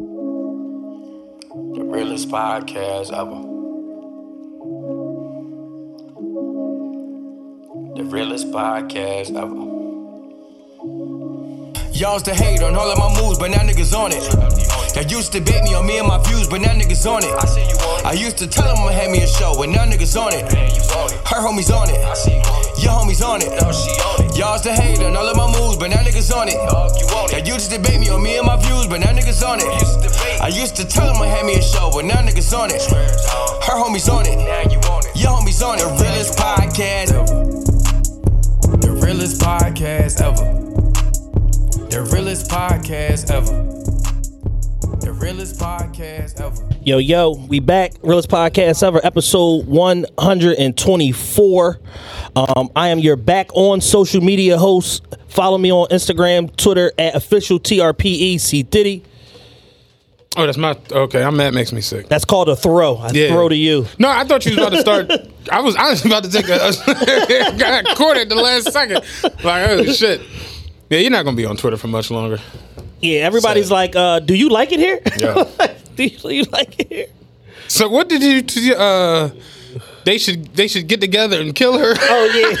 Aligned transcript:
The 0.00 1.84
realest 1.84 2.30
podcast 2.30 3.12
ever. 3.12 3.42
The 7.96 8.04
realest 8.04 8.46
podcast 8.50 9.36
ever. 9.36 9.66
Y'all's 11.92 12.22
the 12.22 12.34
hate 12.34 12.62
on 12.62 12.74
all 12.76 12.90
of 12.90 12.96
my 12.98 13.20
moves, 13.20 13.38
but 13.38 13.50
now 13.50 13.58
niggas 13.58 13.92
on 13.92 14.12
it. 14.12 14.24
Y'all 14.96 15.04
used 15.04 15.32
to 15.32 15.40
bait 15.42 15.62
me 15.64 15.74
on 15.74 15.86
me 15.86 15.98
and 15.98 16.08
my 16.08 16.16
views, 16.24 16.48
but 16.48 16.62
now 16.62 16.72
niggas 16.72 17.04
on 17.04 17.22
it. 17.22 18.06
I 18.06 18.14
used 18.14 18.38
to 18.38 18.46
tell 18.46 18.74
them 18.74 18.78
I'ma 18.78 19.12
me 19.12 19.22
a 19.22 19.26
show, 19.26 19.52
but 19.54 19.68
now 19.68 19.84
niggas 19.84 20.16
on 20.16 20.32
it. 20.32 20.50
Her 21.26 21.44
homies 21.44 21.70
on 21.70 21.90
it. 21.90 22.69
Your 22.80 22.92
homies 22.96 23.20
oh, 23.22 23.32
on 23.32 23.42
it. 23.42 23.52
Y'all's 24.38 24.62
the 24.62 24.72
hater, 24.72 25.04
on 25.04 25.14
all 25.14 25.28
of 25.28 25.36
my 25.36 25.46
moves, 25.58 25.76
but 25.76 25.90
now 25.90 26.00
niggas 26.00 26.34
on 26.34 26.48
it. 26.48 26.56
Y'all 26.56 27.46
used 27.46 27.70
to 27.70 27.76
debate 27.76 28.00
me 28.00 28.08
on 28.08 28.22
me 28.22 28.38
and 28.38 28.46
my 28.46 28.56
views, 28.56 28.86
but 28.86 29.00
now 29.00 29.12
niggas 29.12 29.46
on 29.46 29.60
it. 29.60 29.68
I 30.40 30.48
used 30.48 30.76
to 30.76 30.86
tell 30.86 31.06
them 31.06 31.20
I'ma 31.20 31.44
me 31.44 31.56
a 31.56 31.62
show, 31.62 31.90
but 31.92 32.06
now 32.06 32.22
niggas 32.24 32.56
on 32.56 32.70
it. 32.70 32.80
Her 33.68 33.76
homies 33.76 34.08
on 34.10 34.24
it. 34.26 34.36
Now 34.36 34.70
you 34.72 34.78
on 34.88 35.04
it. 35.04 35.14
Your 35.14 35.32
homies 35.32 35.60
on 35.60 35.76
it. 35.76 35.82
The 35.82 36.04
realest 36.04 36.38
podcast 36.38 37.12
ever. 37.12 37.44
The 38.78 38.92
realest 39.04 39.40
podcast 39.42 40.20
ever. 40.22 40.46
The 41.90 42.02
realest 42.14 42.50
podcast 42.50 43.30
ever. 43.30 43.89
The 45.00 45.12
realest 45.12 45.58
podcast 45.58 46.40
ever. 46.40 46.68
Yo, 46.84 46.98
yo, 46.98 47.30
we 47.48 47.58
back. 47.60 47.92
Realest 48.02 48.28
Podcast 48.28 48.82
Ever, 48.82 49.00
episode 49.04 49.66
124. 49.66 51.80
Um, 52.36 52.70
I 52.76 52.88
am 52.88 52.98
your 52.98 53.16
back 53.16 53.48
on 53.54 53.80
social 53.80 54.20
media 54.20 54.58
host. 54.58 55.02
Follow 55.28 55.56
me 55.58 55.72
on 55.72 55.88
Instagram, 55.88 56.54
Twitter 56.56 56.92
at 56.98 57.14
official 57.14 57.58
TRPE 57.58 58.38
C 58.40 58.62
Diddy. 58.62 59.02
Oh, 60.36 60.44
that's 60.46 60.58
my 60.58 60.76
okay. 60.92 61.22
I'm 61.24 61.36
that 61.38 61.54
makes 61.54 61.72
me 61.72 61.80
sick. 61.80 62.08
That's 62.08 62.24
called 62.26 62.48
a 62.50 62.56
throw. 62.56 62.96
I 62.96 63.10
Yeah. 63.12 63.28
throw 63.28 63.48
to 63.48 63.56
you. 63.56 63.86
No, 63.98 64.08
I 64.08 64.22
thought 64.24 64.44
you 64.46 64.50
was 64.52 64.58
about 64.58 64.70
to 64.72 64.80
start. 64.80 65.10
I 65.50 65.60
was 65.60 65.74
honestly 65.76 66.10
about 66.10 66.22
to 66.24 66.30
take 66.30 66.48
a, 66.48 66.54
a 66.56 66.72
got 67.58 67.84
caught 67.96 68.16
at 68.18 68.28
the 68.28 68.36
last 68.36 68.70
second. 68.72 69.00
Like 69.42 69.68
oh 69.70 69.84
shit. 69.92 70.20
Yeah, 70.90 70.98
you're 70.98 71.10
not 71.10 71.24
gonna 71.24 71.36
be 71.36 71.46
on 71.46 71.56
Twitter 71.56 71.76
for 71.76 71.86
much 71.86 72.10
longer. 72.10 72.40
Yeah, 73.00 73.20
everybody's 73.20 73.68
Sad. 73.68 73.74
like, 73.74 73.96
uh, 73.96 74.18
do 74.18 74.34
you 74.34 74.48
like 74.48 74.72
it 74.72 74.80
here? 74.80 75.00
Yeah. 75.16 75.44
do, 75.96 76.02
you, 76.02 76.18
do 76.18 76.34
you 76.34 76.42
like 76.44 76.80
it 76.80 76.88
here? 76.88 77.06
So 77.68 77.88
what 77.88 78.08
did 78.08 78.22
you? 78.22 78.74
Uh, 78.74 79.30
they 80.04 80.18
should 80.18 80.54
they 80.54 80.68
should 80.68 80.86
get 80.88 81.00
together 81.00 81.40
and 81.40 81.54
kill 81.54 81.78
her. 81.78 81.94
Oh, 81.98 82.24
yeah. 82.34 82.56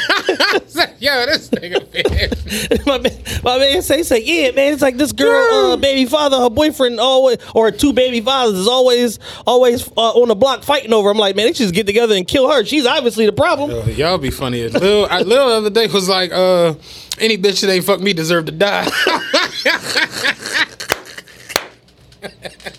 Yo, 1.00 1.26
this 1.26 1.48
nigga. 1.50 1.80
Man. 1.92 2.82
my 2.86 2.98
man, 2.98 3.12
my 3.42 3.58
man 3.58 3.82
say 3.82 4.02
say 4.02 4.22
yeah 4.22 4.50
man 4.52 4.72
it's 4.72 4.82
like 4.82 4.96
this 4.96 5.12
girl 5.12 5.72
uh, 5.72 5.76
baby 5.76 6.04
father 6.04 6.38
her 6.38 6.50
boyfriend 6.50 7.00
always 7.00 7.38
or 7.54 7.70
two 7.70 7.92
baby 7.92 8.20
fathers 8.20 8.58
is 8.58 8.68
always 8.68 9.18
always 9.46 9.88
uh, 9.96 10.12
on 10.12 10.28
the 10.28 10.34
block 10.34 10.62
fighting 10.62 10.92
over 10.92 11.10
I'm 11.10 11.16
like 11.16 11.36
man 11.36 11.46
they 11.46 11.52
should 11.52 11.64
just 11.64 11.74
get 11.74 11.86
together 11.86 12.14
and 12.14 12.26
kill 12.26 12.50
her 12.50 12.64
she's 12.64 12.86
obviously 12.86 13.26
the 13.26 13.32
problem 13.32 13.70
Yo, 13.70 13.84
Y'all 13.86 14.18
be 14.18 14.30
funny. 14.30 14.62
as 14.62 14.74
Lil, 14.74 15.06
I, 15.10 15.22
Lil 15.22 15.48
the 15.48 15.54
other 15.54 15.70
day 15.70 15.86
was 15.86 16.08
like, 16.08 16.32
uh, 16.32 16.74
any 17.18 17.38
bitch 17.38 17.60
that 17.60 17.70
ain't 17.70 17.84
fuck 17.84 18.00
me 18.00 18.12
deserve 18.12 18.46
to 18.46 18.52
die. 18.52 18.86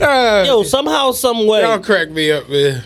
Uh, 0.00 0.44
yo 0.46 0.62
somehow 0.62 1.12
some 1.12 1.46
way 1.46 1.62
y'all 1.62 1.78
crack 1.78 2.10
me 2.10 2.30
up, 2.32 2.48
man. 2.48 2.82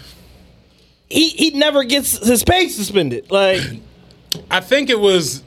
he 1.08 1.30
he 1.30 1.50
never 1.52 1.84
gets 1.84 2.26
his 2.26 2.44
pay 2.44 2.68
suspended 2.68 3.30
like 3.30 3.62
I 4.50 4.60
think 4.60 4.90
it 4.90 5.00
was 5.00 5.42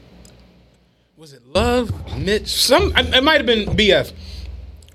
was 1.16 1.32
it 1.32 1.46
Love 1.46 2.18
Mitch? 2.18 2.48
Some 2.48 2.92
it 2.96 3.22
might 3.22 3.36
have 3.36 3.46
been 3.46 3.66
BF. 3.76 4.12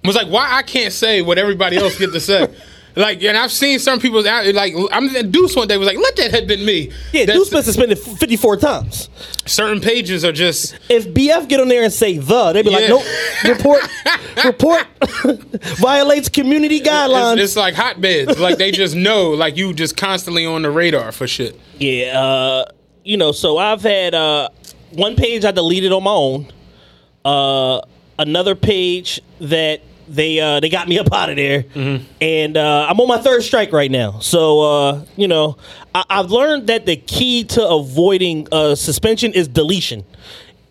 Was 0.04 0.16
like 0.16 0.28
why 0.28 0.54
I 0.58 0.62
can't 0.64 0.94
say 0.94 1.22
what 1.22 1.38
everybody 1.38 1.78
else 1.78 1.98
get 1.98 2.12
to 2.14 2.20
say. 2.20 2.48
Like, 2.98 3.22
and 3.24 3.38
I've 3.38 3.52
seen 3.52 3.80
some 3.80 4.00
people's 4.00 4.26
out 4.26 4.46
like 4.56 4.74
I'm 4.92 5.08
Deuce 5.32 5.56
one 5.56 5.68
day 5.68 5.78
was 5.78 5.88
like, 5.88 5.98
let 5.98 6.16
that 6.18 6.32
have 6.32 6.48
been 6.48 6.66
me. 6.66 6.92
yeah 7.14 7.26
That's- 7.26 7.38
Deuce 7.38 7.50
been 7.50 7.64
suspended 7.64 8.00
54 8.00 8.58
times 8.58 9.10
certain 9.46 9.80
pages 9.80 10.26
are 10.26 10.32
just 10.32 10.78
if 10.90 11.08
BF 11.14 11.48
get 11.48 11.60
on 11.60 11.68
there 11.68 11.84
and 11.84 11.94
say 11.94 12.18
the 12.18 12.52
they'd 12.54 12.64
be 12.66 12.72
like 12.72 12.82
Yeah. 12.82 12.88
nope 12.90 13.04
report 13.58 13.82
report 14.46 14.88
violates 15.78 16.30
community 16.30 16.80
guidelines 16.82 17.34
it's, 17.36 17.44
it's 17.44 17.56
like 17.56 17.76
hotbeds. 17.76 18.40
like 18.40 18.58
they 18.58 18.72
just 18.72 18.96
know, 18.96 19.30
like 19.32 19.58
you 19.58 19.74
just 19.74 19.96
constantly 19.98 20.46
on 20.46 20.64
the 20.64 20.72
radar 20.72 21.12
for 21.12 21.28
shit. 21.28 21.60
Yeah, 21.80 22.20
uh, 22.20 22.66
you 23.04 23.18
know, 23.18 23.32
so 23.32 23.58
I've 23.58 23.82
had 23.84 24.14
uh, 24.16 24.50
one 24.92 25.16
page 25.16 25.46
I 25.46 25.52
deleted 25.52 25.92
on 25.92 26.04
my 26.04 26.12
own, 26.12 26.52
uh, 27.24 27.82
another 28.20 28.56
page 28.56 29.22
that 29.40 29.82
they 30.08 30.40
uh, 30.40 30.60
they 30.60 30.70
got 30.70 30.88
me 30.88 30.98
up 31.00 31.12
out 31.14 31.30
of 31.30 31.36
there, 31.36 31.66
and 32.22 32.58
uh, 32.58 32.88
I'm 32.90 33.00
on 33.00 33.08
my 33.08 33.18
third 33.20 33.44
strike 33.44 33.72
right 33.74 33.92
now. 33.92 34.20
So 34.20 34.62
uh, 34.62 35.06
you 35.16 35.28
know, 35.28 35.58
I- 35.94 36.06
I've 36.10 36.32
learned 36.32 36.68
that 36.68 36.86
the 36.86 36.96
key 36.96 37.44
to 37.46 37.68
avoiding 37.68 38.48
uh, 38.52 38.76
suspension 38.76 39.34
is 39.34 39.48
deletion. 39.48 40.04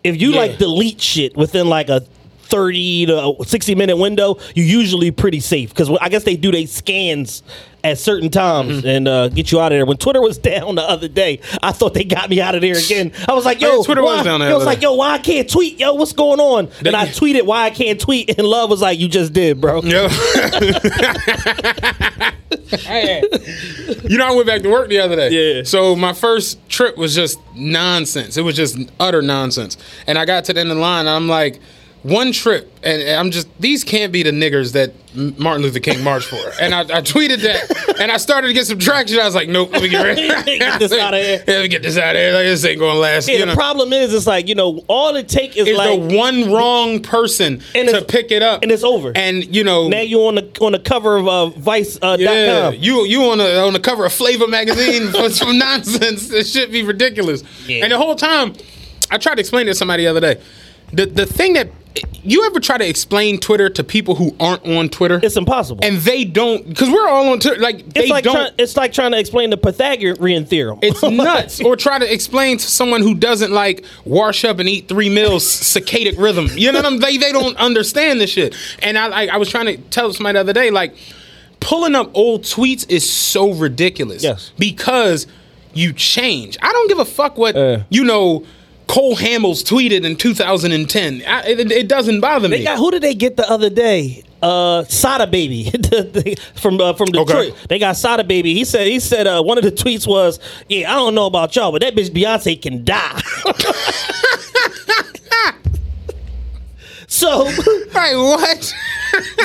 If 0.03 0.21
you 0.21 0.31
Yeah. 0.31 0.37
like 0.41 0.57
delete 0.57 1.01
shit 1.01 1.35
within 1.35 1.67
like 1.69 1.89
a 1.89 2.01
30 2.47 3.05
to 3.07 3.35
60 3.45 3.75
minute 3.75 3.97
window, 3.97 4.37
you're 4.55 4.65
usually 4.65 5.11
pretty 5.11 5.39
safe 5.39 5.69
because 5.69 5.89
I 6.01 6.09
guess 6.09 6.23
they 6.23 6.35
do 6.35 6.51
they 6.51 6.65
scans 6.65 7.43
at 7.83 7.97
certain 7.99 8.29
times 8.29 8.77
Mm-hmm. 8.79 8.87
and 8.87 9.07
uh, 9.07 9.27
get 9.29 9.51
you 9.51 9.59
out 9.61 9.71
of 9.71 9.77
there. 9.77 9.85
When 9.85 9.97
Twitter 9.97 10.19
was 10.21 10.37
down 10.39 10.75
the 10.75 10.81
other 10.81 11.07
day, 11.07 11.39
I 11.61 11.71
thought 11.71 11.93
they 11.93 12.03
got 12.03 12.29
me 12.29 12.41
out 12.41 12.55
of 12.55 12.61
there 12.61 12.77
again. 12.77 13.11
I 13.27 13.33
was 13.33 13.45
like, 13.45 13.61
yo, 13.61 13.77
Yeah, 13.77 13.83
Twitter 13.85 14.01
was 14.03 14.23
down 14.23 14.39
the 14.39 14.47
Yo, 14.47 14.51
I 14.53 14.55
was 14.55 14.65
like, 14.65 14.81
yo, 14.81 14.93
why 14.95 15.11
I 15.13 15.19
can't 15.19 15.49
tweet? 15.49 15.79
Yo, 15.79 15.93
what's 15.93 16.11
going 16.13 16.39
on? 16.39 16.69
They- 16.81 16.89
and 16.89 16.95
I 16.97 17.05
tweeted 17.07 17.45
why 17.45 17.63
I 17.65 17.69
can't 17.69 17.99
tweet, 18.01 18.37
and 18.37 18.47
Love 18.47 18.69
was 18.69 18.81
like, 18.81 18.99
you 18.99 19.07
just 19.07 19.31
did, 19.33 19.61
bro. 19.61 19.81
Yo. 19.83 20.07
you 24.07 24.17
know, 24.17 24.25
I 24.27 24.31
went 24.35 24.47
back 24.47 24.61
to 24.63 24.69
work 24.69 24.89
the 24.89 24.99
other 24.99 25.15
day. 25.15 25.57
Yeah. 25.57 25.63
So 25.63 25.95
my 25.95 26.13
first 26.13 26.67
trip 26.69 26.97
was 26.97 27.15
just 27.15 27.39
nonsense. 27.55 28.37
It 28.37 28.41
was 28.41 28.55
just 28.55 28.77
utter 28.99 29.21
nonsense. 29.21 29.77
And 30.07 30.17
I 30.17 30.25
got 30.25 30.45
to 30.45 30.53
the 30.53 30.59
end 30.61 30.71
of 30.71 30.77
the 30.77 30.81
line, 30.81 31.01
and 31.01 31.09
I'm 31.09 31.27
like, 31.27 31.59
one 32.07 32.31
trip, 32.31 32.71
and 32.83 33.01
and 33.01 33.19
I'm 33.19 33.31
just 33.31 33.47
these 33.59 33.83
can't 33.83 34.13
be 34.13 34.23
the 34.23 34.31
niggers 34.31 34.73
that 34.73 34.93
Martin 35.39 35.63
Luther 35.63 35.79
King 35.79 36.03
marched 36.03 36.29
for. 36.29 36.37
And 36.61 36.73
I, 36.73 36.81
I 36.81 37.01
tweeted 37.01 37.41
that, 37.41 37.99
and 37.99 38.11
I 38.11 38.17
started 38.17 38.47
to 38.47 38.53
get 38.53 38.65
some 38.65 38.79
traction. 38.79 39.19
I 39.19 39.25
was 39.25 39.35
like, 39.35 39.49
nope, 39.49 39.71
let 39.73 39.81
me 39.81 39.89
get 39.89 40.03
ready. 40.03 40.27
Get 40.57 40.79
this 40.79 40.93
outta 40.93 41.17
here. 41.17 41.43
Yeah, 41.47 41.53
let 41.55 41.61
me 41.63 41.67
get 41.67 41.83
this 41.83 41.97
out 41.97 42.15
of 42.15 42.21
here. 42.21 42.33
Like, 42.33 42.45
this 42.45 42.63
ain't 42.65 42.79
gonna 42.79 42.97
last. 42.97 43.27
Yeah, 43.27 43.39
the 43.39 43.47
know. 43.47 43.55
problem 43.55 43.91
is, 43.93 44.13
it's 44.13 44.27
like 44.27 44.47
you 44.47 44.55
know, 44.55 44.83
all 44.87 45.15
it 45.15 45.27
take 45.27 45.57
is 45.57 45.67
is 45.67 45.77
like, 45.77 45.99
the 45.99 46.15
one 46.15 46.51
wrong 46.51 47.01
person 47.01 47.59
to 47.73 48.05
pick 48.07 48.31
it 48.31 48.41
up, 48.41 48.63
and 48.63 48.71
it's 48.71 48.83
over. 48.83 49.11
And 49.15 49.53
you 49.55 49.63
know, 49.63 49.87
now 49.87 50.01
you 50.01 50.25
on 50.27 50.35
the 50.35 50.57
on 50.61 50.71
the 50.71 50.79
cover 50.79 51.17
of 51.17 51.27
uh, 51.27 51.47
Vice 51.49 51.97
uh, 52.01 52.15
Yeah, 52.19 52.71
com. 52.71 52.75
you 52.75 53.05
you 53.05 53.23
on 53.23 53.39
the 53.39 53.61
on 53.61 53.73
the 53.73 53.79
cover 53.79 54.05
of 54.05 54.13
Flavor 54.13 54.47
magazine 54.47 55.11
for 55.11 55.29
some 55.29 55.57
nonsense. 55.57 56.29
This 56.29 56.51
should 56.51 56.71
be 56.71 56.83
ridiculous. 56.83 57.43
Yeah. 57.65 57.83
And 57.83 57.91
the 57.91 57.97
whole 57.97 58.15
time, 58.15 58.53
I 59.11 59.17
tried 59.17 59.35
to 59.35 59.41
explain 59.41 59.67
it 59.67 59.71
to 59.71 59.75
somebody 59.75 60.03
the 60.03 60.09
other 60.09 60.21
day. 60.21 60.41
The 60.93 61.05
the 61.05 61.25
thing 61.25 61.53
that 61.53 61.69
you 62.23 62.45
ever 62.45 62.59
try 62.59 62.77
to 62.77 62.87
explain 62.87 63.39
Twitter 63.39 63.69
to 63.69 63.83
people 63.83 64.13
who 64.13 64.35
aren't 64.39 64.63
on 64.67 64.87
Twitter, 64.89 65.19
It's 65.23 65.35
impossible. 65.35 65.83
and 65.83 65.97
they 65.97 66.23
don't 66.25 66.67
because 66.67 66.91
we're 66.91 67.07
all 67.07 67.29
on 67.29 67.39
Twitter. 67.39 67.59
Like 67.59 67.91
they 67.91 68.01
it's 68.01 68.09
like 68.11 68.23
don't. 68.23 68.35
try, 68.35 68.49
it's 68.59 68.77
like 68.77 68.93
trying 68.93 69.13
to 69.13 69.19
explain 69.19 69.49
the 69.49 69.57
Pythagorean 69.57 70.45
theorem. 70.45 70.77
it's 70.83 71.01
nuts. 71.03 71.59
Or 71.59 71.75
try 71.75 71.97
to 71.97 72.13
explain 72.13 72.59
to 72.59 72.69
someone 72.69 73.01
who 73.01 73.15
doesn't 73.15 73.51
like 73.51 73.83
wash 74.05 74.45
up 74.45 74.59
and 74.59 74.69
eat 74.69 74.87
three 74.87 75.09
meals 75.09 75.43
circadic 75.43 76.19
rhythm. 76.19 76.49
You 76.53 76.71
know 76.71 76.79
what 76.79 76.85
I'm? 76.85 76.99
They 76.99 77.17
they 77.17 77.31
don't 77.31 77.57
understand 77.57 78.21
this 78.21 78.29
shit. 78.29 78.55
And 78.83 78.95
I 78.97 79.07
like 79.07 79.29
I 79.31 79.37
was 79.37 79.49
trying 79.49 79.65
to 79.65 79.77
tell 79.89 80.13
somebody 80.13 80.33
the 80.35 80.41
other 80.41 80.53
day 80.53 80.69
like 80.69 80.95
pulling 81.61 81.95
up 81.95 82.11
old 82.13 82.43
tweets 82.43 82.87
is 82.91 83.09
so 83.11 83.53
ridiculous. 83.53 84.21
Yes. 84.21 84.51
Because 84.59 85.25
you 85.73 85.93
change. 85.93 86.57
I 86.61 86.71
don't 86.71 86.87
give 86.89 86.99
a 86.99 87.05
fuck 87.05 87.37
what 87.39 87.55
Uh. 87.55 87.79
you 87.89 88.03
know. 88.03 88.45
Cole 88.87 89.15
Hamels 89.17 89.63
tweeted 89.63 90.05
in 90.05 90.15
2010. 90.15 91.23
I, 91.27 91.41
it, 91.47 91.71
it 91.71 91.87
doesn't 91.89 92.21
bother 92.21 92.47
They 92.47 92.59
me. 92.59 92.63
got 92.63 92.77
who 92.77 92.89
did 92.91 93.03
they 93.03 93.13
get 93.13 93.35
the 93.37 93.47
other 93.49 93.69
day? 93.69 94.23
Uh, 94.41 94.83
Sada 94.85 95.27
Baby 95.27 95.65
from 96.55 96.79
uh, 96.79 96.93
from 96.93 97.07
Detroit. 97.07 97.29
Okay. 97.29 97.53
They 97.69 97.79
got 97.79 97.97
Sada 97.97 98.23
Baby. 98.23 98.53
He 98.53 98.63
said 98.65 98.87
he 98.87 98.99
said 98.99 99.25
uh, 99.27 99.41
one 99.41 99.57
of 99.57 99.63
the 99.63 99.71
tweets 99.71 100.07
was, 100.07 100.39
"Yeah, 100.69 100.91
I 100.91 100.95
don't 100.95 101.15
know 101.15 101.25
about 101.25 101.55
y'all, 101.55 101.71
but 101.71 101.81
that 101.81 101.95
bitch 101.95 102.11
Beyonce 102.11 102.61
can 102.61 102.83
die." 102.85 103.19
so 107.07 107.45
Right, 107.93 108.15
what? 108.15 108.73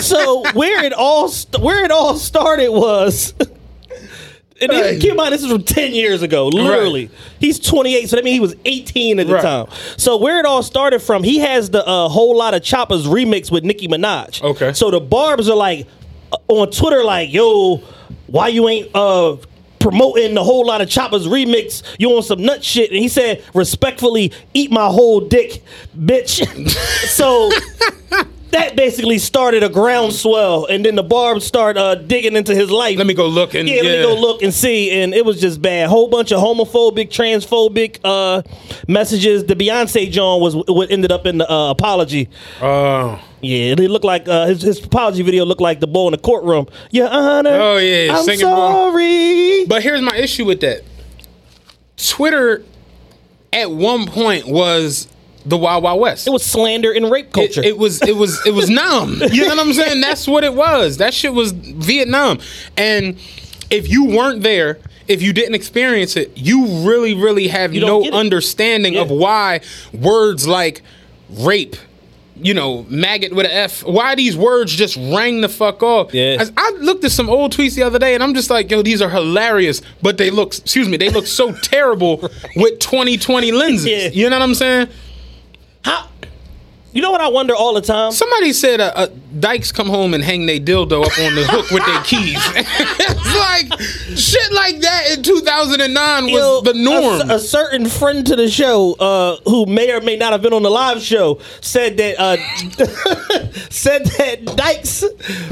so 0.02 0.44
where 0.52 0.84
it 0.84 0.92
all 0.92 1.28
st- 1.28 1.62
where 1.62 1.84
it 1.84 1.90
all 1.90 2.16
started 2.16 2.70
was. 2.70 3.34
And 4.62 4.70
this, 4.70 5.00
keep 5.02 5.10
in 5.10 5.16
mind, 5.16 5.34
this 5.34 5.42
is 5.42 5.50
from 5.50 5.62
10 5.64 5.92
years 5.94 6.22
ago, 6.22 6.48
literally. 6.48 7.10
He's 7.40 7.58
28, 7.58 8.08
so 8.08 8.16
that 8.16 8.24
means 8.24 8.34
he 8.34 8.40
was 8.40 8.54
18 8.64 9.18
at 9.20 9.26
the 9.26 9.34
Right. 9.34 9.42
time. 9.42 9.66
So, 9.96 10.16
where 10.16 10.38
it 10.40 10.46
all 10.46 10.62
started 10.62 11.00
from, 11.00 11.22
he 11.24 11.38
has 11.40 11.70
the 11.70 11.86
uh, 11.86 12.08
whole 12.08 12.36
lot 12.36 12.54
of 12.54 12.62
choppers 12.62 13.06
remix 13.06 13.50
with 13.50 13.64
Nicki 13.64 13.88
Minaj. 13.88 14.42
Okay. 14.42 14.72
So, 14.72 14.90
the 14.90 15.00
Barbs 15.00 15.48
are 15.48 15.56
like 15.56 15.86
uh, 16.32 16.36
on 16.48 16.70
Twitter, 16.70 17.02
like, 17.04 17.32
yo, 17.32 17.82
why 18.28 18.48
you 18.48 18.68
ain't 18.68 18.88
uh, 18.94 19.36
promoting 19.78 20.34
the 20.34 20.44
whole 20.44 20.64
lot 20.66 20.80
of 20.80 20.88
choppers 20.88 21.26
remix? 21.26 21.82
You 21.98 22.10
on 22.16 22.22
some 22.22 22.42
nut 22.42 22.62
shit. 22.64 22.90
And 22.90 22.98
he 23.00 23.08
said, 23.08 23.42
respectfully, 23.54 24.32
eat 24.54 24.70
my 24.70 24.86
whole 24.86 25.20
dick, 25.20 25.62
bitch. 25.98 26.46
so. 27.08 27.50
That 28.52 28.76
basically 28.76 29.18
started 29.18 29.62
a 29.62 29.68
groundswell, 29.70 30.66
and 30.66 30.84
then 30.84 30.94
the 30.94 31.02
Barbs 31.02 31.44
start 31.44 31.76
uh, 31.78 31.94
digging 31.94 32.36
into 32.36 32.54
his 32.54 32.70
life. 32.70 32.98
Let 32.98 33.06
me 33.06 33.14
go 33.14 33.26
look 33.26 33.54
and 33.54 33.66
Yeah, 33.68 33.82
let 33.82 33.98
me 33.98 34.02
go 34.02 34.14
look 34.20 34.42
and 34.42 34.52
see. 34.52 34.90
And 34.90 35.14
it 35.14 35.24
was 35.24 35.40
just 35.40 35.62
bad. 35.62 35.88
Whole 35.88 36.08
bunch 36.08 36.32
of 36.32 36.40
homophobic, 36.40 37.08
transphobic 37.08 37.98
uh, 38.04 38.42
messages. 38.86 39.44
The 39.46 39.54
Beyonce 39.56 40.10
John 40.10 40.40
was 40.40 40.54
what 40.54 40.90
ended 40.90 41.10
up 41.10 41.24
in 41.26 41.38
the 41.38 41.50
uh, 41.50 41.70
apology. 41.70 42.28
Oh. 42.60 43.18
Yeah, 43.40 43.72
it 43.72 43.78
looked 43.90 44.04
like 44.04 44.28
uh, 44.28 44.46
his, 44.46 44.62
his 44.62 44.84
apology 44.84 45.22
video 45.22 45.44
looked 45.44 45.60
like 45.60 45.80
the 45.80 45.88
bull 45.88 46.06
in 46.06 46.12
the 46.12 46.18
courtroom. 46.18 46.68
Your 46.92 47.08
Honor, 47.08 47.50
Oh, 47.50 47.76
yeah, 47.78 48.16
I'm 48.16 48.22
singing 48.24 48.40
sorry. 48.40 49.64
But 49.66 49.82
here's 49.82 50.00
my 50.02 50.14
issue 50.16 50.44
with 50.44 50.60
that. 50.60 50.82
Twitter 51.96 52.64
at 53.52 53.70
one 53.70 54.06
point 54.06 54.46
was 54.46 55.08
the 55.44 55.56
Wild 55.56 55.82
Wild 55.84 56.00
West. 56.00 56.26
It 56.26 56.30
was 56.30 56.44
slander 56.44 56.92
and 56.92 57.10
rape 57.10 57.32
culture. 57.32 57.62
it 57.62 57.76
was 57.78 58.00
it 58.02 58.16
was 58.16 58.44
it 58.46 58.52
was 58.52 58.70
numb. 58.80 59.20
You 59.32 59.42
know 59.42 59.56
what 59.56 59.66
I'm 59.66 59.72
saying? 59.72 60.00
That's 60.00 60.26
what 60.26 60.44
it 60.44 60.54
was. 60.54 60.98
That 60.98 61.14
shit 61.14 61.34
was 61.34 61.52
Vietnam. 61.52 62.38
And 62.76 63.18
if 63.70 63.88
you 63.88 64.04
weren't 64.06 64.42
there, 64.42 64.78
if 65.08 65.22
you 65.22 65.32
didn't 65.32 65.54
experience 65.54 66.16
it, 66.16 66.36
you 66.36 66.66
really, 66.86 67.14
really 67.14 67.48
have 67.48 67.72
no 67.72 68.04
it. 68.04 68.12
understanding 68.14 68.96
of 68.96 69.10
why 69.10 69.60
words 69.92 70.46
like 70.46 70.82
rape, 71.30 71.74
you 72.36 72.54
know, 72.54 72.84
maggot 72.88 73.32
with 73.34 73.46
an 73.46 73.52
F, 73.52 73.84
why 73.84 74.14
these 74.14 74.36
words 74.36 74.72
just 74.74 74.96
rang 74.96 75.40
the 75.40 75.48
fuck 75.48 75.82
off. 75.82 76.14
Yeah. 76.14 76.36
As 76.38 76.52
I 76.56 76.70
looked 76.80 77.04
at 77.04 77.10
some 77.10 77.28
old 77.28 77.52
tweets 77.52 77.74
the 77.74 77.82
other 77.82 77.98
day 77.98 78.14
and 78.14 78.22
I'm 78.22 78.34
just 78.34 78.48
like, 78.50 78.70
yo, 78.70 78.82
these 78.82 79.02
are 79.02 79.10
hilarious, 79.10 79.82
but 80.02 80.18
they 80.18 80.30
look, 80.30 80.48
excuse 80.56 80.88
me, 80.88 80.96
they 80.96 81.08
look 81.10 81.26
so 81.26 81.52
terrible 81.52 82.18
with 82.56 82.78
2020 82.78 83.52
lenses. 83.52 83.86
Yeah. 83.86 84.08
You 84.08 84.30
know 84.30 84.38
what 84.38 84.42
I'm 84.44 84.54
saying? 84.54 84.88
How? 85.84 86.08
You 86.92 87.00
know 87.00 87.10
what 87.10 87.22
I 87.22 87.28
wonder 87.28 87.54
all 87.54 87.72
the 87.72 87.80
time? 87.80 88.12
Somebody 88.12 88.52
said 88.52 88.78
uh, 88.78 88.92
uh, 88.94 89.06
dykes 89.40 89.72
come 89.72 89.88
home 89.88 90.12
and 90.12 90.22
hang 90.22 90.44
their 90.44 90.60
dildo 90.60 91.02
up 91.06 91.18
on 91.18 91.34
the 91.34 91.44
hook 91.48 91.70
with 91.70 91.86
their 91.86 92.02
keys. 92.02 92.36
it's 92.54 93.36
like 93.38 93.80
shit 94.14 94.52
like 94.52 94.78
that 94.80 95.16
in 95.16 95.22
2009 95.22 96.24
was 96.24 96.32
Yo, 96.32 96.60
the 96.60 96.74
norm. 96.74 97.30
A, 97.30 97.36
a 97.36 97.38
certain 97.38 97.86
friend 97.86 98.26
to 98.26 98.36
the 98.36 98.50
show, 98.50 98.92
uh, 98.94 99.36
who 99.46 99.64
may 99.64 99.90
or 99.90 100.02
may 100.02 100.16
not 100.16 100.32
have 100.32 100.42
been 100.42 100.52
on 100.52 100.62
the 100.62 100.70
live 100.70 101.00
show, 101.00 101.40
said 101.62 101.96
that 101.96 102.16
uh, 102.18 102.36
said 103.70 104.04
that 104.04 104.44
Dykes 104.54 105.02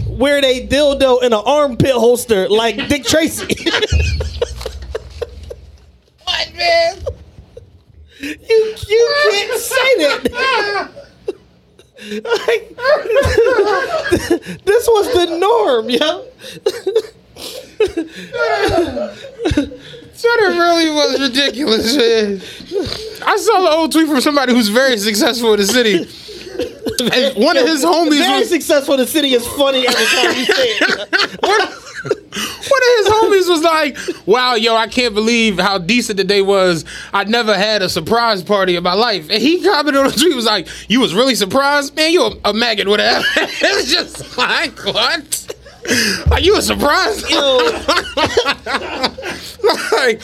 wear 0.06 0.43
they 0.43 0.67
dildo 0.67 1.23
in 1.23 1.32
an 1.32 1.43
armpit 1.43 1.93
holster 1.93 2.50
like 2.50 2.77
Dick 2.88 3.05
Tracy. 3.05 3.47
what 6.25 6.55
man? 6.55 6.99
You 8.20 8.75
you 8.88 9.14
can't 9.31 9.61
say 9.61 9.96
that. 9.99 10.90
Like, 12.02 12.76
this 14.64 14.88
was 14.88 15.12
the 15.12 15.37
norm, 15.38 15.90
yo. 15.90 16.25
Twitter 20.19 20.50
really 20.50 20.90
was 20.90 21.20
ridiculous, 21.20 21.96
man. 21.96 22.40
I 23.26 23.37
saw 23.37 23.61
the 23.61 23.70
old 23.70 23.93
tweet 23.93 24.08
from 24.08 24.20
somebody 24.20 24.55
who's 24.55 24.69
very 24.69 24.96
successful 24.99 25.52
in 25.55 25.61
the 25.61 25.67
city. 25.67 26.06
And 27.00 27.43
one 27.43 27.56
of 27.56 27.67
his 27.67 27.84
homies 27.84 28.19
Very 28.19 28.40
was 28.40 28.50
successful. 28.50 28.94
In 28.94 29.00
the 29.00 29.06
city 29.06 29.34
is 29.34 29.46
funny 29.46 29.87
every 29.87 30.05
time 30.06 30.37
you 30.37 30.44
say 30.44 30.69
it. 30.81 31.84
one 32.02 32.12
of, 32.12 32.97
his 32.99 33.08
homies 33.08 33.49
was 33.49 33.62
like, 33.62 33.99
"Wow, 34.26 34.55
yo, 34.55 34.75
I 34.76 34.87
can't 34.87 35.14
believe 35.14 35.58
how 35.58 35.79
decent 35.79 36.17
the 36.17 36.25
day 36.25 36.43
was. 36.43 36.85
I 37.12 37.25
never 37.25 37.55
had 37.56 37.82
a 37.82 37.88
surprise 37.88 38.43
party 38.43 38.76
in 38.76 38.82
my 38.82 38.94
life." 38.94 39.29
And 39.31 39.43
he 39.43 39.62
commented 39.62 39.97
on 39.97 40.06
the 40.11 40.12
tweet 40.12 40.35
was 40.35 40.47
like, 40.47 40.69
"You 40.88 41.00
was 41.00 41.14
really 41.14 41.35
surprised, 41.35 41.94
man? 41.97 42.12
You 42.12 42.23
a, 42.23 42.50
a 42.50 42.52
maggot, 42.55 42.88
whatever." 42.88 43.25
it 43.37 43.76
was 43.76 43.91
just 43.93 44.37
like, 44.38 44.79
"What? 44.85 45.55
Are 46.31 46.41
you 46.41 46.56
a 46.56 46.62
surprise?" 46.62 47.23
like, 49.93 50.23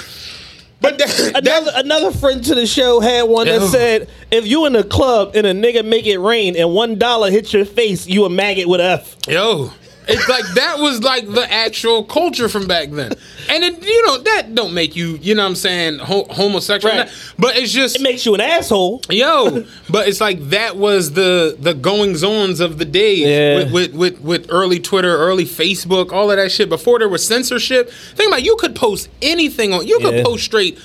but 0.80 0.98
that, 0.98 1.32
Another 1.34 1.72
another 1.74 2.12
friend 2.12 2.44
to 2.44 2.54
the 2.54 2.66
show 2.66 3.00
had 3.00 3.22
one 3.22 3.46
that 3.46 3.62
Ew. 3.62 3.68
said, 3.68 4.08
"If 4.30 4.46
you 4.46 4.66
in 4.66 4.76
a 4.76 4.84
club 4.84 5.32
and 5.34 5.46
a 5.46 5.52
nigga 5.54 5.84
make 5.84 6.06
it 6.06 6.18
rain 6.18 6.56
and 6.56 6.72
one 6.74 6.96
dollar 6.98 7.30
hits 7.30 7.52
your 7.52 7.64
face, 7.64 8.06
you 8.06 8.24
a 8.24 8.30
maggot 8.30 8.68
with 8.68 8.80
F." 8.80 9.16
Yo, 9.26 9.72
it's 10.08 10.28
like 10.28 10.44
that 10.54 10.78
was 10.78 11.02
like 11.02 11.28
the 11.30 11.50
actual 11.52 12.04
culture 12.04 12.48
from 12.48 12.66
back 12.66 12.90
then, 12.90 13.12
and 13.50 13.64
it, 13.64 13.84
you 13.84 14.06
know 14.06 14.18
that 14.18 14.54
don't 14.54 14.72
make 14.74 14.94
you, 14.96 15.18
you 15.22 15.34
know, 15.34 15.42
what 15.42 15.48
I'm 15.50 15.54
saying 15.56 15.98
ho- 15.98 16.26
homosexual, 16.30 16.94
Right. 16.96 17.10
but 17.38 17.56
it's 17.56 17.72
just 17.72 17.96
It 17.96 18.02
makes 18.02 18.24
you 18.24 18.34
an 18.34 18.40
asshole. 18.40 19.02
yo. 19.10 19.64
But 19.90 20.08
it's 20.08 20.20
like 20.20 20.50
that 20.50 20.76
was 20.76 21.12
the 21.12 21.56
the 21.58 21.74
goings 21.74 22.22
ons 22.24 22.60
of 22.60 22.78
the 22.78 22.84
day 22.84 23.14
Yeah. 23.16 23.56
with, 23.64 23.72
with 23.72 23.94
with 23.94 24.20
with 24.20 24.46
early 24.50 24.78
Twitter, 24.80 25.16
early 25.16 25.44
Facebook, 25.44 26.12
all 26.12 26.30
of 26.30 26.36
that 26.36 26.50
shit. 26.52 26.68
Before 26.68 26.98
there 26.98 27.08
was 27.08 27.26
censorship, 27.26 27.90
think 28.14 28.28
about 28.28 28.40
it, 28.40 28.44
you 28.46 28.56
could 28.56 28.74
post 28.76 29.08
anything 29.22 29.72
on, 29.72 29.86
you 29.86 29.98
could 30.00 30.14
Yeah. 30.14 30.22
post 30.24 30.44
straight 30.44 30.78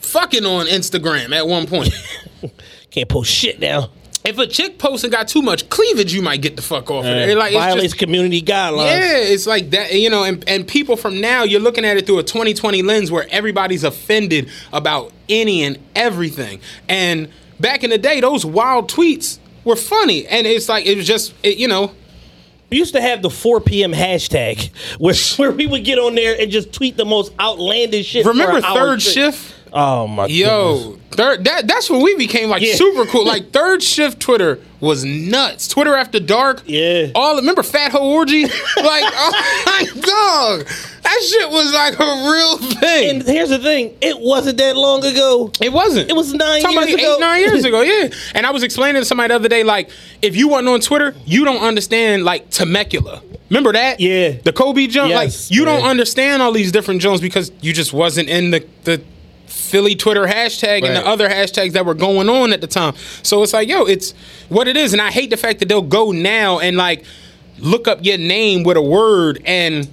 fucking 0.00 0.44
on 0.44 0.66
Instagram 0.66 1.34
at 1.34 1.46
one 1.46 1.66
point. 1.66 1.90
Can't 2.90 3.08
post 3.08 3.30
shit 3.30 3.58
now. 3.60 3.90
If 4.24 4.38
a 4.38 4.46
chick 4.46 4.78
posts 4.78 5.04
and 5.04 5.12
got 5.12 5.28
too 5.28 5.42
much 5.42 5.68
cleavage, 5.68 6.14
you 6.14 6.22
might 6.22 6.40
get 6.40 6.56
the 6.56 6.62
fuck 6.62 6.90
off 6.90 7.04
of 7.04 7.04
there. 7.04 7.36
Like 7.36 7.52
it's 7.52 7.60
Violates 7.60 7.82
just, 7.92 7.98
community 7.98 8.40
guidelines. 8.40 8.86
Yeah, 8.86 9.18
it's 9.18 9.46
like 9.46 9.70
that, 9.70 9.92
you 9.92 10.08
know, 10.08 10.24
and, 10.24 10.42
and 10.48 10.66
people 10.66 10.96
from 10.96 11.20
now, 11.20 11.42
you're 11.42 11.60
looking 11.60 11.84
at 11.84 11.98
it 11.98 12.06
through 12.06 12.20
a 12.20 12.22
2020 12.22 12.82
lens 12.82 13.10
where 13.12 13.26
everybody's 13.30 13.84
offended 13.84 14.48
about 14.72 15.12
any 15.28 15.62
and 15.62 15.78
everything. 15.94 16.60
And 16.88 17.28
back 17.60 17.84
in 17.84 17.90
the 17.90 17.98
day, 17.98 18.20
those 18.20 18.46
wild 18.46 18.90
tweets 18.90 19.38
were 19.62 19.76
funny. 19.76 20.26
And 20.26 20.46
it's 20.46 20.70
like, 20.70 20.86
it 20.86 20.96
was 20.96 21.06
just, 21.06 21.34
it, 21.42 21.58
you 21.58 21.68
know, 21.68 21.92
We 22.70 22.78
used 22.78 22.94
to 22.94 23.02
have 23.02 23.20
the 23.20 23.30
4 23.30 23.60
p.m. 23.60 23.92
hashtag 23.92 24.70
where, 24.98 25.14
where 25.36 25.52
we 25.54 25.66
would 25.66 25.84
get 25.84 25.98
on 25.98 26.14
there 26.14 26.34
and 26.40 26.50
just 26.50 26.72
tweet 26.72 26.96
the 26.96 27.04
most 27.04 27.32
outlandish 27.38 28.06
shit. 28.06 28.24
remember 28.24 28.62
third 28.62 29.02
shift? 29.02 29.53
Oh 29.76 30.06
my 30.06 30.28
goodness. 30.28 30.38
Yo, 30.40 30.98
third 31.10 31.44
that 31.44 31.66
that's 31.66 31.90
when 31.90 32.00
we 32.00 32.14
became 32.16 32.48
like 32.48 32.62
Yeah. 32.62 32.74
super 32.74 33.06
cool. 33.06 33.26
Like 33.26 33.50
third 33.52 33.82
shift 33.82 34.20
Twitter 34.20 34.60
was 34.80 35.04
nuts. 35.04 35.66
Twitter 35.66 35.94
after 35.96 36.20
dark. 36.20 36.62
Yeah. 36.66 37.08
All 37.16 37.34
remember 37.36 37.64
Fat 37.64 37.90
Ho 37.90 37.98
Orgy? 38.12 38.42
like, 38.46 38.52
oh 38.76 39.62
my 39.66 39.84
dog. 39.94 40.68
That 41.02 41.20
shit 41.28 41.50
was 41.50 41.72
like 41.74 41.98
a 41.98 42.30
real 42.30 42.58
thing. 42.80 43.10
And 43.10 43.22
here's 43.24 43.48
the 43.48 43.58
thing: 43.58 43.96
it 44.00 44.18
wasn't 44.20 44.58
that 44.58 44.76
long 44.76 45.04
ago. 45.04 45.50
It 45.60 45.72
wasn't. 45.72 46.08
It 46.08 46.14
was 46.14 46.32
nine 46.32 46.62
Talking 46.62 46.76
years 46.78 46.94
about 46.94 47.00
ago. 47.00 47.14
Eight, 47.16 47.20
nine 47.20 47.40
years 47.40 47.64
ago, 47.70 47.80
yeah. 47.82 48.08
And 48.34 48.46
I 48.46 48.50
was 48.52 48.62
explaining 48.62 49.02
to 49.02 49.04
somebody 49.06 49.28
the 49.28 49.34
other 49.34 49.48
day, 49.48 49.64
like, 49.64 49.90
if 50.22 50.36
you 50.36 50.48
weren't 50.48 50.68
on 50.68 50.80
Twitter, 50.80 51.14
you 51.26 51.44
don't 51.44 51.62
understand 51.62 52.24
like 52.24 52.48
Temecula. 52.50 53.22
Remember 53.50 53.72
that? 53.72 54.00
Yeah. 54.00 54.32
The 54.42 54.52
Kobe 54.52 54.86
jump. 54.86 55.10
Yes, 55.10 55.50
like, 55.50 55.56
you 55.56 55.64
don't 55.64 55.82
understand 55.84 56.42
all 56.42 56.52
these 56.52 56.72
different 56.72 57.00
jumps 57.02 57.20
because 57.20 57.50
you 57.60 57.72
just 57.72 57.92
wasn't 57.92 58.28
in 58.28 58.50
the 58.52 58.66
the 58.84 59.02
Philly 59.46 59.94
Twitter 59.94 60.24
hashtag 60.26 60.84
and 60.84 60.96
the 60.96 61.06
other 61.06 61.28
hashtags 61.28 61.72
that 61.72 61.84
were 61.84 61.94
going 61.94 62.28
on 62.28 62.52
at 62.52 62.60
the 62.60 62.66
time. 62.66 62.94
So 63.22 63.42
it's 63.42 63.52
like, 63.52 63.68
yo, 63.68 63.84
it's 63.84 64.12
what 64.48 64.68
it 64.68 64.76
is. 64.76 64.92
And 64.92 65.02
I 65.02 65.10
hate 65.10 65.30
the 65.30 65.36
fact 65.36 65.60
that 65.60 65.68
they'll 65.68 65.82
go 65.82 66.12
now 66.12 66.60
and 66.60 66.76
like 66.76 67.04
look 67.58 67.88
up 67.88 67.98
your 68.02 68.18
name 68.18 68.64
with 68.64 68.76
a 68.76 68.82
word 68.82 69.42
and 69.44 69.88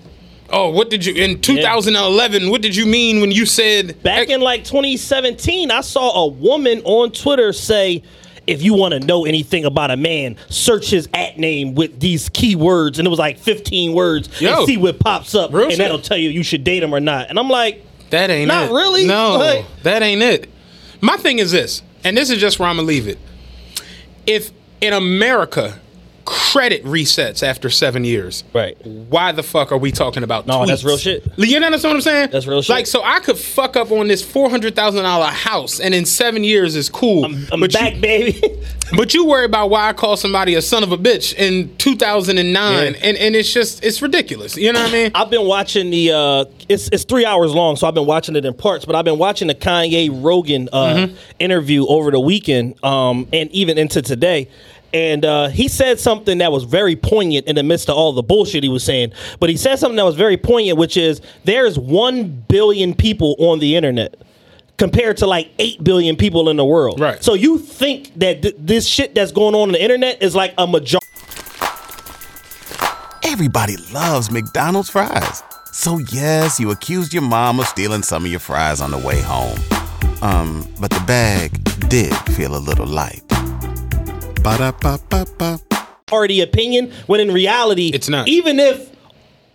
oh, 0.49 0.69
what 0.69 0.89
did 0.89 1.05
you 1.05 1.13
in 1.13 1.41
2011? 1.41 2.49
What 2.49 2.61
did 2.61 2.75
you 2.75 2.85
mean 2.85 3.21
when 3.21 3.31
you 3.31 3.45
said 3.45 4.01
Back 4.03 4.29
in 4.29 4.41
like 4.41 4.63
2017, 4.63 5.71
I 5.71 5.81
saw 5.81 6.25
a 6.25 6.27
woman 6.27 6.81
on 6.83 7.11
Twitter 7.11 7.53
say, 7.53 8.03
if 8.47 8.61
you 8.61 8.73
want 8.73 8.93
to 8.93 8.99
know 8.99 9.25
anything 9.25 9.65
about 9.65 9.91
a 9.91 9.97
man, 9.97 10.35
search 10.49 10.89
his 10.89 11.07
at 11.13 11.37
name 11.37 11.75
with 11.75 11.99
these 11.99 12.29
keywords. 12.29 12.97
And 12.97 13.07
it 13.07 13.09
was 13.09 13.19
like 13.19 13.37
15 13.37 13.93
words 13.93 14.41
Yo. 14.41 14.57
and 14.57 14.65
see 14.65 14.77
what 14.77 14.99
pops 14.99 15.35
up. 15.35 15.53
And 15.53 15.71
shit. 15.71 15.77
that'll 15.77 15.99
tell 15.99 16.17
you 16.17 16.29
you 16.29 16.43
should 16.43 16.63
date 16.63 16.83
him 16.83 16.93
or 16.93 16.99
not. 16.99 17.29
And 17.29 17.37
I'm 17.37 17.49
like, 17.49 17.85
That 18.11 18.29
ain't 18.29 18.47
Not 18.47 18.69
it. 18.69 18.73
really. 18.73 19.05
No, 19.07 19.37
Like- 19.37 19.65
that 19.83 20.03
ain't 20.03 20.21
it. 20.21 20.49
My 21.01 21.17
thing 21.17 21.39
is 21.39 21.51
this, 21.51 21.81
and 22.03 22.15
this 22.15 22.29
is 22.29 22.39
just 22.39 22.59
where 22.59 22.69
I'm 22.69 22.75
gonna 22.77 22.87
leave 22.87 23.07
it. 23.07 23.17
If 24.27 24.51
in 24.81 24.93
America 24.93 25.79
credit 26.51 26.83
resets 26.83 27.43
after 27.47 27.69
seven 27.69 28.03
years, 28.03 28.43
Right. 28.53 28.77
Why 28.85 29.31
the 29.31 29.43
fuck 29.43 29.71
are 29.71 29.77
we 29.77 29.91
talking 29.91 30.23
about? 30.23 30.47
No, 30.47 30.65
that's 30.65 30.83
real 30.83 30.97
shit. 30.97 31.23
You 31.37 31.57
understand 31.57 31.91
what 31.91 31.95
I'm 31.97 32.01
saying? 32.01 32.29
That's 32.31 32.45
real 32.47 32.61
shit. 32.61 32.73
Like, 32.73 32.87
so 32.87 33.01
I 33.03 33.19
could 33.19 33.37
fuck 33.37 33.75
up 33.75 33.91
on 33.91 34.07
this 34.07 34.23
four 34.23 34.49
hundred 34.49 34.75
thousand 34.75 35.03
dollar 35.03 35.27
house, 35.27 35.79
and 35.79 35.93
in 35.93 36.05
seven 36.05 36.43
years 36.43 36.75
is 36.75 36.89
cool. 36.89 37.25
I'm, 37.25 37.47
I'm 37.51 37.59
but 37.59 37.73
back, 37.73 37.95
You, 37.95 38.01
baby. 38.01 38.41
but 38.95 39.13
you 39.13 39.25
worry 39.25 39.45
about 39.45 39.69
why 39.69 39.87
I 39.89 39.93
call 39.93 40.17
somebody 40.17 40.55
a 40.55 40.61
son 40.61 40.83
of 40.83 40.91
a 40.91 40.97
bitch 40.97 41.33
in 41.35 41.75
2009, 41.77 42.93
Yeah. 42.93 42.99
and 43.03 43.17
and 43.17 43.35
it's 43.35 43.51
just 43.53 43.83
it's 43.83 44.01
ridiculous. 44.01 44.57
You 44.57 44.73
know 44.73 44.81
what 44.81 44.89
I 44.89 44.93
mean? 44.93 45.11
I've 45.15 45.29
been 45.29 45.45
watching 45.47 45.89
the. 45.89 46.11
Uh, 46.11 46.45
it's 46.69 46.89
it's 46.91 47.03
three 47.03 47.25
hours 47.25 47.53
long, 47.53 47.75
so 47.75 47.87
I've 47.87 47.93
been 47.93 48.05
watching 48.05 48.35
it 48.35 48.45
in 48.45 48.53
parts. 48.53 48.85
But 48.85 48.95
I've 48.95 49.05
been 49.05 49.17
watching 49.19 49.47
the 49.47 49.55
Kanye 49.55 50.09
Rogan 50.11 50.69
uh, 50.71 50.81
Mm-hmm. 50.91 51.15
interview 51.39 51.85
over 51.87 52.11
the 52.11 52.19
weekend, 52.19 52.83
um, 52.83 53.27
and 53.31 53.49
even 53.51 53.77
into 53.77 54.01
today. 54.01 54.47
And 54.93 55.23
uh, 55.23 55.47
he 55.49 55.67
said 55.67 55.99
something 55.99 56.39
that 56.39 56.51
was 56.51 56.63
very 56.65 56.95
poignant 56.95 57.47
in 57.47 57.55
the 57.55 57.63
midst 57.63 57.89
of 57.89 57.95
all 57.95 58.11
the 58.13 58.23
bullshit 58.23 58.63
he 58.63 58.69
was 58.69 58.83
saying. 58.83 59.13
But 59.39 59.49
he 59.49 59.57
said 59.57 59.77
something 59.77 59.95
that 59.95 60.05
was 60.05 60.15
very 60.15 60.37
poignant, 60.37 60.77
which 60.77 60.97
is 60.97 61.21
there's 61.45 61.79
one 61.79 62.43
billion 62.49 62.93
people 62.93 63.35
on 63.39 63.59
the 63.59 63.75
internet 63.75 64.15
compared 64.77 65.15
to 65.17 65.27
like 65.27 65.51
8 65.59 65.83
billion 65.83 66.15
people 66.15 66.49
in 66.49 66.57
the 66.57 66.65
world. 66.65 66.99
Right. 66.99 67.23
So 67.23 67.35
you 67.35 67.59
think 67.59 68.13
that 68.15 68.41
th- 68.41 68.55
this 68.57 68.87
shit 68.87 69.13
that's 69.13 69.31
going 69.31 69.53
on 69.53 69.61
on 69.61 69.71
the 69.73 69.81
internet 69.81 70.21
is 70.23 70.35
like 70.35 70.53
a 70.57 70.65
majority. 70.65 71.05
Everybody 73.23 73.77
loves 73.93 74.31
McDonald's 74.31 74.89
fries. 74.89 75.43
So 75.71 75.99
yes, 76.11 76.59
you 76.59 76.71
accused 76.71 77.13
your 77.13 77.23
mom 77.23 77.59
of 77.59 77.67
stealing 77.67 78.03
some 78.03 78.25
of 78.25 78.31
your 78.31 78.39
fries 78.39 78.81
on 78.81 78.91
the 78.91 78.97
way 78.97 79.21
home. 79.21 79.57
Um, 80.21 80.67
but 80.79 80.89
the 80.91 81.03
bag 81.07 81.51
did 81.87 82.13
feel 82.35 82.55
a 82.55 82.59
little 82.59 82.87
light. 82.87 83.30
Ba-da-ba-ba-ba. 84.43 85.59
majority 86.09 86.41
opinion 86.41 86.91
when 87.07 87.19
in 87.19 87.31
reality 87.31 87.91
It's 87.93 88.09
not. 88.09 88.27
even 88.27 88.59
if 88.59 88.89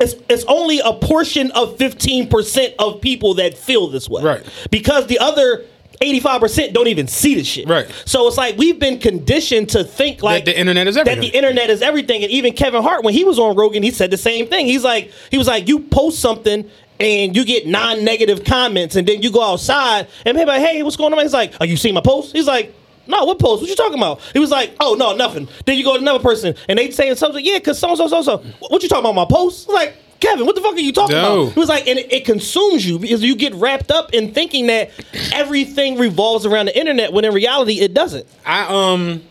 it's, 0.00 0.14
it's 0.28 0.44
only 0.48 0.80
a 0.80 0.92
portion 0.92 1.50
of 1.52 1.76
15% 1.78 2.74
of 2.78 3.00
people 3.00 3.34
that 3.34 3.56
feel 3.56 3.88
this 3.88 4.08
way 4.08 4.22
Right. 4.22 4.42
because 4.70 5.06
the 5.06 5.18
other 5.18 5.64
85% 6.02 6.72
don't 6.74 6.88
even 6.88 7.08
see 7.08 7.34
the 7.34 7.44
shit 7.44 7.66
Right. 7.68 7.86
so 8.04 8.26
it's 8.28 8.36
like 8.36 8.56
we've 8.58 8.78
been 8.78 8.98
conditioned 8.98 9.70
to 9.70 9.82
think 9.84 10.22
like 10.22 10.44
the 10.44 10.58
internet 10.58 10.86
is 10.86 10.94
that 10.96 11.06
the 11.06 11.28
internet 11.28 11.70
is 11.70 11.80
everything 11.82 12.22
and 12.22 12.30
even 12.30 12.52
kevin 12.52 12.82
hart 12.82 13.02
when 13.04 13.14
he 13.14 13.24
was 13.24 13.38
on 13.38 13.56
rogan 13.56 13.82
he 13.82 13.90
said 13.90 14.10
the 14.10 14.18
same 14.18 14.46
thing 14.46 14.66
he's 14.66 14.84
like 14.84 15.10
he 15.30 15.38
was 15.38 15.46
like 15.46 15.68
you 15.68 15.80
post 15.80 16.18
something 16.18 16.68
and 17.00 17.34
you 17.36 17.44
get 17.46 17.66
non-negative 17.66 18.44
comments 18.44 18.94
and 18.96 19.08
then 19.08 19.22
you 19.22 19.30
go 19.30 19.42
outside 19.42 20.06
and 20.26 20.36
people 20.36 20.52
like 20.52 20.60
hey 20.62 20.82
what's 20.82 20.96
going 20.96 21.12
on 21.14 21.18
he's 21.20 21.32
like 21.32 21.54
are 21.60 21.66
you 21.66 21.76
seeing 21.78 21.94
my 21.94 22.00
post 22.02 22.32
he's 22.32 22.46
like 22.46 22.74
no, 23.06 23.24
what 23.24 23.38
post? 23.38 23.60
What 23.62 23.68
you 23.70 23.76
talking 23.76 23.98
about? 23.98 24.20
He 24.32 24.38
was 24.38 24.50
like, 24.50 24.74
oh 24.80 24.94
no, 24.98 25.14
nothing. 25.16 25.48
Then 25.64 25.76
you 25.78 25.84
go 25.84 25.94
to 25.94 26.00
another 26.00 26.22
person 26.22 26.54
and 26.68 26.78
they 26.78 26.90
saying 26.90 27.16
something. 27.16 27.44
Yeah, 27.44 27.58
cause 27.60 27.78
so 27.78 27.94
so 27.94 28.08
so 28.08 28.22
so. 28.22 28.38
What 28.60 28.82
you 28.82 28.88
talking 28.88 29.04
about? 29.04 29.14
My 29.14 29.24
post? 29.24 29.68
Like, 29.68 29.94
Kevin, 30.20 30.46
what 30.46 30.54
the 30.56 30.62
fuck 30.62 30.74
are 30.74 30.78
you 30.78 30.92
talking 30.92 31.14
No. 31.16 31.42
about? 31.42 31.52
He 31.54 31.60
was 31.60 31.68
like, 31.68 31.86
and 31.86 31.98
it, 31.98 32.12
it 32.12 32.24
consumes 32.24 32.86
you 32.86 32.98
because 32.98 33.22
you 33.22 33.36
get 33.36 33.54
wrapped 33.54 33.90
up 33.90 34.14
in 34.14 34.32
thinking 34.32 34.66
that 34.68 34.90
everything 35.32 35.98
revolves 35.98 36.46
around 36.46 36.66
the 36.66 36.78
internet 36.78 37.12
when 37.12 37.24
in 37.24 37.32
reality 37.34 37.80
it 37.80 37.92
doesn't. 37.94 38.26
I 38.44 38.66
um 38.94 39.22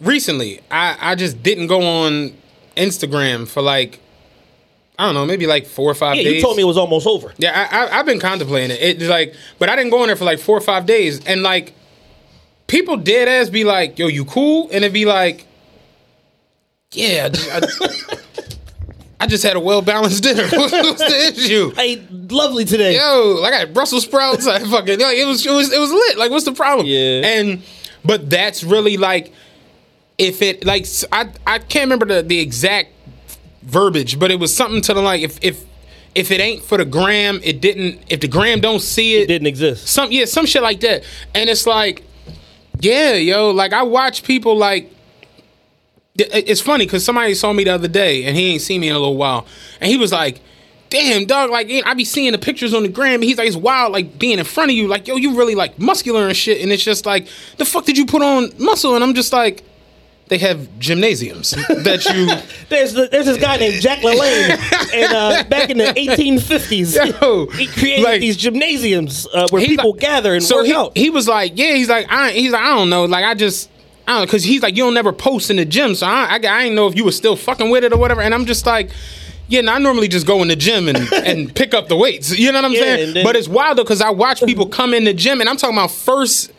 recently 0.00 0.60
I 0.70 0.96
I 1.00 1.14
just 1.14 1.42
didn't 1.42 1.66
go 1.68 1.82
on 1.82 2.32
Instagram 2.76 3.46
for 3.48 3.62
like 3.62 4.00
I 4.98 5.04
don't 5.04 5.14
know 5.14 5.26
maybe 5.26 5.46
like 5.46 5.66
four 5.66 5.90
or 5.90 5.94
five 5.94 6.16
Yeah, 6.16 6.22
days. 6.24 6.34
you 6.36 6.40
told 6.42 6.56
me 6.56 6.62
it 6.62 6.66
was 6.66 6.78
almost 6.78 7.06
over. 7.06 7.32
Yeah, 7.38 7.68
I, 7.70 7.76
I 7.86 7.98
I've 7.98 8.06
been 8.06 8.20
contemplating 8.20 8.70
it. 8.70 8.80
It's 8.80 9.04
like, 9.10 9.34
but 9.58 9.68
I 9.68 9.76
didn't 9.76 9.90
go 9.90 10.00
in 10.02 10.06
there 10.08 10.16
for 10.16 10.24
like 10.24 10.38
four 10.38 10.56
or 10.56 10.60
five 10.62 10.86
days, 10.86 11.24
and 11.26 11.42
like 11.42 11.74
people 12.66 12.96
dead 12.96 13.28
ass 13.28 13.50
be 13.50 13.64
like, 13.64 13.98
"Yo, 13.98 14.06
you 14.08 14.24
cool?" 14.24 14.64
and 14.64 14.76
it'd 14.84 14.92
be 14.92 15.04
like, 15.04 15.46
"Yeah." 16.92 17.26
I 17.26 17.28
just, 17.30 17.82
I, 17.82 18.16
I 19.20 19.26
just 19.26 19.42
had 19.44 19.56
a 19.56 19.60
well 19.60 19.82
balanced 19.82 20.22
dinner. 20.22 20.42
What's 20.52 20.98
the 20.98 21.32
issue? 21.34 21.72
I 21.76 21.82
ate 21.82 22.12
lovely 22.12 22.64
today. 22.64 22.96
yo, 22.96 23.42
I 23.42 23.50
got 23.50 23.72
Brussels 23.74 24.04
sprouts. 24.04 24.46
I 24.46 24.58
fucking 24.60 25.00
like 25.00 25.16
it 25.16 25.26
was 25.26 25.44
it 25.46 25.52
was 25.52 25.72
it 25.72 25.78
was 25.80 25.90
lit. 25.90 26.18
Like, 26.18 26.30
what's 26.30 26.44
the 26.44 26.52
problem? 26.52 26.86
Yeah. 26.86 27.22
And 27.24 27.62
but 28.04 28.28
that's 28.28 28.62
really 28.62 28.96
like 28.96 29.32
if 30.18 30.42
it 30.42 30.64
like 30.66 30.86
I 31.12 31.30
I 31.46 31.58
can't 31.58 31.84
remember 31.90 32.06
the 32.06 32.22
the 32.22 32.38
exact 32.40 32.90
verbiage, 33.62 34.18
but 34.18 34.30
it 34.30 34.38
was 34.38 34.54
something 34.54 34.80
to 34.82 34.94
the 34.94 35.00
like 35.00 35.22
if 35.22 35.38
if 35.42 35.64
if 36.14 36.30
it 36.30 36.40
ain't 36.40 36.62
for 36.62 36.78
the 36.78 36.84
gram, 36.84 37.40
it 37.42 37.60
didn't. 37.60 38.00
If 38.08 38.20
the 38.20 38.28
gram 38.28 38.60
don't 38.60 38.80
see 38.80 39.16
It 39.16 39.22
it, 39.24 39.26
didn't 39.28 39.46
exist. 39.48 39.86
some 39.88 40.10
yeah, 40.12 40.24
some 40.26 40.46
shit 40.46 40.62
like 40.62 40.80
that. 40.80 41.04
And 41.34 41.48
it's 41.50 41.66
like, 41.66 42.04
yeah, 42.80 43.14
yo, 43.14 43.50
like 43.50 43.72
I 43.72 43.82
watch 43.82 44.22
people 44.22 44.56
like. 44.56 44.92
It's 46.18 46.62
funny 46.62 46.86
because 46.86 47.04
somebody 47.04 47.34
saw 47.34 47.52
me 47.52 47.64
the 47.64 47.74
other 47.74 47.88
day 47.88 48.24
and 48.24 48.34
he 48.34 48.52
ain't 48.52 48.62
seen 48.62 48.80
me 48.80 48.88
in 48.88 48.96
a 48.96 48.98
little 48.98 49.16
while, 49.16 49.46
and 49.82 49.90
he 49.90 49.98
was 49.98 50.12
like, 50.12 50.40
"Damn, 50.88 51.26
dog, 51.26 51.50
like 51.50 51.70
I 51.84 51.92
be 51.92 52.06
seeing 52.06 52.32
the 52.32 52.38
pictures 52.38 52.72
on 52.72 52.84
the 52.84 52.88
gram." 52.88 53.20
He's 53.20 53.36
like, 53.36 53.48
"It's 53.48 53.56
wild, 53.56 53.92
like 53.92 54.18
being 54.18 54.38
in 54.38 54.44
front 54.46 54.70
of 54.70 54.76
you, 54.76 54.88
like 54.88 55.06
yo, 55.06 55.16
you 55.16 55.36
really 55.36 55.54
like 55.54 55.78
muscular 55.78 56.26
and 56.26 56.34
shit." 56.34 56.62
And 56.62 56.72
it's 56.72 56.82
just 56.82 57.04
like, 57.04 57.28
the 57.58 57.66
fuck 57.66 57.84
did 57.84 57.98
you 57.98 58.06
put 58.06 58.22
on 58.22 58.50
muscle? 58.58 58.94
And 58.94 59.04
I'm 59.04 59.12
just 59.12 59.30
like, 59.32 59.62
they 60.28 60.38
have 60.38 60.78
gymnasiums 60.80 61.50
that 61.52 62.04
you. 62.12 62.26
There's 62.68 62.94
the, 62.94 63.06
there's 63.06 63.26
this 63.26 63.38
guy 63.38 63.58
named 63.58 63.80
Jack 63.80 64.00
LaLanne, 64.00 64.92
and 64.92 65.12
uh, 65.14 65.44
back 65.44 65.70
in 65.70 65.78
the 65.78 65.84
1850s, 65.84 67.20
Yo, 67.20 67.46
he 67.46 67.68
created 67.68 68.02
like- 68.04 68.20
these 68.20 68.36
gymnasiums 68.36 69.26
uh, 69.32 69.46
where 69.50 69.64
people 69.64 69.92
like- 69.92 70.00
gather 70.00 70.34
and 70.34 70.42
so 70.42 70.56
work 70.56 70.66
he, 70.66 70.74
out. 70.74 70.96
he 70.96 71.10
was 71.10 71.28
like, 71.28 71.52
yeah, 71.54 71.74
he's 71.74 71.88
like, 71.88 72.06
I, 72.10 72.32
he's 72.32 72.50
like, 72.50 72.62
I 72.62 72.74
don't 72.76 72.90
know, 72.90 73.04
like 73.04 73.24
I 73.24 73.34
just, 73.34 73.70
I 74.08 74.12
don't 74.12 74.20
know, 74.22 74.26
because 74.26 74.42
he's 74.42 74.62
like, 74.62 74.76
you 74.76 74.82
don't 74.82 74.94
never 74.94 75.12
post 75.12 75.48
in 75.48 75.58
the 75.58 75.64
gym, 75.64 75.94
so 75.94 76.06
I, 76.08 76.24
I, 76.24 76.34
I 76.34 76.38
didn't 76.64 76.74
know 76.74 76.88
if 76.88 76.96
you 76.96 77.04
were 77.04 77.12
still 77.12 77.36
fucking 77.36 77.70
with 77.70 77.84
it 77.84 77.92
or 77.92 77.98
whatever, 77.98 78.20
and 78.22 78.34
I'm 78.34 78.46
just 78.46 78.66
like. 78.66 78.90
Yeah, 79.48 79.60
and 79.60 79.70
I 79.70 79.78
normally 79.78 80.08
just 80.08 80.26
go 80.26 80.42
in 80.42 80.48
the 80.48 80.56
gym 80.56 80.88
and, 80.88 80.98
and 81.12 81.54
pick 81.54 81.72
up 81.72 81.86
the 81.86 81.94
weights. 81.94 82.36
You 82.36 82.50
know 82.50 82.58
what 82.58 82.64
I'm 82.64 82.72
Yeah, 82.72 82.80
saying? 82.80 83.14
then- 83.14 83.24
but 83.24 83.36
it's 83.36 83.46
wild 83.46 83.78
though 83.78 83.84
because 83.84 84.00
I 84.00 84.10
watch 84.10 84.42
people 84.42 84.66
come 84.66 84.92
in 84.92 85.04
the 85.04 85.14
gym 85.14 85.40
and 85.40 85.48
I'm 85.48 85.56
talking 85.56 85.76
about 85.76 85.92
first 85.92 86.50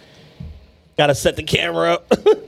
Gotta 0.97 1.13
set 1.13 1.36
the 1.36 1.43
camera 1.43 1.95
up. 1.95 2.09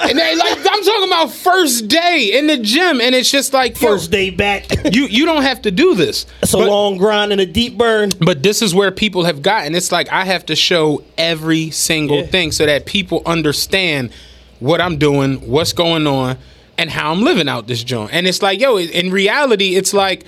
and 0.00 0.18
they 0.18 0.36
like 0.36 0.58
I'm 0.58 0.82
talking 0.84 1.06
about 1.08 1.32
first 1.32 1.88
day 1.88 2.30
in 2.38 2.46
the 2.46 2.56
gym 2.58 3.00
and 3.00 3.14
it's 3.14 3.30
just 3.30 3.52
like 3.52 3.76
First 3.76 4.10
day 4.10 4.30
back. 4.30 4.66
you 4.94 5.04
you 5.06 5.24
don't 5.26 5.42
have 5.42 5.62
to 5.62 5.70
do 5.70 5.94
this. 5.94 6.26
It's 6.42 6.54
a 6.54 6.58
But- 6.58 6.68
long 6.68 6.96
grind 6.96 7.32
and 7.32 7.40
a 7.40 7.46
deep 7.46 7.76
burn. 7.78 8.10
But 8.20 8.42
this 8.42 8.62
is 8.62 8.74
where 8.74 8.90
people 8.90 9.24
have 9.24 9.42
gotten. 9.42 9.74
It's 9.74 9.92
like 9.92 10.10
I 10.10 10.24
have 10.24 10.46
to 10.46 10.56
show 10.56 11.02
every 11.18 11.70
single 11.70 12.18
Yeah. 12.20 12.26
thing 12.26 12.52
so 12.52 12.66
that 12.66 12.86
people 12.86 13.22
understand 13.26 14.10
what 14.58 14.80
I'm 14.80 14.96
doing, 14.98 15.48
what's 15.48 15.72
going 15.72 16.06
on, 16.06 16.36
and 16.76 16.90
how 16.90 17.12
I'm 17.12 17.22
living 17.22 17.48
out 17.48 17.66
this 17.66 17.82
joint. 17.82 18.10
And 18.12 18.26
it's 18.26 18.42
like, 18.42 18.60
yo, 18.60 18.78
in 18.78 19.10
reality, 19.10 19.76
it's 19.76 19.92
like 19.94 20.24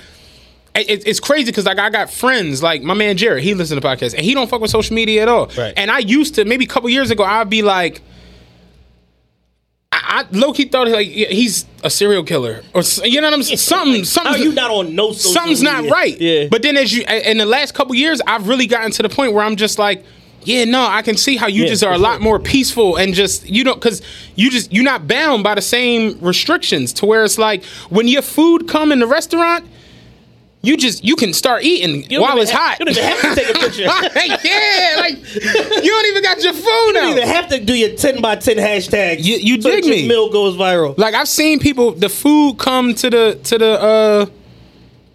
it's 0.75 1.21
crazy 1.21 1.47
because 1.51 1.67
like 1.67 1.79
I 1.79 1.91
got 1.91 2.11
friends 2.11 2.63
like 2.63 2.83
my 2.83 2.95
man 2.95 3.19
Jared, 3.19 3.43
he 3.45 3.53
listens 3.53 3.79
to 3.79 3.87
podcasts 3.87 4.15
and 4.15 4.23
he 4.25 4.33
don't 4.33 4.49
fuck 4.49 4.63
with 4.63 4.71
social 4.71 4.95
media 4.95 5.21
at 5.23 5.29
all. 5.29 5.47
Right. 5.59 5.75
And 5.77 5.91
I 5.91 5.99
used 5.99 6.37
to 6.37 6.47
maybe 6.47 6.65
a 6.65 6.69
couple 6.69 6.89
years 6.89 7.11
ago 7.11 7.25
I'd 7.25 7.51
be 7.51 7.63
like. 7.63 8.01
I, 9.95 10.25
I 10.33 10.37
low 10.37 10.53
key 10.53 10.65
thought 10.65 10.89
like 10.89 11.09
yeah, 11.15 11.29
he's 11.29 11.67
a 11.85 11.91
serial 11.91 12.25
killer 12.25 12.63
or 12.75 12.83
you 13.05 13.21
know 13.21 13.27
what 13.27 13.35
I'm 13.35 13.43
saying. 13.43 13.59
Something, 13.59 14.05
something. 14.05 14.33
How 14.33 14.39
you 14.39 14.53
not 14.53 14.71
on 14.71 14.95
no 14.95 15.13
something's 15.13 15.63
not 15.63 15.89
right. 15.91 16.19
Yeah. 16.21 16.49
But 16.51 16.63
then 16.63 16.77
as 16.77 16.93
you 16.97 17.05
in 17.05 17.39
the 17.39 17.47
last 17.47 17.75
couple 17.75 17.95
years, 17.95 18.21
I've 18.27 18.49
really 18.49 18.67
gotten 18.67 18.91
to 18.93 19.03
the 19.03 19.09
point 19.09 19.35
where 19.35 19.45
I'm 19.45 19.57
just 19.57 19.79
like, 19.79 20.03
yeah, 20.45 20.65
no, 20.65 20.85
I 20.87 21.03
can 21.03 21.17
see 21.17 21.37
how 21.37 21.47
you 21.47 21.65
Yeah, 21.65 21.69
just 21.69 21.85
are 21.85 21.93
a 21.93 21.99
lot 21.99 22.15
sure. 22.15 22.21
more 22.23 22.39
peaceful 22.41 22.97
and 22.97 23.13
just 23.15 23.49
you 23.49 23.65
know 23.65 23.75
because 23.75 24.01
you 24.35 24.51
just 24.51 24.73
you're 24.73 24.83
not 24.85 25.07
bound 25.07 25.45
by 25.45 25.55
the 25.55 25.63
same 25.63 26.19
restrictions 26.21 26.93
to 26.95 27.07
where 27.07 27.23
it's 27.25 27.39
like 27.39 27.63
when 27.91 28.09
your 28.09 28.23
food 28.23 28.69
come 28.69 28.93
in 28.93 28.99
the 28.99 29.07
restaurant. 29.07 29.67
You 30.65 30.77
just 30.77 31.03
you 31.05 31.17
can 31.17 31.33
start 31.33 31.65
eating 31.65 32.07
while 32.21 32.39
it's 32.41 32.51
have- 32.53 32.61
hot. 32.61 32.79
you 32.79 32.85
don't 32.87 32.97
even 32.97 33.05
have 33.05 33.35
to 33.35 33.43
take 33.43 33.57
a 33.57 33.59
picture. 33.59 33.89
Hey 34.19 34.29
yeah, 34.29 35.01
like 35.01 35.35
you 35.35 35.91
don't 35.91 36.07
even 36.07 36.23
got 36.23 36.43
your 36.45 36.53
phone 36.53 36.87
You 36.87 36.93
don't 36.93 37.05
out. 37.05 37.17
even 37.17 37.29
have 37.29 37.49
to 37.49 37.59
do 37.61 37.75
your 37.75 37.97
10 37.97 38.23
by 38.23 38.37
10 38.37 38.59
hashtag. 38.59 39.25
You- 39.25 39.39
you 39.39 39.61
so 39.61 39.71
dig 39.71 39.85
me. 39.87 40.07
meal 40.07 40.31
goes 40.31 40.57
viral. 40.57 40.97
Like 40.97 41.15
I've 41.15 41.27
seen 41.29 41.59
people, 41.59 41.91
the 41.93 42.09
food 42.09 42.59
come 42.59 42.95
to 42.95 43.11
the 43.11 43.41
to 43.45 43.59
the 43.59 43.71
uh, 43.83 44.27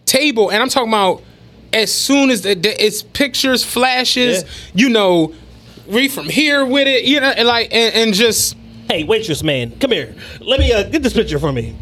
table, 0.05 0.49
and 0.51 0.61
I'm 0.61 0.69
talking 0.69 0.89
about 0.89 1.23
as 1.73 1.93
soon 1.93 2.29
as 2.29 2.41
the, 2.41 2.53
the- 2.55 2.83
it's 2.85 3.01
pictures, 3.03 3.63
flashes, 3.63 4.43
Yeah. 4.43 4.49
you 4.73 4.89
know, 4.89 5.33
we 5.87 6.09
from 6.09 6.27
here 6.27 6.65
with 6.65 6.87
it, 6.87 7.05
you 7.05 7.19
know, 7.21 7.27
and 7.29 7.47
like 7.47 7.73
and, 7.73 7.95
and 7.95 8.13
just 8.13 8.55
Hey, 8.89 9.03
waitress 9.05 9.43
man, 9.43 9.77
come 9.79 9.91
here. 9.91 10.13
Let 10.41 10.59
me 10.59 10.71
uh, 10.73 10.83
get 10.83 11.03
this 11.03 11.13
picture 11.13 11.39
for 11.39 11.51
me. 11.53 11.75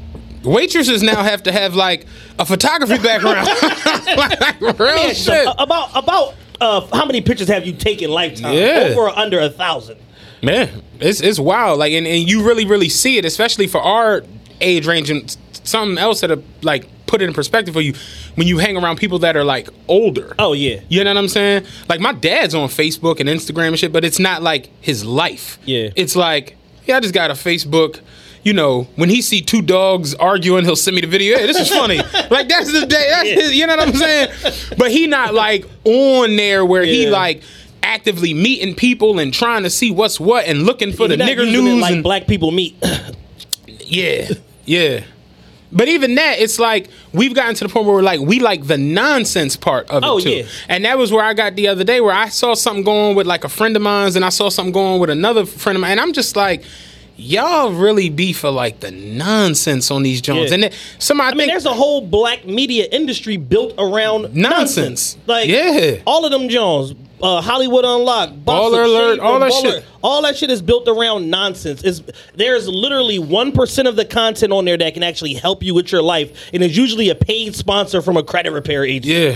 Waitresses 0.45 1.03
now 1.03 1.23
have 1.23 1.43
to 1.43 1.51
have 1.51 1.75
like 1.75 2.05
a 2.39 2.45
photography 2.45 2.97
background, 2.97 3.47
like 4.17 4.79
real 4.79 5.13
shit. 5.13 5.47
about 5.57 5.89
about 5.95 6.35
uh, 6.61 6.87
how 6.93 7.05
many 7.05 7.21
pictures 7.21 7.47
have 7.47 7.65
you 7.65 7.73
taken 7.73 8.09
lifetime? 8.09 8.53
Yeah. 8.53 8.89
Over 8.91 9.01
or 9.01 9.09
under 9.09 9.39
a 9.39 9.49
thousand? 9.49 9.97
Man, 10.41 10.83
it's 10.99 11.21
it's 11.21 11.39
wild. 11.39 11.79
Like, 11.79 11.93
and, 11.93 12.05
and 12.05 12.29
you 12.29 12.45
really 12.45 12.65
really 12.65 12.89
see 12.89 13.17
it, 13.17 13.25
especially 13.25 13.67
for 13.67 13.81
our 13.81 14.23
age 14.61 14.87
range 14.87 15.09
and 15.09 15.35
something 15.63 15.97
else 15.97 16.21
that 16.21 16.39
like 16.63 16.87
put 17.07 17.21
it 17.21 17.25
in 17.25 17.33
perspective 17.33 17.73
for 17.73 17.81
you 17.81 17.93
when 18.35 18.47
you 18.47 18.57
hang 18.57 18.77
around 18.77 18.97
people 18.97 19.19
that 19.19 19.35
are 19.35 19.43
like 19.43 19.69
older. 19.87 20.35
Oh 20.39 20.53
yeah. 20.53 20.81
You 20.89 21.03
know 21.03 21.11
what 21.11 21.17
I'm 21.17 21.27
saying? 21.27 21.65
Like 21.89 21.99
my 21.99 22.13
dad's 22.13 22.55
on 22.55 22.67
Facebook 22.69 23.19
and 23.19 23.29
Instagram 23.29 23.69
and 23.69 23.79
shit, 23.79 23.93
but 23.93 24.03
it's 24.03 24.19
not 24.19 24.41
like 24.41 24.69
his 24.81 25.05
life. 25.05 25.59
Yeah. 25.65 25.89
It's 25.95 26.15
like, 26.15 26.57
yeah, 26.85 26.97
I 26.97 26.99
just 26.99 27.13
got 27.13 27.31
a 27.31 27.33
Facebook. 27.35 27.99
You 28.45 28.53
know, 28.53 28.83
when 28.95 29.09
he 29.09 29.21
see 29.23 29.41
two 29.41 29.61
dogs 29.63 30.13
arguing, 30.15 30.63
he'll 30.65 30.75
send 30.75 30.95
me 30.95 31.01
the 31.01 31.07
video. 31.07 31.37
Hey, 31.37 31.47
this 31.47 31.59
is 31.59 31.67
funny. 31.69 31.97
like 32.29 32.47
that's 32.47 32.71
the 32.71 32.85
day. 32.85 33.07
That's 33.09 33.27
Yeah. 33.27 33.35
his, 33.35 33.55
you 33.55 33.65
know 33.67 33.75
what 33.75 33.87
I'm 33.89 33.95
saying? 33.95 34.29
But 34.77 34.91
he 34.91 35.07
not 35.07 35.33
like 35.33 35.65
on 35.83 36.35
there 36.35 36.63
where 36.63 36.83
he 36.83 37.09
like 37.09 37.41
actively 37.81 38.33
meeting 38.35 38.75
people 38.75 39.17
and 39.19 39.33
trying 39.33 39.63
to 39.63 39.69
see 39.71 39.89
what's 39.91 40.19
what 40.19 40.45
and 40.45 40.63
looking 40.63 40.93
for 40.93 41.07
the 41.07 41.17
You're 41.17 41.27
nigger 41.27 41.51
news 41.51 41.81
like 41.81 41.93
and 41.95 42.03
black 42.03 42.27
people 42.27 42.51
meet. 42.51 42.75
yeah, 43.79 44.29
yeah. 44.65 45.03
But 45.71 45.87
even 45.89 46.13
that, 46.15 46.39
it's 46.39 46.59
like 46.59 46.87
we've 47.13 47.33
gotten 47.33 47.55
to 47.55 47.63
the 47.65 47.69
point 47.69 47.85
where 47.87 47.95
we're 47.95 48.01
like 48.03 48.19
we 48.19 48.39
like 48.39 48.67
the 48.67 48.77
nonsense 48.77 49.57
part 49.57 49.89
of 49.89 50.03
it 50.03 50.07
Oh, 50.07 50.19
too. 50.19 50.29
yeah. 50.29 50.43
And 50.69 50.85
that 50.85 50.97
was 50.99 51.11
where 51.11 51.23
I 51.25 51.33
got 51.33 51.55
the 51.55 51.67
other 51.67 51.83
day 51.83 51.99
where 51.99 52.13
I 52.13 52.29
saw 52.29 52.53
something 52.53 52.83
going 52.83 53.15
with 53.15 53.25
like 53.25 53.43
a 53.43 53.49
friend 53.49 53.75
of 53.75 53.81
mine's 53.81 54.15
and 54.15 54.23
I 54.23 54.29
saw 54.29 54.49
something 54.49 54.71
going 54.71 55.01
with 55.01 55.09
another 55.09 55.45
friend 55.45 55.75
of 55.75 55.81
mine. 55.81 55.91
And 55.93 55.99
I'm 55.99 56.13
just 56.13 56.35
like, 56.35 56.63
y'all 57.17 57.71
really 57.71 58.09
be 58.09 58.33
for 58.33 58.49
like 58.51 58.79
the 58.81 58.91
nonsense 58.91 59.89
on 59.91 60.03
these 60.03 60.21
Jones. 60.21 60.49
Yeah. 60.49 60.53
And 60.55 60.63
then 60.63 60.71
somebody 60.99 61.33
I 61.33 61.37
mean, 61.37 61.47
there's 61.47 61.65
a 61.65 61.73
whole 61.73 62.01
black 62.01 62.45
media 62.45 62.87
industry 62.91 63.37
built 63.37 63.73
around 63.77 64.33
Nonsense. 64.35 64.35
nonsense. 64.35 65.17
Like, 65.27 65.47
Yeah. 65.49 65.97
all 66.05 66.25
of 66.25 66.31
them 66.31 66.49
Jones, 66.49 66.93
uh, 67.21 67.41
Hollywood 67.41 67.85
Unlocked, 67.85 68.43
Baller 68.45 68.83
Alert, 68.85 69.19
all 69.19 69.39
that 69.39 69.51
Baller- 69.51 69.61
shit. 69.61 69.83
all 70.03 70.21
that 70.23 70.37
shit 70.37 70.51
is 70.51 70.61
built 70.61 70.87
around 70.87 71.29
nonsense. 71.29 71.83
Is 71.83 72.01
there's 72.35 72.67
literally 72.67 73.19
one 73.19 73.51
percent 73.53 73.87
of 73.87 73.95
the 73.95 74.05
content 74.05 74.51
on 74.51 74.65
there 74.65 74.77
that 74.77 74.93
can 74.93 75.01
actually 75.03 75.33
help 75.35 75.63
you 75.63 75.73
with 75.73 75.91
your 75.91 76.01
life, 76.01 76.31
and 76.53 76.61
it's 76.61 76.75
usually 76.75 77.09
a 77.09 77.15
paid 77.15 77.55
sponsor 77.55 78.01
from 78.01 78.17
a 78.17 78.23
credit 78.23 78.51
repair 78.51 78.83
agency. 78.85 79.13
yeah. 79.13 79.35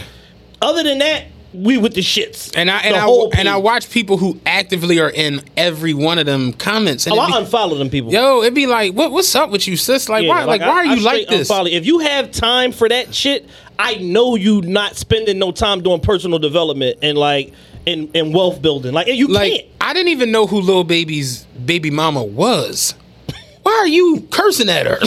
Other 0.61 0.83
than 0.83 0.99
that, 0.99 1.23
we 1.53 1.77
with 1.77 1.95
the 1.95 2.01
shits. 2.01 2.51
And 2.55 2.69
I 2.69 2.79
and 2.79 2.95
I 2.95 3.07
and 3.37 3.49
I 3.49 3.57
watch 3.57 3.89
people 3.89 4.17
who 4.17 4.39
actively 4.45 4.99
are 4.99 5.09
in 5.09 5.41
every 5.57 5.93
one 5.93 6.19
of 6.19 6.25
them 6.25 6.53
comments. 6.53 7.07
And 7.07 7.15
Oh, 7.15 7.21
it 7.23 7.31
I 7.31 7.39
be- 7.41 7.45
unfollow 7.45 7.77
them 7.77 7.89
people. 7.89 8.11
yo, 8.11 8.41
it'd 8.41 8.53
be 8.53 8.67
like, 8.67 8.93
what 8.93 9.11
what's 9.11 9.33
up 9.35 9.49
with 9.49 9.67
you, 9.67 9.75
sis? 9.77 10.09
Like, 10.09 10.23
Yeah, 10.23 10.29
why 10.29 10.43
like, 10.43 10.61
why 10.61 10.67
I- 10.67 10.71
are 10.71 10.79
I 10.87 10.93
you 10.93 11.01
like 11.01 11.27
this? 11.27 11.49
unfollow. 11.49 11.71
If 11.71 11.85
you 11.85 11.99
have 11.99 12.31
time 12.31 12.71
for 12.71 12.87
that 12.89 13.13
shit, 13.15 13.47
I 13.77 13.95
know 13.95 14.35
you 14.35 14.61
not 14.61 14.95
spending 14.95 15.39
no 15.39 15.51
time 15.51 15.81
doing 15.81 15.99
personal 16.01 16.39
development 16.39 16.99
and 17.01 17.17
like 17.17 17.53
and, 17.87 18.09
and 18.15 18.33
wealth 18.33 18.61
building. 18.61 18.93
Like 18.93 19.07
you 19.07 19.27
Like 19.27 19.51
can't. 19.53 19.65
I 19.81 19.93
didn't 19.93 20.09
even 20.09 20.31
know 20.31 20.45
who 20.45 20.61
Lil 20.61 20.83
Baby's 20.83 21.45
baby 21.65 21.89
mama 21.89 22.23
was. 22.23 22.93
Why 23.69 23.79
are 23.83 23.87
you 23.87 24.27
cursing 24.31 24.69
at 24.69 24.85
her? 24.87 24.97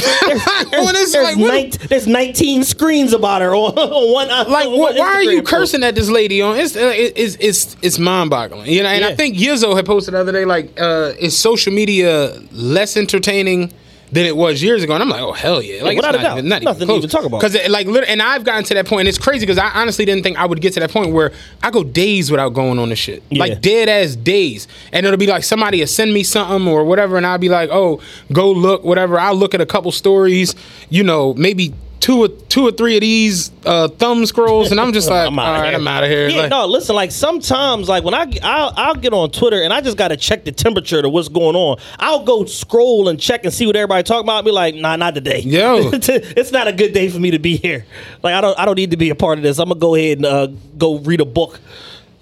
There's, 0.70 1.14
like, 1.14 1.36
what- 1.36 1.48
nine- 1.48 1.70
there's 1.88 2.06
19 2.06 2.64
screens 2.64 3.12
about 3.12 3.42
her 3.42 3.54
on, 3.54 3.76
on 3.78 4.12
one. 4.12 4.28
like 4.28 4.66
on 4.66 4.78
one 4.78 4.96
why 4.96 5.06
are 5.14 5.22
you 5.22 5.40
post. 5.42 5.50
cursing 5.50 5.82
at 5.84 5.94
this 5.94 6.08
lady 6.08 6.40
on? 6.40 6.56
It's 6.56 6.76
uh, 6.76 6.92
it- 6.94 7.12
it's 7.16 7.36
it's 7.40 7.76
it's 7.82 7.98
mind 7.98 8.30
boggling. 8.30 8.66
You 8.70 8.82
know, 8.82 8.88
and 8.88 9.04
I 9.04 9.14
think 9.14 9.36
Yizzo 9.36 9.74
had 9.74 9.86
posted 9.86 10.14
the 10.14 10.20
other 10.20 10.32
day 10.32 10.44
like, 10.44 10.80
uh, 10.80 11.12
is 11.18 11.36
social 11.38 11.72
media 11.72 12.38
less 12.52 12.96
entertaining? 12.96 13.72
Than 14.12 14.26
it 14.26 14.36
was 14.36 14.62
years 14.62 14.82
ago, 14.82 14.92
and 14.92 15.02
I'm 15.02 15.08
like, 15.08 15.22
oh 15.22 15.32
hell 15.32 15.62
yeah! 15.62 15.82
Like, 15.82 15.96
without 15.96 16.14
it's 16.14 16.20
a 16.20 16.22
not 16.22 16.28
doubt. 16.28 16.38
even, 16.38 16.48
not 16.50 16.62
Nothing 16.62 16.86
to 16.86 16.94
even 16.96 17.08
talk 17.08 17.24
about. 17.24 17.40
Because 17.40 17.56
like, 17.70 17.86
and 17.86 18.20
I've 18.20 18.44
gotten 18.44 18.62
to 18.64 18.74
that 18.74 18.86
point, 18.86 19.00
and 19.00 19.08
it's 19.08 19.16
crazy 19.16 19.46
because 19.46 19.56
I 19.56 19.70
honestly 19.70 20.04
didn't 20.04 20.22
think 20.22 20.36
I 20.36 20.44
would 20.44 20.60
get 20.60 20.74
to 20.74 20.80
that 20.80 20.90
point 20.90 21.12
where 21.14 21.32
I 21.62 21.70
go 21.70 21.82
days 21.82 22.30
without 22.30 22.50
going 22.50 22.78
on 22.78 22.90
the 22.90 22.94
shit, 22.94 23.22
Yeah. 23.30 23.38
like 23.40 23.62
dead 23.62 23.88
ass 23.88 24.14
days, 24.14 24.68
and 24.92 25.06
it'll 25.06 25.16
be 25.18 25.26
like 25.26 25.44
somebody 25.44 25.80
will 25.80 25.86
send 25.86 26.12
me 26.12 26.24
something 26.24 26.68
or 26.68 26.84
whatever, 26.84 27.16
and 27.16 27.26
I'll 27.26 27.38
be 27.38 27.48
like, 27.48 27.70
oh, 27.72 28.02
go 28.30 28.52
look, 28.52 28.84
whatever. 28.84 29.18
I'll 29.18 29.34
look 29.34 29.54
at 29.54 29.62
a 29.62 29.66
couple 29.66 29.90
stories, 29.92 30.54
you 30.90 31.02
know, 31.04 31.32
maybe 31.32 31.72
two 32.02 32.24
or 32.24 32.28
two 32.28 32.66
or 32.66 32.72
three 32.72 32.96
of 32.96 33.00
these 33.00 33.52
uh, 33.64 33.86
thumb 33.88 34.26
scrolls, 34.26 34.72
and 34.72 34.80
I'm 34.80 34.92
just 34.92 35.08
like, 35.08 35.26
I'm 35.28 35.38
all 35.38 35.52
right, 35.52 35.68
here. 35.68 35.78
I'm 35.78 35.88
out 35.88 36.02
of 36.02 36.10
here. 36.10 36.28
Yeah, 36.28 36.42
Like, 36.42 36.50
no, 36.50 36.66
listen. 36.66 36.94
Like 36.94 37.12
sometimes, 37.12 37.88
like 37.88 38.04
when 38.04 38.12
I 38.12 38.30
I'll, 38.42 38.72
I'll 38.76 38.94
get 38.96 39.14
on 39.14 39.30
Twitter 39.30 39.62
and 39.62 39.72
I 39.72 39.80
just 39.80 39.96
gotta 39.96 40.16
check 40.16 40.44
the 40.44 40.52
temperature 40.52 41.00
to 41.00 41.08
what's 41.08 41.28
going 41.28 41.56
on. 41.56 41.78
I'll 41.98 42.24
go 42.24 42.44
scroll 42.44 43.08
and 43.08 43.18
check 43.18 43.44
and 43.44 43.54
see 43.54 43.66
what 43.66 43.76
everybody 43.76 44.02
talking 44.02 44.26
about. 44.26 44.36
I'll 44.36 44.42
be 44.42 44.50
like, 44.50 44.74
nah, 44.74 44.96
not 44.96 45.14
today. 45.14 45.40
Yo. 45.40 45.90
it's 45.92 46.52
not 46.52 46.66
a 46.68 46.72
good 46.72 46.92
day 46.92 47.08
for 47.08 47.20
me 47.20 47.30
to 47.30 47.38
be 47.38 47.56
here. 47.56 47.86
Like 48.22 48.34
I 48.34 48.40
don't 48.40 48.58
I 48.58 48.64
don't 48.66 48.76
need 48.76 48.90
to 48.90 48.96
be 48.98 49.10
a 49.10 49.14
part 49.14 49.38
of 49.38 49.44
this. 49.44 49.58
I'm 49.58 49.68
gonna 49.68 49.80
go 49.80 49.94
ahead 49.94 50.18
and 50.18 50.26
uh, 50.26 50.48
go 50.76 50.98
read 50.98 51.20
a 51.20 51.24
book. 51.24 51.60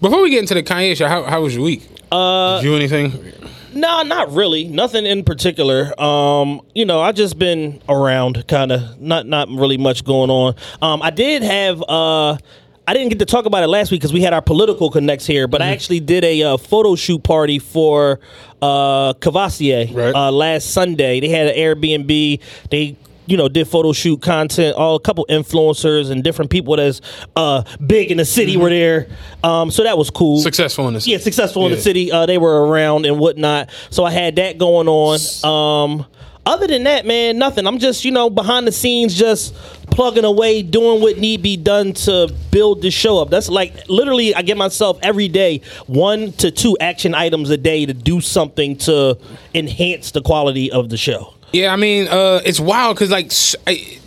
Before 0.01 0.23
we 0.23 0.31
get 0.31 0.41
into 0.41 0.55
the 0.55 0.63
Kanye 0.63 0.97
show, 0.97 1.09
how, 1.09 1.25
how 1.25 1.43
was 1.43 1.55
your 1.55 1.65
week? 1.65 1.87
Uh, 2.11 2.57
Did 2.57 2.65
you 2.65 2.71
do 2.71 2.77
anything? 2.77 3.33
No, 3.73 4.03
not 4.03 4.33
really. 4.33 4.65
Nothing 4.65 5.07
in 5.07 5.25
particular. 5.25 5.99
Um, 6.01 6.61
you 6.75 6.85
know, 6.85 7.01
I 7.01 7.13
just 7.13 7.39
been 7.39 7.81
around, 7.89 8.47
kind 8.49 8.73
of. 8.73 9.01
Not 9.01 9.27
not 9.27 9.49
really 9.49 9.77
much 9.79 10.05
going 10.05 10.31
on. 10.31 10.55
Um, 10.83 11.03
I 11.03 11.11
did 11.11 11.43
have. 11.43 11.83
Uh, 11.89 12.37
I 12.89 12.95
didn't 12.95 13.11
get 13.11 13.21
to 13.21 13.27
talk 13.27 13.45
about 13.47 13.63
it 13.63 13.69
last 13.69 13.93
week 13.93 14.01
because 14.01 14.13
we 14.13 14.21
had 14.21 14.33
our 14.33 14.43
political 14.43 14.91
connects 14.91 15.25
here, 15.25 15.47
but 15.47 15.63
I 15.63 15.69
actually 15.69 16.01
did 16.01 16.25
a 16.25 16.43
uh, 16.43 16.57
photo 16.57 16.97
shoot 16.97 17.23
party 17.23 17.61
for 17.61 18.19
uh, 18.61 19.13
Cavassier 19.15 19.95
Right. 19.95 20.13
uh, 20.13 20.33
last 20.33 20.73
Sunday. 20.73 21.21
They 21.21 21.29
had 21.29 21.47
an 21.47 21.55
Airbnb. 21.55 22.41
They 22.71 22.97
you 23.31 23.37
know 23.37 23.49
did 23.49 23.69
photo 23.69 23.93
shoot 23.93 24.21
content. 24.21 24.77
All 24.77 24.97
a 24.97 25.01
couple 25.01 25.25
influencers 25.31 26.11
and 26.11 26.23
different 26.25 26.51
people 26.51 26.77
that's 26.77 27.01
uh, 27.37 27.63
big 27.85 28.11
in 28.11 28.19
the 28.19 28.25
city 28.25 28.57
were 28.57 28.71
there. 28.71 29.09
Um, 29.45 29.71
so 29.71 29.85
that 29.85 29.97
was 29.97 30.11
cool. 30.11 30.41
Successful 30.41 30.89
in 30.89 30.95
this? 30.95 31.07
Yeah, 31.07 31.19
successful 31.19 31.67
in 31.67 31.73
the 31.73 31.81
city. 31.81 32.11
Uh, 32.11 32.27
they 32.27 32.39
were 32.39 32.67
around 32.67 33.07
and 33.07 33.19
whatnot. 33.19 33.71
So 33.91 34.05
I 34.05 34.11
had 34.11 34.37
that 34.37 34.59
going 34.59 34.89
on. 34.89 35.21
Um, 35.45 36.07
other 36.47 36.67
than 36.67 36.85
that, 36.85 37.07
man, 37.07 37.39
nothing. 37.39 37.67
I'm 37.67 37.79
just, 37.79 38.05
you 38.05 38.11
know, 38.11 38.31
behind 38.31 38.67
the 38.67 38.73
scenes, 38.73 39.15
just 39.15 39.55
plugging 39.91 40.25
away, 40.25 40.63
doing 40.63 41.03
what 41.03 41.19
need 41.19 41.43
be 41.43 41.57
done 41.57 41.93
to 41.93 42.35
build 42.51 42.83
the 42.83 42.91
show 42.91 43.19
up. 43.19 43.31
That's 43.31 43.49
like 43.49 43.89
literally, 43.89 44.35
I 44.35 44.43
get 44.43 44.57
myself 44.57 44.99
every 45.03 45.29
day 45.29 45.61
one 45.87 46.33
to 46.33 46.51
two 46.51 46.77
action 46.81 47.15
items 47.15 47.51
a 47.51 47.57
day 47.57 47.85
to 47.87 47.93
do 47.93 48.21
something 48.21 48.77
to 48.79 49.19
enhance 49.55 50.13
the 50.13 50.23
quality 50.23 50.73
of 50.73 50.89
the 50.89 50.97
show. 50.97 51.35
Yeah, 51.53 51.73
I 51.73 51.77
mean, 51.77 52.09
uh, 52.09 52.41
it's 52.45 52.61
wild 52.61 52.97
because 52.97 53.11
like 53.11 53.27
s 53.27 53.57
I 53.67 53.99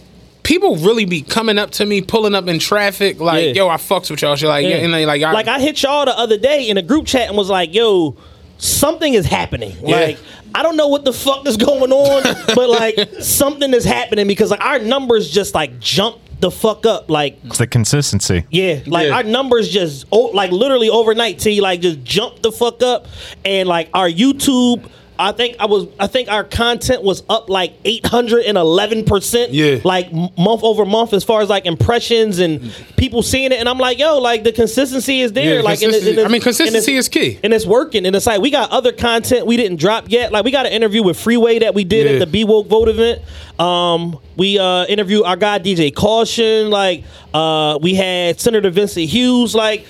people 0.44 0.76
really 0.78 1.06
be 1.06 1.22
coming 1.22 1.58
up 1.58 1.72
to 1.72 1.86
me, 1.86 2.02
pulling 2.02 2.36
up 2.36 2.48
in 2.48 2.60
traffic, 2.60 3.20
like, 3.20 3.44
Yeah. 3.56 3.64
"Yo, 3.64 3.70
I 3.70 3.78
fucks 3.78 4.10
with 4.12 4.22
y'all." 4.22 4.36
Shit, 4.36 4.50
like, 4.50 4.66
yeah. 4.66 4.76
and 4.78 4.94
they, 4.94 5.06
like, 5.06 5.22
I, 5.22 5.32
like 5.32 5.48
I 5.48 5.60
hit 5.60 5.82
y'all 5.84 6.06
the 6.06 6.18
other 6.18 6.38
day 6.38 6.68
in 6.70 6.78
a 6.78 6.82
group 6.82 7.06
chat 7.06 7.28
and 7.30 7.38
was 7.38 7.50
like, 7.50 7.74
"Yo, 7.74 8.16
something 8.58 9.14
is 9.14 9.26
happening." 9.26 9.76
Yeah. 9.84 9.96
Like 9.98 10.18
I 10.56 10.62
don't 10.62 10.78
know 10.78 10.88
what 10.88 11.04
the 11.04 11.14
fuck 11.14 11.48
is 11.48 11.58
going 11.58 11.92
on, 11.92 12.24
but 12.56 12.70
like 12.70 12.96
something 13.22 13.74
is 13.74 13.84
happening 13.86 14.28
because 14.28 14.52
like 14.52 14.64
our 14.64 14.80
numbers 14.80 15.30
just 15.32 15.56
like 15.56 15.80
jump 15.80 16.18
the 16.42 16.52
fuck 16.52 16.86
up. 16.86 17.10
Like 17.10 17.40
It's 17.46 17.58
the 17.58 17.68
consistency. 17.68 18.46
yeah, 18.52 18.82
like 18.86 19.08
Yeah. 19.08 19.16
our 19.16 19.24
numbers 19.24 19.70
just 19.70 20.06
oh, 20.12 20.26
like 20.34 20.52
literally 20.52 20.90
overnight. 20.90 21.40
T 21.40 21.60
like 21.62 21.80
just 21.82 22.04
jump 22.04 22.42
the 22.42 22.52
fuck 22.52 22.84
up, 22.84 23.08
and 23.46 23.68
like 23.68 23.90
our 23.94 24.10
YouTube. 24.10 24.88
I 25.20 25.32
think 25.32 25.58
I 25.60 25.66
was. 25.68 25.88
I 26.00 26.08
think 26.08 26.30
our 26.30 26.44
content 26.44 27.04
was 27.04 27.24
up 27.30 27.50
like 27.50 27.74
eight 27.86 28.06
hundred 28.06 28.46
and 28.46 28.58
eleven 28.58 29.06
percent. 29.06 29.52
Yeah. 29.52 29.80
like 29.84 30.12
month 30.12 30.64
over 30.64 30.86
month 30.86 31.14
as 31.14 31.24
far 31.24 31.42
as 31.42 31.50
like 31.50 31.66
impressions 31.66 32.40
and 32.40 32.74
people 32.98 33.22
seeing 33.22 33.52
it. 33.52 33.60
And 33.60 33.70
I'm 33.70 33.78
like, 33.78 34.00
yo, 34.00 34.18
like 34.20 34.44
the 34.44 34.52
consistency 34.52 35.22
is 35.22 35.34
there. 35.34 35.58
Yeah, 35.58 35.62
like, 35.62 35.82
and 35.84 35.94
it- 35.94 36.18
and 36.18 36.20
I 36.26 36.30
mean, 36.30 36.42
consistency 36.42 36.96
is 36.96 37.10
key. 37.10 37.40
and 37.44 37.54
it's 37.54 37.66
working. 37.66 38.06
And 38.06 38.16
it's 38.16 38.26
like 38.26 38.42
we 38.42 38.50
got 38.50 38.72
other 38.72 38.92
content 38.92 39.46
we 39.46 39.56
didn't 39.58 39.78
drop 39.80 40.06
yet. 40.10 40.32
Like 40.32 40.46
we 40.46 40.52
got 40.52 40.66
an 40.66 40.72
interview 40.74 41.04
with 41.04 41.20
Freeway 41.20 41.60
that 41.60 41.76
we 41.76 41.84
did 41.84 42.08
Yeah. 42.08 42.14
at 42.14 42.20
the 42.20 42.28
Be 42.28 42.44
Woke 42.44 42.68
Vote 42.68 42.90
event. 42.90 43.22
Um, 43.60 44.18
we 44.36 44.58
uh 44.58 44.86
interviewed 44.86 45.26
our 45.26 45.36
guy 45.36 45.60
DJ 45.60 45.94
Caution. 45.94 46.70
Like 46.72 47.04
uh, 47.34 47.78
we 47.82 47.94
had 47.94 48.40
Senator 48.42 48.70
Vincent 48.72 49.08
Hughes. 49.10 49.54
Like. 49.54 49.86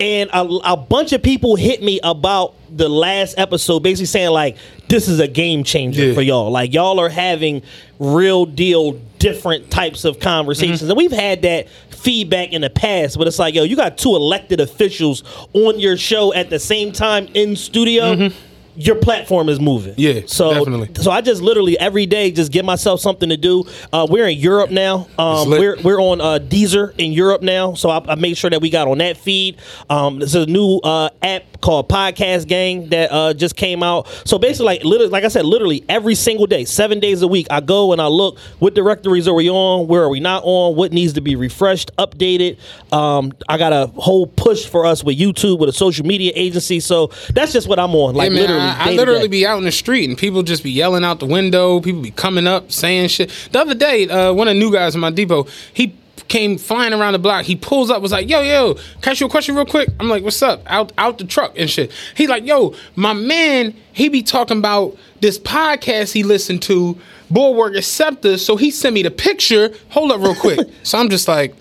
And 0.00 0.30
a, 0.32 0.42
a 0.64 0.76
bunch 0.76 1.12
of 1.12 1.22
people 1.22 1.56
hit 1.56 1.82
me 1.82 1.98
about 2.04 2.54
the 2.70 2.88
last 2.88 3.36
episode, 3.38 3.80
basically 3.80 4.06
saying 4.06 4.30
like, 4.30 4.56
"This 4.88 5.08
is 5.08 5.18
a 5.18 5.26
game 5.26 5.64
changer 5.64 6.06
Yeah. 6.06 6.14
for 6.14 6.22
y'all. 6.22 6.50
Like 6.50 6.72
y'all 6.72 7.00
are 7.00 7.08
having 7.08 7.62
real 7.98 8.46
deal, 8.46 8.92
different 9.18 9.70
types 9.70 10.04
of 10.04 10.20
conversations." 10.20 10.82
Mm-hmm. 10.82 10.90
And 10.90 10.96
we've 10.96 11.10
had 11.12 11.42
that 11.42 11.68
feedback 11.90 12.52
in 12.52 12.60
the 12.60 12.70
past, 12.70 13.18
but 13.18 13.26
it's 13.26 13.40
like, 13.40 13.54
yo, 13.54 13.64
you 13.64 13.74
got 13.74 13.98
two 13.98 14.14
elected 14.14 14.60
officials 14.60 15.24
on 15.52 15.80
your 15.80 15.96
show 15.96 16.32
at 16.32 16.48
the 16.48 16.60
same 16.60 16.92
time 16.92 17.26
in 17.34 17.56
studio. 17.56 18.14
Mm-hmm. 18.14 18.36
Your 18.78 18.94
platform 18.94 19.48
is 19.48 19.58
moving. 19.58 19.94
Yeah, 19.96 20.20
so 20.26 20.54
definitely. 20.54 20.90
so 21.02 21.10
I 21.10 21.20
just 21.20 21.42
literally 21.42 21.78
every 21.78 22.06
day 22.06 22.30
just 22.30 22.52
give 22.52 22.64
myself 22.64 23.00
something 23.00 23.28
to 23.28 23.36
do. 23.36 23.64
Uh, 23.92 24.06
we're 24.08 24.28
in 24.28 24.38
Europe 24.38 24.70
now. 24.70 25.08
Um, 25.18 25.50
we're 25.50 25.76
we're 25.82 26.00
on 26.00 26.20
uh, 26.20 26.38
Deezer 26.38 26.94
in 26.96 27.12
Europe 27.12 27.42
now, 27.42 27.74
so 27.74 27.90
I, 27.90 28.12
I 28.12 28.14
made 28.14 28.38
sure 28.38 28.50
that 28.50 28.60
we 28.60 28.70
got 28.70 28.86
on 28.86 28.98
that 28.98 29.16
feed. 29.16 29.58
Um, 29.90 30.20
there's 30.20 30.36
a 30.36 30.46
new 30.46 30.76
uh, 30.78 31.10
app 31.22 31.60
called 31.60 31.88
Podcast 31.88 32.46
Gang 32.46 32.88
that 32.90 33.10
uh, 33.10 33.34
just 33.34 33.56
came 33.56 33.82
out. 33.82 34.06
So 34.24 34.38
basically, 34.38 34.66
like 34.66 34.84
literally, 34.84 35.10
like 35.10 35.24
I 35.24 35.28
said, 35.28 35.44
literally 35.44 35.84
every 35.88 36.14
single 36.14 36.46
day, 36.46 36.64
seven 36.64 37.00
days 37.00 37.22
a 37.22 37.28
week, 37.28 37.48
I 37.50 37.60
go 37.60 37.92
and 37.92 38.00
I 38.00 38.06
look 38.06 38.38
what 38.60 38.74
directories 38.74 39.26
are 39.26 39.34
we 39.34 39.50
on, 39.50 39.88
where 39.88 40.02
are 40.02 40.08
we 40.08 40.20
not 40.20 40.42
on, 40.44 40.76
what 40.76 40.92
needs 40.92 41.14
to 41.14 41.20
be 41.20 41.34
refreshed, 41.36 41.90
updated. 41.96 42.58
Um, 42.92 43.32
I 43.48 43.58
got 43.58 43.72
a 43.72 43.88
whole 44.00 44.26
push 44.26 44.66
for 44.66 44.86
us 44.86 45.02
with 45.02 45.18
YouTube 45.18 45.58
with 45.58 45.68
a 45.68 45.72
social 45.72 46.06
media 46.06 46.32
agency. 46.34 46.80
So 46.80 47.08
that's 47.34 47.52
just 47.52 47.68
what 47.68 47.78
I'm 47.78 47.94
on. 47.94 48.14
Like 48.14 48.30
man, 48.30 48.42
literally, 48.42 48.67
I, 48.68 48.90
I 48.90 48.92
literally 48.94 49.28
be 49.28 49.46
out 49.46 49.58
in 49.58 49.64
the 49.64 49.72
street 49.72 50.08
and 50.08 50.18
people 50.18 50.42
just 50.42 50.62
be 50.62 50.70
yelling 50.70 51.04
out 51.04 51.20
the 51.20 51.26
window. 51.26 51.80
People 51.80 52.02
be 52.02 52.10
coming 52.10 52.46
up 52.46 52.70
saying 52.72 53.08
shit. 53.08 53.30
The 53.52 53.60
other 53.60 53.74
day, 53.74 54.08
uh, 54.08 54.32
one 54.32 54.48
of 54.48 54.54
the 54.54 54.60
new 54.60 54.72
guys 54.72 54.94
in 54.94 55.00
my 55.00 55.10
depot, 55.10 55.46
he 55.72 55.94
came 56.28 56.58
flying 56.58 56.92
around 56.92 57.14
the 57.14 57.18
block. 57.18 57.44
He 57.46 57.56
pulls 57.56 57.90
up, 57.90 58.02
was 58.02 58.12
like, 58.12 58.28
"Yo, 58.28 58.42
yo, 58.42 58.74
can 58.74 58.82
I 59.06 59.10
ask 59.12 59.20
you 59.20 59.26
a 59.26 59.30
question 59.30 59.54
real 59.54 59.64
quick?" 59.64 59.88
I'm 59.98 60.08
like, 60.10 60.22
"What's 60.22 60.42
up?" 60.42 60.62
Out 60.66 60.92
out 60.98 61.16
the 61.18 61.24
truck 61.24 61.54
and 61.56 61.70
shit. 61.70 61.90
He 62.14 62.26
like, 62.26 62.44
"Yo, 62.46 62.74
my 62.96 63.14
man, 63.14 63.74
he 63.94 64.08
be 64.10 64.22
talking 64.22 64.58
about 64.58 64.96
this 65.20 65.38
podcast 65.38 66.12
he 66.12 66.22
listened 66.22 66.62
to." 66.62 66.98
Bulwark 67.30 67.74
Acceptors, 67.74 68.38
so 68.42 68.56
he 68.56 68.70
sent 68.70 68.94
me 68.94 69.02
the 69.02 69.10
picture. 69.10 69.70
Hold 69.90 70.12
up, 70.12 70.20
real 70.22 70.34
quick. 70.34 70.66
so 70.82 70.96
I'm 70.98 71.10
just 71.10 71.28
like, 71.28 71.54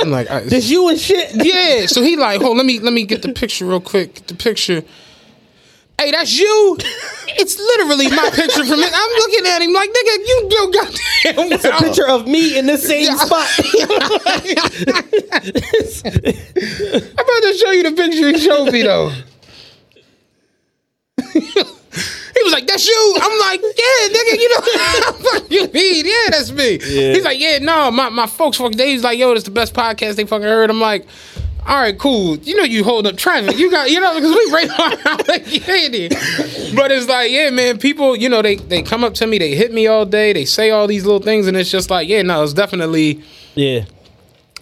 I'm 0.00 0.10
like, 0.10 0.30
I- 0.30 0.40
This 0.44 0.70
you 0.70 0.88
and 0.88 0.98
shit. 0.98 1.32
yeah. 1.34 1.86
So 1.86 2.00
he 2.02 2.16
like, 2.16 2.40
hold, 2.40 2.56
let 2.56 2.64
me 2.64 2.78
let 2.78 2.92
me 2.92 3.04
get 3.04 3.22
the 3.22 3.32
picture 3.32 3.66
real 3.66 3.80
quick. 3.80 4.14
Get 4.14 4.28
the 4.28 4.34
picture. 4.34 4.84
Hey, 6.00 6.10
that's 6.12 6.38
you. 6.38 6.78
It's 7.36 7.58
literally 7.58 8.08
my 8.08 8.30
picture 8.34 8.64
from 8.64 8.80
it. 8.80 8.90
I'm 8.90 9.12
looking 9.18 9.46
at 9.46 9.60
him 9.60 9.74
like, 9.74 9.90
nigga, 9.90 10.16
you 10.16 10.46
do 10.48 10.70
goddamn 10.72 11.52
It's 11.52 11.66
a 11.66 11.72
picture 11.72 12.08
of 12.08 12.26
me 12.26 12.56
in 12.58 12.64
the 12.64 12.78
same 12.78 13.14
spot. 13.18 13.46
I'm 17.04 17.12
about 17.12 17.42
to 17.42 17.52
show 17.54 17.70
you 17.72 17.82
the 17.82 17.92
picture 17.94 18.28
he 18.28 18.38
showed 18.38 18.72
me 18.72 18.82
though. 18.82 19.10
he 21.34 22.42
was 22.44 22.52
like, 22.52 22.66
"That's 22.66 22.88
you." 22.88 23.18
I'm 23.20 23.38
like, 23.40 23.60
"Yeah, 23.60 24.08
nigga, 24.08 24.38
you 24.40 24.48
know 24.48 24.60
what 25.20 25.52
you 25.52 25.68
mean? 25.68 26.06
Yeah, 26.06 26.30
that's 26.30 26.50
me." 26.50 26.78
He's 26.78 27.24
like, 27.24 27.38
"Yeah, 27.38 27.58
no, 27.58 27.90
my, 27.90 28.08
my 28.08 28.26
folks 28.26 28.56
fucking." 28.56 28.78
They 28.78 28.94
was 28.94 29.04
like, 29.04 29.18
"Yo, 29.18 29.34
that's 29.34 29.44
the 29.44 29.50
best 29.50 29.74
podcast 29.74 30.16
they 30.16 30.24
fucking 30.24 30.46
heard." 30.46 30.70
I'm 30.70 30.80
like. 30.80 31.06
All 31.66 31.76
right, 31.76 31.98
cool. 31.98 32.36
You 32.38 32.56
know 32.56 32.64
you 32.64 32.82
hold 32.84 33.06
up 33.06 33.16
traffic. 33.16 33.58
You 33.58 33.70
got, 33.70 33.90
you 33.90 34.00
know, 34.00 34.14
because 34.14 34.32
we 34.32 34.52
right 34.52 34.70
on. 34.80 35.16
like, 35.28 35.42
is. 35.46 36.74
But 36.74 36.90
it's 36.90 37.08
like, 37.08 37.30
yeah, 37.30 37.50
man. 37.50 37.78
People, 37.78 38.16
you 38.16 38.28
know, 38.28 38.42
they 38.42 38.56
they 38.56 38.82
come 38.82 39.04
up 39.04 39.14
to 39.14 39.26
me, 39.26 39.38
they 39.38 39.54
hit 39.54 39.72
me 39.72 39.86
all 39.86 40.06
day, 40.06 40.32
they 40.32 40.44
say 40.44 40.70
all 40.70 40.86
these 40.86 41.04
little 41.04 41.20
things, 41.20 41.46
and 41.46 41.56
it's 41.56 41.70
just 41.70 41.90
like, 41.90 42.08
yeah, 42.08 42.22
no, 42.22 42.42
it's 42.42 42.54
definitely 42.54 43.22
yeah. 43.54 43.84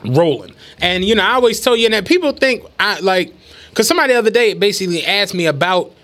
rolling. 0.04 0.54
And 0.80 1.04
you 1.04 1.14
know, 1.14 1.22
I 1.22 1.32
always 1.32 1.60
tell 1.60 1.76
you 1.76 1.88
that 1.90 2.06
people 2.06 2.32
think 2.32 2.64
I 2.78 2.98
like 3.00 3.32
because 3.70 3.86
somebody 3.86 4.12
the 4.12 4.18
other 4.18 4.30
day 4.30 4.54
basically 4.54 5.04
asked 5.06 5.34
me 5.34 5.46
about 5.46 5.94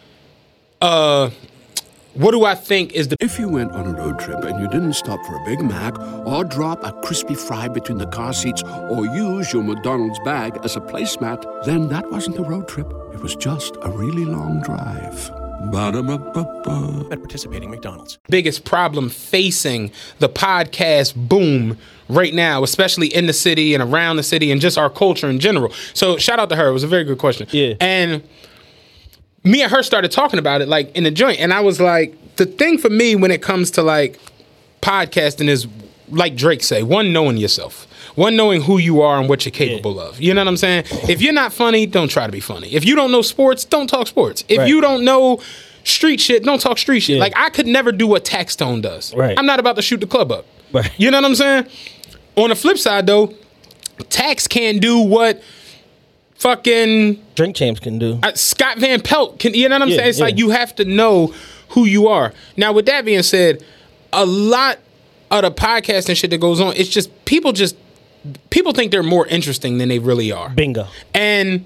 uh 0.81 1.31
what 2.15 2.31
do 2.31 2.45
I 2.45 2.55
think 2.55 2.93
is 2.93 3.09
the 3.09 3.17
If 3.21 3.39
you 3.39 3.49
went 3.49 3.73
on 3.73 3.87
a 3.87 3.93
road 3.93 4.19
trip 4.19 4.45
and 4.45 4.61
you 4.61 4.69
didn't 4.69 4.93
stop 4.95 5.25
for 5.27 5.35
a 5.37 5.45
Big 5.45 5.61
Mac 5.61 5.99
or 6.27 6.45
drop 6.45 6.85
a 6.85 6.93
crispy 7.03 7.35
fry 7.35 7.69
between 7.69 7.99
the 7.99 8.07
car 8.07 8.33
seats 8.33 8.63
or 8.63 9.05
use 9.07 9.53
your 9.53 9.63
McDonald's 9.63 10.19
bag 10.21 10.59
as 10.63 10.77
a 10.77 10.81
placemat, 10.81 11.65
then 11.65 11.89
that 11.89 12.11
wasn't 12.11 12.39
a 12.39 12.43
road 12.43 12.69
trip. 12.69 12.93
It 13.13 13.21
was 13.21 13.35
just 13.37 13.77
a 13.83 13.91
really 13.91 14.25
long 14.25 14.63
drive. 14.63 15.31
Ba-da-ba-ba-ba. 15.71 17.09
at 17.11 17.19
participating 17.19 17.71
McDonald's. 17.71 18.19
biggest 18.29 18.65
problem 18.65 19.09
facing 19.09 19.91
the 20.19 20.29
podcast 20.29 21.15
boom 21.17 21.79
right 22.09 22.35
now, 22.35 22.63
especially 22.63 23.09
in 23.09 23.27
the 23.27 23.33
city 23.33 23.75
and 23.75 23.83
around 23.83 24.17
the 24.17 24.23
city 24.23 24.53
and 24.53 24.61
just 24.61 24.77
our 24.77 24.91
culture 24.91 25.29
in 25.29 25.41
general. 25.41 25.73
So 25.95 26.19
shout 26.19 26.39
out 26.39 26.51
to 26.51 26.57
her. 26.57 26.69
It 26.69 26.73
was 26.73 26.85
a 26.85 26.89
very 26.89 27.05
good 27.05 27.19
question. 27.19 27.47
Yeah. 27.51 27.75
And 27.81 28.23
me 29.45 29.63
and 29.63 29.71
her 29.71 29.83
started 29.83 30.11
talking 30.11 30.39
about 30.39 30.63
it 30.63 30.69
like 30.69 30.95
in 30.97 31.05
the 31.05 31.11
joint. 31.11 31.39
And 31.41 31.53
I 31.53 31.61
was 31.61 31.81
like, 31.81 32.15
the 32.37 32.47
thing 32.47 32.79
for 32.79 32.91
me 32.91 33.15
when 33.15 33.31
it 33.31 33.43
comes 33.43 33.71
to 33.73 33.83
like 33.83 34.19
podcasting 34.81 35.49
is 35.49 35.67
like 36.09 36.37
Drake 36.37 36.63
say, 36.63 36.83
one 36.83 37.13
knowing 37.13 37.37
yourself. 37.37 37.87
One 38.17 38.37
knowing 38.37 38.63
who 38.63 38.79
you 38.79 39.01
are 39.03 39.19
and 39.19 39.29
what 39.29 39.45
you're 39.45 39.51
capable 39.51 39.99
of. 39.99 40.21
You 40.21 40.35
know 40.35 40.41
what 40.43 40.49
I'm 40.49 40.57
saying? 40.57 40.85
If 41.09 41.21
you're 41.21 41.33
not 41.33 41.53
funny, 41.53 41.85
don't 41.85 42.09
try 42.09 42.27
to 42.27 42.33
be 42.33 42.39
funny. 42.41 42.73
If 42.73 42.85
you 42.85 42.95
don't 42.95 43.11
know 43.11 43.23
sports, 43.23 43.65
don't 43.65 43.89
talk 43.89 44.07
sports. 44.07 44.45
If 44.49 44.59
Right. 44.59 44.69
you 44.69 44.81
don't 44.81 45.05
know 45.05 45.41
street 45.83 46.21
shit, 46.21 46.45
don't 46.45 46.61
talk 46.61 46.79
street 46.79 47.01
shit. 47.01 47.17
Yeah. 47.17 47.21
Like 47.23 47.33
I 47.37 47.51
could 47.51 47.67
never 47.67 47.91
do 47.91 48.07
what 48.07 48.25
Taxstone 48.25 48.83
does. 48.83 49.13
Right. 49.15 49.37
I'm 49.37 49.47
not 49.47 49.59
about 49.59 49.75
to 49.77 49.83
shoot 49.83 50.01
the 50.01 50.07
club 50.07 50.31
up. 50.31 50.47
Right. 50.73 50.91
You 50.97 51.11
know 51.11 51.19
what 51.19 51.25
I'm 51.25 51.35
saying? 51.35 51.67
On 52.37 52.51
the 52.51 52.55
flip 52.57 52.79
side 52.79 53.07
though, 53.07 53.35
Tax 54.11 54.47
can't 54.47 54.81
do 54.81 54.99
what 55.01 55.43
fucking 56.37 57.23
Drink 57.35 57.57
champs 57.57 57.81
can 57.81 57.99
do. 57.99 58.19
uh, 58.23 58.33
Scott 58.35 58.79
Van 58.79 59.01
Pelt 59.01 59.39
can. 59.39 59.55
You 59.55 59.69
know 59.69 59.77
what 59.77 59.83
I'm 59.83 59.89
Yeah, 59.89 59.97
saying? 59.97 60.09
It's 60.11 60.19
yeah. 60.19 60.25
like 60.27 60.39
you 60.39 60.51
have 60.51 60.75
to 60.77 60.85
know 60.85 61.35
who 61.71 61.85
you 61.87 62.09
are. 62.09 62.33
Now, 62.57 62.73
with 62.73 62.87
that 62.87 63.05
being 63.05 63.23
said, 63.23 63.65
a 64.13 64.25
lot 64.27 64.79
of 65.31 65.43
the 65.43 65.51
podcast 65.51 66.09
and 66.09 66.17
shit 66.17 66.31
that 66.31 66.39
goes 66.39 66.61
on, 66.61 66.75
it's 66.77 66.89
just 66.89 67.11
people 67.25 67.53
just 67.53 67.77
people 68.51 68.73
think 68.73 68.91
they're 68.91 69.03
more 69.03 69.27
interesting 69.27 69.79
than 69.79 69.89
they 69.89 69.99
really 69.99 70.31
are. 70.33 70.51
Bingo. 70.51 70.87
And 71.15 71.65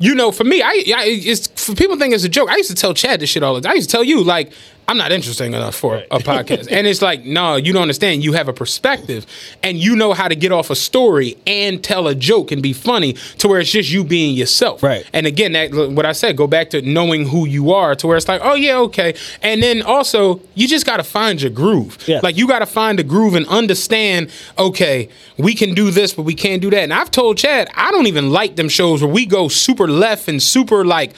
you 0.00 0.14
know, 0.14 0.30
for 0.32 0.44
me, 0.44 0.62
I, 0.62 0.68
I 0.68 1.04
it's 1.06 1.46
for 1.48 1.74
people 1.74 1.96
think 1.98 2.14
it's 2.14 2.24
a 2.24 2.28
joke. 2.28 2.48
I 2.50 2.56
used 2.56 2.70
to 2.70 2.76
tell 2.76 2.94
Chad 2.94 3.20
this 3.20 3.30
shit 3.30 3.42
all 3.42 3.54
the 3.54 3.60
time. 3.60 3.72
I 3.72 3.74
used 3.74 3.90
to 3.90 3.92
tell 3.96 4.04
you 4.04 4.22
like 4.22 4.52
I'm 4.88 4.96
not 4.96 5.12
interesting 5.12 5.52
enough 5.52 5.74
for 5.74 5.96
a 6.10 6.18
podcast, 6.18 6.68
and 6.70 6.86
it's 6.86 7.02
like 7.02 7.22
no, 7.22 7.56
you 7.56 7.74
don't 7.74 7.82
understand. 7.82 8.24
You 8.24 8.32
have 8.32 8.48
a 8.48 8.54
perspective, 8.54 9.26
and 9.62 9.76
you 9.76 9.94
know 9.94 10.14
how 10.14 10.28
to 10.28 10.34
get 10.34 10.50
off 10.50 10.70
a 10.70 10.74
story 10.74 11.36
and 11.46 11.84
tell 11.84 12.08
a 12.08 12.14
joke 12.14 12.50
and 12.50 12.62
be 12.62 12.72
funny 12.72 13.12
to 13.12 13.48
where 13.48 13.60
it's 13.60 13.70
just 13.70 13.90
you 13.90 14.02
being 14.02 14.34
yourself. 14.34 14.82
Right. 14.82 15.04
And 15.12 15.26
again, 15.26 15.52
that 15.52 15.74
what 15.74 16.06
I 16.06 16.12
said, 16.12 16.38
go 16.38 16.46
back 16.46 16.70
to 16.70 16.80
knowing 16.80 17.28
who 17.28 17.46
you 17.46 17.72
are, 17.72 17.94
to 17.96 18.06
where 18.06 18.16
it's 18.16 18.28
like, 18.28 18.40
oh 18.42 18.54
yeah, 18.54 18.78
okay. 18.78 19.14
And 19.42 19.62
then 19.62 19.82
also, 19.82 20.40
you 20.54 20.66
just 20.66 20.86
got 20.86 20.96
to 20.96 21.04
find 21.04 21.42
your 21.42 21.50
groove. 21.50 21.98
Yeah. 22.08 22.20
Like 22.22 22.38
you 22.38 22.48
got 22.48 22.60
to 22.60 22.66
find 22.66 22.98
the 22.98 23.04
groove 23.04 23.34
and 23.34 23.46
understand. 23.48 24.30
Okay, 24.58 25.10
we 25.36 25.54
can 25.54 25.74
do 25.74 25.90
this, 25.90 26.14
but 26.14 26.22
we 26.22 26.34
can't 26.34 26.62
do 26.62 26.70
that. 26.70 26.82
And 26.82 26.94
I've 26.94 27.10
told 27.10 27.36
Chad, 27.36 27.68
I 27.74 27.90
don't 27.90 28.06
even 28.06 28.30
like 28.30 28.56
them 28.56 28.70
shows 28.70 29.02
where 29.02 29.12
we 29.12 29.26
go 29.26 29.48
super 29.48 29.86
left 29.86 30.28
and 30.28 30.42
super 30.42 30.82
like 30.84 31.12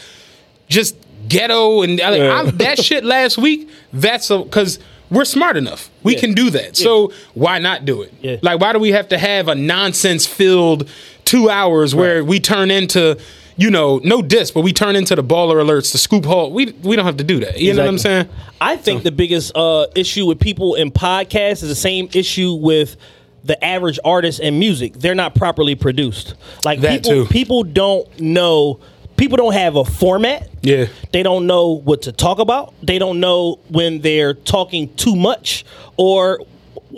just 0.68 0.96
ghetto 1.30 1.80
and 1.82 2.00
I- 2.00 2.16
Yeah. 2.16 2.42
I- 2.46 2.50
that 2.50 2.78
shit 2.84 3.04
last 3.04 3.38
week. 3.38 3.68
That's 3.92 4.28
because 4.28 4.78
we're 5.10 5.24
smart 5.24 5.56
enough. 5.56 5.90
We 6.02 6.14
Yeah. 6.14 6.20
can 6.20 6.34
do 6.34 6.50
that. 6.50 6.76
So 6.76 7.12
why 7.34 7.58
not 7.58 7.84
do 7.84 8.02
it? 8.02 8.12
Yeah. 8.20 8.36
Like, 8.42 8.60
why 8.60 8.72
do 8.72 8.78
we 8.78 8.92
have 8.92 9.08
to 9.08 9.18
have 9.18 9.48
a 9.48 9.54
nonsense 9.54 10.26
filled 10.26 10.88
two 11.24 11.48
hours 11.48 11.94
where 11.94 12.22
we 12.24 12.38
turn 12.40 12.70
into, 12.70 13.16
you 13.56 13.70
know, 13.70 14.00
no 14.04 14.22
diss, 14.22 14.50
but 14.50 14.60
we 14.62 14.72
turn 14.72 14.96
into 14.96 15.14
the 15.16 15.24
baller 15.24 15.56
alerts, 15.64 15.92
the 15.92 15.98
scoop 15.98 16.24
hall. 16.24 16.50
We 16.52 16.74
we 16.82 16.94
don't 16.96 17.04
have 17.06 17.16
to 17.18 17.24
do 17.24 17.40
that. 17.40 17.58
You 17.60 17.74
know 17.74 17.82
what 17.82 17.88
I'm 17.88 17.98
saying? 17.98 18.28
I 18.60 18.76
think 18.76 19.02
the 19.02 19.12
biggest 19.12 19.56
uh, 19.56 19.86
issue 19.94 20.26
with 20.26 20.38
people 20.40 20.74
in 20.76 20.90
podcasts 20.90 21.62
is 21.62 21.68
the 21.68 21.74
same 21.74 22.08
issue 22.12 22.54
with 22.54 22.96
the 23.42 23.62
average 23.64 23.98
artist 24.04 24.38
in 24.40 24.58
music. 24.58 24.92
They're 24.94 25.14
not 25.14 25.34
properly 25.34 25.74
produced. 25.74 26.34
Like 26.64 26.80
That 26.80 27.02
people, 27.02 27.24
too. 27.24 27.30
people 27.32 27.62
don't 27.64 28.06
know. 28.20 28.80
People 29.20 29.36
don't 29.36 29.52
have 29.52 29.76
a 29.76 29.84
format. 29.84 30.48
Yeah. 30.62 30.86
They 31.12 31.22
don't 31.22 31.46
know 31.46 31.72
what 31.72 32.00
to 32.02 32.12
talk 32.12 32.38
about. 32.38 32.72
They 32.82 32.98
don't 32.98 33.20
know 33.20 33.60
when 33.68 34.00
they're 34.00 34.32
talking 34.32 34.94
too 34.94 35.14
much 35.14 35.66
or 35.98 36.40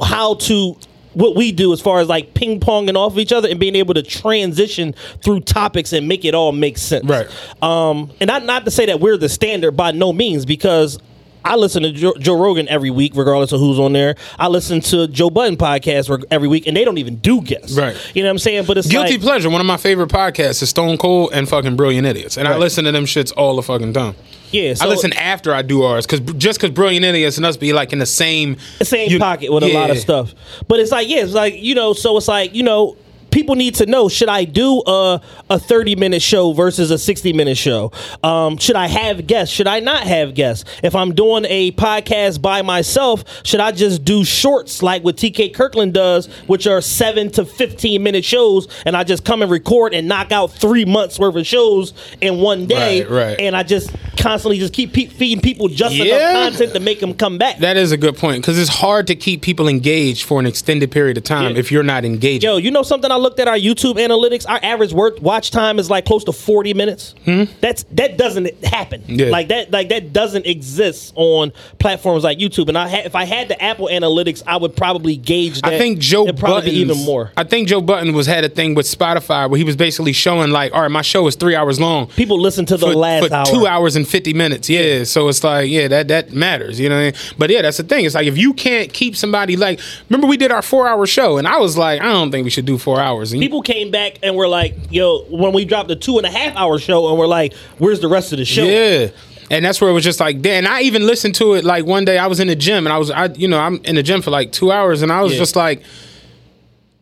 how 0.00 0.34
to 0.34 0.76
what 1.14 1.34
we 1.34 1.50
do 1.50 1.72
as 1.72 1.80
far 1.80 1.98
as 1.98 2.08
like 2.08 2.32
ping 2.32 2.60
ponging 2.60 2.94
off 2.94 3.14
of 3.14 3.18
each 3.18 3.32
other 3.32 3.48
and 3.48 3.58
being 3.58 3.74
able 3.74 3.94
to 3.94 4.04
transition 4.04 4.94
through 5.24 5.40
topics 5.40 5.92
and 5.92 6.06
make 6.06 6.24
it 6.24 6.32
all 6.32 6.52
make 6.52 6.78
sense. 6.78 7.04
Right. 7.04 7.26
Um, 7.60 8.12
and 8.20 8.28
not 8.28 8.44
not 8.44 8.66
to 8.66 8.70
say 8.70 8.86
that 8.86 9.00
we're 9.00 9.16
the 9.16 9.28
standard 9.28 9.72
by 9.72 9.90
no 9.90 10.12
means 10.12 10.46
because 10.46 11.00
I 11.44 11.56
listen 11.56 11.82
to 11.82 11.92
Joe, 11.92 12.14
Joe 12.18 12.38
Rogan 12.38 12.68
every 12.68 12.90
week, 12.90 13.12
regardless 13.14 13.52
of 13.52 13.60
who's 13.60 13.78
on 13.78 13.92
there. 13.92 14.14
I 14.38 14.48
listen 14.48 14.80
to 14.82 15.08
Joe 15.08 15.30
Budden 15.30 15.56
podcast 15.56 16.24
every 16.30 16.48
week, 16.48 16.66
and 16.66 16.76
they 16.76 16.84
don't 16.84 16.98
even 16.98 17.16
do 17.16 17.40
guests. 17.40 17.76
Right. 17.76 17.96
You 18.14 18.22
know 18.22 18.28
what 18.28 18.32
I'm 18.32 18.38
saying? 18.38 18.64
But 18.66 18.78
it's 18.78 18.88
Guilty 18.88 19.12
like, 19.12 19.20
pleasure. 19.20 19.50
One 19.50 19.60
of 19.60 19.66
my 19.66 19.76
favorite 19.76 20.10
podcasts 20.10 20.62
is 20.62 20.70
Stone 20.70 20.98
Cold 20.98 21.30
and 21.32 21.48
fucking 21.48 21.76
Brilliant 21.76 22.06
Idiots, 22.06 22.36
and 22.36 22.46
I 22.48 22.56
listen 22.56 22.84
to 22.84 22.92
them 22.92 23.04
shits 23.04 23.32
all 23.36 23.56
the 23.56 23.62
fucking 23.62 23.92
time. 23.92 24.14
Yeah, 24.50 24.74
so- 24.74 24.84
I 24.84 24.88
listen 24.88 25.12
after 25.14 25.54
I 25.54 25.62
do 25.62 25.82
ours 25.82 26.06
because 26.06 26.20
just 26.34 26.60
because 26.60 26.74
Brilliant 26.74 27.04
Idiots 27.06 27.38
and 27.38 27.46
us 27.46 27.56
be 27.56 27.72
like 27.72 27.92
in 27.92 27.98
the 27.98 28.06
same 28.06 28.58
same 28.82 29.10
you- 29.10 29.18
pocket 29.18 29.50
with 29.50 29.62
a 29.64 29.72
lot 29.72 29.90
of 29.90 29.98
stuff. 29.98 30.34
But 30.68 30.78
it's 30.80 30.92
like, 30.92 31.08
yeah, 31.08 31.22
it's 31.24 31.32
like, 31.32 31.54
you 31.56 31.74
know, 31.74 31.94
so 31.94 32.16
it's 32.18 32.28
like, 32.28 32.54
you 32.54 32.62
know, 32.62 32.96
people 33.32 33.54
need 33.56 33.74
to 33.76 33.86
know: 33.86 34.08
should 34.08 34.28
I 34.28 34.44
do 34.44 34.82
a 34.86 35.20
a 35.50 35.58
thirty 35.58 35.96
minute 35.96 36.22
show 36.22 36.52
versus 36.52 36.90
a 36.90 36.98
sixty 36.98 37.32
minute 37.32 37.56
show? 37.56 37.90
Um, 38.22 38.56
should 38.58 38.76
I 38.76 38.86
have 38.86 39.26
guests? 39.26 39.52
Should 39.54 39.66
I 39.66 39.80
not 39.80 40.02
have 40.04 40.34
guests? 40.34 40.64
If 40.82 40.94
I'm 40.94 41.14
doing 41.14 41.44
a 41.48 41.72
podcast 41.72 42.40
by 42.40 42.62
myself, 42.62 43.24
should 43.44 43.60
I 43.60 43.72
just 43.72 44.04
do 44.04 44.22
shorts 44.24 44.82
like 44.82 45.02
what 45.02 45.16
TK 45.16 45.54
Kirkland 45.54 45.94
does, 45.94 46.26
which 46.46 46.66
are 46.66 46.80
seven 46.80 47.30
to 47.32 47.44
fifteen 47.44 48.02
minute 48.02 48.24
shows, 48.24 48.68
and 48.86 48.96
I 48.96 49.04
just 49.04 49.24
come 49.24 49.42
and 49.42 49.50
record 49.50 49.94
and 49.94 50.06
knock 50.06 50.30
out 50.30 50.52
three 50.52 50.84
months 50.84 51.18
worth 51.18 51.34
of 51.36 51.46
shows 51.46 51.94
in 52.20 52.38
one 52.38 52.66
day, 52.66 53.02
Right, 53.04 53.10
right. 53.10 53.40
and 53.40 53.56
I 53.56 53.62
just 53.62 53.90
constantly 54.18 54.58
just 54.58 54.72
keep 54.74 54.92
pe- 54.92 55.06
feeding 55.06 55.40
people 55.42 55.68
just 55.68 55.94
Yeah. 55.94 56.04
enough 56.04 56.50
content 56.52 56.74
to 56.74 56.80
make 56.80 57.00
them 57.00 57.14
come 57.14 57.38
back. 57.38 57.58
That 57.58 57.76
is 57.76 57.90
a 57.92 57.96
good 57.96 58.16
point 58.16 58.42
because 58.42 58.58
it's 58.58 58.68
hard 58.68 59.06
to 59.08 59.14
keep 59.16 59.42
people 59.42 59.68
engaged 59.68 60.24
for 60.24 60.38
an 60.38 60.46
extended 60.46 60.90
period 60.90 61.16
of 61.16 61.24
time 61.24 61.54
Yeah. 61.54 61.58
if 61.60 61.72
you're 61.72 61.82
not 61.82 62.04
engaged. 62.04 62.44
Yo, 62.44 62.56
you 62.58 62.70
know 62.70 62.82
something? 62.82 63.10
I 63.10 63.16
looked 63.22 63.40
at 63.40 63.48
our 63.48 63.56
YouTube 63.56 63.94
analytics. 63.94 64.44
Our 64.48 64.60
average 64.62 64.92
work 64.92 65.20
watch 65.22 65.50
time 65.50 65.78
is 65.78 65.88
like 65.88 66.04
close 66.04 66.24
to 66.24 66.32
forty 66.32 66.74
minutes. 66.74 67.14
That's 67.60 67.84
that 67.92 68.18
doesn't 68.18 68.64
happen. 68.64 69.02
Hmm? 69.02 69.14
Yeah. 69.14 69.26
Like 69.30 69.48
that. 69.48 69.70
Like 69.70 69.88
that 69.90 70.12
doesn't 70.12 70.46
exist 70.46 71.12
on 71.16 71.52
platforms 71.78 72.24
like 72.24 72.38
YouTube. 72.38 72.68
And 72.68 72.76
I 72.76 72.88
ha- 72.88 73.02
if 73.04 73.14
I 73.14 73.24
had 73.24 73.48
the 73.48 73.62
Apple 73.62 73.88
analytics, 73.90 74.42
I 74.46 74.56
would 74.56 74.76
probably 74.76 75.16
gauge. 75.16 75.60
that. 75.62 75.72
I 75.72 75.78
think 75.78 75.98
Joe 75.98 76.30
probably 76.32 76.70
Buddens- 76.72 76.74
even 76.74 76.98
more. 77.04 77.32
I 77.36 77.44
think 77.44 77.68
Joe 77.68 77.80
Budden 77.80 78.12
was 78.14 78.26
had 78.26 78.44
a 78.44 78.48
thing 78.48 78.74
with 78.74 78.86
Spotify 78.86 79.48
where 79.48 79.58
he 79.58 79.64
was 79.64 79.76
basically 79.76 80.12
showing 80.12 80.50
like, 80.50 80.72
all 80.74 80.82
right, 80.82 80.90
my 80.90 81.02
show 81.02 81.26
is 81.26 81.36
three 81.36 81.54
hours 81.54 81.80
long. 81.80 82.06
People 82.08 82.40
listen 82.40 82.66
to 82.66 82.76
the 82.76 82.86
for, 82.88 82.94
last 82.94 83.28
for 83.28 83.34
hour. 83.34 83.46
two 83.46 83.66
hours 83.66 83.96
and 83.96 84.06
50 84.06 84.34
minutes. 84.34 84.68
Yeah. 84.68 85.04
So 85.04 85.28
it's 85.28 85.44
like, 85.44 85.70
yeah, 85.70 85.88
that 85.88 86.08
that 86.08 86.32
matters. 86.32 86.80
You 86.80 86.88
know 86.88 86.96
what 86.96 87.00
I 87.00 87.04
mean? 87.04 87.14
But 87.38 87.50
yeah, 87.50 87.62
that's 87.62 87.76
the 87.76 87.82
thing. 87.84 88.04
It's 88.04 88.14
like 88.14 88.26
if 88.26 88.36
you 88.36 88.52
can't 88.54 88.92
keep 88.92 89.16
somebody 89.16 89.56
like 89.56 89.80
remember 90.08 90.26
we 90.26 90.36
did 90.36 90.50
our 90.50 90.62
four 90.62 90.88
hour 90.88 91.06
show 91.06 91.38
and 91.38 91.46
I 91.46 91.58
was 91.58 91.76
like, 91.76 92.00
I 92.00 92.06
don't 92.06 92.30
think 92.30 92.44
we 92.44 92.50
should 92.50 92.64
do 92.66 92.78
four 92.78 92.98
hours. 93.00 93.11
And 93.20 93.40
People 93.40 93.62
came 93.62 93.90
back 93.90 94.18
and 94.22 94.34
were 94.36 94.48
like, 94.48 94.74
"Yo," 94.90 95.24
when 95.28 95.52
we 95.52 95.64
dropped 95.64 95.88
the 95.88 95.96
two 95.96 96.16
and 96.18 96.26
a 96.26 96.30
half 96.30 96.56
hour 96.56 96.78
show, 96.78 97.08
and 97.08 97.18
we're 97.18 97.26
like, 97.26 97.54
"Where's 97.78 98.00
the 98.00 98.08
rest 98.08 98.32
of 98.32 98.38
the 98.38 98.44
show?" 98.44 98.64
Yeah. 98.64 99.08
And 99.50 99.62
that's 99.64 99.80
where 99.82 99.90
it 99.90 99.92
was 99.92 100.04
just 100.04 100.18
like, 100.18 100.40
damn. 100.40 100.66
I 100.66 100.80
even 100.82 101.06
listened 101.06 101.34
to 101.34 101.54
it 101.54 101.64
like 101.64 101.84
one 101.84 102.06
day 102.06 102.16
I 102.16 102.26
was 102.26 102.40
in 102.40 102.46
the 102.48 102.56
gym 102.56 102.86
and 102.86 102.92
I 102.92 102.96
was, 102.96 103.10
I, 103.10 103.26
you 103.34 103.46
know, 103.48 103.58
I'm 103.58 103.82
in 103.84 103.96
the 103.96 104.02
gym 104.02 104.22
for 104.22 104.30
like 104.30 104.50
two 104.50 104.72
hours 104.72 105.02
and 105.02 105.12
I 105.12 105.20
was 105.20 105.32
Yeah. 105.32 105.38
just 105.40 105.56
like, 105.56 105.82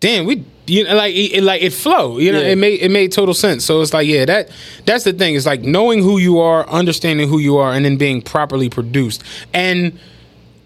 damn, 0.01 0.25
we, 0.25 0.43
you 0.67 0.83
know, 0.83 0.97
like, 0.97 1.15
it, 1.15 1.45
like 1.45 1.63
it 1.63 1.73
flow, 1.73 2.19
you 2.19 2.33
know, 2.33 2.41
Yeah. 2.41 2.49
it 2.49 2.57
made, 2.59 2.81
it 2.81 2.91
made 2.91 3.13
total 3.13 3.35
sense. 3.35 3.65
So 3.65 3.81
it's 3.83 3.93
like, 3.95 4.09
yeah, 4.09 4.25
that, 4.25 4.49
that's 4.85 5.05
the 5.05 5.13
thing. 5.13 5.37
It's 5.37 5.47
like 5.47 5.61
knowing 5.63 6.03
who 6.03 6.19
you 6.19 6.41
are, 6.41 6.69
understanding 6.69 7.29
who 7.29 7.39
you 7.39 7.57
are, 7.59 7.73
and 7.73 7.85
then 7.85 7.97
being 7.97 8.21
properly 8.21 8.69
produced. 8.69 9.23
And 9.55 9.97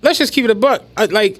let's 0.01 0.19
just 0.19 0.33
keep 0.33 0.47
it 0.47 0.51
a 0.51 0.55
buck. 0.55 0.85
Like, 1.11 1.39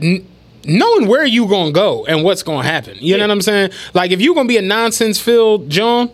n- 0.00 0.24
knowing 0.64 1.06
where 1.06 1.24
you 1.24 1.46
gonna 1.48 1.72
go 1.72 2.04
and 2.06 2.24
what's 2.24 2.42
gonna 2.42 2.66
happen. 2.66 2.96
You 3.00 3.16
know 3.16 3.24
what 3.24 3.30
I'm 3.30 3.42
saying? 3.42 3.70
Like 3.94 4.10
if 4.10 4.20
you're 4.20 4.34
gonna 4.34 4.48
be 4.48 4.56
a 4.58 4.62
nonsense 4.62 5.20
filled 5.20 5.68
John, 5.70 6.10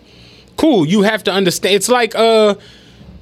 cool. 0.56 0.86
You 0.86 1.02
have 1.02 1.24
to 1.24 1.32
understand. 1.32 1.74
It's 1.74 1.88
like 1.88 2.14
uh 2.14 2.54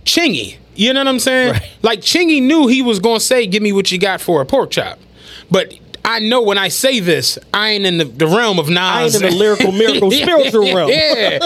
Chingy. 0.05 0.57
You 0.75 0.93
know 0.93 1.01
what 1.01 1.09
I'm 1.09 1.19
saying? 1.19 1.53
Right. 1.53 1.71
Like 1.83 2.01
Chingy 2.01 2.43
knew 2.43 2.67
he 2.67 2.83
was 2.83 2.99
gonna 2.99 3.21
say, 3.21 3.47
"Give 3.47 3.63
me 3.63 3.73
what 3.73 3.91
you 3.91 3.99
got 3.99 4.21
for 4.21 4.41
a 4.41 4.47
pork 4.47 4.71
chop," 4.71 4.99
but. 5.51 5.75
I 6.09 6.21
know 6.21 6.41
when 6.41 6.57
I 6.57 6.69
say 6.69 7.01
this, 7.01 7.37
I 7.53 7.71
ain't 7.71 7.85
in 7.85 7.99
the, 7.99 8.05
the 8.05 8.29
realm 8.29 8.61
of 8.61 8.69
Nas. 8.69 8.79
I 8.79 9.03
ain't 9.03 9.15
in 9.17 9.23
the 9.23 9.31
lyrical, 9.33 9.73
miracle, 9.73 10.11
spiritual 10.13 10.73
realm. 10.73 10.89
Yeah. 10.89 11.41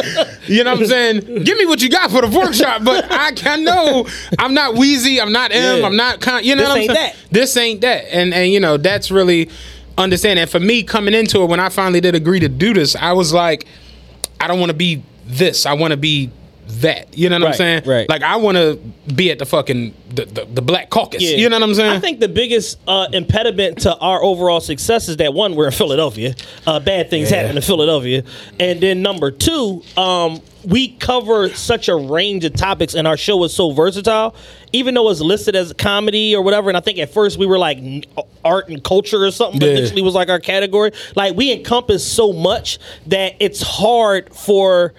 You 0.47 0.63
know 0.65 0.73
what 0.73 0.81
I'm 0.81 0.87
saying? 0.87 1.45
Give 1.45 1.57
me 1.57 1.65
what 1.65 1.81
you 1.81 1.89
got 1.89 2.11
for 2.11 2.21
the 2.21 2.29
pork 2.29 2.53
chop, 2.53 2.85
but 2.85 3.11
I 3.11 3.33
can 3.33 3.65
know 3.65 4.07
I'm 4.39 4.53
not 4.53 4.75
Weezy, 4.75 5.19
I'm 5.21 5.33
not 5.33 5.51
M, 5.51 5.81
Yeah. 5.81 5.87
I'm 5.87 5.97
not 5.97 6.21
con- 6.21 6.45
you 6.45 6.55
know 6.57 6.63
This 6.63 6.69
what 6.69 6.77
I'm 6.77 6.83
ain't 6.83 6.93
saying? 6.93 7.13
that. 7.15 7.33
This 7.33 7.57
ain't 7.57 7.81
that. 7.81 8.05
And 8.15 8.35
and 8.35 8.53
you 8.53 8.61
know, 8.61 8.77
that's 8.77 9.11
really 9.11 9.49
understanding. 9.97 10.43
And 10.43 10.51
for 10.51 10.61
me 10.61 10.83
coming 10.83 11.15
into 11.15 11.43
it 11.43 11.47
when 11.47 11.59
I 11.59 11.71
finally 11.71 12.03
did 12.03 12.15
agree 12.15 12.41
to 12.41 12.49
do 12.49 12.75
this, 12.75 12.95
I 12.95 13.13
was 13.15 13.33
like 13.33 13.67
I 14.39 14.47
don't 14.47 14.61
want 14.61 14.71
to 14.71 14.77
be 14.77 15.03
this. 15.27 15.65
I 15.65 15.73
want 15.73 15.93
to 15.93 15.97
be 15.97 16.31
that. 16.81 17.17
You 17.17 17.29
know 17.29 17.39
what 17.39 17.49
I'm 17.49 17.55
saying? 17.55 17.83
right. 17.87 18.09
Like 18.09 18.23
I 18.23 18.37
want 18.37 18.57
to 18.57 18.77
be 19.15 19.31
at 19.31 19.39
the 19.39 19.47
fucking 19.47 19.95
the, 20.09 20.25
the, 20.25 20.45
the 20.47 20.63
Black 20.63 20.91
Caucus. 20.91 21.23
Yeah. 21.23 21.37
You 21.37 21.49
know 21.49 21.57
what 21.59 21.69
I'm 21.69 21.75
saying? 21.75 21.91
I 21.93 22.01
think 22.01 22.21
the 22.21 22.29
biggest 22.29 22.79
uh, 22.89 23.09
impediment 23.13 23.79
to 23.83 23.97
our 23.99 24.23
overall 24.23 24.61
success 24.61 25.09
is 25.09 25.17
that 25.19 25.35
one, 25.35 25.55
we're 25.55 25.67
in 25.67 25.73
Philadelphia. 25.73 26.35
Uh, 26.67 26.81
bad 26.81 27.11
things 27.11 27.31
happen 27.31 27.57
in 27.57 27.63
Philadelphia, 27.63 28.25
and 28.59 28.81
then 28.81 29.03
number 29.03 29.31
two, 29.31 29.83
um, 29.97 30.41
we 30.65 30.89
cover 30.97 31.49
such 31.51 31.89
a 31.89 31.97
range 31.97 32.45
of 32.45 32.53
topics, 32.55 32.95
and 32.95 33.07
our 33.09 33.17
show 33.17 33.43
is 33.45 33.55
so 33.55 33.71
versatile. 33.71 34.35
Even 34.73 34.95
though 34.95 35.09
it's 35.11 35.21
listed 35.21 35.57
as 35.57 35.73
comedy 35.73 36.35
or 36.37 36.43
whatever, 36.43 36.69
and 36.71 36.77
I 36.77 36.81
think 36.81 36.99
at 36.99 37.13
first 37.13 37.39
we 37.39 37.47
were 37.47 37.59
like 37.59 37.79
art 38.45 38.69
and 38.69 38.83
culture 38.85 39.25
or 39.25 39.31
something, 39.31 39.59
but 39.59 39.67
Yeah. 39.69 39.77
initially 39.79 40.03
was 40.03 40.15
like 40.15 40.29
our 40.29 40.39
category. 40.41 40.93
Like 41.17 41.35
we 41.37 41.53
encompass 41.53 42.07
so 42.07 42.33
much 42.33 42.79
that 43.07 43.35
it's 43.41 43.63
hard 43.63 44.35
for 44.35 44.93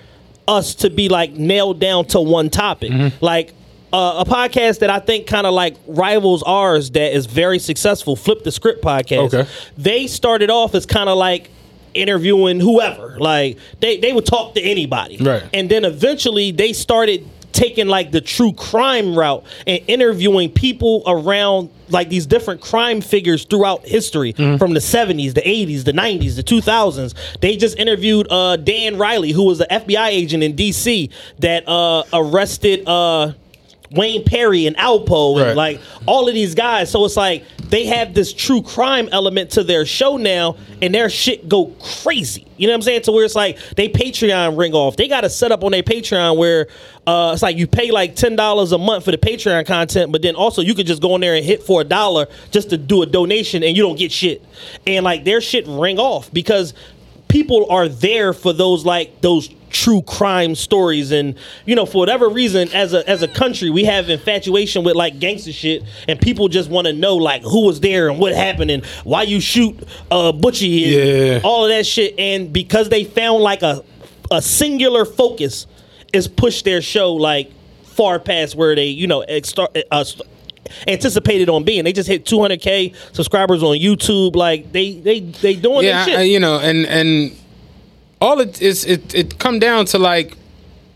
us 0.48 0.76
to 0.76 0.90
be 0.90 1.10
like 1.10 1.34
nailed 1.34 1.80
down 1.80 2.06
to 2.06 2.20
one 2.20 2.50
topic. 2.50 2.92
Mm-hmm. 2.92 3.24
Like 3.24 3.54
uh, 3.94 4.24
a 4.26 4.30
podcast 4.30 4.80
that 4.80 4.90
I 4.90 5.00
think 5.00 5.28
kind 5.28 5.46
of 5.46 5.54
like 5.54 5.76
rivals 5.88 6.44
ours 6.44 6.92
that 6.92 7.16
is 7.16 7.26
very 7.26 7.60
successful, 7.60 8.16
Flip 8.16 8.44
the 8.44 8.52
Script 8.52 8.84
podcast. 8.84 9.34
Okay. 9.34 9.50
They 9.78 10.08
started 10.08 10.50
off 10.50 10.76
as 10.76 10.86
kind 10.86 11.10
of 11.10 11.18
like 11.18 11.50
interviewing 11.94 12.60
whoever. 12.60 13.18
Like 13.20 13.58
they, 13.80 13.98
they 13.98 14.14
would 14.14 14.26
talk 14.26 14.56
to 14.56 14.62
anybody. 14.62 15.18
Right. 15.18 15.44
And 15.54 15.70
then 15.70 15.86
eventually 15.86 16.52
they 16.52 16.74
started 16.74 17.28
taking 17.52 17.88
like 17.88 18.12
the 18.12 18.22
true 18.22 18.54
crime 18.54 19.16
route 19.16 19.44
and 19.68 19.82
interviewing 19.88 20.50
people 20.52 21.04
around 21.06 21.70
like 21.90 22.10
these 22.10 22.26
different 22.26 22.62
crime 22.62 23.02
figures 23.02 23.44
throughout 23.46 23.86
history 23.86 24.32
from 24.32 24.74
the 24.74 24.80
70s, 24.80 25.34
the 25.34 25.42
80s, 25.42 25.84
the 25.84 25.92
90s, 25.92 26.36
the 26.38 26.44
2000s. 26.44 27.14
They 27.42 27.58
just 27.58 27.78
interviewed 27.78 28.28
uh, 28.32 28.56
Dan 28.56 28.98
Riley, 28.98 29.32
who 29.32 29.44
was 29.44 29.60
an 29.60 29.68
FBI 29.70 30.08
agent 30.08 30.42
in 30.44 30.56
DC 30.56 31.12
that 31.40 31.68
uh, 31.68 32.04
arrested 32.14 32.88
uh, 32.88 33.34
Wayne 33.92 34.24
Perry 34.24 34.68
and 34.68 34.78
Alpo 34.78 35.36
Right. 35.38 35.48
and 35.50 35.58
like 35.58 35.82
all 36.06 36.28
of 36.30 36.34
these 36.34 36.56
guys. 36.56 36.90
So 36.90 37.04
it's 37.04 37.18
like 37.18 37.44
they 37.72 37.86
have 37.86 38.14
this 38.14 38.34
true 38.34 38.62
crime 38.62 39.08
element 39.14 39.52
to 39.52 39.64
their 39.64 39.86
show 39.86 40.18
now, 40.18 40.58
and 40.82 40.94
their 40.94 41.10
shit 41.10 41.48
go 41.48 41.68
crazy. 42.04 42.46
You 42.58 42.68
know 42.68 42.74
what 42.74 42.80
I'm 42.80 42.82
saying? 42.82 43.02
To 43.04 43.14
where 43.14 43.24
it's 43.24 43.34
like 43.34 43.58
they 43.78 43.88
Patreon 43.88 44.58
ring 44.58 44.74
off. 44.74 44.98
They 44.98 45.08
got 45.08 45.24
a 45.24 45.30
set 45.30 45.54
up 45.54 45.64
on 45.64 45.72
their 45.72 45.82
Patreon 45.82 46.38
where 46.38 46.68
uh, 47.08 47.32
it's 47.34 47.42
like 47.42 47.56
you 47.56 47.68
pay 47.68 47.92
like 47.92 48.16
ten 48.16 48.36
dollars 48.36 48.74
a 48.74 48.78
month 48.78 49.06
for 49.06 49.12
the 49.12 49.18
Patreon 49.18 49.66
content, 49.66 50.12
but 50.12 50.22
then 50.22 50.36
also 50.36 50.62
you 50.62 50.76
could 50.76 50.86
just 50.86 51.02
go 51.02 51.16
in 51.16 51.22
there 51.22 51.34
and 51.34 51.46
hit 51.46 51.64
for 51.64 51.80
a 51.80 51.86
dollar 51.86 52.28
just 52.52 52.70
to 52.72 52.78
do 52.78 53.04
a 53.04 53.06
donation, 53.06 53.64
and 53.64 53.76
you 53.76 53.82
don't 53.82 53.98
get 53.98 54.12
shit. 54.12 54.44
And 54.86 55.06
like 55.06 55.24
their 55.24 55.40
shit 55.40 55.66
ring 55.66 55.98
off 55.98 56.32
because 56.34 56.74
people 57.30 57.68
are 57.72 57.88
there 57.88 58.34
for 58.34 58.52
those 58.52 58.86
like 58.86 59.22
those 59.22 59.50
true 59.72 60.02
crime 60.04 60.56
stories. 60.56 61.12
And 61.12 61.36
you 61.66 61.76
know 61.76 61.86
for 61.86 61.98
whatever 61.98 62.30
reason 62.30 62.70
as 62.74 62.94
a 62.94 63.08
as 63.10 63.22
a 63.24 63.28
country 63.28 63.70
we 63.70 63.84
have 63.86 64.10
infatuation 64.10 64.84
with 64.84 64.96
like 64.96 65.20
gangster 65.20 65.52
shit. 65.52 65.84
And 66.08 66.20
people 66.20 66.48
just 66.48 66.70
want 66.70 66.88
to 66.88 66.94
know 66.94 67.16
like 67.16 67.42
who 67.44 67.66
was 67.66 67.80
there 67.80 68.10
and 68.10 68.20
what 68.20 68.34
happened 68.34 68.72
and 68.72 68.86
why 69.04 69.24
you 69.24 69.40
shoot 69.40 69.78
uh 70.12 70.32
butchie 70.32 70.84
and 70.86 71.28
Yeah. 71.28 71.40
all 71.44 71.66
of 71.66 71.70
that 71.70 71.86
shit. 71.86 72.14
And 72.20 72.52
because 72.54 72.90
they 72.90 73.04
found 73.04 73.44
like 73.44 73.62
a 73.64 73.84
a 74.30 74.42
singular 74.42 75.04
focus 75.06 75.68
is 76.14 76.28
pushed 76.28 76.66
their 76.66 76.82
show 76.82 77.14
like 77.14 77.52
far 77.84 78.20
past 78.20 78.56
where 78.56 78.76
they 78.76 78.86
you 78.88 79.08
know 79.08 79.22
ex- 79.22 79.50
start, 79.50 79.76
uh, 79.92 80.04
st- 80.04 80.28
anticipated 80.88 81.50
on 81.50 81.64
being. 81.64 81.84
They 81.84 81.92
just 81.94 82.08
hit 82.08 82.26
200k 82.26 82.96
subscribers 83.14 83.62
on 83.64 83.78
youtube. 83.78 84.36
Like 84.36 84.72
they 84.72 84.94
they 84.94 85.20
they 85.20 85.56
doing 85.56 85.86
yeah, 85.86 86.06
shit. 86.06 86.18
I- 86.18 86.22
you 86.24 86.40
know, 86.40 86.60
and 86.60 86.86
and 86.86 87.36
all 88.22 88.40
it 88.40 88.62
is 88.62 88.86
it 88.86 89.14
it 89.16 89.40
come 89.40 89.60
down 89.60 89.86
to 89.86 89.98
like 90.00 90.38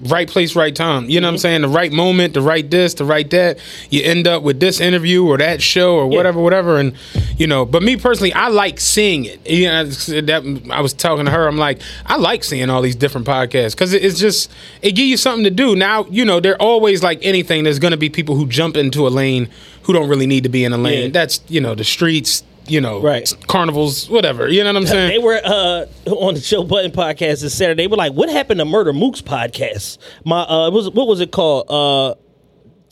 right 0.02 0.28
place, 0.28 0.58
right 0.58 0.76
time. 0.76 1.10
You 1.10 1.22
know 1.22 1.28
what 1.28 1.30
Mm-hmm. 1.30 1.34
I'm 1.36 1.38
saying? 1.38 1.62
The 1.62 1.70
right 1.70 1.92
moment, 1.92 2.34
the 2.34 2.42
right 2.42 2.70
this, 2.70 2.96
the 2.96 3.06
right 3.06 3.30
that. 3.30 3.60
You 3.90 4.04
end 4.04 4.28
up 4.28 4.44
with 4.44 4.60
this 4.60 4.82
interview 4.82 5.26
or 5.26 5.38
that 5.38 5.62
show 5.62 5.96
or 5.96 6.12
Yeah. 6.12 6.18
whatever, 6.18 6.42
whatever. 6.42 6.78
And 6.78 6.94
you 7.38 7.48
know, 7.48 7.64
but 7.66 7.82
me 7.82 7.96
personally, 7.96 8.34
I 8.34 8.50
like 8.50 8.82
seeing 8.82 9.24
it. 9.24 9.40
You 9.50 9.68
know, 9.70 9.86
that 9.86 10.68
I 10.70 10.82
was 10.82 10.92
talking 10.94 11.24
to 11.26 11.32
her. 11.32 11.48
I'm 11.48 11.58
like, 11.58 11.82
I 12.06 12.18
like 12.18 12.44
seeing 12.44 12.70
all 12.70 12.82
these 12.82 12.96
different 12.98 13.26
podcasts 13.26 13.72
because 13.72 13.94
it's 13.94 14.20
just 14.20 14.52
it 14.82 14.92
give 14.92 15.08
you 15.08 15.16
something 15.18 15.46
to 15.46 15.50
do. 15.50 15.78
Now, 15.78 16.04
you 16.12 16.26
know, 16.26 16.42
they're 16.42 16.62
always 16.62 17.02
like 17.02 17.20
anything. 17.22 17.64
There's 17.64 17.80
going 17.80 17.92
to 17.92 17.98
be 17.98 18.10
people 18.10 18.36
who 18.36 18.48
jump 18.48 18.76
into 18.76 19.08
a 19.08 19.10
lane 19.10 19.50
who 19.84 19.94
don't 19.94 20.10
really 20.10 20.28
need 20.28 20.44
to 20.44 20.50
be 20.50 20.66
in 20.66 20.74
a 20.74 20.78
lane. 20.78 21.04
Yeah. 21.04 21.10
That's 21.12 21.40
you 21.48 21.62
know 21.62 21.74
the 21.74 21.86
streets. 21.86 22.44
You 22.68 22.82
know, 22.82 23.00
Right. 23.02 23.32
carnivals, 23.48 24.10
whatever. 24.10 24.48
You 24.50 24.64
know 24.64 24.72
what 24.72 24.78
I'm 24.78 24.88
saying? 24.88 25.10
They 25.10 25.20
were 25.20 25.40
uh, 25.44 25.86
on 26.12 26.34
the 26.34 26.40
Joe 26.40 26.64
Budden 26.64 26.92
podcast 26.92 27.42
this 27.42 27.54
Saturday. 27.56 27.84
They 27.84 27.88
were 27.88 27.98
like, 27.98 28.14
"What 28.14 28.30
happened 28.30 28.60
to 28.60 28.66
Murda 28.66 28.98
Mook's 28.98 29.22
podcast?" 29.22 29.98
My 30.24 30.42
uh, 30.42 30.72
what 30.72 30.74
was 30.74 30.90
what 30.90 31.08
was 31.08 31.20
it 31.20 31.32
called? 31.32 31.70
Uh, 31.70 32.16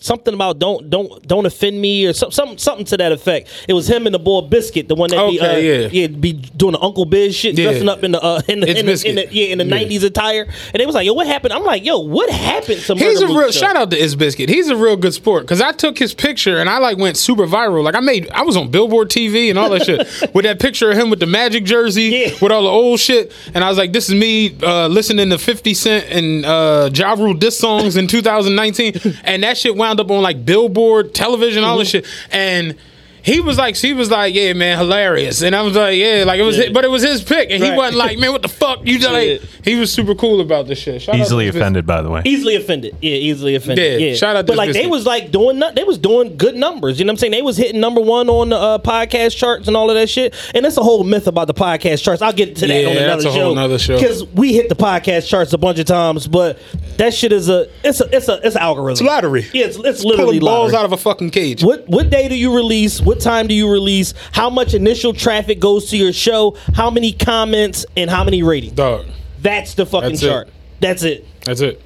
something 0.04 0.34
about 0.34 0.60
don't 0.60 0.90
don't 0.90 1.26
don't 1.28 1.46
offend 1.46 1.80
me 1.80 2.06
or 2.06 2.14
some, 2.14 2.32
something 2.32 2.58
something 2.58 2.86
to 2.86 2.98
that 2.98 3.12
effect. 3.12 3.50
It 3.68 3.74
was 3.74 3.90
him 3.90 4.06
and 4.06 4.14
the 4.14 4.20
boy 4.20 4.42
Biscuit, 4.42 4.88
the 4.88 4.96
one 4.96 5.10
that 5.12 5.30
be 5.30 5.40
uh, 5.40 5.46
Okay, 5.54 5.88
yeah. 5.90 6.08
be 6.08 6.34
doing 6.34 6.74
the 6.74 6.80
Uncle 6.82 7.06
Biz 7.06 7.36
shit, 7.36 7.58
Yeah. 7.58 7.72
dressing 7.72 7.88
up 7.90 8.04
in 8.04 8.12
the 8.12 8.22
uh, 8.22 8.42
in 8.48 8.60
the, 8.60 8.68
in 8.80 8.86
the, 8.86 9.04
in 9.08 9.16
the 9.16 9.28
yeah 9.32 9.46
in 9.48 9.58
the 9.60 9.64
Yeah. 9.66 9.70
nineties 9.76 10.04
attire, 10.04 10.44
and 10.74 10.80
they 10.80 10.86
was 10.86 10.96
like, 10.96 11.06
yo, 11.06 11.14
what 11.14 11.28
happened? 11.28 11.54
I'm 11.54 11.64
like, 11.64 11.86
yo, 11.86 12.00
what 12.00 12.30
happened 12.30 12.82
to 12.82 12.96
He's 12.96 13.22
Murder 13.22 13.34
a 13.34 13.38
real 13.38 13.52
shout 13.52 13.76
out 13.76 13.92
to 13.92 13.98
Is 13.98 14.16
Biscuit. 14.16 14.50
He's 14.50 14.68
a 14.70 14.76
real 14.76 14.98
good 14.98 15.14
sport 15.14 15.44
because 15.44 15.62
I 15.62 15.72
took 15.72 15.98
his 15.98 16.14
picture 16.14 16.58
and 16.58 16.70
I 16.70 16.80
like 16.80 16.98
went 16.98 17.16
super 17.18 17.48
viral. 17.48 17.84
Like 17.84 17.96
I 17.96 18.00
made, 18.02 18.30
I 18.32 18.42
was 18.42 18.58
on 18.58 18.70
Billboard 18.72 19.10
TV 19.10 19.50
and 19.50 19.58
all 19.58 19.70
that 19.70 19.86
shit 19.86 20.00
with 20.34 20.44
that 20.44 20.60
picture 20.60 20.92
of 20.92 20.98
him 20.98 21.10
with 21.10 21.20
the 21.22 21.26
Magic 21.28 21.64
jersey 21.64 22.04
Yeah. 22.04 22.32
with 22.42 22.52
all 22.52 22.64
the 22.64 22.70
old 22.70 23.00
shit. 23.00 23.32
And 23.54 23.64
I 23.64 23.70
was 23.70 23.78
like, 23.78 23.94
this 23.94 24.10
is 24.10 24.16
me 24.16 24.56
uh, 24.62 24.88
listening 24.88 25.30
to 25.30 25.38
Fifty 25.38 25.74
Cent 25.74 26.06
and 26.10 26.46
uh, 26.46 26.90
Ja 26.94 27.14
Rule 27.14 27.34
diss 27.34 27.58
songs 27.58 27.96
in 27.96 28.08
2019, 28.08 29.20
and 29.24 29.44
that 29.44 29.58
shit 29.58 29.76
wound 29.76 29.93
up 30.00 30.12
on 30.12 30.22
like 30.22 30.46
Billboard 30.46 31.14
television, 31.14 31.64
all 31.64 31.78
this 31.78 31.92
mm-hmm. 31.94 32.06
shit, 32.06 32.30
and. 32.32 32.78
He 33.24 33.40
was 33.40 33.58
like, 33.58 33.76
she 33.78 33.94
was 33.94 34.12
like, 34.12 34.34
yeah, 34.36 34.52
man, 34.54 34.78
hilarious, 34.78 35.42
and 35.42 35.56
I 35.56 35.62
was 35.62 35.76
like, 35.76 35.98
yeah, 35.98 36.24
like 36.28 36.40
it 36.40 36.44
was, 36.44 36.58
Yeah. 36.58 36.70
but 36.74 36.84
it 36.84 36.90
was 36.92 37.02
his 37.04 37.24
pick, 37.24 37.52
and 37.52 37.64
he 37.64 37.72
wasn't 37.72 37.96
like, 37.98 38.20
man, 38.20 38.34
what 38.34 38.42
the 38.42 38.50
fuck, 38.50 38.80
you 38.84 39.00
like, 39.00 39.42
Yeah. 39.42 39.48
he 39.64 39.76
was 39.76 39.92
super 39.94 40.14
cool 40.14 40.42
about 40.42 40.68
this 40.68 40.78
shit. 40.80 41.02
Shout 41.02 41.16
out 41.16 41.22
Easily 41.22 41.46
Isbiscuit. 41.50 41.56
offended, 41.56 41.86
by 41.86 42.02
the 42.02 42.10
way. 42.10 42.22
Easily 42.26 42.56
offended, 42.56 42.98
yeah, 43.02 43.12
easily 43.16 43.56
offended, 43.56 44.02
Yeah, 44.02 44.08
yeah. 44.10 44.16
shout 44.16 44.36
out 44.36 44.46
but 44.46 44.54
to 44.54 44.58
like 44.58 44.74
they 44.74 44.88
was 44.88 45.06
like 45.06 45.32
doing, 45.32 45.62
they 45.74 45.84
was 45.86 45.98
doing 45.98 46.36
good 46.36 46.56
numbers. 46.56 47.00
You 47.00 47.06
know 47.06 47.12
what 47.12 47.14
I'm 47.14 47.18
saying? 47.20 47.32
They 47.32 47.42
was 47.42 47.56
hitting 47.56 47.80
number 47.80 48.02
one 48.02 48.28
on 48.30 48.50
the 48.50 48.58
uh, 48.58 48.78
podcast 48.80 49.38
charts 49.38 49.68
and 49.70 49.78
all 49.78 49.90
of 49.90 49.96
that 49.96 50.10
shit. 50.10 50.36
And 50.54 50.66
that's 50.66 50.76
a 50.76 50.84
whole 50.84 51.06
myth 51.06 51.28
about 51.28 51.48
the 51.48 51.54
podcast 51.54 52.04
charts. 52.04 52.22
I'll 52.22 52.34
get 52.34 52.58
to 52.58 52.68
that 52.68 52.74
Yeah, 52.82 52.90
on 52.90 52.98
another 52.98 53.24
that's 53.24 53.26
a 53.26 53.32
show. 53.38 53.44
whole 53.46 53.56
nother 53.56 53.80
show. 53.80 53.98
Because 53.98 54.26
we 54.34 54.52
hit 54.54 54.68
the 54.68 54.76
podcast 54.76 55.28
charts 55.30 55.54
a 55.54 55.58
bunch 55.58 55.80
of 55.80 55.86
times, 55.86 56.28
but 56.28 56.60
that 56.98 57.14
shit 57.14 57.32
is 57.32 57.48
a, 57.48 57.70
it's 57.86 58.02
a, 58.02 58.16
it's 58.16 58.28
a, 58.28 58.40
it's 58.46 58.56
an 58.58 58.62
algorithm. 58.62 58.92
It's 58.92 59.02
lottery. 59.02 59.48
Yeah, 59.54 59.68
it's, 59.68 59.78
it's 59.78 60.04
literally 60.04 60.40
pulling 60.40 60.42
balls 60.42 60.74
out 60.74 60.84
of 60.84 60.92
a 60.92 60.98
fucking 60.98 61.30
cage. 61.30 61.64
What 61.64 61.88
what 61.88 62.10
day 62.10 62.28
do 62.28 62.36
you 62.36 62.54
release? 62.54 63.00
What 63.00 63.13
time 63.16 63.48
do 63.48 63.54
you 63.54 63.70
release? 63.70 64.14
How 64.32 64.50
much 64.50 64.74
initial 64.74 65.14
traffic 65.14 65.60
goes 65.60 65.90
to 65.92 65.98
your 65.98 66.14
show? 66.14 66.58
How 66.76 66.90
many 66.90 67.12
comments 67.14 67.86
and 67.98 68.10
how 68.10 68.24
many 68.24 68.44
ratings? 68.44 68.74
Dog. 68.74 69.06
That's 69.42 69.74
the 69.76 69.86
fucking 69.86 70.10
That's 70.12 70.24
it. 70.24 70.28
chart. 70.28 70.50
That's 70.80 71.04
it. 71.04 71.26
That's 71.46 71.62
it. 71.62 71.82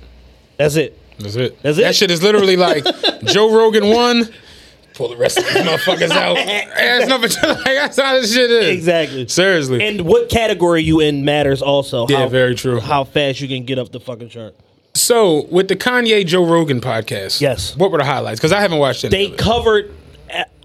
That's 0.58 0.76
it. 0.76 0.98
That's 1.20 1.36
it. 1.36 1.62
That's 1.64 1.78
That 1.78 1.96
shit 1.96 2.12
is 2.12 2.22
literally 2.22 2.58
like 2.58 2.84
Joe 3.24 3.56
Rogan 3.56 3.88
won. 3.90 4.30
Pull 4.94 5.10
the 5.10 5.18
rest 5.18 5.38
of 5.38 5.44
these 5.46 5.54
motherfuckers 5.58 6.10
out. 6.10 6.36
That's 6.76 7.08
not 7.08 7.22
like 7.22 7.76
that's 7.76 8.00
how 8.02 8.14
this 8.20 8.34
shit 8.34 8.50
is. 8.50 8.70
Exactly. 8.70 9.28
Seriously. 9.28 9.86
And 9.88 10.02
what 10.02 10.28
category 10.30 10.82
you 10.82 11.00
in 11.02 11.24
matters 11.24 11.62
also. 11.62 12.08
Yeah, 12.10 12.22
how, 12.22 12.30
very 12.30 12.56
true. 12.56 12.80
How 12.80 13.04
fast 13.04 13.40
you 13.40 13.48
can 13.48 13.64
get 13.66 13.78
up 13.78 13.92
the 13.92 14.00
fucking 14.00 14.30
chart. 14.30 14.56
so 14.96 15.46
with 15.52 15.68
the 15.68 15.76
Kanye 15.76 16.26
Joe 16.26 16.44
Rogan 16.44 16.82
podcast, 16.82 17.42
Yes. 17.42 17.78
What 17.78 17.92
were 17.92 18.00
the 18.00 18.06
highlights? 18.06 18.40
Because 18.40 18.52
I 18.52 18.60
haven't 18.60 18.80
watched 18.80 19.04
it. 19.04 19.12
They 19.12 19.30
covered. 19.30 19.94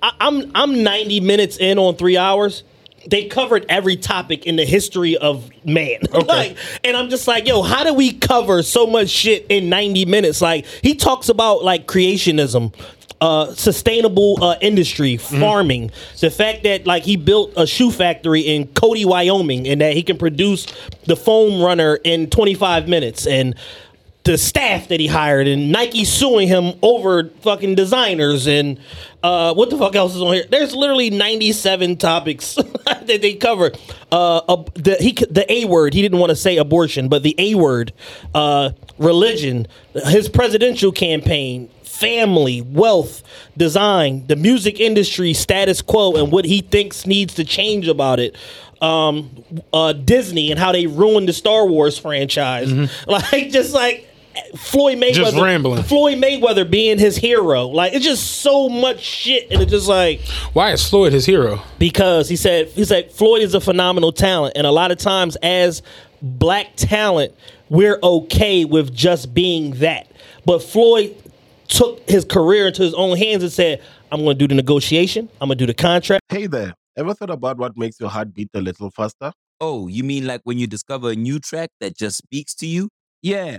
I, 0.02 0.12
I'm 0.20 0.50
I'm 0.54 0.82
90 0.82 1.20
minutes 1.20 1.56
in 1.56 1.78
on 1.78 1.96
three 1.96 2.16
hours. 2.16 2.64
They 3.08 3.26
covered 3.26 3.66
every 3.68 3.96
topic 3.96 4.46
in 4.46 4.56
the 4.56 4.64
history 4.64 5.16
of 5.16 5.50
man. 5.64 6.00
like, 6.12 6.56
and 6.84 6.96
I'm 6.96 7.08
just 7.08 7.26
like, 7.26 7.48
yo, 7.48 7.62
how 7.62 7.82
do 7.82 7.94
we 7.94 8.12
cover 8.12 8.62
so 8.62 8.86
much 8.86 9.08
shit 9.08 9.46
in 9.48 9.68
90 9.68 10.04
minutes? 10.04 10.40
Like, 10.40 10.66
he 10.66 10.94
talks 10.94 11.28
about 11.28 11.64
like 11.64 11.88
creationism, 11.88 12.72
uh, 13.20 13.54
sustainable 13.54 14.42
uh, 14.42 14.56
industry, 14.60 15.16
farming, 15.16 15.90
the 16.20 16.30
fact 16.30 16.62
that 16.62 16.86
like 16.86 17.02
he 17.02 17.16
built 17.16 17.52
a 17.56 17.66
shoe 17.66 17.90
factory 17.90 18.42
in 18.42 18.68
Cody, 18.68 19.04
Wyoming, 19.04 19.66
and 19.66 19.80
that 19.80 19.94
he 19.94 20.04
can 20.04 20.16
produce 20.16 20.66
the 21.06 21.16
foam 21.16 21.60
runner 21.60 21.96
in 22.04 22.30
25 22.30 22.88
minutes, 22.88 23.26
and 23.26 23.56
the 24.24 24.38
staff 24.38 24.88
that 24.88 25.00
he 25.00 25.06
hired 25.08 25.48
and 25.48 25.72
Nike 25.72 26.04
suing 26.04 26.46
him 26.46 26.74
over 26.82 27.28
fucking 27.40 27.74
designers 27.74 28.46
and 28.46 28.78
uh, 29.22 29.54
what 29.54 29.70
the 29.70 29.78
fuck 29.78 29.94
else 29.94 30.14
is 30.14 30.22
on 30.22 30.34
here? 30.34 30.44
There's 30.48 30.74
literally 30.74 31.10
97 31.10 31.96
topics 31.96 32.54
that 32.84 33.06
they 33.06 33.34
cover. 33.34 33.72
Uh, 34.10 34.38
uh, 34.38 34.64
the 34.74 34.96
he 34.96 35.12
the 35.12 35.44
A 35.48 35.64
word. 35.64 35.94
He 35.94 36.02
didn't 36.02 36.18
want 36.18 36.30
to 36.30 36.36
say 36.36 36.56
abortion, 36.56 37.08
but 37.08 37.22
the 37.22 37.34
A 37.38 37.54
word, 37.54 37.92
uh, 38.34 38.70
religion, 38.98 39.66
his 40.06 40.28
presidential 40.28 40.90
campaign, 40.90 41.68
family, 41.82 42.62
wealth, 42.62 43.22
design, 43.56 44.26
the 44.26 44.36
music 44.36 44.80
industry 44.80 45.32
status 45.32 45.82
quo, 45.82 46.14
and 46.14 46.32
what 46.32 46.44
he 46.44 46.60
thinks 46.60 47.06
needs 47.06 47.34
to 47.34 47.44
change 47.44 47.86
about 47.86 48.18
it. 48.18 48.36
Um, 48.80 49.44
uh, 49.72 49.92
Disney 49.92 50.50
and 50.50 50.58
how 50.58 50.72
they 50.72 50.88
ruined 50.88 51.28
the 51.28 51.32
Star 51.32 51.64
Wars 51.64 51.96
franchise, 51.96 52.72
like 53.06 53.50
just 53.50 53.72
like 53.72 54.11
Floyd 54.56 54.98
Mayweather, 54.98 55.14
Just 55.14 55.36
rambling. 55.36 55.82
Floyd 55.82 56.18
Mayweather 56.18 56.68
being 56.68 56.98
his 56.98 57.16
hero, 57.16 57.66
like 57.68 57.92
it's 57.92 58.04
just 58.04 58.40
so 58.40 58.68
much 58.68 59.00
shit, 59.00 59.50
and 59.50 59.60
it's 59.62 59.70
just 59.70 59.88
like 59.88 60.20
Why 60.52 60.72
is 60.72 60.88
Floyd 60.88 61.12
his 61.12 61.26
hero? 61.26 61.60
because 61.78 62.28
he 62.28 62.36
said 62.36 62.68
he 62.68 62.84
said 62.84 63.10
Floyd 63.12 63.42
is 63.42 63.54
a 63.54 63.60
phenomenal 63.60 64.12
talent, 64.12 64.56
and 64.56 64.66
a 64.66 64.70
lot 64.72 64.90
of 64.90 64.98
times 64.98 65.36
as 65.42 65.82
black 66.22 66.76
talent, 66.76 67.34
we're 67.68 67.98
okay 68.02 68.64
with 68.64 68.94
just 68.94 69.32
being 69.34 69.72
that. 69.76 70.10
But 70.44 70.60
Floyd 70.62 71.14
took 71.68 72.08
his 72.08 72.24
career 72.24 72.66
into 72.68 72.82
his 72.82 72.94
own 72.94 73.16
hands 73.16 73.42
and 73.42 73.52
said, 73.52 73.80
"I'm 74.10 74.22
going 74.24 74.36
to 74.36 74.38
do 74.38 74.48
the 74.48 74.54
negotiation. 74.54 75.28
I'm 75.40 75.48
going 75.48 75.58
to 75.58 75.62
do 75.62 75.66
the 75.66 75.74
contract." 75.74 76.22
Hey 76.28 76.46
there. 76.46 76.74
Ever 76.96 77.14
thought 77.14 77.30
about 77.30 77.56
what 77.56 77.76
makes 77.76 77.98
your 77.98 78.10
heart 78.10 78.34
beat 78.34 78.50
a 78.54 78.60
little 78.60 78.90
faster? 78.90 79.32
Oh, 79.60 79.86
you 79.88 80.04
mean 80.04 80.26
like 80.26 80.40
when 80.44 80.58
you 80.58 80.66
discover 80.66 81.10
a 81.10 81.14
new 81.14 81.38
track 81.38 81.70
that 81.80 81.96
just 81.96 82.18
speaks 82.18 82.54
to 82.56 82.66
you? 82.66 82.88
Yeah. 83.22 83.58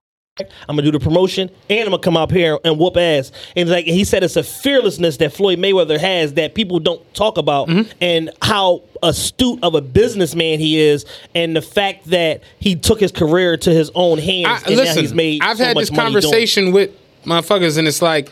I'm 0.39 0.47
gonna 0.77 0.83
do 0.83 0.91
the 0.91 0.99
promotion 0.99 1.49
and 1.69 1.79
I'm 1.81 1.89
gonna 1.89 1.99
come 1.99 2.15
up 2.15 2.31
here 2.31 2.57
and 2.63 2.79
whoop 2.79 2.95
ass. 2.95 3.33
And 3.57 3.69
like 3.69 3.83
he 3.83 4.05
said, 4.05 4.23
it's 4.23 4.37
a 4.37 4.43
fearlessness 4.43 5.17
that 5.17 5.33
Floyd 5.33 5.59
Mayweather 5.59 5.99
has 5.99 6.35
that 6.35 6.55
people 6.55 6.79
don't 6.79 7.01
talk 7.13 7.37
about, 7.37 7.67
mm-hmm. 7.67 7.91
and 7.99 8.31
how 8.41 8.81
astute 9.03 9.59
of 9.61 9.75
a 9.75 9.81
businessman 9.81 10.59
he 10.59 10.79
is, 10.79 11.05
and 11.35 11.53
the 11.53 11.61
fact 11.61 12.05
that 12.05 12.43
he 12.59 12.77
took 12.77 13.01
his 13.01 13.11
career 13.11 13.57
to 13.57 13.73
his 13.73 13.91
own 13.93 14.19
hands. 14.19 14.47
I, 14.47 14.67
and 14.67 14.77
now 14.77 14.83
listen, 14.83 15.01
he's 15.01 15.13
made 15.13 15.41
I've 15.41 15.57
so 15.57 15.65
had 15.65 15.75
much 15.75 15.89
this 15.89 15.97
conversation 15.97 16.71
with 16.71 16.91
motherfuckers, 17.25 17.77
and 17.77 17.85
it's 17.85 18.01
like, 18.01 18.31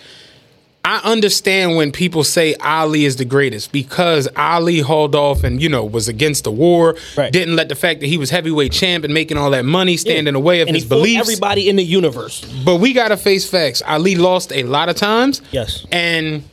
I 0.89 1.01
understand 1.03 1.75
when 1.75 1.91
people 1.91 2.23
say 2.23 2.55
Ali 2.55 3.05
is 3.05 3.17
the 3.17 3.25
greatest 3.25 3.71
because 3.71 4.27
Ali 4.35 4.79
hauled 4.79 5.13
off 5.15 5.43
and 5.43 5.61
you 5.61 5.69
know 5.69 5.85
was 5.85 6.07
against 6.07 6.45
the 6.45 6.51
war, 6.51 6.95
Right. 7.15 7.31
didn't 7.31 7.55
let 7.55 7.69
the 7.69 7.75
fact 7.75 7.99
that 7.99 8.07
he 8.07 8.17
was 8.17 8.31
heavyweight 8.31 8.71
champ 8.71 9.03
and 9.05 9.13
making 9.13 9.37
all 9.37 9.51
that 9.51 9.65
money 9.65 9.97
stand 9.97 10.27
in 10.27 10.33
the 10.33 10.39
way 10.39 10.61
of 10.61 10.67
and 10.67 10.75
his 10.75 10.85
he 10.85 10.89
beliefs. 10.89 11.21
everybody 11.21 11.69
in 11.69 11.75
the 11.75 11.83
universe. 11.83 12.43
But 12.65 12.77
we 12.77 12.93
gotta 12.93 13.17
face 13.17 13.47
facts. 13.47 13.83
Ali 13.87 14.15
lost 14.15 14.51
a 14.51 14.63
lot 14.63 14.89
of 14.89 14.95
times. 14.95 15.43
Yes. 15.51 15.85
and 15.91 16.43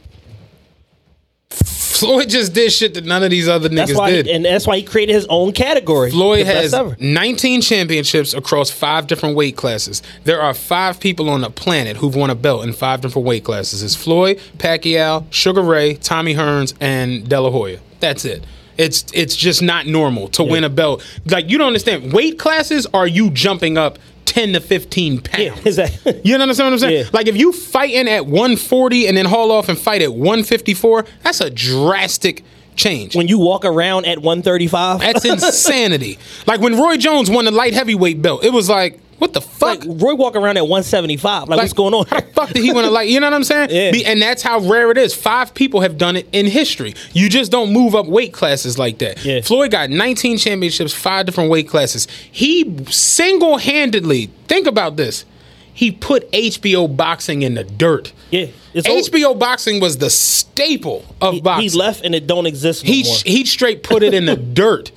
Floyd 1.98 2.28
just 2.28 2.52
did 2.52 2.72
shit 2.72 2.94
that 2.94 3.04
none 3.04 3.22
of 3.22 3.30
these 3.30 3.48
other 3.48 3.68
That's 3.68 3.90
niggas 3.90 3.96
why, 3.96 4.10
did. 4.10 4.26
and 4.28 4.44
that's 4.44 4.66
why 4.66 4.76
he 4.76 4.82
created 4.82 5.14
his 5.14 5.26
own 5.28 5.52
category. 5.52 6.10
Floyd 6.10 6.46
has 6.46 6.74
19 7.00 7.60
championships 7.60 8.34
across 8.34 8.70
five 8.70 9.06
different 9.06 9.36
weight 9.36 9.56
classes. 9.56 10.02
There 10.24 10.40
are 10.40 10.54
five 10.54 11.00
people 11.00 11.30
on 11.30 11.40
the 11.40 11.50
planet 11.50 11.96
who've 11.96 12.14
won 12.14 12.30
a 12.30 12.34
belt 12.34 12.64
in 12.64 12.72
five 12.72 13.00
different 13.00 13.26
weight 13.26 13.44
classes. 13.44 13.82
It's 13.82 13.94
Floyd, 13.94 14.40
Pacquiao, 14.58 15.26
Sugar 15.30 15.62
Ray, 15.62 15.94
Tommy 15.94 16.34
Hearns, 16.34 16.74
and 16.80 17.28
De 17.28 17.40
La 17.40 17.50
Hoya. 17.50 17.80
That's 18.00 18.24
it. 18.24 18.44
It's 18.76 19.06
it's 19.14 19.34
just 19.34 19.62
not 19.62 19.86
normal 19.86 20.28
to 20.28 20.44
win 20.44 20.62
a 20.64 20.68
belt. 20.68 21.02
Like 21.24 21.48
you 21.48 21.56
don't 21.56 21.68
understand. 21.68 22.12
Weight 22.12 22.38
classes 22.38 22.86
are 22.92 23.06
you 23.06 23.30
jumping 23.30 23.78
up 23.78 23.98
10 24.36 24.52
to 24.52 24.60
15 24.60 25.22
pounds. 25.22 25.42
Yeah, 25.42 25.54
exactly. 25.64 26.20
You 26.22 26.34
understand 26.36 26.66
what 26.66 26.72
I'm 26.74 26.78
saying? 26.80 27.04
Yeah. 27.04 27.10
Like 27.10 27.26
if 27.26 27.38
you 27.38 27.52
fighting 27.52 28.06
at 28.06 28.26
140 28.26 29.08
and 29.08 29.16
then 29.16 29.24
haul 29.24 29.50
off 29.50 29.70
and 29.70 29.78
fight 29.78 30.02
at 30.02 30.12
154, 30.12 31.06
that's 31.22 31.40
a 31.40 31.48
drastic 31.48 32.44
change. 32.74 33.16
When 33.16 33.28
you 33.28 33.38
walk 33.38 33.64
around 33.64 34.04
at 34.04 34.18
135, 34.18 35.00
That's 35.00 35.24
insanity. 35.64 36.18
like 36.46 36.60
when 36.60 36.78
Roy 36.78 36.98
Jones 36.98 37.30
won 37.30 37.46
the 37.46 37.50
light 37.50 37.72
heavyweight 37.72 38.20
belt, 38.20 38.44
it 38.44 38.52
was 38.52 38.68
like, 38.68 39.00
what 39.18 39.32
the 39.32 39.40
fuck? 39.40 39.84
like 39.84 40.00
Roy 40.02 40.14
walk 40.14 40.36
around 40.36 40.56
at 40.56 40.64
175. 40.64 41.48
Like, 41.48 41.58
what's 41.58 41.72
going 41.72 41.94
on? 41.94 42.06
How 42.06 42.20
the 42.20 42.26
fuck 42.32 42.48
did 42.50 42.62
he 42.62 42.72
win 42.72 42.84
a 42.84 42.90
light? 42.90 43.08
You 43.08 43.18
know 43.20 43.26
what 43.26 43.34
I'm 43.34 43.44
saying? 43.44 43.70
Yeah. 43.76 43.90
Be- 43.90 44.04
and 44.04 44.20
that's 44.20 44.42
how 44.42 44.60
rare 44.60 44.90
it 44.90 44.98
is. 44.98 45.14
Five 45.14 45.54
people 45.54 45.80
have 45.80 45.96
done 45.98 46.16
it 46.16 46.28
in 46.32 46.46
history. 46.46 46.94
You 47.12 47.28
just 47.28 47.50
don't 47.50 47.72
move 47.72 47.94
up 47.94 48.06
weight 48.06 48.32
classes 48.32 48.78
like 48.78 48.98
that. 48.98 49.24
Yeah. 49.24 49.40
Floyd 49.40 49.70
got 49.70 49.90
19 49.90 50.38
championships, 50.38 50.92
five 50.92 51.26
different 51.26 51.50
weight 51.50 51.68
classes. 51.68 52.06
He 52.30 52.84
single 52.90 53.58
handedly, 53.58 54.30
think 54.48 54.66
about 54.66 54.96
this, 54.96 55.24
he 55.72 55.90
put 55.92 56.30
HBO 56.32 56.94
boxing 56.96 57.42
in 57.42 57.54
the 57.54 57.64
dirt. 57.64 58.12
Yeah, 58.30 58.46
it's 58.72 58.88
old. 58.88 59.04
HBO 59.04 59.38
boxing 59.38 59.78
was 59.80 59.98
the 59.98 60.08
staple 60.10 61.04
of 61.20 61.34
He, 61.34 61.40
boxing. 61.42 61.68
he 61.70 61.76
left 61.76 62.04
and 62.04 62.14
it 62.14 62.26
don't 62.26 62.46
exist 62.46 62.82
no 62.84 62.90
He 62.92 63.02
more. 63.04 63.14
he 63.26 63.44
straight 63.44 63.82
put 63.82 64.02
it 64.02 64.14
in 64.14 64.24
the 64.24 64.36
dirt. 64.62 64.90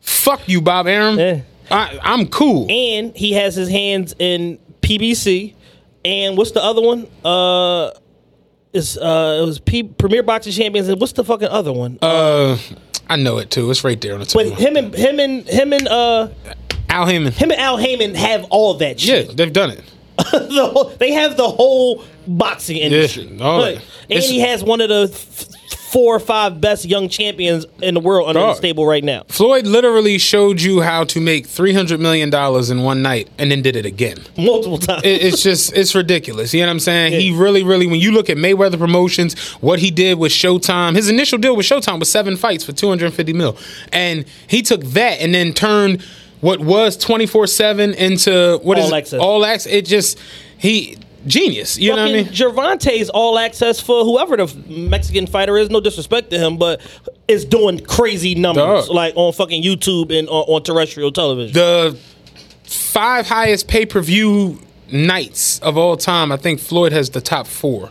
Fuck 0.00 0.48
you, 0.48 0.60
Bob 0.60 0.86
Arum. 0.86 1.18
Yeah. 1.18 1.40
I, 1.70 1.98
I'm 2.02 2.26
cool. 2.28 2.66
and 2.70 3.16
he 3.16 3.32
has 3.32 3.54
his 3.54 3.68
hands 3.68 4.14
in 4.18 4.58
PBC. 4.82 5.54
And 6.04 6.36
what's 6.36 6.52
the 6.52 6.62
other 6.62 6.80
one? 6.80 7.06
Uh, 7.24 7.90
is 8.72 8.96
uh, 8.98 9.40
it 9.42 9.46
was 9.46 9.58
P- 9.58 9.82
Premier 9.82 10.22
Boxing 10.22 10.52
Champions. 10.52 10.88
And 10.88 11.00
what's 11.00 11.12
the 11.12 11.24
fucking 11.24 11.48
other 11.48 11.72
one? 11.72 11.98
Uh, 12.00 12.58
I 13.08 13.16
know 13.16 13.38
it 13.38 13.50
too. 13.50 13.70
It's 13.70 13.82
right 13.82 14.00
there 14.00 14.14
on 14.14 14.20
the 14.20 14.30
but 14.32 14.44
table. 14.44 14.56
him 14.56 14.76
and 14.76 14.94
him 14.94 15.18
and 15.20 15.48
him 15.48 15.72
and 15.72 15.88
uh 15.88 16.28
Al 16.88 17.06
Haymon. 17.06 17.32
him 17.32 17.50
and 17.50 17.60
Al 17.60 17.76
Haymon 17.76 18.14
have 18.14 18.44
all 18.50 18.74
that 18.74 19.00
shit. 19.00 19.26
Yeah, 19.28 19.32
they've 19.34 19.52
done 19.52 19.70
it. 19.70 19.82
the 20.16 20.70
whole, 20.72 20.84
they 20.90 21.12
have 21.12 21.36
the 21.36 21.48
whole 21.48 22.04
boxing 22.26 22.78
industry. 22.78 23.38
all 23.40 23.60
Like, 23.60 23.74
and 23.76 23.82
It's- 24.08 24.28
he 24.28 24.40
has 24.40 24.62
one 24.64 24.80
of 24.80 24.88
the 24.88 25.08
four 25.90 26.14
or 26.16 26.20
five 26.20 26.60
best 26.60 26.84
young 26.84 27.08
champions 27.08 27.64
in 27.80 27.94
the 27.94 28.00
world 28.00 28.28
under 28.28 28.40
Dog. 28.40 28.54
the 28.54 28.58
stable 28.58 28.86
right 28.86 29.04
now. 29.04 29.22
Floyd 29.28 29.66
literally 29.66 30.18
showed 30.18 30.60
you 30.60 30.80
how 30.80 31.04
to 31.04 31.20
make 31.20 31.46
three 31.46 31.72
hundred 31.72 32.00
million 32.00 32.28
dollars 32.30 32.70
in 32.70 32.82
one 32.82 33.02
night, 33.02 33.28
and 33.38 33.50
then 33.50 33.62
did 33.62 33.76
it 33.76 33.86
again. 33.86 34.16
Multiple 34.36 34.78
times. 34.78 35.02
It- 35.04 35.22
it's 35.22 35.42
just 35.42 35.72
it's 35.74 35.94
ridiculous. 35.94 36.52
You 36.52 36.60
know 36.60 36.66
what 36.66 36.72
I'm 36.72 36.80
saying? 36.80 37.12
He 37.20 37.32
really, 37.32 37.62
really. 37.62 37.86
When 37.86 38.00
you 38.00 38.12
look 38.12 38.28
at 38.30 38.36
Mayweather 38.36 38.78
Promotions, 38.78 39.38
what 39.60 39.78
he 39.78 39.90
did 39.90 40.18
with 40.18 40.32
Showtime, 40.32 40.96
his 40.96 41.08
initial 41.08 41.38
deal 41.38 41.56
with 41.56 41.66
Showtime 41.66 41.98
was 41.98 42.10
seven 42.10 42.36
fights 42.36 42.64
for 42.64 42.72
250 42.72 43.32
mil, 43.32 43.56
and 43.92 44.24
he 44.48 44.62
took 44.62 44.82
that 44.82 45.20
and 45.20 45.34
then 45.34 45.52
turned 45.52 46.02
what 46.40 46.60
was 46.60 46.96
24 46.98 47.46
seven 47.46 47.94
into 47.94 48.58
what 48.62 48.78
is 48.78 48.84
All 48.86 48.94
access. 48.94 49.20
all 49.20 49.44
access. 49.46 49.72
It 49.72 49.86
just 49.86 50.18
he 50.58 50.96
genius. 51.26 51.78
You 51.78 51.94
know 51.94 52.02
what 52.02 52.10
I 52.10 52.14
mean? 52.14 52.26
Gervonta's 52.26 53.10
all 53.10 53.38
access 53.38 53.80
for 53.80 54.04
whoever 54.04 54.36
the 54.36 54.54
Mexican 54.68 55.26
fighter 55.26 55.56
is. 55.58 55.70
No 55.70 55.80
disrespect 55.80 56.30
to 56.30 56.38
him, 56.38 56.56
but 56.56 56.80
is 57.28 57.44
doing 57.44 57.80
crazy 57.80 58.34
numbers 58.34 58.86
Dog. 58.86 58.94
like 58.94 59.14
on 59.16 59.32
fucking 59.32 59.62
YouTube 59.62 60.16
and 60.16 60.28
on, 60.28 60.44
on 60.48 60.62
terrestrial 60.62 61.12
television. 61.12 61.54
the 61.54 61.98
five 62.64 63.26
highest 63.26 63.68
pay 63.68 63.86
per 63.86 64.00
view 64.00 64.60
nights 64.92 65.58
of 65.60 65.76
all 65.76 65.96
time. 65.96 66.30
I 66.32 66.36
think 66.36 66.60
Floyd 66.60 66.92
has 66.92 67.10
the 67.10 67.20
top 67.20 67.46
four, 67.46 67.90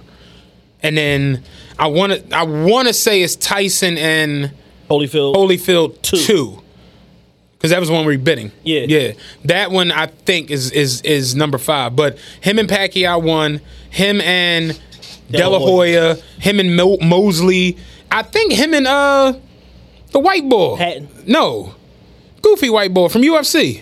and 0.82 0.98
then 0.98 1.44
I 1.78 1.88
want 1.88 2.14
to 2.14 2.36
I 2.36 2.44
want 2.44 2.88
to 2.88 2.94
say 2.94 3.22
it's 3.22 3.36
Tyson 3.36 3.98
and 3.98 4.52
Holyfield. 4.90 5.36
Holyfield 5.36 6.02
Two. 6.02 6.18
two. 6.18 6.62
Because 7.66 7.72
that 7.74 7.80
was 7.80 7.89
one 7.89 8.05
where 8.05 8.11
he 8.11 8.18
bidding. 8.20 8.51
Yeah. 8.61 8.82
yeah. 8.82 9.13
That 9.45 9.72
one 9.72 9.91
I 9.91 10.05
think 10.05 10.51
is 10.51 10.70
is 10.70 11.01
is 11.01 11.34
number 11.34 11.57
five. 11.57 11.95
But 11.95 12.20
him 12.41 12.59
and 12.59 12.70
Pacquiao 12.70 13.20
won. 13.24 13.59
Him 13.89 14.22
and 14.22 14.80
De 15.32 15.49
La 15.49 15.57
Hoya. 15.57 16.13
Him 16.39 16.59
and 16.59 16.76
Mo- 16.76 16.99
Mosley. 17.01 17.76
I 18.11 18.22
think 18.22 18.53
him 18.53 18.76
and 18.76 18.86
uh 18.86 19.34
the 20.11 20.20
white 20.20 20.47
boy. 20.47 20.76
Hatton. 20.76 21.09
No, 21.26 21.74
goofy 22.43 22.70
white 22.70 22.93
boy 22.93 23.07
from 23.07 23.24
UFC. 23.24 23.82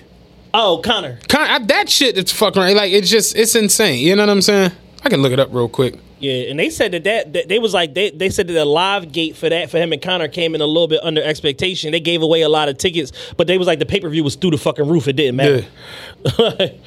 oh, 0.53 0.79
Conor. 0.81 1.19
Con- 1.27 1.41
I, 1.49 1.59
that 1.59 1.89
shit 1.89 2.17
it's 2.17 2.31
fucking 2.31 2.61
right. 2.61 2.77
Like 2.77 2.93
it's 2.93 3.09
just 3.09 3.35
it's 3.35 3.53
insane. 3.53 3.99
You 3.99 4.15
know 4.15 4.21
what 4.21 4.29
I'm 4.29 4.41
saying? 4.41 4.71
I 5.03 5.09
can 5.09 5.21
look 5.21 5.33
it 5.33 5.41
up 5.41 5.49
real 5.51 5.67
quick. 5.67 5.99
Yeah, 6.23 6.49
and 6.49 6.57
they 6.57 6.69
said 6.69 6.93
that, 6.93 7.03
that 7.03 7.33
that 7.33 7.49
they 7.49 7.59
was 7.59 7.73
like 7.73 7.93
they 7.93 8.09
they 8.09 8.29
said 8.29 8.47
that 8.47 8.53
the 8.53 8.63
live 8.63 9.11
gate 9.11 9.35
for 9.35 9.49
that 9.49 9.69
for 9.69 9.77
him 9.77 9.91
and 9.91 10.01
Conor 10.01 10.29
came 10.29 10.55
in 10.55 10.61
a 10.61 10.65
little 10.65 10.87
bit 10.87 11.01
under 11.03 11.21
expectation. 11.21 11.91
They 11.91 11.99
gave 11.99 12.21
away 12.21 12.43
a 12.43 12.49
lot 12.49 12.69
of 12.69 12.77
tickets, 12.77 13.11
but 13.35 13.45
they 13.47 13.57
was 13.57 13.67
like 13.67 13.79
the 13.79 13.85
pay 13.85 13.99
per 13.99 14.07
view 14.09 14.23
was 14.23 14.35
through 14.35 14.51
the 14.51 14.57
fucking 14.57 14.87
roof. 14.87 15.07
It 15.09 15.17
didn't 15.17 15.35
matter. 15.35 15.65
it 16.23 16.81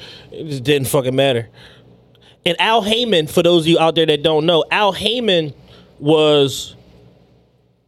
just 0.47 0.63
didn't 0.63 0.87
fucking 0.87 1.15
matter. 1.15 1.49
And 2.47 2.59
Al 2.59 2.81
Haymon, 2.81 3.27
for 3.27 3.43
those 3.43 3.63
of 3.63 3.67
you 3.67 3.77
out 3.77 3.93
there 3.93 4.05
that 4.07 4.23
don't 4.23 4.45
know, 4.47 4.65
Al 4.71 4.91
Haymon 4.93 5.53
was 5.99 6.75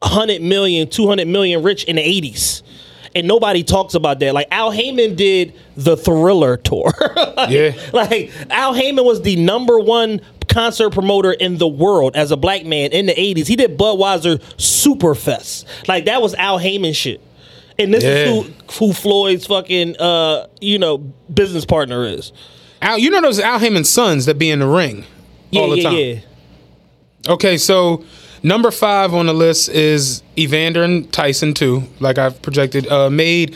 100 0.02 0.42
million, 0.42 0.88
200 0.90 1.28
million 1.28 1.64
rich 1.64 1.84
in 1.86 1.96
the 1.96 2.02
80s. 2.04 2.62
And 3.16 3.28
nobody 3.28 3.64
talks 3.64 3.96
about 3.96 4.20
that. 4.20 4.34
Like 4.36 4.48
Al 4.52 4.70
Haymon 4.72 5.16
did 5.16 5.56
the 5.76 5.98
Thriller 5.98 6.58
tour. 6.58 6.92
Like- 7.16 7.50
Yeah. 7.50 7.72
Like 7.92 8.32
Al 8.52 8.74
Haymon 8.76 9.04
was 9.04 9.22
the 9.24 9.36
number 9.38 9.80
one 9.80 10.22
concert 10.50 10.90
promoter 10.92 11.32
in 11.32 11.58
the 11.58 11.68
world 11.68 12.16
as 12.16 12.32
a 12.32 12.38
black 12.38 12.66
man 12.66 12.92
in 12.92 13.06
the 13.06 13.14
80s. 13.14 13.48
He 13.48 13.56
did 13.56 13.78
Budweiser 13.78 14.40
Superfest. 14.58 15.66
Like 15.88 16.06
that 16.06 16.22
was 16.22 16.34
Al 16.36 16.58
Haymon 16.58 16.94
shit. 16.94 17.22
And 17.78 17.94
this 17.94 18.04
Yeah. 18.04 18.10
is 18.10 18.46
who, 18.78 18.86
who 18.88 18.94
Floyd's 18.94 19.46
fucking 19.46 19.96
uh, 19.98 20.48
you 20.60 20.78
know, 20.80 20.98
business 21.34 21.66
partner 21.66 22.06
is. 22.06 22.32
Al, 22.82 22.98
you 22.98 23.10
know 23.10 23.22
those 23.22 23.40
Al 23.40 23.60
Haymon 23.60 23.84
sons 23.86 24.26
that 24.26 24.38
be 24.38 24.50
in 24.50 24.60
the 24.60 24.68
ring 24.68 25.06
Yeah, 25.52 25.62
all 25.62 25.70
the 25.70 25.78
yeah, 25.78 25.84
time. 25.90 25.98
yeah. 25.98 26.20
Okay, 27.34 27.58
so 27.58 28.04
number 28.44 28.72
five 28.72 29.14
on 29.14 29.26
the 29.26 29.34
list 29.34 29.70
is 29.70 30.24
Evander 30.38 30.84
and 30.84 31.12
Tyson 31.12 31.54
too. 31.54 31.84
Like 32.00 32.18
I've 32.18 32.42
projected, 32.42 32.88
uh, 32.88 33.10
made 33.10 33.56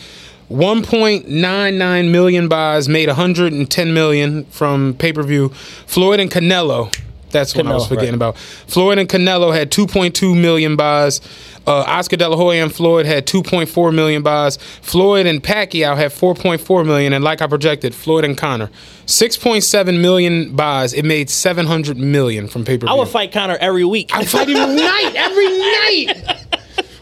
1.99 0.49 2.11
million 2.11 2.47
buys, 2.47 2.89
made 2.89 3.07
110 3.07 3.93
million 3.93 4.45
from 4.45 4.93
pay 4.95 5.13
per 5.13 5.23
view. 5.23 5.49
Floyd 5.49 6.19
and 6.19 6.31
Canelo. 6.31 6.93
That's 7.33 7.55
what 7.55 7.65
I 7.65 7.73
was 7.73 7.87
forgetting 7.87 8.11
right. 8.11 8.15
about. 8.15 8.37
Floyd 8.37 8.99
and 8.99 9.09
Canelo 9.09 9.53
had 9.53 9.71
2.2 9.71 10.39
million 10.39 10.75
buys. 10.75 11.19
Uh, 11.65 11.83
Oscar 11.87 12.17
De 12.17 12.27
La 12.27 12.35
Hoya 12.35 12.61
and 12.61 12.73
Floyd 12.73 13.05
had 13.05 13.25
2.4 13.25 13.93
million 13.93 14.21
buys. 14.21 14.57
Floyd 14.57 15.25
and 15.25 15.41
Pacquiao 15.41 15.95
had 15.95 16.11
4.4 16.11 16.85
million, 16.85 17.13
and 17.13 17.23
like 17.23 17.41
I 17.41 17.47
projected, 17.47 17.95
Floyd 17.95 18.25
and 18.25 18.37
Conor 18.37 18.69
6.7 19.05 19.99
million 19.99 20.55
buys. 20.55 20.93
It 20.93 21.05
made 21.05 21.29
700 21.29 21.97
million 21.97 22.47
from 22.47 22.65
pay 22.65 22.77
per 22.77 22.85
view. 22.85 22.95
I 22.95 22.97
would 22.97 23.07
fight 23.07 23.31
Conor 23.31 23.57
every 23.59 23.85
week. 23.85 24.11
I 24.13 24.25
fight 24.25 24.49
him 24.49 24.55
night, 24.75 25.13
every 25.15 25.47
night. 25.47 26.32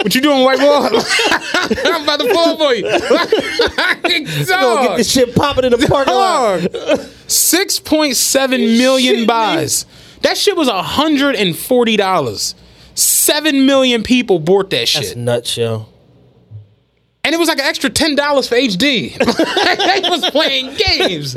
What 0.04 0.16
you 0.16 0.22
doing, 0.22 0.44
white 0.44 0.58
boy? 0.60 0.90
I'm 1.86 2.04
about 2.04 2.20
to 2.22 2.34
fall 2.34 2.58
for 2.58 2.74
you. 2.74 2.84
Gonna 4.48 4.88
get 4.88 4.98
this 4.98 5.12
shit 5.12 5.36
popping 5.36 5.66
in 5.66 5.72
the 5.72 5.86
parking 5.88 6.14
lot. 6.14 7.00
Six 7.28 7.80
point 7.80 8.16
seven 8.16 8.62
million 8.62 9.26
buys. 9.28 9.86
That 10.22 10.38
shit 10.38 10.56
was 10.58 10.70
hundred 10.70 11.36
and 11.36 11.56
forty 11.56 11.98
dollars. 11.98 12.56
Seven 12.96 13.66
million 13.66 14.04
people 14.04 14.40
bought 14.40 14.70
that 14.72 14.88
shit, 14.88 15.04
That's 15.04 15.16
nuts, 15.16 15.58
yo. 15.58 15.88
And 17.24 17.34
it 17.36 17.38
was 17.38 17.48
like 17.48 17.60
an 17.60 17.66
extra 17.66 17.90
ten 17.90 18.16
dollars 18.16 18.48
for 18.48 18.56
HD. 18.56 19.18
they 20.04 20.10
was 20.10 20.30
playing 20.32 20.76
games. 20.76 21.36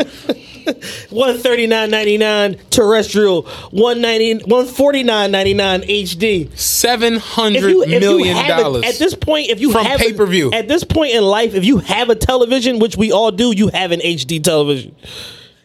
One 1.11 1.37
thirty 1.39 1.66
nine 1.66 1.91
ninety 1.91 2.16
nine 2.16 2.57
terrestrial, 2.70 3.43
one 3.70 4.01
ninety 4.01 4.39
one 4.47 4.64
forty 4.66 5.03
nine 5.03 5.30
ninety 5.30 5.53
nine 5.53 5.82
HD. 5.82 6.57
Seven 6.57 7.16
hundred 7.16 7.68
you, 7.68 7.82
if 7.82 7.91
you 7.91 8.01
million 8.01 8.37
a- 8.39 8.49
dollars. 8.49 8.85
at 8.85 8.95
this 8.99 9.14
point, 9.14 9.51
if 9.51 9.61
you 9.61 9.72
From 9.72 9.85
have 9.85 10.01
a- 10.01 10.05
pay-per-view. 10.05 10.53
at 10.53 10.66
this 10.66 10.82
point 10.82 11.12
in 11.14 11.22
life, 11.22 11.55
if 11.55 11.64
you 11.66 11.78
have 11.78 12.09
a 12.09 12.14
television, 12.14 12.78
which 12.78 12.97
we 12.97 13.12
all 13.12 13.30
do, 13.30 13.53
you 13.55 13.68
have 13.68 13.93
an 13.93 14.01
HD 14.01 14.43
television. 14.43 14.95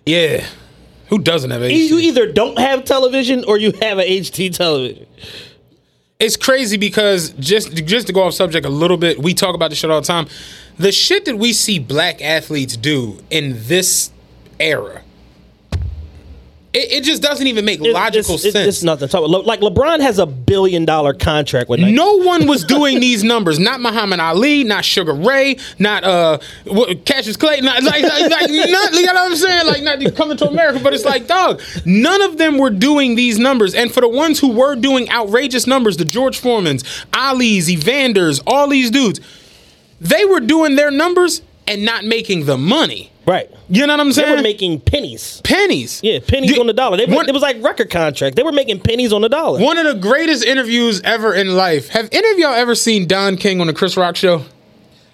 yeah. 0.05 0.45
Who 1.07 1.17
doesn't 1.17 1.49
have 1.49 1.61
HD? 1.63 1.88
You 1.88 1.97
either 1.99 2.32
don't 2.32 2.59
have 2.59 2.84
television 2.86 3.43
or 3.45 3.57
you 3.57 3.72
have 3.82 3.97
an 3.97 4.05
HD 4.05 4.53
television. 4.53 5.07
It's 6.20 6.36
crazy 6.36 6.76
because 6.76 7.30
just 7.39 7.74
just 7.86 8.07
to 8.07 8.13
go 8.13 8.24
off 8.24 8.34
subject 8.34 8.65
a 8.65 8.70
little 8.70 8.97
bit, 8.97 9.20
we 9.20 9.34
talk 9.34 9.55
about 9.55 9.70
this 9.70 9.80
shit 9.80 9.89
all 9.89 10.01
the 10.01 10.07
time. 10.07 10.28
The 10.78 10.91
shit 10.91 11.26
that 11.26 11.38
we 11.38 11.53
see 11.53 11.80
black 11.80 12.22
athletes 12.22 12.76
do 12.76 13.20
in 13.30 13.53
this 13.55 14.11
era, 14.59 15.01
it, 16.72 16.91
it 16.91 17.03
just 17.03 17.22
doesn't 17.24 17.47
even 17.47 17.65
make 17.65 17.82
It- 17.84 17.91
logical 17.93 18.36
it's, 18.36 18.43
sense. 18.43 18.55
It's 18.67 18.84
nothing. 18.84 19.09
Talk 19.09 19.28
about- 19.28 19.45
Like 19.45 19.59
LeBron 19.61 20.01
has 20.01 20.20
a 20.20 20.26
billion 20.28 20.86
dollar 20.86 21.13
contract 21.13 21.67
with 21.70 21.80
Nike. 21.80 21.93
no 21.93 22.17
one 22.20 22.45
was 22.47 22.63
doing 22.63 22.99
these 22.99 23.24
numbers. 23.24 23.57
Not 23.59 23.82
Muhammad 23.82 24.20
Ali, 24.20 24.63
not 24.63 24.86
Sugar 24.86 25.13
Ray, 25.13 25.57
not 25.80 26.03
uh 26.03 26.38
what, 26.65 27.05
Cassius 27.05 27.38
Clay, 27.38 27.61
not 27.61 27.82
like, 27.84 28.03
like, 28.03 28.30
like 28.30 28.32
not, 28.49 28.49
you 28.51 29.05
know 29.05 29.13
what 29.13 29.32
I'm 29.32 29.36
saying? 29.36 29.65
Like 29.67 29.84
not 29.84 30.15
coming 30.15 30.38
to 30.38 30.47
America, 30.47 30.80
but 30.84 30.93
it's 30.93 31.05
like 31.05 31.26
dog. 31.28 31.61
None 31.86 32.22
of 32.22 32.38
them 32.38 32.57
were 32.57 32.70
doing 32.70 33.15
these 33.15 33.39
numbers, 33.39 33.74
and 33.74 33.91
for 33.91 34.01
the 34.01 34.09
ones 34.09 34.39
who 34.39 34.51
were 34.51 34.76
doing 34.76 35.09
outrageous 35.09 35.65
numbers, 35.65 35.97
the 35.97 36.05
George 36.05 36.39
Foremans, 36.39 36.84
Ali's, 37.13 37.67
Evanders, 37.70 38.41
all 38.45 38.67
these 38.67 38.91
dudes, 38.91 39.20
they 39.99 40.24
were 40.26 40.39
doing 40.39 40.76
their 40.76 40.91
numbers 40.91 41.41
and 41.67 41.84
not 41.84 42.05
making 42.05 42.45
the 42.45 42.57
money. 42.57 43.11
Right. 43.30 43.49
You 43.69 43.86
know 43.86 43.93
what 43.93 43.99
I'm 43.99 44.11
saying? 44.11 44.27
They 44.30 44.36
were 44.38 44.41
making 44.41 44.80
pennies. 44.82 45.39
pennies. 45.43 45.99
Yeah, 46.01 46.17
pennies 46.25 46.49
Did- 46.51 46.59
on 46.59 46.65
the 46.67 46.73
dollar. 46.73 46.97
They, 46.97 47.05
one- 47.05 47.30
it 47.30 47.34
was 47.34 47.43
like 47.43 47.61
record 47.63 47.91
contract. 47.91 48.36
They 48.36 48.41
were 48.43 48.51
making 48.51 48.80
pennies 48.80 49.13
on 49.13 49.21
the 49.21 49.30
dollar. 49.30 49.59
One 49.61 49.77
of 49.77 49.86
the 49.86 49.93
greatest 50.01 50.43
interviews 50.43 50.99
ever 51.03 51.34
in 51.36 51.55
life. 51.55 51.89
Have 51.89 52.09
any 52.11 52.32
of 52.32 52.39
y'all 52.39 52.53
ever 52.55 52.73
seen 52.73 53.07
Don 53.07 53.38
King 53.38 53.61
on 53.61 53.67
the 53.67 53.73
Chris 53.73 53.95
Rock 53.95 54.15
show? 54.15 54.43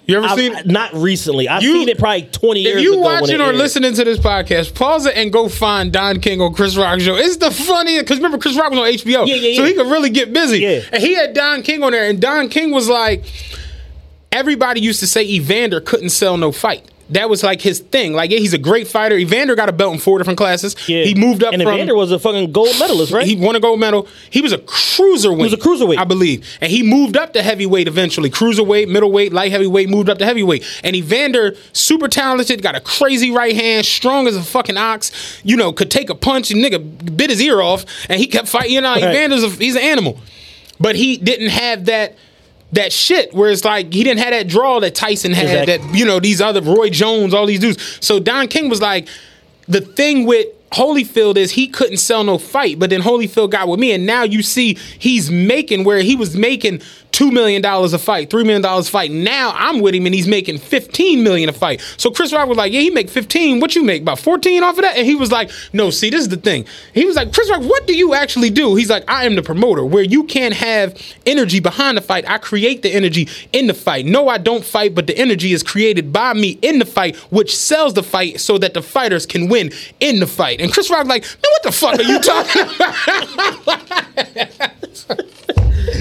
You 0.05 0.17
ever 0.17 0.27
I've- 0.27 0.39
seen 0.39 0.53
it? 0.55 0.67
not 0.67 0.93
recently. 0.93 1.49
I've 1.49 1.61
You- 1.63 1.73
seen 1.73 1.89
it 1.89 1.97
probably 1.97 2.21
20 2.31 2.61
years 2.61 2.73
ago. 2.75 2.79
If 2.79 2.83
you 2.85 2.99
watching 3.01 3.41
or 3.41 3.45
aired. 3.47 3.55
listening 3.55 3.93
to 3.95 4.03
this 4.05 4.19
podcast, 4.19 4.75
pause 4.75 5.07
it 5.07 5.17
and 5.17 5.33
go 5.33 5.49
find 5.49 5.91
Don 5.91 6.21
King 6.21 6.39
on 6.41 6.53
Chris 6.53 6.77
Rock 6.77 7.01
show. 7.01 7.15
It's 7.17 7.35
the 7.37 7.51
funniest 7.51 8.05
because 8.05 8.17
remember 8.19 8.37
Chris 8.37 8.55
Rock 8.55 8.69
was 8.69 8.79
on 8.79 8.85
HBO, 8.85 9.25
Yeah, 9.25 9.35
yeah, 9.35 9.57
so 9.57 9.65
he 9.65 9.73
could 9.73 9.87
really 9.91 10.09
get 10.11 10.31
busy. 10.31 10.59
Yeah. 10.59 10.81
And 10.93 11.01
he 11.03 11.15
had 11.15 11.33
Don 11.33 11.63
King 11.63 11.83
on 11.83 11.91
there, 11.91 12.07
and 12.07 12.21
Don 12.21 12.47
King 12.47 12.71
was 12.71 12.87
like, 12.87 13.23
everybody 14.31 14.79
used 14.79 14.99
to 15.01 15.07
say 15.07 15.23
Evander 15.23 15.81
couldn't 15.81 16.09
sell 16.11 16.37
no 16.37 16.51
fight. 16.53 16.83
That 17.11 17.29
was 17.29 17.43
like 17.43 17.61
his 17.61 17.79
thing. 17.81 18.13
Like, 18.13 18.31
yeah, 18.31 18.39
he's 18.39 18.53
a 18.53 18.57
great 18.57 18.87
fighter. 18.87 19.15
Evander 19.15 19.55
got 19.55 19.69
a 19.69 19.71
belt 19.71 19.93
in 19.93 19.99
four 19.99 20.17
different 20.17 20.37
classes. 20.37 20.75
Yeah. 20.89 21.03
He 21.03 21.13
moved 21.13 21.43
up 21.43 21.53
and 21.53 21.61
from. 21.61 21.73
Evander 21.75 21.95
was 21.95 22.11
a 22.11 22.17
fucking 22.17 22.51
gold 22.51 22.75
medalist, 22.79 23.11
right? 23.13 23.27
He 23.27 23.35
won 23.35 23.55
a 23.55 23.59
gold 23.59 23.79
medal. 23.79 24.07
He 24.31 24.41
was 24.41 24.51
a 24.53 24.57
cruiserweight. 24.57 25.37
He 25.37 25.43
was 25.43 25.53
a 25.53 25.57
cruiserweight. 25.57 25.97
I 25.99 26.03
believe. 26.03 26.47
And 26.61 26.71
he 26.71 26.81
moved 26.81 27.15
up 27.15 27.33
to 27.33 27.43
heavyweight 27.43 27.87
eventually. 27.87 28.31
Cruiserweight, 28.31 28.87
middleweight, 28.89 29.33
light 29.33 29.51
heavyweight, 29.51 29.87
moved 29.89 30.09
up 30.09 30.17
to 30.17 30.25
heavyweight. 30.25 30.63
And 30.83 30.95
Evander, 30.95 31.55
super 31.73 32.07
talented, 32.07 32.63
got 32.63 32.73
a 32.75 32.81
crazy 32.81 33.29
right 33.29 33.55
hand, 33.55 33.85
strong 33.85 34.27
as 34.27 34.35
a 34.35 34.41
fucking 34.41 34.77
ox, 34.77 35.11
you 35.43 35.55
know, 35.57 35.71
could 35.73 35.91
take 35.91 36.09
a 36.09 36.15
punch 36.15 36.49
and 36.49 36.63
nigga 36.63 37.15
bit 37.15 37.29
his 37.29 37.39
ear 37.41 37.61
off 37.61 37.85
and 38.09 38.19
he 38.19 38.25
kept 38.27 38.47
fighting. 38.47 38.71
You 38.73 38.81
know, 38.81 38.93
Right. 38.93 39.03
Evander's 39.03 39.43
a, 39.43 39.49
he's 39.49 39.75
an 39.75 39.83
animal. 39.83 40.19
But 40.79 40.95
he 40.95 41.17
didn't 41.17 41.49
have 41.49 41.85
that 41.85 42.15
that 42.75 42.93
shit 42.93 43.33
where 43.33 43.49
it's 43.51 43.65
like 43.65 43.91
he 43.91 44.03
didn't 44.03 44.19
have 44.19 44.31
that 44.31 44.47
draw 44.47 44.79
that 44.79 44.95
Tyson 44.95 45.33
had 45.33 45.45
Exactly. 45.45 45.77
that 45.89 45.97
you 45.97 46.05
know 46.05 46.19
these 46.19 46.39
other 46.41 46.61
Roy 46.61 46.89
Jones 46.89 47.33
all 47.33 47.45
these 47.45 47.59
dudes 47.59 47.97
so 47.99 48.19
Don 48.19 48.47
King 48.47 48.69
was 48.69 48.81
like 48.81 49.07
the 49.67 49.81
thing 49.81 50.25
with 50.25 50.47
Holyfield 50.71 51.37
is 51.37 51.51
he 51.51 51.67
couldn't 51.67 51.97
sell 51.97 52.23
no 52.23 52.37
fight 52.37 52.77
but 52.79 52.89
then 52.89 53.01
Holyfield 53.01 53.49
got 53.51 53.67
with 53.67 53.79
me 53.79 53.91
and 53.93 54.05
now 54.05 54.23
you 54.23 54.41
see 54.43 54.77
he's 54.99 55.31
making 55.31 55.83
where 55.85 55.99
he 55.99 56.15
was 56.15 56.35
making 56.35 56.81
two 57.15 57.31
million 57.31 57.61
dollars 57.61 57.93
a 57.93 57.97
fight 57.97 58.29
three 58.29 58.43
million 58.43 58.61
dollars 58.61 58.89
a 58.89 58.91
fight. 58.91 59.09
Now 59.09 59.53
I'm 59.55 59.79
with 59.79 59.95
him 59.95 60.05
and 60.05 60.13
he's 60.13 60.27
making 60.27 60.57
15 60.57 61.23
million 61.23 61.47
a 61.47 61.53
fight. 61.53 61.79
So 61.95 62.11
Chris 62.11 62.33
Rock 62.33 62.49
was 62.49 62.57
like 62.57 62.73
yeah 62.73 62.81
he 62.81 62.89
make 62.89 63.09
15 63.09 63.61
what 63.61 63.73
you 63.73 63.83
make? 63.85 64.01
About 64.01 64.19
14 64.19 64.61
off 64.63 64.75
of 64.77 64.81
that? 64.81 64.97
And 64.97 65.07
he 65.07 65.15
was 65.15 65.31
like 65.31 65.49
no 65.71 65.91
see 65.91 66.09
this 66.09 66.19
is 66.19 66.29
the 66.29 66.35
thing. 66.35 66.65
He 66.93 67.05
was 67.05 67.15
like 67.15 67.33
Chris 67.33 67.49
Rock 67.49 67.61
what 67.61 67.87
do 67.87 67.95
you 67.95 68.13
actually 68.13 68.49
do? 68.49 68.75
He's 68.75 68.89
like 68.89 69.05
I 69.07 69.25
am 69.25 69.35
the 69.35 69.43
promoter. 69.43 69.85
Where 69.85 70.03
you 70.03 70.25
can't 70.25 70.53
have 70.53 71.01
energy 71.25 71.61
behind 71.61 71.95
the 71.97 72.01
fight 72.01 72.29
I 72.29 72.37
create 72.37 72.81
the 72.81 72.93
energy 72.93 73.29
in 73.53 73.67
the 73.67 73.73
fight. 73.73 74.05
No 74.05 74.27
I 74.27 74.37
don't 74.37 74.65
fight 74.65 74.93
but 74.93 75.07
the 75.07 75.17
energy 75.17 75.53
is 75.53 75.63
created 75.63 76.11
by 76.11 76.33
me 76.33 76.59
in 76.61 76.79
the 76.79 76.85
fight 76.85 77.15
which 77.31 77.55
sells 77.55 77.93
the 77.93 78.03
fight 78.03 78.41
so 78.41 78.57
that 78.57 78.73
the 78.73 78.81
fighters 78.81 79.25
can 79.25 79.47
win 79.47 79.71
in 80.01 80.19
the 80.19 80.27
fight. 80.27 80.59
And 80.59 80.73
Chris 80.73 80.89
Rock 80.89 81.07
like 81.07 81.23
man 81.23 81.31
what 81.39 81.63
the 81.63 81.71
fuck 81.71 81.97
are 81.97 82.03
you 82.03 82.19
talking 82.19 82.61
about 84.57 85.51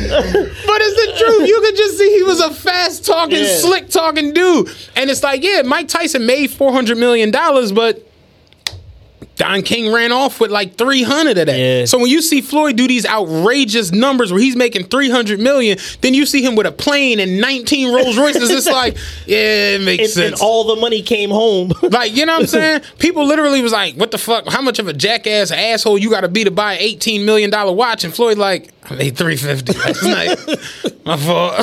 but 0.66 0.80
it's 0.82 0.96
the 1.18 1.24
truth. 1.24 1.48
You 1.48 1.60
could 1.60 1.76
just 1.76 1.98
see 1.98 2.16
he 2.16 2.22
was 2.22 2.40
a 2.40 2.52
fast 2.52 3.04
talking, 3.04 3.38
Yeah. 3.38 3.56
slick 3.58 3.88
talking 3.88 4.32
dude. 4.32 4.68
And 4.96 5.10
it's 5.10 5.22
like, 5.22 5.42
yeah, 5.42 5.62
Mike 5.62 5.88
Tyson 5.88 6.26
made 6.26 6.50
four 6.50 6.72
hundred 6.72 6.98
million 6.98 7.30
dollars, 7.30 7.72
but 7.72 8.06
Don 9.36 9.62
King 9.62 9.92
ran 9.92 10.12
off 10.12 10.40
with 10.40 10.50
like 10.50 10.76
300 10.76 11.36
of 11.38 11.46
that. 11.46 11.58
Yeah. 11.58 11.84
So 11.86 11.98
when 11.98 12.08
you 12.08 12.22
see 12.22 12.40
Floyd 12.40 12.76
do 12.76 12.86
these 12.86 13.04
outrageous 13.06 13.90
numbers 13.90 14.32
where 14.32 14.40
he's 14.40 14.56
making 14.56 14.84
300 14.86 15.40
million, 15.40 15.78
then 16.02 16.14
you 16.14 16.24
see 16.24 16.42
him 16.44 16.54
with 16.54 16.66
a 16.66 16.72
plane 16.72 17.18
and 17.18 17.40
19 17.40 17.94
Rolls 17.94 18.16
Royces. 18.16 18.50
it's 18.50 18.66
like, 18.70 18.96
yeah, 19.26 19.74
it 19.76 19.80
makes 19.82 20.02
and, 20.04 20.10
sense. 20.12 20.32
and 20.34 20.42
all 20.42 20.64
the 20.74 20.80
money 20.80 21.02
came 21.02 21.30
home. 21.30 21.72
Like, 21.94 22.16
you 22.16 22.26
know 22.26 22.32
what 22.34 22.40
I'm 22.42 22.46
saying? 22.48 22.82
People 22.98 23.24
literally 23.26 23.62
was 23.62 23.70
like, 23.72 23.94
what 23.94 24.10
the 24.10 24.18
fuck? 24.18 24.48
How 24.48 24.60
much 24.60 24.80
of 24.80 24.88
a 24.88 24.92
jackass 24.92 25.52
asshole 25.52 25.96
you 25.98 26.10
gotta 26.10 26.28
be 26.28 26.42
to 26.42 26.50
buy 26.50 26.74
an 26.74 26.80
$18 26.80 27.24
million 27.24 27.50
watch? 27.76 28.02
And 28.04 28.12
Floyd 28.12 28.36
like, 28.36 28.70
I 28.90 28.96
made 28.96 29.16
350 29.16 29.78
last 29.78 30.02
night. 30.04 30.94
My 31.06 31.16
fault. 31.16 31.58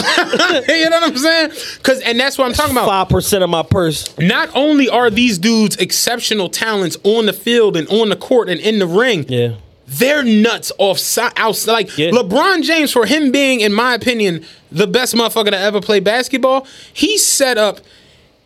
you 0.69 0.89
know 0.89 0.99
what 1.01 1.09
I'm 1.11 1.17
saying? 1.17 1.51
Cause 1.83 1.99
and 2.01 2.19
that's 2.19 2.37
what 2.37 2.45
I'm 2.45 2.53
talking 2.53 2.71
about. 2.71 2.87
Five 2.87 3.09
percent 3.09 3.43
of 3.43 3.49
my 3.49 3.63
purse. 3.63 4.17
Not 4.17 4.49
only 4.55 4.87
are 4.89 5.09
these 5.09 5.37
dudes 5.37 5.75
exceptional 5.77 6.49
talents 6.49 6.97
on 7.03 7.25
the 7.25 7.33
field 7.33 7.60
and 7.69 7.87
on 7.89 8.09
the 8.09 8.15
court 8.15 8.49
and 8.49 8.59
in 8.59 8.79
the 8.79 8.87
ring, 8.87 9.25
Yeah. 9.29 9.53
they're 9.87 10.23
nuts 10.23 10.71
off 10.77 10.99
outside. 11.37 11.71
Like 11.71 11.97
Yeah. 11.97 12.09
LeBron 12.11 12.63
James, 12.63 12.91
for 12.91 13.05
him 13.05 13.31
being, 13.31 13.59
in 13.61 13.73
my 13.73 13.93
opinion, 13.93 14.45
the 14.71 14.87
best 14.87 15.13
motherfucker 15.15 15.51
to 15.51 15.57
ever 15.59 15.81
play 15.81 15.99
basketball, 15.99 16.65
he 16.93 17.17
set 17.17 17.57
up 17.57 17.81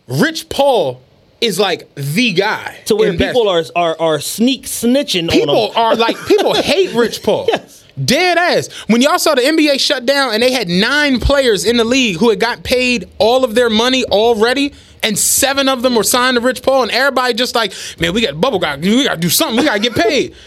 Rich 0.07 0.49
Paul 0.49 1.01
is 1.41 1.59
like 1.59 1.87
the 1.95 2.31
guy. 2.33 2.79
To 2.85 2.95
where 2.95 3.13
people 3.13 3.47
are, 3.49 3.63
are 3.75 3.95
are 3.99 4.19
sneak 4.19 4.63
snitching 4.63 5.29
people 5.29 5.57
on 5.57 5.71
him. 5.71 5.77
are 5.77 5.95
like 5.95 6.17
people 6.27 6.53
hate 6.61 6.93
Rich 6.93 7.23
Paul. 7.23 7.45
Yes. 7.47 7.83
Dead 8.03 8.37
ass. 8.37 8.67
When 8.87 9.01
y'all 9.01 9.17
saw 9.19 9.35
the 9.35 9.41
NBA 9.41 9.79
shut 9.79 10.05
down 10.05 10.33
and 10.33 10.43
they 10.43 10.51
had 10.51 10.67
nine 10.67 11.19
players 11.19 11.63
in 11.65 11.77
the 11.77 11.83
league 11.85 12.17
who 12.17 12.29
had 12.29 12.39
got 12.39 12.63
paid 12.63 13.07
all 13.19 13.43
of 13.45 13.55
their 13.55 13.69
money 13.69 14.03
already, 14.05 14.73
and 15.05 15.17
seven 15.17 15.69
of 15.69 15.81
them 15.81 15.95
were 15.95 16.03
signed 16.03 16.35
to 16.35 16.41
Rich 16.41 16.61
Paul, 16.63 16.83
and 16.83 16.91
everybody 16.91 17.33
just 17.33 17.55
like, 17.55 17.71
man, 17.99 18.13
we 18.13 18.21
got 18.21 18.41
bubble 18.41 18.59
got 18.59 18.79
we 18.79 19.05
gotta 19.05 19.19
do 19.21 19.29
something, 19.29 19.57
we 19.57 19.63
gotta 19.65 19.79
get 19.79 19.95
paid. 19.95 20.35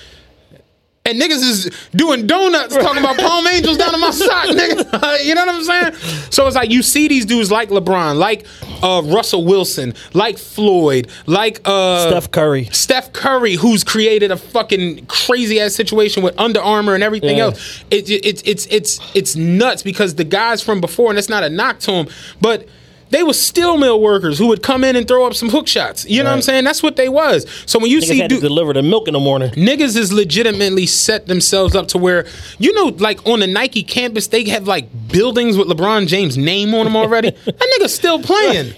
And 1.06 1.18
niggas 1.18 1.42
is 1.42 1.70
doing 1.96 2.26
donuts 2.26 2.74
talking 2.74 3.02
about 3.02 3.16
Palm 3.16 3.46
Angels 3.46 3.78
down 3.78 3.94
in 3.94 4.00
my 4.00 4.10
sock, 4.10 4.44
nigga. 4.48 5.24
you 5.24 5.34
know 5.34 5.46
what 5.46 5.54
I'm 5.54 5.64
saying? 5.64 5.94
So 6.30 6.46
it's 6.46 6.54
like 6.54 6.70
you 6.70 6.82
see 6.82 7.08
these 7.08 7.24
dudes 7.24 7.50
like 7.50 7.70
LeBron, 7.70 8.18
like 8.18 8.44
uh, 8.82 9.00
Russell 9.06 9.46
Wilson, 9.46 9.94
like 10.12 10.36
Floyd, 10.36 11.08
like 11.24 11.62
uh, 11.64 12.10
Steph 12.10 12.30
Curry. 12.30 12.66
Steph 12.72 13.14
Curry, 13.14 13.54
who's 13.54 13.84
created 13.84 14.30
a 14.30 14.36
fucking 14.36 15.06
crazy 15.06 15.58
ass 15.60 15.74
situation 15.74 16.22
with 16.22 16.38
Under 16.38 16.60
Armour 16.60 16.92
and 16.94 17.02
everything 17.02 17.38
Yeah. 17.38 17.44
else. 17.44 17.84
It, 17.90 18.10
it, 18.10 18.26
it's 18.26 18.42
it's 18.44 18.66
it's 18.66 19.00
it's 19.14 19.34
nuts 19.34 19.82
because 19.82 20.16
the 20.16 20.24
guys 20.24 20.62
from 20.62 20.82
before, 20.82 21.08
and 21.08 21.18
it's 21.18 21.30
not 21.30 21.42
a 21.42 21.48
knock 21.48 21.78
to 21.80 21.90
them, 21.92 22.08
but 22.42 22.68
they 23.10 23.22
were 23.22 23.32
steel 23.32 23.76
mill 23.78 24.00
workers 24.00 24.38
who 24.38 24.48
would 24.48 24.62
come 24.62 24.84
in 24.84 24.96
and 24.96 25.06
throw 25.08 25.26
up 25.26 25.34
some 25.34 25.48
hook 25.48 25.66
shots. 25.66 26.04
You 26.04 26.22
know 26.22 26.30
what 26.30 26.36
I'm 26.36 26.42
saying? 26.42 26.64
That's 26.64 26.82
what 26.82 26.96
they 26.96 27.08
was. 27.08 27.46
So 27.66 27.78
when 27.78 27.90
you 27.90 27.98
Niggas 28.00 28.04
see 28.04 28.18
had 28.18 28.30
deliver 28.30 28.72
the 28.72 28.82
milk 28.82 29.08
in 29.08 29.14
the 29.14 29.20
morning. 29.20 29.50
niggas 29.52 29.96
is 29.96 30.12
legitimately 30.12 30.86
set 30.86 31.26
themselves 31.26 31.74
up 31.74 31.88
to 31.88 31.98
where 31.98 32.26
you 32.58 32.72
know 32.74 32.94
like 32.98 33.26
on 33.26 33.40
the 33.40 33.46
Nike 33.46 33.82
campus 33.82 34.26
they 34.28 34.44
have 34.48 34.66
like 34.66 34.88
buildings 35.10 35.56
with 35.56 35.68
LeBron 35.68 36.06
James 36.06 36.36
name 36.36 36.74
on 36.74 36.84
them 36.84 36.96
already. 36.96 37.30
that 37.44 37.78
nigga's 37.80 37.94
still 37.94 38.20
playing. 38.22 38.74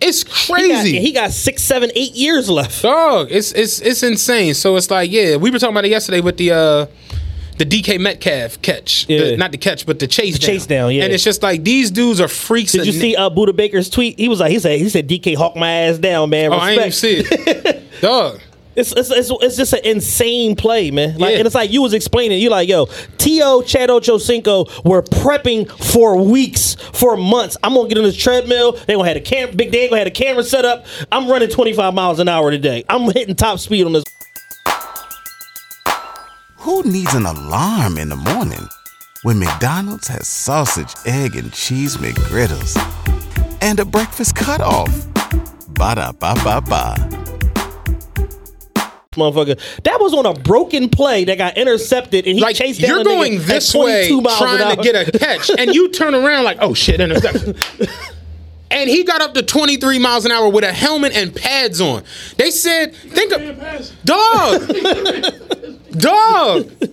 It's 0.00 0.22
He 0.22 0.28
got, 0.28 0.54
crazy. 0.54 0.98
he 1.00 1.12
got 1.12 1.30
six, 1.30 1.62
seven, 1.62 1.90
eight 1.94 2.12
years 2.12 2.50
left. 2.50 2.82
Dog, 2.82 3.28
it's 3.30 3.52
it's 3.52 3.80
it's 3.80 4.02
insane. 4.02 4.52
So 4.54 4.76
it's 4.76 4.90
like, 4.90 5.10
yeah, 5.10 5.36
we 5.36 5.50
were 5.50 5.58
talking 5.58 5.74
about 5.74 5.84
it 5.86 5.90
yesterday 5.90 6.20
with 6.20 6.36
the 6.36 6.50
uh 6.52 6.86
the 7.58 7.64
DK 7.64 7.98
Metcalf 8.00 8.60
catch, 8.62 9.06
The- 9.06 9.36
not 9.36 9.52
the 9.52 9.58
catch, 9.58 9.86
but 9.86 9.98
the 9.98 10.06
chase 10.06 10.38
down. 10.38 10.46
chase 10.48 10.66
down, 10.66 10.94
yeah. 10.94 11.04
And 11.04 11.12
it's 11.12 11.24
just 11.24 11.42
like 11.42 11.64
these 11.64 11.90
dudes 11.90 12.20
are 12.20 12.28
freaks. 12.28 12.72
Did 12.72 12.86
you 12.86 12.92
see 12.92 13.16
uh, 13.16 13.30
Budda 13.30 13.54
Baker's 13.54 13.88
tweet? 13.90 14.18
He 14.18 14.28
was 14.28 14.40
like, 14.40 14.50
he 14.50 14.58
said, 14.58 14.78
he 14.80 14.88
said, 14.88 15.08
DK 15.08 15.36
hawk 15.36 15.56
my 15.56 15.70
ass 15.70 15.98
down, 15.98 16.30
man. 16.30 16.52
Oh, 16.52 16.56
I 16.56 16.70
ain't 16.72 16.80
even 16.80 16.92
see 16.92 17.16
it, 17.18 17.82
dog. 18.00 18.40
It's, 18.76 18.90
it's, 18.90 19.08
it's, 19.12 19.30
it's 19.40 19.56
just 19.56 19.72
an 19.72 19.84
insane 19.84 20.56
play, 20.56 20.90
man. 20.90 21.16
Like, 21.16 21.30
Yeah. 21.30 21.38
and 21.38 21.46
it's 21.46 21.54
like 21.54 21.70
you 21.70 21.80
was 21.80 21.92
explaining. 21.94 22.40
You 22.40 22.50
like, 22.50 22.68
yo, 22.68 22.86
T.O. 23.18 23.62
Chad 23.62 23.88
Ochocinco 23.88 24.84
were 24.84 25.00
prepping 25.00 25.70
for 25.92 26.20
weeks, 26.20 26.74
for 26.92 27.16
months. 27.16 27.56
I'm 27.62 27.74
gonna 27.74 27.88
get 27.88 27.98
on 27.98 28.02
this 28.04 28.16
treadmill. 28.16 28.72
They 28.72 28.94
gonna 28.94 29.06
have 29.06 29.16
a 29.16 29.20
cam, 29.20 29.56
big. 29.56 29.70
They 29.70 29.86
gonna 29.88 30.00
have 30.00 30.08
a 30.08 30.10
camera 30.10 30.42
set 30.42 30.64
up. 30.64 30.86
I'm 31.12 31.28
running 31.28 31.50
25 31.50 31.94
miles 31.94 32.18
an 32.18 32.28
hour 32.28 32.50
today. 32.50 32.82
I'm 32.88 33.02
hitting 33.12 33.36
top 33.36 33.60
speed 33.60 33.86
on 33.86 33.92
this. 33.92 34.02
Who 36.64 36.82
needs 36.82 37.12
an 37.12 37.26
alarm 37.26 37.98
in 37.98 38.08
the 38.08 38.16
morning 38.16 38.66
when 39.20 39.38
McDonald's 39.38 40.08
has 40.08 40.26
sausage, 40.26 40.94
egg, 41.04 41.36
and 41.36 41.52
cheese 41.52 41.98
McGriddles 41.98 42.74
and 43.60 43.78
a 43.80 43.84
breakfast 43.84 44.34
cutoff? 44.34 44.88
Ba 45.74 45.94
da 45.96 46.12
ba 46.12 46.32
ba 46.42 46.62
ba. 46.62 46.94
Motherfucker, 49.12 49.60
that 49.82 50.00
was 50.00 50.14
on 50.14 50.24
a 50.24 50.32
broken 50.32 50.88
play 50.88 51.24
that 51.24 51.36
got 51.36 51.58
intercepted, 51.58 52.26
and 52.26 52.36
he 52.36 52.40
Like 52.40 52.56
chased 52.56 52.80
down 52.80 52.88
you're 52.88 53.04
going 53.04 53.42
this 53.42 53.74
way 53.74 54.08
trying 54.38 54.74
to 54.74 54.82
get 54.82 55.08
a 55.08 55.18
catch, 55.18 55.50
and 55.58 55.74
you 55.74 55.90
turn 55.90 56.14
around 56.14 56.44
like, 56.44 56.56
oh 56.62 56.72
shit, 56.72 56.98
interception. 56.98 57.56
And 58.74 58.90
he 58.90 59.04
got 59.04 59.20
up 59.20 59.34
to 59.34 59.42
23 59.42 60.00
miles 60.00 60.24
an 60.24 60.32
hour 60.32 60.48
with 60.48 60.64
a 60.64 60.72
helmet 60.72 61.14
and 61.14 61.32
pads 61.32 61.80
on. 61.80 62.02
They 62.38 62.50
said, 62.50 62.92
think 62.96 63.30
of 63.30 63.40
dog, 64.04 64.62
dog. 65.98 66.70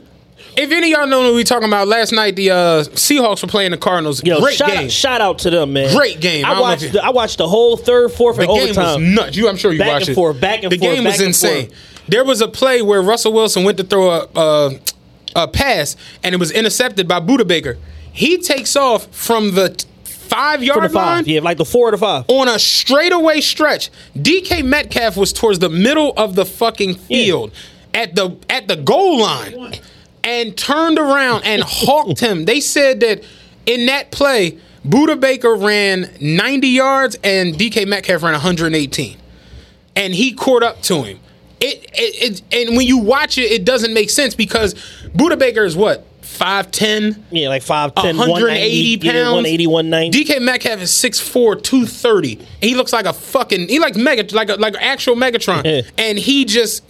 If 0.58 0.70
any 0.70 0.92
of 0.92 1.00
y'all 1.00 1.08
know 1.08 1.22
what 1.22 1.34
we 1.36 1.46
talking 1.46 1.70
about 1.70 1.88
last 1.88 2.12
night, 2.12 2.36
the 2.36 2.52
uh, 2.52 2.56
Seahawks 2.84 3.42
were 3.42 3.48
playing 3.48 3.72
the 3.72 3.78
Cardinals. 3.78 4.22
Yo, 4.22 4.42
Great 4.42 4.56
shout, 4.58 4.68
game. 4.70 4.90
shout 4.90 5.22
out 5.22 5.40
to 5.40 5.50
them, 5.50 5.72
man. 5.72 5.96
Great 5.96 6.20
game. 6.20 6.44
I 6.44 6.56
I 6.56 6.60
watched. 6.60 6.84
you- 6.84 6.90
The, 6.90 7.02
I 7.06 7.10
watched 7.12 7.38
the 7.38 7.48
whole 7.48 7.78
third, 7.78 8.12
fourth, 8.12 8.36
The 8.36 8.50
and 8.50 8.52
game 8.52 8.76
was 8.76 8.98
nuts. 9.00 9.38
You, 9.38 9.48
I'm 9.48 9.56
sure 9.56 9.72
you 9.72 9.80
Back 9.80 9.88
watched 9.94 10.08
and 10.10 10.12
it. 10.12 10.16
forth, 10.16 10.42
back 10.42 10.64
and 10.64 10.72
the 10.74 10.78
forth, 10.78 10.94
game 10.96 11.04
back 11.06 11.14
was 11.14 11.22
insane. 11.22 11.68
forth. 11.68 11.80
There 12.10 12.26
was 12.26 12.42
a 12.42 12.50
play 12.50 12.82
where 12.82 13.02
Russell 13.02 13.32
Wilson 13.32 13.64
went 13.64 13.78
to 13.78 13.86
throw 13.86 14.10
a, 14.12 14.28
a, 14.36 14.80
a 15.38 15.48
pass, 15.48 15.96
and 16.22 16.36
it 16.36 16.38
was 16.38 16.52
intercepted 16.52 17.08
by 17.08 17.22
Budda 17.22 17.48
Baker. 17.48 17.78
He 18.12 18.38
takes 18.38 18.76
off 18.76 19.08
from 19.16 19.56
the 19.56 19.86
five 20.04 20.60
the 20.60 20.66
yard 20.66 20.80
line 20.92 20.92
five, 20.92 21.28
yeah, 21.30 21.40
like 21.40 21.60
the 21.60 21.66
four 21.66 21.88
or 21.88 21.92
the 21.92 21.98
five. 21.98 22.26
on 22.28 22.50
a 22.50 22.60
straightaway 22.60 23.40
stretch. 23.40 23.90
DK 24.18 24.66
Metcalf 24.66 25.16
was 25.16 25.32
towards 25.32 25.60
the 25.60 25.70
middle 25.70 26.12
of 26.18 26.36
the 26.36 26.46
fucking 26.46 26.96
field 26.96 27.54
at 27.94 28.16
the 28.16 28.38
at 28.50 28.68
the 28.68 28.76
goal 28.76 29.22
line 29.22 29.76
and 30.24 30.58
turned 30.58 31.00
around 31.00 31.44
and 31.46 31.64
hawked 31.66 32.20
him. 32.20 32.46
They 32.46 32.60
said 32.60 33.00
that 33.02 33.24
in 33.66 33.86
that 33.88 34.12
play, 34.12 34.58
Budda 34.86 35.20
Baker 35.20 35.56
ran 35.56 36.12
90 36.20 36.68
yards 36.68 37.18
and 37.24 37.56
DK 37.56 37.88
Metcalf 37.88 38.24
ran 38.24 38.34
118. 38.34 39.18
And 39.96 40.14
he 40.14 40.34
caught 40.34 40.64
up 40.64 40.82
to 40.84 41.04
him. 41.04 41.20
It, 41.60 41.84
it, 41.94 42.42
it 42.42 42.68
and 42.68 42.76
when 42.76 42.88
you 42.88 42.98
watch 42.98 43.38
it, 43.38 43.52
it 43.52 43.66
doesn't 43.66 43.94
make 43.94 44.10
sense 44.10 44.34
because 44.34 44.74
Budda 45.14 45.38
Baker 45.38 45.64
is 45.64 45.76
what? 45.76 46.08
5'10? 46.22 47.22
Yeah, 47.30 47.50
like 47.50 47.62
5'10", 47.62 48.18
180 48.18 48.18
190, 48.18 49.06
yeah, 49.06 49.12
pounds. 49.12 49.36
180, 49.36 49.68
190. 49.68 50.24
DK 50.24 50.42
Metcalf 50.42 50.82
is 50.82 50.90
6'4", 50.92 51.62
230. 51.62 52.38
And 52.40 52.48
he 52.62 52.74
looks 52.74 52.94
like 52.94 53.06
a 53.06 53.14
fucking 53.14 53.68
he 53.68 53.80
like 53.80 53.96
mega 53.96 54.34
like 54.34 54.50
a 54.50 54.56
like 54.56 54.74
an 54.74 54.80
actual 54.82 55.16
Megatron. 55.16 55.86
And 55.98 56.18
he 56.18 56.46
just 56.46 56.84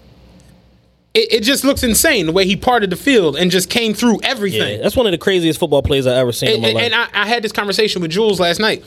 it, 1.14 1.34
it 1.34 1.43
just 1.43 1.64
looks 1.64 1.84
insane 1.84 2.26
the 2.26 2.32
way 2.32 2.45
he 2.45 2.55
parted 2.55 2.89
the 2.89 2.95
field 2.95 3.36
and 3.36 3.51
just 3.51 3.70
came 3.70 3.93
through 3.93 4.20
everything. 4.24 4.78
Yeah, 4.78 4.82
that's 4.84 4.95
one 4.95 5.05
of 5.05 5.12
the 5.12 5.18
craziest 5.18 5.59
football 5.59 5.82
plays 5.84 6.07
I've 6.07 6.16
ever 6.18 6.32
seen 6.32 6.49
in 6.49 6.53
And, 6.55 6.62
my 6.64 6.68
and- 6.70 6.76
life. 6.93 7.09
and 7.12 7.16
I, 7.16 7.24
I 7.24 7.28
had 7.28 7.43
this 7.43 7.51
conversation 7.51 8.01
with 8.01 8.12
Jules 8.12 8.39
last 8.39 8.59
night. 8.59 8.84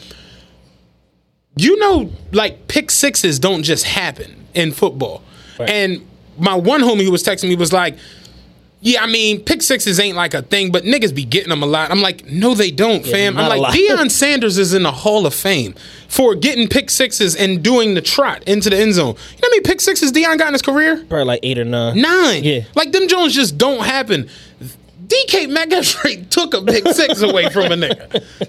You 1.57 1.77
know, 1.79 2.11
like 2.33 2.67
pick 2.67 2.91
sixes 2.91 3.39
don't 3.39 3.63
just 3.63 3.85
happen 3.85 4.47
in 4.55 4.73
football. 4.73 5.23
And 5.61 6.05
my 6.37 6.55
one 6.57 6.81
homie 6.81 7.05
who 7.05 7.13
was 7.13 7.23
texting 7.23 7.49
me 7.49 7.55
was 7.55 7.73
like, 7.73 7.97
"Yeah, 8.85 9.03
I 9.03 9.07
mean, 9.09 9.41
pick 9.41 9.63
sixes 9.63 9.99
ain't 9.99 10.17
like 10.17 10.33
a 10.35 10.43
thing, 10.43 10.71
but 10.71 10.85
niggas 10.85 11.13
be 11.13 11.25
getting 11.25 11.49
them 11.49 11.63
a 11.63 11.67
lot." 11.67 11.91
I'm 11.91 12.01
like, 12.01 12.27
"No, 12.27 12.55
they 12.55 12.71
don't, 12.71 13.05
fam." 13.05 13.37
I'm 13.37 13.59
like. 13.59 13.75
Deion 13.75 14.11
Sanders 14.11 14.57
is 14.57 14.73
in 14.73 14.85
the 14.85 14.93
Hall 14.93 15.27
of 15.27 15.35
Fame 15.35 15.75
for 16.07 16.37
getting 16.37 16.69
pick 16.69 16.91
sixes 16.91 17.35
and 17.35 17.63
doing 17.63 17.95
the 17.95 18.01
trot 18.01 18.45
into 18.45 18.71
the 18.71 18.77
end 18.77 18.95
zone. 18.95 19.09
You 19.09 19.13
know 19.15 19.17
how 19.43 19.49
many 19.49 19.61
pick 19.63 19.81
sixes 19.81 20.13
Deion 20.13 20.39
got 20.39 20.47
in 20.47 20.53
his 20.55 20.63
career? 20.63 20.99
Probably 21.09 21.25
like 21.25 21.41
eight 21.43 21.59
or 21.59 21.65
nine. 21.65 22.01
Nine. 22.01 22.45
Yeah. 22.45 22.61
Like 22.77 22.93
them 22.93 23.09
Jones 23.09 23.35
just 23.35 23.59
don't 23.59 23.85
happen. 23.85 24.29
DK 25.07 25.49
Metcalf 25.49 26.29
took 26.31 26.55
a 26.55 26.63
pick 26.63 26.87
six 26.89 27.21
away 27.23 27.49
from 27.51 27.73
a 27.73 27.77
nigga. 27.77 28.49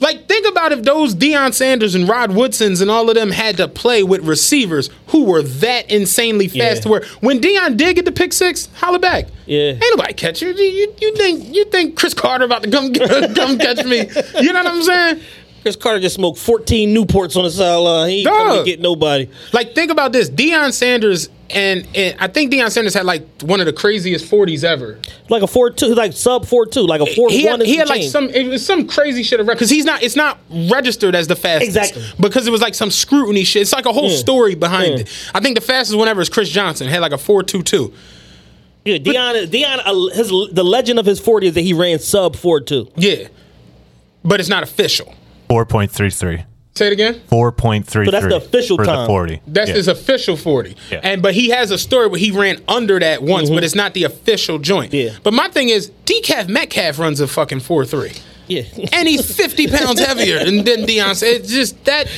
Like, 0.00 0.26
think 0.28 0.46
about 0.48 0.72
if 0.72 0.82
those 0.82 1.14
Deion 1.14 1.52
Sanders 1.52 1.94
and 1.94 2.08
Rod 2.08 2.32
Woodsons 2.32 2.80
and 2.80 2.90
all 2.90 3.08
of 3.10 3.14
them 3.16 3.30
had 3.30 3.58
to 3.58 3.68
play 3.68 4.02
with 4.02 4.26
receivers 4.26 4.88
who 5.08 5.24
were 5.24 5.42
that 5.42 5.90
insanely 5.90 6.48
fast 6.48 6.58
Yeah. 6.58 6.80
to 6.80 6.88
where 6.88 7.04
when 7.20 7.38
Deion 7.40 7.76
did 7.76 7.96
get 7.96 8.06
the 8.06 8.12
pick 8.12 8.32
six, 8.32 8.68
holla 8.76 8.98
back. 8.98 9.26
Yeah. 9.46 9.72
Ain't 9.72 9.84
nobody 9.90 10.14
catch 10.14 10.40
you. 10.40 10.48
You, 10.54 10.94
you, 11.00 11.16
think 11.16 11.54
you 11.54 11.64
think 11.66 11.96
Cris 11.96 12.14
Carter 12.14 12.44
about 12.46 12.62
to 12.62 12.70
come 12.70 12.92
come 13.34 13.58
catch 13.58 13.84
me? 13.84 14.08
You 14.40 14.52
know 14.52 14.62
what 14.64 14.72
I'm 14.72 14.82
saying? 14.82 15.20
Cris 15.62 15.76
Carter 15.76 16.00
just 16.00 16.14
smoked 16.14 16.38
14 16.38 16.94
Newports 16.94 17.36
on 17.36 17.44
the 17.44 17.50
sideline. 17.50 18.08
He 18.08 18.20
ain't 18.20 18.28
coming 18.28 18.58
to 18.58 18.64
get 18.64 18.80
nobody. 18.80 19.28
Like, 19.52 19.74
think 19.74 19.90
about 19.90 20.12
this. 20.12 20.30
Deion 20.30 20.72
Sanders 20.72 21.28
and, 21.52 21.86
and 21.96 22.16
I 22.20 22.26
think 22.28 22.52
Deion 22.52 22.70
Sanders 22.70 22.94
had 22.94 23.04
like 23.04 23.22
one 23.42 23.60
of 23.60 23.66
the 23.66 23.72
craziest 23.72 24.30
40s 24.30 24.64
ever. 24.64 24.98
Like 25.28 25.42
a 25.42 25.46
4-2, 25.46 25.94
like 25.96 26.12
sub 26.12 26.44
4-2, 26.46 26.86
like 26.88 27.00
a 27.00 27.04
4-1 27.04 27.30
he 27.30 27.42
had, 27.44 27.60
he 27.62 27.76
had 27.76 27.88
like 27.88 28.00
change. 28.00 28.12
some 28.12 28.28
it 28.30 28.48
was 28.48 28.64
some 28.64 28.86
crazy 28.86 29.22
shit 29.22 29.40
around 29.40 29.48
because 29.56 29.70
he's 29.70 29.84
not 29.84 30.02
it's 30.02 30.16
not 30.16 30.38
registered 30.70 31.14
as 31.14 31.26
the 31.28 31.36
fastest 31.36 31.68
Exactly. 31.76 32.02
because 32.20 32.46
it 32.46 32.50
was 32.50 32.60
like 32.60 32.74
some 32.74 32.90
scrutiny 32.90 33.44
shit. 33.44 33.62
It's 33.62 33.72
like 33.72 33.86
a 33.86 33.92
whole 33.92 34.10
Yeah. 34.10 34.16
story 34.16 34.54
behind 34.54 34.92
Yeah. 34.94 35.00
it. 35.00 35.30
I 35.34 35.40
think 35.40 35.54
the 35.56 35.60
fastest 35.64 35.98
one 35.98 36.08
ever 36.08 36.20
is 36.20 36.28
Chris 36.28 36.48
Johnson 36.50 36.88
had 36.88 37.00
like 37.00 37.12
a 37.12 37.18
four 37.18 37.42
two 37.42 37.62
two. 37.62 37.92
Yeah, 38.84 38.96
Deion, 38.96 39.46
Deion, 39.48 39.80
uh, 39.84 40.14
his 40.16 40.28
the 40.52 40.64
legend 40.64 40.98
of 40.98 41.04
his 41.04 41.20
40 41.20 41.48
is 41.48 41.54
that 41.54 41.60
he 41.60 41.74
ran 41.74 41.98
sub 41.98 42.34
4-2. 42.34 42.90
Yeah, 42.96 43.28
but 44.24 44.40
it's 44.40 44.48
not 44.48 44.62
official. 44.62 45.14
4.33. 45.50 46.44
Say 46.74 46.86
it 46.86 46.92
again. 46.92 47.14
4.33. 47.30 48.04
So 48.06 48.10
that's 48.10 48.26
the 48.26 48.36
official 48.36 48.76
for 48.76 48.84
time. 48.84 49.00
the 49.00 49.06
40. 49.06 49.42
That's 49.46 49.68
Yeah. 49.70 49.74
his 49.76 49.88
official 49.88 50.36
forty. 50.36 50.76
Yeah. 50.90 51.00
And 51.02 51.20
but 51.20 51.34
he 51.34 51.48
has 51.50 51.70
a 51.72 51.78
story 51.78 52.06
where 52.06 52.18
he 52.20 52.30
ran 52.30 52.58
under 52.68 52.98
that 53.00 53.22
once, 53.22 53.50
but 53.50 53.64
it's 53.64 53.74
not 53.74 53.92
the 53.92 54.04
official 54.04 54.58
joint. 54.58 54.92
Mm-hmm. 54.92 55.08
Yeah. 55.14 55.18
But 55.22 55.34
my 55.34 55.48
thing 55.48 55.68
is, 55.68 55.90
DK 56.06 56.48
Metcalf 56.48 56.98
runs 56.98 57.20
a 57.20 57.26
fucking 57.26 57.60
four 57.60 57.84
three. 57.84 58.12
Yeah. 58.46 58.62
and 58.92 59.06
he's 59.08 59.34
50 59.36 59.66
pounds 59.68 60.00
heavier 60.00 60.44
than, 60.44 60.64
than 60.64 60.80
Deion. 60.86 61.20
It's 61.22 61.50
just 61.50 61.84
that. 61.84 62.08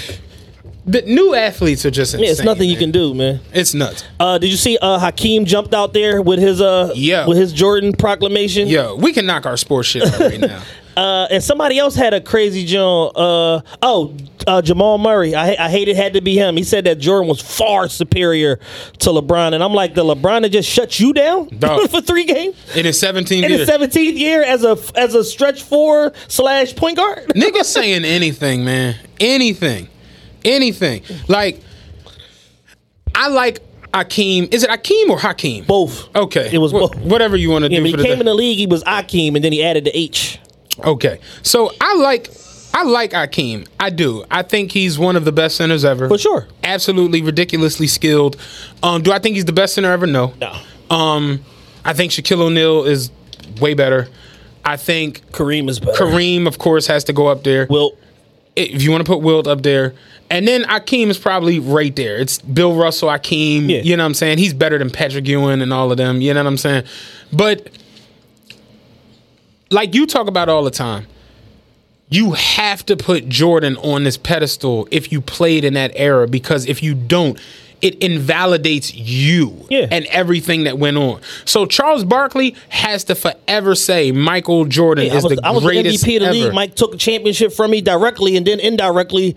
The 0.84 1.02
new 1.02 1.32
athletes 1.32 1.86
are 1.86 1.92
just 1.92 2.12
insane. 2.14 2.24
Yeah, 2.26 2.32
it's 2.32 2.42
nothing 2.42 2.68
you 2.68 2.76
can 2.76 2.90
do, 2.90 3.14
man. 3.14 3.38
It's 3.52 3.72
nuts. 3.72 4.02
Uh, 4.18 4.38
did 4.38 4.50
you 4.50 4.56
see 4.56 4.76
uh, 4.82 4.98
Hakeem 4.98 5.44
jumped 5.44 5.74
out 5.74 5.92
there 5.92 6.20
with 6.20 6.40
his 6.40 6.60
uh 6.60 6.90
Yeah. 6.96 7.26
with 7.28 7.38
his 7.38 7.52
Jordan 7.52 7.92
proclamation? 7.92 8.66
Yeah, 8.66 8.92
we 8.92 9.12
can 9.12 9.24
knock 9.24 9.46
our 9.46 9.56
sports 9.56 9.88
shit 9.88 10.02
out 10.02 10.18
right 10.18 10.40
now. 10.40 10.60
Uh, 10.96 11.26
and 11.30 11.42
somebody 11.42 11.78
else 11.78 11.94
had 11.94 12.12
a 12.12 12.20
crazy 12.20 12.64
John. 12.66 13.12
Uh, 13.14 13.60
oh, 13.80 14.14
uh, 14.46 14.60
Jamal 14.60 14.98
Murray. 14.98 15.34
I, 15.34 15.56
I 15.66 15.70
hate 15.70 15.88
it 15.88 15.96
had 15.96 16.12
to 16.14 16.20
be 16.20 16.36
him. 16.36 16.56
He 16.56 16.64
said 16.64 16.84
that 16.84 16.98
Jordan 16.98 17.28
was 17.28 17.40
far 17.40 17.88
superior 17.88 18.56
to 18.98 19.10
LeBron, 19.10 19.54
and 19.54 19.62
I'm 19.64 19.72
like, 19.72 19.94
the 19.94 20.04
LeBron 20.04 20.42
that 20.42 20.50
just 20.50 20.68
shut 20.68 21.00
you 21.00 21.12
down 21.12 21.48
for 21.88 22.00
three 22.02 22.24
games 22.24 22.56
In 22.76 22.84
his 22.84 22.98
17 23.00 23.42
in 23.44 23.50
years. 23.50 23.60
his 23.60 23.68
17th 23.70 24.18
year 24.18 24.42
as 24.42 24.64
a 24.64 24.76
as 24.96 25.14
a 25.14 25.24
stretch 25.24 25.62
four 25.62 26.12
slash 26.28 26.74
point 26.76 26.96
guard. 26.98 27.28
Niggas 27.28 27.64
saying 27.64 28.04
anything, 28.04 28.64
man. 28.64 28.96
Anything. 29.20 29.88
Anything. 30.44 31.02
Like, 31.28 31.60
I 33.14 33.28
like 33.28 33.60
Akeem. 33.94 34.52
Is 34.52 34.62
it 34.64 34.70
Akeem 34.70 35.08
or 35.10 35.18
Hakeem? 35.18 35.64
Both. 35.64 36.14
Okay. 36.16 36.50
It 36.52 36.58
was 36.58 36.72
both. 36.72 36.96
Whatever 36.96 37.36
you 37.36 37.50
want 37.50 37.64
to 37.64 37.70
Yeah, 37.70 37.78
do 37.78 37.82
when 37.84 37.92
for 37.92 37.96
he 37.98 38.02
the 38.02 38.08
came 38.08 38.16
day. 38.16 38.20
in 38.20 38.26
the 38.26 38.34
league, 38.34 38.58
he 38.58 38.66
was 38.66 38.82
Akeem, 38.84 39.36
and 39.36 39.44
then 39.44 39.52
he 39.52 39.62
added 39.62 39.84
the 39.84 39.96
H. 39.96 40.38
Okay. 40.78 41.18
So 41.42 41.70
I 41.80 41.94
like 41.96 42.30
I 42.74 42.84
like 42.84 43.12
Akeem. 43.12 43.68
I 43.78 43.90
do. 43.90 44.24
I 44.30 44.42
think 44.42 44.72
he's 44.72 44.98
one 44.98 45.16
of 45.16 45.24
the 45.24 45.32
best 45.32 45.56
centers 45.56 45.84
ever. 45.84 46.08
For 46.08 46.18
sure. 46.18 46.46
Absolutely 46.64 47.20
ridiculously 47.22 47.86
skilled. 47.86 48.36
Um, 48.82 49.02
do 49.02 49.12
I 49.12 49.18
think 49.18 49.34
he's 49.34 49.44
the 49.44 49.52
best 49.52 49.74
center 49.74 49.92
ever? 49.92 50.06
No. 50.06 50.32
No. 50.40 50.56
Um, 50.94 51.44
I 51.84 51.92
think 51.92 52.12
Shaquille 52.12 52.40
O'Neal 52.40 52.84
is 52.84 53.10
way 53.60 53.74
better. 53.74 54.08
I 54.64 54.76
think 54.76 55.20
Kareem 55.32 55.68
is 55.68 55.80
better. 55.80 55.92
Kareem, 56.02 56.46
of 56.46 56.58
course, 56.58 56.86
has 56.86 57.04
to 57.04 57.12
go 57.12 57.26
up 57.26 57.44
there. 57.44 57.66
Wilt. 57.68 57.98
if 58.56 58.82
you 58.82 58.90
want 58.90 59.04
to 59.04 59.10
put 59.10 59.20
Wilt 59.22 59.46
up 59.46 59.62
there. 59.62 59.94
And 60.30 60.48
then 60.48 60.62
Akeem 60.64 61.08
is 61.08 61.18
probably 61.18 61.58
right 61.58 61.94
there. 61.94 62.16
It's 62.16 62.38
Bill 62.38 62.74
Russell, 62.74 63.10
Akeem. 63.10 63.68
Yeah. 63.68 63.82
You 63.82 63.96
know 63.96 64.04
what 64.04 64.06
I'm 64.06 64.14
saying? 64.14 64.38
He's 64.38 64.54
better 64.54 64.78
than 64.78 64.88
Patrick 64.88 65.26
Ewing 65.26 65.60
and 65.60 65.72
all 65.74 65.90
of 65.90 65.98
them. 65.98 66.22
You 66.22 66.32
know 66.32 66.40
what 66.40 66.46
I'm 66.46 66.56
saying? 66.56 66.84
But 67.32 67.68
like 69.72 69.94
you 69.94 70.06
talk 70.06 70.26
about 70.28 70.48
all 70.48 70.62
the 70.64 70.70
time, 70.70 71.06
you 72.08 72.32
have 72.32 72.84
to 72.86 72.96
put 72.96 73.28
Jordan 73.28 73.76
on 73.78 74.04
this 74.04 74.16
pedestal 74.16 74.86
if 74.90 75.10
you 75.12 75.20
played 75.20 75.64
in 75.64 75.74
that 75.74 75.92
era 75.94 76.28
because 76.28 76.66
if 76.66 76.82
you 76.82 76.94
don't, 76.94 77.38
it 77.80 77.96
invalidates 77.96 78.94
you 78.94 79.66
Yeah. 79.68 79.88
and 79.90 80.04
everything 80.06 80.64
that 80.64 80.78
went 80.78 80.96
on. 80.98 81.20
So 81.46 81.66
Charles 81.66 82.04
Barkley 82.04 82.54
has 82.68 83.02
to 83.04 83.14
forever 83.16 83.74
say 83.74 84.12
Michael 84.12 84.66
Jordan 84.66 85.06
Yeah, 85.06 85.14
I 85.14 85.16
is 85.16 85.24
was, 85.24 85.32
the 85.36 85.40
I 85.46 85.50
was 85.50 85.64
the 85.64 85.70
MVP 85.70 86.16
of 86.16 86.20
the 86.22 86.26
ever. 86.26 86.32
league. 86.32 86.54
Mike 86.54 86.74
took 86.76 86.94
a 86.94 86.96
championship 86.98 87.52
from 87.52 87.72
me 87.72 87.80
directly, 87.80 88.36
and 88.36 88.46
then 88.46 88.60
indirectly, 88.60 89.34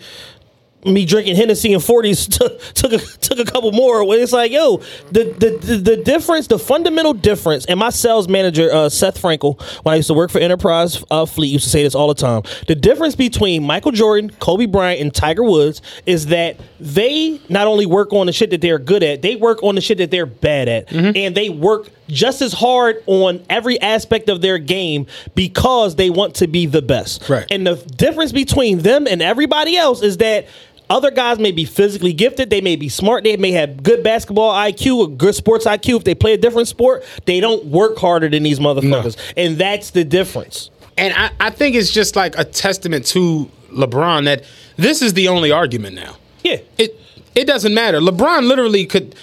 me 0.86 1.06
drinking 1.06 1.36
Hennessy 1.36 1.74
and 1.74 1.84
forties 1.84 2.28
took 2.28 2.60
took 2.74 2.94
a, 2.94 2.98
took 2.98 3.40
a 3.40 3.46
couple 3.46 3.72
more. 3.72 4.04
It's 4.16 4.32
like, 4.32 4.52
yo, 4.52 4.78
the, 5.12 5.26
the 5.38 5.58
the 5.62 5.78
the 5.78 5.98
difference, 5.98 6.48
the 6.48 6.60
fundamental 6.60 7.14
difference. 7.14 7.66
And 7.66 7.80
my 7.80 7.90
sales 7.90 8.28
manager, 8.28 8.72
uh, 8.72 8.90
Seth 8.90 9.22
Frankel, 9.22 9.62
when 9.84 9.94
I 9.94 9.96
used 9.98 10.08
to 10.08 10.14
work 10.14 10.32
for 10.32 10.40
Enterprise 10.40 11.04
uh, 11.12 11.26
Fleet, 11.26 11.48
used 11.48 11.66
to 11.66 11.70
say 11.70 11.84
this 11.84 11.96
all 11.96 12.08
the 12.08 12.14
time. 12.14 12.44
The 12.68 12.76
difference 12.76 13.16
between 13.16 13.64
Michael 13.64 13.92
Jordan, 13.92 14.32
Kobe 14.40 14.66
Bryant, 14.66 15.02
and 15.02 15.14
Tiger 15.14 15.44
Woods 15.44 15.82
is 16.06 16.28
that 16.28 16.60
they 16.80 17.42
not 17.50 17.68
only 17.68 17.86
work 17.86 18.14
on 18.14 18.28
the 18.28 18.34
shit 18.34 18.52
that 18.52 18.62
they're 18.62 18.80
good 18.80 19.04
at, 19.04 19.22
they 19.22 19.36
work 19.36 19.64
on 19.64 19.76
the 19.76 19.82
shit 19.82 19.98
that 19.98 20.12
they're 20.12 20.26
bad 20.26 20.68
at, 20.68 20.92
and 20.92 21.36
they 21.36 21.50
work 21.50 21.90
just 22.08 22.42
as 22.42 22.54
hard 22.54 23.02
on 23.08 23.44
every 23.50 23.80
aspect 23.82 24.30
of 24.30 24.42
their 24.42 24.58
game 24.58 25.08
because 25.34 25.96
they 25.96 26.10
want 26.10 26.36
to 26.36 26.48
be 26.48 26.66
the 26.66 26.82
best. 26.82 27.28
Right. 27.30 27.46
And 27.50 27.66
the 27.66 27.76
difference 27.76 28.32
between 28.32 28.80
them 28.80 29.08
and 29.08 29.22
everybody 29.22 29.76
else 29.78 30.02
is 30.02 30.18
that 30.18 30.48
other 30.90 31.12
guys 31.12 31.40
may 31.40 31.52
be 31.52 31.66
physically 31.66 32.14
gifted, 32.14 32.50
they 32.50 32.62
may 32.62 32.76
be 32.76 32.90
smart, 32.90 33.24
they 33.24 33.38
may 33.38 33.52
have 33.52 33.84
good 33.84 34.04
basketball 34.04 34.54
IQ 34.54 34.98
or 34.98 35.08
good 35.08 35.36
sports 35.36 35.66
IQ. 35.66 35.98
If 35.98 36.04
they 36.04 36.16
play 36.16 36.34
a 36.34 36.38
different 36.38 36.68
sport, 36.68 37.04
they 37.26 37.40
don't 37.40 37.66
work 37.66 37.98
harder 37.98 38.30
than 38.30 38.44
these 38.44 38.60
motherfuckers. 38.60 39.18
And 39.36 39.58
that's 39.58 39.92
the 39.92 40.04
difference. 40.04 40.70
And 40.98 41.14
I, 41.14 41.32
I 41.40 41.50
think 41.50 41.76
it's 41.76 41.92
just 41.92 42.16
like 42.16 42.38
a 42.38 42.46
testament 42.46 43.06
to 43.08 43.50
LeBron 43.72 44.26
that 44.26 44.44
this 44.78 45.02
is 45.02 45.14
the 45.14 45.28
only 45.28 45.52
argument 45.52 45.96
now. 45.96 46.18
Yeah. 46.44 46.58
It 46.78 47.00
it 47.34 47.46
doesn't 47.46 47.74
matter. 47.74 48.00
LeBron 48.00 48.48
literally 48.48 48.86
could 48.86 49.16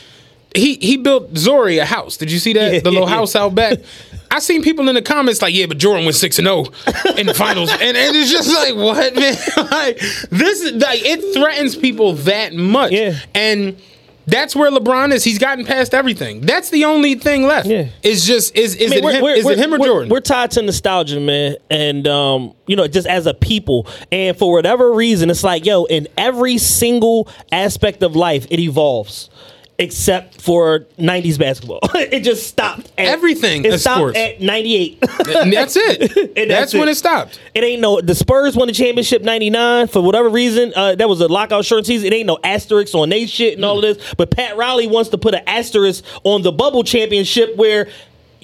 he 0.54 0.74
he 0.76 0.96
built 0.96 1.32
Zhuri 1.34 1.80
a 1.80 1.84
house. 1.84 2.16
Did 2.16 2.30
you 2.30 2.38
see 2.38 2.52
that? 2.52 2.74
Yeah, 2.74 2.80
the 2.80 2.90
little 2.90 3.08
yeah, 3.08 3.14
house 3.14 3.34
out 3.34 3.54
back. 3.54 3.78
I 4.32 4.38
seen 4.38 4.62
people 4.62 4.88
in 4.88 4.94
the 4.94 5.02
comments 5.02 5.42
like, 5.42 5.54
yeah, 5.54 5.66
but 5.66 5.78
Jordan 5.78 6.04
went 6.04 6.16
six 6.16 6.38
and 6.38 6.46
zero 6.46 6.64
in 7.16 7.26
the 7.26 7.34
finals, 7.34 7.70
and, 7.72 7.82
and 7.82 8.16
it's 8.16 8.30
just 8.30 8.48
like, 8.52 8.74
what, 8.74 9.14
man? 9.14 9.34
like 9.70 9.98
this, 10.30 10.62
is 10.62 10.72
like, 10.82 11.00
it 11.04 11.34
threatens 11.34 11.76
people 11.76 12.14
that 12.14 12.54
much. 12.54 12.92
Yeah. 12.92 13.18
And 13.34 13.76
That's 14.26 14.54
where 14.54 14.70
LeBron 14.70 15.12
is. 15.12 15.24
He's 15.24 15.38
gotten 15.38 15.64
past 15.64 15.94
everything. 15.94 16.42
That's 16.42 16.70
the 16.70 16.84
only 16.84 17.16
thing 17.16 17.44
left. 17.44 17.66
Yeah. 17.66 17.88
It's 18.02 18.24
just 18.24 18.56
is 18.56 18.76
is 18.76 18.92
I 18.92 18.94
mean, 18.94 19.04
it 19.04 19.14
him, 19.14 19.24
is 19.24 19.46
it 19.46 19.58
him 19.58 19.74
or 19.74 19.78
Jordan? 19.78 20.08
We're 20.10 20.20
tied 20.20 20.52
to 20.52 20.62
nostalgia, 20.62 21.18
man, 21.20 21.56
and 21.70 22.06
um, 22.06 22.54
you 22.66 22.76
know, 22.76 22.86
just 22.86 23.06
as 23.06 23.26
a 23.26 23.34
people, 23.34 23.86
and 24.12 24.36
for 24.36 24.52
whatever 24.52 24.92
reason, 24.92 25.28
it's 25.28 25.42
like, 25.42 25.66
yo, 25.66 25.84
in 25.84 26.06
every 26.16 26.58
single 26.58 27.28
aspect 27.50 28.02
of 28.02 28.14
life, 28.14 28.46
it 28.50 28.60
evolves. 28.60 29.28
Except 29.78 30.40
for 30.40 30.80
'90s 30.98 31.38
basketball, 31.38 31.80
it 31.94 32.20
just 32.20 32.46
stopped. 32.46 32.92
At, 32.98 33.06
Everything 33.06 33.64
It 33.64 33.80
stopped 33.80 33.96
sports. 33.98 34.18
at 34.18 34.40
'98. 34.40 34.98
And 35.34 35.52
that's 35.52 35.76
it. 35.76 36.36
And 36.36 36.50
that's, 36.50 36.72
when 36.74 36.88
it 36.88 36.94
stopped. 36.96 37.40
It 37.54 37.64
ain't 37.64 37.80
no 37.80 38.00
the 38.00 38.14
Spurs 38.14 38.54
won 38.54 38.68
the 38.68 38.74
championship 38.74 39.22
'99 39.22 39.88
for 39.88 40.00
whatever 40.02 40.28
reason. 40.28 40.72
Uh, 40.76 40.94
that 40.94 41.08
was 41.08 41.20
a 41.20 41.26
lockout 41.28 41.64
short 41.64 41.86
season. 41.86 42.06
It 42.08 42.12
ain't 42.14 42.26
no 42.26 42.38
asterisk 42.44 42.94
on 42.94 43.08
they 43.08 43.26
shit 43.26 43.54
and 43.54 43.64
all 43.64 43.76
of 43.76 43.82
this. 43.82 44.14
But 44.16 44.30
Pat 44.30 44.56
Riley 44.56 44.86
wants 44.86 45.10
to 45.10 45.18
put 45.18 45.34
an 45.34 45.42
asterisk 45.46 46.04
on 46.22 46.42
the 46.42 46.52
bubble 46.52 46.84
championship 46.84 47.56
where 47.56 47.88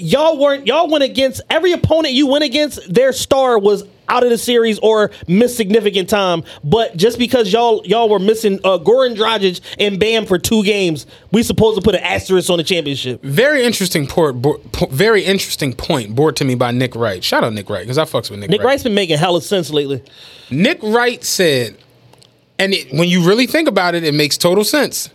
y'all 0.00 0.38
weren't 0.38 0.66
y'all 0.66 0.88
went 0.88 1.04
against 1.04 1.40
every 1.50 1.72
opponent 1.72 2.14
you 2.14 2.26
went 2.26 2.44
against. 2.44 2.92
Their 2.92 3.12
star 3.12 3.58
was 3.58 3.84
out 4.08 4.24
of 4.24 4.30
the 4.30 4.38
series 4.38 4.78
or 4.78 5.10
missed 5.26 5.56
significant 5.56 6.08
time. 6.08 6.42
But 6.64 6.96
just 6.96 7.18
because 7.18 7.52
y'all 7.52 7.82
y'all 7.84 8.08
were 8.08 8.18
missing 8.18 8.58
uh, 8.64 8.78
Goran 8.78 9.16
Dragic 9.16 9.60
and 9.78 10.00
Bam 10.00 10.26
for 10.26 10.38
two 10.38 10.64
games, 10.64 11.06
we 11.30 11.42
supposed 11.42 11.76
to 11.76 11.82
put 11.82 11.94
an 11.94 12.02
asterisk 12.02 12.50
on 12.50 12.58
the 12.58 12.64
championship. 12.64 13.22
Very 13.22 13.64
interesting 13.64 14.06
port, 14.06 14.40
bo- 14.40 14.58
po- 14.72 14.86
very 14.86 15.24
interesting 15.24 15.74
point 15.74 16.14
brought 16.14 16.36
to 16.36 16.44
me 16.44 16.54
by 16.54 16.70
Nick 16.70 16.94
Wright. 16.94 17.22
Shout 17.22 17.44
out 17.44 17.52
Nick 17.52 17.68
Wright 17.68 17.82
because 17.82 17.98
I 17.98 18.04
fucks 18.04 18.30
with 18.30 18.40
Nick, 18.40 18.50
Nick 18.50 18.60
Wright. 18.60 18.66
Wright's 18.66 18.82
been 18.82 18.94
making 18.94 19.18
hella 19.18 19.42
sense 19.42 19.70
lately. 19.70 20.02
Nick 20.50 20.82
Wright 20.82 21.22
said, 21.22 21.76
and 22.58 22.72
it, 22.72 22.92
when 22.92 23.08
you 23.08 23.26
really 23.26 23.46
think 23.46 23.68
about 23.68 23.94
it, 23.94 24.04
it 24.04 24.14
makes 24.14 24.38
total 24.38 24.64
sense. 24.64 25.10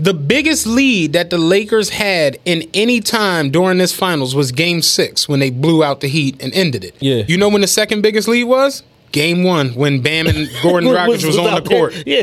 The 0.00 0.14
biggest 0.14 0.64
lead 0.66 1.12
that 1.14 1.30
the 1.30 1.38
Lakers 1.38 1.90
had 1.90 2.38
in 2.44 2.68
any 2.72 3.00
time 3.00 3.50
during 3.50 3.78
this 3.78 3.92
finals 3.92 4.34
was 4.34 4.52
game 4.52 4.80
six 4.80 5.28
when 5.28 5.40
they 5.40 5.50
blew 5.50 5.82
out 5.82 6.00
the 6.00 6.06
Heat 6.08 6.40
and 6.40 6.54
ended 6.54 6.84
it. 6.84 6.94
Yeah. 7.00 7.24
You 7.26 7.36
know 7.36 7.48
when 7.48 7.62
the 7.62 7.66
second 7.66 8.02
biggest 8.02 8.28
lead 8.28 8.44
was? 8.44 8.84
Game 9.10 9.42
one 9.42 9.70
when 9.70 10.00
Bam 10.00 10.28
and 10.28 10.36
Goran 10.62 10.84
Dragic 10.84 11.26
was, 11.26 11.36
on 11.36 11.48
out 11.48 11.64
the 11.64 11.68
there. 11.68 11.78
court. 11.78 12.02
Yeah. 12.06 12.22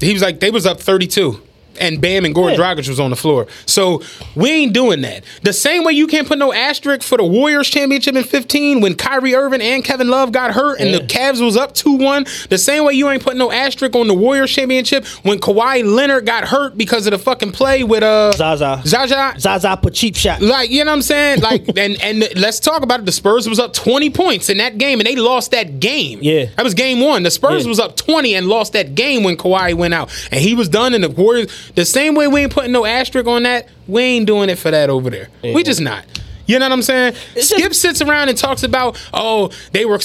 He 0.00 0.12
was 0.12 0.20
like, 0.20 0.40
they 0.40 0.50
was 0.50 0.66
up 0.66 0.80
32. 0.80 1.40
And 1.80 2.00
Bam 2.00 2.24
and 2.24 2.34
Goran 2.34 2.56
Yeah. 2.56 2.74
Dragic 2.74 2.88
was 2.88 3.00
on 3.00 3.10
the 3.10 3.16
floor. 3.16 3.46
So 3.66 4.02
we 4.34 4.50
ain't 4.50 4.72
doing 4.72 5.00
that. 5.02 5.24
The 5.42 5.52
same 5.52 5.84
way 5.84 5.92
you 5.92 6.06
can't 6.06 6.26
put 6.28 6.38
no 6.38 6.52
asterisk 6.52 7.02
for 7.02 7.16
the 7.18 7.24
Warriors 7.24 7.68
championship 7.68 8.14
in 8.14 8.24
15 8.24 8.80
when 8.80 8.94
Kyrie 8.94 9.34
Irving 9.34 9.60
and 9.62 9.84
Kevin 9.84 10.08
Love 10.08 10.32
got 10.32 10.52
hurt 10.52 10.80
and 10.80 10.94
the 10.94 11.00
Cavs 11.00 11.44
was 11.44 11.56
up 11.56 11.74
2-1. 11.74 12.48
The 12.48 12.58
same 12.58 12.84
way 12.84 12.94
you 12.94 13.08
ain't 13.08 13.22
putting 13.22 13.38
no 13.38 13.50
asterisk 13.50 13.94
on 13.96 14.06
the 14.08 14.14
Warriors 14.14 14.50
championship 14.50 15.06
when 15.22 15.38
Kawhi 15.38 15.84
Leonard 15.84 16.26
got 16.26 16.44
hurt 16.44 16.76
because 16.76 17.06
of 17.06 17.12
the 17.12 17.18
fucking 17.18 17.52
play 17.52 17.82
with 17.84 18.02
uh 18.02 18.32
Zaza. 18.32 18.82
Zaza. 18.84 19.34
Zaza 19.38 19.78
put 19.80 19.94
cheap 19.94 20.16
shot. 20.16 20.40
Like, 20.42 20.70
you 20.70 20.84
know 20.84 20.90
what 20.90 20.96
I'm 20.96 21.02
saying? 21.02 21.40
Like, 21.42 21.66
and 21.76 22.00
and 22.02 22.28
let's 22.36 22.60
talk 22.60 22.82
about 22.82 23.00
it. 23.00 23.06
The 23.06 23.12
Spurs 23.12 23.48
was 23.48 23.58
up 23.58 23.72
20 23.72 24.10
points 24.10 24.48
in 24.48 24.58
that 24.58 24.78
game, 24.78 25.00
and 25.00 25.06
they 25.06 25.16
lost 25.16 25.50
that 25.50 25.80
game. 25.80 26.18
Yeah. 26.22 26.46
That 26.56 26.62
was 26.64 26.74
game 26.74 27.00
one. 27.00 27.22
The 27.24 27.30
Spurs 27.30 27.64
Yeah. 27.64 27.68
was 27.68 27.80
up 27.80 27.96
20 27.96 28.34
and 28.34 28.46
lost 28.48 28.72
that 28.74 28.94
game 28.94 29.24
when 29.24 29.36
Kawhi 29.36 29.74
went 29.74 29.92
out. 29.94 30.10
And 30.30 30.40
he 30.40 30.54
was 30.54 30.68
done, 30.68 30.94
and 30.94 31.02
the 31.02 31.08
Warriors, 31.10 31.50
the 31.74 31.84
same 31.84 32.14
way 32.14 32.26
we 32.28 32.42
ain't 32.42 32.52
putting 32.52 32.72
no 32.72 32.84
asterisk 32.84 33.26
on 33.26 33.42
that, 33.44 33.68
we 33.86 34.02
ain't 34.02 34.26
doing 34.26 34.50
it 34.50 34.56
for 34.58 34.70
that 34.70 34.90
over 34.90 35.10
there. 35.10 35.28
We 35.42 35.62
just 35.62 35.80
not. 35.80 36.04
You 36.52 36.58
know 36.58 36.66
what 36.66 36.72
I'm 36.72 36.82
saying? 36.82 37.14
It's 37.34 37.48
Skip 37.48 37.68
just- 37.70 37.80
sits 37.80 38.02
around 38.02 38.28
and 38.28 38.36
talks 38.36 38.62
about, 38.62 38.98
oh, 39.14 39.50
they 39.72 39.86
were 39.86 39.98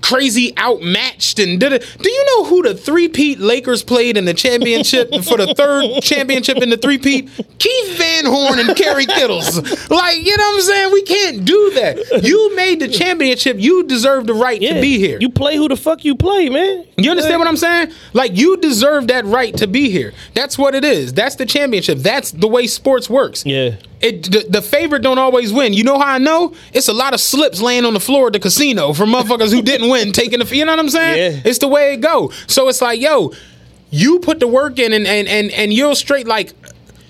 crazy 0.00 0.56
outmatched 0.58 1.38
and 1.38 1.60
did 1.60 1.72
it. 1.74 1.86
Do 2.00 2.10
you 2.10 2.24
know 2.24 2.44
who 2.46 2.62
the 2.62 2.74
three-peat 2.74 3.38
Lakers 3.38 3.82
played 3.82 4.16
in 4.16 4.24
the 4.24 4.32
championship 4.34 5.10
for 5.24 5.36
the 5.36 5.54
third 5.54 6.02
championship 6.02 6.56
in 6.56 6.70
the 6.70 6.78
three-peat? 6.78 7.28
Keith 7.58 7.98
Van 7.98 8.24
Horn 8.24 8.58
and 8.58 8.74
Kerry 8.76 9.04
Kittles. 9.04 9.58
Like, 9.90 10.16
you 10.16 10.36
know 10.36 10.42
what 10.44 10.54
I'm 10.54 10.60
saying? 10.62 10.92
We 10.94 11.02
can't 11.02 11.44
do 11.44 11.70
that. 11.74 12.22
You 12.24 12.56
made 12.56 12.80
the 12.80 12.88
championship. 12.88 13.58
You 13.60 13.84
deserve 13.84 14.26
the 14.26 14.34
right 14.34 14.60
to 14.60 14.80
be 14.80 14.98
here. 14.98 15.18
You 15.20 15.28
play 15.28 15.56
who 15.56 15.68
the 15.68 15.76
fuck 15.76 16.02
you 16.02 16.14
play, 16.16 16.48
man. 16.48 16.86
You 16.96 17.10
understand 17.10 17.38
what 17.38 17.46
I'm 17.48 17.58
saying? 17.58 17.92
Like 18.14 18.34
you 18.34 18.56
deserve 18.56 19.08
that 19.08 19.26
right 19.26 19.54
to 19.58 19.66
be 19.66 19.90
here. 19.90 20.14
That's 20.34 20.56
what 20.56 20.74
it 20.74 20.84
is. 20.84 21.12
That's 21.12 21.36
the 21.36 21.44
championship. 21.46 21.98
That's 21.98 22.30
the 22.30 22.48
way 22.48 22.66
sports 22.66 23.10
works. 23.10 23.44
Yeah. 23.44 23.76
It 24.00 24.22
the, 24.30 24.46
the 24.48 24.62
favorite 24.62 25.02
don't 25.02 25.18
always 25.18 25.52
win. 25.52 25.72
You 25.74 25.84
know 25.84 25.98
how 25.98 26.14
I 26.14 26.18
know? 26.18 26.54
It's 26.72 26.88
a 26.88 26.92
lot 26.92 27.12
of 27.14 27.20
slips 27.20 27.60
laying 27.60 27.84
on 27.84 27.92
the 27.94 28.00
floor 28.00 28.28
at 28.28 28.32
the 28.32 28.38
casino 28.40 28.92
for 28.94 29.04
motherfuckers 29.04 29.52
who 29.52 29.60
didn't 29.62 29.90
win 29.90 30.12
taking 30.12 30.38
the. 30.38 30.56
You 30.56 30.64
know 30.64 30.72
what 30.72 30.78
I'm 30.78 30.88
saying? 30.88 31.34
Yeah. 31.34 31.40
It's 31.44 31.58
the 31.58 31.68
way 31.68 31.92
it 31.94 32.00
go. 32.00 32.30
So 32.46 32.68
it's 32.68 32.80
like, 32.80 33.00
yo, 33.00 33.32
you 33.90 34.18
put 34.20 34.40
the 34.40 34.48
work 34.48 34.78
in 34.78 34.92
and 34.92 35.06
and 35.06 35.28
and, 35.28 35.50
and 35.50 35.72
you're 35.72 35.94
straight 35.94 36.26
like. 36.26 36.52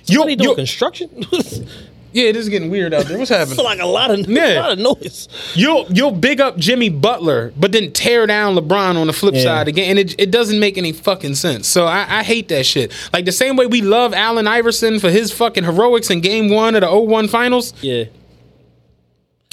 You'll, 0.07 0.23
What 0.23 0.27
are 0.27 0.31
you 0.31 0.37
doing? 0.37 0.49
you'll- 0.49 0.55
Construction? 0.57 1.09
it's 2.13 2.17
yeah, 2.21 2.33
this 2.33 2.43
is 2.43 2.49
getting 2.49 2.71
weird 2.71 2.93
out 2.95 3.07
there. 3.07 3.19
What's 3.19 3.31
happening? 3.39 3.65
like 3.65 3.81
a 3.81 3.87
lot 3.87 4.11
of 4.11 4.21
Yeah. 4.29 4.59
a 4.59 4.61
lot 4.61 4.73
of 4.73 4.79
noise. 4.79 5.29
You'll 5.55 5.87
you'll 5.91 6.11
big 6.13 6.41
up 6.41 6.57
Jimmy 6.57 6.89
Butler, 6.89 7.53
but 7.57 7.73
then 7.73 7.93
tear 7.93 8.27
down 8.27 8.55
LeBron 8.57 8.97
on 8.97 9.07
the 9.07 9.13
flip 9.13 9.35
Yeah. 9.35 9.43
side 9.43 9.69
again, 9.69 9.91
and 9.91 9.99
it, 9.99 10.15
it 10.21 10.31
doesn't 10.31 10.59
make 10.61 10.77
any 10.79 10.93
fucking 10.93 11.35
sense. 11.35 11.69
So 11.69 11.87
I, 11.87 12.07
I 12.19 12.23
hate 12.23 12.49
that 12.49 12.67
shit. 12.67 12.93
Like 13.13 13.25
the 13.25 13.33
same 13.33 13.57
way 13.57 13.67
we 13.67 13.81
love 13.83 14.13
Allen 14.15 14.47
Iverson 14.47 14.99
for 15.01 15.11
his 15.11 15.33
fucking 15.33 15.65
heroics 15.65 16.11
in 16.11 16.21
Game 16.21 16.49
One 16.51 16.75
of 16.75 16.81
the 16.83 16.91
01 17.01 17.29
Finals. 17.29 17.73
Yeah. 17.83 18.05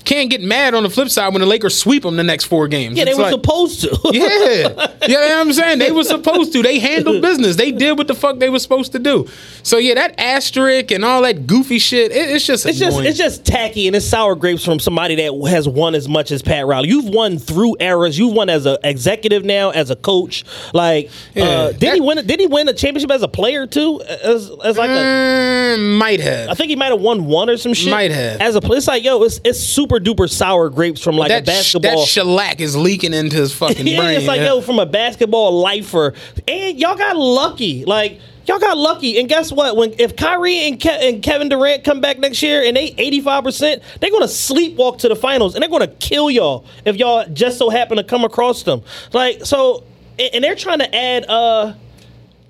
Can't 0.07 0.29
get 0.29 0.41
mad 0.41 0.73
on 0.73 0.83
the 0.83 0.89
flip 0.89 1.09
side 1.09 1.33
when 1.33 1.41
the 1.41 1.45
Lakers 1.45 1.77
sweep 1.77 2.03
them 2.03 2.15
the 2.15 2.23
next 2.23 2.45
four 2.45 2.69
games. 2.69 2.97
Yeah, 2.97 3.03
they 3.03 3.13
were 3.13 3.23
like- 3.23 3.31
supposed 3.33 3.81
to. 3.81 3.89
yeah. 4.13 4.87
You 5.05 5.13
know 5.15 5.41
I'm 5.41 5.51
saying? 5.51 5.79
They 5.79 5.91
were 5.91 6.05
supposed 6.05 6.53
to. 6.53 6.63
They 6.63 6.79
handled 6.79 7.21
business. 7.21 7.57
They 7.57 7.71
did 7.73 7.97
what 7.97 8.07
the 8.07 8.15
fuck 8.15 8.39
they 8.39 8.49
were 8.49 8.59
supposed 8.59 8.93
to 8.93 8.99
do. 8.99 9.27
So 9.63 9.77
yeah, 9.77 9.95
that 9.95 10.15
asterisk 10.17 10.91
and 10.91 11.03
all 11.03 11.23
that 11.23 11.45
goofy 11.45 11.77
shit, 11.79 12.11
it- 12.13 12.29
it's 12.29 12.45
just 12.47 12.65
It's 12.65 12.79
just 12.79 12.99
it's 13.01 13.17
just 13.17 13.45
tacky 13.45 13.87
and 13.87 13.95
it's 13.97 14.05
sour 14.05 14.35
grapes 14.35 14.63
from 14.63 14.79
somebody 14.79 15.15
that 15.15 15.47
has 15.49 15.67
won 15.67 15.93
as 15.93 16.07
much 16.07 16.31
as 16.31 16.41
Pat 16.41 16.65
Riley. 16.65 16.87
You've 16.87 17.09
won 17.09 17.37
through 17.37 17.75
eras. 17.81 18.17
You've 18.17 18.33
won 18.33 18.49
as 18.49 18.65
an 18.65 18.77
executive 18.85 19.43
now, 19.43 19.71
as 19.71 19.89
a 19.89 19.95
coach. 19.97 20.45
Like, 20.73 21.09
Yeah, 21.35 21.43
uh, 21.43 21.67
did 21.73 21.79
that- 21.81 21.93
he 21.95 21.99
win? 22.01 22.25
Did 22.25 22.39
he 22.39 22.47
win 22.47 22.69
a 22.69 22.73
championship 22.73 23.11
as 23.11 23.23
a 23.23 23.27
player 23.27 23.67
too? 23.67 24.01
As, 24.01 24.49
as 24.63 24.77
like 24.77 24.89
a, 24.89 24.93
Mm, 24.93 25.97
might 25.97 26.21
have. 26.21 26.49
I 26.49 26.53
think 26.53 26.69
he 26.69 26.75
might 26.77 26.91
have 26.91 27.01
won 27.01 27.25
one 27.25 27.49
or 27.49 27.57
some 27.57 27.73
shit. 27.73 27.91
Might 27.91 28.11
have. 28.11 28.39
As 28.39 28.55
a 28.55 28.61
player, 28.61 28.77
it's 28.77 28.87
like 28.87 29.03
yo, 29.03 29.21
it's 29.23 29.41
it's 29.43 29.59
super 29.59 29.96
duper 29.99 30.29
sour 30.29 30.69
grapes 30.69 31.01
from 31.01 31.15
like 31.17 31.31
a 31.31 31.41
that, 31.41 31.63
sh- 31.63 31.73
that 31.73 31.81
basketball. 31.81 32.05
shellac 32.05 32.59
is 32.61 32.75
leaking 32.75 33.13
into 33.13 33.35
his 33.37 33.53
fucking 33.53 33.85
yeah, 33.87 33.99
brain. 33.99 34.17
it's 34.17 34.27
like 34.27 34.41
yo, 34.41 34.61
from 34.61 34.79
a 34.79 34.85
basketball 34.85 35.59
lifer, 35.61 36.13
and 36.47 36.79
y'all 36.79 36.95
got 36.95 37.15
lucky. 37.15 37.85
Like 37.85 38.19
y'all 38.45 38.59
got 38.59 38.77
lucky, 38.77 39.19
and 39.19 39.27
guess 39.27 39.51
what? 39.51 39.75
When 39.75 39.93
if 39.99 40.15
Kyrie 40.15 40.67
and, 40.67 40.79
Ke- 40.79 40.85
and 40.87 41.21
Kevin 41.21 41.49
Durant 41.49 41.83
come 41.83 42.01
back 42.01 42.19
next 42.19 42.41
year 42.41 42.63
and 42.63 42.75
they 42.77 42.93
eighty 42.97 43.21
five 43.21 43.43
percent, 43.43 43.83
they're 43.99 44.11
gonna 44.11 44.25
sleepwalk 44.25 44.99
to 44.99 45.09
the 45.09 45.15
finals, 45.15 45.55
and 45.55 45.61
they're 45.61 45.69
gonna 45.69 45.87
kill 45.87 46.29
y'all 46.29 46.65
if 46.85 46.95
y'all 46.95 47.25
just 47.33 47.57
so 47.57 47.69
happen 47.69 47.97
to 47.97 48.03
come 48.03 48.23
across 48.23 48.63
them. 48.63 48.81
Like 49.13 49.45
so, 49.45 49.83
and, 50.19 50.35
and 50.35 50.43
they're 50.43 50.55
trying 50.55 50.79
to 50.79 50.95
add 50.95 51.25
uh. 51.27 51.73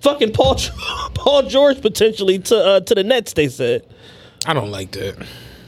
Fucking 0.02 0.32
Paul, 0.32 0.56
Paul 1.16 1.44
George 1.50 1.82
potentially 1.82 2.38
to 2.38 2.56
uh, 2.56 2.80
to 2.82 2.94
the 2.94 3.04
Nets. 3.04 3.34
They 3.34 3.48
said 3.50 3.84
I 4.46 4.54
don't 4.54 4.70
like 4.70 4.92
that. 4.92 5.18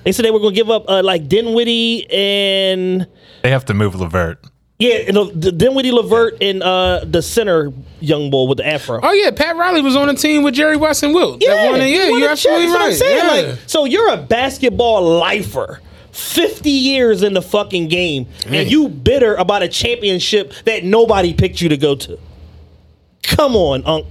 They 0.10 0.14
said 0.14 0.26
they 0.26 0.32
were 0.32 0.40
gonna 0.40 0.56
give 0.56 0.72
up 0.72 0.86
uh, 0.90 1.04
like 1.04 1.28
Dinwiddie 1.28 2.10
and 2.12 3.06
They 3.44 3.52
have 3.52 3.66
to 3.66 3.76
move 3.76 3.94
Levert. 3.94 4.44
yeah, 4.80 4.96
and, 5.08 5.16
uh, 5.18 5.26
D- 5.26 5.52
Dinwiddie, 5.52 5.92
Levert, 5.92 6.42
and 6.42 6.64
uh, 6.64 7.02
the 7.06 7.22
center 7.22 7.72
young 8.00 8.32
boy 8.32 8.46
with 8.48 8.58
the 8.58 8.66
afro. 8.68 9.00
Oh 9.04 9.12
yeah, 9.14 9.30
Pat 9.30 9.56
Riley 9.56 9.82
was 9.84 9.96
on 9.96 10.10
a 10.10 10.16
team 10.16 10.42
with 10.42 10.56
Jerry 10.56 10.78
West 10.78 11.04
and 11.04 11.14
Wilt. 11.14 11.42
that 11.42 11.70
won 11.72 11.80
it. 11.82 11.90
yeah, 11.90 12.06
he 12.08 12.20
you're 12.20 12.30
a 12.30 12.32
absolutely 12.32 12.66
chance, 12.66 12.76
right. 12.76 12.90
that's 12.90 13.02
I'm 13.02 13.08
saying. 13.08 13.46
Yeah. 13.46 13.50
Like, 13.52 13.60
so 13.70 13.86
you're 13.86 14.10
a 14.10 14.18
basketball 14.18 15.04
lifer. 15.20 15.80
50 16.12 16.70
years 16.72 17.22
in 17.22 17.34
the 17.34 17.42
fucking 17.42 17.88
game, 17.88 18.26
and 18.48 18.70
you 18.70 18.90
bitter 18.90 19.36
about 19.36 19.62
a 19.62 19.68
championship 19.70 20.52
that 20.66 20.84
nobody 20.84 21.34
picked 21.36 21.62
you 21.62 21.70
to 21.70 21.78
go 21.78 21.94
to. 21.96 22.18
Come 23.24 23.56
on, 23.56 23.86
Unc. 23.86 24.06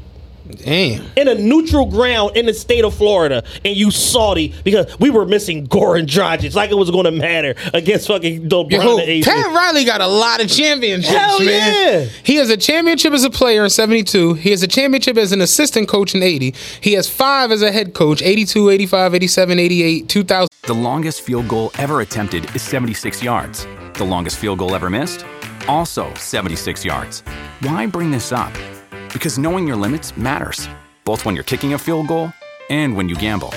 Damn. 0.57 1.05
In 1.17 1.29
a 1.29 1.35
neutral 1.35 1.87
ground 1.87 2.37
in 2.37 2.47
the 2.47 2.55
state 2.55 2.85
of 2.85 2.95
Florida, 2.95 3.45
and 3.65 3.77
you 3.77 3.91
salty 3.91 4.55
because 4.65 4.99
we 4.99 5.11
were 5.11 5.27
missing 5.27 5.67
Goran 5.67 6.07
Dragic 6.07 6.55
like 6.55 6.71
it 6.71 6.75
was 6.75 6.91
going 6.91 7.05
to 7.05 7.11
matter 7.11 7.55
against 7.75 8.07
fucking 8.09 8.49
LeBron 8.49 8.71
Yo, 8.71 8.99
and 8.99 9.09
AD. 9.11 9.25
Pat 9.25 9.47
Riley 9.55 9.85
got 9.85 10.01
a 10.01 10.07
lot 10.07 10.43
of 10.43 10.49
championships, 10.49 11.15
Hell 11.15 11.41
man. 11.41 12.05
yeah. 12.05 12.09
He 12.23 12.37
has 12.37 12.51
a 12.51 12.57
championship 12.57 13.13
as 13.13 13.25
a 13.25 13.31
player 13.31 13.65
in 13.65 13.71
72. 13.71 14.35
He 14.35 14.51
has 14.51 14.63
a 14.63 14.69
championship 14.69 15.17
as 15.17 15.33
an 15.33 15.41
assistant 15.41 15.89
coach 15.89 16.15
in 16.15 16.23
80. 16.23 16.55
He 16.81 16.93
has 16.95 17.09
five 17.09 17.53
as 17.53 17.63
a 17.63 17.71
head 17.71 17.95
coach 17.95 18.23
82, 18.23 18.71
85, 18.71 19.15
87, 19.15 19.59
88, 19.59 20.09
2000. 20.09 20.49
The 20.63 20.75
longest 20.75 21.21
field 21.23 21.49
goal 21.49 21.71
ever 21.79 22.01
attempted 22.01 22.55
is 22.55 22.63
76 22.63 23.23
yards. 23.23 23.67
The 23.95 24.05
longest 24.05 24.39
field 24.39 24.59
goal 24.59 24.75
ever 24.75 24.89
missed? 24.91 25.25
Also 25.67 26.13
76 26.15 26.85
yards. 26.85 27.21
Why 27.61 27.87
bring 27.87 28.11
this 28.11 28.33
up? 28.33 28.53
Because 29.13 29.39
knowing 29.39 29.67
your 29.67 29.77
limits 29.77 30.17
matters, 30.17 30.69
both 31.05 31.25
when 31.25 31.35
you're 31.35 31.45
kicking 31.45 31.75
a 31.75 31.79
field 31.79 32.09
goal 32.09 32.33
and 32.71 32.97
when 32.97 33.09
you 33.09 33.15
gamble. 33.17 33.51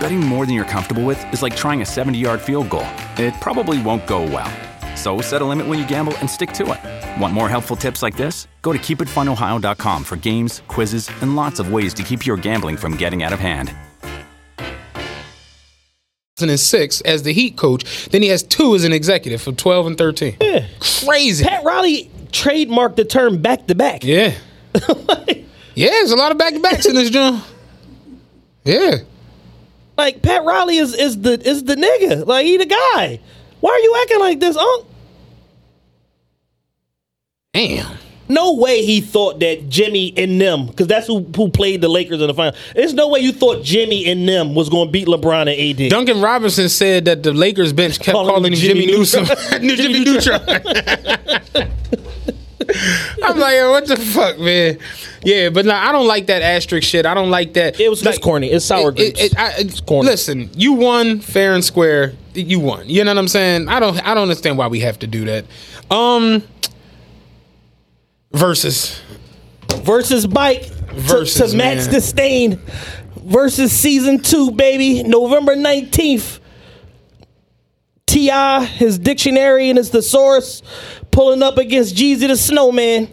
Betting 0.00 0.20
more 0.20 0.46
than 0.46 0.54
you're 0.54 0.64
comfortable 0.64 1.04
with 1.04 1.18
is 1.32 1.42
like 1.42 1.56
trying 1.56 1.82
a 1.82 1.86
70 1.86 2.18
yard 2.18 2.40
field 2.40 2.70
goal, 2.70 2.86
it 3.16 3.34
probably 3.40 3.80
won't 3.82 4.06
go 4.06 4.22
well. 4.22 4.50
So 4.96 5.20
set 5.20 5.42
a 5.42 5.44
limit 5.44 5.66
when 5.66 5.78
you 5.78 5.86
gamble 5.86 6.16
and 6.18 6.28
stick 6.28 6.52
to 6.52 6.72
it. 6.72 7.20
Want 7.20 7.34
more 7.34 7.48
helpful 7.48 7.76
tips 7.76 8.02
like 8.02 8.16
this? 8.16 8.48
Go 8.62 8.72
to 8.72 8.78
keepitfunohio.com 8.78 10.04
for 10.04 10.16
games, 10.16 10.62
quizzes, 10.68 11.10
and 11.22 11.36
lots 11.36 11.58
of 11.60 11.72
ways 11.72 11.92
to 11.94 12.02
keep 12.02 12.26
your 12.26 12.36
gambling 12.36 12.76
from 12.76 12.96
getting 12.96 13.22
out 13.22 13.32
of 13.32 13.38
hand. 13.38 13.74
2006 16.38 17.00
as 17.00 17.22
the 17.22 17.32
Heat 17.32 17.56
coach. 17.56 18.08
Then 18.10 18.20
he 18.22 18.28
has 18.28 18.42
two 18.42 18.74
as 18.74 18.84
an 18.84 18.92
executive 18.92 19.40
for 19.40 19.52
12 19.52 19.86
and 19.86 19.98
13. 19.98 20.36
Yeah. 20.40 20.66
Crazy. 20.80 21.44
Pat 21.44 21.64
Riley 21.64 22.10
trademarked 22.30 22.96
the 22.96 23.06
term 23.06 23.40
back 23.40 23.66
to 23.68 23.74
back. 23.74 24.04
Yeah. 24.04 24.34
yeah, 25.74 25.90
there's 25.90 26.10
a 26.12 26.16
lot 26.16 26.32
of 26.32 26.38
back 26.38 26.54
to 26.54 26.60
backs 26.60 26.86
in 26.86 26.94
this 26.94 27.10
joint. 27.10 27.42
Yeah. 28.64 28.96
Like 29.96 30.22
Pat 30.22 30.44
Riley 30.44 30.76
is 30.76 30.94
is 30.94 31.20
the 31.20 31.40
is 31.48 31.64
the 31.64 31.76
nigga. 31.76 32.26
Like 32.26 32.46
he 32.46 32.56
the 32.56 32.66
guy. 32.66 33.20
Why 33.60 33.70
are 33.70 33.78
you 33.78 33.98
acting 34.02 34.20
like 34.20 34.40
this, 34.40 34.56
Unc? 34.56 34.86
Damn. 37.54 37.96
No 38.28 38.54
way 38.54 38.84
he 38.84 39.00
thought 39.00 39.38
that 39.40 39.68
Jimmy 39.68 40.12
and 40.16 40.40
them, 40.40 40.66
because 40.66 40.88
that's 40.88 41.06
who, 41.06 41.20
who 41.20 41.48
played 41.48 41.80
the 41.80 41.88
Lakers 41.88 42.20
in 42.20 42.26
the 42.26 42.34
final. 42.34 42.58
There's 42.74 42.92
no 42.92 43.08
way 43.08 43.20
you 43.20 43.32
thought 43.32 43.62
Jimmy 43.62 44.04
and 44.06 44.28
them 44.28 44.54
was 44.54 44.68
going 44.68 44.88
to 44.88 44.92
beat 44.92 45.06
LeBron 45.06 45.42
and 45.42 45.80
AD. 45.80 45.90
Duncan 45.90 46.20
Robinson 46.20 46.68
said 46.68 47.04
that 47.04 47.22
the 47.22 47.32
Lakers 47.32 47.72
bench 47.72 48.00
kept 48.00 48.14
Calling 48.14 48.34
calling, 48.34 48.52
Jimmy, 48.54 48.86
Jimmy 48.86 48.98
Newsom. 48.98 49.26
New 49.60 49.76
Jimmy 49.76 50.04
Neutron. 50.04 50.40
I'm 53.22 53.38
like, 53.38 53.60
what 53.62 53.86
the 53.86 53.96
fuck, 53.96 54.38
man? 54.38 54.78
Yeah, 55.22 55.50
but 55.50 55.66
nah, 55.66 55.76
I 55.88 55.92
don't 55.92 56.06
like 56.06 56.26
that 56.26 56.42
asterisk 56.42 56.88
shit. 56.88 57.06
I 57.06 57.14
don't 57.14 57.30
like 57.30 57.54
that. 57.54 57.80
It 57.80 57.88
was 57.88 58.04
like, 58.04 58.16
it's 58.16 58.24
corny. 58.24 58.50
It's 58.50 58.64
sour 58.64 58.90
it- 58.90 58.98
it- 59.00 59.14
grapes. 59.16 59.20
it- 59.22 59.38
I- 59.38 59.54
It's 59.58 59.80
corny. 59.80 60.08
Listen, 60.08 60.50
you 60.56 60.72
won 60.74 61.20
fair 61.20 61.54
and 61.54 61.64
square. 61.64 62.12
You 62.34 62.60
won. 62.60 62.88
You 62.88 63.02
know 63.04 63.12
what 63.12 63.18
I'm 63.18 63.28
saying? 63.28 63.68
I 63.68 63.80
don't. 63.80 63.98
I 64.06 64.14
don't 64.14 64.22
understand 64.24 64.58
why 64.58 64.66
we 64.68 64.80
have 64.80 64.98
to 65.00 65.06
do 65.06 65.24
that. 65.24 65.44
Um, 65.90 66.42
versus 68.32 69.00
versus 69.82 70.26
Bike 70.26 70.62
to- 70.66 70.94
Versus, 70.94 71.50
to, 71.52 71.56
match 71.56 71.78
man. 71.78 71.90
the 71.90 72.00
stain 72.00 72.60
versus 73.16 73.72
season 73.72 74.20
two, 74.20 74.50
baby. 74.52 75.02
November 75.02 75.54
19th. 75.56 76.40
T.I., 78.06 78.64
his 78.64 78.98
dictionary 78.98 79.68
and 79.68 79.76
his 79.76 79.90
thesaurus 79.90 80.62
pulling 81.16 81.42
up 81.42 81.56
against 81.56 81.96
Jeezy 81.96 82.28
the 82.28 82.36
Snowman. 82.36 83.08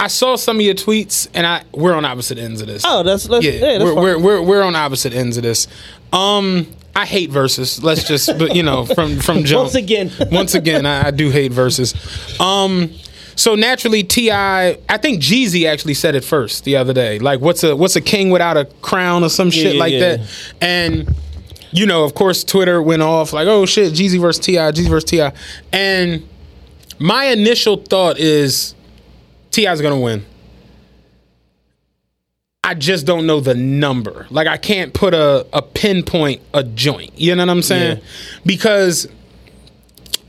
I 0.00 0.08
saw 0.08 0.34
some 0.34 0.56
of 0.56 0.62
your 0.62 0.74
tweets, 0.74 1.28
and 1.32 1.46
I 1.46 1.62
we're 1.72 1.94
on 1.94 2.04
opposite 2.04 2.38
ends 2.38 2.60
of 2.60 2.66
this. 2.66 2.82
Oh, 2.84 3.04
that's, 3.04 3.28
that's 3.28 3.44
yeah, 3.44 3.52
yeah, 3.52 3.78
that's 3.78 3.84
we're, 3.84 3.94
we're 3.94 4.18
we're 4.18 4.42
we're 4.42 4.62
on 4.62 4.74
opposite 4.74 5.12
ends 5.12 5.36
of 5.36 5.44
this. 5.44 5.68
Um, 6.12 6.66
I 6.96 7.06
hate 7.06 7.30
verses. 7.30 7.82
Let's 7.82 8.06
just, 8.06 8.26
but 8.38 8.56
you 8.56 8.64
know, 8.64 8.84
from 8.84 9.20
from 9.20 9.44
jump. 9.44 9.66
Once 9.66 9.74
again. 9.76 10.10
once 10.32 10.54
again, 10.56 10.86
I, 10.86 11.08
I 11.08 11.10
do 11.12 11.30
hate 11.30 11.52
verses. 11.52 11.94
Um, 12.40 12.92
so 13.36 13.54
naturally, 13.54 14.02
T.I., 14.02 14.78
I 14.88 14.96
think 14.96 15.22
Jeezy 15.22 15.70
actually 15.70 15.94
said 15.94 16.16
it 16.16 16.24
first 16.24 16.64
the 16.64 16.76
other 16.76 16.92
day. 16.92 17.20
Like, 17.20 17.40
what's 17.40 17.62
a 17.62 17.76
what's 17.76 17.94
a 17.94 18.00
king 18.00 18.30
without 18.30 18.56
a 18.56 18.64
crown 18.82 19.22
or 19.22 19.30
some 19.30 19.52
shit 19.52 19.74
yeah, 19.74 19.80
like 19.80 19.92
yeah. 19.92 20.00
that, 20.00 20.20
and. 20.60 21.14
You 21.70 21.84
know, 21.84 22.04
of 22.04 22.14
course, 22.14 22.44
Twitter 22.44 22.80
went 22.80 23.02
off 23.02 23.34
like, 23.34 23.46
"Oh 23.46 23.66
shit, 23.66 23.92
Jeezy 23.92 24.18
versus 24.18 24.42
T.I., 24.42 24.72
Jeezy 24.72 24.88
versus 24.88 25.10
T.I.," 25.10 25.34
and 25.70 26.26
my 26.98 27.26
initial 27.26 27.76
thought 27.76 28.18
is 28.18 28.74
T.I.'s 29.50 29.80
gonna 29.80 30.00
win. 30.00 30.24
I 32.64 32.74
just 32.74 33.06
don't 33.06 33.26
know 33.26 33.40
the 33.40 33.54
number. 33.54 34.26
Like 34.30 34.46
I 34.46 34.58
can't 34.58 34.92
put 34.92 35.14
a, 35.14 35.46
a 35.52 35.62
pinpoint 35.62 36.42
a 36.52 36.62
joint. 36.62 37.18
You 37.18 37.34
know 37.34 37.44
what 37.44 37.50
I'm 37.50 37.62
saying? 37.62 37.98
Yeah. 37.98 38.04
Because 38.44 39.08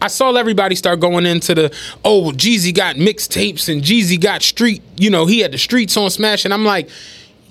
I 0.02 0.08
saw 0.08 0.34
everybody 0.36 0.76
start 0.76 1.02
going 1.02 1.26
into 1.26 1.54
the 1.54 1.76
oh 2.06 2.24
well, 2.24 2.32
Jeezy 2.32 2.74
got 2.74 2.96
mixtapes 2.96 3.72
and 3.72 3.82
Jeezy 3.82 4.20
got 4.20 4.42
street. 4.42 4.82
You 4.96 5.10
know 5.10 5.26
he 5.26 5.40
had 5.40 5.52
the 5.52 5.58
streets 5.58 5.98
on 5.98 6.10
Smash, 6.10 6.46
and 6.46 6.54
I'm 6.54 6.64
like, 6.64 6.90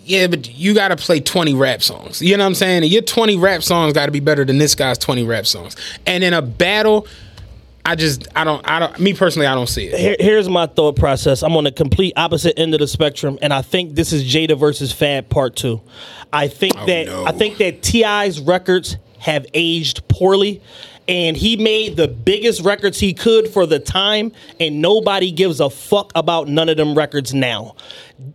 yeah, 0.08 0.26
but 0.26 0.48
you 0.56 0.74
got 0.74 0.88
to 0.88 0.96
play 0.96 1.20
20 1.20 1.54
rap 1.54 1.82
songs. 1.82 2.22
You 2.22 2.38
know 2.38 2.44
what 2.44 2.48
I'm 2.48 2.54
saying? 2.54 2.82
And 2.82 2.90
your 2.90 3.02
20 3.02 3.36
rap 3.36 3.62
songs 3.62 3.92
got 3.92 4.06
to 4.06 4.12
be 4.12 4.20
better 4.20 4.44
than 4.46 4.56
this 4.56 4.74
guy's 4.74 4.96
20 4.96 5.24
rap 5.24 5.46
songs. 5.46 5.76
And 6.06 6.24
in 6.24 6.32
a 6.32 6.40
battle, 6.40 7.06
I 7.88 7.94
just 7.94 8.28
I 8.36 8.44
don't 8.44 8.68
I 8.70 8.80
don't 8.80 9.00
me 9.00 9.14
personally 9.14 9.46
I 9.46 9.54
don't 9.54 9.66
see 9.66 9.86
it. 9.86 9.98
Here, 9.98 10.16
here's 10.20 10.46
my 10.46 10.66
thought 10.66 10.96
process. 10.96 11.42
I'm 11.42 11.56
on 11.56 11.64
the 11.64 11.72
complete 11.72 12.12
opposite 12.18 12.58
end 12.58 12.74
of 12.74 12.80
the 12.80 12.86
spectrum, 12.86 13.38
and 13.40 13.50
I 13.50 13.62
think 13.62 13.94
this 13.94 14.12
is 14.12 14.30
Jada 14.30 14.58
versus 14.58 14.92
Fab 14.92 15.30
Part 15.30 15.56
Two. 15.56 15.80
I 16.30 16.48
think 16.48 16.74
oh, 16.76 16.84
that 16.84 17.06
no. 17.06 17.24
I 17.24 17.32
think 17.32 17.56
that 17.56 17.82
T.I.'s 17.82 18.40
records 18.40 18.98
have 19.20 19.46
aged 19.54 20.06
poorly, 20.06 20.60
and 21.08 21.34
he 21.34 21.56
made 21.56 21.96
the 21.96 22.08
biggest 22.08 22.60
records 22.60 23.00
he 23.00 23.14
could 23.14 23.48
for 23.48 23.64
the 23.64 23.78
time, 23.78 24.32
and 24.60 24.82
nobody 24.82 25.32
gives 25.32 25.58
a 25.58 25.70
fuck 25.70 26.12
about 26.14 26.46
none 26.46 26.68
of 26.68 26.76
them 26.76 26.94
records 26.94 27.32
now. 27.32 27.74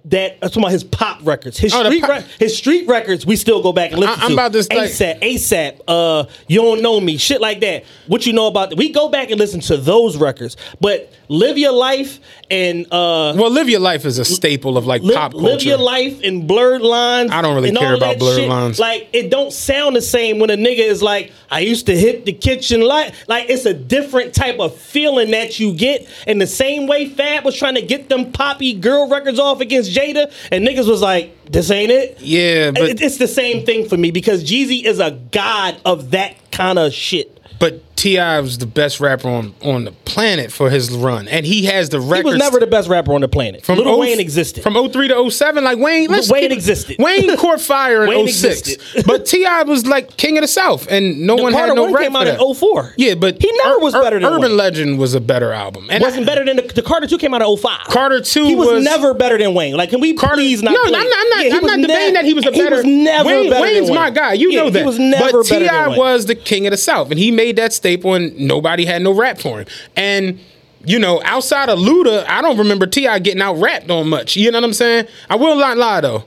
That 0.05 0.37
I'm 0.41 0.47
talking 0.47 0.63
about 0.63 0.71
his 0.71 0.83
pop 0.85 1.19
records, 1.23 1.57
his 1.57 1.73
Oh, 1.73 1.83
street, 1.83 2.01
pop- 2.01 2.09
re- 2.09 2.25
his 2.39 2.55
street 2.57 2.87
records. 2.87 3.25
We 3.25 3.35
still 3.35 3.61
go 3.61 3.73
back 3.73 3.91
and 3.91 3.99
listen 3.99 4.17
I- 4.17 4.23
I'm 4.23 4.29
to. 4.29 4.33
about 4.33 4.53
to 4.53 4.59
like- 4.59 4.89
ASAP, 4.91 5.19
ASAP. 5.21 5.79
Uh, 5.85 6.23
you 6.47 6.61
don't 6.61 6.81
know 6.81 7.01
me, 7.01 7.17
shit 7.17 7.41
like 7.41 7.59
that. 7.61 7.83
What 8.07 8.25
you 8.25 8.31
know 8.31 8.47
about? 8.47 8.77
We 8.77 8.89
go 8.89 9.09
back 9.09 9.29
and 9.29 9.37
listen 9.39 9.59
to 9.61 9.75
those 9.75 10.15
records, 10.15 10.55
but 10.79 11.11
live 11.27 11.57
your 11.57 11.73
life 11.73 12.19
and 12.49 12.85
uh, 12.91 13.33
Well, 13.35 13.49
live 13.49 13.67
your 13.67 13.81
life 13.81 14.05
is 14.05 14.19
a 14.19 14.25
staple 14.25 14.77
of 14.77 14.85
like 14.85 15.01
live, 15.03 15.15
pop 15.15 15.31
culture. 15.33 15.47
live 15.47 15.63
your 15.63 15.77
life 15.79 16.21
in 16.21 16.47
blurred 16.47 16.81
lines. 16.81 17.31
I 17.31 17.41
don't 17.41 17.55
really 17.55 17.69
and 17.69 17.77
care 17.77 17.93
about 17.93 18.19
blurred 18.19 18.37
shit. 18.39 18.47
lines. 18.49 18.79
Like 18.79 19.09
it 19.11 19.29
don't 19.31 19.51
sound 19.51 19.97
the 19.97 20.01
same 20.01 20.39
when 20.39 20.49
a 20.49 20.55
nigga 20.55 20.79
is 20.79 21.03
like, 21.03 21.33
I 21.51 21.59
used 21.59 21.87
to 21.87 21.97
hit 21.97 22.25
the 22.25 22.31
kitchen 22.33 22.81
light. 22.81 23.13
Like 23.27 23.49
it's 23.49 23.65
a 23.65 23.73
different 23.73 24.33
type 24.33 24.59
of 24.59 24.75
feeling 24.77 25.31
that 25.31 25.59
you 25.59 25.73
get. 25.73 26.07
And 26.25 26.39
the 26.39 26.47
same 26.47 26.87
way 26.87 27.09
Fab 27.09 27.43
was 27.43 27.57
trying 27.57 27.75
to 27.75 27.81
get 27.81 28.07
them 28.07 28.31
poppy 28.31 28.73
girl 28.73 29.09
records 29.09 29.39
off 29.39 29.59
against 29.73 29.95
Jada, 29.97 30.31
and 30.51 30.67
niggas 30.67 30.87
was 30.87 31.01
like, 31.01 31.45
this 31.51 31.69
ain't 31.71 31.91
it. 31.91 32.19
Yeah, 32.21 32.71
but 32.71 32.89
It- 32.89 33.01
it's 33.01 33.17
the 33.17 33.27
same 33.27 33.65
thing 33.65 33.87
for 33.89 33.97
me 33.97 34.11
because 34.11 34.43
Jeezy 34.43 34.83
is 34.83 34.99
a 34.99 35.11
god 35.31 35.77
of 35.85 36.11
that 36.11 36.35
kind 36.51 36.79
of 36.79 36.93
shit. 36.93 37.29
but 37.59 37.92
T.I. 37.95 38.39
was 38.41 38.57
the 38.57 38.65
best 38.65 38.99
rapper 38.99 39.29
on 39.29 39.53
on 39.61 39.85
the 39.85 39.91
planet 39.91 40.51
for 40.51 40.69
his 40.69 40.91
run, 40.91 41.27
and 41.27 41.45
he 41.45 41.65
has 41.65 41.89
the 41.89 41.99
record. 42.01 42.25
He 42.25 42.31
was 42.33 42.39
never 42.39 42.59
the 42.59 42.67
best 42.67 42.89
rapper 42.89 43.13
on 43.13 43.21
the 43.21 43.27
planet. 43.27 43.63
From 43.63 43.77
Lil 43.77 43.87
oh- 43.87 43.99
Wayne 43.99 44.19
existed. 44.19 44.61
from 44.63 44.73
03 44.73 45.07
to 45.09 45.29
07. 45.31 45.63
Like 45.63 45.77
Wayne, 45.79 46.09
let's 46.09 46.29
Wayne 46.29 46.51
existed. 46.51 46.97
Wayne 46.99 47.37
caught 47.37 47.61
fire 47.61 48.03
in 48.03 48.09
Wayne 48.09 48.27
06. 48.27 49.03
but 49.05 49.25
T.I. 49.25 49.63
was 49.63 49.85
like 49.87 50.17
king 50.17 50.37
of 50.37 50.41
the 50.41 50.47
South, 50.47 50.87
and 50.89 51.21
no 51.21 51.35
one 51.35 51.53
Carter 51.53 51.67
had 51.69 51.75
no 51.75 51.83
One 51.83 51.93
rap 51.93 52.03
came 52.03 52.15
out 52.15 52.25
that. 52.25 52.41
in 52.41 52.53
04. 52.55 52.93
Yeah, 52.97 53.15
but 53.15 53.41
He 53.41 53.49
never 53.63 53.79
was 53.79 53.93
better 53.93 54.19
than 54.19 54.25
Urban 54.27 54.41
Wayne. 54.49 54.57
Legend 54.57 54.99
was 54.99 55.13
a 55.13 55.21
better 55.21 55.51
album, 55.53 55.87
and 55.89 56.01
wasn't 56.01 56.23
I- 56.23 56.25
better 56.25 56.43
than 56.45 56.57
the, 56.57 56.63
the 56.63 56.81
Carter 56.81 57.07
Two 57.07 57.17
came 57.17 57.33
out 57.33 57.41
in 57.41 57.57
05. 57.57 57.85
Carter 57.87 58.19
Two 58.21 58.45
He 58.45 58.55
was, 58.55 58.67
was 58.69 58.83
never 58.83 59.13
better 59.13 59.37
than 59.37 59.53
Wayne. 59.53 59.75
Like, 59.77 59.91
can 59.91 60.01
we 60.01 60.13
Carter, 60.13 60.35
please 60.35 60.61
not? 60.61 60.73
no, 60.73 60.83
play- 60.85 60.99
I'm 60.99 61.07
not. 61.09 61.19
I'm 61.19 61.29
not, 61.29 61.45
Yeah, 61.45 61.55
I'm 61.55 61.65
not 61.65 61.79
debating 61.81 62.07
ne- 62.07 62.19
that 62.19 62.25
he 62.25 62.33
was 62.33 62.45
a 62.45 62.51
better. 62.51 62.63
He 62.63 62.69
was 62.75 62.85
never 62.85 63.29
Wayne, 63.29 63.49
better 63.49 63.61
Wayne's 63.63 63.89
my 63.91 64.09
guy. 64.09 64.33
You 64.33 64.51
Yeah, 64.51 64.63
know 64.63 64.69
that. 64.71 64.79
He 64.79 64.85
was 64.85 64.99
never 64.99 65.31
but 65.43 65.45
T.I. 65.45 65.97
was 65.97 66.25
the 66.25 66.35
king 66.35 66.67
of 66.67 66.71
the 66.71 66.77
South, 66.77 67.09
and 67.11 67.19
he 67.19 67.31
made 67.31 67.55
that 67.55 67.71
staple, 67.83 68.13
and 68.13 68.37
nobody 68.39 68.85
had 68.85 69.01
no 69.01 69.13
rap 69.13 69.39
for 69.39 69.59
him. 69.59 69.67
And 69.97 70.39
you 70.85 70.99
know, 70.99 71.21
outside 71.25 71.67
of 71.67 71.79
Luda, 71.79 72.25
I 72.27 72.41
don't 72.41 72.57
remember 72.57 72.87
T.I. 72.87 73.19
getting 73.19 73.41
out 73.41 73.55
rapped 73.55 73.89
on 73.89 74.07
much. 74.07 74.37
You 74.37 74.51
know 74.51 74.59
what 74.59 74.65
I'm 74.65 74.73
saying? 74.73 75.07
I 75.29 75.35
will 75.35 75.57
not 75.57 75.77
lie 75.77 75.99
though. 75.99 76.23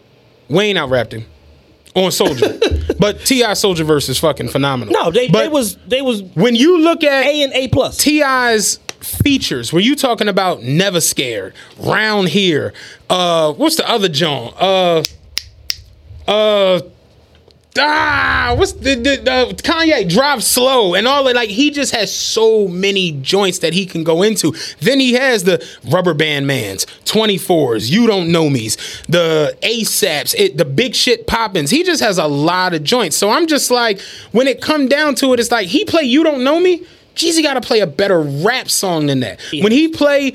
Wayne 0.50 0.76
out 0.76 0.90
rapped 0.90 1.14
him 1.14 1.24
on 1.94 2.12
Soldier, 2.12 2.58
but 2.98 3.20
T.I. 3.20 3.54
Soldier 3.54 3.84
verse 3.84 4.10
is 4.10 4.18
fucking 4.18 4.48
phenomenal. 4.48 4.92
No, 4.92 5.10
they, 5.10 5.28
but 5.28 5.44
they 5.44 5.48
was 5.48 5.76
they 5.86 6.02
was 6.02 6.22
when 6.34 6.54
you 6.54 6.78
look 6.78 7.02
at 7.02 7.24
A 7.24 7.42
and 7.42 7.54
A 7.54 7.68
plus. 7.68 7.96
T.I.'s 7.96 8.78
features, 9.00 9.72
were 9.72 9.80
you 9.80 9.96
talking 9.96 10.28
about 10.28 10.62
Never 10.62 11.00
Scared, 11.00 11.54
Round 11.78 12.28
Here? 12.28 12.74
Uh, 13.08 13.54
what's 13.54 13.76
the 13.76 13.88
other 13.88 14.10
John? 14.10 14.52
Uh, 14.58 15.02
uh. 16.28 16.80
Ah, 17.78 18.54
what's 18.56 18.72
the, 18.72 18.94
the, 18.94 19.16
the 19.16 19.62
Kanye 19.62 20.08
drive 20.08 20.42
slow 20.42 20.94
and 20.94 21.06
all 21.06 21.24
that? 21.24 21.34
Like 21.34 21.50
he 21.50 21.70
just 21.70 21.94
has 21.94 22.14
so 22.14 22.68
many 22.68 23.12
joints 23.12 23.60
that 23.60 23.72
he 23.72 23.86
can 23.86 24.04
go 24.04 24.22
into. 24.22 24.54
Then 24.80 25.00
he 25.00 25.14
has 25.14 25.44
the 25.44 25.64
rubber 25.90 26.14
band 26.14 26.46
mans, 26.46 26.86
24s, 27.04 27.90
you 27.90 28.06
don't 28.06 28.30
know 28.30 28.48
me's, 28.48 28.76
the 29.08 29.56
ASAPs, 29.62 30.34
it, 30.36 30.56
the 30.56 30.64
big 30.64 30.94
shit 30.94 31.26
poppins. 31.26 31.70
He 31.70 31.82
just 31.82 32.02
has 32.02 32.18
a 32.18 32.26
lot 32.26 32.74
of 32.74 32.82
joints. 32.82 33.16
So 33.16 33.30
I'm 33.30 33.46
just 33.46 33.70
like, 33.70 34.00
when 34.32 34.46
it 34.46 34.60
come 34.60 34.88
down 34.88 35.14
to 35.16 35.32
it, 35.32 35.40
it's 35.40 35.50
like 35.50 35.68
he 35.68 35.84
play 35.84 36.02
you 36.02 36.24
don't 36.24 36.44
know 36.44 36.60
me. 36.60 36.86
Jeezy 37.14 37.42
got 37.42 37.54
to 37.54 37.62
play 37.62 37.80
a 37.80 37.86
better 37.86 38.20
rap 38.20 38.68
song 38.68 39.06
than 39.06 39.20
that. 39.20 39.40
When 39.50 39.72
he 39.72 39.88
play 39.88 40.34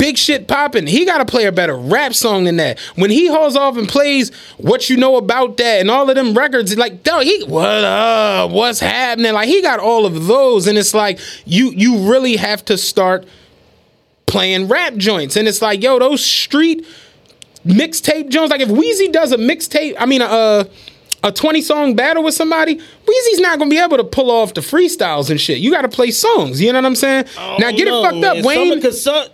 big 0.00 0.16
shit 0.16 0.48
popping. 0.48 0.86
He 0.86 1.04
got 1.04 1.18
to 1.18 1.26
play 1.26 1.44
a 1.44 1.52
better 1.52 1.76
rap 1.76 2.14
song 2.14 2.44
than 2.44 2.56
that. 2.56 2.78
When 2.96 3.10
he 3.10 3.28
hauls 3.28 3.54
off 3.54 3.76
and 3.76 3.86
plays 3.86 4.34
what 4.56 4.88
you 4.88 4.96
know 4.96 5.16
about 5.16 5.58
that 5.58 5.80
and 5.80 5.90
all 5.90 6.08
of 6.08 6.16
them 6.16 6.34
records, 6.34 6.76
like, 6.76 7.02
dog, 7.02 7.24
he 7.24 7.44
what 7.44 7.84
up? 7.84 8.50
What's 8.50 8.80
happening? 8.80 9.34
Like 9.34 9.48
he 9.48 9.60
got 9.60 9.78
all 9.78 10.06
of 10.06 10.26
those, 10.26 10.66
and 10.66 10.78
it's 10.78 10.94
like 10.94 11.20
you 11.44 11.70
you 11.70 12.10
really 12.10 12.36
have 12.36 12.64
to 12.64 12.78
start 12.78 13.26
playing 14.26 14.68
rap 14.68 14.94
joints, 14.94 15.36
and 15.36 15.46
it's 15.46 15.60
like, 15.60 15.82
yo, 15.82 15.98
those 15.98 16.24
street 16.24 16.86
mixtape 17.66 18.30
joints. 18.30 18.50
Like 18.50 18.62
if 18.62 18.70
Weezy 18.70 19.12
does 19.12 19.32
a 19.32 19.36
mixtape, 19.36 19.96
I 19.98 20.06
mean, 20.06 20.22
uh, 20.22 20.64
a 21.22 21.30
20 21.30 21.60
song 21.60 21.94
battle 21.94 22.22
with 22.22 22.34
somebody, 22.34 22.76
Weezy's 22.76 23.40
not 23.40 23.58
gonna 23.58 23.70
be 23.70 23.78
able 23.78 23.98
to 23.98 24.04
pull 24.04 24.30
off 24.30 24.54
the 24.54 24.60
freestyles 24.60 25.30
and 25.30 25.40
shit. 25.40 25.58
You 25.58 25.70
gotta 25.70 25.88
play 25.88 26.10
songs. 26.10 26.60
You 26.60 26.72
know 26.72 26.78
what 26.78 26.86
I'm 26.86 26.96
saying? 26.96 27.26
now 27.36 27.70
get 27.70 27.86
No, 27.86 28.02
it 28.02 28.10
fucked 28.10 28.24
up. 28.24 28.44
Wayne. 28.44 28.72
Some, 28.72 28.82
cause 28.82 29.02
some, 29.02 29.26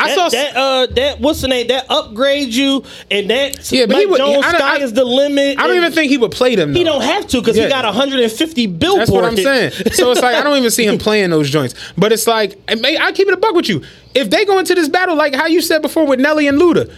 I 0.00 0.08
that, 0.08 0.14
saw- 0.16 0.28
that. 0.30 0.56
Uh, 0.56 0.86
that 0.94 1.20
what's 1.20 1.40
the 1.42 1.48
name? 1.48 1.68
That 1.68 1.86
upgrade 1.88 2.48
you 2.54 2.84
and 3.10 3.28
that. 3.30 3.70
Yeah, 3.70 3.86
but 3.86 3.96
he 3.96 4.04
Mike 4.06 4.10
would- 4.12 4.18
Jones 4.18 4.44
I 4.46 4.76
I- 4.76 4.78
is 4.78 4.92
the 4.92 5.04
limit. 5.04 5.58
I 5.58 5.66
don't 5.66 5.76
even 5.76 5.92
think 5.92 6.10
he 6.10 6.18
would 6.18 6.32
play 6.32 6.54
them. 6.54 6.74
he 6.74 6.84
don't 6.84 7.02
have 7.02 7.26
to 7.28 7.40
because 7.40 7.56
Yeah. 7.56 7.64
he 7.64 7.68
got 7.70 7.84
150 7.84 8.66
billboard. 8.66 9.00
That's 9.00 9.10
what 9.10 9.24
I'm 9.24 9.36
saying. 9.36 9.72
So 9.92 10.10
it's 10.10 10.22
like 10.22 10.34
I 10.34 10.42
don't 10.42 10.56
even 10.56 10.70
see 10.70 10.86
him 10.86 10.98
playing 11.06 11.30
those 11.30 11.50
joints. 11.50 11.74
But 11.98 12.12
it's 12.12 12.26
like 12.26 12.58
I 12.68 12.96
I 13.00 13.12
keep 13.12 13.28
it 13.28 13.34
a 13.34 13.36
buck 13.36 13.54
with 13.54 13.68
you. 13.68 13.82
If 14.14 14.30
they 14.30 14.44
go 14.44 14.58
into 14.58 14.74
this 14.74 14.88
battle 14.88 15.14
like 15.16 15.34
how 15.34 15.46
you 15.46 15.60
said 15.60 15.82
before 15.82 16.06
with 16.06 16.18
Nelly 16.20 16.48
and 16.48 16.58
Luda, 16.60 16.92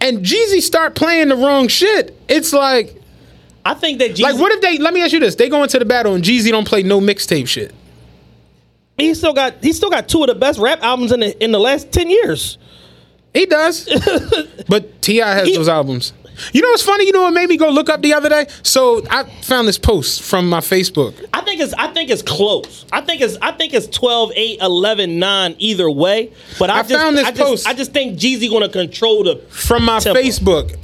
and 0.00 0.24
Jeezy 0.24 0.60
start 0.60 0.94
playing 0.94 1.28
the 1.28 1.36
wrong 1.36 1.68
shit, 1.68 2.16
it's 2.28 2.52
like 2.52 3.00
I 3.64 3.74
think 3.74 3.98
that 3.98 4.12
Jeezy, 4.12 4.22
like 4.22 4.36
what 4.38 4.52
if 4.52 4.60
they? 4.60 4.78
Let 4.78 4.94
me 4.94 5.02
ask 5.02 5.12
you 5.12 5.20
this: 5.20 5.34
They 5.34 5.48
go 5.48 5.62
into 5.62 5.78
the 5.78 5.84
battle 5.84 6.14
and 6.14 6.22
Jeezy 6.24 6.50
don't 6.50 6.66
play 6.66 6.82
no 6.82 7.00
mixtape 7.00 7.48
shit. 7.48 7.72
He 8.96 9.12
still 9.14 9.32
got 9.34 9.62
he 9.62 9.72
still 9.72 9.90
got 9.90 10.08
two 10.08 10.22
of 10.22 10.28
the 10.28 10.34
best 10.34 10.58
rap 10.58 10.82
albums 10.82 11.12
in 11.12 11.20
the 11.20 11.44
in 11.44 11.52
the 11.52 11.60
last 11.60 11.92
10 11.92 12.08
years. 12.10 12.58
He 13.34 13.44
does, 13.44 13.86
but 14.68 15.02
T.I. 15.02 15.34
has 15.34 15.48
He- 15.48 15.56
those 15.56 15.68
albums. 15.68 16.12
You 16.52 16.60
know 16.60 16.68
what's 16.68 16.82
funny? 16.82 17.06
You 17.06 17.12
know 17.12 17.22
what 17.22 17.32
made 17.32 17.48
me 17.48 17.56
go 17.56 17.70
look 17.70 17.88
up 17.88 18.02
the 18.02 18.12
other 18.12 18.28
day? 18.28 18.46
So 18.62 19.02
I 19.10 19.24
found 19.42 19.66
this 19.66 19.78
post 19.78 20.20
from 20.22 20.50
my 20.50 20.60
Facebook. 20.60 21.14
I 21.32 21.40
think 21.40 21.62
it's 21.62 21.72
I 21.74 21.88
think 21.94 22.10
it's 22.10 22.20
close. 22.20 22.84
I 22.92 23.00
think 23.00 23.22
it's 23.22 23.38
I 23.40 23.52
think 23.52 23.72
it's 23.72 23.86
12 23.86 24.32
8 24.34 24.58
11 24.60 25.18
9 25.18 25.56
either 25.58 25.90
way, 25.90 26.32
but 26.58 26.68
I, 26.68 26.80
I 26.80 26.82
just 26.82 26.92
found 26.94 27.16
this 27.16 27.26
I 27.26 27.30
just, 27.30 27.42
post. 27.42 27.66
I 27.66 27.72
just 27.72 27.92
think 27.94 28.18
Jeezy 28.18 28.50
going 28.50 28.62
to 28.64 28.68
control 28.68 29.24
the 29.24 29.36
from 29.48 29.84
my 29.86 29.98
Tempo. 29.98 30.20
Facebook, 30.20 30.76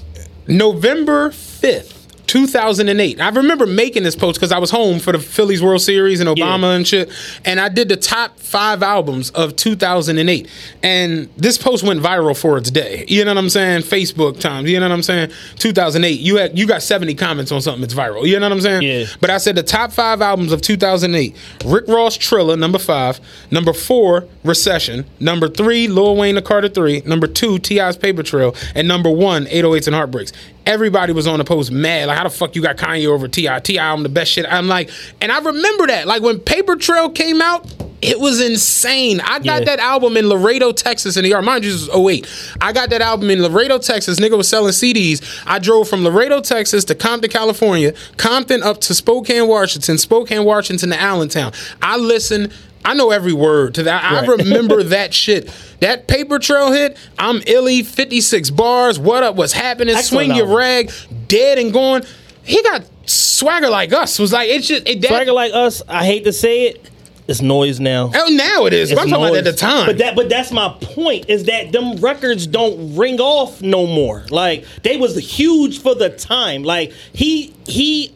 November 0.48 1.28
5th, 1.30 1.91
2008. 2.36 3.20
I 3.20 3.28
remember 3.28 3.66
making 3.66 4.04
this 4.04 4.16
post 4.16 4.40
because 4.40 4.52
I 4.52 4.58
was 4.58 4.70
home 4.70 4.98
for 5.00 5.12
the 5.12 5.18
Phillies 5.18 5.62
World 5.62 5.82
Series 5.82 6.18
and 6.18 6.30
Obama 6.30 6.62
Yeah. 6.62 6.72
and 6.76 6.88
shit. 6.88 7.10
And 7.44 7.60
I 7.60 7.68
did 7.68 7.90
the 7.90 7.96
top 7.98 8.38
five 8.40 8.82
albums 8.82 9.28
of 9.30 9.54
2008. 9.54 10.48
And 10.82 11.28
this 11.36 11.58
post 11.58 11.84
went 11.84 12.00
viral 12.02 12.34
for 12.34 12.56
its 12.56 12.70
day. 12.70 13.04
You 13.06 13.22
know 13.26 13.32
what 13.32 13.38
I'm 13.38 13.50
saying? 13.50 13.82
Facebook 13.82 14.40
times. 14.40 14.70
You 14.70 14.80
know 14.80 14.88
what 14.88 14.94
I'm 14.94 15.02
saying? 15.02 15.30
2008. 15.58 16.20
You 16.20 16.36
had 16.38 16.58
you 16.58 16.66
got 16.66 16.82
70 16.82 17.14
comments 17.16 17.52
on 17.52 17.60
something 17.60 17.82
that's 17.82 17.92
viral. 17.92 18.26
You 18.26 18.40
know 18.40 18.46
what 18.46 18.52
I'm 18.52 18.60
saying? 18.62 18.80
Yeah. 18.82 19.04
But 19.20 19.28
I 19.28 19.36
said 19.36 19.54
the 19.56 19.62
top 19.62 19.92
five 19.92 20.22
albums 20.22 20.52
of 20.52 20.62
2008. 20.62 21.36
Rick 21.66 21.86
Ross 21.86 22.16
Trilla, 22.16 22.58
number 22.58 22.78
five. 22.78 23.20
Number 23.50 23.74
four, 23.74 24.24
Recession. 24.42 25.04
Number 25.20 25.48
three, 25.50 25.86
Lil 25.86 26.16
Wayne 26.16 26.36
the 26.36 26.42
Carter 26.42 26.70
Three. 26.70 27.02
Number 27.04 27.26
two, 27.26 27.58
T.I.'s 27.58 27.98
Paper 27.98 28.22
Trail. 28.22 28.54
And 28.74 28.88
number 28.88 29.10
one, 29.10 29.44
808s 29.46 29.86
and 29.88 29.94
Heartbreaks. 29.96 30.32
Everybody 30.64 31.12
was 31.12 31.26
on 31.26 31.38
the 31.38 31.44
post 31.44 31.70
mad. 31.72 32.06
Like, 32.08 32.16
how 32.18 32.24
the 32.24 32.30
fuck 32.30 32.54
you 32.54 32.62
got 32.62 32.76
Kanye 32.76 33.06
over 33.06 33.26
T.I.? 33.28 33.60
T.I. 33.60 33.92
I'm 33.92 34.02
the 34.02 34.08
best 34.08 34.30
shit. 34.30 34.46
I'm 34.48 34.68
like, 34.68 34.90
and 35.20 35.32
I 35.32 35.40
remember 35.40 35.88
that. 35.88 36.06
Like, 36.06 36.22
when 36.22 36.38
Paper 36.38 36.76
Trail 36.76 37.10
came 37.10 37.42
out, 37.42 37.66
it 38.00 38.18
was 38.18 38.40
insane. 38.40 39.20
I 39.20 39.38
got 39.38 39.60
Yeah. 39.60 39.64
that 39.66 39.78
album 39.78 40.16
in 40.16 40.28
Laredo, 40.28 40.72
Texas 40.72 41.16
in 41.16 41.22
the 41.24 41.30
yard. 41.30 41.44
Mind 41.44 41.64
you, 41.64 41.72
this 41.72 41.86
was 41.88 41.90
08. 41.96 42.26
I 42.60 42.72
got 42.72 42.90
that 42.90 43.00
album 43.00 43.30
in 43.30 43.42
Laredo, 43.42 43.78
Texas. 43.78 44.18
Nigga 44.18 44.36
was 44.36 44.48
selling 44.48 44.72
CDs. 44.72 45.20
I 45.46 45.58
drove 45.60 45.88
from 45.88 46.02
Laredo, 46.04 46.40
Texas 46.40 46.84
to 46.86 46.94
Compton, 46.96 47.30
California, 47.30 47.92
Compton 48.16 48.62
up 48.62 48.80
to 48.82 48.94
Spokane, 48.94 49.46
Washington, 49.46 49.98
Spokane, 49.98 50.44
Washington 50.44 50.90
to 50.90 51.00
Allentown. 51.00 51.52
I 51.80 51.96
listened. 51.96 52.52
I 52.84 52.94
know 52.94 53.10
every 53.10 53.32
word 53.32 53.74
to 53.74 53.84
that. 53.84 54.04
I 54.04 54.26
remember 54.26 54.82
that 54.84 55.14
shit. 55.14 55.50
That 55.80 56.08
paper 56.08 56.38
trail 56.38 56.72
hit, 56.72 56.96
I'm 57.18 57.42
illy, 57.46 57.82
56 57.82 58.50
bars, 58.50 58.98
what 58.98 59.22
up, 59.22 59.36
what's 59.36 59.52
happening, 59.52 59.94
Excellent 59.94 60.26
swing 60.26 60.36
your 60.36 60.46
album. 60.46 60.56
rag, 60.56 60.92
dead 61.28 61.58
and 61.58 61.72
gone. 61.72 62.02
He 62.44 62.62
got 62.62 62.84
swagger 63.06 63.68
like 63.70 63.92
us. 63.92 64.18
Was 64.18 64.32
like, 64.32 64.48
it's 64.48 64.66
just, 64.66 64.88
it, 64.88 65.00
that, 65.02 65.08
Swagger 65.08 65.32
like 65.32 65.52
us, 65.52 65.82
I 65.88 66.04
hate 66.04 66.24
to 66.24 66.32
say 66.32 66.66
it, 66.66 66.90
it's 67.28 67.40
noise 67.40 67.78
now. 67.78 68.10
Oh, 68.14 68.28
now 68.30 68.66
it 68.66 68.72
is. 68.72 68.90
But 68.90 68.98
I'm 68.98 69.04
It's 69.04 69.12
talking 69.12 69.26
about 69.28 69.38
at 69.38 69.44
the 69.44 69.52
time. 69.52 69.86
But 69.86 69.98
that 69.98 70.16
but 70.16 70.28
that's 70.28 70.50
my 70.50 70.76
point 70.80 71.26
is 71.28 71.44
that 71.44 71.70
them 71.70 71.96
records 71.96 72.48
don't 72.48 72.96
ring 72.96 73.20
off 73.20 73.62
no 73.62 73.86
more. 73.86 74.24
Like 74.28 74.64
they 74.82 74.96
was 74.96 75.16
huge 75.16 75.80
for 75.80 75.94
the 75.94 76.10
time. 76.10 76.64
Like 76.64 76.92
he 77.12 77.54
he 77.64 78.12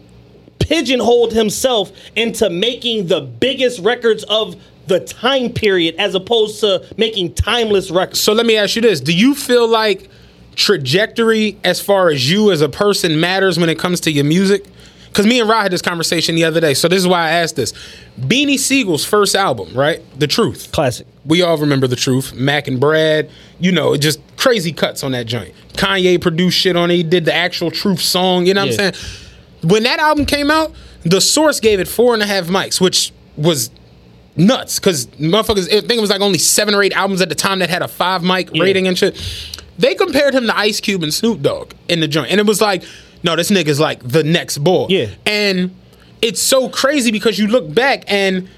pigeonholed 0.59 1.32
himself 1.32 1.92
into 2.14 2.48
making 2.50 3.07
the 3.07 3.20
biggest 3.20 3.80
records 3.80 4.24
of 4.24 4.57
the 4.86 5.00
time 5.00 5.52
period 5.52 5.94
as 5.98 6.14
opposed 6.14 6.61
to 6.61 6.86
making 6.96 7.34
timeless 7.34 7.90
records. 7.90 8.20
So 8.20 8.32
let 8.32 8.46
me 8.46 8.57
ask 8.57 8.76
you 8.76 8.82
this: 8.82 9.00
Do 9.00 9.14
you 9.16 9.34
feel 9.34 9.68
like 9.68 10.09
trajectory, 10.54 11.57
as 11.64 11.80
far 11.80 12.09
as 12.11 12.30
you 12.30 12.50
as 12.50 12.61
a 12.61 12.68
person, 12.68 13.20
matters 13.20 13.59
when 13.59 13.68
it 13.68 13.78
comes 13.78 14.00
to 14.02 14.11
your 14.11 14.24
music? 14.24 14.64
Because 15.09 15.26
me 15.26 15.40
and 15.40 15.48
Rod 15.48 15.62
had 15.62 15.72
this 15.72 15.80
conversation 15.80 16.34
the 16.34 16.44
other 16.44 16.61
day. 16.61 16.74
So 16.74 16.88
this 16.88 16.98
is 16.98 17.09
why 17.09 17.20
I 17.28 17.30
asked 17.30 17.57
this: 17.57 17.72
Beanie 18.20 18.59
Sigel's 18.59 19.04
first 19.04 19.34
album, 19.34 19.72
right? 19.74 20.02
The 20.18 20.26
Truth. 20.26 20.72
Classic. 20.72 21.07
We 21.24 21.42
all 21.42 21.57
remember 21.57 21.86
the 21.86 21.96
truth. 21.96 22.34
Mac 22.34 22.68
and 22.68 22.78
Brad, 22.78 23.30
you 23.59 23.72
know, 23.72 23.96
just 23.96 24.20
crazy 24.36 24.72
cuts 24.72 25.02
on 25.02 25.12
that 25.12 25.26
joint. 25.26 25.54
Kanye 25.72 26.20
produced 26.20 26.59
shit 26.59 26.76
on 26.76 26.90
it. 26.90 26.96
He 26.96 27.02
did 27.02 27.24
the 27.24 27.34
actual 27.34 27.70
truth 27.70 28.00
song. 28.00 28.46
You 28.46 28.54
know 28.54 28.66
what 28.66 28.76
Yeah. 28.78 28.86
I'm 28.88 28.94
saying? 28.94 29.25
When 29.62 29.82
that 29.84 29.98
album 29.98 30.26
came 30.26 30.50
out, 30.50 30.72
the 31.04 31.20
source 31.20 31.61
gave 31.61 31.80
it 31.80 31.88
four 31.88 32.14
and 32.14 32.22
a 32.22 32.26
half 32.26 32.46
mics, 32.46 32.80
which 32.80 33.12
was 33.36 33.70
nuts 34.36 34.78
because 34.78 35.07
motherfuckers. 35.07 35.66
I 35.66 35.80
think 35.80 35.92
it 35.92 36.00
was 36.00 36.11
like 36.11 36.20
only 36.20 36.38
seven 36.38 36.74
or 36.74 36.82
eight 36.82 36.92
albums 36.92 37.20
at 37.22 37.28
the 37.28 37.34
time 37.34 37.61
that 37.61 37.70
had 37.70 37.82
a 37.82 37.88
five 37.88 38.22
mic 38.22 38.50
Yeah. 38.52 38.62
rating 38.62 38.86
and 38.86 38.96
shit. 38.98 39.16
They 39.78 39.94
compared 39.94 40.34
him 40.34 40.46
to 40.46 40.57
Ice 40.57 40.80
Cube 40.80 41.02
and 41.02 41.12
Snoop 41.12 41.42
Dogg 41.42 41.72
in 41.88 42.00
the 42.00 42.09
joint, 42.09 42.30
and 42.30 42.40
it 42.40 42.46
was 42.46 42.61
like, 42.61 42.82
no, 43.22 43.36
this 43.36 43.50
nigga's 43.50 43.80
like 43.80 44.07
the 44.07 44.24
next 44.24 44.59
bull. 44.59 44.86
Yeah. 44.90 45.07
and 45.26 45.74
it's 46.22 46.40
so 46.40 46.68
crazy 46.70 47.11
because 47.11 47.38
you 47.38 47.46
look 47.46 47.72
back 47.74 48.04
and 48.09 48.48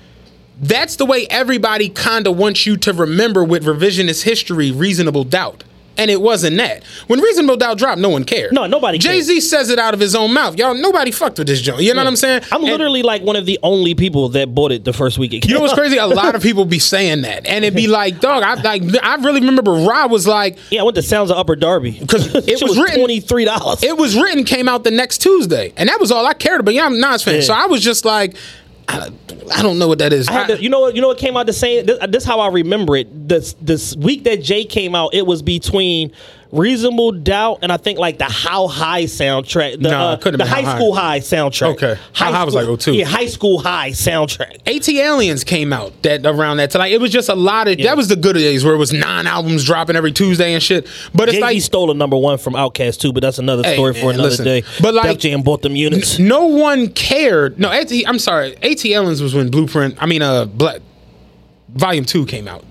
that's 0.61 0.95
the 0.97 1.05
way 1.05 1.27
everybody 1.29 1.89
kind 1.89 2.27
of 2.29 2.37
wants 2.37 2.67
you 2.67 2.77
to 2.79 2.93
remember 2.93 3.43
with 3.43 3.65
revisionist 3.65 4.23
history, 4.23 4.71
reasonable 4.71 5.25
doubt. 5.25 5.65
And 5.99 6.11
it 6.11 6.21
wasn't 6.23 6.57
that. 6.59 6.85
When 7.09 7.21
Reasonable 7.21 7.57
Doubt 7.57 7.77
dropped, 7.77 8.01
no 8.01 8.09
one 8.09 8.23
cared. 8.25 8.53
No, 8.53 8.67
nobody 8.67 8.99
cared. 8.99 9.15
Jay 9.17 9.21
Z 9.21 9.41
says 9.41 9.69
it 9.69 9.79
out 9.81 9.95
of 9.95 10.01
his 10.01 10.15
own 10.15 10.33
mouth. 10.33 10.57
Y'all, 10.57 10.73
nobody 10.75 11.11
fucked 11.11 11.39
with 11.39 11.49
this 11.49 11.61
joint. 11.61 11.83
You 11.83 11.93
know 11.93 12.01
what 12.01 12.07
I'm 12.07 12.15
saying? 12.17 12.43
I'm 12.53 12.63
And- 12.63 12.71
literally 12.71 13.03
like 13.03 13.23
one 13.23 13.35
of 13.37 13.47
the 13.47 13.59
only 13.65 13.95
people 13.97 14.29
that 14.31 14.55
bought 14.55 14.71
it 14.73 14.85
the 14.85 14.93
first 14.93 15.19
week 15.19 15.33
it 15.35 15.41
came 15.41 15.51
you 15.51 15.55
know 15.57 15.61
what's 15.61 15.75
crazy? 15.75 15.97
A 15.97 16.07
lot 16.07 16.35
of 16.37 16.43
people 16.43 16.65
be 16.65 16.79
saying 16.79 17.23
that, 17.23 17.47
and 17.47 17.65
it'd 17.65 17.75
be 17.77 17.89
like, 17.89 18.21
dog. 18.21 18.43
I 18.45 18.55
like. 18.63 18.83
I 19.03 19.17
really 19.17 19.41
remember 19.41 19.73
Rob 19.73 20.11
was 20.13 20.27
like, 20.27 20.57
Yeah, 20.71 20.81
I 20.81 20.85
went 20.85 20.95
to 20.95 21.03
Sounds 21.03 21.31
of 21.33 21.37
Upper 21.37 21.57
Darby 21.57 21.99
because 21.99 22.33
it 22.49 22.63
was 22.63 22.79
written- 22.79 22.99
twenty 23.01 23.19
three 23.21 23.45
dollars. 23.45 23.83
it 23.83 23.97
was 23.99 24.17
written, 24.17 24.45
came 24.45 24.69
out 24.69 24.85
the 24.85 24.91
next 24.93 25.19
Tuesday, 25.19 25.73
and 25.77 25.89
that 25.89 25.99
was 25.99 26.13
all 26.13 26.25
I 26.25 26.35
cared 26.35 26.61
about. 26.61 26.75
Yeah, 26.75 26.87
I'm 26.87 26.95
a 26.95 26.99
Nas 26.99 27.25
fan, 27.25 27.35
Yeah. 27.37 27.41
so 27.41 27.55
I 27.55 27.67
was 27.67 27.83
just 27.83 28.05
like, 28.05 28.37
I, 28.89 29.11
I 29.55 29.63
don't 29.63 29.79
know 29.79 29.87
what 29.87 29.99
that 29.99 30.13
is. 30.13 30.27
To, 30.27 30.57
you 30.61 30.71
know 30.71 30.81
what? 30.81 30.95
You 30.95 31.03
know 31.03 31.09
what 31.09 31.19
came 31.19 31.37
out 31.37 31.47
the 31.47 31.53
same. 31.53 31.87
This, 31.87 31.99
this 32.09 32.25
how 32.25 32.41
I 32.41 32.49
remember 32.49 32.97
it. 32.97 33.29
This 33.29 33.55
this 33.61 33.95
week 33.97 34.25
that 34.25 34.43
Jay 34.43 34.65
came 34.65 34.95
out, 34.95 35.15
it 35.15 35.27
was 35.27 35.43
between 35.43 36.13
Reasonable 36.51 37.13
Doubt 37.13 37.59
and 37.63 37.71
I 37.71 37.77
think 37.77 37.99
like 37.99 38.17
the 38.19 38.25
How 38.25 38.69
High 38.69 39.05
soundtrack. 39.05 39.83
The, 39.83 39.91
Nah, 39.91 40.13
uh, 40.13 40.17
the 40.17 40.33
been 40.39 40.47
High 40.47 40.63
High. 40.63 40.77
School 40.77 40.95
High 40.95 41.21
soundtrack. 41.21 41.75
Okay. 41.75 41.97
How 42.15 42.33
High 42.33 42.45
was 42.45 42.55
like 42.55 42.67
02. 42.67 42.95
Yeah, 42.95 43.05
High 43.05 43.27
School 43.27 43.59
High 43.59 43.91
soundtrack. 43.91 44.63
ATLiens 44.65 45.45
came 45.45 45.73
out 45.75 46.03
that 46.05 46.25
around 46.25 46.57
that 46.57 46.71
time. 46.71 46.81
Like 46.81 46.93
it 46.93 47.01
was 47.01 47.11
just 47.11 47.29
a 47.29 47.35
lot 47.35 47.69
of 47.69 47.79
Yeah. 47.79 47.87
that 47.91 47.97
was 47.99 48.09
the 48.09 48.17
good 48.17 48.35
days 48.35 48.65
where 48.65 48.73
it 48.75 48.79
was 48.79 48.93
nine 48.93 49.27
albums 49.27 49.65
dropping 49.65 49.95
every 49.97 50.13
Tuesday 50.13 50.55
and 50.55 50.63
shit. 50.63 50.87
But 51.15 51.29
it's 51.29 51.35
Jay 51.35 51.41
Z 51.41 51.43
like 51.43 51.63
stole 51.63 51.91
a 51.91 51.95
number 51.95 52.17
one 52.17 52.39
from 52.39 52.55
Outkast 52.55 52.99
too, 53.01 53.13
but 53.13 53.21
that's 53.21 53.39
another 53.39 53.63
Hey, 53.63 53.75
story 53.75 53.93
for 53.95 54.11
another 54.11 54.31
listen. 54.31 54.45
day. 54.47 54.63
But, 54.81 54.95
like- 54.95 55.05
Def 55.11 55.19
Jam 55.19 55.43
bought 55.43 55.61
them 55.63 55.77
units. 55.77 56.19
no 56.19 56.47
one 56.47 56.89
cared. 56.89 57.59
No, 57.59 57.71
AT, 57.71 57.93
I'm 58.07 58.19
sorry. 58.19 58.57
ATLiens 58.63 59.21
was 59.21 59.35
when 59.35 59.51
Blueprint. 59.51 59.97
I 60.03 60.07
mean, 60.07 60.23
uh, 60.23 60.47
Black 60.47 60.81
Volume 61.75 62.05
Two 62.07 62.25
came 62.25 62.49
out. 62.49 62.65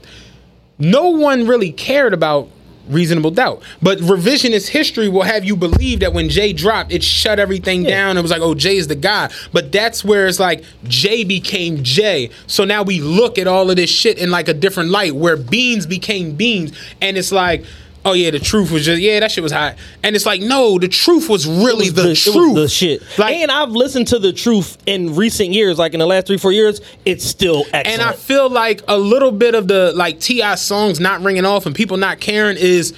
No 0.79 1.09
one 1.09 1.47
really 1.47 1.71
cared 1.71 2.13
about 2.13 2.49
reasonable 2.87 3.31
doubt. 3.31 3.61
But 3.81 3.99
revisionist 3.99 4.69
history 4.69 5.09
will 5.09 5.23
have 5.23 5.45
you 5.45 5.55
believe 5.55 5.99
that 6.01 6.13
when 6.13 6.29
Jay 6.29 6.53
dropped, 6.53 6.91
it 6.91 7.03
shut 7.03 7.39
everything 7.39 7.83
down. 7.83 8.17
It 8.17 8.21
was 8.21 8.31
like, 8.31 8.41
oh, 8.41 8.55
Jay 8.55 8.77
is 8.77 8.87
the 8.87 8.95
guy. 8.95 9.31
But 9.53 9.71
that's 9.71 10.03
where 10.03 10.27
it's 10.27 10.39
like 10.39 10.63
Jay 10.85 11.23
became 11.23 11.83
Jay. 11.83 12.29
So 12.47 12.65
now 12.65 12.83
we 12.83 12.99
look 12.99 13.37
at 13.37 13.47
all 13.47 13.69
of 13.69 13.75
this 13.75 13.89
shit 13.89 14.17
in 14.17 14.31
like 14.31 14.47
a 14.47 14.53
different 14.53 14.89
light 14.89 15.15
where 15.15 15.37
beans 15.37 15.85
became 15.85 16.35
beans. 16.35 16.77
And 17.01 17.17
it's 17.17 17.31
like, 17.31 17.65
oh 18.07 18.13
yeah, 18.13 18.31
the 18.31 18.39
truth 18.39 18.71
was 18.71 18.85
just, 18.85 19.01
yeah, 19.01 19.19
that 19.19 19.31
shit 19.31 19.43
was 19.43 19.51
hot. 19.51 19.75
And 20.01 20.15
it's 20.15 20.25
like, 20.25 20.41
no, 20.41 20.79
the 20.79 20.87
truth 20.87 21.27
was 21.29 21.45
really 21.45 21.91
was 21.91 21.93
the, 21.93 22.01
it 22.03 22.09
was 22.09 22.23
truth. 22.23 22.55
the 22.55 22.67
shit. 22.69 23.03
Like- 23.17 23.35
and 23.35 23.51
I've 23.51 23.71
listened 23.71 24.07
to 24.07 24.19
the 24.19 24.31
truth 24.33 24.77
in 24.85 25.15
recent 25.15 25.51
years, 25.53 25.77
like 25.77 25.93
in 25.93 25.99
the 25.99 26.05
last 26.07 26.27
three, 26.27 26.37
four 26.37 26.51
years. 26.53 26.79
It's 27.05 27.25
still 27.25 27.65
excellent. 27.73 27.87
And 27.87 28.01
I 28.01 28.13
feel 28.13 28.49
like 28.49 28.81
a 28.87 28.97
little 28.97 29.31
bit 29.31 29.55
of 29.55 29.67
the 29.67 29.91
like 29.93 30.19
T.I. 30.21 30.55
songs 30.55 30.99
not 30.99 31.21
ringing 31.21 31.45
off 31.45 31.65
and 31.65 31.75
people 31.75 31.97
not 31.97 32.19
caring 32.19 32.57
is 32.57 32.93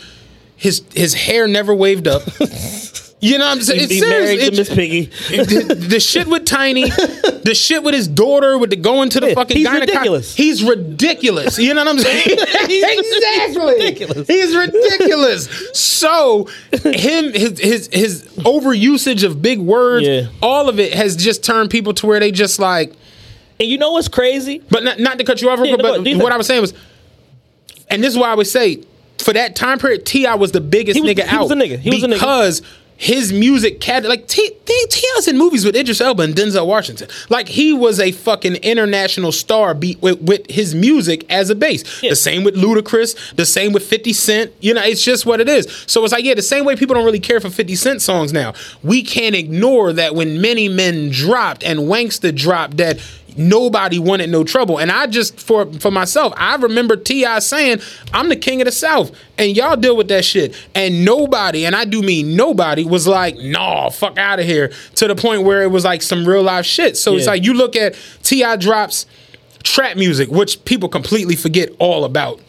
his 0.55 0.83
his 0.93 1.13
hair 1.13 1.47
never 1.47 1.73
waved 1.73 2.07
up. 2.07 2.21
You 3.21 3.37
know 3.37 3.47
what 3.47 3.57
I'm 3.57 3.61
saying? 3.61 3.79
He, 3.79 3.83
It's 3.83 3.93
he 3.95 3.99
serious. 3.99 4.23
married 4.25 4.39
It- 4.39 4.51
to 4.51 4.55
Miss 4.57 4.69
Piggy. 4.73 5.01
the, 5.29 5.75
the 5.75 5.99
shit 5.99 6.27
with 6.27 6.45
Tiny, 6.45 6.89
the 6.89 7.53
shit 7.53 7.83
with 7.83 7.93
his 7.93 8.07
daughter, 8.07 8.57
with 8.57 8.69
the 8.69 8.77
going 8.77 9.09
to 9.09 9.19
the 9.19 9.29
Yeah, 9.29 9.33
fucking 9.33 9.57
he's 9.57 9.67
gyneco- 9.67 9.79
ridiculous. 9.81 10.35
He's 10.35 10.63
ridiculous. 10.63 11.57
You 11.59 11.73
know 11.73 11.83
what 11.83 11.89
I'm 11.89 11.99
saying? 11.99 12.27
exactly. 12.39 13.73
ridiculous. 13.73 14.27
He's 14.27 14.55
ridiculous. 14.55 15.49
So 15.77 16.47
him, 16.71 17.33
his 17.33 17.59
his 17.59 17.89
his 17.91 18.23
overusage 18.37 19.23
of 19.25 19.41
big 19.41 19.59
words, 19.59 20.07
Yeah. 20.07 20.27
all 20.41 20.69
of 20.69 20.79
it 20.79 20.93
has 20.93 21.15
just 21.17 21.43
turned 21.43 21.69
people 21.69 21.93
to 21.95 22.07
where 22.07 22.19
they 22.19 22.31
just 22.31 22.57
like. 22.59 22.93
And 23.59 23.67
you 23.67 23.77
know 23.77 23.91
what's 23.91 24.07
crazy? 24.07 24.63
But 24.69 24.83
not, 24.85 24.99
not 24.99 25.17
to 25.17 25.25
cut 25.25 25.41
you 25.41 25.49
off, 25.49 25.59
Yeah, 25.61 25.75
no, 25.75 25.77
but 25.83 26.05
you 26.07 26.17
what 26.19 26.31
I 26.31 26.37
was 26.37 26.47
saying 26.47 26.61
was, 26.61 26.73
and 27.89 28.01
this 28.01 28.13
is 28.13 28.17
why 28.17 28.29
I 28.29 28.35
would 28.35 28.47
say, 28.47 28.81
for 29.17 29.33
that 29.33 29.57
time 29.57 29.77
period, 29.79 30.05
T.I. 30.05 30.35
was 30.35 30.53
the 30.53 30.61
biggest 30.61 30.95
He 30.95 31.01
was- 31.01 31.11
nigga 31.11 31.23
he 31.27 31.35
out. 31.35 31.41
was 31.41 31.51
a 31.51 31.55
nigga. 31.55 31.77
He 31.79 31.89
was 31.89 32.03
a 32.03 32.07
nigga. 32.07 32.11
because 32.13 32.61
his 32.99 33.31
music 33.31 33.79
cat 33.79 34.03
like 34.03 34.27
T 34.27 34.51
T 34.65 35.07
was 35.15 35.27
in 35.29 35.37
movies 35.37 35.63
with 35.63 35.73
Idris 35.73 36.01
Elba 36.01 36.23
and 36.23 36.35
Denzel 36.35 36.67
Washington. 36.67 37.07
Like 37.29 37.47
he 37.47 37.71
was 37.71 37.97
a 37.97 38.11
fucking 38.11 38.55
international 38.57 39.31
star 39.31 39.73
beat 39.73 40.01
with, 40.01 40.21
with 40.21 40.45
his 40.49 40.75
music 40.75 41.25
as 41.29 41.49
a 41.49 41.55
base. 41.55 42.03
Yeah. 42.03 42.09
The 42.09 42.17
same 42.17 42.43
with 42.43 42.55
Ludacris, 42.55 43.35
the 43.35 43.45
same 43.45 43.71
with 43.71 43.83
50 43.85 44.11
Cent. 44.11 44.53
You 44.59 44.73
know, 44.73 44.83
it's 44.83 45.01
just 45.01 45.25
what 45.25 45.39
it 45.39 45.47
is. 45.47 45.65
So 45.87 46.03
it's 46.03 46.11
like, 46.11 46.25
yeah, 46.25 46.33
the 46.33 46.41
same 46.41 46.65
way 46.65 46.75
people 46.75 46.93
don't 46.93 47.05
really 47.05 47.21
care 47.21 47.39
for 47.39 47.49
50 47.49 47.73
Cent 47.75 48.01
songs 48.01 48.33
now. 48.33 48.53
We 48.83 49.01
can't 49.01 49.33
ignore 49.33 49.93
that 49.93 50.13
when 50.13 50.41
many 50.41 50.67
men 50.67 51.09
dropped 51.09 51.63
and 51.63 51.79
Wanksta 51.79 52.35
dropped 52.35 52.77
that 52.77 52.99
nobody 53.37 53.99
wanted 53.99 54.29
no 54.29 54.43
trouble. 54.43 54.79
And 54.79 54.91
I 54.91 55.07
just 55.07 55.39
for 55.39 55.71
for 55.73 55.91
myself, 55.91 56.33
I 56.37 56.55
remember 56.55 56.95
T.I. 56.95 57.39
saying, 57.39 57.79
I'm 58.13 58.29
the 58.29 58.35
king 58.35 58.61
of 58.61 58.65
the 58.65 58.71
South. 58.71 59.11
And 59.37 59.55
y'all 59.55 59.75
deal 59.75 59.95
with 59.95 60.09
that 60.09 60.25
shit. 60.25 60.55
And 60.75 61.05
nobody, 61.05 61.65
and 61.65 61.75
I 61.75 61.85
do 61.85 62.01
mean 62.01 62.35
nobody, 62.35 62.83
was 62.83 63.07
like, 63.07 63.37
nah, 63.37 63.89
fuck 63.89 64.17
out 64.17 64.39
of 64.39 64.45
here. 64.45 64.71
To 64.95 65.07
the 65.07 65.15
point 65.15 65.43
where 65.43 65.63
it 65.63 65.71
was 65.71 65.85
like 65.85 66.01
some 66.01 66.27
real 66.27 66.43
life 66.43 66.65
shit. 66.65 66.97
So 66.97 67.15
it's 67.15 67.27
like 67.27 67.43
you 67.43 67.53
look 67.53 67.75
at 67.75 67.95
T.I. 68.23 68.57
drops 68.57 69.05
trap 69.63 69.97
music, 69.97 70.29
which 70.29 70.63
people 70.65 70.89
completely 70.89 71.35
forget 71.35 71.69
all 71.79 72.05
about. 72.05 72.41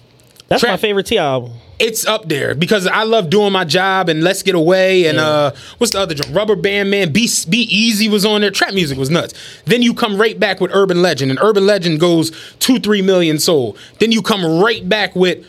That's 0.51 0.61
Trap- 0.63 0.73
my 0.73 0.77
favorite 0.77 1.07
T 1.07 1.17
album. 1.17 1.53
It's 1.79 2.05
up 2.05 2.29
there 2.29 2.55
because 2.55 2.87
I 2.87 3.05
love 3.05 3.31
doing 3.31 3.53
my 3.53 3.65
job 3.65 4.11
and 4.11 4.23
Let's 4.23 4.43
Get 4.43 4.55
Away 4.55 5.07
and 5.07 5.19
uh 5.19 5.53
what's 5.79 5.93
the 5.93 6.01
other 6.01 6.15
joint? 6.15 6.35
Rubber 6.35 6.57
Band 6.57 6.91
Man, 6.91 7.13
Be 7.13 7.27
Be 7.49 7.59
Easy 7.59 8.09
was 8.09 8.27
on 8.27 8.41
there. 8.43 8.51
Trap 8.51 8.75
music 8.75 8.99
was 8.99 9.09
nuts. 9.11 9.33
Then 9.65 9.81
you 9.81 9.95
come 9.95 10.19
right 10.21 10.39
back 10.39 10.61
with 10.61 10.73
Urban 10.75 11.01
Legend, 11.01 11.31
and 11.31 11.41
Urban 11.41 11.65
Legend 11.65 12.01
goes 12.01 12.33
two, 12.59 12.81
three 12.81 13.01
million 13.01 13.39
sold. 13.39 13.79
Then 14.01 14.13
you 14.13 14.21
come 14.23 14.61
right 14.61 14.87
back 14.87 15.15
with 15.17 15.47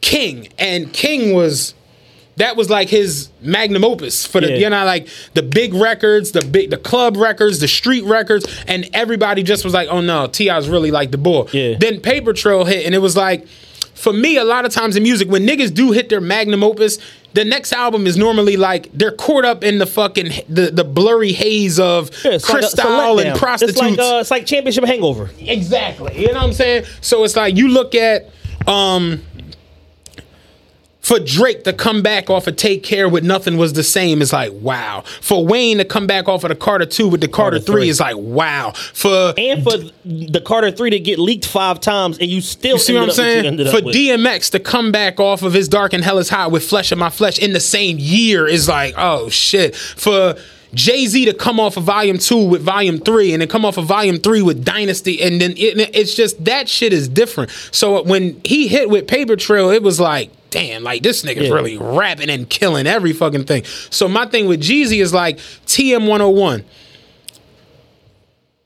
King, 0.00 0.48
and 0.56 0.90
King 0.92 1.34
was 1.34 1.74
that 2.36 2.56
was 2.56 2.70
like 2.70 2.88
his 2.88 3.28
magnum 3.42 3.84
opus 3.84 4.24
for 4.24 4.40
the 4.40 4.52
Yeah. 4.52 4.56
you 4.58 4.70
know 4.70 4.84
like 4.84 5.08
the 5.34 5.42
big 5.42 5.74
records, 5.74 6.30
the 6.30 6.42
big 6.44 6.70
the 6.70 6.78
club 6.78 7.16
records, 7.16 7.58
the 7.58 7.68
street 7.68 8.04
records, 8.04 8.46
and 8.68 8.88
everybody 8.94 9.42
just 9.42 9.64
was 9.64 9.74
like, 9.74 9.88
oh 9.90 10.00
no, 10.00 10.28
T.I. 10.28 10.54
T.I.'s 10.54 10.68
really 10.68 10.92
like 10.92 11.10
the 11.10 11.18
bull. 11.18 11.48
Yeah. 11.52 11.76
Then 11.78 12.00
Paper 12.00 12.32
Trail 12.32 12.64
hit, 12.64 12.86
and 12.86 12.94
it 12.94 12.98
was 12.98 13.16
like. 13.16 13.44
For 13.98 14.12
me, 14.12 14.36
a 14.36 14.44
lot 14.44 14.64
of 14.64 14.72
times 14.72 14.96
in 14.96 15.02
music, 15.02 15.28
when 15.28 15.46
niggas 15.46 15.74
do 15.74 15.92
hit 15.92 16.08
their 16.08 16.20
magnum 16.20 16.62
opus, 16.62 16.98
the 17.34 17.44
next 17.44 17.72
album 17.72 18.06
is 18.06 18.16
normally 18.16 18.56
like 18.56 18.90
they're 18.92 19.12
caught 19.12 19.44
up 19.44 19.62
in 19.62 19.78
the 19.78 19.86
fucking 19.86 20.30
the, 20.48 20.70
the 20.70 20.84
blurry 20.84 21.32
haze 21.32 21.78
of 21.78 22.10
Yeah, 22.24 22.32
it's 22.32 22.48
like 22.48 22.62
a- 22.62 22.66
it's 22.66 22.74
a 22.74 22.76
crystal 22.82 23.18
and 23.20 23.38
prostitutes. 23.38 23.80
It's 23.80 23.98
like 23.98 23.98
uh, 23.98 24.18
it's 24.20 24.30
like 24.30 24.46
championship 24.46 24.84
hangover. 24.84 25.30
Exactly. 25.38 26.18
You 26.20 26.28
know 26.28 26.34
what 26.34 26.42
I'm 26.44 26.52
saying? 26.52 26.84
So 27.00 27.24
it's 27.24 27.36
like 27.36 27.56
you 27.56 27.68
look 27.68 27.94
at 27.94 28.30
um 28.66 29.22
for 31.08 31.18
Drake 31.18 31.64
to 31.64 31.72
come 31.72 32.02
back 32.02 32.28
off 32.28 32.46
of 32.46 32.56
Take 32.56 32.82
Care 32.82 33.08
with 33.08 33.24
Nothing 33.24 33.56
Was 33.56 33.72
the 33.72 33.82
Same 33.82 34.20
is 34.20 34.34
like 34.34 34.52
wow. 34.52 35.04
For 35.22 35.44
Wayne 35.44 35.78
to 35.78 35.84
come 35.86 36.06
back 36.06 36.28
off 36.28 36.44
of 36.44 36.50
the 36.50 36.54
Carter 36.54 36.84
2 36.84 37.08
with 37.08 37.22
the 37.22 37.28
Carter, 37.28 37.56
Carter 37.56 37.72
3 37.72 37.80
3. 37.80 37.88
is 37.88 38.00
like 38.00 38.16
wow. 38.18 38.72
For 38.92 39.32
And 39.38 39.64
for 39.64 39.78
the 40.04 40.42
Carter 40.44 40.70
three 40.70 40.90
to 40.90 41.00
get 41.00 41.18
leaked 41.18 41.46
five 41.46 41.80
times, 41.80 42.18
and 42.18 42.28
you 42.28 42.42
still 42.42 42.74
you 42.74 42.78
see 42.78 42.92
what 42.92 43.04
I'm 43.04 43.08
ended 43.46 43.68
up 43.68 43.72
what 43.72 43.84
you 43.86 44.02
saying? 44.02 44.16
ended 44.16 44.28
For. 44.28 44.38
DMX 44.38 44.50
to 44.50 44.60
come 44.60 44.92
back 44.92 45.18
off 45.18 45.42
of 45.42 45.54
his 45.54 45.66
Dark 45.66 45.94
and 45.94 46.04
Hell 46.04 46.18
is 46.18 46.28
Hot 46.28 46.50
with 46.50 46.62
Flesh 46.62 46.92
of 46.92 46.98
My 46.98 47.08
Flesh 47.08 47.38
in 47.38 47.54
the 47.54 47.60
same 47.60 47.96
year 47.98 48.46
is 48.46 48.68
like, 48.68 48.92
oh 48.98 49.30
shit. 49.30 49.74
For 49.74 50.36
Jay 50.74 51.06
Z 51.06 51.24
to 51.24 51.32
come 51.34 51.58
off 51.58 51.76
of 51.76 51.84
Volume 51.84 52.18
2 52.18 52.44
with 52.44 52.62
Volume 52.62 52.98
3 52.98 53.32
and 53.32 53.40
then 53.42 53.48
come 53.48 53.64
off 53.64 53.78
of 53.78 53.86
Volume 53.86 54.18
3 54.18 54.42
with 54.42 54.64
Dynasty, 54.64 55.22
and 55.22 55.40
then 55.40 55.52
it, 55.52 55.90
it's 55.94 56.14
just 56.14 56.44
that 56.44 56.68
shit 56.68 56.92
is 56.92 57.08
different. 57.08 57.50
So 57.70 58.02
when 58.02 58.40
he 58.44 58.68
hit 58.68 58.90
with 58.90 59.06
Paper 59.06 59.36
Trail, 59.36 59.70
it 59.70 59.82
was 59.82 59.98
like, 59.98 60.30
damn, 60.50 60.82
like 60.82 61.02
this 61.02 61.22
nigga's 61.22 61.48
Yeah. 61.48 61.54
really 61.54 61.76
rapping 61.78 62.30
and 62.30 62.48
killing 62.48 62.86
every 62.86 63.12
fucking 63.12 63.44
thing. 63.44 63.64
So 63.90 64.08
my 64.08 64.26
thing 64.26 64.46
with 64.46 64.60
Jeezy 64.60 65.00
is 65.02 65.12
like 65.14 65.38
TM 65.66 66.06
101 66.06 66.64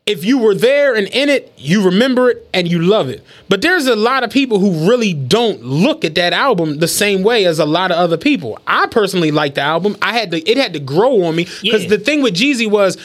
if 0.05 0.25
you 0.25 0.39
were 0.39 0.55
there 0.55 0.95
and 0.97 1.07
in 1.09 1.29
it, 1.29 1.53
you 1.57 1.85
remember 1.85 2.31
it 2.31 2.49
and 2.53 2.69
you 2.69 2.81
love 2.81 3.09
it. 3.09 3.23
But 3.49 3.63
there's 3.63 3.87
a 3.87 3.95
lot 3.95 4.25
of 4.25 4.31
people 4.31 4.59
who 4.59 4.89
really 4.89 5.15
don't 5.15 5.63
look 5.63 6.05
at 6.05 6.17
that 6.17 6.33
album 6.33 6.79
the 6.79 6.89
same 6.89 7.23
way 7.23 7.45
as 7.45 7.59
a 7.61 7.65
lot 7.65 7.93
of 7.93 7.97
other 7.99 8.17
people. 8.17 8.59
I 8.67 8.87
personally 8.89 9.31
like 9.31 9.55
the 9.55 9.61
album. 9.61 9.97
I 10.03 10.13
had 10.19 10.33
to 10.33 10.39
it 10.51 10.57
had 10.59 10.73
to 10.73 10.81
grow 10.81 11.23
on 11.25 11.37
me 11.37 11.45
because 11.63 11.85
Yeah. 11.85 11.91
the 11.91 11.99
thing 11.99 12.21
with 12.23 12.35
Jeezy 12.35 12.69
was 12.69 12.99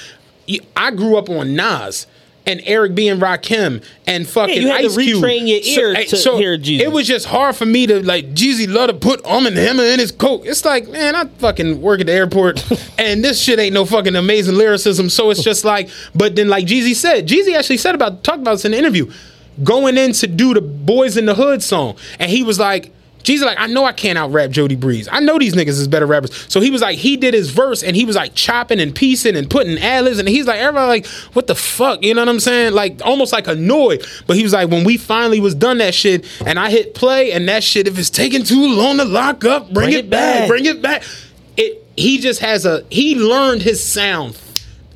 I 0.75 0.91
grew 0.91 1.17
up 1.17 1.29
on 1.29 1.55
Nas 1.55 2.07
and 2.47 2.61
Eric 2.63 2.95
B 2.95 3.09
and 3.09 3.21
Rakim 3.21 3.83
and 4.07 4.27
fucking 4.27 4.61
to 4.61 4.71
Ice 4.71 4.95
Cube. 4.95 5.21
retrain 5.21 5.47
your 5.47 5.59
ear 5.59 5.95
eh, 5.95 6.05
to 6.05 6.37
hear 6.37 6.57
Jeezy. 6.57 6.79
It 6.79 6.91
was 6.91 7.05
just 7.05 7.25
hard 7.25 7.57
for 7.57 7.65
me 7.65 7.85
to 7.85 8.01
like 8.03 8.33
Jeezy 8.33 8.73
love 8.73 8.87
to 8.87 8.93
put 8.93 9.23
um 9.25 9.45
and 9.45 9.55
hammer 9.55 9.83
in 9.83 9.99
his 9.99 10.13
coat. 10.13 10.45
It's 10.45 10.63
like, 10.63 10.87
man, 10.87 11.13
I 11.13 11.25
fucking 11.25 11.81
work 11.81 11.99
at 11.99 12.05
the 12.05 12.13
airport 12.13 12.65
and 12.97 13.23
this 13.23 13.39
shit 13.39 13.59
ain't 13.59 13.73
no 13.73 13.85
fucking 13.85 14.15
amazing 14.15 14.55
lyricism. 14.55 15.09
So 15.09 15.29
it's 15.29 15.43
just 15.43 15.65
like, 15.65 15.89
but 16.15 16.37
then 16.37 16.47
like 16.47 16.65
Jeezy 16.65 16.95
said, 16.95 17.27
Jeezy 17.27 17.53
actually 17.53 17.77
said 17.77 17.93
about 17.93 18.23
talked 18.23 18.39
about 18.39 18.53
this 18.53 18.65
in 18.65 18.71
the 18.71 18.77
interview, 18.77 19.11
going 19.63 19.97
in 19.97 20.13
to 20.13 20.27
do 20.27 20.53
the 20.53 20.61
Boys 20.61 21.17
in 21.17 21.25
the 21.25 21.35
Hood 21.35 21.61
song. 21.61 21.97
And 22.17 22.31
he 22.31 22.43
was 22.43 22.57
like, 22.57 22.93
Jeezy 23.27 23.41
like, 23.41 23.59
I 23.59 23.67
know 23.67 23.83
I 23.83 23.91
can't 23.91 24.17
out 24.17 24.31
rap 24.31 24.51
Jody 24.51 24.77
Breeze. 24.77 25.09
I 25.11 25.19
know 25.19 25.37
these 25.37 25.53
niggas 25.53 25.67
is 25.67 25.89
better 25.89 26.05
rappers. 26.05 26.33
So 26.49 26.61
he 26.61 26.71
was 26.71 26.81
like, 26.81 26.97
he 26.97 27.17
did 27.17 27.33
his 27.33 27.49
verse 27.49 27.83
and 27.83 27.93
he 27.93 28.05
was 28.05 28.15
like 28.15 28.33
chopping 28.35 28.79
and 28.79 28.95
piecing 28.95 29.35
and 29.35 29.49
putting 29.49 29.77
ad-libs 29.77 30.17
and 30.17 30.29
he's 30.29 30.47
like, 30.47 30.61
everybody 30.61 30.87
like, 30.87 31.05
what 31.33 31.47
the 31.47 31.55
fuck? 31.55 32.03
You 32.03 32.13
know 32.13 32.21
what 32.21 32.29
I'm 32.29 32.39
saying? 32.39 32.71
Like 32.71 33.01
almost 33.03 33.33
like 33.33 33.47
annoyed. 33.47 34.07
But 34.27 34.37
he 34.37 34.43
was 34.43 34.53
like, 34.53 34.69
when 34.69 34.85
we 34.85 34.95
finally 34.95 35.41
was 35.41 35.53
done 35.55 35.79
that 35.79 35.93
shit 35.93 36.25
and 36.45 36.57
I 36.57 36.69
hit 36.69 36.95
play 36.95 37.33
and 37.33 37.49
that 37.49 37.65
shit, 37.65 37.85
if 37.85 37.99
it's 37.99 38.09
taking 38.09 38.43
too 38.43 38.73
long 38.73 38.95
to 38.95 39.03
lock 39.03 39.43
up, 39.43 39.73
bring, 39.73 39.91
it, 39.91 40.09
back, 40.09 40.47
bring 40.47 40.63
it 40.63 40.81
back. 40.81 41.03
It 41.57 41.83
he 41.97 42.19
just 42.19 42.39
has 42.39 42.65
a 42.65 42.85
he 42.89 43.15
learned 43.15 43.61
his 43.61 43.83
sound. 43.83 44.39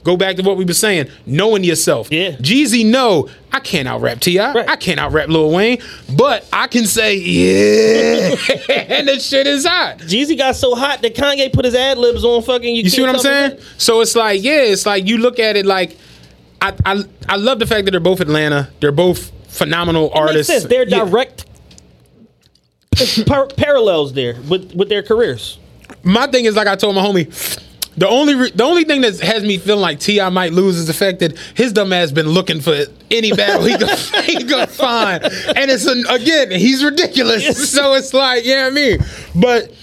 Go 0.03 0.17
back 0.17 0.35
to 0.37 0.41
what 0.41 0.57
we 0.57 0.65
were 0.65 0.73
saying, 0.73 1.09
knowing 1.27 1.63
yourself. 1.63 2.11
Yeah. 2.11 2.31
Jeezy, 2.31 2.83
no, 2.85 3.29
I 3.51 3.59
can't 3.59 3.87
out 3.87 4.01
rap 4.01 4.19
Ti. 4.19 4.39
Right. 4.39 4.67
I 4.67 4.75
can't 4.75 4.99
out 4.99 5.11
rap 5.11 5.29
Lil 5.29 5.51
Wayne, 5.51 5.77
but 6.17 6.43
I 6.51 6.65
can 6.67 6.85
say 6.87 7.15
yeah, 7.17 8.29
and 8.69 9.07
the 9.07 9.19
shit 9.19 9.45
is 9.45 9.65
hot. 9.65 9.99
Jeezy 9.99 10.35
got 10.37 10.55
so 10.55 10.73
hot 10.73 11.03
that 11.03 11.13
Kanye 11.15 11.53
put 11.53 11.65
his 11.65 11.75
ad 11.75 11.99
libs 11.99 12.25
on 12.25 12.41
fucking. 12.41 12.75
You, 12.75 12.83
You 12.83 12.89
see 12.89 13.01
what 13.01 13.11
I'm 13.11 13.19
saying? 13.19 13.59
So 13.77 14.01
it's 14.01 14.15
like, 14.15 14.41
yeah, 14.41 14.61
it's 14.61 14.85
like 14.87 15.05
you 15.05 15.17
look 15.19 15.37
at 15.37 15.55
it 15.55 15.65
like, 15.67 15.95
I 16.61 16.73
I, 16.83 17.03
I 17.29 17.35
love 17.35 17.59
the 17.59 17.67
fact 17.67 17.85
that 17.85 17.91
they're 17.91 17.99
both 17.99 18.21
Atlanta. 18.21 18.69
They're 18.79 18.91
both 18.91 19.31
phenomenal 19.49 20.05
Makes 20.05 20.15
artists. 20.17 20.63
They're 20.65 20.87
Yeah. 20.87 21.05
direct 21.05 21.45
par- 23.27 23.47
parallels 23.55 24.13
there 24.13 24.35
with 24.49 24.73
with 24.73 24.89
their 24.89 25.03
careers. 25.03 25.59
my 26.03 26.25
thing 26.27 26.45
is 26.45 26.55
like 26.55 26.67
I 26.67 26.75
told 26.75 26.95
my 26.95 27.01
homie. 27.03 27.67
The 27.97 28.07
only 28.07 28.35
re- 28.35 28.51
the 28.51 28.63
only 28.63 28.85
thing 28.85 29.01
that 29.01 29.19
has 29.19 29.43
me 29.43 29.57
feeling 29.57 29.81
like 29.81 29.99
T.I. 29.99 30.29
might 30.29 30.53
lose 30.53 30.77
is 30.77 30.87
the 30.87 30.93
fact 30.93 31.19
that 31.19 31.37
his 31.55 31.73
dumb 31.73 31.91
ass 31.91 32.11
been 32.11 32.29
looking 32.29 32.61
for 32.61 32.85
any 33.09 33.33
battle 33.33 33.65
he 33.65 33.77
could 33.77 33.89
he 34.25 34.43
could 34.45 34.69
find, 34.69 35.23
and 35.23 35.69
it's 35.69 35.85
an, 35.85 36.05
again 36.09 36.51
he's 36.51 36.83
ridiculous. 36.83 37.69
So 37.69 37.93
it's 37.93 38.13
like 38.13 38.45
yeah, 38.45 38.65
I 38.65 38.69
mean, 38.69 38.99
but 39.35 39.73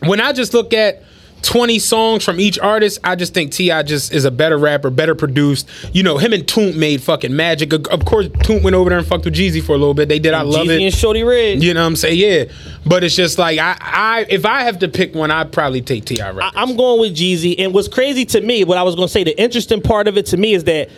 when 0.00 0.20
I 0.20 0.32
just 0.32 0.52
look 0.52 0.74
at 0.74 1.02
20 1.44 1.78
songs 1.78 2.24
from 2.24 2.40
each 2.40 2.58
artist, 2.58 2.98
I 3.04 3.16
just 3.16 3.34
think 3.34 3.52
T.I. 3.52 3.82
just 3.82 4.12
is 4.12 4.24
a 4.24 4.30
better 4.30 4.56
rapper, 4.56 4.90
better 4.90 5.14
produced. 5.14 5.68
You 5.92 6.02
know, 6.02 6.16
him 6.18 6.32
and 6.32 6.44
Toomp 6.44 6.76
made 6.76 7.02
fucking 7.02 7.34
magic. 7.36 7.72
Of 7.72 8.04
course, 8.04 8.28
Toomp 8.28 8.62
went 8.62 8.74
over 8.74 8.88
there 8.90 8.98
and 8.98 9.06
fucked 9.06 9.26
with 9.26 9.34
Jeezy 9.34 9.62
for 9.62 9.72
a 9.72 9.78
little 9.78 9.94
bit. 9.94 10.08
They 10.08 10.18
did. 10.18 10.34
I 10.34 10.42
love 10.42 10.66
it. 10.68 10.80
Jeezy 10.80 10.80
it. 10.80 10.84
and 10.84 10.94
Shawty 10.94 11.26
Redd. 11.26 11.62
You 11.62 11.74
know 11.74 11.82
what 11.82 11.86
I'm 11.86 11.96
saying? 11.96 12.18
Yeah. 12.18 12.52
But 12.86 13.04
it's 13.04 13.14
just 13.14 13.38
like 13.38 13.58
I, 13.58 13.76
I 13.80 14.26
if 14.28 14.46
I 14.46 14.62
have 14.62 14.78
to 14.80 14.88
pick 14.88 15.14
one, 15.14 15.30
I'd 15.30 15.52
probably 15.52 15.82
take 15.82 16.06
T.I. 16.06 16.30
I- 16.30 16.50
I'm 16.54 16.76
going 16.76 17.00
with 17.00 17.14
Jeezy. 17.16 17.56
And 17.58 17.74
what's 17.74 17.88
crazy 17.88 18.24
to 18.26 18.40
me, 18.40 18.64
what 18.64 18.78
I 18.78 18.82
was 18.82 18.94
going 18.94 19.08
to 19.08 19.12
say, 19.12 19.24
the 19.24 19.38
interesting 19.40 19.82
part 19.82 20.08
of 20.08 20.16
it 20.16 20.26
to 20.26 20.36
me 20.36 20.54
is 20.54 20.64
that 20.64 20.88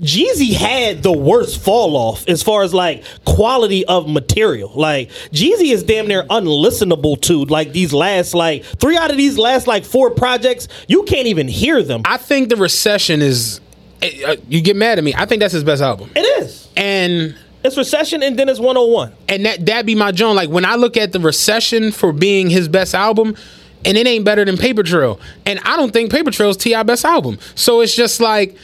Jeezy 0.00 0.52
had 0.54 1.02
the 1.02 1.12
worst 1.12 1.60
fall 1.62 1.96
off 1.96 2.28
as 2.28 2.42
far 2.42 2.62
as 2.62 2.74
like 2.74 3.04
quality 3.24 3.84
of 3.86 4.08
material. 4.08 4.72
Like 4.74 5.10
Jeezy 5.32 5.72
is 5.72 5.82
damn 5.82 6.06
near 6.08 6.24
unlistenable 6.24 7.20
to 7.22 7.44
like 7.44 7.72
these 7.72 7.92
last 7.92 8.34
like 8.34 8.64
three 8.64 8.96
out 8.96 9.10
of 9.10 9.16
these 9.16 9.38
last 9.38 9.66
like 9.66 9.84
four 9.84 10.10
projects. 10.10 10.68
You 10.88 11.04
can't 11.04 11.26
even 11.28 11.48
hear 11.48 11.82
them. 11.82 12.02
I 12.04 12.16
think 12.16 12.48
the 12.48 12.56
recession 12.56 13.22
is. 13.22 13.60
uh, 14.02 14.36
You 14.48 14.60
get 14.60 14.76
mad 14.76 14.98
at 14.98 15.04
me. 15.04 15.14
I 15.16 15.26
think 15.26 15.40
that's 15.40 15.54
his 15.54 15.64
best 15.64 15.80
album. 15.82 16.10
it 16.16 16.20
is. 16.42 16.68
And 16.76 17.36
It's 17.62 17.76
recession 17.76 18.22
and 18.22 18.36
then 18.38 18.48
it's 18.48 18.58
101. 18.60 19.12
and 19.28 19.46
that 19.46 19.64
that 19.66 19.86
be 19.86 19.94
my 19.94 20.10
joint. 20.12 20.34
Like 20.36 20.50
when 20.50 20.64
I 20.64 20.74
look 20.74 20.96
at 20.96 21.12
the 21.12 21.20
recession 21.20 21.92
for 21.92 22.12
being 22.12 22.50
his 22.50 22.68
best 22.68 22.94
album, 22.94 23.36
and 23.86 23.98
it 23.98 24.06
ain't 24.06 24.24
better 24.24 24.44
than 24.46 24.56
Paper 24.56 24.82
Trail. 24.82 25.20
And 25.46 25.60
I 25.62 25.76
don't 25.76 25.92
think 25.92 26.10
Paper 26.10 26.30
Trail's 26.30 26.56
T.I. 26.56 26.82
best 26.84 27.04
album. 27.04 27.38
So 27.54 27.82
it's 27.82 27.94
just 27.94 28.18
like 28.18 28.52
eh, 28.52 28.56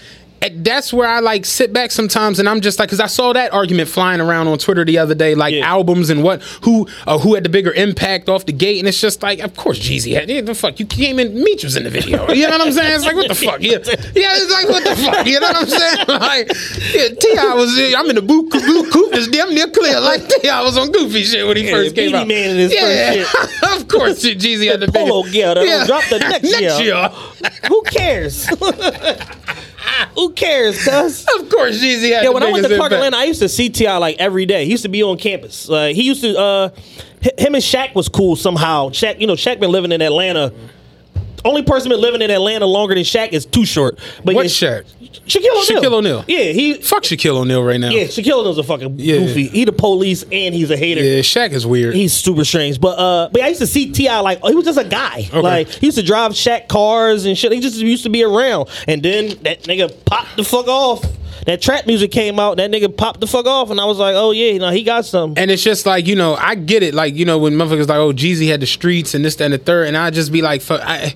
that's 0.54 0.92
where 0.92 1.06
I 1.08 1.20
like 1.20 1.44
sit 1.44 1.72
back 1.72 1.90
sometimes, 1.90 2.38
and 2.38 2.48
I'm 2.48 2.60
just 2.60 2.78
like, 2.78 2.88
because 2.88 3.00
I 3.00 3.06
saw 3.06 3.32
that 3.34 3.52
argument 3.52 3.88
flying 3.88 4.20
around 4.20 4.48
on 4.48 4.56
Twitter 4.58 4.84
the 4.84 4.96
other 4.98 5.14
day, 5.14 5.34
like 5.34 5.54
albums 5.54 6.08
and 6.10 6.22
what 6.22 6.42
who 6.62 6.88
uh, 7.06 7.18
who 7.18 7.34
had 7.34 7.44
the 7.44 7.48
bigger 7.50 7.72
impact 7.72 8.28
off 8.28 8.46
the 8.46 8.52
gate, 8.52 8.78
and 8.78 8.88
it's 8.88 9.00
just 9.00 9.22
like, 9.22 9.40
of 9.40 9.54
course 9.56 9.78
Jeezy 9.78 10.14
had. 10.14 10.30
Yeah, 10.30 10.40
the 10.40 10.54
fuck, 10.54 10.80
you 10.80 10.86
came 10.86 11.18
in, 11.18 11.34
Meech 11.42 11.64
was 11.64 11.76
in 11.76 11.84
the 11.84 11.90
video. 11.90 12.30
You 12.30 12.46
know 12.46 12.52
what 12.58 12.66
I'm 12.68 12.72
saying? 12.72 12.94
It's 12.94 13.04
like 13.04 13.16
what 13.16 13.28
the 13.28 13.34
fuck? 13.34 13.60
Yeah, 13.60 13.72
yeah, 14.14 14.36
it's 14.36 14.52
like 14.52 14.68
what 14.68 14.84
the 14.84 14.96
fuck? 14.96 15.26
You 15.26 15.40
know 15.40 15.48
what 15.48 15.56
I'm 15.56 15.66
saying? 15.66 16.06
Like, 16.30 16.48
yeah, 16.94 17.08
T.I. 17.18 17.54
was, 17.54 17.94
I'm 17.96 18.08
in 18.10 18.16
the 18.16 18.22
boot, 18.22 18.50
boot 18.50 18.92
coupe 18.92 19.14
is 19.14 19.28
damn 19.28 19.54
near 19.54 19.68
clear. 19.68 20.00
Like 20.00 20.26
T.I. 20.28 20.62
was 20.62 20.76
on 20.78 20.90
goofy 20.92 21.22
shit 21.24 21.46
when 21.46 21.56
he 21.56 21.64
Yeah, 21.66 21.72
first 21.72 21.94
came 21.94 22.14
out. 22.14 22.26
Man 22.28 22.50
in 22.50 22.56
his 22.56 22.72
yeah, 22.74 23.24
first 23.24 23.62
of 23.82 23.88
course, 23.88 24.22
Jeezy 24.24 24.70
had 24.70 24.80
the, 24.80 24.88
Polo 24.92 25.22
biggest- 25.22 25.34
gear 25.34 25.54
that 25.54 25.62
will 25.64 25.86
drop 25.86 26.04
the 26.08 26.18
next 26.40 26.60
year. 26.60 26.70
year. 26.80 27.08
Who 27.68 27.82
cares? 27.82 28.46
Who 30.14 30.32
cares, 30.32 30.84
cuz? 30.84 31.26
Of 31.38 31.48
course, 31.48 31.82
Jeezy 31.82 32.12
had 32.12 32.24
Yeah, 32.24 32.30
when 32.30 32.42
I 32.42 32.50
went 32.52 32.66
to 32.66 32.72
impact. 32.74 32.92
Atlanta, 32.92 33.16
I 33.16 33.24
used 33.24 33.40
to 33.40 33.48
see 33.48 33.68
T.I. 33.68 33.96
like 33.98 34.16
every 34.18 34.46
day. 34.46 34.64
He 34.64 34.70
used 34.70 34.82
to 34.84 34.88
be 34.88 35.02
on 35.02 35.18
campus. 35.18 35.68
Like 35.68 35.94
he 35.96 36.02
used 36.02 36.22
to. 36.22 36.38
uh 36.38 36.68
Him 37.38 37.54
and 37.54 37.62
Shaq 37.62 37.94
was 37.94 38.08
cool 38.08 38.36
somehow. 38.36 38.88
Shaq, 38.90 39.20
you 39.20 39.26
know, 39.26 39.34
Shaq 39.34 39.60
been 39.60 39.70
living 39.70 39.92
in 39.92 40.00
Atlanta. 40.02 40.52
Only 41.44 41.62
person 41.62 41.90
been 41.90 42.00
living 42.00 42.22
in 42.22 42.30
Atlanta 42.30 42.66
longer 42.66 42.94
than 42.94 43.04
Shaq 43.04 43.32
is 43.32 43.46
Too 43.46 43.64
Short. 43.64 43.98
But 44.24 44.34
What 44.34 44.46
Shaq? 44.46 44.84
Shaquille 45.26 45.50
O'Neal. 45.50 45.82
Shaquille 45.82 45.92
O'Neal. 45.92 46.24
Yeah, 46.28 46.52
he. 46.52 46.74
Fuck 46.74 47.02
Shaquille 47.02 47.36
O'Neal 47.36 47.62
right 47.64 47.80
now. 47.80 47.90
Yeah, 47.90 48.04
Shaquille 48.04 48.38
O'Neal's 48.38 48.58
a 48.58 48.62
fucking 48.62 48.94
Yeah. 48.98 49.18
goofy. 49.18 49.48
He 49.48 49.64
the 49.64 49.72
police 49.72 50.22
and 50.30 50.54
he's 50.54 50.70
a 50.70 50.76
hater. 50.76 51.02
Yeah, 51.02 51.20
Shaq 51.20 51.50
is 51.52 51.66
weird. 51.66 51.94
He's 51.94 52.12
super 52.12 52.44
strange. 52.44 52.80
But 52.80 52.98
uh 52.98 53.28
but 53.32 53.42
I 53.42 53.48
used 53.48 53.60
to 53.60 53.66
see 53.66 53.90
T.I. 53.92 54.20
like 54.20 54.38
oh, 54.42 54.48
he 54.48 54.54
was 54.54 54.64
just 54.64 54.78
a 54.78 54.84
guy. 54.84 55.28
Like 55.32 55.68
he 55.68 55.86
used 55.86 55.98
to 55.98 56.04
drive 56.04 56.32
Shaq 56.32 56.68
cars 56.68 57.24
and 57.24 57.36
shit. 57.36 57.50
He 57.52 57.60
just 57.60 57.76
used 57.78 58.04
to 58.04 58.10
be 58.10 58.22
around. 58.22 58.68
And 58.86 59.02
then 59.02 59.28
that 59.42 59.62
nigga 59.64 59.92
popped 60.04 60.36
the 60.36 60.44
fuck 60.44 60.68
off. 60.68 61.04
That 61.46 61.62
trap 61.62 61.86
music 61.86 62.10
came 62.10 62.38
out, 62.38 62.56
that 62.58 62.70
nigga 62.70 62.94
popped 62.94 63.20
the 63.20 63.26
fuck 63.26 63.46
off, 63.46 63.70
and 63.70 63.80
I 63.80 63.84
was 63.84 63.98
like, 63.98 64.14
oh 64.16 64.30
yeah, 64.30 64.52
you 64.52 64.58
know, 64.58 64.70
he 64.70 64.82
got 64.82 65.04
something. 65.06 65.40
And 65.42 65.50
it's 65.50 65.62
just 65.62 65.86
like, 65.86 66.06
you 66.06 66.14
know, 66.16 66.34
I 66.34 66.54
get 66.54 66.82
it. 66.82 66.94
Like, 66.94 67.14
you 67.14 67.24
know, 67.24 67.38
when 67.38 67.54
motherfuckers 67.54 67.88
like, 67.88 67.98
oh, 67.98 68.12
Jeezy 68.12 68.48
had 68.48 68.60
the 68.60 68.66
streets 68.66 69.14
and 69.14 69.24
this, 69.24 69.36
that, 69.36 69.44
and 69.44 69.54
the 69.54 69.58
third. 69.58 69.88
And 69.88 69.96
I 69.96 70.10
just 70.10 70.30
be 70.32 70.42
like, 70.42 70.60
fuck, 70.62 70.80
I, 70.84 71.14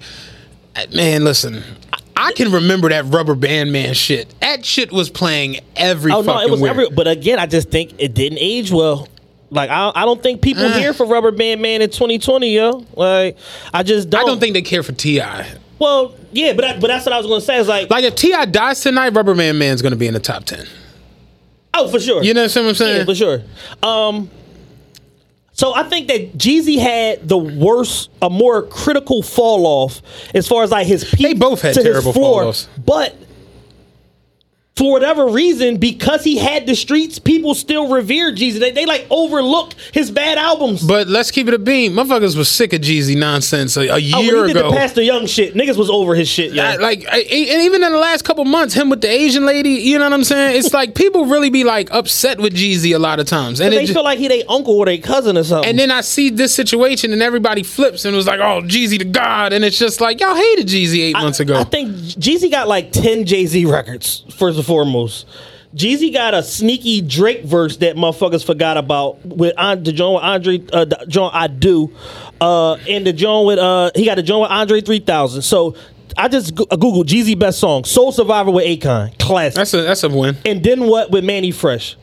I- 0.76 0.86
man, 0.94 1.24
listen. 1.24 1.62
I- 1.92 1.98
I 2.16 2.32
can 2.32 2.52
remember 2.52 2.88
that 2.90 3.04
rubber 3.06 3.34
band 3.34 3.72
man 3.72 3.92
shit. 3.92 4.32
That 4.40 4.64
shit 4.64 4.92
was 4.92 5.10
playing 5.10 5.58
every 5.74 6.12
oh 6.12 6.22
no, 6.22 6.38
it 6.40 6.48
was 6.48 6.60
where. 6.60 6.70
every 6.70 6.88
but 6.88 7.08
again, 7.08 7.40
I 7.40 7.46
just 7.46 7.70
think 7.72 7.92
it 7.98 8.14
didn't 8.14 8.38
age 8.40 8.70
well. 8.70 9.08
Like 9.50 9.68
I, 9.68 9.90
I 9.94 10.04
don't 10.04 10.22
think 10.22 10.40
people 10.40 10.64
Uh. 10.64 10.78
here 10.78 10.94
for 10.94 11.06
Rubber 11.06 11.32
Band 11.32 11.60
Man 11.60 11.82
in 11.82 11.90
2020, 11.90 12.54
yo. 12.54 12.86
Like 12.94 13.36
I 13.74 13.82
just 13.82 14.10
don't. 14.10 14.22
I 14.22 14.26
don't 14.26 14.38
think 14.38 14.54
they 14.54 14.62
care 14.62 14.84
for 14.84 14.92
Ti. 14.92 15.20
Well, 15.84 16.14
yeah, 16.32 16.54
but 16.54 16.64
I, 16.64 16.78
but 16.78 16.86
that's 16.88 17.04
what 17.04 17.12
I 17.12 17.18
was 17.18 17.26
gonna 17.26 17.40
say. 17.42 17.58
Is 17.58 17.68
like, 17.68 17.90
Like 17.90 18.04
if 18.04 18.14
T.I. 18.14 18.46
dies 18.46 18.80
tonight, 18.80 19.10
Rubber 19.10 19.34
Band 19.34 19.58
Man's 19.58 19.82
gonna 19.82 19.96
be 19.96 20.06
in 20.06 20.14
the 20.14 20.20
top 20.20 20.44
ten. 20.44 20.66
oh, 21.74 21.88
for 21.88 22.00
sure. 22.00 22.22
You 22.24 22.32
know 22.32 22.44
what 22.44 22.56
I'm 22.56 22.74
saying? 22.74 22.96
Yeah, 23.00 23.04
for 23.04 23.14
sure. 23.14 23.42
Um, 23.82 24.30
so 25.52 25.74
I 25.74 25.82
think 25.84 26.08
that 26.08 26.38
Jeezy 26.38 26.78
had 26.78 27.28
the 27.28 27.36
worst, 27.38 28.10
a 28.22 28.30
more 28.30 28.62
critical 28.62 29.22
fall 29.22 29.66
off 29.66 30.00
as 30.34 30.48
far 30.48 30.62
as 30.62 30.70
like 30.70 30.86
his 30.86 31.04
peak. 31.04 31.20
They 31.20 31.34
both 31.34 31.60
had 31.62 31.74
to 31.74 31.82
terrible 31.82 32.12
his 32.12 32.14
floor, 32.16 32.40
fall-offs. 32.42 32.68
but. 32.84 33.14
For 34.76 34.90
whatever 34.90 35.28
reason, 35.28 35.76
because 35.76 36.24
he 36.24 36.36
had 36.36 36.66
the 36.66 36.74
streets, 36.74 37.20
people 37.20 37.54
still 37.54 37.92
revere 37.92 38.32
Jeezy. 38.32 38.58
They, 38.58 38.72
they 38.72 38.86
like 38.86 39.06
overlook 39.08 39.72
his 39.92 40.10
bad 40.10 40.36
albums. 40.36 40.82
But 40.82 41.06
let's 41.06 41.30
keep 41.30 41.46
it 41.46 41.54
a 41.54 41.60
beam. 41.60 41.92
Motherfuckers 41.92 42.36
was 42.36 42.48
sick 42.48 42.72
of 42.72 42.80
Jeezy 42.80 43.16
nonsense 43.16 43.76
a, 43.76 43.82
a 43.82 43.92
Oh, 43.92 43.96
year 43.98 44.36
when 44.40 44.48
he 44.48 44.52
did 44.54 44.60
ago. 44.62 44.72
the 44.72 44.76
Pastor 44.76 45.00
Young 45.00 45.26
shit, 45.26 45.54
niggas 45.54 45.76
was 45.76 45.88
over 45.88 46.16
his 46.16 46.28
shit. 46.28 46.58
I- 46.58 46.74
like, 46.74 47.04
I- 47.08 47.20
and 47.20 47.62
even 47.62 47.84
in 47.84 47.92
the 47.92 47.98
last 47.98 48.22
couple 48.24 48.44
months, 48.44 48.74
him 48.74 48.90
with 48.90 49.00
the 49.00 49.06
Asian 49.08 49.46
lady, 49.46 49.70
you 49.74 49.96
know 49.96 50.06
what 50.06 50.12
I'm 50.12 50.24
saying? 50.24 50.56
It's 50.58 50.74
like 50.74 50.96
people 50.96 51.26
really 51.26 51.50
be 51.50 51.62
like 51.62 51.92
upset 51.92 52.40
with 52.40 52.52
Jeezy 52.52 52.96
a 52.96 52.98
lot 52.98 53.20
of 53.20 53.26
times, 53.26 53.60
and 53.60 53.72
they 53.72 53.86
feel 53.86 54.02
like 54.02 54.18
he 54.18 54.26
they 54.26 54.42
uncle 54.42 54.76
or 54.76 54.86
they 54.86 54.98
cousin 54.98 55.38
or 55.38 55.44
something. 55.44 55.70
And 55.70 55.78
then 55.78 55.92
I 55.92 56.00
see 56.00 56.30
this 56.30 56.52
situation, 56.52 57.12
and 57.12 57.22
everybody 57.22 57.62
flips 57.62 58.04
and 58.04 58.16
was 58.16 58.26
like, 58.26 58.40
"Oh, 58.40 58.60
Jeezy 58.62 58.98
the 58.98 59.04
God," 59.04 59.52
and 59.52 59.64
it's 59.64 59.78
just 59.78 60.00
like 60.00 60.18
y'all 60.18 60.34
hated 60.34 60.66
Jeezy 60.66 60.98
eight 60.98 61.12
months 61.12 61.38
ago. 61.38 61.54
I 61.60 61.62
think 61.62 61.92
Jeezy 61.94 62.50
got 62.50 62.66
like 62.66 62.90
10 62.90 63.24
Jay 63.24 63.46
Z 63.46 63.64
records, 63.66 64.24
first 64.36 64.58
and 64.64 64.66
foremost. 64.66 65.26
Jeezy 65.74 66.12
got 66.12 66.34
a 66.34 66.42
sneaky 66.42 67.00
Drake 67.00 67.42
verse 67.44 67.78
that 67.78 67.96
motherfuckers 67.96 68.44
forgot 68.46 68.76
about 68.76 69.24
with 69.26 69.54
An- 69.58 69.82
the 69.82 69.92
joint 69.92 70.14
with 70.14 70.22
Andre, 70.22 70.62
uh, 70.72 70.84
the 70.84 71.04
joint 71.08 71.34
I 71.34 71.48
Do, 71.48 71.90
uh, 72.40 72.74
and 72.88 73.04
the 73.06 73.12
joint 73.12 73.46
with, 73.48 73.58
uh, 73.58 73.90
he 73.96 74.04
got 74.04 74.18
a 74.18 74.22
joint 74.22 74.42
with 74.42 74.50
Andre 74.52 74.80
3000. 74.80 75.42
So 75.42 75.74
I 76.16 76.28
just 76.28 76.54
go- 76.54 76.66
uh, 76.70 76.76
Googled 76.76 77.06
Jeezy 77.06 77.36
best 77.36 77.58
song, 77.58 77.82
Soul 77.84 78.12
Survivor 78.12 78.52
with 78.52 78.64
Akon, 78.64 79.18
classic. 79.18 79.56
That's 79.56 79.74
a 79.74 79.82
that's 79.82 80.04
a 80.04 80.08
win. 80.08 80.36
And 80.46 80.62
then 80.62 80.86
what 80.86 81.10
with 81.10 81.24
Mannie 81.24 81.50
Fresh? 81.50 81.96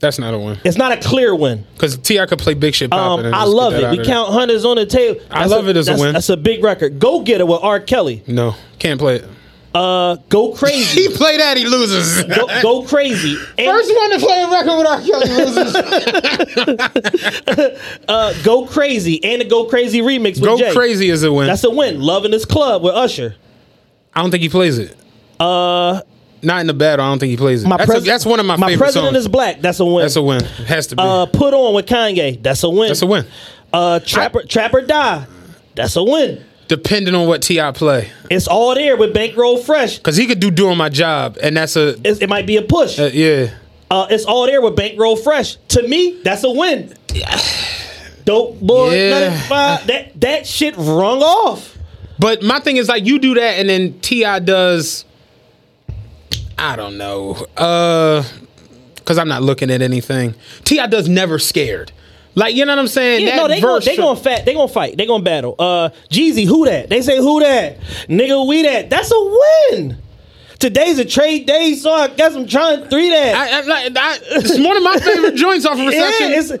That's 0.00 0.18
not 0.18 0.32
a 0.32 0.38
win 0.38 0.58
It's 0.64 0.78
not 0.78 0.92
a 0.92 0.96
clear 0.96 1.34
win. 1.34 1.64
because 1.74 1.96
T.I. 1.98 2.24
could 2.24 2.38
play 2.38 2.54
big 2.54 2.74
shit. 2.74 2.90
Um, 2.90 3.20
I 3.34 3.44
love 3.44 3.74
it. 3.74 3.90
We 3.90 3.96
there. 3.96 4.04
count 4.06 4.30
hundreds 4.32 4.64
on 4.64 4.76
the 4.76 4.86
table. 4.86 5.20
I 5.30 5.44
love 5.46 5.68
it 5.68 5.76
as 5.76 5.88
a 5.88 5.96
win. 5.96 6.14
That's 6.14 6.28
a 6.30 6.38
big 6.38 6.62
record. 6.64 6.98
Go 6.98 7.20
get 7.20 7.40
it 7.40 7.46
with 7.46 7.60
R. 7.62 7.80
Kelly. 7.80 8.22
No, 8.26 8.54
can't 8.78 8.98
play 9.00 9.16
it. 9.16 9.24
Uh, 9.72 10.16
go 10.28 10.52
crazy. 10.52 11.02
He 11.02 11.08
play 11.16 11.36
that, 11.36 11.56
he 11.56 11.64
loses. 11.64 12.24
go, 12.24 12.46
go 12.62 12.82
crazy. 12.82 13.36
And, 13.56 13.70
First 13.70 13.94
one 13.94 14.10
to 14.10 14.18
play 14.18 14.42
a 14.42 14.50
record 14.50 14.78
with 14.78 14.86
R. 14.86 15.00
Kelly 15.00 15.28
loses. 15.44 15.74
uh, 18.08 18.34
go 18.42 18.66
crazy 18.66 19.22
and 19.22 19.40
the 19.40 19.44
Go 19.44 19.66
Crazy 19.66 20.00
remix 20.00 20.40
with 20.40 20.44
Go 20.44 20.58
Jay. 20.58 20.72
crazy 20.72 21.08
is 21.10 21.22
a 21.22 21.32
win. 21.32 21.46
That's 21.46 21.62
a 21.64 21.70
win. 21.70 22.00
Love 22.00 22.24
in 22.24 22.32
this 22.32 22.44
club 22.44 22.82
with 22.82 22.94
Usher. 22.94 23.36
I 24.14 24.22
don't 24.22 24.30
think 24.32 24.42
he 24.42 24.48
plays 24.48 24.78
it. 24.78 24.96
Uh, 25.38 26.00
Not 26.42 26.62
in 26.62 26.66
the 26.66 26.74
battle. 26.74 27.04
I 27.06 27.08
don't 27.10 27.18
think 27.20 27.30
he 27.30 27.36
plays 27.36 27.62
it. 27.62 27.68
my 27.68 27.76
that's, 27.76 27.88
a- 27.88 27.92
pres- 27.94 28.04
that's 28.04 28.26
one 28.26 28.40
of 28.40 28.46
my, 28.46 28.56
my 28.56 28.66
favorite 28.70 28.86
president 28.86 29.14
songs. 29.14 29.24
is 29.24 29.28
black. 29.28 29.60
That's 29.60 29.78
a 29.78 29.84
win. 29.84 30.02
that's 30.02 30.16
a 30.16 30.22
win. 30.22 30.42
It 30.42 30.48
has 30.66 30.88
to 30.88 30.96
be. 30.96 31.02
uh, 31.02 31.26
put 31.26 31.54
on 31.54 31.74
with 31.74 31.86
Kanye. 31.86 32.42
That's 32.42 32.64
a 32.64 32.70
win. 32.70 32.88
that's 32.88 33.02
a 33.02 33.06
win. 33.06 33.24
Uh, 33.72 34.00
Trapper 34.00 34.42
Trapper 34.42 34.80
Die. 34.80 35.26
That's 35.76 35.94
a 35.94 36.02
win. 36.02 36.44
Depending 36.70 37.16
on 37.16 37.26
what 37.26 37.42
T.I. 37.42 37.72
play, 37.72 38.12
It's 38.30 38.46
all 38.46 38.76
there 38.76 38.96
with 38.96 39.12
Bankroll 39.12 39.58
Fresh. 39.58 39.96
because 39.98 40.16
he 40.16 40.28
could 40.28 40.38
do 40.38 40.52
doing 40.52 40.76
my 40.76 40.88
job, 40.88 41.36
and 41.42 41.56
that's 41.56 41.74
a 41.74 41.96
It's, 42.04 42.20
it 42.20 42.28
might 42.28 42.46
be 42.46 42.58
a 42.58 42.62
push. 42.62 42.96
uh, 42.96 43.10
yeah. 43.12 43.50
Uh, 43.90 44.06
it's 44.08 44.24
all 44.24 44.46
there 44.46 44.62
with 44.62 44.76
Bankroll 44.76 45.16
Fresh. 45.16 45.56
To 45.70 45.82
me, 45.88 46.20
that's 46.22 46.44
a 46.44 46.50
win. 46.52 46.94
Dope 48.24 48.60
boy, 48.60 48.94
Yeah. 48.94 49.30
95, 49.30 49.86
that 49.88 50.20
that 50.20 50.46
shit 50.46 50.74
rung 50.76 51.22
off. 51.22 51.76
But 52.20 52.44
my 52.44 52.60
thing 52.60 52.76
is 52.76 52.88
like 52.88 53.04
you 53.04 53.18
do 53.18 53.34
that, 53.34 53.58
and 53.58 53.68
then 53.68 53.98
T.I. 53.98 54.38
does. 54.38 55.04
I 56.56 56.76
don't 56.76 56.98
know, 56.98 57.32
uh, 57.56 58.22
because 58.94 59.18
I'm 59.18 59.26
not 59.26 59.42
looking 59.42 59.72
at 59.72 59.82
anything. 59.82 60.36
T.I. 60.62 60.86
does 60.86 61.08
never 61.08 61.40
scared. 61.40 61.90
Like 62.34 62.54
you 62.54 62.64
know 62.64 62.72
what 62.72 62.78
I'm 62.78 62.86
saying? 62.88 63.26
Yeah, 63.26 63.36
that 63.36 63.42
no, 63.42 63.48
they 63.48 63.60
gon' 63.60 63.70
verse 63.74 63.84
they 63.84 63.96
gonna 63.96 64.18
fat, 64.18 64.44
they 64.44 64.54
gonna 64.54 64.68
fight, 64.68 64.96
they 64.96 65.06
gonna 65.06 65.22
battle. 65.24 65.54
Uh, 65.58 65.90
Jeezy, 66.10 66.46
who 66.46 66.64
that? 66.66 66.88
They 66.88 67.02
say 67.02 67.16
who 67.18 67.40
that? 67.40 67.80
Nigga, 68.08 68.46
we 68.46 68.62
that. 68.62 68.88
That's 68.90 69.10
a 69.12 69.38
win. 69.72 69.98
Today's 70.58 70.98
a 70.98 71.04
trade 71.04 71.46
day, 71.46 71.74
so 71.74 71.90
I 71.90 72.08
guess 72.08 72.34
I'm 72.34 72.46
trying 72.46 72.86
three 72.88 73.08
that. 73.10 73.34
I, 73.34 73.60
I, 73.60 73.90
I, 73.96 74.18
it's 74.32 74.58
one 74.58 74.76
of 74.76 74.82
my 74.82 74.96
favorite 75.02 75.34
joints 75.34 75.64
off 75.66 75.78
of 75.78 75.86
Recession. 75.86 76.58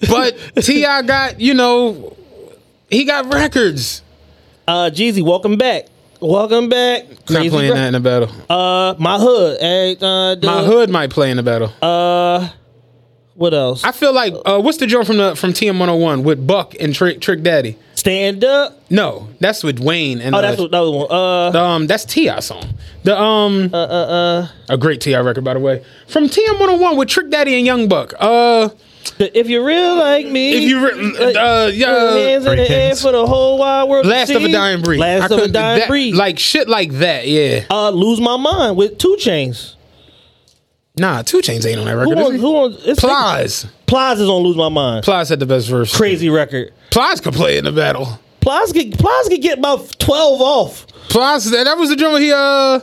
yeah, 0.00 0.08
but 0.10 0.36
T.I. 0.62 1.02
got 1.02 1.40
you 1.40 1.54
know, 1.54 2.16
he 2.90 3.04
got 3.04 3.32
records. 3.32 4.02
uh 4.68 4.90
Jeezy, 4.92 5.22
welcome 5.24 5.56
back, 5.56 5.86
welcome 6.20 6.68
back. 6.68 7.04
Not 7.30 7.46
playing 7.48 7.50
Gra- 7.72 7.74
that 7.76 7.86
in 7.86 7.92
the 7.94 8.00
battle. 8.00 8.30
Uh, 8.48 8.94
my 8.98 9.18
hood. 9.18 9.58
Uh. 10.02 10.36
My 10.46 10.62
hood 10.62 10.90
might 10.90 11.10
play 11.10 11.30
in 11.30 11.36
the 11.36 11.42
battle. 11.42 11.72
Uh, 11.82 12.48
what 13.40 13.54
else? 13.54 13.82
I 13.84 13.92
feel 13.92 14.12
like 14.12 14.34
uh, 14.44 14.60
what's 14.60 14.76
the 14.76 14.86
joint 14.86 15.06
from 15.06 15.16
the 15.16 15.34
from 15.34 15.52
TM 15.54 15.70
101 15.78 16.22
with 16.24 16.46
Buck 16.46 16.74
and 16.78 16.94
Trick 16.94 17.22
Trick 17.22 17.42
Daddy? 17.42 17.78
Stand 17.94 18.44
up. 18.44 18.78
No, 18.90 19.28
that's 19.40 19.62
with 19.64 19.78
Wayne 19.78 20.20
and 20.20 20.34
Oh, 20.34 20.38
uh, 20.38 20.40
that's 20.42 20.60
what 20.60 20.70
that 20.70 20.80
was. 20.80 21.08
One. 21.08 21.10
Uh, 21.10 21.50
the, 21.50 21.60
um 21.60 21.86
that's 21.86 22.04
T.I. 22.04 22.40
song. 22.40 22.64
The 23.04 23.18
um 23.18 23.70
uh, 23.72 23.76
uh, 23.76 23.80
uh. 23.80 24.48
a 24.68 24.76
great 24.76 25.00
T.I. 25.00 25.18
record 25.20 25.42
by 25.44 25.54
the 25.54 25.60
way 25.60 25.82
from 26.06 26.24
TM 26.24 26.58
101 26.60 26.96
with 26.98 27.08
Trick 27.08 27.30
Daddy 27.30 27.54
and 27.56 27.64
Young 27.66 27.88
Buck. 27.88 28.12
Uh, 28.20 28.68
If 29.18 29.48
you're 29.48 29.64
real 29.64 29.96
like 29.96 30.26
me, 30.26 30.52
if 30.58 30.62
you 30.68 30.86
re- 30.86 31.34
uh 31.34 31.66
yeah. 31.68 32.12
hands 32.12 32.44
in 32.44 32.56
the 32.56 32.70
air 32.70 32.94
for 32.94 33.12
the 33.12 33.26
whole 33.26 33.56
wide 33.58 33.84
world. 33.88 34.04
to 34.04 34.10
Last 34.10 34.28
of 34.30 34.42
a 34.44 34.52
dying 34.52 34.82
breed. 34.82 35.00
I 35.00 35.18
Last 35.20 35.30
of 35.30 35.38
a 35.38 35.48
dying 35.48 35.78
that- 35.80 35.88
breed. 35.88 36.14
Like 36.14 36.38
shit 36.38 36.68
like 36.68 36.92
that, 36.92 37.26
yeah. 37.26 37.64
uh, 37.70 37.88
lose 37.90 38.20
my 38.20 38.36
mind 38.36 38.76
with 38.76 38.98
2 38.98 39.16
Chainz. 39.18 39.76
Nah, 41.00 41.22
2 41.22 41.38
Chainz 41.38 41.64
ain't 41.66 41.78
on 41.78 41.86
that 41.86 41.92
Who 41.94 41.98
record. 42.10 42.18
on? 42.18 42.26
is 42.26 42.32
he? 42.32 42.38
Who 42.40 42.56
on? 42.56 42.76
It's 42.80 43.00
Plies. 43.00 43.66
Plies 43.86 44.20
is 44.20 44.28
on 44.28 44.42
lose 44.42 44.56
my 44.56 44.68
mind. 44.68 45.02
Plies 45.04 45.30
had 45.30 45.40
the 45.40 45.46
best 45.46 45.68
verse. 45.68 45.96
Crazy 45.96 46.28
record. 46.28 46.72
Plies 46.90 47.20
could 47.20 47.32
play 47.32 47.56
in 47.56 47.64
the 47.64 47.72
battle. 47.72 48.20
Plies 48.40 48.70
get 48.72 48.98
Plies 48.98 49.28
could 49.28 49.40
get 49.40 49.58
about 49.58 49.98
twelve 49.98 50.40
off. 50.42 50.86
Plies, 51.08 51.50
that, 51.50 51.64
that 51.64 51.76
was 51.78 51.88
the 51.88 51.96
drum 51.96 52.12
where 52.12 52.20
he 52.20 52.32
uh 52.32 52.80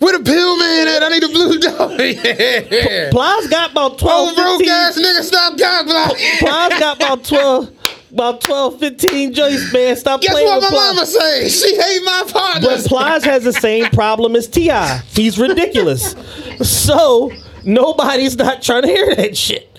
With 0.00 0.20
a 0.20 0.22
pill 0.22 0.58
man 0.58 0.86
at? 0.88 1.02
I 1.02 1.08
need 1.08 1.24
a 1.24 1.28
blue 1.28 1.58
dog. 1.58 1.98
yeah. 2.00 3.10
Plies 3.10 3.46
got 3.48 3.70
about 3.72 3.98
12, 3.98 4.28
Oh, 4.30 4.34
broke 4.34 4.58
15. 4.60 4.68
ass 4.70 4.98
nigga, 4.98 5.22
stop 5.22 5.58
cock 5.58 5.86
block. 5.86 6.16
Plies 6.40 6.78
got 6.80 6.96
about 6.96 7.24
12, 7.24 7.70
About 8.12 8.40
12, 8.42 8.78
15 8.80 9.32
joints, 9.32 9.72
man. 9.72 9.96
Stop 9.96 10.20
Guess 10.20 10.30
playing 10.32 10.46
what 10.46 10.56
with 10.56 10.62
my 10.64 10.68
Plies. 10.70 10.94
mama 10.94 11.06
say? 11.06 11.48
She 11.48 11.74
hate 11.76 12.02
my 12.04 12.24
partner. 12.30 12.68
But. 12.68 12.84
Plies 12.86 13.24
has 13.24 13.42
the 13.44 13.52
same 13.52 13.86
problem 13.86 14.36
as 14.36 14.46
Ti. 14.46 14.70
He's 15.14 15.38
ridiculous. 15.38 16.14
So 16.62 17.32
nobody's 17.64 18.36
not 18.36 18.62
trying 18.62 18.82
to 18.82 18.88
hear 18.88 19.14
that 19.16 19.36
shit. 19.36 19.74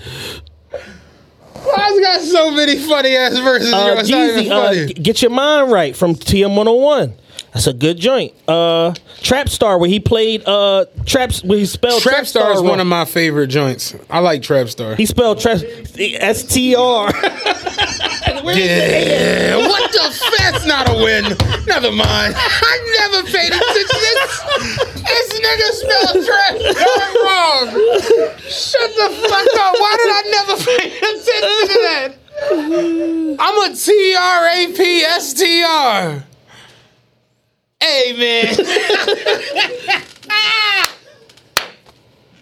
Plies 1.53 1.99
got 1.99 2.21
so 2.21 2.51
many 2.51 2.77
funny 2.77 3.15
ass 3.15 3.37
verses. 3.39 3.73
Uh, 3.73 3.95
it's 3.97 4.09
not 4.09 4.29
even 4.29 4.43
Jeezy, 4.45 4.89
uh, 4.91 5.01
get 5.01 5.21
your 5.21 5.31
mind 5.31 5.71
right 5.71 5.95
from 5.95 6.15
TM101. 6.15 7.13
That's 7.55 7.67
a 7.67 7.73
good 7.73 7.97
joint. 7.97 8.33
Uh, 8.49 8.93
Trap 9.21 9.47
Star, 9.47 9.77
where 9.79 9.89
he 9.89 10.01
played 10.01 10.43
uh, 10.45 10.85
Traps, 11.05 11.41
where 11.41 11.57
he 11.57 11.65
spelled 11.65 12.01
Trap, 12.01 12.15
Trap 12.15 12.27
Star 12.27 12.51
is 12.51 12.61
one 12.61 12.81
of 12.81 12.87
my 12.87 13.05
favorite 13.05 13.47
joints. 13.47 13.95
I 14.09 14.19
like 14.19 14.41
Trap 14.41 14.67
Star. 14.67 14.93
He 14.95 15.05
spelled 15.05 15.39
Trap 15.39 15.61
S 15.97 16.43
T 16.43 16.75
R. 16.75 17.09
Yeah, 18.45 19.57
what 19.57 19.91
the? 19.91 20.01
F- 20.03 20.33
That's 20.37 20.65
not 20.67 20.87
a 20.89 20.93
win. 20.93 21.23
Never 21.65 21.91
mind. 21.91 22.35
I 22.37 22.73
never 23.01 23.23
paid 23.27 23.51
attention. 23.51 24.01
This, 24.05 24.83
this 25.01 25.39
nigga 25.39 25.69
spelled 25.73 26.25
trap 26.25 26.55
Star 26.77 27.07
wrong. 27.25 27.65
Shut 28.45 28.91
the 28.93 29.09
fuck 29.27 29.47
up. 29.59 29.73
Why 29.79 29.93
did 29.97 30.11
I 30.11 30.21
never 30.29 30.55
pay 30.63 30.83
attention 30.93 31.41
to 31.71 31.77
that? 31.81 33.37
I'm 33.39 33.71
a 33.71 33.75
T 33.75 34.15
R 34.15 34.47
A 34.47 34.73
P 34.77 35.01
S 35.01 35.33
T 35.33 35.63
R. 35.63 36.23
Hey 37.85 38.13
man. 38.17 38.55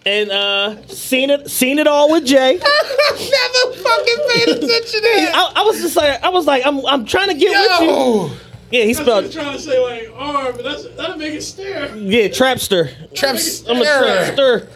and 0.06 0.30
uh, 0.30 0.86
seen 0.86 1.30
it, 1.30 1.50
seen 1.50 1.78
it 1.78 1.86
all 1.86 2.10
with 2.10 2.24
Jay. 2.24 2.54
never 2.58 3.76
fucking 3.76 4.16
paid 4.30 4.48
attention 4.48 4.60
to 4.60 5.00
that. 5.00 5.32
I, 5.34 5.52
I 5.60 5.62
was 5.64 5.80
just 5.80 5.96
like, 5.96 6.22
I 6.22 6.28
was 6.30 6.46
like, 6.46 6.64
I'm, 6.66 6.84
I'm 6.86 7.04
trying 7.04 7.28
to 7.28 7.34
get 7.34 7.50
with 7.50 7.80
you. 7.90 8.30
Yeah, 8.70 8.84
he 8.84 8.94
spelled. 8.94 9.30
trying 9.30 9.52
to 9.56 9.62
say 9.62 9.78
like 9.78 10.10
R, 10.16 10.52
but 10.52 10.64
that's 10.64 10.88
that'll 10.96 11.16
make 11.16 11.34
it 11.34 11.42
stare. 11.42 11.94
Yeah, 11.94 12.28
Trapster. 12.28 12.88
Trap 13.14 13.36
I'm 13.68 13.82
a 13.82 13.84
Trapster. 13.84 14.68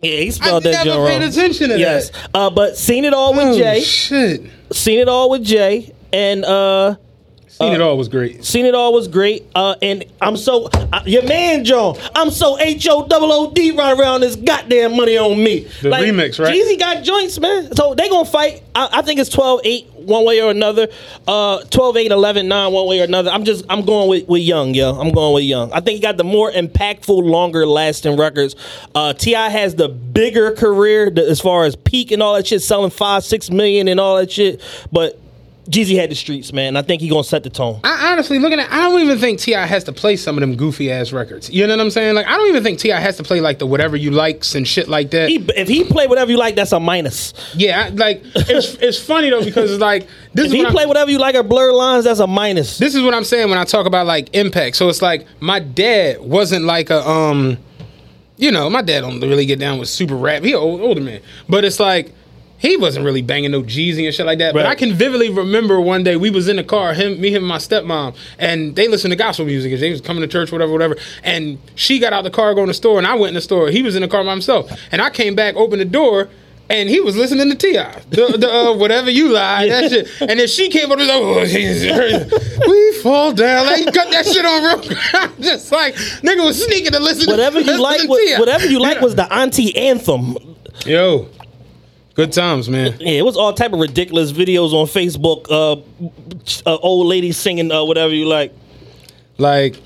Yeah, 0.00 0.16
he 0.16 0.30
spelled 0.30 0.66
I 0.66 0.70
that 0.72 0.86
never 0.86 0.98
joint 1.08 1.20
paid 1.20 1.28
attention 1.28 1.68
to 1.70 1.78
Yes, 1.78 2.10
that. 2.10 2.30
uh, 2.32 2.50
but 2.50 2.76
seen 2.78 3.04
it 3.04 3.12
all 3.12 3.34
with 3.34 3.48
Oh, 3.48 3.58
Jay. 3.58 3.80
shit. 3.82 4.42
Seen 4.72 4.98
it 5.00 5.08
all 5.08 5.28
with 5.28 5.44
Jay, 5.44 5.92
and 6.12 6.42
uh, 6.44 6.94
Seen 7.60 7.74
it 7.74 7.80
all 7.80 7.98
was 7.98 8.08
great. 8.08 8.44
seen 8.44 8.66
it 8.66 8.74
all 8.74 8.92
was 8.92 9.06
great. 9.06 9.46
Uh, 9.54 9.74
and 9.82 10.04
I'm 10.20 10.36
so 10.36 10.68
uh, 10.92 11.02
your 11.04 11.22
man 11.24 11.64
John. 11.64 11.96
I'm 12.14 12.30
so 12.30 12.58
H 12.58 12.88
O 12.90 13.06
double 13.06 13.32
O 13.32 13.52
D 13.52 13.72
right 13.72 13.98
around 13.98 14.22
this 14.22 14.36
goddamn 14.36 14.96
money 14.96 15.18
on 15.18 15.36
me. 15.42 15.60
The 15.82 15.90
remix, 15.90 16.42
right? 16.42 16.54
Jeezy 16.54 16.78
got 16.78 17.04
joints, 17.04 17.38
man. 17.38 17.74
So 17.76 17.94
they 17.94 18.08
gonna 18.08 18.24
fight. 18.24 18.62
I, 18.74 18.88
I 18.92 19.02
think 19.02 19.20
it's 19.20 19.30
12-8 19.30 20.06
one 20.06 20.24
way 20.24 20.40
or 20.40 20.50
another. 20.50 20.88
Uh, 21.28 21.58
12-8, 21.64 22.08
11-9 22.08 22.72
one 22.72 22.86
way 22.88 23.00
or 23.00 23.04
another. 23.04 23.30
I'm 23.30 23.44
just 23.44 23.64
I'm 23.68 23.84
going 23.84 24.08
with, 24.08 24.28
with 24.28 24.42
Young, 24.42 24.74
yo. 24.74 24.98
I'm 24.98 25.12
going 25.12 25.34
with 25.34 25.44
Young. 25.44 25.72
I 25.72 25.80
think 25.80 25.96
he 25.96 26.00
got 26.00 26.16
the 26.16 26.24
more 26.24 26.50
impactful, 26.50 27.22
longer 27.22 27.66
lasting 27.66 28.16
records. 28.16 28.56
Uh, 28.94 29.12
T.I. 29.12 29.48
has 29.50 29.74
the 29.74 29.88
bigger 29.88 30.52
career 30.52 31.10
the, 31.10 31.28
as 31.28 31.40
far 31.40 31.64
as 31.64 31.76
peak 31.76 32.10
and 32.10 32.22
all 32.22 32.34
that 32.34 32.46
shit, 32.46 32.62
selling 32.62 32.90
five, 32.90 33.24
six 33.24 33.50
million 33.50 33.88
and 33.88 34.00
all 34.00 34.16
that 34.16 34.30
shit. 34.32 34.60
But 34.90 35.19
Jeezy 35.70 35.96
had 35.96 36.10
the 36.10 36.14
streets, 36.14 36.52
man. 36.52 36.76
I 36.76 36.82
think 36.82 37.00
he 37.00 37.08
gonna 37.08 37.22
set 37.24 37.42
the 37.44 37.50
tone. 37.50 37.80
I 37.84 38.12
honestly 38.12 38.38
looking 38.38 38.58
at, 38.58 38.70
I 38.72 38.78
don't 38.82 39.00
even 39.00 39.18
think 39.18 39.38
T.I. 39.38 39.64
has 39.66 39.84
to 39.84 39.92
play 39.92 40.16
some 40.16 40.36
of 40.36 40.40
them 40.40 40.56
goofy 40.56 40.90
ass 40.90 41.12
records. 41.12 41.48
You 41.48 41.66
know 41.66 41.74
what 41.76 41.80
I'm 41.82 41.90
saying? 41.90 42.14
Like, 42.14 42.26
I 42.26 42.36
don't 42.36 42.48
even 42.48 42.62
think 42.62 42.78
T.I. 42.80 42.98
has 42.98 43.16
to 43.18 43.22
play 43.22 43.40
like 43.40 43.58
the 43.60 43.66
whatever 43.66 43.96
you 43.96 44.10
likes 44.10 44.54
and 44.54 44.66
shit 44.66 44.88
like 44.88 45.10
that. 45.12 45.28
He, 45.28 45.36
if 45.56 45.68
he 45.68 45.84
play 45.84 46.06
whatever 46.06 46.30
you 46.30 46.36
like, 46.38 46.56
that's 46.56 46.72
a 46.72 46.80
minus. 46.80 47.32
yeah, 47.54 47.84
I- 47.86 47.88
like 47.90 48.22
it's 48.34 48.74
it's 48.74 48.98
funny 48.98 49.30
though 49.30 49.44
because 49.44 49.70
it's 49.70 49.80
like 49.80 50.08
this 50.34 50.46
If 50.46 50.46
is 50.46 50.52
he 50.52 50.62
what 50.64 50.72
play 50.72 50.82
I'm, 50.82 50.88
whatever 50.88 51.10
you 51.10 51.18
like 51.18 51.34
or 51.34 51.42
Blurred 51.42 51.74
Lines, 51.74 52.04
that's 52.04 52.20
a 52.20 52.26
minus. 52.26 52.78
this 52.78 52.94
is 52.94 53.02
what 53.02 53.14
I'm 53.14 53.24
saying 53.24 53.48
when 53.48 53.58
I 53.58 53.64
talk 53.64 53.86
about 53.86 54.06
like 54.06 54.34
impact. 54.34 54.76
So 54.76 54.88
it's 54.88 55.02
like 55.02 55.26
my 55.40 55.60
dad 55.60 56.20
wasn't 56.20 56.64
like 56.64 56.90
a 56.90 57.08
um, 57.08 57.58
you 58.36 58.50
know, 58.50 58.68
my 58.70 58.82
dad 58.82 59.02
don't 59.02 59.20
really 59.20 59.46
get 59.46 59.58
down 59.58 59.78
with 59.78 59.88
super 59.88 60.16
rap. 60.16 60.42
He 60.42 60.52
an 60.52 60.58
old, 60.58 60.80
older 60.80 61.00
man, 61.00 61.20
but 61.48 61.64
it's 61.64 61.78
like. 61.78 62.12
He 62.60 62.76
wasn't 62.76 63.06
really 63.06 63.22
banging 63.22 63.50
no 63.52 63.62
Jeezy 63.62 64.04
and 64.04 64.14
shit 64.14 64.26
like 64.26 64.38
that. 64.38 64.52
But 64.52 64.66
I 64.66 64.74
can 64.74 64.92
vividly 64.92 65.30
remember 65.30 65.80
one 65.80 66.04
day 66.04 66.16
we 66.16 66.28
was 66.28 66.46
in 66.46 66.56
the 66.56 66.62
car, 66.64 66.92
him, 66.92 67.18
me, 67.20 67.30
him, 67.30 67.36
and 67.42 67.46
my 67.46 67.56
stepmom, 67.56 68.14
and 68.38 68.76
they 68.76 68.86
listened 68.86 69.12
to 69.12 69.16
gospel 69.16 69.46
music. 69.46 69.72
and 69.72 69.80
They 69.80 69.90
was 69.90 70.02
coming 70.02 70.20
to 70.20 70.28
church, 70.28 70.52
whatever, 70.52 70.70
whatever. 70.70 70.96
And 71.24 71.58
she 71.74 71.98
got 71.98 72.12
out 72.12 72.22
the 72.24 72.30
car, 72.30 72.52
going 72.54 72.66
to 72.66 72.70
the 72.70 72.74
store, 72.74 72.98
and 72.98 73.06
I 73.06 73.14
went 73.14 73.28
in 73.30 73.34
the 73.34 73.40
store. 73.40 73.68
He 73.70 73.82
was 73.82 73.96
in 73.96 74.02
the 74.02 74.08
car 74.08 74.22
by 74.22 74.30
himself, 74.32 74.70
and 74.92 75.00
I 75.00 75.08
came 75.10 75.34
back, 75.34 75.56
opened 75.56 75.80
the 75.80 75.86
door, 75.86 76.28
and 76.68 76.88
he 76.88 77.00
was 77.00 77.16
listening 77.16 77.48
to 77.48 77.56
T.I., 77.56 78.02
the, 78.10 78.36
the 78.38 78.48
uh, 78.48 78.76
whatever 78.76 79.10
you 79.10 79.30
lie, 79.30 79.66
that 79.68 79.90
shit. 79.90 80.08
And 80.20 80.38
then 80.38 80.46
she 80.46 80.68
came 80.68 80.92
up 80.92 80.98
and 80.98 81.08
was 81.08 81.08
like, 81.08 82.30
oh, 82.30 82.70
we 82.70 82.98
fall 83.02 83.32
down. 83.32 83.66
Like, 83.66 83.86
cut 83.86 84.10
that 84.10 84.26
shit 84.26 84.44
on 84.44 84.62
real 84.62 84.78
quick. 84.78 85.38
Just 85.40 85.72
like 85.72 85.94
nigga 85.94 86.44
was 86.44 86.62
sneaking 86.62 86.92
to 86.92 87.00
listen. 87.00 87.28
whatever 87.30 87.60
to, 87.60 87.64
you 87.72 87.80
like, 87.80 88.02
listen 88.02 88.26
to 88.26 88.32
wa- 88.34 88.38
whatever 88.40 88.66
you 88.66 88.78
like 88.80 89.00
was 89.00 89.14
the 89.16 89.32
auntie 89.32 89.74
anthem. 89.76 90.36
Yo, 90.86 91.28
good 92.14 92.32
times, 92.32 92.68
man. 92.68 92.96
Yeah, 93.00 93.12
it 93.12 93.24
was 93.24 93.36
all 93.36 93.52
type 93.52 93.72
of 93.72 93.80
ridiculous 93.80 94.32
videos 94.32 94.72
on 94.72 94.86
Facebook. 94.86 95.46
Uh, 95.50 95.80
uh 96.68 96.76
old 96.78 97.06
ladies 97.06 97.36
singing 97.36 97.70
uh, 97.70 97.84
whatever 97.84 98.14
you 98.14 98.26
like. 98.26 98.52
Like, 99.38 99.76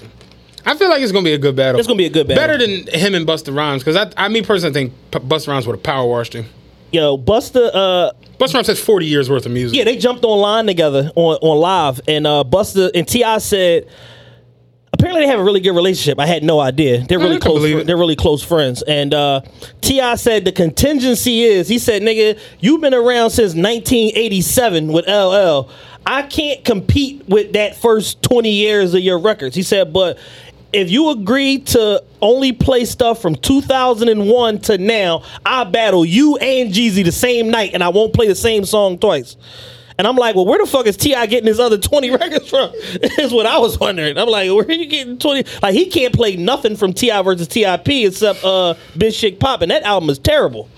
I 0.67 0.77
feel 0.77 0.89
like 0.89 1.03
it's 1.03 1.13
gonna 1.13 1.25
be 1.25 1.35
a 1.35 1.39
good 1.39 1.57
battle. 1.57 1.79
It's 1.79 1.87
gonna 1.87 1.99
be 1.99 2.07
a 2.07 2.11
good 2.11 2.27
battle. 2.27 2.43
Better 2.43 2.59
than 2.59 2.87
him 2.89 3.15
and 3.15 3.27
Busta 3.27 3.55
Rhymes 3.55 3.85
because 3.85 3.97
I, 3.97 4.25
I 4.25 4.29
mean 4.29 4.45
personally 4.45 4.73
think 4.73 4.93
Busta 5.11 5.49
Rhymes 5.49 5.67
would 5.67 5.77
have 5.77 5.83
power 5.83 6.09
washed 6.09 6.33
him. 6.33 6.47
Yo, 6.93 7.19
Busta. 7.19 7.71
Uh, 7.75 8.13
Busta 8.39 8.55
Rhymes 8.55 8.67
has 8.69 8.81
forty 8.83 9.07
years 9.07 9.29
worth 9.29 9.47
of 9.47 9.53
music. 9.53 9.77
yeah, 9.77 9.85
they 9.85 9.97
jumped 9.97 10.25
online 10.25 10.67
together 10.67 11.11
on 11.15 11.37
on 11.43 11.59
live, 11.59 12.01
and 12.09 12.27
uh, 12.27 12.45
Busta 12.47 12.91
and 12.95 13.07
T.I. 13.07 13.39
said. 13.39 13.89
Apparently, 15.05 15.27
they 15.27 15.31
have 15.31 15.39
a 15.41 15.45
really 15.45 15.61
good 15.61 15.75
relationship. 15.75 16.19
I 16.19 16.25
had 16.25 16.43
no 16.43 16.59
idea. 16.59 17.07
They're 17.07 17.19
really 17.19 17.39
close. 17.39 17.59
believe 17.59 17.75
fr- 17.75 17.81
it. 17.81 17.87
They're 17.87 17.99
really 17.99 18.17
close 18.17 18.43
friends. 18.43 18.81
And 18.81 19.13
uh, 19.13 19.43
T.I. 19.83 20.15
said 20.15 20.47
the 20.47 20.53
contingency 20.53 21.43
is. 21.43 21.69
He 21.69 21.79
said, 21.79 22.01
"Nigga, 22.01 22.39
you've 22.61 22.81
been 22.81 22.95
around 22.95 23.29
since 23.29 23.55
1987 23.55 24.89
with 24.91 25.07
LL. 25.07 25.69
I 26.07 26.23
can't 26.23 26.65
compete 26.65 27.29
with 27.29 27.53
that 27.53 27.77
first 27.77 28.23
20 28.23 28.51
years 28.51 28.95
of 28.95 29.01
your 29.01 29.19
records." 29.19 29.55
He 29.55 29.63
said, 29.63 29.93
"But 29.93 30.17
if 30.73 30.91
you 30.91 31.11
agree 31.11 31.59
to 31.59 32.03
only 32.23 32.53
play 32.53 32.87
stuff 32.87 33.21
from 33.21 33.35
2001 33.35 34.59
to 34.61 34.79
now, 34.79 35.23
I 35.45 35.65
battle 35.65 36.07
you 36.07 36.39
and 36.39 36.73
Jeezy 36.73 37.05
the 37.05 37.13
same 37.13 37.51
night, 37.51 37.73
and 37.75 37.85
I 37.85 37.91
won't 37.91 38.15
play 38.15 38.27
the 38.27 38.35
same 38.35 38.65
song 38.65 38.97
twice." 38.97 39.37
And 39.97 40.09
I'm 40.09 40.17
like, 40.17 40.35
well, 40.35 40.45
where 40.45 40.59
the 40.59 40.67
fuck 40.67 40.87
is 40.87 40.97
T.I. 40.97 41.27
getting 41.27 41.47
his 41.47 41.61
other 41.61 41.79
20 41.79 42.11
records 42.17 42.49
from? 42.49 42.71
is 42.75 43.33
what 43.33 43.47
I 43.47 43.59
was 43.59 43.79
wondering. 43.79 44.19
I'm 44.19 44.29
like, 44.29 44.51
where 44.51 44.65
are 44.65 44.73
you 44.73 44.87
getting 44.87 45.19
20? 45.19 45.49
Like, 45.63 45.75
he 45.75 45.87
can't 45.87 46.13
play 46.13 46.37
nothing 46.37 46.77
from 46.77 46.93
T.I. 46.93 47.23
versus 47.23 47.47
TIP 47.47 47.89
except 47.89 48.43
uh, 48.45 48.75
Big 48.99 49.13
Shit 49.13 49.39
Pop, 49.39 49.63
and 49.63 49.71
that 49.71 49.85
album 49.85 50.11
is 50.11 50.19
terrible. 50.19 50.69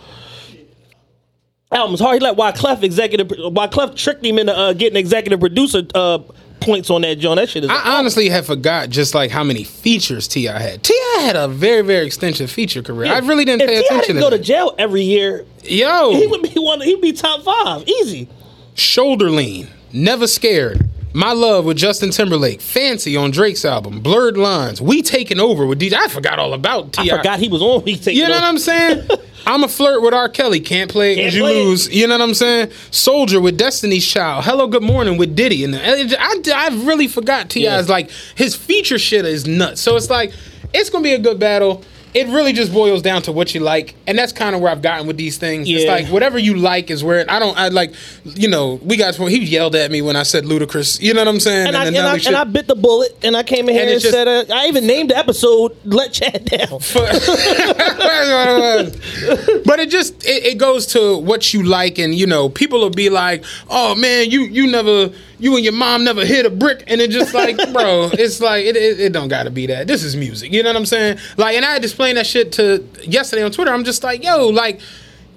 Album's 1.72 2.00
hard. 2.00 2.20
He 2.20 2.20
let 2.20 2.36
Wyclef 2.36 2.82
executive. 2.82 3.28
Wyclef 3.28 3.96
tricked 3.96 4.24
him 4.24 4.38
into 4.38 4.56
uh, 4.56 4.72
getting 4.72 4.96
executive 4.96 5.40
producer 5.40 5.82
uh, 5.94 6.18
points 6.60 6.90
on 6.90 7.00
that 7.02 7.18
joint. 7.18 7.36
That 7.38 7.48
shit 7.48 7.64
is. 7.64 7.70
I 7.70 7.98
honestly 7.98 8.28
have 8.28 8.46
forgot 8.46 8.88
just 8.88 9.14
like 9.14 9.30
how 9.32 9.42
many 9.42 9.64
features 9.64 10.28
T.I. 10.28 10.58
had. 10.58 10.82
T.I. 10.84 11.22
had 11.22 11.34
a 11.36 11.48
very 11.48 11.82
very 11.82 12.06
extensive 12.06 12.50
feature 12.52 12.82
career. 12.82 13.12
I 13.12 13.18
really 13.18 13.44
didn't 13.44 13.62
if 13.62 13.68
pay 13.68 13.80
T.I. 13.80 13.84
attention 13.86 14.14
didn't 14.16 14.30
to 14.30 14.36
go 14.36 14.36
to 14.36 14.42
jail 14.42 14.74
every 14.78 15.02
year. 15.02 15.44
Yo, 15.64 16.12
he 16.12 16.26
would 16.28 16.42
be 16.42 16.52
one. 16.60 16.80
He'd 16.80 17.00
be 17.00 17.12
top 17.12 17.42
five, 17.42 17.86
easy. 17.88 18.28
Shoulder 18.76 19.30
Lean, 19.30 19.68
Never 19.92 20.26
Scared, 20.26 20.88
My 21.12 21.32
Love 21.32 21.64
with 21.64 21.76
Justin 21.78 22.10
Timberlake, 22.10 22.60
Fancy 22.60 23.16
on 23.16 23.30
Drake's 23.30 23.64
album, 23.64 24.00
Blurred 24.00 24.36
Lines, 24.36 24.80
We 24.82 25.02
Taking 25.02 25.40
Over 25.40 25.66
with 25.66 25.80
DJ. 25.80 25.94
I 25.94 26.08
forgot 26.08 26.38
all 26.38 26.52
about 26.54 26.92
Ti. 26.92 27.10
I 27.10 27.16
forgot 27.16 27.38
he 27.38 27.48
was 27.48 27.62
on. 27.62 27.82
We 27.84 27.96
taking 27.96 28.16
You 28.20 28.28
know 28.28 28.34
over. 28.34 28.40
what 28.42 28.48
I'm 28.48 28.58
saying? 28.58 29.08
I'm 29.48 29.62
a 29.62 29.68
flirt 29.68 30.02
with 30.02 30.12
R. 30.12 30.28
Kelly. 30.28 30.58
Can't 30.60 30.90
play 30.90 31.12
it 31.12 31.16
Can't 31.16 31.34
you 31.34 31.42
play 31.42 31.60
it. 31.62 31.64
lose. 31.64 31.88
You 31.94 32.08
know 32.08 32.14
what 32.18 32.22
I'm 32.22 32.34
saying? 32.34 32.70
Soldier 32.90 33.40
with 33.40 33.56
Destiny's 33.56 34.04
Child. 34.06 34.44
Hello, 34.44 34.66
Good 34.66 34.82
Morning 34.82 35.18
with 35.18 35.36
Diddy. 35.36 35.62
And 35.62 35.76
I, 35.76 36.34
I 36.52 36.68
really 36.84 37.06
forgot 37.06 37.48
T.I.'s 37.48 37.86
Yeah. 37.88 37.92
like 37.92 38.10
his 38.34 38.56
feature 38.56 38.98
shit 38.98 39.24
is 39.24 39.46
nuts. 39.46 39.80
So 39.80 39.94
it's 39.96 40.10
like 40.10 40.32
it's 40.74 40.90
gonna 40.90 41.04
be 41.04 41.12
a 41.14 41.18
good 41.18 41.38
battle. 41.38 41.82
It 42.14 42.28
really 42.28 42.54
just 42.54 42.72
boils 42.72 43.02
down 43.02 43.20
to 43.22 43.32
what 43.32 43.54
you 43.54 43.60
like, 43.60 43.94
and 44.06 44.18
that's 44.18 44.32
kind 44.32 44.54
of 44.54 44.62
where 44.62 44.72
I've 44.72 44.80
gotten 44.80 45.06
with 45.06 45.18
these 45.18 45.36
things. 45.36 45.68
It's 45.68 45.84
Yeah. 45.84 45.92
like 45.92 46.06
whatever 46.06 46.38
you 46.38 46.54
like 46.54 46.90
is 46.90 47.04
where 47.04 47.26
I 47.28 47.38
don't. 47.38 47.56
I 47.58 47.68
like, 47.68 47.92
you 48.24 48.48
know, 48.48 48.80
we 48.82 48.96
got 48.96 49.14
he 49.16 49.44
yelled 49.44 49.76
at 49.76 49.90
me 49.90 50.00
when 50.00 50.16
I 50.16 50.22
said 50.22 50.44
Ludacris. 50.44 51.02
You 51.02 51.12
know 51.12 51.20
what 51.20 51.28
I'm 51.28 51.40
saying? 51.40 51.68
And, 51.68 51.76
I, 51.76 51.86
and, 51.86 51.96
I, 51.96 52.16
and 52.16 52.36
I 52.36 52.44
bit 52.44 52.68
the 52.68 52.74
bullet, 52.74 53.18
and 53.22 53.36
I 53.36 53.42
came 53.42 53.68
in 53.68 53.74
here 53.74 53.82
And 53.82 53.90
and, 53.90 53.96
it's 53.96 54.02
just- 54.02 54.14
said, 54.14 54.28
uh, 54.28 54.44
I 54.54 54.68
even 54.68 54.86
named 54.86 55.10
the 55.10 55.18
episode 55.18 55.76
"Let 55.84 56.12
Chad 56.12 56.46
Down." 56.46 56.80
but 59.64 59.80
it 59.80 59.90
just 59.90 60.24
it, 60.24 60.44
it 60.44 60.58
goes 60.58 60.86
to 60.86 61.18
what 61.18 61.52
you 61.52 61.62
like 61.62 61.98
and 61.98 62.14
you 62.14 62.26
know 62.26 62.48
people 62.48 62.80
will 62.80 62.90
be 62.90 63.10
like 63.10 63.44
oh 63.68 63.94
man 63.94 64.30
you 64.30 64.42
you 64.42 64.70
never 64.70 65.10
you 65.38 65.54
and 65.56 65.64
your 65.64 65.72
mom 65.72 66.04
never 66.04 66.24
hit 66.24 66.46
a 66.46 66.50
brick 66.50 66.84
and 66.86 67.00
it 67.00 67.10
just 67.10 67.34
like 67.34 67.56
bro 67.72 68.08
it's 68.12 68.40
like 68.40 68.64
it, 68.64 68.76
it, 68.76 69.00
it 69.00 69.12
don't 69.12 69.28
gotta 69.28 69.50
be 69.50 69.66
that 69.66 69.86
this 69.86 70.02
is 70.02 70.16
music 70.16 70.52
you 70.52 70.62
know 70.62 70.70
what 70.70 70.76
i'm 70.76 70.86
saying 70.86 71.18
like 71.36 71.56
and 71.56 71.64
i 71.64 71.72
had 71.72 71.82
explain 72.06 72.14
that 72.16 72.26
shit 72.26 72.52
to 72.52 72.84
yesterday 73.08 73.42
on 73.42 73.50
twitter 73.50 73.72
i'm 73.72 73.84
just 73.84 74.02
like 74.04 74.22
yo 74.22 74.48
like 74.48 74.80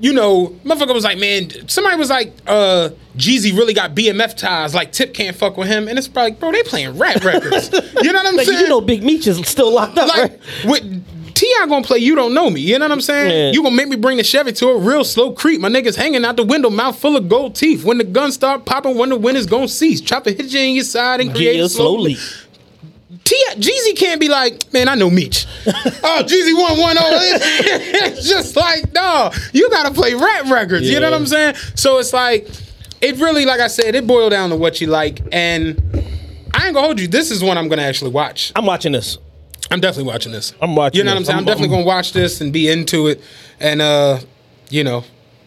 you 0.02 0.14
know, 0.14 0.48
motherfucker 0.64 0.94
was 0.94 1.04
like, 1.04 1.18
man, 1.18 1.68
somebody 1.68 1.98
was 1.98 2.10
like, 2.10 2.34
uh, 2.48 2.88
Jeezy 3.18 3.52
really 3.52 3.74
got 3.74 3.96
BMF 3.96 4.38
ties. 4.38 4.74
Like 4.74 4.94
Tip 4.94 5.14
can't 5.14 5.36
fuck 5.36 5.58
with 5.58 5.68
him, 5.68 5.90
and 5.90 5.98
it's 5.98 6.08
probably, 6.08 6.32
bro, 6.32 6.54
they 6.54 6.64
playing 6.64 6.98
rap 6.98 7.22
records. 7.22 7.70
you 8.02 8.14
know 8.14 8.20
what 8.20 8.26
I'm 8.28 8.38
Like, 8.38 8.48
saying? 8.48 8.62
you 8.62 8.70
know, 8.70 8.80
Big 8.80 9.04
Meech 9.04 9.28
is 9.28 9.46
still 9.46 9.74
locked 9.74 9.98
up, 9.98 10.08
like 10.08 10.32
right? 10.32 10.40
with 10.64 11.34
T.I. 11.36 11.66
gonna 11.68 11.84
play 11.84 11.98
you 11.98 12.16
don't 12.16 12.34
know 12.34 12.50
me. 12.50 12.62
You 12.62 12.80
know 12.80 12.86
what 12.86 12.94
I'm 12.94 13.02
saying? 13.02 13.30
Yeah. 13.30 13.52
You 13.52 13.62
gonna 13.62 13.76
make 13.76 13.90
me 13.90 13.98
bring 13.98 14.16
the 14.16 14.24
Chevy 14.24 14.54
to 14.54 14.70
a 14.70 14.78
real 14.78 15.04
slow 15.04 15.34
creep. 15.34 15.60
My 15.60 15.70
niggas 15.70 15.98
hanging 15.98 16.24
out 16.24 16.38
the 16.38 16.46
window, 16.46 16.70
mouth 16.70 16.98
full 16.98 17.18
of 17.18 17.28
gold 17.28 17.56
teeth. 17.56 17.84
When 17.84 17.98
the 17.98 18.06
guns 18.06 18.36
start 18.36 18.66
popping, 18.66 18.98
when 18.98 19.10
the 19.10 19.18
wind 19.18 19.38
is 19.38 19.46
gonna 19.48 19.68
cease. 19.68 20.00
Chopper 20.00 20.32
hit 20.32 20.46
you 20.54 20.62
in 20.62 20.76
your 20.76 20.86
side 20.86 21.20
and 21.20 21.36
create 21.36 21.58
you 21.58 21.66
a 21.66 21.70
slow 21.70 21.96
slowly. 21.96 22.16
T 23.24 23.44
Jeezy 23.56 23.96
can't 23.98 24.20
be 24.20 24.28
like, 24.30 24.72
man, 24.74 24.88
I 24.90 24.96
know 24.96 25.10
Meech. 25.10 25.46
oh, 25.68 26.24
Jeezy 26.26 26.60
one 26.60 26.80
one 26.80 26.96
oh. 27.00 27.20
It's 27.22 28.28
just 28.28 28.56
like, 28.56 28.92
no, 28.94 29.32
you 29.54 29.70
gotta 29.70 29.94
play 29.94 30.14
rap 30.14 30.50
records. 30.50 30.90
You 30.90 31.00
know 31.00 31.12
what 31.12 31.20
I'm 31.20 31.28
saying? 31.28 31.56
So 31.76 32.00
it's 32.00 32.14
like, 32.14 32.48
it 33.02 33.18
really, 33.20 33.46
like 33.46 33.60
I 33.60 33.68
said, 33.68 33.96
it 33.96 34.08
boiled 34.08 34.32
down 34.32 34.50
to 34.50 34.56
what 34.56 34.82
you 34.82 34.88
like. 34.88 35.22
And 35.32 35.78
I 36.54 36.66
ain't 36.66 36.74
gonna 36.76 36.82
hold 36.82 37.00
you. 37.00 37.08
This 37.08 37.30
is 37.32 37.44
one 37.44 37.58
I'm 37.58 37.68
gonna 37.68 37.84
actually 37.84 38.12
watch. 38.12 38.52
I'm 38.56 38.66
watching 38.66 38.92
this. 38.94 39.18
I'm 39.72 39.80
definitely 39.80 40.12
watching 40.12 40.32
this. 40.32 40.54
I'm 40.62 40.76
watching 40.76 40.98
You 40.98 41.04
know 41.04 41.12
what 41.12 41.18
I'm 41.20 41.26
saying? 41.26 41.34
I'm, 41.36 41.40
I'm- 41.40 41.46
definitely 41.46 41.76
I'm- 41.76 41.84
gonna 41.86 41.96
watch 41.96 42.14
this 42.14 42.42
and 42.42 42.52
be 42.52 42.68
into 42.70 43.08
it. 43.08 43.22
And 43.60 43.82
uh, 43.82 44.20
you 44.70 44.84
know, 44.84 45.04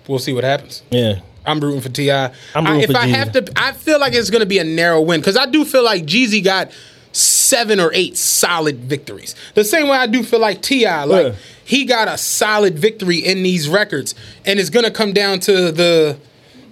we'll 0.06 0.18
see 0.20 0.32
what 0.32 0.44
happens. 0.44 0.82
Yeah. 0.90 1.20
I'm 1.44 1.58
rooting 1.58 1.80
for 1.80 1.88
Ti. 1.88 2.08
I'm 2.10 2.30
I- 2.54 2.60
rooting 2.60 2.80
if 2.82 2.90
for 2.92 2.96
I 2.98 3.06
have 3.08 3.32
to, 3.32 3.52
I 3.56 3.72
feel 3.72 3.98
like 3.98 4.12
it's 4.14 4.30
gonna 4.30 4.46
be 4.46 4.58
a 4.58 4.64
narrow 4.64 5.00
win 5.00 5.20
because 5.20 5.36
I 5.36 5.46
do 5.46 5.64
feel 5.64 5.82
like 5.84 6.04
Jeezy 6.04 6.42
got 6.44 6.70
seven 7.12 7.78
or 7.80 7.90
eight 7.94 8.16
solid 8.16 8.78
victories. 8.80 9.34
The 9.54 9.64
same 9.64 9.88
way 9.88 9.96
I 9.96 10.06
do 10.06 10.22
feel 10.22 10.40
like 10.40 10.62
T.I., 10.62 11.04
like 11.04 11.26
Yeah. 11.26 11.32
he 11.64 11.84
got 11.84 12.08
a 12.08 12.16
solid 12.18 12.78
victory 12.78 13.18
in 13.18 13.42
these 13.42 13.68
records, 13.68 14.14
and 14.46 14.58
it's 14.58 14.70
gonna 14.70 14.90
come 14.90 15.12
down 15.12 15.40
to 15.40 15.70
the 15.72 16.16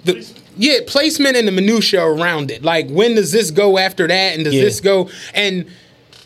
the. 0.05 0.27
Yeah, 0.57 0.81
placement 0.87 1.37
and 1.37 1.47
the 1.49 1.53
minutia 1.53 2.05
around 2.05 2.51
it. 2.51 2.63
Like, 2.63 2.89
when 2.91 3.15
does 3.15 3.33
this 3.33 3.51
go 3.51 3.79
after 3.79 4.07
that, 4.09 4.35
and 4.35 4.45
does 4.45 4.53
Yeah. 4.55 4.63
this 4.65 4.81
go? 4.81 5.09
And 5.33 5.65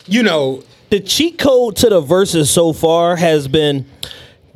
you 0.06 0.22
know, 0.22 0.62
The 0.90 1.00
cheat 1.00 1.38
code 1.38 1.76
to 1.76 1.88
the 1.88 2.00
verses 2.00 2.50
so 2.50 2.72
far 2.72 3.16
has 3.16 3.48
been 3.48 3.84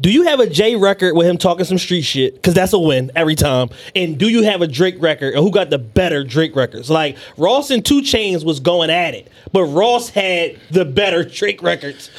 do 0.00 0.10
you 0.10 0.24
have 0.24 0.38
a 0.38 0.46
J 0.46 0.76
record 0.76 1.14
with 1.14 1.26
him 1.26 1.38
talking 1.38 1.64
some 1.64 1.78
street 1.78 2.02
shit? 2.02 2.34
Because 2.34 2.54
that's 2.54 2.72
a 2.72 2.78
win 2.78 3.10
every 3.16 3.34
time. 3.34 3.70
And 3.96 4.16
do 4.16 4.28
you 4.28 4.44
have 4.44 4.62
a 4.62 4.66
Drake 4.66 4.96
record? 5.00 5.34
And 5.34 5.42
who 5.42 5.50
got 5.50 5.70
the 5.70 5.78
better 5.78 6.22
Drake 6.22 6.54
records? 6.54 6.88
Like 6.88 7.16
Ross 7.36 7.70
and 7.70 7.84
2 7.84 8.02
Chainz 8.02 8.44
was 8.44 8.60
going 8.60 8.90
at 8.90 9.14
it, 9.14 9.28
but 9.52 9.64
Ross 9.64 10.10
had 10.10 10.58
the 10.70 10.84
better 10.84 11.24
Drake 11.24 11.62
records. 11.62 12.10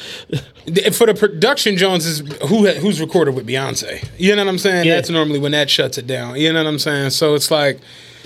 For 0.92 1.06
the 1.06 1.16
production 1.18 1.76
Jones 1.76 2.04
is 2.04 2.20
who 2.48 2.66
who's 2.66 3.00
recorded 3.00 3.34
with 3.34 3.46
Beyonce. 3.46 4.06
You 4.18 4.36
know 4.36 4.44
what 4.44 4.50
I'm 4.50 4.58
saying? 4.58 4.86
Yeah. 4.86 4.96
That's 4.96 5.10
normally 5.10 5.38
when 5.38 5.52
that 5.52 5.70
shuts 5.70 5.96
it 5.96 6.06
down. 6.06 6.36
You 6.36 6.52
know 6.52 6.62
what 6.62 6.68
I'm 6.68 6.78
saying? 6.78 7.10
So 7.10 7.34
it's 7.34 7.50
like, 7.50 7.80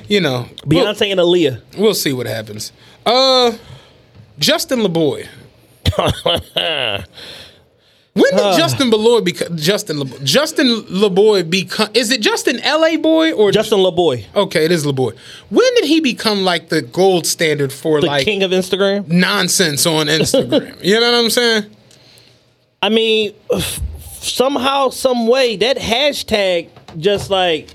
you 0.08 0.20
know, 0.20 0.48
we'll, 0.66 0.84
Beyonce 0.84 1.12
and 1.12 1.20
Aaliyah. 1.20 1.78
we'll 1.78 1.94
see 1.94 2.12
what 2.12 2.26
happens. 2.26 2.72
Uh, 3.06 3.52
Justin 4.38 4.80
LaBoy. 4.80 5.28
When 8.14 8.30
did 8.30 8.56
Justin 8.56 8.90
LeBoy 8.92 9.24
become 9.24 9.56
Justin 9.56 9.96
LeBoy? 9.96 10.22
Justin 10.22 10.68
LeBoy 10.82 11.50
become? 11.50 11.88
Is 11.94 12.12
it 12.12 12.20
Justin 12.20 12.60
LA 12.64 12.96
boy 12.96 13.32
or 13.32 13.50
Justin 13.50 13.80
LeBoy, 13.80 14.24
Okay, 14.36 14.64
it 14.64 14.70
is 14.70 14.86
LeBoy. 14.86 15.16
When 15.50 15.74
did 15.74 15.86
he 15.86 16.00
become 16.00 16.44
like 16.44 16.68
the 16.68 16.80
gold 16.80 17.26
standard 17.26 17.72
for 17.72 18.00
the 18.00 18.06
like 18.06 18.24
king 18.24 18.44
of 18.44 18.52
Instagram. 18.52 19.08
nonsense 19.08 19.84
on 19.84 20.06
Instagram? 20.06 20.78
you 20.82 21.00
know 21.00 21.10
what 21.10 21.24
I'm 21.24 21.30
saying? 21.30 21.64
I 22.80 22.88
mean, 22.88 23.34
somehow, 24.20 24.90
some 24.90 25.26
way, 25.26 25.56
that 25.56 25.76
hashtag 25.78 26.68
just 26.96 27.30
like 27.30 27.68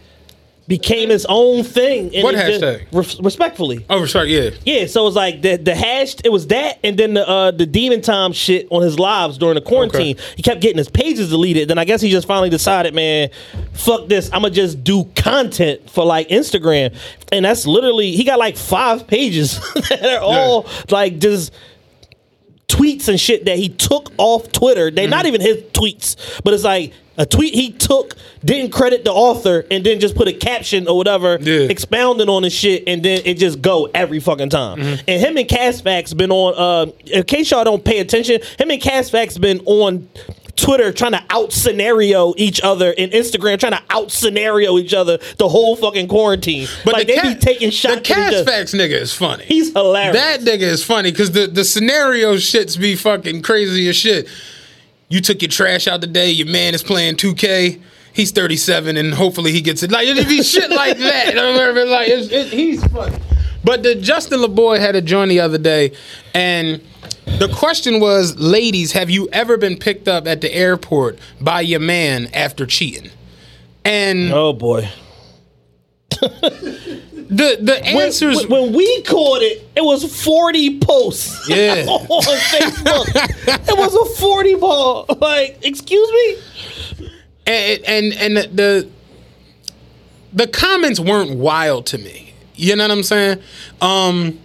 became 0.70 1.12
its 1.12 1.26
own 1.28 1.64
thing. 1.66 2.16
and 2.16 2.24
What 2.24 2.36
it 2.36 2.60
just- 2.60 2.64
hashtag? 2.94 3.22
respectfully. 3.26 3.86
Oh, 3.90 4.06
sorry, 4.06 4.34
yeah. 4.38 4.52
Yeah, 4.64 4.86
so 4.86 5.06
it's 5.08 5.16
like 5.18 5.42
the 5.42 5.58
the 5.58 5.76
hash. 5.76 6.16
It 6.24 6.32
was 6.32 6.48
that, 6.48 6.80
and 6.84 6.98
then 6.98 7.16
the 7.16 7.28
uh, 7.28 7.52
the 7.52 7.66
demon 7.66 8.00
time 8.02 8.32
shit 8.32 8.68
on 8.70 8.82
his 8.84 8.98
lives 8.98 9.38
during 9.38 9.56
the 9.56 9.62
quarantine. 9.62 10.16
He 10.38 10.44
kept 10.44 10.62
getting 10.62 10.78
his 10.78 10.88
pages 10.90 11.30
deleted. 11.30 11.68
Then 11.68 11.78
I 11.78 11.84
guess 11.84 12.00
he 12.00 12.10
just 12.10 12.28
finally 12.28 12.50
decided, 12.50 12.94
man, 12.94 13.30
fuck 13.74 14.08
this. 14.08 14.28
I'm 14.32 14.44
gonna 14.44 14.52
just 14.54 14.82
do 14.84 15.04
content 15.16 15.90
for 15.90 16.06
like 16.06 16.30
Instagram, 16.30 16.96
and 17.32 17.44
that's 17.44 17.66
literally 17.68 18.12
he 18.12 18.24
got 18.24 18.40
like 18.40 18.56
five 18.56 19.08
pages 19.08 19.60
that 19.90 20.18
are 20.18 20.22
all 20.22 20.68
like 20.90 21.20
just 21.20 21.52
tweets 23.00 23.10
and 23.10 23.20
shit 23.20 23.46
that 23.46 23.58
he 23.58 23.70
took 23.70 24.12
off 24.18 24.52
Twitter. 24.52 24.92
They're 24.92 25.06
Mm-hmm. 25.06 25.12
not 25.12 25.26
even 25.26 25.42
his 25.42 25.58
tweets, 25.74 26.16
but 26.44 26.54
it's 26.54 26.64
like 26.64 26.94
a 27.18 27.26
tweet 27.26 27.54
he 27.54 27.72
took, 27.72 28.16
didn't 28.46 28.72
credit 28.72 29.04
the 29.04 29.12
author, 29.12 29.66
and 29.72 29.86
then 29.86 30.00
just 30.00 30.16
put 30.16 30.28
a 30.28 30.34
caption 30.34 30.88
or 30.88 30.96
whatever, 30.96 31.38
Yeah. 31.42 31.68
expounding 31.70 32.30
on 32.30 32.44
the 32.44 32.50
shit, 32.50 32.84
and 32.88 33.04
then 33.04 33.22
it 33.26 33.36
just 33.38 33.62
go 33.62 33.90
every 33.94 34.20
fucking 34.20 34.50
time. 34.50 34.78
Mm-hmm. 34.80 35.02
And 35.08 35.22
him 35.22 35.38
and 35.38 35.48
Casfax 35.48 36.16
been 36.16 36.32
on. 36.32 36.54
Uh, 36.56 36.92
in 37.08 37.24
case 37.24 37.52
y'all 37.52 37.64
don't 37.66 37.84
pay 37.84 38.00
attention, 38.00 38.40
him 38.58 38.72
and 38.72 38.82
Casfax 38.82 39.40
been 39.40 39.60
on. 39.66 40.08
Twitter 40.60 40.92
trying 40.92 41.14
to 41.14 41.24
out 41.30 41.52
scenario 41.52 42.34
each 42.38 42.62
other 42.62 42.94
and 42.98 43.12
Instagram 43.12 43.60
trying 43.60 43.74
to 43.74 43.84
out 43.90 44.12
scenario 44.12 44.78
each 44.78 44.94
other 44.94 45.18
the 45.38 45.48
whole 45.48 45.76
fucking 45.76 46.08
quarantine. 46.08 46.68
But 46.86 46.94
like 46.94 47.08
the 47.08 47.14
they 47.16 47.22
Ca- 47.22 47.34
be 47.34 47.40
taking 47.40 47.70
shots. 47.72 47.96
The 47.96 48.02
Cash. 48.02 48.46
Facts 48.46 48.74
nigga 48.74 49.00
is 49.00 49.14
funny. 49.14 49.46
He's 49.46 49.72
hilarious. 49.72 50.16
That 50.16 50.42
nigga 50.42 50.62
is 50.62 50.84
funny 50.84 51.12
because 51.12 51.32
the, 51.32 51.48
the 51.48 51.64
scenario 51.64 52.36
shits 52.36 52.80
be 52.80 52.96
fucking 52.96 53.42
crazy 53.42 53.88
as 53.90 53.96
shit. 53.96 54.28
You 55.08 55.22
took 55.22 55.42
your 55.42 55.50
trash 55.50 55.88
out 55.88 56.02
today, 56.02 56.30
your 56.32 56.48
man 56.48 56.76
is 56.76 56.84
playing 56.84 57.16
2K. 57.16 57.82
He's 58.14 58.32
37 58.32 58.98
and 58.98 59.14
hopefully 59.14 59.52
he 59.52 59.62
gets 59.62 59.82
it. 59.82 59.92
Like, 59.92 60.08
it'd 60.08 60.28
be 60.28 60.44
shit 60.44 60.70
like 60.70 60.98
that. 61.00 61.38
I 61.38 61.84
like, 61.84 62.10
it's, 62.10 62.32
it, 62.32 62.48
he's 62.48 62.84
funny. 62.88 63.18
But 63.64 63.84
the 63.84 63.96
Justin 63.96 64.40
LaBoy 64.40 64.80
had 64.80 64.96
a 64.96 65.02
joint 65.02 65.30
the 65.30 65.40
other 65.40 65.58
day 65.58 65.94
and 66.34 66.82
the 67.38 67.50
question 67.54 68.00
was, 68.00 68.38
ladies, 68.38 68.92
have 68.94 69.10
you 69.10 69.30
ever 69.32 69.58
been 69.58 69.78
picked 69.78 70.08
up 70.08 70.28
at 70.28 70.42
the 70.42 70.54
airport 70.54 71.20
by 71.40 71.62
your 71.62 71.80
man 71.80 72.28
after 72.34 72.66
cheating? 72.66 73.12
And 73.86 74.32
oh 74.34 74.54
boy. 74.54 74.90
the 76.10 77.58
the 77.62 77.82
answers 77.86 78.46
when, 78.48 78.62
when 78.64 78.74
we 78.74 79.02
caught 79.04 79.42
it, 79.42 79.68
it 79.76 79.84
was 79.84 80.24
40 80.24 80.80
posts 80.80 81.46
Yeah. 81.50 81.86
on 81.88 82.06
Facebook. 82.08 83.08
it 83.70 83.78
was 83.78 83.96
a 83.96 84.20
40 84.20 84.56
ball. 84.56 85.06
Like, 85.20 85.60
excuse 85.64 86.12
me? 87.00 87.10
and 87.48 87.84
and 87.86 88.14
and 88.14 88.38
the, 88.38 88.48
the 88.54 88.90
the 90.34 90.48
comments 90.48 91.00
weren't 91.00 91.38
wild 91.38 91.86
to 91.88 91.98
me. 91.98 92.34
You 92.56 92.76
know 92.76 92.84
what 92.84 92.92
I'm 92.92 93.04
saying? 93.04 93.40
Um 93.82 94.40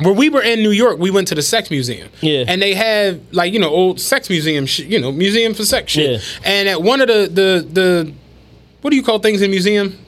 where 0.00 0.12
we 0.14 0.28
were 0.28 0.42
in 0.42 0.60
New 0.60 0.70
York, 0.70 0.98
we 0.98 1.10
went 1.10 1.28
to 1.28 1.34
the 1.34 1.42
sex 1.42 1.70
museum. 1.70 2.08
Yeah. 2.20 2.44
And 2.48 2.60
they 2.62 2.74
have 2.74 3.20
like, 3.32 3.52
you 3.52 3.58
know, 3.58 3.68
old 3.68 4.00
sex 4.00 4.30
museum 4.30 4.66
shit, 4.66 4.86
you 4.86 4.98
know, 5.00 5.12
museum 5.12 5.54
for 5.54 5.64
sex 5.64 5.92
shit. 5.92 6.20
Yeah. 6.20 6.26
And 6.44 6.68
at 6.68 6.82
one 6.82 7.00
of 7.00 7.08
the 7.08 7.28
the 7.32 7.66
the 7.70 8.12
what 8.80 8.90
do 8.90 8.96
you 8.96 9.02
call 9.02 9.18
things 9.18 9.42
in 9.42 9.50
museum? 9.50 9.98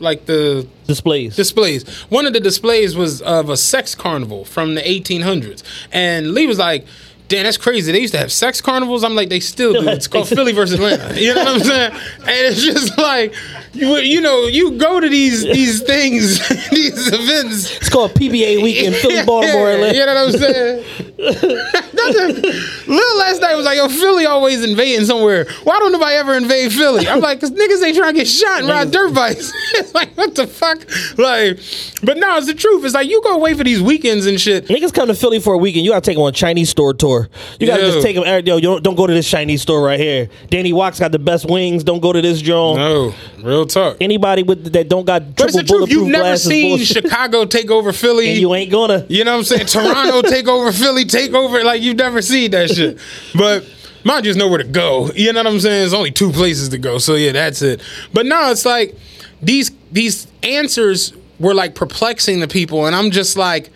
Like 0.00 0.26
the 0.26 0.66
Displays. 0.86 1.34
displays. 1.34 1.88
One 2.08 2.24
of 2.26 2.32
the 2.32 2.38
displays 2.40 2.94
was 2.96 3.20
of 3.22 3.50
a 3.50 3.56
sex 3.56 3.96
carnival 3.96 4.44
from 4.44 4.74
the 4.76 4.80
1800s. 4.82 5.62
And 5.92 6.32
Lee 6.34 6.46
was 6.46 6.58
like, 6.58 6.86
Damn, 7.28 7.44
that's 7.44 7.58
crazy. 7.58 7.92
They 7.92 8.00
used 8.00 8.14
to 8.14 8.18
have 8.18 8.32
sex 8.32 8.62
carnivals. 8.62 9.04
I'm 9.04 9.14
like, 9.14 9.28
they 9.28 9.40
still 9.40 9.74
do. 9.74 9.86
It's 9.90 10.08
called 10.08 10.28
Philly 10.28 10.52
versus 10.52 10.78
Atlanta. 10.78 11.20
You 11.20 11.34
know 11.34 11.44
what 11.44 11.56
I'm 11.56 11.60
saying? 11.60 11.92
And 11.92 12.00
it's 12.26 12.62
just 12.62 12.96
like, 12.96 13.34
you, 13.78 13.96
you 13.96 14.20
know, 14.20 14.46
you 14.46 14.72
go 14.72 15.00
to 15.00 15.08
these 15.08 15.42
these 15.42 15.82
things, 15.82 16.38
these 16.70 17.08
events. 17.08 17.76
it's 17.76 17.88
called 17.88 18.12
PBA 18.12 18.62
week 18.62 18.82
in 18.82 18.92
Philly, 18.92 19.22
Baltimore, 19.26 19.70
Atlanta. 19.70 19.96
You 19.96 20.06
know 20.06 20.14
what 20.14 20.34
I'm 20.34 20.40
saying? 20.40 20.84
Lil 21.18 23.18
last 23.18 23.40
night 23.40 23.54
was 23.54 23.64
like, 23.64 23.76
yo, 23.76 23.88
Philly 23.88 24.26
always 24.26 24.64
invading 24.64 25.06
somewhere. 25.06 25.46
Why 25.64 25.78
don't 25.78 25.92
nobody 25.92 26.14
ever 26.14 26.34
invade 26.34 26.72
Philly? 26.72 27.08
I'm 27.08 27.20
like, 27.20 27.40
cause 27.40 27.50
niggas 27.50 27.84
ain't 27.84 27.96
trying 27.96 28.14
to 28.14 28.20
get 28.20 28.28
shot 28.28 28.60
and 28.60 28.68
ride 28.68 28.90
dirt 28.90 29.14
bikes. 29.14 29.52
it's 29.74 29.94
like, 29.94 30.16
what 30.16 30.34
the 30.34 30.46
fuck? 30.46 30.78
Like, 31.18 31.58
but 32.02 32.18
no, 32.18 32.36
it's 32.36 32.46
the 32.46 32.54
truth. 32.54 32.84
It's 32.84 32.94
like 32.94 33.08
you 33.08 33.20
go 33.22 33.34
away 33.34 33.54
for 33.54 33.64
these 33.64 33.82
weekends 33.82 34.26
and 34.26 34.40
shit. 34.40 34.68
Niggas 34.68 34.92
come 34.92 35.08
to 35.08 35.14
Philly 35.14 35.40
for 35.40 35.54
a 35.54 35.58
weekend. 35.58 35.84
You 35.84 35.92
gotta 35.92 36.04
take 36.04 36.16
them 36.16 36.22
on 36.22 36.30
a 36.30 36.32
Chinese 36.32 36.70
store 36.70 36.94
tour. 36.94 37.28
You 37.58 37.66
gotta 37.66 37.82
er, 37.82 37.86
Yo. 37.86 37.92
just 37.92 38.06
take 38.06 38.16
them. 38.16 38.24
Yo, 38.24 38.56
you 38.56 38.62
don't, 38.62 38.82
don't 38.82 38.96
go 38.96 39.06
to 39.06 39.12
this 39.12 39.28
Chinese 39.28 39.62
store 39.62 39.82
right 39.82 39.98
here. 39.98 40.28
Danny 40.50 40.72
Wax 40.72 40.98
got 40.98 41.12
the 41.12 41.18
best 41.18 41.48
wings. 41.48 41.84
Don't 41.84 42.00
go 42.00 42.12
to 42.12 42.22
this 42.22 42.40
joint. 42.40 42.78
No, 42.78 43.14
real 43.42 43.66
talk. 43.68 43.98
Anybody 44.00 44.42
with 44.42 44.72
that 44.72 44.88
don't 44.88 45.04
got 45.04 45.36
But 45.36 45.46
it's 45.46 45.54
triple 45.56 45.80
the 45.80 45.86
truth. 45.86 45.90
You've 45.90 46.08
never 46.08 46.36
seen. 46.36 46.78
Chicago 46.78 47.44
take 47.44 47.70
over 47.70 47.92
Philly. 47.92 48.30
and 48.30 48.38
you 48.38 48.54
ain't 48.54 48.70
gonna. 48.70 49.06
You 49.08 49.24
know 49.24 49.32
what 49.32 49.38
I'm 49.38 49.44
saying? 49.44 49.66
Toronto 49.66 50.22
take 50.22 50.48
over 50.48 50.72
Philly, 50.72 51.04
take 51.04 51.32
over. 51.32 51.62
Like 51.62 51.82
you've 51.82 51.96
never 51.96 52.22
seen 52.22 52.50
that 52.52 52.70
shit. 52.70 52.98
But 53.34 53.64
mine 54.04 54.24
just 54.24 54.38
nowhere 54.38 54.58
to 54.58 54.64
go. 54.64 55.10
You 55.12 55.32
know 55.32 55.40
what 55.40 55.52
I'm 55.52 55.60
saying? 55.60 55.80
There's 55.80 55.94
only 55.94 56.10
two 56.10 56.32
places 56.32 56.70
to 56.70 56.78
go. 56.78 56.98
So 56.98 57.14
yeah, 57.14 57.32
that's 57.32 57.62
it. 57.62 57.82
But 58.12 58.26
no, 58.26 58.50
it's 58.50 58.64
like 58.64 58.96
these 59.42 59.70
these 59.92 60.26
answers 60.42 61.12
were 61.38 61.54
like 61.54 61.74
perplexing 61.74 62.40
the 62.40 62.48
people, 62.48 62.86
and 62.86 62.96
I'm 62.96 63.10
just 63.10 63.36
like, 63.36 63.70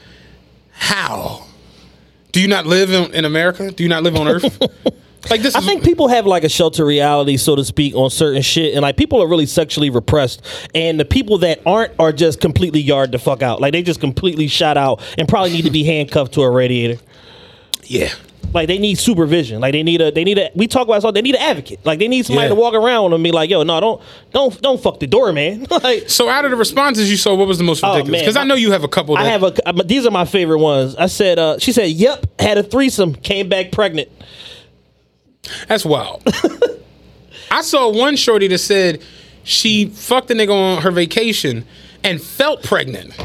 how? 0.73 1.47
Do 2.33 2.41
you 2.41 2.49
not 2.49 2.67
live 2.67 2.91
in, 2.91 3.15
in 3.15 3.25
America? 3.25 3.71
Do 3.71 3.83
you 3.83 3.89
not 3.89 4.03
live 4.03 4.17
on 4.17 4.27
Earth? 4.27 4.61
Like 5.31 5.41
this 5.43 5.55
I 5.55 5.61
is 5.61 5.65
think 5.67 5.85
people 5.85 6.09
have 6.09 6.27
like 6.27 6.43
a 6.45 6.49
shelter 6.49 6.85
reality, 6.85 7.37
so 7.37 7.55
to 7.57 7.65
speak, 7.65 7.95
on 7.95 8.11
certain 8.11 8.43
shit, 8.43 8.75
and 8.75 8.83
like 8.83 8.97
people 8.97 9.23
are 9.23 9.27
really 9.29 9.47
sexually 9.47 9.89
repressed, 9.91 10.43
and 10.75 10.99
the 10.99 11.05
people 11.05 11.39
that 11.39 11.61
aren't 11.65 11.93
are 11.99 12.13
just 12.13 12.41
completely 12.41 12.81
yard 12.81 13.13
the 13.13 13.19
fuck 13.19 13.41
out. 13.43 13.61
Like 13.61 13.73
they 13.73 13.83
just 13.83 14.01
completely 14.01 14.49
shot 14.49 14.77
out 14.77 15.01
and 15.17 15.29
probably 15.29 15.53
need 15.53 15.65
to 15.65 15.71
be 15.71 15.85
handcuffed 15.85 16.35
to 16.35 16.43
a 16.43 16.51
radiator. 16.51 17.01
yeah. 17.85 18.09
Like 18.53 18.67
they 18.69 18.77
need 18.77 18.99
supervision. 18.99 19.61
Like 19.63 19.73
they 19.73 19.83
need 19.83 20.03
a 20.03 20.11
they 20.11 20.25
need 20.25 20.37
a 20.37 20.51
we 20.55 20.67
talk 20.67 20.83
about 20.87 20.97
this 20.97 21.05
all. 21.05 21.13
They 21.13 21.23
need 21.23 21.37
an 21.37 21.41
advocate. 21.41 21.87
Like 21.87 21.99
they 22.01 22.09
need 22.09 22.27
somebody 22.27 22.47
Yeah. 22.47 22.55
to 22.55 22.61
walk 22.61 22.75
around 22.75 23.05
with 23.05 23.13
and 23.15 23.25
be 23.25 23.31
like, 23.33 23.49
yo, 23.49 23.63
no, 23.63 23.81
don't 23.81 24.03
don't 24.33 24.61
don't 24.61 24.83
fuck 24.83 25.01
the 25.01 25.07
door, 25.07 25.33
man. 25.33 25.67
like 25.83 26.11
So 26.11 26.29
out 26.29 26.45
of 26.45 26.51
the 26.51 26.57
responses 26.59 27.11
you 27.11 27.17
saw, 27.17 27.35
what 27.35 27.49
was 27.49 27.57
the 27.57 27.65
most 27.65 27.83
Oh, 27.83 27.93
ridiculous? 27.95 28.21
Because 28.21 28.37
I 28.37 28.45
know 28.45 28.55
you 28.55 28.73
have 28.73 28.85
a 28.85 28.89
couple. 28.89 29.15
That, 29.15 29.25
I 29.25 29.29
have 29.29 29.43
a 29.45 29.83
these 29.85 30.05
are 30.05 30.11
my 30.11 30.27
favorite 30.27 30.59
ones. 30.59 30.95
I 30.97 31.07
said, 31.07 31.39
uh, 31.39 31.59
she 31.61 31.73
said, 31.73 31.91
yep, 31.93 32.27
had 32.39 32.59
a 32.59 32.63
threesome, 32.63 33.15
came 33.15 33.49
back 33.49 33.73
pregnant. 33.73 34.11
That's 35.69 35.85
wild. 35.85 36.23
I 37.51 37.63
saw 37.63 37.91
one 37.91 38.17
shorty 38.17 38.49
that 38.49 38.59
said 38.59 39.03
she 39.45 39.87
fucked 39.87 40.31
a 40.31 40.35
nigga 40.35 40.55
on 40.55 40.83
her 40.83 40.91
vacation 40.91 41.65
and 42.05 42.21
felt 42.21 42.63
pregnant. 42.63 43.15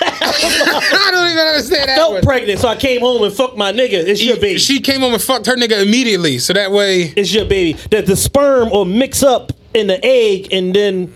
I 0.00 1.08
don't 1.10 1.26
even 1.26 1.46
understand 1.46 1.88
that. 1.88 1.96
Felt 1.96 2.12
one. 2.14 2.22
pregnant, 2.22 2.60
so 2.60 2.68
I 2.68 2.76
came 2.76 3.00
home 3.00 3.22
and 3.22 3.32
fucked 3.32 3.56
my 3.56 3.72
nigga. 3.72 3.94
It's 3.94 4.22
your 4.22 4.36
baby. 4.36 4.58
She 4.58 4.80
came 4.80 5.00
home 5.00 5.14
and 5.14 5.22
fucked 5.22 5.46
her 5.46 5.56
nigga 5.56 5.82
immediately, 5.82 6.38
so 6.38 6.52
that 6.52 6.72
way. 6.72 7.12
it's 7.16 7.32
your 7.32 7.44
baby. 7.44 7.78
That 7.90 8.06
the 8.06 8.16
sperm 8.16 8.70
will 8.70 8.84
mix 8.84 9.22
up 9.22 9.52
in 9.74 9.86
the 9.86 10.04
egg 10.04 10.52
and 10.52 10.74
then 10.74 11.14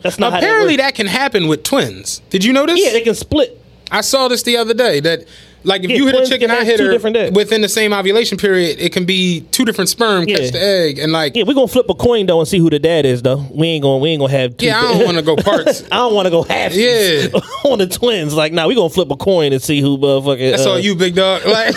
that's 0.00 0.18
not 0.18 0.34
Apparently, 0.34 0.76
that, 0.76 0.82
that 0.82 0.94
can 0.94 1.06
happen 1.06 1.48
with 1.48 1.62
twins. 1.62 2.20
Did 2.30 2.44
you 2.44 2.52
notice? 2.52 2.78
Yeah, 2.82 2.92
they 2.92 3.00
can 3.00 3.14
split. 3.14 3.60
I 3.90 4.02
saw 4.02 4.28
this 4.28 4.42
the 4.42 4.56
other 4.58 4.74
day 4.74 5.00
that 5.00 5.26
like 5.64 5.82
if 5.84 5.90
Yeah, 5.90 5.96
you 5.96 6.06
hit 6.06 6.14
a 6.14 6.18
twins 6.18 6.28
chick 6.30 6.42
and 6.42 6.52
I 6.52 6.64
hit 6.64 6.78
her 6.80 7.30
within 7.32 7.60
the 7.62 7.68
same 7.68 7.92
ovulation 7.92 8.38
period, 8.38 8.78
it 8.80 8.92
can 8.92 9.04
be 9.04 9.40
two 9.50 9.64
different 9.64 9.88
sperm 9.88 10.28
Yeah. 10.28 10.36
catch 10.38 10.52
the 10.52 10.62
egg 10.62 10.98
and 10.98 11.12
like 11.12 11.34
Yeah, 11.34 11.44
we're 11.46 11.54
gonna 11.54 11.68
flip 11.68 11.88
a 11.88 11.94
coin 11.94 12.26
though 12.26 12.38
and 12.40 12.48
see 12.48 12.58
who 12.58 12.70
the 12.70 12.78
dad 12.78 13.06
is 13.06 13.22
though. 13.22 13.44
We 13.50 13.68
ain't 13.68 13.82
gonna 13.82 13.98
we 13.98 14.10
ain't 14.10 14.20
gonna 14.20 14.32
have 14.32 14.56
two 14.56 14.66
yeah, 14.66 14.78
I 14.78 14.92
don't 14.98 15.04
want 15.06 15.16
to 15.16 15.22
go 15.22 15.36
parts. 15.36 15.82
I 15.90 15.96
don't 15.96 16.14
want 16.14 16.26
to 16.26 16.30
go 16.30 16.42
half 16.42 16.74
Yeah. 16.74 17.28
on 17.64 17.78
the 17.78 17.86
twins. 17.90 18.34
Like, 18.34 18.52
nah, 18.52 18.66
we 18.68 18.74
gonna 18.74 18.90
flip 18.90 19.10
a 19.10 19.16
coin 19.16 19.52
and 19.52 19.62
see 19.62 19.80
who 19.80 19.96
motherfucking. 19.98 20.50
That's 20.50 20.66
uh, 20.66 20.70
all 20.72 20.78
you, 20.78 20.94
big 20.94 21.14
dog. 21.14 21.42
Like, 21.54 21.74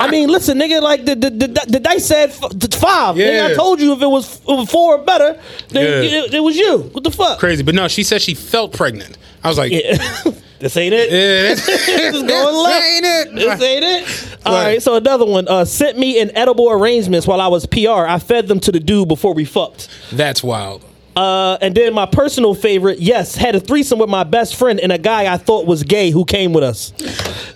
I 0.00 0.08
mean, 0.10 0.28
listen, 0.28 0.58
nigga, 0.58 0.82
like 0.82 1.04
the 1.04 1.14
the, 1.14 1.30
the, 1.30 1.64
the 1.68 1.80
dice 1.80 2.06
said 2.06 2.30
f- 2.30 2.38
five. 2.74 3.16
Nigga, 3.16 3.36
Yeah. 3.36 3.46
I 3.50 3.54
told 3.54 3.80
you 3.80 3.92
if 3.92 4.02
it 4.02 4.06
was, 4.06 4.36
if 4.40 4.42
it 4.42 4.46
was 4.56 4.70
four 4.70 4.96
or 4.96 5.04
better, 5.04 5.38
then 5.68 5.84
Yeah. 6.04 6.20
it, 6.24 6.34
it 6.34 6.40
was 6.40 6.56
you. 6.56 6.78
What 6.92 7.04
the 7.04 7.10
fuck? 7.10 7.38
crazy. 7.38 7.62
But 7.62 7.74
no, 7.74 7.86
she 7.88 8.02
said 8.02 8.20
she 8.22 8.34
felt 8.34 8.72
pregnant. 8.72 9.16
I 9.44 9.48
was 9.48 9.58
like, 9.58 9.72
Yeah. 9.72 9.96
This 10.62 10.76
ain't 10.76 10.94
it. 10.94 11.10
yeah, 11.10 11.54
This 11.54 11.68
is 11.68 12.22
going 12.22 12.26
this 12.26 12.64
left. 12.64 12.84
ain't 12.86 13.04
it. 13.04 13.34
This 13.34 13.62
ain't 13.62 13.84
it. 13.84 14.36
All 14.46 14.52
Right. 14.54 14.80
so 14.82 14.94
another 14.94 15.26
one 15.26 15.46
uh, 15.48 15.64
sent 15.64 15.98
me 15.98 16.20
an 16.20 16.30
edible 16.36 16.70
arrangements 16.70 17.26
while 17.26 17.40
I 17.40 17.48
was 17.48 17.66
PR. 17.66 18.06
I 18.06 18.18
fed 18.18 18.46
them 18.48 18.60
to 18.60 18.72
the 18.72 18.80
dude 18.80 19.08
before 19.08 19.34
we 19.34 19.44
fucked. 19.44 19.88
That's 20.12 20.42
wild. 20.42 20.84
Uh, 21.14 21.58
and 21.60 21.74
then 21.74 21.92
my 21.92 22.06
personal 22.06 22.54
favorite, 22.54 22.98
yes, 22.98 23.34
had 23.34 23.54
a 23.54 23.60
threesome 23.60 23.98
with 23.98 24.08
my 24.08 24.24
best 24.24 24.56
friend 24.56 24.80
and 24.80 24.90
a 24.90 24.96
guy 24.98 25.30
I 25.30 25.36
thought 25.36 25.66
was 25.66 25.82
gay 25.82 26.10
who 26.10 26.24
came 26.24 26.54
with 26.54 26.64
us. 26.64 26.92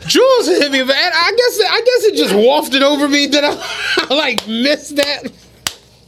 Jules 0.06 0.46
hit 0.46 0.70
me, 0.70 0.82
but 0.82 0.94
I 0.94 1.32
guess 1.36 1.60
I 1.70 1.80
guess 1.80 2.04
it 2.04 2.14
just 2.16 2.34
wafted 2.34 2.82
over 2.82 3.08
me 3.08 3.26
that 3.28 3.44
I, 3.44 4.06
like 4.14 4.46
missed 4.46 4.96
that. 4.96 5.32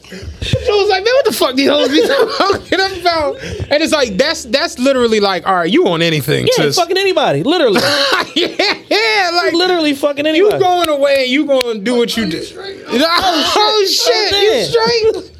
Jules 0.09 0.89
like, 0.89 1.05
man, 1.05 1.13
what 1.15 1.25
the 1.27 1.33
fuck 1.33 1.55
these 1.55 1.69
hoes 1.69 1.89
be 1.89 2.07
talking 2.07 3.01
about? 3.01 3.39
And 3.71 3.83
it's 3.83 3.93
like 3.93 4.17
that's 4.17 4.45
that's 4.45 4.79
literally 4.79 5.21
like, 5.21 5.47
all 5.47 5.55
right, 5.55 5.71
you 5.71 5.87
on 5.89 6.01
anything? 6.01 6.47
Yeah, 6.47 6.65
sis. 6.65 6.77
fucking 6.77 6.97
anybody, 6.97 7.43
literally, 7.43 7.81
yeah, 8.35 8.75
yeah, 8.89 9.31
like 9.35 9.53
literally 9.53 9.95
fucking 9.95 10.27
anybody. 10.27 10.55
you 10.55 10.61
going 10.61 10.89
away 10.89 11.25
and 11.25 11.31
you 11.31 11.45
going 11.47 11.79
to 11.79 11.85
do 11.85 11.97
what 11.97 12.17
you 12.17 12.27
do. 12.27 12.41
Oh, 12.51 13.53
oh 13.57 13.87
shit, 13.87 14.33
Oh, 14.33 14.41
you 14.41 14.65
straight? 14.65 15.33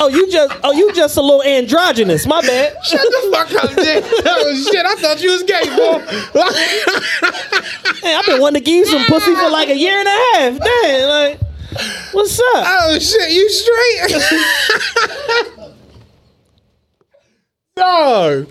Oh, 0.00 0.08
you 0.08 0.30
just 0.30 0.54
oh 0.62 0.72
you 0.72 0.92
just 0.92 1.16
a 1.16 1.22
little 1.22 1.42
androgynous. 1.42 2.26
My 2.26 2.42
bad. 2.42 2.76
Shut 2.84 3.00
the 3.00 3.30
fuck 3.32 3.64
up, 3.64 3.74
Dick. 3.74 4.04
Oh 4.26 4.68
shit, 4.70 4.84
I 4.84 4.94
thought 4.96 5.22
you 5.22 5.30
was 5.30 5.42
gay, 5.44 5.64
boy. 5.64 6.00
Hey, 8.02 8.14
I've 8.14 8.26
been 8.26 8.40
wanting 8.40 8.62
to 8.62 8.64
give 8.64 8.74
you 8.74 8.86
some 8.86 9.04
pussy 9.04 9.34
for 9.34 9.48
like 9.50 9.68
a 9.68 9.76
year 9.76 9.98
and 9.98 10.08
a 10.08 10.10
half. 10.10 10.58
Damn, 10.60 11.08
like, 11.08 11.40
what's 12.12 12.38
up? 12.38 12.64
Oh 12.66 12.98
shit, 12.98 13.30
you 13.30 13.48
straight? 13.50 14.22
Dog, 17.76 18.50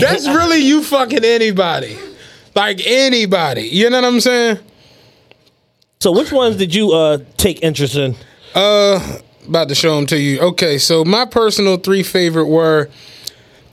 that's 0.00 0.26
really 0.26 0.58
you 0.58 0.82
fucking 0.82 1.24
anybody, 1.24 1.98
like 2.54 2.80
anybody. 2.86 3.62
You 3.62 3.90
know 3.90 4.00
what 4.00 4.06
I'm 4.06 4.20
saying? 4.20 4.58
So, 6.00 6.10
which 6.12 6.32
ones 6.32 6.56
did 6.56 6.74
you 6.74 6.92
uh 6.92 7.18
take 7.36 7.62
interest 7.62 7.96
in? 7.96 8.16
Uh, 8.54 9.18
about 9.46 9.68
to 9.68 9.74
show 9.74 9.96
them 9.96 10.06
to 10.06 10.18
you. 10.18 10.40
Okay, 10.40 10.78
so 10.78 11.04
my 11.04 11.26
personal 11.26 11.76
three 11.76 12.02
favorite 12.02 12.46
were. 12.46 12.88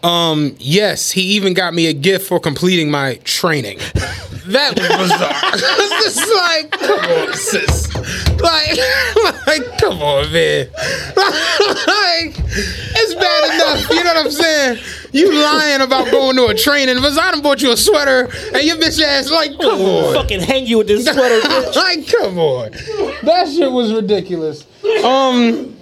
Um, 0.02 0.56
yes, 0.60 1.12
he 1.12 1.22
even 1.22 1.54
got 1.54 1.74
me 1.74 1.88
a 1.88 1.94
gift 1.94 2.26
for 2.28 2.40
completing 2.40 2.90
my 2.90 3.16
training. 3.26 3.80
That 4.50 4.80
was 4.80 5.12
bizarre. 5.12 5.32
it's 5.54 6.18
just 6.18 6.34
like, 6.34 6.72
come 6.72 7.00
on, 7.00 7.34
sis. 7.34 7.96
Like, 8.42 9.48
like, 9.48 9.78
come 9.78 10.02
on, 10.02 10.32
man. 10.32 10.68
like, 11.16 12.34
it's 12.36 13.14
bad 13.14 13.54
enough. 13.54 13.90
You 13.92 14.04
know 14.04 14.14
what 14.14 14.26
I'm 14.26 14.32
saying? 14.32 14.80
You 15.12 15.32
lying 15.34 15.82
about 15.82 16.10
going 16.10 16.36
to 16.38 16.48
a 16.48 16.56
training, 16.56 16.96
done 16.96 17.42
bought 17.42 17.62
you 17.62 17.72
a 17.72 17.78
sweater, 17.78 18.28
and 18.54 18.64
your 18.64 18.78
bitch 18.78 19.02
ass 19.02 19.30
like, 19.30 19.52
come 19.60 19.82
on. 19.82 20.16
Fucking 20.16 20.42
hang 20.42 20.66
you 20.66 20.80
with 20.80 20.88
this 20.88 21.04
sweater. 21.04 21.40
bitch. 21.42 21.76
like, 21.76 22.08
come 22.08 22.40
on. 22.40 22.72
That 23.24 23.48
shit 23.48 23.72
was 23.72 23.94
ridiculous. 23.94 24.66
Um. 25.04 25.76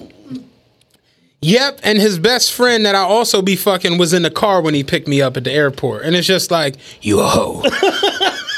Yep, 1.41 1.81
and 1.84 1.99
his 1.99 2.18
best 2.18 2.52
friend 2.52 2.85
that 2.85 2.95
I 2.95 3.02
also 3.02 3.44
be 3.44 3.56
fucking 3.56 3.99
was 3.99 4.11
in 4.11 4.23
the 4.23 4.31
car 4.31 4.60
when 4.60 4.73
he 4.73 4.84
picked 4.84 5.07
me 5.07 5.22
up 5.22 5.38
at 5.38 5.44
the 5.44 5.52
airport, 5.52 6.03
and 6.03 6.15
it's 6.15 6.26
just 6.26 6.49
like 6.49 6.77
you 7.02 7.19
a 7.19 7.27
hoe, 7.27 7.61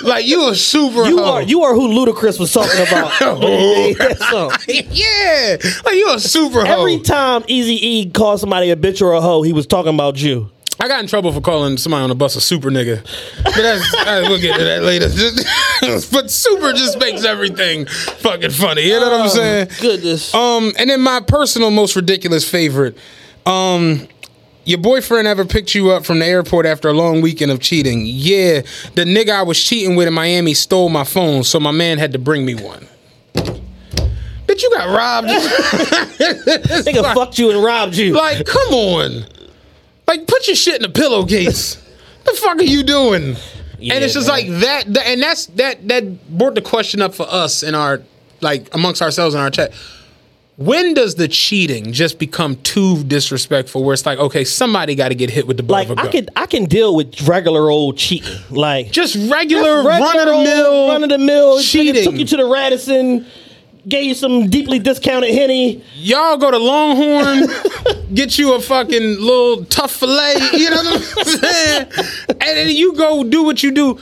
like 0.02 0.26
you 0.28 0.50
a 0.50 0.56
super 0.56 1.06
You 1.06 1.18
hoe. 1.18 1.34
are 1.34 1.42
you 1.42 1.64
are 1.64 1.74
who 1.74 1.90
Ludacris 1.90 2.40
was 2.40 2.52
talking 2.54 2.80
about. 2.88 3.40
when 3.40 3.60
he 3.60 3.74
made 3.88 3.98
that 3.98 4.18
song. 4.20 4.52
yeah, 4.92 5.82
like 5.86 5.96
you 5.96 6.12
a 6.14 6.20
super 6.20 6.66
hoe. 6.66 6.80
Every 6.80 7.00
time 7.00 7.44
Easy 7.48 7.76
E 7.86 8.10
called 8.10 8.40
somebody 8.40 8.70
a 8.72 8.76
bitch 8.76 9.02
or 9.02 9.14
a 9.14 9.22
hoe, 9.22 9.42
he 9.42 9.54
was 9.54 9.66
talking 9.68 9.94
about 9.94 10.22
you. 10.22 10.50
I 10.82 10.88
got 10.88 11.02
in 11.02 11.08
trouble 11.08 11.34
for 11.34 11.42
calling 11.42 11.76
somebody 11.78 12.04
on 12.04 12.10
the 12.10 12.16
bus 12.16 12.38
a 12.38 12.42
super 12.42 12.70
nigga, 12.70 13.04
but 13.44 13.54
that's 13.54 13.94
uh, 13.96 14.24
we'll 14.30 14.40
get 14.40 14.58
to 14.58 14.64
that 14.64 14.82
later. 14.84 15.08
but 16.14 16.32
super 16.32 16.72
just 16.72 16.98
makes 17.00 17.26
everything 17.26 17.86
fucking 17.86 18.52
funny. 18.52 18.84
You 18.84 18.98
know 19.00 19.12
what 19.12 19.22
I'm 19.22 19.30
saying? 19.30 19.68
Goodness. 19.82 20.34
Um, 20.34 20.72
and 20.78 20.90
then 20.90 21.02
my 21.02 21.20
personal 21.20 21.70
most 21.70 21.98
ridiculous 21.98 22.50
favorite. 22.50 22.98
Um, 23.46 24.08
your 24.70 24.78
boyfriend 24.78 25.28
ever 25.28 25.46
picked 25.46 25.74
you 25.74 25.90
up 25.90 26.06
from 26.06 26.20
the 26.20 26.26
airport 26.28 26.68
after 26.68 26.90
a 26.90 26.94
long 26.94 27.22
weekend 27.22 27.52
of 27.52 27.60
cheating? 27.60 28.04
Yeah, 28.06 28.62
the 28.94 29.04
nigga 29.04 29.32
I 29.32 29.42
was 29.42 29.62
cheating 29.62 29.96
with 29.96 30.08
in 30.08 30.14
Miami 30.14 30.54
stole 30.54 30.90
my 30.90 31.04
phone, 31.04 31.44
so 31.44 31.60
my 31.60 31.72
man 31.72 31.98
had 31.98 32.14
to 32.14 32.20
bring 32.20 32.46
me 32.46 32.54
one. 32.54 32.88
Bitch, 33.34 34.62
you 34.62 34.70
got 34.70 34.96
robbed. 34.96 35.28
Nigga 36.86 37.14
fucked 37.16 37.40
you 37.40 37.50
and 37.50 37.64
robbed 37.64 37.96
you. 37.96 38.14
like, 38.14 38.46
come 38.46 38.74
on. 38.74 39.26
Like, 40.08 40.28
put 40.28 40.46
your 40.46 40.56
shit 40.56 40.76
in 40.80 40.86
a 40.86 40.94
pillowcase. 40.94 41.76
the 42.26 42.34
fuck 42.34 42.60
are 42.60 42.64
you 42.64 42.84
doing? 42.84 43.36
and 43.82 44.04
it's 44.04 44.14
just 44.14 44.28
man. 44.28 44.38
like 44.38 44.48
that, 44.62 44.94
that, 44.94 45.08
and 45.08 45.22
that's 45.22 45.48
that 45.48 45.88
that 45.88 46.38
brought 46.38 46.54
the 46.54 46.62
question 46.62 47.02
up 47.02 47.16
for 47.16 47.26
us 47.28 47.64
in 47.64 47.74
our 47.74 48.04
like 48.42 48.72
amongst 48.76 49.02
ourselves 49.02 49.34
in 49.34 49.42
our 49.42 49.50
chat. 49.50 49.72
When 50.60 50.94
does 50.94 51.16
the 51.16 51.30
cheating 51.30 51.94
just 51.94 52.20
become 52.20 52.58
too 52.58 53.02
disrespectful? 53.06 53.82
Where 53.82 53.94
it's 53.94 54.06
like, 54.06 54.20
okay, 54.20 54.44
somebody 54.44 54.94
got 54.94 55.08
to 55.08 55.16
get 55.16 55.30
hit 55.30 55.48
with 55.48 55.56
the 55.56 55.64
butt 55.64 55.72
like 55.72 55.90
of 55.90 55.98
a 55.98 56.02
I 56.02 56.04
gun. 56.04 56.08
I 56.08 56.12
can 56.12 56.30
I 56.36 56.46
can 56.48 56.66
deal 56.66 56.94
with 56.98 57.22
regular 57.26 57.70
old 57.70 57.98
cheating. 57.98 58.38
Like 58.50 58.92
just 58.92 59.16
regular, 59.32 59.84
run 59.84 60.20
of 60.20 60.26
the 60.26 60.44
mill, 60.44 60.90
run 60.90 61.04
of 61.04 61.10
the 61.10 61.18
mill 61.18 61.62
cheating. 61.62 62.04
Took 62.04 62.16
you 62.16 62.26
to 62.26 62.36
the 62.36 62.46
Radisson, 62.46 63.26
gave 63.88 64.04
you 64.04 64.14
some 64.14 64.50
deeply 64.50 64.80
discounted 64.80 65.34
henny. 65.34 65.82
Y'all 65.96 66.36
go 66.36 66.52
to 66.52 66.58
Longhorn, 66.58 67.48
get 68.14 68.38
you 68.38 68.54
a 68.56 68.60
fucking 68.60 69.22
little 69.22 69.64
tough 69.64 69.94
fillet. 69.94 70.36
You 70.52 70.72
know 70.72 70.84
what 70.84 71.14
I'm 71.20 71.24
saying? 71.24 71.88
And 72.28 72.40
then 72.42 72.76
you 72.76 72.96
go 72.96 73.24
do 73.24 73.44
what 73.44 73.64
you 73.64 73.72
do. 73.72 73.98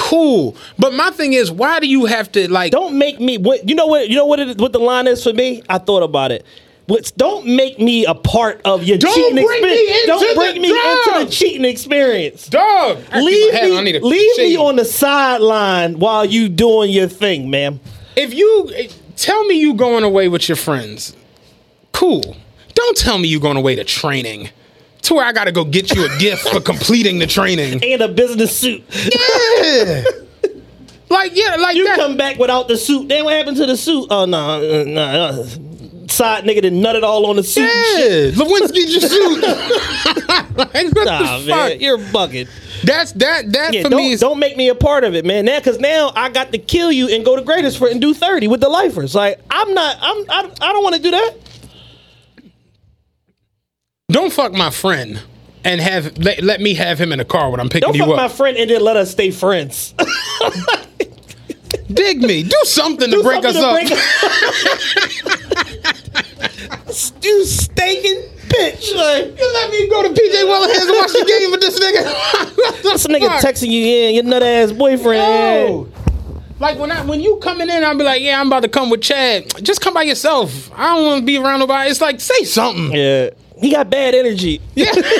Cool, 0.00 0.56
but 0.78 0.94
my 0.94 1.10
thing 1.10 1.32
is, 1.32 1.50
why 1.50 1.80
do 1.80 1.88
you 1.88 2.06
have 2.06 2.30
to 2.32 2.48
like? 2.50 2.70
Don't 2.70 2.96
make 2.96 3.18
me. 3.18 3.36
What 3.36 3.68
you 3.68 3.74
know 3.74 3.86
what 3.86 4.08
you 4.08 4.14
know 4.14 4.26
what 4.26 4.38
it, 4.38 4.58
what 4.60 4.72
the 4.72 4.78
line 4.78 5.08
is 5.08 5.24
for 5.24 5.32
me? 5.32 5.60
I 5.68 5.78
thought 5.78 6.04
about 6.04 6.30
it. 6.30 6.46
What's, 6.86 7.10
don't 7.10 7.44
make 7.44 7.78
me 7.80 8.06
a 8.06 8.14
part 8.14 8.62
of 8.64 8.84
your 8.84 8.96
Don't 8.96 9.12
cheating 9.12 9.44
bring 9.44 9.62
me 9.62 9.72
experience. 9.72 9.98
into 9.98 10.06
Don't 10.06 10.34
bring 10.36 10.54
the 10.54 10.60
me 10.60 10.68
into 10.70 11.24
the 11.24 11.30
cheating 11.30 11.64
experience. 11.64 12.46
Dog, 12.48 12.98
I 13.10 13.20
Leave 13.20 13.52
my 13.52 13.58
hat 13.58 13.70
on. 13.72 13.76
I 13.76 13.80
me, 13.80 13.84
need 13.92 13.96
a 13.96 14.06
leave 14.06 14.38
me 14.38 14.56
on 14.56 14.76
the 14.76 14.84
sideline 14.84 15.98
while 15.98 16.24
you 16.24 16.48
doing 16.48 16.90
your 16.90 17.08
thing, 17.08 17.50
ma'am. 17.50 17.80
If 18.16 18.32
you 18.32 18.70
eh, 18.74 18.88
tell 19.16 19.44
me 19.46 19.58
you 19.58 19.74
going 19.74 20.04
away 20.04 20.28
with 20.28 20.48
your 20.48 20.56
friends, 20.56 21.14
cool. 21.92 22.36
Don't 22.74 22.96
tell 22.96 23.18
me 23.18 23.26
you 23.26 23.40
going 23.40 23.56
away 23.56 23.74
to 23.74 23.84
training. 23.84 24.50
To 25.02 25.14
where 25.14 25.24
I 25.24 25.32
gotta 25.32 25.52
go 25.52 25.64
get 25.64 25.94
you 25.94 26.04
a 26.04 26.18
gift 26.18 26.48
for 26.48 26.60
completing 26.60 27.18
the 27.18 27.26
training. 27.26 27.80
And 27.88 28.02
a 28.02 28.08
business 28.08 28.56
suit. 28.56 28.82
Yeah. 28.90 30.02
Like 31.10 31.32
yeah, 31.34 31.56
like 31.56 31.76
You 31.76 31.84
that. 31.84 31.96
come 31.96 32.16
back 32.18 32.38
without 32.38 32.68
the 32.68 32.76
suit. 32.76 33.08
Then 33.08 33.24
what 33.24 33.34
happened 33.34 33.56
to 33.58 33.66
the 33.66 33.76
suit? 33.76 34.08
Oh 34.10 34.26
no, 34.26 34.60
no, 34.84 34.84
no. 34.84 35.44
Side 36.08 36.44
nigga 36.44 36.62
done 36.62 36.82
nutted 36.82 37.02
all 37.02 37.26
on 37.26 37.36
the 37.36 37.42
suit. 37.42 37.62
Yeah, 37.62 38.30
Lewinsky 38.32 38.88
just 38.88 39.08
suit. 39.12 39.42
like, 40.56 40.94
Nah, 41.06 41.38
man, 41.40 41.70
fuck? 41.70 41.80
you're 41.80 41.98
bugging. 41.98 42.48
That's 42.82 43.12
that. 43.12 43.52
That 43.52 43.72
Yeah, 43.74 43.82
for 43.84 43.90
don't, 43.90 43.98
me 44.00 44.12
is 44.12 44.20
don't 44.20 44.38
make 44.38 44.56
me 44.56 44.68
a 44.68 44.74
part 44.74 45.04
of 45.04 45.14
it, 45.14 45.24
man. 45.24 45.44
Now, 45.46 45.58
because 45.58 45.78
now 45.78 46.12
I 46.14 46.28
got 46.28 46.52
to 46.52 46.58
kill 46.58 46.90
you 46.92 47.08
and 47.08 47.24
go 47.24 47.36
to 47.36 47.42
Graterford 47.42 47.90
and 47.92 48.00
do 48.00 48.12
thirty 48.14 48.48
with 48.48 48.60
the 48.60 48.68
lifers. 48.68 49.14
Like 49.14 49.40
I'm 49.50 49.72
not. 49.74 49.96
I'm. 50.00 50.24
I, 50.30 50.50
I 50.60 50.72
don't 50.72 50.82
want 50.82 50.96
to 50.96 51.02
do 51.02 51.10
that. 51.12 51.34
Don't 54.10 54.32
fuck 54.32 54.54
my 54.54 54.70
friend 54.70 55.20
and 55.64 55.82
have 55.82 56.16
let, 56.16 56.42
let 56.42 56.62
me 56.62 56.72
have 56.72 56.98
him 56.98 57.12
in 57.12 57.20
a 57.20 57.26
car 57.26 57.50
when 57.50 57.60
I'm 57.60 57.68
picking 57.68 57.86
up. 57.90 57.94
Don't 57.94 58.08
you 58.08 58.16
fuck 58.16 58.16
my 58.16 58.28
friend 58.34 58.56
and 58.56 58.70
then 58.70 58.80
let 58.80 58.96
us 58.96 59.10
stay 59.10 59.30
friends. 59.30 59.92
Dig 61.92 62.22
me. 62.22 62.42
Do 62.42 62.56
something 62.64 63.10
to 63.10 63.16
Do 63.16 63.22
break 63.22 63.44
us 63.44 63.54
something 63.54 63.92
up. 63.92 63.98
to 63.98 64.02
break- 66.86 67.22
you 67.22 67.44
stinking 67.44 68.22
bitch. 68.48 68.96
Like, 68.96 69.38
You 69.38 69.52
let 69.52 69.70
me 69.72 69.90
go 69.90 70.02
to 70.02 70.08
PJ 70.08 70.42
Whelihan's 70.42 70.88
and 70.88 70.96
watch 70.96 71.12
the 71.12 71.24
game 71.28 71.50
with 71.50 71.60
this 71.60 71.78
nigga. 71.78 72.82
this 72.82 73.06
nigga 73.08 73.28
texting 73.40 73.68
you 73.68 73.84
in 74.08 74.14
your 74.14 74.24
nut 74.24 74.42
ass 74.42 74.72
boyfriend. 74.72 75.18
No. 75.20 75.86
Like 76.60 76.78
when 76.78 76.90
I 76.90 77.04
when 77.04 77.20
you 77.20 77.36
coming 77.42 77.68
in, 77.68 77.84
I'll 77.84 77.94
be 77.98 78.04
like, 78.04 78.22
yeah, 78.22 78.40
I'm 78.40 78.46
about 78.46 78.62
to 78.62 78.68
come 78.70 78.88
with 78.88 79.02
Chad. 79.02 79.52
Just 79.62 79.82
come 79.82 79.92
by 79.92 80.04
yourself. 80.04 80.72
I 80.74 80.96
don't 80.96 81.04
want 81.04 81.20
to 81.20 81.26
be 81.26 81.36
around 81.36 81.60
nobody. 81.60 81.90
It's 81.90 82.00
like 82.00 82.20
say 82.22 82.44
something. 82.44 82.90
Yeah, 82.96 83.30
he 83.60 83.70
got 83.72 83.90
bad 83.90 84.14
energy. 84.14 84.60
Yeah. 84.74 84.92
that 84.94 85.12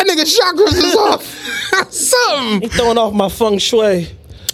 nigga 0.00 0.24
chakras 0.24 0.84
is 0.84 0.94
off. 0.96 1.22
something. 1.92 2.62
He 2.62 2.68
throwing 2.68 2.98
off 2.98 3.12
my 3.14 3.28
feng 3.28 3.58
shui. 3.58 4.08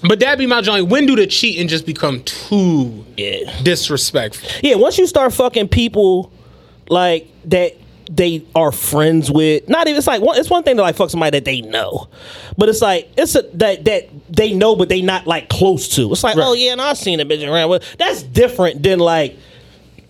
But 0.06 0.20
that 0.20 0.36
be 0.38 0.46
my 0.46 0.60
joint. 0.60 0.88
When 0.88 1.06
do 1.06 1.16
the 1.16 1.26
cheating 1.26 1.66
just 1.68 1.86
become 1.86 2.22
too 2.24 3.04
Yeah. 3.16 3.50
disrespectful? 3.62 4.48
Yeah, 4.62 4.74
once 4.76 4.98
you 4.98 5.06
start 5.06 5.32
fucking 5.32 5.68
people 5.68 6.30
like 6.88 7.28
that 7.46 7.76
they 8.10 8.44
are 8.54 8.70
friends 8.70 9.30
with, 9.30 9.66
not 9.68 9.86
even 9.88 9.96
it's 9.96 10.06
like 10.06 10.20
one, 10.20 10.38
it's 10.38 10.50
one 10.50 10.62
thing 10.62 10.76
to 10.76 10.82
like 10.82 10.94
fuck 10.96 11.08
somebody 11.08 11.38
that 11.38 11.46
they 11.46 11.62
know, 11.62 12.08
but 12.58 12.68
it's 12.68 12.82
like 12.82 13.08
it's 13.16 13.34
a 13.34 13.42
that 13.54 13.86
that 13.86 14.10
they 14.28 14.52
know 14.52 14.76
but 14.76 14.90
they 14.90 15.00
not 15.00 15.26
like 15.26 15.48
close 15.48 15.88
to. 15.96 16.12
It's 16.12 16.22
like 16.22 16.36
Right. 16.36 16.44
oh 16.46 16.52
yeah, 16.52 16.72
and 16.72 16.82
I 16.82 16.92
seen 16.92 17.18
a 17.20 17.24
bitch 17.24 17.42
around. 17.50 17.70
Well, 17.70 17.80
that's 17.98 18.22
different 18.22 18.82
than 18.82 18.98
like. 18.98 19.36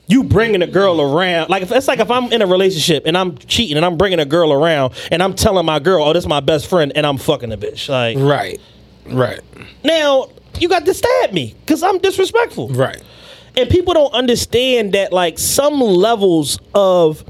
You 0.07 0.23
bringing 0.25 0.61
a 0.61 0.67
girl 0.67 1.01
around, 1.01 1.49
like 1.49 1.63
if 1.63 1.73
it's 1.73 1.89
like 1.89 1.99
if 1.99 2.11
I'm 2.11 2.31
in 2.33 2.43
a 2.43 2.47
relationship 2.47 3.05
and 3.07 3.17
I'm 3.17 3.39
cheating 3.39 3.77
and 3.79 3.87
I'm 3.87 3.97
bringing 3.97 4.19
a 4.21 4.27
girl 4.27 4.53
around 4.53 4.93
and 5.11 5.23
I'm 5.23 5.35
telling 5.35 5.65
my 5.65 5.79
girl, 5.79 6.05
"Oh, 6.05 6.13
this 6.13 6.25
is 6.25 6.29
my 6.29 6.41
best 6.41 6.67
friend," 6.69 6.93
and 6.95 7.07
I'm 7.07 7.17
fucking 7.17 7.51
a 7.53 7.57
bitch. 7.57 7.89
Like 7.89 8.19
Right. 8.19 8.61
Right. 9.07 9.41
now, 9.83 10.29
you 10.61 10.69
got 10.69 10.85
to 10.85 10.93
stab 10.95 11.33
me 11.33 11.55
because 11.61 11.83
I'm 11.83 11.99
disrespectful 11.99 12.69
Right. 12.69 13.03
and 13.57 13.69
people 13.71 13.95
don't 13.95 14.13
understand 14.13 14.93
that 14.93 15.11
like 15.13 15.39
some 15.39 15.81
levels 15.81 16.59
of 16.75 17.25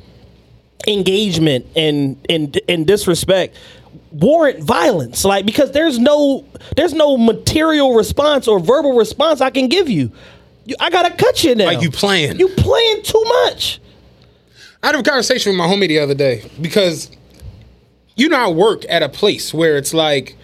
engagement 0.87 1.67
and 1.77 2.17
and 2.29 2.61
and 2.69 2.87
disrespect 2.87 3.57
warrant 4.13 4.63
violence 4.63 5.25
like 5.25 5.47
because 5.47 5.73
there's 5.73 5.99
no 5.99 6.45
there's 6.77 6.93
no 6.93 7.17
material 7.17 7.95
response 7.95 8.47
or 8.47 8.61
verbal 8.61 8.93
response 8.95 9.41
i 9.41 9.49
can 9.51 9.67
give 9.67 9.89
you 9.89 10.13
You- 10.67 10.77
i 10.81 10.91
gotta 10.91 11.11
cut 11.15 11.43
you 11.45 11.55
now. 11.55 11.67
Like 11.67 11.83
you 11.83 11.91
playing. 11.91 12.39
you 12.39 12.49
playing 12.49 13.03
too 13.03 13.23
much. 13.45 13.81
I 14.83 14.89
had 14.89 14.97
a 14.97 15.03
conversation 15.03 15.51
with 15.51 15.59
my 15.59 15.67
homie 15.67 15.89
the 15.89 15.99
other 15.99 16.15
day 16.15 16.45
because 16.61 17.11
you 18.17 18.29
know 18.29 18.39
I 18.39 18.49
work 18.49 18.85
at 18.89 19.03
a 19.03 19.09
place 19.09 19.53
where 19.55 19.77
it's 19.77 19.95
like 19.95 20.37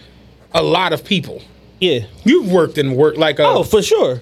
a 0.53 0.61
lot 0.63 0.93
of 0.93 1.03
people. 1.05 1.41
yeah. 1.79 1.99
You've 2.25 2.51
worked 2.51 2.77
in 2.77 2.95
work 2.95 3.17
like 3.17 3.39
a, 3.39 3.45
oh 3.45 3.63
for 3.63 3.81
sure. 3.81 4.21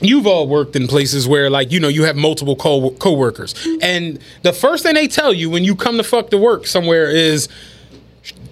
You've 0.00 0.26
all 0.26 0.46
worked 0.46 0.76
in 0.76 0.86
places 0.86 1.26
where 1.26 1.50
like 1.50 1.72
you 1.72 1.80
know 1.80 1.88
you 1.88 2.04
have 2.04 2.14
multiple 2.16 2.54
co 2.56 2.90
coworkers, 2.92 3.54
and 3.82 4.18
the 4.42 4.52
first 4.52 4.82
thing 4.84 4.94
they 4.94 5.08
tell 5.08 5.32
you 5.32 5.50
when 5.50 5.64
you 5.64 5.74
come 5.74 5.96
to 5.96 6.04
fuck 6.04 6.30
to 6.30 6.38
work 6.38 6.66
somewhere 6.66 7.10
is 7.10 7.48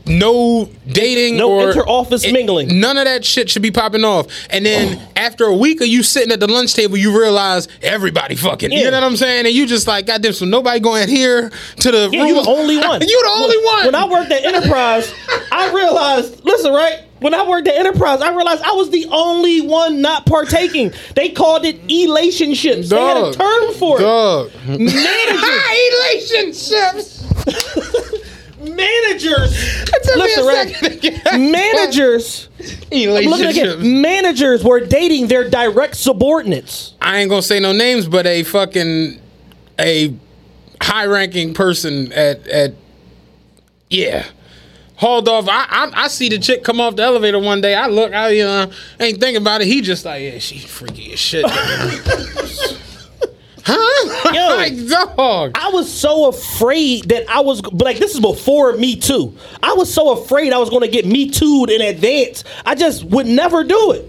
no 0.07 0.69
dating 0.87 1.37
No 1.37 1.51
or 1.51 1.69
inter-office 1.69 2.25
it- 2.25 2.33
mingling. 2.33 2.81
None 2.81 2.97
of 2.97 3.05
that 3.05 3.25
shit 3.25 3.51
should 3.51 3.63
be 3.63 3.71
popping 3.71 4.05
off. 4.05 4.27
And 4.51 4.65
then 4.67 5.01
after 5.17 5.45
a 5.45 5.55
week 5.55 5.81
of 5.81 5.87
you 5.87 6.03
sitting 6.03 6.33
at 6.33 6.41
the 6.41 6.49
lunch 6.49 6.75
table, 6.75 6.97
you 6.97 7.19
realize 7.19 7.69
everybody 7.83 8.35
fucking. 8.35 8.73
You 8.73 8.91
know 8.91 9.01
what 9.01 9.05
I'm 9.05 9.17
saying? 9.17 9.47
And 9.47 9.55
you 9.55 9.67
just 9.67 9.87
like, 9.87 10.07
goddamn, 10.07 10.33
so 10.33 10.45
nobody 10.45 10.81
going 10.81 11.09
here 11.09 11.51
to 11.77 11.91
the 11.91 12.11
yeah 12.13 12.27
you 12.27 12.35
the 12.35 12.49
only 12.49 12.77
one 12.77 13.01
you 13.07 13.23
the 13.23 13.31
only 13.35 13.57
one. 13.65 13.87
when 13.87 13.95
i 13.95 14.07
worked 14.09 14.31
at 14.31 14.45
enterprise 14.45 15.13
i 15.51 15.73
realized 15.73 16.45
listen 16.45 16.73
right 16.73 17.05
when 17.21 17.35
I 17.35 17.49
worked 17.49 17.69
at 17.69 17.77
Enterprise, 17.77 18.21
I 18.21 18.35
realized 18.35 18.65
I 18.65 18.73
was 18.73 18.91
the 18.91 19.07
only 19.13 19.61
one 19.61 20.01
not 20.01 20.27
partaking. 20.27 20.93
They 21.15 21.29
called 21.29 21.65
it 21.65 21.87
elationships. 21.87 22.89
They 22.89 22.97
had 23.01 23.17
a 23.17 23.33
term 23.33 23.75
for 23.75 23.99
it. 23.99 24.03
Dog. 24.03 24.51
Managers. 24.67 24.91
Relationships. 26.03 27.23
managers. 28.63 29.85
took 29.85 30.17
me 30.17 30.23
Listen, 30.23 30.47
right? 30.47 30.69
second 30.69 30.91
to 30.91 31.11
get- 31.11 31.41
managers. 31.41 32.49
I'm 32.93 33.25
looking 33.25 33.47
again. 33.47 34.01
Managers 34.03 34.63
were 34.65 34.81
dating 34.81 35.29
their 35.29 35.49
direct 35.49 35.97
subordinates. 35.97 36.95
I 37.01 37.19
ain't 37.19 37.31
gonna 37.31 37.43
say 37.43 37.59
no 37.61 37.73
names, 37.73 38.07
but 38.07 38.27
a 38.27 38.43
fucking 38.43 39.21
a 39.79 40.15
high 40.81 41.07
ranking 41.07 41.55
person 41.55 42.13
at 42.13 42.47
at 42.49 42.75
yeah. 43.91 44.27
Hauled 44.97 45.29
off. 45.29 45.49
I, 45.49 45.67
I 45.69 46.05
I 46.05 46.09
see 46.09 46.29
the 46.29 46.39
chick 46.39 46.63
come 46.63 46.81
off 46.81 46.95
the 46.97 47.03
elevator 47.03 47.39
one 47.41 47.61
day. 47.61 47.75
I 47.75 47.89
look, 47.89 48.13
I 48.13 48.29
you 48.31 48.45
know, 48.45 48.71
ain't 49.01 49.19
thinking 49.19 49.43
about 49.43 49.61
it. 49.61 49.67
He 49.67 49.81
just 49.81 50.05
like, 50.05 50.23
yeah, 50.23 50.39
she 50.39 50.59
freaky 50.59 51.13
as 51.13 51.19
shit. 51.19 51.45
huh? 53.65 54.33
Yo. 54.33 54.57
like 54.57 54.89
dog. 55.17 55.53
I 55.55 55.71
was 55.71 55.93
so 55.93 56.29
afraid 56.29 57.05
that 57.11 57.29
I 57.29 57.41
was 57.41 57.63
like, 57.65 57.99
this 57.99 58.15
is 58.15 58.21
before 58.21 58.73
Me 58.75 58.97
Too. 58.97 59.37
I 59.63 59.75
was 59.75 59.93
so 59.93 60.13
afraid 60.13 60.53
I 60.53 60.59
was 60.59 60.71
going 60.71 60.83
to 60.83 60.89
get 60.89 61.07
Me 61.07 61.29
Too'd 61.31 61.71
in 61.71 61.81
advance. 61.81 62.45
I 62.65 62.75
just 62.75 63.05
would 63.05 63.27
never 63.27 63.65
do 63.65 63.93
it. 63.93 64.09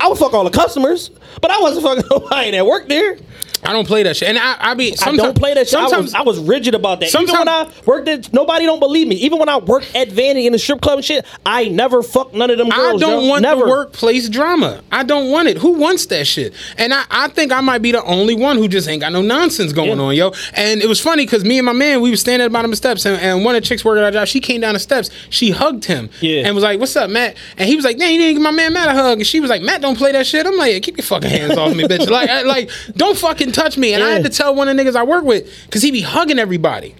I 0.00 0.08
would 0.08 0.18
fuck 0.18 0.32
all 0.32 0.44
the 0.44 0.50
customers, 0.50 1.10
but 1.40 1.50
I 1.50 1.60
wasn't 1.60 1.84
fucking 1.86 2.04
nobody 2.10 2.50
that 2.52 2.66
worked 2.66 2.88
there. 2.88 3.18
I 3.62 3.72
don't 3.72 3.86
play 3.86 4.02
that 4.04 4.16
shit, 4.16 4.28
and 4.28 4.38
I 4.38 4.56
I 4.58 4.74
be 4.74 4.94
I 5.02 5.14
don't 5.16 5.36
play 5.36 5.52
that 5.54 5.68
shit. 5.68 5.78
I 5.78 5.82
was, 5.82 5.90
Sometimes 5.90 6.14
I 6.14 6.22
was 6.22 6.38
rigid 6.38 6.74
about 6.74 7.00
that. 7.00 7.14
Even 7.14 7.34
when 7.38 7.48
I 7.48 7.70
worked 7.84 8.08
at, 8.08 8.32
nobody 8.32 8.64
don't 8.64 8.80
believe 8.80 9.06
me. 9.06 9.16
Even 9.16 9.38
when 9.38 9.48
I 9.48 9.58
worked 9.58 9.94
at 9.94 10.08
Vanity 10.08 10.46
in 10.46 10.52
the 10.52 10.58
strip 10.58 10.80
club 10.80 10.98
and 10.98 11.04
shit, 11.04 11.26
I 11.44 11.68
never 11.68 12.02
fucked 12.02 12.34
none 12.34 12.50
of 12.50 12.56
them 12.58 12.70
Girls, 12.70 13.02
I 13.02 13.06
don't 13.06 13.22
yo. 13.24 13.28
want 13.28 13.42
never. 13.42 13.62
the 13.64 13.68
workplace 13.68 14.28
drama. 14.28 14.82
I 14.90 15.02
don't 15.02 15.30
want 15.30 15.48
it. 15.48 15.58
Who 15.58 15.72
wants 15.72 16.06
that 16.06 16.26
shit? 16.26 16.54
And 16.78 16.94
I, 16.94 17.04
I 17.10 17.28
think 17.28 17.52
I 17.52 17.60
might 17.60 17.82
be 17.82 17.92
the 17.92 18.02
only 18.04 18.34
one 18.34 18.56
who 18.56 18.66
just 18.66 18.88
ain't 18.88 19.00
got 19.02 19.12
no 19.12 19.20
nonsense 19.22 19.72
going 19.72 19.98
Yeah. 19.98 20.04
on, 20.04 20.14
yo. 20.14 20.32
And 20.54 20.80
it 20.82 20.88
was 20.88 21.00
funny 21.00 21.26
because 21.26 21.44
me 21.44 21.58
and 21.58 21.66
my 21.66 21.72
man, 21.72 22.00
we 22.00 22.10
was 22.10 22.20
standing 22.20 22.44
at 22.44 22.48
the 22.48 22.52
bottom 22.52 22.70
of 22.70 22.72
the 22.72 22.76
steps, 22.76 23.04
and, 23.04 23.20
and 23.20 23.44
one 23.44 23.54
of 23.56 23.62
the 23.62 23.68
chicks 23.68 23.84
working 23.84 24.02
our 24.04 24.10
job, 24.10 24.26
she 24.26 24.40
came 24.40 24.60
down 24.62 24.74
the 24.74 24.80
steps, 24.80 25.10
she 25.28 25.50
hugged 25.50 25.84
him, 25.84 26.08
Yeah. 26.20 26.46
and 26.46 26.54
was 26.54 26.64
like, 26.64 26.80
"What's 26.80 26.96
up, 26.96 27.10
Matt?" 27.10 27.36
And 27.58 27.68
he 27.68 27.76
was 27.76 27.84
like, 27.84 27.98
"Man, 27.98 28.10
you 28.12 28.18
didn't 28.18 28.34
give 28.36 28.42
my 28.42 28.50
man 28.50 28.72
Matt 28.72 28.88
a 28.88 28.92
hug." 28.94 29.18
And 29.18 29.26
she 29.26 29.38
was 29.40 29.50
like, 29.50 29.60
"Matt, 29.62 29.80
don't 29.82 29.98
play 29.98 30.12
that 30.12 30.26
shit." 30.26 30.46
I'm 30.46 30.56
like, 30.56 30.82
"Keep 30.82 30.96
your 30.96 31.04
fucking 31.04 31.28
hands 31.28 31.58
off 31.58 31.74
me, 31.76 31.84
bitch!" 31.84 32.08
Like, 32.08 32.30
I, 32.30 32.42
like, 32.42 32.70
don't 32.96 33.18
fucking 33.18 33.49
touch 33.52 33.76
me. 33.78 33.94
And 33.94 34.02
I 34.02 34.10
had 34.10 34.24
to 34.24 34.30
tell 34.30 34.54
one 34.54 34.68
of 34.68 34.76
the 34.76 34.82
niggas 34.82 34.96
I 34.96 35.02
work 35.02 35.24
with 35.24 35.50
because 35.66 35.82
he 35.82 35.90
be 35.90 36.02
hugging 36.02 36.38
everybody. 36.38 36.94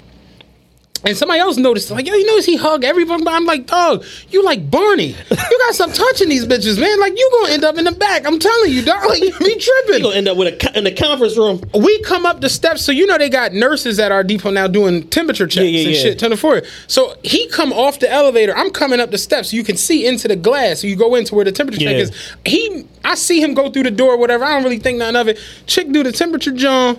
And 1.04 1.16
somebody 1.16 1.40
else 1.40 1.56
noticed, 1.56 1.90
like, 1.90 2.06
yo, 2.06 2.14
you 2.14 2.26
notice 2.26 2.44
he 2.44 2.56
hug 2.56 2.84
everybody. 2.84 3.24
I'm 3.26 3.46
like, 3.46 3.66
dog, 3.66 4.04
you 4.28 4.44
like 4.44 4.70
Barney. 4.70 5.16
You 5.30 5.58
gotta 5.58 5.74
stop 5.74 5.92
touching 5.92 6.28
these 6.28 6.46
bitches, 6.46 6.78
man. 6.78 7.00
Like, 7.00 7.18
you 7.18 7.28
gonna 7.40 7.52
end 7.54 7.64
up 7.64 7.78
in 7.78 7.84
the 7.84 7.92
back. 7.92 8.26
I'm 8.26 8.38
telling 8.38 8.70
you, 8.72 8.82
dog. 8.82 9.04
Like, 9.08 9.22
you 9.22 9.32
be 9.38 9.50
You 9.50 9.58
tripping. 9.58 10.02
gonna 10.02 10.16
end 10.16 10.28
up 10.28 10.36
with 10.36 10.62
a 10.62 10.78
in 10.78 10.84
the 10.84 10.92
conference 10.92 11.36
room. 11.36 11.62
We 11.74 12.00
come 12.02 12.26
up 12.26 12.40
the 12.40 12.48
steps, 12.50 12.84
so 12.84 12.92
you 12.92 13.06
know 13.06 13.16
they 13.18 13.30
got 13.30 13.52
nurses 13.52 13.98
at 13.98 14.12
our 14.12 14.22
depot 14.22 14.50
now 14.50 14.66
doing 14.68 15.08
temperature 15.08 15.46
checks 15.46 15.66
yeah, 15.66 15.80
and 15.80 15.90
yeah. 15.90 16.00
shit, 16.02 16.18
10 16.18 16.30
to 16.30 16.36
4. 16.36 16.62
So 16.86 17.16
he 17.22 17.48
come 17.48 17.72
off 17.72 17.98
the 17.98 18.10
elevator. 18.10 18.54
I'm 18.56 18.70
coming 18.70 19.00
up 19.00 19.10
the 19.10 19.18
steps, 19.18 19.50
so 19.50 19.56
you 19.56 19.64
can 19.64 19.76
see 19.76 20.06
into 20.06 20.28
the 20.28 20.36
glass. 20.36 20.80
So 20.80 20.86
you 20.86 20.96
go 20.96 21.14
into 21.14 21.34
where 21.34 21.44
the 21.44 21.52
temperature 21.52 21.80
check 21.80 21.96
is. 21.96 22.12
He, 22.44 22.86
I 23.04 23.14
see 23.14 23.42
him 23.42 23.54
go 23.54 23.70
through 23.70 23.84
the 23.84 23.90
door, 23.90 24.18
whatever. 24.18 24.44
I 24.44 24.50
don't 24.50 24.64
really 24.64 24.78
think 24.78 24.98
nothing 24.98 25.16
of 25.16 25.28
it. 25.28 25.38
Chick 25.66 25.90
do 25.92 26.02
the 26.02 26.12
temperature, 26.12 26.52
John. 26.52 26.98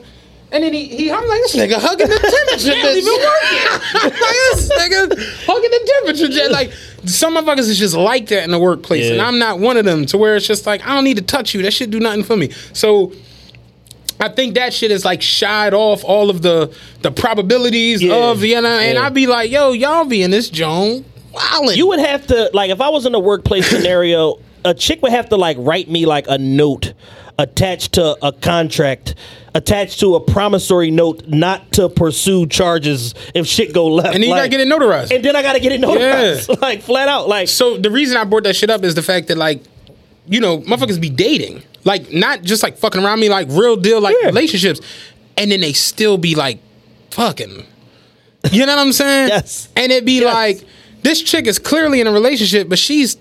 And 0.54 0.64
then 0.64 0.74
he, 0.74 0.86
he 0.88 1.12
I'm 1.12 1.26
like, 1.28 1.40
this 1.42 1.56
nigga 1.56 1.76
hugging 1.80 2.08
the 2.08 2.18
temperature. 2.20 2.76
He 2.76 2.82
don't 2.82 2.98
even 2.98 3.14
work 3.14 4.04
like, 4.04 4.36
this 4.52 4.70
nigga 4.70 5.46
hugging 5.46 5.72
the 5.72 5.92
temperature. 6.04 6.28
jet. 6.28 6.52
Like, 6.52 6.72
some 7.06 7.36
motherfuckers 7.36 7.70
is 7.70 7.80
just 7.80 7.96
like 7.96 8.28
that 8.28 8.44
in 8.44 8.52
the 8.52 8.60
workplace. 8.60 9.10
And 9.10 9.22
I'm 9.22 9.40
not 9.40 9.60
one 9.60 9.78
of 9.78 9.86
them 9.86 10.06
to 10.08 10.18
where 10.18 10.36
it's 10.36 10.46
just 10.48 10.66
like, 10.66 10.86
I 10.86 10.94
don't 10.94 11.04
need 11.04 11.18
to 11.18 11.24
touch 11.24 11.54
you. 11.54 11.62
That 11.62 11.72
shit 11.74 11.90
do 11.90 12.00
nothing 12.00 12.24
for 12.24 12.36
me. 12.36 12.52
So, 12.74 13.14
I 14.20 14.30
think 14.30 14.54
that 14.54 14.72
shit 14.72 14.92
is 14.92 15.04
like 15.04 15.22
shied 15.24 15.74
off 15.74 16.04
all 16.04 16.30
of 16.30 16.44
the 16.44 16.72
the 17.02 17.10
probabilities 17.10 18.04
Yeah. 18.04 18.30
of 18.30 18.44
you 18.44 18.62
know, 18.62 18.68
and 18.78 18.96
Yeah. 18.96 19.06
I'd 19.06 19.16
be 19.16 19.26
like, 19.26 19.50
yo, 19.50 19.72
y'all 19.72 20.06
be 20.06 20.22
in 20.22 20.30
this 20.30 20.48
Joan 20.48 21.04
wildin'. 21.34 21.76
You 21.76 21.88
would 21.88 21.98
have 22.00 22.28
to 22.28 22.52
like 22.54 22.70
if 22.70 22.82
I 22.82 22.90
was 22.90 23.08
in 23.08 23.16
a 23.16 23.20
workplace 23.20 23.68
scenario, 23.68 24.38
a 24.64 24.76
chick 24.76 25.02
would 25.02 25.12
have 25.12 25.30
to 25.30 25.38
like 25.38 25.58
write 25.60 25.90
me 25.90 26.06
like 26.06 26.26
a 26.28 26.38
note 26.38 26.94
attached 27.40 27.94
to 27.94 28.16
a 28.24 28.32
contract, 28.32 29.16
attached 29.54 30.00
to 30.00 30.16
a 30.16 30.20
promissory 30.20 30.92
note 30.92 31.28
not 31.28 31.72
to 31.74 31.90
pursue 31.90 32.48
charges 32.48 33.14
if 33.34 33.48
shit 33.48 33.74
go 33.74 33.88
left. 33.88 34.14
And 34.16 34.24
then 34.24 34.30
you 34.30 34.36
gotta 34.36 34.50
get 34.50 34.60
it 34.62 34.68
notarized. 34.68 35.14
And 35.14 35.24
then 35.24 35.36
I 35.36 35.42
gotta 35.42 35.60
get 35.60 35.72
it 35.72 35.82
notarized, 35.82 36.62
like 36.62 36.82
flat 36.82 37.08
out. 37.10 37.28
Like 37.28 37.48
So 37.48 37.78
the 37.78 37.92
reason 37.92 38.18
I 38.18 38.24
brought 38.24 38.44
that 38.44 38.56
shit 38.56 38.70
up 38.70 38.84
is 38.84 38.96
the 38.96 39.02
fact 39.02 39.28
that 39.28 39.38
like, 39.38 39.62
you 40.28 40.40
know, 40.40 40.60
motherfuckers 40.60 41.02
be 41.02 41.10
dating. 41.10 41.64
Like 41.84 42.12
not 42.12 42.44
just 42.44 42.64
like 42.64 42.78
fucking 42.78 43.04
around 43.04 43.20
me, 43.20 43.30
like 43.30 43.48
real 43.50 43.76
deal 43.76 44.00
like 44.00 44.16
relationships. 44.24 44.80
And 45.38 45.52
then 45.52 45.62
they 45.62 45.74
still 45.74 46.18
be 46.18 46.36
like 46.36 46.60
fucking. 47.12 47.66
You 48.52 48.66
know 48.66 48.76
what 48.76 48.82
I'm 48.82 48.94
saying? 48.94 49.28
Yes. 49.30 49.70
And 49.76 49.92
it 49.92 50.06
be 50.06 50.24
like, 50.24 50.64
this 51.04 51.22
chick 51.22 51.48
is 51.48 51.60
clearly 51.60 52.02
in 52.02 52.08
a 52.08 52.12
relationship, 52.12 52.70
but 52.70 52.80
she's 52.80 53.18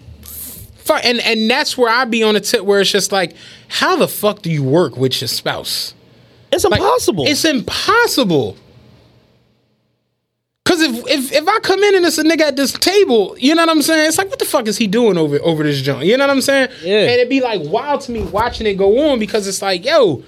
and 1.05 1.21
and 1.21 1.49
that's 1.51 1.79
where 1.79 1.91
I 1.91 2.05
be 2.05 2.23
on 2.23 2.35
the 2.35 2.41
tip 2.41 2.63
where 2.65 2.81
it's 2.81 2.91
just 2.91 3.13
like, 3.13 3.35
how 3.69 3.97
the 3.97 4.09
fuck 4.09 4.43
do 4.43 4.51
you 4.51 4.63
work 4.63 4.97
with 4.97 5.21
your 5.21 5.29
spouse? 5.29 5.95
It's 6.53 6.65
Like, 6.65 6.81
impossible. 6.81 7.25
It's 7.27 7.45
impossible. 7.45 8.57
Cause 10.65 10.83
if, 10.83 11.09
if 11.09 11.33
if 11.33 11.49
I 11.49 11.59
come 11.61 11.83
in 11.83 11.97
and 11.97 12.05
it's 12.07 12.19
a 12.19 12.23
nigga 12.23 12.43
at 12.43 12.57
this 12.57 12.73
table, 12.73 13.35
you 13.39 13.55
know 13.57 13.63
what 13.63 13.71
I'm 13.71 13.83
saying? 13.83 14.07
It's 14.07 14.19
like, 14.19 14.29
what 14.31 14.39
the 14.39 14.45
fuck 14.45 14.69
is 14.69 14.77
he 14.79 14.87
doing 14.87 15.19
over 15.19 15.39
over 15.43 15.65
this 15.65 15.83
joint? 15.83 16.07
You 16.07 16.17
know 16.17 16.25
what 16.25 16.31
I'm 16.31 16.41
saying? 16.41 16.69
Yeah. 16.83 17.01
And 17.01 17.11
it'd 17.13 17.29
be 17.29 17.41
like 17.41 17.61
wild 17.65 18.03
to 18.03 18.13
me 18.13 18.23
watching 18.23 18.67
it 18.69 18.75
go 18.75 19.11
on 19.11 19.19
because 19.19 19.49
it's 19.49 19.63
like, 19.63 19.85
yo, 19.85 20.23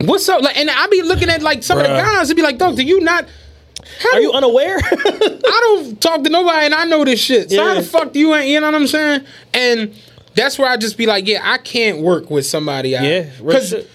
what's 0.00 0.26
up? 0.30 0.40
Like, 0.40 0.56
and 0.56 0.70
I 0.70 0.86
be 0.86 1.02
looking 1.02 1.28
at 1.28 1.42
like 1.42 1.62
some 1.62 1.76
of 1.78 1.82
the 1.84 1.90
guys, 1.90 2.28
it'd 2.28 2.36
be 2.36 2.42
like, 2.42 2.56
dog, 2.56 2.76
do 2.76 2.82
you 2.84 3.00
not? 3.00 3.26
How 4.00 4.12
Are 4.12 4.16
do- 4.16 4.22
you 4.22 4.32
unaware? 4.32 4.78
I 4.82 5.74
don't 5.74 6.00
talk 6.00 6.22
to 6.24 6.30
nobody 6.30 6.64
and 6.66 6.74
I 6.74 6.84
know 6.86 7.04
this 7.04 7.20
shit. 7.20 7.50
So 7.50 7.62
how 7.62 7.74
Yeah. 7.74 7.80
the 7.80 7.86
fuck 7.86 8.12
do 8.14 8.18
you 8.18 8.34
ain't, 8.34 8.48
you 8.48 8.60
know 8.60 8.66
what 8.66 8.74
I'm 8.76 8.86
saying? 8.86 9.26
And 9.52 9.94
that's 10.34 10.58
where 10.58 10.70
I 10.70 10.78
just 10.78 10.96
be 10.96 11.04
like, 11.04 11.26
yeah, 11.26 11.40
I 11.42 11.58
can't 11.58 11.98
work 12.00 12.30
with 12.30 12.46
somebody. 12.46 12.96
I, 12.96 13.02
Yeah, 13.04 13.30
Cause, 13.42 13.68
shit. 13.70 13.90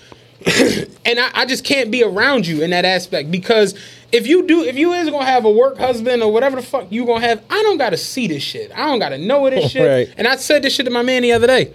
and 1.05 1.19
I, 1.19 1.29
I 1.33 1.45
just 1.45 1.63
can't 1.63 1.91
be 1.91 2.03
around 2.03 2.47
you 2.47 2.61
in 2.63 2.71
that 2.71 2.85
aspect 2.85 3.29
because 3.31 3.77
if 4.11 4.27
you 4.27 4.45
do, 4.47 4.63
if 4.63 4.75
you 4.75 4.93
is 4.93 5.09
gonna 5.09 5.25
have 5.25 5.45
a 5.45 5.51
work 5.51 5.77
husband 5.77 6.23
or 6.23 6.31
whatever 6.31 6.55
the 6.55 6.61
fuck 6.61 6.91
you 6.91 7.05
gonna 7.05 7.25
have, 7.25 7.43
I 7.49 7.61
don't 7.63 7.77
gotta 7.77 7.97
see 7.97 8.27
this 8.27 8.43
shit. 8.43 8.71
I 8.71 8.87
don't 8.87 8.99
gotta 8.99 9.17
know 9.17 9.49
this 9.49 9.71
shit. 9.71 9.87
Right. 9.87 10.15
And 10.17 10.27
I 10.27 10.35
said 10.37 10.63
this 10.63 10.73
shit 10.75 10.85
to 10.85 10.91
my 10.91 11.03
man 11.03 11.21
the 11.21 11.31
other 11.33 11.47
day. 11.47 11.73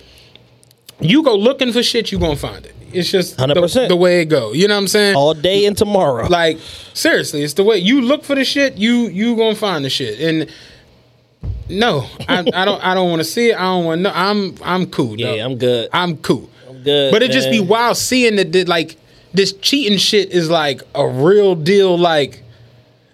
You 1.01 1.23
go 1.23 1.35
looking 1.37 1.73
for 1.73 1.83
shit, 1.83 2.11
you 2.11 2.19
gonna 2.19 2.37
find 2.37 2.65
it. 2.65 2.75
It's 2.93 3.11
just 3.11 3.37
100%. 3.37 3.89
the 3.89 3.97
way 3.97 4.23
it 4.23 4.27
go. 4.27 4.53
You 4.53 4.69
know 4.69 4.75
what 4.75 4.81
I'm 4.81 4.89
saying? 4.89 5.17
All 5.17 5.35
day 5.35 5.67
and 5.67 5.77
tomorrow. 5.77 6.27
Like 6.29 6.59
seriously, 6.95 7.43
it's 7.43 7.55
the 7.55 7.65
way 7.65 7.79
you 7.79 8.01
look 8.01 8.25
for 8.25 8.35
the 8.35 8.45
shit. 8.45 8.77
You 8.77 9.09
you 9.09 9.37
gonna 9.37 9.55
find 9.55 9.85
the 9.85 9.91
shit. 9.91 10.21
And 10.21 10.51
no, 11.69 12.07
I, 12.29 12.39
I 12.55 12.65
don't 12.65 12.83
I 12.85 12.95
don't 12.95 13.11
want 13.11 13.21
to 13.21 13.25
see 13.25 13.51
it. 13.51 13.57
I 13.57 13.63
don't 13.65 13.85
want 13.85 13.99
to 13.99 14.03
know. 14.05 14.13
I'm 14.15 14.55
I'm 14.63 14.87
cool. 14.87 15.19
yeah, 15.19 15.37
dog. 15.37 15.41
I'm 15.41 15.59
good. 15.59 15.89
I'm 15.93 16.17
cool. 16.19 16.51
But 17.11 17.23
it 17.23 17.31
just 17.31 17.51
be 17.51 17.61
wild 17.61 17.97
seeing 17.97 18.37
that, 18.37 18.53
that 18.53 18.69
like 18.69 18.97
this 19.33 19.53
cheating 19.53 19.99
shit 19.99 20.31
is 20.33 20.49
like 20.51 20.83
a 20.95 21.07
real 21.07 21.55
deal. 21.55 21.97
Like, 21.99 22.43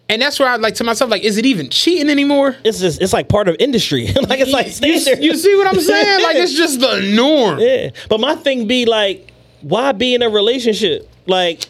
and 0.09 0.21
that's 0.21 0.39
where 0.39 0.49
I 0.49 0.57
like 0.57 0.75
to 0.77 0.85
myself 0.85 1.11
like, 1.11 1.23
is 1.23 1.39
it 1.39 1.47
even 1.47 1.71
cheating 1.71 2.09
anymore? 2.11 2.57
It's 2.65 2.81
just 2.81 3.01
it's 3.01 3.13
like 3.13 3.29
part 3.29 3.49
of 3.49 3.57
industry. 3.59 4.07
like 4.29 4.41
it's 4.41 4.53
like 4.53 4.67
You, 4.81 5.31
you 5.31 5.37
see 5.37 5.55
what 5.57 5.67
I'm 5.67 5.81
saying? 5.81 6.23
Like 6.23 6.37
it's 6.37 6.55
just 6.55 6.81
the 6.81 7.01
norm. 7.15 7.59
Yeah, 7.59 7.91
but 8.09 8.21
my 8.21 8.35
thing 8.37 8.67
be 8.67 8.87
like, 8.87 9.33
why 9.63 9.93
be 9.93 10.15
in 10.15 10.23
a 10.23 10.29
relationship? 10.29 11.09
Like, 11.27 11.65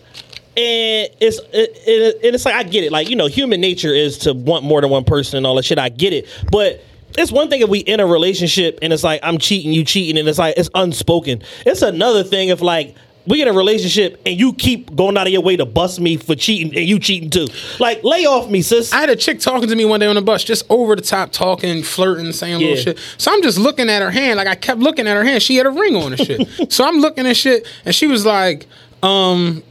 and 0.57 1.09
it's 1.21 1.39
it, 1.53 1.71
it, 1.87 2.17
and 2.25 2.35
it's 2.35 2.45
like 2.45 2.55
I 2.55 2.63
get 2.65 2.85
it. 2.85 2.93
Like 2.93 3.09
you 3.09 3.17
know, 3.17 3.27
human 3.27 3.61
nature 3.61 3.95
is 3.95 4.19
to 4.19 4.33
want 4.33 4.65
more 4.65 4.81
than 4.81 4.91
one 4.91 5.05
person 5.05 5.39
and 5.39 5.47
all 5.47 5.55
that 5.57 5.65
shit. 5.65 5.79
I 5.79 5.89
get 5.89 6.13
it, 6.13 6.29
but. 6.51 6.83
It's 7.19 7.33
one 7.33 7.49
thing 7.51 7.61
if 7.61 7.69
we 7.69 7.81
in 7.81 8.01
a 8.01 8.07
relationship 8.07 8.79
and 8.83 8.93
it's 8.93 9.05
like 9.05 9.21
I'm 9.23 9.39
cheating, 9.39 9.73
you 9.73 9.85
cheating, 9.85 10.19
and 10.19 10.29
it's 10.29 10.39
like 10.39 10.55
it's 10.57 10.71
unspoken. 10.75 11.43
It's 11.67 11.83
another 11.83 12.25
thing 12.25 12.49
if 12.49 12.61
like 12.61 12.95
we 13.25 13.41
in 13.41 13.47
a 13.47 13.53
relationship 13.53 14.21
and 14.27 14.37
you 14.37 14.53
keep 14.53 14.97
going 14.97 15.17
out 15.17 15.29
of 15.29 15.33
your 15.33 15.43
way 15.43 15.57
to 15.57 15.65
bust 15.65 16.01
me 16.01 16.17
for 16.17 16.35
cheating 16.35 16.77
and 16.77 16.89
you 16.89 16.99
cheating 16.99 17.31
too. 17.31 17.47
Like 17.79 18.03
lay 18.03 18.25
off 18.27 18.51
me, 18.51 18.63
sis. 18.63 18.93
I 18.93 18.99
had 19.01 19.11
a 19.11 19.17
chick 19.17 19.39
talking 19.39 19.69
to 19.69 19.77
me 19.77 19.85
one 19.85 20.01
day 20.01 20.07
on 20.07 20.17
the 20.17 20.23
bus, 20.23 20.43
just 20.43 20.65
over 20.69 20.97
the 20.97 21.03
top, 21.03 21.31
talking, 21.31 21.83
flirting, 21.85 22.33
saying 22.33 22.61
Yeah. 22.61 22.69
little 22.69 22.83
shit. 22.83 22.99
So 23.19 23.33
I'm 23.33 23.43
just 23.43 23.59
looking 23.59 23.89
at 23.89 24.03
her 24.03 24.11
hand, 24.11 24.39
like 24.39 24.49
I 24.49 24.57
kept 24.57 24.81
looking 24.81 25.07
at 25.07 25.17
her 25.17 25.23
hand. 25.23 25.41
She 25.43 25.55
had 25.57 25.67
a 25.67 25.71
ring 25.71 25.95
on 25.95 26.13
and 26.15 26.21
shit. 26.21 26.49
so 26.73 26.85
I'm 26.85 26.97
looking 26.99 27.27
at 27.27 27.37
shit, 27.37 27.65
and 27.85 27.95
she 27.95 28.09
was 28.09 28.27
like, 28.27 28.67
um, 29.05 29.63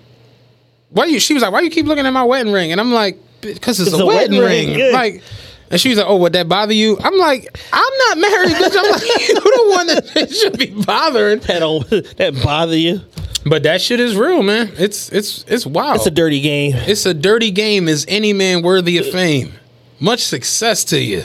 why 0.91 1.05
you? 1.05 1.19
She 1.19 1.33
was 1.33 1.43
like, 1.43 1.51
why 1.51 1.59
you 1.61 1.69
keep 1.69 1.85
looking 1.85 2.05
at 2.05 2.11
my 2.11 2.23
wedding 2.23 2.53
ring? 2.53 2.71
And 2.71 2.79
I'm 2.79 2.93
like, 2.93 3.17
because 3.41 3.79
it's, 3.81 3.89
It's 3.91 3.99
a, 3.99 4.03
a 4.03 4.05
wedding, 4.05 4.37
wedding 4.39 4.69
ring. 4.69 4.79
yeah. 4.79 4.91
Like. 4.93 5.23
And 5.71 5.79
she 5.79 5.89
was 5.89 5.97
like, 5.97 6.07
"Oh, 6.07 6.17
would 6.17 6.33
that 6.33 6.47
bother 6.49 6.73
you?" 6.73 6.97
I'm 7.01 7.17
like, 7.17 7.57
"I'm 7.71 7.93
not 8.09 8.17
married, 8.17 8.51
bitch." 8.55 8.75
I'm 8.77 8.91
like, 8.91 9.01
"You 9.29 9.33
the 9.35 9.65
one 9.75 9.87
that 9.87 10.29
should 10.41 10.57
be 10.57 10.67
bothering." 10.83 11.39
that 11.39 11.59
don't 11.59 11.89
that 12.17 12.39
bother 12.43 12.75
you. 12.77 13.01
But 13.45 13.63
that 13.63 13.81
shit 13.81 13.99
is 13.99 14.15
real, 14.15 14.43
man. 14.43 14.71
It's 14.77 15.09
it's 15.11 15.43
it's 15.47 15.65
wild. 15.65 15.95
It's 15.97 16.05
a 16.05 16.11
dirty 16.11 16.41
game. 16.41 16.73
It's 16.75 17.05
a 17.05 17.13
dirty 17.13 17.49
game. 17.51 17.87
Is 17.87 18.05
any 18.07 18.33
man 18.33 18.61
worthy 18.61 18.97
of 18.97 19.09
fame? 19.09 19.53
Much 19.99 20.19
success 20.23 20.83
to 20.85 20.99
you. 20.99 21.23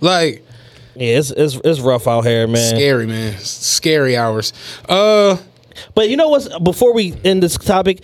Like 0.00 0.44
Yeah, 0.94 1.18
it's 1.18 1.30
it's, 1.30 1.56
it's 1.64 1.80
rough 1.80 2.06
out 2.06 2.22
here, 2.24 2.46
man. 2.46 2.76
scary, 2.76 3.06
man. 3.06 3.36
Scary 3.38 4.16
hours. 4.16 4.52
Uh, 4.88 5.38
But 5.94 6.08
you 6.08 6.16
know 6.16 6.28
what's 6.28 6.48
before 6.60 6.92
we 6.94 7.14
end 7.24 7.42
this 7.42 7.56
topic, 7.58 8.00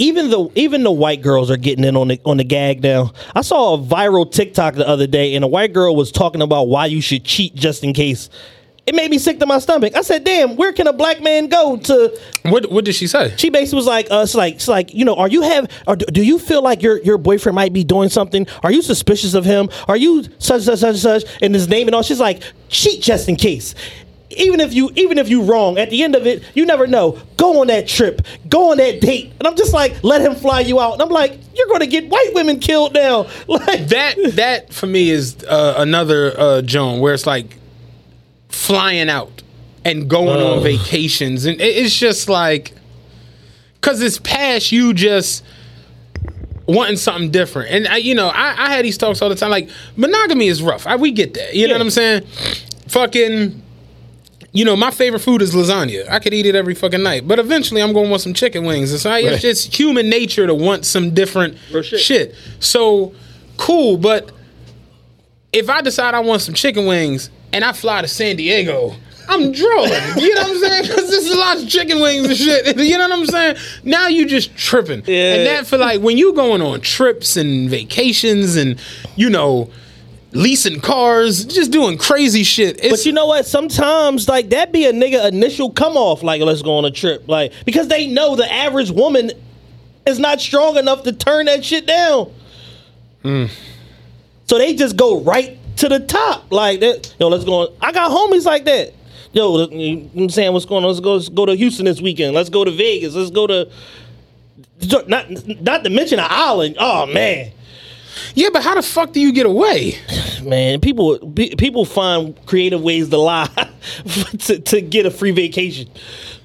even 0.00 0.30
the 0.30 0.50
even 0.54 0.82
the 0.82 0.90
white 0.90 1.20
girls 1.20 1.50
are 1.50 1.58
getting 1.58 1.84
in 1.84 1.94
on 1.94 2.08
the 2.08 2.20
on 2.24 2.38
the 2.38 2.44
gag 2.44 2.82
now. 2.82 3.12
I 3.34 3.42
saw 3.42 3.74
a 3.74 3.78
viral 3.78 4.30
TikTok 4.30 4.74
the 4.74 4.88
other 4.88 5.06
day, 5.06 5.34
and 5.34 5.44
a 5.44 5.48
white 5.48 5.74
girl 5.74 5.94
was 5.94 6.10
talking 6.10 6.40
about 6.42 6.68
why 6.68 6.86
you 6.86 7.02
should 7.02 7.22
cheat 7.22 7.54
just 7.54 7.84
in 7.84 7.92
case. 7.92 8.30
It 8.86 8.94
made 8.94 9.10
me 9.10 9.18
sick 9.18 9.38
to 9.38 9.46
my 9.46 9.58
stomach. 9.58 9.94
I 9.94 10.00
said, 10.00 10.24
"Damn, 10.24 10.56
where 10.56 10.72
can 10.72 10.86
a 10.86 10.92
black 10.94 11.20
man 11.20 11.48
go 11.48 11.76
to?" 11.76 12.18
what 12.44 12.72
what 12.72 12.86
did 12.86 12.94
she 12.94 13.06
say? 13.06 13.34
She 13.36 13.50
basically 13.50 13.76
was 13.76 13.86
like, 13.86 14.10
uh, 14.10 14.22
it's 14.24 14.34
like, 14.34 14.54
it's 14.54 14.68
like, 14.68 14.94
you 14.94 15.04
know, 15.04 15.14
are 15.16 15.28
you 15.28 15.42
have, 15.42 15.70
or 15.86 15.96
do 15.96 16.06
do 16.06 16.24
you 16.24 16.38
feel 16.38 16.62
like 16.62 16.82
your 16.82 17.00
your 17.02 17.18
boyfriend 17.18 17.54
might 17.54 17.74
be 17.74 17.84
doing 17.84 18.08
something? 18.08 18.46
Are 18.62 18.72
you 18.72 18.80
suspicious 18.80 19.34
of 19.34 19.44
him? 19.44 19.68
Are 19.86 19.98
you 19.98 20.24
such 20.38 20.62
such 20.62 20.78
such 20.78 20.96
such? 20.96 21.24
And 21.42 21.54
his 21.54 21.68
name 21.68 21.88
and 21.88 21.94
all. 21.94 22.02
She's 22.02 22.20
like, 22.20 22.42
cheat 22.70 23.02
just 23.02 23.28
in 23.28 23.36
case. 23.36 23.74
Even 24.30 24.60
if 24.60 24.72
you 24.72 24.90
even 24.94 25.18
if 25.18 25.28
you 25.28 25.42
wrong, 25.42 25.76
at 25.78 25.90
the 25.90 26.02
end 26.02 26.14
of 26.14 26.26
it, 26.26 26.42
you 26.54 26.64
never 26.64 26.86
know. 26.86 27.18
Go 27.36 27.60
on 27.60 27.66
that 27.66 27.88
trip, 27.88 28.22
go 28.48 28.70
on 28.70 28.76
that 28.76 29.00
date, 29.00 29.32
and 29.38 29.46
I'm 29.46 29.56
just 29.56 29.72
like, 29.72 30.02
let 30.04 30.20
him 30.20 30.34
fly 30.36 30.60
you 30.60 30.78
out. 30.78 30.92
And 30.94 31.02
I'm 31.02 31.08
like, 31.08 31.38
you're 31.54 31.66
gonna 31.66 31.86
get 31.86 32.08
white 32.08 32.30
women 32.34 32.60
killed 32.60 32.94
now. 32.94 33.26
Like 33.48 33.88
That 33.88 34.16
that 34.34 34.72
for 34.72 34.86
me 34.86 35.10
is 35.10 35.42
uh, 35.44 35.74
another 35.78 36.32
uh, 36.38 36.62
Joan 36.62 37.00
where 37.00 37.12
it's 37.12 37.26
like 37.26 37.56
flying 38.48 39.08
out 39.10 39.42
and 39.84 40.08
going 40.08 40.40
on 40.40 40.62
vacations, 40.62 41.44
and 41.46 41.60
it's 41.60 41.96
just 41.96 42.28
like 42.28 42.72
because 43.74 44.00
it's 44.02 44.18
past 44.18 44.70
you 44.72 44.92
just 44.94 45.42
wanting 46.66 46.96
something 46.96 47.30
different. 47.30 47.70
And 47.70 47.88
I, 47.88 47.96
you 47.96 48.14
know, 48.14 48.28
I, 48.28 48.66
I 48.66 48.70
had 48.70 48.84
these 48.84 48.98
talks 48.98 49.22
all 49.22 49.28
the 49.28 49.34
time. 49.34 49.50
Like 49.50 49.68
monogamy 49.96 50.46
is 50.48 50.62
rough. 50.62 50.86
I, 50.86 50.96
we 50.96 51.10
get 51.10 51.34
that. 51.34 51.54
You 51.54 51.66
know 51.66 51.74
what 51.74 51.82
I'm 51.82 51.90
saying? 51.90 52.26
Fucking. 52.88 53.62
You 54.52 54.64
know, 54.64 54.74
my 54.76 54.90
favorite 54.90 55.20
food 55.20 55.42
is 55.42 55.54
lasagna. 55.54 56.08
I 56.10 56.18
could 56.18 56.34
eat 56.34 56.44
it 56.44 56.56
every 56.56 56.74
fucking 56.74 57.02
night, 57.02 57.28
but 57.28 57.38
eventually 57.38 57.80
I'm 57.82 57.92
gonna 57.92 58.08
want 58.08 58.22
some 58.22 58.34
chicken 58.34 58.64
wings. 58.64 58.92
It's, 58.92 59.04
like, 59.04 59.24
it's 59.24 59.42
just 59.42 59.74
human 59.78 60.08
nature 60.08 60.46
to 60.46 60.54
want 60.54 60.84
some 60.84 61.14
different 61.14 61.56
shit. 61.70 62.00
shit. 62.00 62.34
So 62.58 63.14
cool, 63.56 63.96
but 63.96 64.32
if 65.52 65.70
I 65.70 65.82
decide 65.82 66.14
I 66.14 66.20
want 66.20 66.42
some 66.42 66.54
chicken 66.54 66.86
wings 66.86 67.30
and 67.52 67.64
I 67.64 67.72
fly 67.72 68.02
to 68.02 68.08
San 68.08 68.36
Diego, 68.36 68.94
I'm 69.28 69.52
drooling. 69.52 69.92
You 70.16 70.34
know 70.34 70.42
what 70.42 70.50
I'm 70.50 70.58
saying? 70.58 70.82
Because 70.82 71.10
there's 71.10 71.30
a 71.30 71.38
lot 71.38 71.62
of 71.62 71.68
chicken 71.68 72.00
wings 72.00 72.26
and 72.26 72.36
shit. 72.36 72.76
You 72.80 72.98
know 72.98 73.08
what 73.08 73.18
I'm 73.20 73.26
saying? 73.26 73.56
Now 73.84 74.08
you 74.08 74.26
just 74.26 74.56
tripping. 74.56 75.04
Yeah. 75.06 75.34
And 75.34 75.46
that 75.46 75.66
for 75.66 75.78
like 75.78 76.00
when 76.00 76.18
you 76.18 76.32
going 76.34 76.60
on 76.60 76.80
trips 76.80 77.36
and 77.36 77.70
vacations 77.70 78.56
and 78.56 78.80
you 79.14 79.30
know 79.30 79.70
leasing 80.32 80.80
cars, 80.80 81.44
just 81.44 81.70
doing 81.70 81.98
crazy 81.98 82.42
shit. 82.42 82.78
It's, 82.78 82.88
But 82.88 83.06
you 83.06 83.12
know 83.12 83.26
what? 83.26 83.46
Sometimes 83.46 84.28
like 84.28 84.50
that 84.50 84.72
be 84.72 84.86
a 84.86 84.92
nigga 84.92 85.28
initial 85.28 85.70
come 85.70 85.96
off 85.96 86.22
like 86.22 86.40
let's 86.42 86.62
go 86.62 86.76
on 86.76 86.84
a 86.84 86.90
trip 86.90 87.28
like 87.28 87.52
because 87.64 87.88
they 87.88 88.06
know 88.06 88.36
the 88.36 88.50
average 88.50 88.90
woman 88.90 89.32
is 90.06 90.18
not 90.18 90.40
strong 90.40 90.76
enough 90.76 91.02
to 91.04 91.12
turn 91.12 91.46
that 91.46 91.64
shit 91.64 91.86
down. 91.86 92.32
Hmm. 93.22 93.46
So 94.46 94.58
they 94.58 94.74
just 94.74 94.96
go 94.96 95.20
right 95.20 95.58
to 95.76 95.88
the 95.88 96.00
top 96.00 96.50
like 96.50 96.80
that. 96.80 97.14
Yo, 97.18 97.28
let's 97.28 97.44
go. 97.44 97.62
On. 97.62 97.68
I 97.80 97.92
got 97.92 98.10
homies 98.10 98.44
like 98.44 98.64
that. 98.64 98.94
Yo, 99.32 99.52
look, 99.52 99.72
you 99.72 99.96
know 99.96 100.10
I'm 100.24 100.28
saying 100.28 100.52
what's 100.52 100.64
going 100.64 100.84
on? 100.84 100.90
Let's 100.90 101.00
go. 101.00 101.14
Let's 101.14 101.28
go 101.28 101.46
to 101.46 101.54
Houston 101.54 101.84
this 101.84 102.00
weekend. 102.00 102.34
Let's 102.34 102.48
go 102.48 102.64
to 102.64 102.70
Vegas. 102.70 103.14
Let's 103.14 103.30
go 103.30 103.46
to. 103.46 103.70
Not 105.06 105.30
not 105.60 105.84
to 105.84 105.90
mention 105.90 106.18
an 106.18 106.26
island. 106.28 106.76
Oh 106.78 107.06
man. 107.06 107.52
Yeah, 108.34 108.48
but 108.52 108.62
how 108.62 108.74
the 108.74 108.82
fuck 108.82 109.12
do 109.12 109.20
you 109.20 109.32
get 109.32 109.46
away? 109.46 109.98
Man, 110.42 110.80
people 110.80 111.18
pe- 111.18 111.54
people 111.54 111.84
find 111.84 112.34
creative 112.46 112.82
ways 112.82 113.08
to 113.10 113.16
lie 113.18 113.48
to, 114.38 114.58
to 114.58 114.80
get 114.80 115.06
a 115.06 115.10
free 115.10 115.30
vacation. 115.32 115.88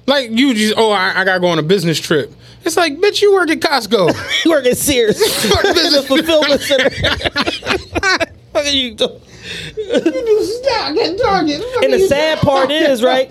Like 0.06 0.30
you 0.30 0.54
just 0.54 0.74
oh 0.76 0.90
I, 0.90 1.20
I 1.20 1.24
gotta 1.24 1.40
go 1.40 1.48
on 1.48 1.58
a 1.58 1.62
business 1.62 1.98
trip. 1.98 2.32
It's 2.64 2.76
like 2.76 2.96
bitch, 2.98 3.22
you 3.22 3.32
work 3.32 3.48
at 3.50 3.60
Costco. 3.60 4.14
You 4.44 4.50
work 4.50 4.66
at 4.66 4.76
Sears, 4.76 5.18
the 5.18 5.72
business. 5.74 6.06
fulfillment 6.06 6.60
center. 6.60 6.90
Fuck 8.52 8.64
are 8.64 8.68
you 8.68 8.94
doing? 8.94 9.20
And 11.84 11.92
the 11.92 12.06
sad 12.08 12.38
part 12.38 12.70
is, 12.70 13.02
right? 13.02 13.28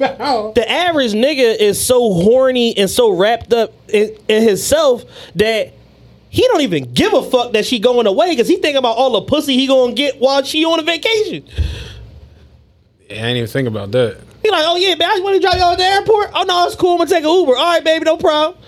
The 0.56 0.66
average 0.70 1.12
nigga 1.14 1.58
is 1.60 1.84
so 1.86 2.14
horny 2.14 2.78
and 2.78 2.90
so 2.90 3.12
wrapped 3.12 3.52
up 3.54 3.74
in, 3.90 4.16
in 4.30 4.44
himself 4.44 5.04
that 5.36 5.74
he 6.36 6.46
don't 6.48 6.60
even 6.60 6.94
give 6.94 7.14
a 7.14 7.24
fuck 7.24 7.54
that 7.54 7.66
she 7.66 7.80
going 7.80 8.08
away 8.08 8.32
because 8.32 8.50
he 8.50 8.58
thinking 8.58 8.76
about 8.76 8.98
all 8.98 9.12
the 9.12 9.22
pussy 9.22 9.56
he 9.56 9.68
gonna 9.68 9.94
get 9.94 10.20
while 10.20 10.44
she 10.44 10.66
on 10.66 10.80
a 10.80 10.84
vacation. 10.84 11.46
Yeah, 13.10 13.10
I 13.10 13.16
didn't 13.16 13.38
even 13.38 13.48
think 13.48 13.70
about 13.70 13.92
that. 13.92 14.20
He 14.44 14.52
like, 14.52 14.66
oh 14.66 14.76
yeah, 14.76 14.96
man, 14.96 15.10
I 15.10 15.14
just 15.14 15.24
want 15.24 15.36
to 15.36 15.40
drop 15.40 15.56
you 15.56 15.62
off 15.62 15.72
at 15.74 15.78
the 15.78 15.86
airport. 15.86 16.32
Oh 16.34 16.44
no, 16.44 16.66
it's 16.66 16.76
cool. 16.76 16.92
I'm 16.92 16.98
gonna 16.98 17.10
take 17.10 17.24
an 17.24 17.30
Uber. 17.30 17.56
All 17.56 17.66
right, 17.66 17.82
baby, 17.82 18.04
no 18.04 18.18
problem. 18.18 18.62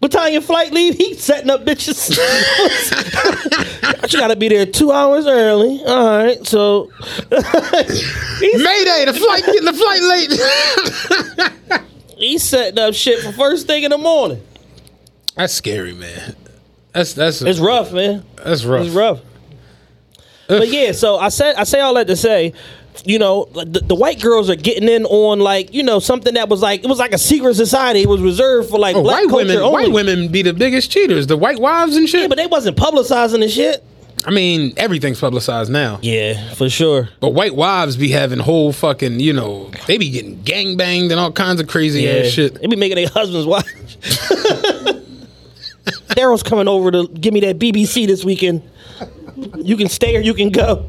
Your 0.00 0.40
flight 0.40 0.72
leave? 0.72 0.94
He 0.94 1.14
setting 1.14 1.50
up 1.50 1.64
bitches. 1.64 2.10
you 4.12 4.18
gotta 4.20 4.36
be 4.36 4.48
there 4.48 4.64
two 4.64 4.92
hours 4.92 5.26
early. 5.26 5.82
All 5.84 6.06
right, 6.06 6.46
so 6.46 6.92
Mayday, 7.30 9.04
the 9.04 9.18
flight 9.18 9.44
getting 9.46 9.64
the 9.64 9.72
flight 9.72 10.00
late. 11.70 11.82
he's 12.18 12.44
setting 12.44 12.78
up 12.78 12.94
shit 12.94 13.18
for 13.18 13.32
first 13.32 13.66
thing 13.66 13.82
in 13.82 13.90
the 13.90 13.98
morning. 13.98 14.40
That's 15.34 15.54
scary, 15.54 15.92
man. 15.92 16.36
That's 16.92 17.12
that's 17.14 17.42
It's 17.42 17.58
rough, 17.58 17.92
man. 17.92 18.24
That's 18.44 18.64
rough. 18.64 18.86
It's 18.86 18.94
rough. 18.94 19.20
But 20.48 20.68
yeah, 20.68 20.92
so 20.92 21.16
I 21.18 21.28
said 21.28 21.56
I 21.56 21.64
say 21.64 21.80
all 21.80 21.94
that 21.94 22.06
to 22.06 22.16
say, 22.16 22.54
you 23.04 23.18
know, 23.18 23.44
the, 23.52 23.80
the 23.86 23.94
white 23.94 24.20
girls 24.20 24.48
are 24.48 24.56
getting 24.56 24.88
in 24.88 25.04
on 25.04 25.40
like 25.40 25.74
you 25.74 25.82
know 25.82 25.98
something 25.98 26.34
that 26.34 26.48
was 26.48 26.62
like 26.62 26.82
it 26.82 26.86
was 26.88 26.98
like 26.98 27.12
a 27.12 27.18
secret 27.18 27.54
society. 27.54 28.00
It 28.02 28.08
was 28.08 28.22
reserved 28.22 28.70
for 28.70 28.78
like 28.78 28.96
Oh, 28.96 29.02
black 29.02 29.24
white 29.24 29.28
culture 29.28 29.46
women, 29.46 29.56
only. 29.58 29.84
white 29.84 29.92
women 29.92 30.28
be 30.32 30.40
the 30.42 30.54
biggest 30.54 30.90
cheaters. 30.90 31.26
The 31.26 31.36
white 31.36 31.58
wives 31.60 31.96
and 31.96 32.08
shit. 32.08 32.22
Yeah, 32.22 32.28
but 32.28 32.38
they 32.38 32.46
wasn't 32.46 32.76
publicizing 32.78 33.40
the 33.40 33.48
shit. 33.48 33.84
I 34.26 34.30
mean, 34.32 34.72
everything's 34.76 35.20
publicized 35.20 35.70
now. 35.70 36.00
Yeah, 36.02 36.52
for 36.54 36.68
sure. 36.68 37.08
But 37.20 37.34
white 37.34 37.54
wives 37.54 37.96
be 37.96 38.08
having 38.08 38.40
whole 38.40 38.72
fucking, 38.72 39.20
you 39.20 39.32
know, 39.32 39.70
they 39.86 39.96
be 39.96 40.10
getting 40.10 40.42
gang 40.42 40.76
banged 40.76 41.12
and 41.12 41.20
all 41.20 41.30
kinds 41.30 41.60
of 41.60 41.68
crazy 41.68 42.02
Yeah, 42.02 42.10
ass 42.24 42.26
shit. 42.32 42.54
They 42.60 42.66
be 42.66 42.74
making 42.74 42.96
their 42.96 43.08
husbands 43.08 43.46
watch. 43.46 43.66
Daryl's 46.18 46.42
coming 46.42 46.66
over 46.66 46.90
to 46.90 47.06
give 47.08 47.32
me 47.32 47.40
that 47.40 47.58
BBC 47.58 48.06
this 48.08 48.24
weekend. 48.24 48.62
You 49.56 49.76
can 49.76 49.88
stay 49.88 50.16
or 50.16 50.20
you 50.20 50.34
can 50.34 50.50
go. 50.50 50.84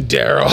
Daryl. 0.00 0.50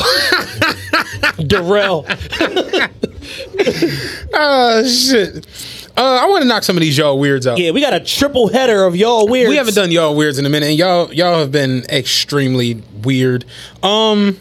Darrell. 1.47 2.05
oh 4.33 4.85
shit. 4.87 5.47
Uh, 5.95 6.19
I 6.21 6.25
want 6.27 6.41
to 6.41 6.47
knock 6.47 6.63
some 6.63 6.75
of 6.75 6.81
these 6.81 6.97
y'all 6.97 7.19
weirds 7.19 7.45
out. 7.45 7.59
Yeah, 7.59 7.71
we 7.71 7.81
got 7.81 7.93
a 7.93 7.99
triple 7.99 8.47
header 8.47 8.83
of 8.83 8.95
y'all 8.95 9.27
weirds. 9.27 9.49
We 9.49 9.57
haven't 9.57 9.75
done 9.75 9.91
y'all 9.91 10.15
weirds 10.15 10.39
in 10.39 10.45
a 10.45 10.49
minute, 10.49 10.69
and 10.69 10.77
y'all 10.77 11.11
y'all 11.13 11.39
have 11.39 11.51
been 11.51 11.83
extremely 11.89 12.81
weird. 13.03 13.45
Um, 13.81 14.39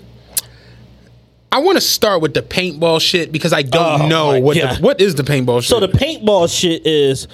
I 1.51 1.59
want 1.59 1.77
to 1.77 1.83
start 1.83 2.23
with 2.23 2.33
the 2.33 2.43
paintball 2.43 3.01
shit 3.01 3.33
because 3.33 3.53
I 3.53 3.63
don't 3.63 4.03
Oh, 4.03 4.09
know 4.09 4.41
what 4.41 4.57
the, 4.57 4.77
what 4.81 5.01
is 5.01 5.15
the 5.15 5.23
paintball 5.23 5.63
shit. 5.63 5.71
So 5.71 5.81
the 5.81 5.89
paintball 5.89 6.55
shit 6.55 6.87
is 6.87 7.29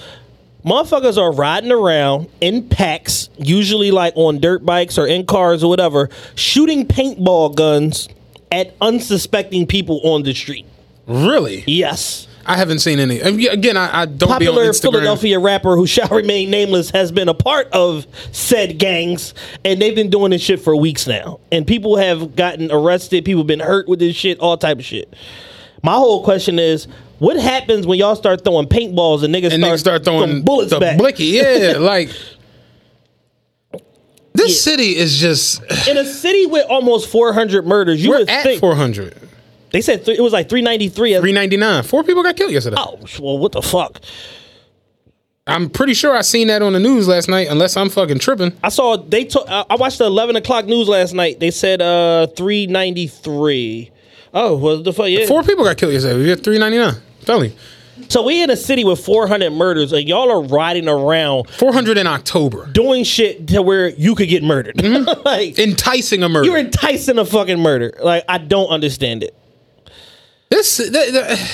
motherfuckers 0.64 1.16
are 1.16 1.32
riding 1.32 1.72
around 1.72 2.28
in 2.40 2.68
packs, 2.68 3.28
usually 3.38 3.90
like 3.90 4.12
on 4.16 4.40
dirt 4.40 4.64
bikes 4.64 4.98
or 4.98 5.06
in 5.06 5.26
cars 5.26 5.62
or 5.64 5.68
whatever, 5.70 6.08
shooting 6.34 6.86
paintball 6.86 7.54
guns 7.54 8.08
at 8.50 8.74
unsuspecting 8.80 9.66
people 9.66 10.00
on 10.04 10.22
the 10.22 10.34
street. 10.34 10.66
really? 11.06 11.64
Yes. 11.66 12.26
I 12.46 12.56
haven't 12.56 12.78
seen 12.78 12.98
any. 12.98 13.20
Again, 13.20 13.76
I, 13.76 14.02
I 14.02 14.06
don't 14.06 14.20
be 14.20 14.24
on 14.24 14.54
Popular 14.54 14.64
Instagram. 14.70 14.80
Philadelphia 14.80 15.38
rapper 15.38 15.76
who 15.76 15.86
shall 15.86 16.08
remain 16.08 16.48
nameless 16.48 16.88
has 16.90 17.12
been 17.12 17.28
a 17.28 17.34
part 17.34 17.68
of 17.72 18.06
said 18.32 18.78
gangs, 18.78 19.34
and 19.66 19.82
they've 19.82 19.94
been 19.94 20.08
doing 20.08 20.30
this 20.30 20.40
shit 20.40 20.58
for 20.58 20.74
weeks 20.74 21.06
now. 21.06 21.40
And 21.52 21.66
people 21.66 21.98
have 21.98 22.36
gotten 22.36 22.72
arrested, 22.72 23.26
people 23.26 23.40
have 23.40 23.46
been 23.46 23.60
hurt 23.60 23.86
with 23.86 23.98
this 23.98 24.16
shit, 24.16 24.38
all 24.38 24.56
type 24.56 24.78
of 24.78 24.84
shit. 24.86 25.12
My 25.82 25.92
whole 25.92 26.24
question 26.24 26.58
is, 26.58 26.88
what 27.18 27.36
happens 27.38 27.86
when 27.86 27.98
y'all 27.98 28.16
start 28.16 28.44
throwing 28.44 28.66
paintballs 28.66 29.22
and 29.24 29.34
niggas 29.34 29.52
and 29.52 29.62
start, 29.62 29.74
niggas 29.74 29.78
start 29.80 30.04
throwing 30.04 30.42
bullets 30.42 30.70
the 30.70 30.80
back? 30.80 30.98
blicky. 30.98 31.24
Yeah, 31.24 31.74
like 31.78 32.10
this 34.34 34.62
city 34.62 34.96
is 34.96 35.18
just 35.18 35.60
In 35.88 35.96
a 35.96 36.04
city 36.04 36.46
with 36.46 36.66
almost 36.70 37.08
400 37.10 37.66
murders, 37.66 38.02
you 38.02 38.10
we're 38.10 38.18
would 38.20 38.30
at 38.30 38.44
think 38.44 38.60
400. 38.60 39.16
they 39.72 39.80
said 39.80 40.04
th- 40.04 40.16
it 40.18 40.22
was 40.22 40.32
like 40.32 40.48
393. 40.48 41.10
399. 41.14 41.82
Four 41.82 42.04
people 42.04 42.22
got 42.22 42.36
killed 42.36 42.52
yesterday. 42.52 42.76
Oh, 42.78 42.98
well, 43.20 43.38
what 43.38 43.52
the 43.52 43.62
fuck? 43.62 44.00
I'm 45.46 45.70
pretty 45.70 45.94
sure 45.94 46.14
I 46.14 46.20
seen 46.20 46.48
that 46.48 46.60
on 46.60 46.74
the 46.74 46.78
news 46.78 47.08
last 47.08 47.28
night, 47.28 47.48
unless 47.48 47.74
I'm 47.76 47.88
fucking 47.88 48.18
tripping. 48.18 48.52
I 48.62 48.68
saw 48.68 48.96
they 48.98 49.24
took. 49.24 49.48
I 49.48 49.64
I 49.70 49.76
watched 49.76 49.98
the 49.98 50.04
11 50.04 50.36
o'clock 50.36 50.66
news 50.66 50.88
last 50.88 51.14
night. 51.14 51.40
They 51.40 51.50
said 51.50 51.80
uh 51.82 52.26
393. 52.36 53.90
Oh, 54.34 54.56
well, 54.58 54.82
the 54.82 54.92
fuck? 54.92 55.08
Yeah. 55.08 55.24
Four 55.26 55.42
people 55.42 55.64
got 55.64 55.78
killed 55.78 55.94
yesterday. 55.94 56.20
We 56.20 56.28
had 56.28 56.44
399. 56.44 57.02
Telling. 57.28 57.52
So 58.08 58.22
we 58.22 58.42
in 58.42 58.48
a 58.48 58.56
city 58.56 58.84
with 58.84 59.04
400 59.04 59.50
murders, 59.50 59.92
and 59.92 60.08
y'all 60.08 60.30
are 60.30 60.40
riding 60.40 60.88
around 60.88 61.50
400 61.50 61.98
in 61.98 62.06
October. 62.06 62.64
doing 62.72 63.04
shit 63.04 63.46
to 63.48 63.60
where 63.60 63.90
you 63.90 64.14
could 64.14 64.30
get 64.30 64.42
murdered. 64.42 64.76
Mm-hmm. 64.76 65.22
like 65.26 65.58
Enticing 65.58 66.22
a 66.22 66.28
murder. 66.30 66.48
you're 66.48 66.56
enticing 66.56 67.18
a 67.18 67.26
fucking 67.26 67.60
murder. 67.60 67.92
Like 68.02 68.24
I 68.30 68.38
don't 68.38 68.68
understand 68.68 69.24
it. 69.24 69.36
This 70.48 70.78
the, 70.78 70.84
the, 70.90 71.50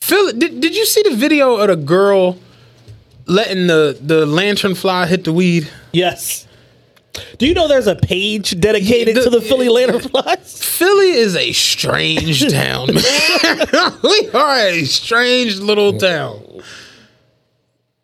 Phil, 0.00 0.32
did, 0.32 0.60
did 0.60 0.74
you 0.74 0.84
see 0.84 1.02
the 1.02 1.14
video 1.14 1.54
of 1.54 1.68
the 1.68 1.76
girl 1.76 2.36
letting 3.26 3.68
the, 3.68 3.96
the 4.00 4.26
lantern 4.26 4.74
fly 4.74 5.06
hit 5.06 5.22
the 5.22 5.32
weed? 5.32 5.70
Yes. 5.92 6.47
Do 7.38 7.46
you 7.46 7.54
know 7.54 7.66
there's 7.68 7.86
a 7.86 7.96
page 7.96 8.58
dedicated 8.60 9.16
The- 9.16 9.22
to 9.24 9.30
the 9.30 9.40
Philly 9.40 9.68
Lanternflies? 9.68 10.62
Philly 10.78 11.10
is 11.10 11.34
a 11.36 11.52
strange 11.52 12.48
town. 12.50 12.88
we 14.02 14.30
are 14.32 14.56
a 14.68 14.84
strange 14.84 15.58
little 15.58 15.98
town. 15.98 16.42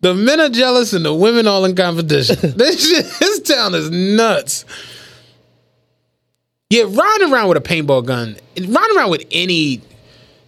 The 0.01 0.15
men 0.15 0.41
are 0.41 0.49
jealous 0.51 0.93
and 0.93 1.05
the 1.05 1.15
women 1.15 1.47
all 1.47 1.65
in 1.65 1.75
competition. 1.77 2.37
this 2.57 2.89
shit, 2.89 3.07
this 3.21 3.41
town 3.41 3.75
is 3.75 3.91
nuts. 3.91 4.65
Yeah, 6.71 6.85
riding 6.89 7.33
around 7.33 7.49
with 7.49 7.59
a 7.59 7.61
paintball 7.61 8.05
gun, 8.05 8.37
riding 8.59 8.97
around 8.97 9.11
with 9.11 9.25
any, 9.31 9.81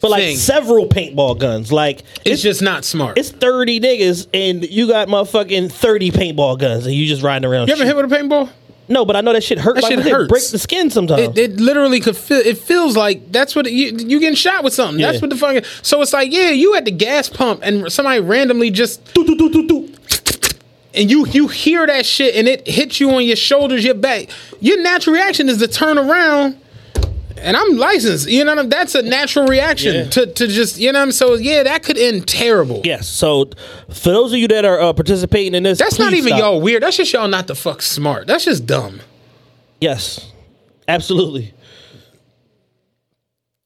For 0.00 0.10
like 0.10 0.22
Thing. 0.22 0.36
several 0.36 0.86
paintball 0.88 1.38
guns. 1.38 1.72
Like 1.72 2.02
it's 2.24 2.42
just 2.42 2.60
not 2.60 2.84
smart. 2.84 3.16
it's 3.18 3.30
30 3.30 3.80
niggas 3.80 4.26
and 4.34 4.62
you 4.68 4.86
got 4.88 5.08
motherfucking 5.08 5.72
30 5.72 6.10
paintball 6.10 6.58
guns 6.58 6.84
and 6.86 6.94
you 6.94 7.06
just 7.06 7.22
riding 7.22 7.48
around. 7.48 7.68
you 7.68 7.74
ever 7.74 7.84
hit 7.84 7.96
with 7.96 8.12
a 8.12 8.14
paintball? 8.14 8.50
No, 8.88 9.04
but 9.04 9.16
I 9.16 9.20
know 9.20 9.32
that 9.32 9.42
shit 9.42 9.58
hurt. 9.58 9.74
That 9.74 9.82
like, 9.84 9.90
shit 9.94 10.06
it 10.06 10.12
hurts. 10.12 10.28
break 10.28 10.48
the 10.50 10.58
skin 10.60 10.90
sometimes. 10.90 11.22
It, 11.22 11.38
it 11.38 11.56
literally 11.60 11.98
could 11.98 12.16
feel. 12.16 12.38
It 12.38 12.56
feels 12.58 12.96
like 12.96 13.32
that's 13.32 13.56
what 13.56 13.66
it, 13.66 13.72
you 13.72 13.96
you 13.96 14.20
getting 14.20 14.36
shot 14.36 14.62
with 14.62 14.74
something. 14.74 15.00
That's 15.00 15.14
Yeah. 15.16 15.20
what 15.22 15.30
the 15.30 15.36
fucking. 15.36 15.64
So 15.82 16.00
it's 16.02 16.12
like, 16.12 16.30
yeah, 16.32 16.50
you 16.50 16.76
at 16.76 16.84
the 16.84 16.92
gas 16.92 17.28
pump 17.28 17.60
and 17.64 17.90
somebody 17.90 18.20
randomly 18.20 18.70
just 18.70 19.12
Do, 19.14 19.24
do, 19.24 19.34
do, 19.36 19.50
do, 19.50 19.66
do. 19.66 19.94
and 20.94 21.10
you 21.10 21.26
you 21.26 21.48
hear 21.48 21.84
that 21.86 22.06
shit 22.06 22.36
and 22.36 22.46
it 22.46 22.68
hits 22.68 23.00
you 23.00 23.10
on 23.10 23.24
your 23.24 23.34
shoulders, 23.34 23.84
your 23.84 23.94
back. 23.94 24.28
Your 24.60 24.80
natural 24.82 25.14
reaction 25.14 25.48
is 25.48 25.58
to 25.58 25.66
turn 25.68 25.98
around. 25.98 26.56
And 27.38 27.56
I'm 27.56 27.76
licensed, 27.76 28.28
you 28.28 28.44
know. 28.44 28.52
What 28.52 28.58
I 28.58 28.62
mean? 28.62 28.70
That's 28.70 28.94
a 28.94 29.02
natural 29.02 29.46
reaction 29.46 29.94
Yeah. 29.94 30.04
to, 30.10 30.26
to 30.26 30.46
just, 30.48 30.78
you 30.78 30.90
know. 30.92 31.02
I 31.02 31.04
mean? 31.04 31.12
So 31.12 31.34
yeah, 31.34 31.62
that 31.64 31.82
could 31.82 31.98
end 31.98 32.26
terrible. 32.26 32.80
Yes. 32.84 33.08
So 33.08 33.50
for 33.88 34.10
those 34.10 34.32
of 34.32 34.38
you 34.38 34.48
that 34.48 34.64
are 34.64 34.80
uh, 34.80 34.92
participating 34.92 35.54
in 35.54 35.62
this, 35.62 35.78
That's 35.78 35.98
not 35.98 36.12
even 36.14 36.28
stop. 36.28 36.40
y'all 36.40 36.60
weird. 36.60 36.82
That's 36.82 36.96
just 36.96 37.12
y'all 37.12 37.28
not 37.28 37.46
the 37.46 37.54
fuck 37.54 37.82
smart. 37.82 38.26
That's 38.26 38.44
just 38.44 38.66
dumb. 38.66 39.00
Yes, 39.80 40.32
absolutely. 40.88 41.52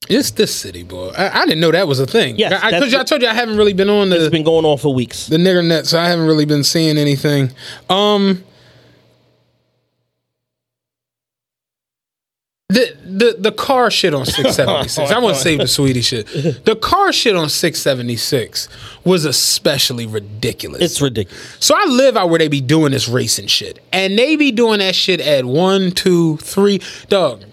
It's 0.09 0.33
this 0.33 0.53
city, 0.55 0.83
boy. 0.83 1.11
I, 1.17 1.43
I 1.43 1.45
didn't 1.47 1.61
know 1.61 1.71
that 1.71 1.87
was 1.87 2.01
a 2.01 2.07
thing. 2.07 2.37
Yes, 2.37 2.53
I, 2.53 2.71
I, 2.71 3.01
I 3.01 3.05
told 3.05 3.23
you 3.23 3.29
I 3.29 3.35
haven't 3.35 3.57
really 3.57 3.75
been 3.75 3.89
on 3.89 4.09
the 4.09 4.17
It's 4.21 4.29
been 4.31 4.43
going 4.43 4.65
on 4.65 4.77
for 4.79 4.93
weeks. 4.93 5.29
the 5.29 5.37
nigger 5.37 5.65
net, 5.65 5.87
so 5.87 6.01
I 6.01 6.09
haven't 6.09 6.27
really 6.27 6.47
been 6.47 6.65
seeing 6.65 6.99
anything. 6.99 7.53
Um 7.89 8.43
the 12.71 12.97
the 13.05 13.37
the 13.39 13.53
car 13.53 13.91
shit 13.91 14.15
on 14.15 14.25
676. 14.27 15.11
I 15.11 15.19
want 15.19 15.37
to 15.37 15.43
save 15.43 15.59
the 15.59 15.69
sweetie 15.69 16.01
shit. 16.01 16.27
The 16.65 16.77
car 16.77 17.13
shit 17.13 17.37
on 17.37 17.49
676 17.49 18.69
was 19.05 19.25
especially 19.25 20.07
ridiculous. 20.07 20.81
It's 20.81 21.01
ridiculous. 21.03 21.57
So 21.59 21.75
I 21.77 21.85
live 21.87 22.17
out 22.17 22.31
where 22.31 22.39
they 22.39 22.49
be 22.49 22.61
doing 22.61 22.93
this 22.93 23.09
racing 23.09 23.49
shit. 23.49 23.81
And 23.93 24.19
they 24.19 24.37
be 24.37 24.53
doing 24.53 24.79
that 24.79 24.95
shit 24.95 25.21
at 25.21 25.45
one, 25.45 25.91
two, 25.91 26.37
three. 26.39 26.81
Dog. 27.09 27.45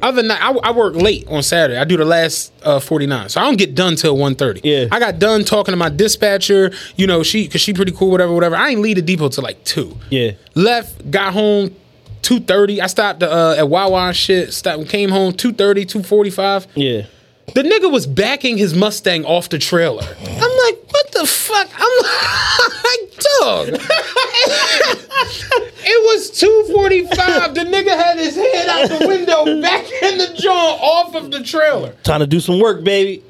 Other 0.00 0.22
night, 0.22 0.40
I, 0.40 0.52
I 0.52 0.70
work 0.70 0.94
late 0.94 1.26
on 1.26 1.42
Saturday. 1.42 1.76
I 1.76 1.82
do 1.82 1.96
the 1.96 2.04
last 2.04 2.52
uh, 2.62 2.78
49. 2.78 3.30
So 3.30 3.40
I 3.40 3.44
don't 3.44 3.56
get 3.56 3.74
done 3.74 3.96
till 3.96 4.16
1.30. 4.16 4.60
Yeah. 4.62 4.86
I 4.92 5.00
got 5.00 5.18
done 5.18 5.42
talking 5.42 5.72
to 5.72 5.76
my 5.76 5.88
dispatcher. 5.88 6.70
You 6.94 7.08
know, 7.08 7.24
she, 7.24 7.46
because 7.46 7.60
she 7.60 7.72
pretty 7.72 7.90
cool, 7.90 8.12
whatever, 8.12 8.32
whatever. 8.32 8.54
I 8.54 8.68
ain't 8.70 8.80
leave 8.80 8.94
the 8.94 9.02
depot 9.02 9.28
till 9.28 9.42
like 9.42 9.64
2. 9.64 9.96
Yeah. 10.10 10.32
Left, 10.54 11.10
got 11.10 11.32
home 11.32 11.74
2.30. 12.22 12.80
I 12.80 12.86
stopped 12.86 13.22
uh, 13.22 13.54
at 13.56 13.68
Wawa 13.68 14.08
and 14.08 14.16
shit. 14.16 14.52
Stopped, 14.52 14.88
came 14.88 15.10
home 15.10 15.32
2.30, 15.32 15.84
2.45. 15.86 16.66
Yeah. 16.74 17.06
The 17.54 17.62
nigga 17.62 17.90
was 17.90 18.06
backing 18.06 18.58
his 18.58 18.74
Mustang 18.74 19.24
off 19.24 19.48
the 19.48 19.58
trailer. 19.58 20.02
I'm 20.02 20.38
like, 20.38 20.92
what 20.92 21.12
the 21.12 21.26
fuck? 21.26 21.70
I'm 21.74 23.70
like, 23.70 23.80
dog. 23.80 23.80
It 25.90 26.04
was 26.04 26.30
245. 26.32 27.54
the 27.54 27.60
nigga 27.62 27.96
had 27.96 28.18
his 28.18 28.34
head 28.36 28.68
out 28.68 28.88
the 29.00 29.06
window, 29.08 29.60
back 29.62 29.84
in 30.02 30.18
the 30.18 30.34
jaw, 30.34 30.76
off 30.76 31.14
of 31.14 31.30
the 31.30 31.42
trailer. 31.42 31.92
Time 32.02 32.20
to 32.20 32.26
do 32.26 32.40
some 32.40 32.60
work, 32.60 32.84
baby. 32.84 33.22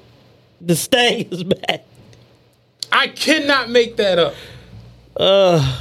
The 0.61 0.75
stang 0.75 1.29
is 1.31 1.45
back. 1.45 1.85
I 2.91 3.09
cannot 3.09 3.71
make 3.71 3.97
that 3.99 4.19
up. 4.19 4.35
Uh, 5.17 5.81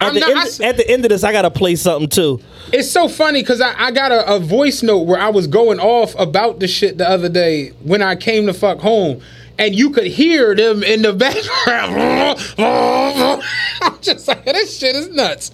at, 0.00 0.14
the 0.14 0.20
not- 0.20 0.30
end, 0.30 0.38
I 0.60 0.64
at 0.66 0.76
the 0.76 0.88
end 0.90 1.04
of 1.04 1.08
this, 1.10 1.24
I 1.24 1.32
gotta 1.32 1.50
play 1.50 1.76
something 1.76 2.08
too. 2.08 2.40
It's 2.72 2.90
so 2.90 3.08
funny 3.08 3.42
because 3.42 3.60
I, 3.60 3.74
I 3.76 3.90
got 3.90 4.12
a, 4.12 4.34
a 4.34 4.38
voice 4.38 4.82
note 4.82 5.02
where 5.02 5.20
I 5.20 5.28
was 5.30 5.46
going 5.46 5.80
off 5.80 6.14
about 6.18 6.60
the 6.60 6.68
shit 6.68 6.98
the 6.98 7.08
other 7.08 7.28
day 7.28 7.70
when 7.82 8.02
I 8.02 8.14
came 8.16 8.46
to 8.46 8.54
fuck 8.54 8.78
home. 8.78 9.20
And 9.60 9.74
you 9.74 9.90
could 9.90 10.06
hear 10.06 10.54
them 10.54 10.84
in 10.84 11.02
the 11.02 11.12
background. 11.14 12.38
I'm 13.82 14.00
just 14.00 14.28
like, 14.28 14.44
this 14.44 14.78
shit 14.78 14.94
is 14.94 15.08
nuts. 15.08 15.50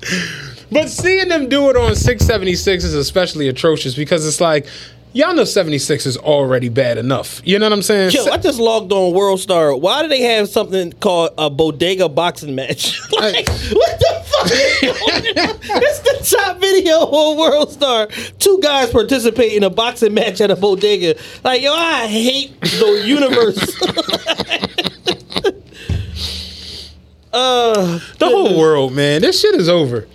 But 0.70 0.90
seeing 0.90 1.28
them 1.28 1.48
do 1.48 1.70
it 1.70 1.76
on 1.76 1.94
676 1.94 2.84
is 2.84 2.92
especially 2.92 3.48
atrocious 3.48 3.94
because 3.94 4.26
it's 4.26 4.42
like, 4.42 4.66
y'all 5.14 5.34
know 5.34 5.44
76 5.44 6.04
is 6.06 6.16
already 6.18 6.68
bad 6.68 6.98
enough. 6.98 7.40
You 7.44 7.58
know 7.58 7.66
what 7.66 7.72
I'm 7.72 7.82
saying? 7.82 8.10
Yo, 8.10 8.26
I 8.26 8.36
just 8.36 8.58
logged 8.58 8.92
on 8.92 9.14
World 9.14 9.40
Star. 9.40 9.74
Why 9.74 10.02
do 10.02 10.08
they 10.08 10.20
have 10.22 10.48
something 10.48 10.92
called 10.94 11.30
a 11.38 11.48
bodega 11.48 12.08
boxing 12.08 12.54
match? 12.54 13.00
like, 13.12 13.48
what 13.48 13.98
the 13.98 14.24
fuck? 14.26 14.48
it's 14.52 16.00
the 16.30 16.36
top 16.36 16.58
video 16.60 16.94
on 16.96 17.38
World 17.38 17.72
Star. 17.72 18.08
Two 18.38 18.60
guys 18.62 18.90
participate 18.90 19.52
in 19.52 19.62
a 19.62 19.70
boxing 19.70 20.12
match 20.12 20.40
at 20.40 20.50
a 20.50 20.56
bodega. 20.56 21.18
Like, 21.42 21.62
yo, 21.62 21.72
I 21.72 22.06
hate 22.08 22.60
the 22.60 23.02
universe. 23.06 23.58
uh, 27.32 28.00
the 28.18 28.26
whole 28.26 28.58
world, 28.58 28.92
man. 28.92 29.22
This 29.22 29.40
shit 29.40 29.54
is 29.54 29.68
over. 29.68 30.06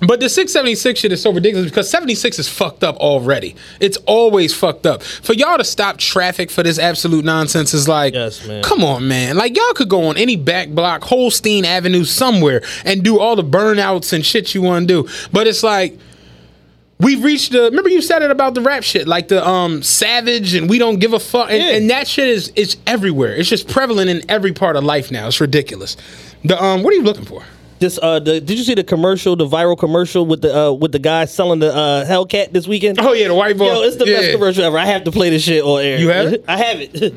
But 0.00 0.20
the 0.20 0.28
676 0.28 1.00
shit 1.00 1.12
is 1.12 1.22
so 1.22 1.32
ridiculous 1.32 1.70
because 1.70 1.88
76 1.88 2.38
is 2.38 2.48
fucked 2.48 2.84
up 2.84 2.96
already. 2.96 3.56
It's 3.80 3.96
always 4.06 4.52
fucked 4.54 4.84
up. 4.84 5.02
For 5.02 5.32
y'all 5.32 5.56
to 5.56 5.64
stop 5.64 5.96
traffic 5.96 6.50
for 6.50 6.62
this 6.62 6.78
absolute 6.78 7.24
nonsense 7.24 7.72
is 7.72 7.88
like, 7.88 8.12
man. 8.46 8.62
come 8.62 8.84
on, 8.84 9.08
man. 9.08 9.36
Like, 9.36 9.56
y'all 9.56 9.72
could 9.72 9.88
go 9.88 10.08
on 10.08 10.16
any 10.18 10.36
back 10.36 10.68
block, 10.68 11.02
Holstein 11.04 11.64
Avenue, 11.64 12.04
somewhere, 12.04 12.62
and 12.84 13.02
do 13.02 13.18
all 13.18 13.36
the 13.36 13.44
burnouts 13.44 14.12
and 14.12 14.24
shit 14.24 14.54
you 14.54 14.62
want 14.62 14.86
to 14.86 15.02
do. 15.02 15.08
But 15.32 15.46
it's 15.46 15.62
like, 15.62 15.98
We've 16.98 17.22
reached 17.22 17.52
the. 17.52 17.64
Remember 17.64 17.90
you 17.90 18.00
said 18.00 18.22
it 18.22 18.30
about 18.30 18.54
the 18.54 18.62
rap 18.62 18.82
shit, 18.82 19.06
like 19.06 19.28
the 19.28 19.46
um 19.46 19.82
savage, 19.82 20.54
and 20.54 20.66
we 20.66 20.78
don't 20.78 20.98
give 20.98 21.12
a 21.12 21.20
fuck, 21.20 21.50
and, 21.50 21.62
and 21.62 21.90
that 21.90 22.08
shit 22.08 22.26
is 22.26 22.50
it's 22.56 22.78
everywhere. 22.86 23.34
It's 23.34 23.50
just 23.50 23.68
prevalent 23.68 24.08
in 24.08 24.22
every 24.30 24.54
part 24.54 24.76
of 24.76 24.84
life 24.84 25.10
now. 25.10 25.26
It's 25.26 25.38
ridiculous. 25.38 25.98
The 26.42 26.58
um, 26.62 26.82
what 26.82 26.94
are 26.94 26.96
you 26.96 27.02
looking 27.02 27.26
for? 27.26 27.44
This 27.78 27.98
uh, 28.02 28.18
the, 28.20 28.40
did 28.40 28.56
you 28.58 28.64
see 28.64 28.74
the 28.74 28.84
commercial, 28.84 29.36
the 29.36 29.46
viral 29.46 29.78
commercial 29.78 30.24
with 30.24 30.40
the 30.40 30.56
uh, 30.68 30.72
with 30.72 30.92
the 30.92 30.98
guy 30.98 31.26
selling 31.26 31.58
the 31.58 31.74
uh, 31.74 32.06
Hellcat 32.06 32.52
this 32.52 32.66
weekend? 32.66 32.98
Oh 33.00 33.12
yeah, 33.12 33.28
the 33.28 33.34
white 33.34 33.58
boy. 33.58 33.66
Yo, 33.66 33.82
it's 33.82 33.96
the 33.96 34.06
Yeah. 34.06 34.20
best 34.20 34.32
commercial 34.32 34.64
ever. 34.64 34.78
I 34.78 34.86
have 34.86 35.04
to 35.04 35.12
play 35.12 35.28
this 35.30 35.42
shit 35.42 35.62
on 35.62 35.82
air. 35.82 35.98
You 35.98 36.08
have 36.08 36.32
it? 36.32 36.44
I 36.48 36.56
have 36.56 36.80
it. 36.80 36.94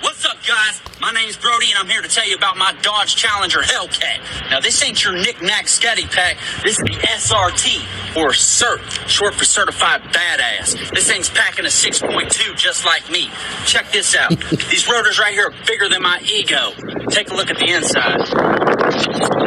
What's 0.00 0.24
up, 0.26 0.36
guys? 0.46 0.80
My 1.00 1.05
name's 1.16 1.36
Brody, 1.36 1.70
and 1.70 1.78
I'm 1.78 1.88
here 1.88 2.02
to 2.02 2.08
tell 2.08 2.28
you 2.28 2.36
about 2.36 2.56
my 2.56 2.74
Dodge 2.82 3.16
Challenger 3.16 3.60
Hellcat. 3.60 4.50
Now, 4.50 4.60
this 4.60 4.82
ain't 4.82 5.02
your 5.02 5.14
knick-knack 5.14 5.64
scatty 5.64 6.10
pack. 6.10 6.36
This 6.62 6.78
is 6.78 6.84
the 6.84 6.92
SRT, 6.92 8.16
or 8.16 8.30
CERT, 8.30 9.08
short 9.08 9.34
for 9.34 9.44
Certified 9.44 10.02
Badass. 10.12 10.90
This 10.90 11.08
thing's 11.08 11.30
packing 11.30 11.64
a 11.64 11.68
6.2 11.68 12.56
just 12.56 12.84
like 12.84 13.10
me. 13.10 13.30
Check 13.64 13.90
this 13.92 14.14
out. 14.14 14.38
These 14.70 14.88
rotors 14.88 15.18
right 15.18 15.32
here 15.32 15.46
are 15.46 15.54
bigger 15.66 15.88
than 15.88 16.02
my 16.02 16.20
ego. 16.22 16.72
Take 17.08 17.30
a 17.30 17.34
look 17.34 17.50
at 17.50 17.56
the 17.56 17.72
inside. 17.72 18.20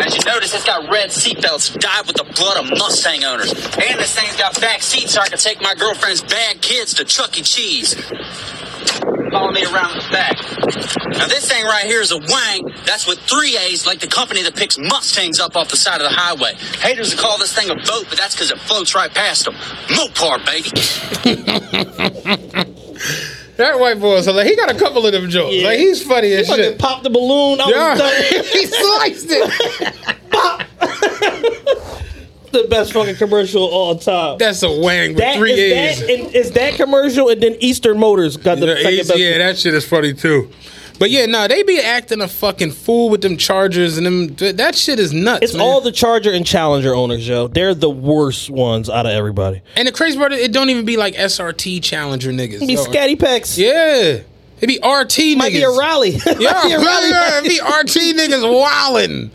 As 0.01 0.17
you 0.17 0.23
notice, 0.25 0.53
it's 0.55 0.65
got 0.65 0.89
red 0.91 1.09
seatbelts 1.09 1.77
dyed 1.77 2.07
with 2.07 2.15
the 2.15 2.23
blood 2.35 2.57
of 2.57 2.69
Mustang 2.77 3.23
owners. 3.25 3.51
And 3.51 3.99
this 3.99 4.17
thing's 4.17 4.35
got 4.37 4.59
back 4.59 4.81
seats 4.81 5.13
so 5.13 5.21
I 5.21 5.29
can 5.29 5.37
take 5.37 5.61
my 5.61 5.75
girlfriend's 5.75 6.21
bad 6.21 6.61
kids 6.61 6.95
to 6.95 7.05
Chuck 7.05 7.37
E. 7.37 7.41
Cheese. 7.43 7.95
Follow 9.31 9.51
me 9.51 9.63
around 9.63 9.93
the 9.93 10.07
back. 10.11 10.35
Now 11.17 11.27
this 11.27 11.47
thing 11.47 11.63
right 11.65 11.85
here 11.85 12.01
is 12.01 12.11
a 12.11 12.17
Wang. 12.17 12.71
That's 12.85 13.05
with 13.07 13.19
three 13.19 13.57
A's, 13.57 13.85
like 13.85 13.99
the 13.99 14.07
company 14.07 14.41
that 14.43 14.55
picks 14.55 14.77
Mustangs 14.77 15.39
up 15.39 15.55
off 15.55 15.69
the 15.69 15.77
side 15.77 16.01
of 16.01 16.09
the 16.09 16.15
highway. 16.15 16.53
Haters 16.79 17.13
will 17.15 17.21
call 17.21 17.37
this 17.37 17.53
thing 17.53 17.69
a 17.69 17.75
boat, 17.75 18.05
but 18.09 18.17
that's 18.17 18.33
because 18.35 18.51
it 18.51 18.59
floats 18.59 18.95
right 18.95 19.13
past 19.13 19.45
them. 19.45 19.53
Mopar, 19.87 20.43
baby. 20.45 20.69
That 23.59 23.77
white 23.77 23.99
boy, 23.99 24.21
so 24.21 24.31
like 24.31 24.47
he 24.47 24.55
got 24.55 24.73
a 24.73 24.79
couple 24.79 25.05
of 25.05 25.11
them 25.11 25.29
jokes. 25.29 25.53
Like 25.63 25.79
he's 25.79 26.01
funny 26.01 26.31
as 26.31 26.45
He 26.47 26.51
fucking 26.53 26.63
shit. 26.63 26.79
popped 26.79 27.03
the 27.03 27.09
balloon. 27.09 27.59
I 27.59 27.67
Yeah. 27.69 28.41
he 28.41 28.65
sliced 28.65 29.27
it. 29.29 29.51
the 32.51 32.67
best 32.69 32.93
fucking 32.93 33.15
commercial 33.15 33.65
of 33.67 33.73
all 33.73 33.95
time. 33.95 34.37
That's 34.37 34.61
a 34.63 34.71
wang 34.71 35.09
with 35.11 35.17
That 35.19 35.37
three 35.37 35.53
is 35.53 35.59
A's. 35.59 35.99
that, 36.01 36.09
and 36.09 36.35
is 36.35 36.51
that 36.51 36.73
commercial, 36.75 37.29
and 37.29 37.41
then 37.41 37.55
Eastern 37.59 37.97
Motors 37.99 38.37
got 38.37 38.59
the 38.59 38.67
second 38.75 38.87
A's- 38.87 39.07
best. 39.07 39.19
yeah, 39.19 39.37
that 39.39 39.57
shit 39.57 39.73
is 39.73 39.85
funny 39.85 40.13
too. 40.13 40.49
But 40.99 41.11
yeah, 41.11 41.27
no, 41.27 41.47
they 41.47 41.63
be 41.63 41.79
acting 41.79 42.19
a 42.19 42.27
fucking 42.27 42.71
fool 42.71 43.09
with 43.09 43.21
them 43.21 43.37
Chargers 43.37 43.95
and 43.97 44.05
them. 44.05 44.35
th- 44.35 44.57
That 44.57 44.75
shit 44.75 44.99
is 44.99 45.13
nuts. 45.13 45.39
It's 45.43 45.53
man. 45.53 45.61
all 45.61 45.79
the 45.79 45.93
Charger 45.93 46.29
and 46.33 46.45
Challenger 46.45 46.93
owners, 46.93 47.25
yo. 47.25 47.47
They're 47.47 47.73
the 47.73 47.89
worst 47.89 48.49
ones 48.49 48.89
out 48.89 49.05
of 49.05 49.13
everybody. 49.13 49.61
And 49.77 49.87
the 49.87 49.93
crazy 49.93 50.17
part, 50.17 50.33
is 50.33 50.41
it 50.41 50.51
don't 50.51 50.69
even 50.69 50.83
be 50.83 50.97
like 50.97 51.15
SRT 51.15 51.81
Challenger 51.81 52.31
niggas. 52.31 52.61
It 52.63 52.67
be 52.67 52.73
yo. 52.73 52.83
scatty 52.83 53.17
packs. 53.17 53.57
Yeah. 53.57 54.19
It 54.59 54.67
be 54.67 54.77
RT 54.85 55.37
Might 55.37 55.53
be 55.53 55.61
a 55.61 55.69
rally. 55.69 56.09
Yeah, 56.25 56.33
be 56.33 56.73
a 56.73 56.79
rally. 56.79 57.09
yeah, 57.11 57.39
it 57.39 57.43
be 57.45 57.59
RT 57.61 58.17
niggas 58.17 58.43
wildin'. 58.43 59.29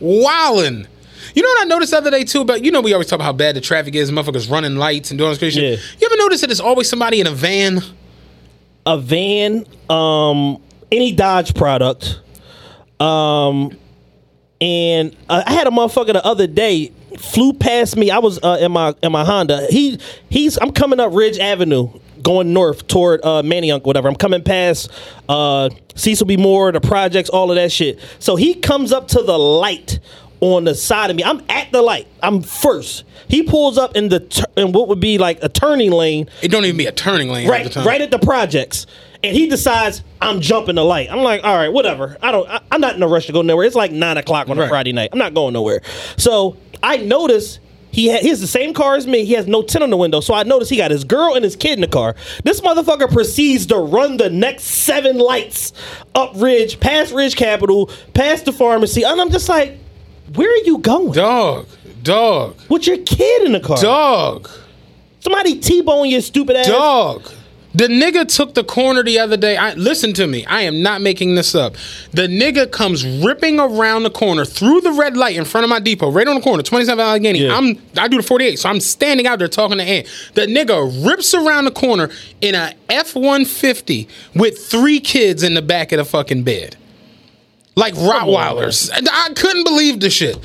Wildin'. 0.00 0.86
You 1.34 1.42
know 1.42 1.48
what 1.48 1.62
I 1.62 1.64
noticed 1.64 1.92
the 1.92 1.98
other 1.98 2.10
day 2.10 2.24
too 2.24 2.44
But 2.44 2.64
you 2.64 2.70
know 2.70 2.80
we 2.80 2.92
always 2.92 3.08
talk 3.08 3.16
about 3.16 3.24
how 3.24 3.32
bad 3.32 3.56
the 3.56 3.60
traffic 3.60 3.94
is, 3.94 4.10
motherfuckers 4.10 4.50
running 4.50 4.76
lights 4.76 5.10
and 5.10 5.18
doing 5.18 5.26
all 5.26 5.32
this 5.32 5.38
crazy 5.38 5.60
shit. 5.60 5.80
You 6.00 6.06
ever 6.06 6.16
notice 6.16 6.40
that 6.40 6.48
there's 6.48 6.60
always 6.60 6.88
somebody 6.88 7.20
in 7.20 7.26
a 7.26 7.32
van? 7.32 7.82
a 8.88 8.98
van, 8.98 9.66
um, 9.90 10.62
any 10.90 11.12
Dodge 11.12 11.54
product, 11.54 12.20
um, 12.98 13.76
and 14.60 15.14
uh, 15.28 15.42
I 15.46 15.52
had 15.52 15.66
a 15.66 15.70
motherfucker 15.70 16.14
the 16.14 16.24
other 16.24 16.46
day 16.46 16.92
flew 17.18 17.52
past 17.52 17.96
me. 17.96 18.10
I 18.10 18.18
was 18.18 18.42
uh, 18.42 18.58
in 18.60 18.72
my 18.72 18.94
in 19.02 19.12
my 19.12 19.24
Honda. 19.24 19.66
He 19.70 20.00
he's 20.30 20.56
I'm 20.56 20.72
coming 20.72 20.98
up 20.98 21.12
Ridge 21.14 21.38
Avenue. 21.38 21.90
Going 22.20 22.52
north 22.52 22.88
toward 22.88 23.20
uh, 23.22 23.42
Manayunk, 23.42 23.84
whatever. 23.84 24.08
I'm 24.08 24.16
coming 24.16 24.42
past 24.42 24.90
uh, 25.28 25.70
Cecil 25.94 26.26
B. 26.26 26.36
Moore, 26.36 26.72
the 26.72 26.80
projects, 26.80 27.30
all 27.30 27.52
of 27.52 27.54
that 27.54 27.70
shit. 27.70 28.00
So 28.18 28.34
he 28.34 28.54
comes 28.54 28.92
up 28.92 29.06
to 29.08 29.22
the 29.22 29.38
light 29.38 30.00
on 30.40 30.64
the 30.64 30.74
side 30.74 31.10
of 31.10 31.16
me. 31.16 31.24
I'm 31.24 31.42
at 31.48 31.72
the 31.72 31.82
light. 31.82 32.06
I'm 32.22 32.42
first. 32.42 33.04
He 33.28 33.42
pulls 33.42 33.78
up 33.78 33.96
in 33.96 34.08
the 34.08 34.20
tur- 34.20 34.46
in 34.56 34.72
what 34.72 34.88
would 34.88 35.00
be 35.00 35.18
like 35.18 35.42
a 35.42 35.48
turning 35.48 35.90
lane. 35.90 36.28
It 36.42 36.48
don't 36.48 36.64
even 36.64 36.76
be 36.76 36.86
a 36.86 36.92
turning 36.92 37.28
lane. 37.28 37.48
Right, 37.48 37.64
the 37.64 37.70
time. 37.70 37.86
right 37.86 38.00
at 38.00 38.10
the 38.10 38.18
projects. 38.18 38.86
And 39.24 39.36
he 39.36 39.48
decides 39.48 40.04
I'm 40.20 40.40
jumping 40.40 40.76
the 40.76 40.84
light. 40.84 41.10
I'm 41.10 41.22
like, 41.22 41.42
all 41.42 41.56
right, 41.56 41.72
whatever. 41.72 42.16
I 42.22 42.30
don't. 42.30 42.48
I, 42.48 42.60
I'm 42.70 42.80
not 42.80 42.94
in 42.94 43.02
a 43.02 43.08
rush 43.08 43.26
to 43.26 43.32
go 43.32 43.42
nowhere. 43.42 43.66
It's 43.66 43.74
like 43.74 43.90
nine 43.90 44.16
o'clock 44.16 44.48
on 44.48 44.58
a 44.58 44.68
Friday 44.68 44.92
night. 44.92 45.10
I'm 45.12 45.18
not 45.18 45.34
going 45.34 45.54
nowhere. 45.54 45.80
So 46.16 46.56
I 46.84 46.98
notice 46.98 47.58
he 47.90 48.12
ha- 48.12 48.20
he 48.20 48.28
has 48.28 48.40
the 48.40 48.46
same 48.46 48.74
car 48.74 48.94
as 48.94 49.08
me. 49.08 49.24
He 49.24 49.32
has 49.32 49.48
no 49.48 49.62
tint 49.62 49.82
on 49.82 49.90
the 49.90 49.96
window. 49.96 50.20
So 50.20 50.34
I 50.34 50.44
notice 50.44 50.68
he 50.68 50.76
got 50.76 50.92
his 50.92 51.02
girl 51.02 51.34
and 51.34 51.42
his 51.42 51.56
kid 51.56 51.72
in 51.72 51.80
the 51.80 51.88
car. 51.88 52.14
This 52.44 52.60
motherfucker 52.60 53.10
proceeds 53.12 53.66
to 53.66 53.76
run 53.78 54.18
the 54.18 54.30
next 54.30 54.64
seven 54.64 55.18
lights 55.18 55.72
up 56.14 56.32
Ridge, 56.36 56.78
past 56.78 57.12
Ridge 57.12 57.34
Capital, 57.34 57.90
past 58.14 58.44
the 58.44 58.52
pharmacy, 58.52 59.02
and 59.02 59.20
I'm 59.20 59.30
just 59.30 59.48
like, 59.48 59.78
where 60.34 60.50
are 60.50 60.64
you 60.64 60.78
going, 60.78 61.12
dog? 61.12 61.66
Dog. 62.02 62.56
With 62.68 62.86
your 62.86 62.98
kid 62.98 63.42
in 63.44 63.52
the 63.52 63.60
car, 63.60 63.76
Dog. 63.76 64.48
Somebody 65.20 65.58
t-bone 65.58 66.08
your 66.08 66.20
stupid 66.20 66.56
ass. 66.56 66.66
Dog. 66.66 67.28
The 67.74 67.86
nigga 67.86 68.26
took 68.34 68.54
the 68.54 68.64
corner 68.64 69.02
the 69.04 69.18
other 69.18 69.36
day. 69.36 69.56
I 69.56 69.74
listen 69.74 70.12
to 70.14 70.26
me. 70.26 70.44
I 70.46 70.62
am 70.62 70.82
not 70.82 71.02
making 71.02 71.34
this 71.34 71.54
up. 71.54 71.76
The 72.12 72.26
nigga 72.26 72.70
comes 72.72 73.06
ripping 73.06 73.60
around 73.60 74.04
the 74.04 74.10
corner 74.10 74.44
through 74.44 74.80
the 74.80 74.92
red 74.92 75.16
light 75.16 75.36
in 75.36 75.44
front 75.44 75.64
of 75.64 75.68
my 75.68 75.78
depot, 75.78 76.10
right 76.10 76.26
on 76.26 76.36
the 76.36 76.40
corner, 76.40 76.62
27 76.62 76.98
Allegheny. 76.98 77.48
I'm 77.48 77.78
I 77.96 78.08
do 78.08 78.16
the 78.16 78.22
48, 78.22 78.58
so 78.58 78.68
I'm 78.68 78.80
standing 78.80 79.26
out 79.26 79.38
there 79.38 79.48
talking 79.48 79.78
to 79.78 79.84
Ant. 79.84 80.06
The 80.34 80.46
nigga 80.46 81.06
rips 81.06 81.34
around 81.34 81.66
the 81.66 81.70
corner 81.70 82.10
in 82.40 82.54
a 82.54 82.74
F-150 82.88 84.08
with 84.34 84.58
three 84.66 84.98
kids 84.98 85.42
in 85.42 85.54
the 85.54 85.62
back 85.62 85.92
of 85.92 85.98
the 85.98 86.04
fucking 86.04 86.44
bed. 86.44 86.76
Like 87.76 87.94
Rottweilers. 87.94 88.90
I 88.92 89.32
couldn't 89.34 89.64
believe 89.64 90.00
the 90.00 90.10
shit. 90.10 90.38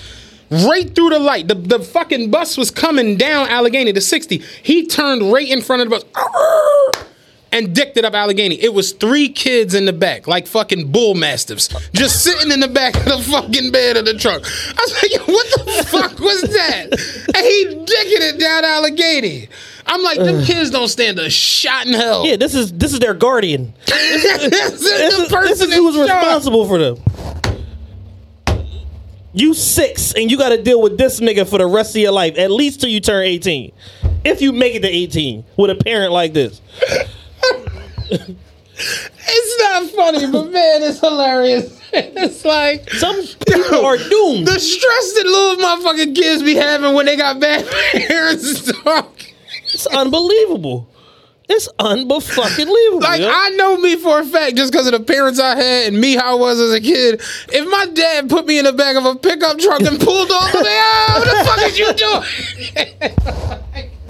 Right 0.52 0.94
through 0.94 1.10
the 1.10 1.20
light. 1.20 1.48
The, 1.48 1.56
the 1.56 1.80
fucking 1.80 2.30
bus 2.30 2.58
was 2.58 2.70
coming 2.70 3.18
down 3.18 3.48
Allegheny 3.50 3.92
to 3.94 4.02
60. 4.02 4.38
He 4.62 4.86
turned 4.86 5.32
right 5.34 5.48
in 5.50 5.62
front 5.62 5.82
of 5.82 5.90
the 5.90 5.96
bus 6.14 7.06
and 7.52 7.74
dicked 7.74 7.98
it 7.98 8.06
up 8.06 8.14
Allegheny. 8.14 8.62
It 8.62 8.74
was 8.74 8.92
three 8.92 9.30
kids 9.30 9.74
in 9.74 9.86
the 9.86 9.94
back, 9.94 10.28
like 10.28 10.46
fucking 10.46 10.92
bull 10.92 11.16
mastiffs, 11.16 11.70
just 11.94 12.24
sitting 12.24 12.52
in 12.52 12.60
the 12.60 12.68
back 12.68 12.96
of 12.96 13.06
the 13.06 13.18
fucking 13.32 13.72
bed 13.72 13.98
of 13.98 14.06
the 14.06 14.14
truck. 14.14 14.44
I 14.44 14.82
was 14.82 15.02
like, 15.02 15.28
what 15.28 15.48
the 15.66 15.84
fuck 15.90 16.20
was 16.20 16.42
that? 16.42 16.88
And 16.92 17.46
he 17.46 17.66
dicking 17.66 18.34
it 18.36 18.40
down 18.40 18.64
Allegheny. 18.64 19.50
I'm 19.86 20.02
like, 20.02 20.18
them 20.18 20.44
kids 20.46 20.70
don't 20.70 20.88
stand 20.88 21.20
a 21.20 21.30
shot 21.30 21.88
in 21.88 21.94
hell. 21.94 22.26
Yeah, 22.26 22.38
this 22.38 22.56
is 22.56 22.72
this 22.74 22.94
is 22.94 23.00
their 23.00 23.14
guardian. 23.14 23.74
this 23.86 24.24
is 24.24 24.50
This 24.52 24.82
the 25.18 25.24
is, 25.24 25.30
person 25.30 25.48
this 25.50 25.62
is 25.62 25.74
who 25.76 25.84
was 25.86 25.98
responsible 25.98 26.66
for 26.68 26.78
them. 26.78 26.98
You 29.34 29.54
six, 29.54 30.14
and 30.14 30.30
you 30.30 30.38
got 30.38 30.50
to 30.50 30.62
deal 30.62 30.82
with 30.82 30.98
this 30.98 31.20
nigga 31.20 31.48
for 31.50 31.58
the 31.58 31.66
rest 31.66 31.96
of 31.96 32.02
your 32.02 32.12
life, 32.12 32.38
at 32.38 32.52
least 32.52 32.82
till 32.82 32.90
you 32.90 33.00
turn 33.00 33.26
18. 33.26 33.72
If 34.24 34.42
you 34.42 34.52
make 34.52 34.76
it 34.76 34.82
to 34.82 34.88
18 34.88 35.44
with 35.58 35.72
a 35.72 35.76
parent 35.76 36.12
like 36.12 36.34
this. 36.34 36.62
It's 38.76 39.62
not 39.62 39.90
funny, 39.92 40.32
but 40.32 40.52
man, 40.52 40.84
it's 40.84 41.00
hilarious. 41.00 41.80
It's 41.96 42.44
like 42.44 42.90
some 42.90 43.16
people 43.48 43.86
are 43.86 43.98
doomed. 43.98 44.48
The 44.48 44.60
stress 44.60 45.14
that 45.14 45.26
little 45.26 45.64
motherfucking 45.64 46.16
kids 46.16 46.42
be 46.42 46.56
having 46.56 46.96
when 46.96 47.06
they 47.06 47.16
got 47.16 47.40
bad 47.40 47.68
parents. 47.92 48.72
It's 49.66 49.86
unbelievable. 49.86 50.90
It's 51.56 51.70
unbelievable. 51.78 53.00
Like 53.00 53.22
I 53.24 53.50
know 53.50 53.78
me 53.78 53.96
for 53.96 54.20
a 54.20 54.26
fact, 54.26 54.56
just 54.56 54.72
because 54.72 54.88
of 54.88 54.94
the 54.94 55.02
parents 55.02 55.40
I 55.40 55.56
had 55.56 55.94
and 55.94 56.02
me 56.02 56.16
how 56.16 56.32
I 56.38 56.40
was 56.40 56.60
as 56.60 56.72
a 56.74 56.82
kid. 56.82 57.22
If 57.50 57.70
my 57.70 57.86
dad 57.94 58.28
put 58.28 58.48
me 58.48 58.58
in 58.58 58.66
the 58.66 58.74
back 58.74 58.96
of 58.96 59.06
a 59.06 59.16
pickup 59.16 59.60
truck 59.60 59.82
and 59.82 60.00
pulled 60.00 60.32
off, 60.32 60.50
I'm 60.56 60.64
like, 60.64 60.72
oh, 60.72 61.14
what 61.20 61.26
the 61.26 61.46
fuck 61.46 61.62
is 61.70 61.78
you 61.78 61.94
doing? 61.94 63.60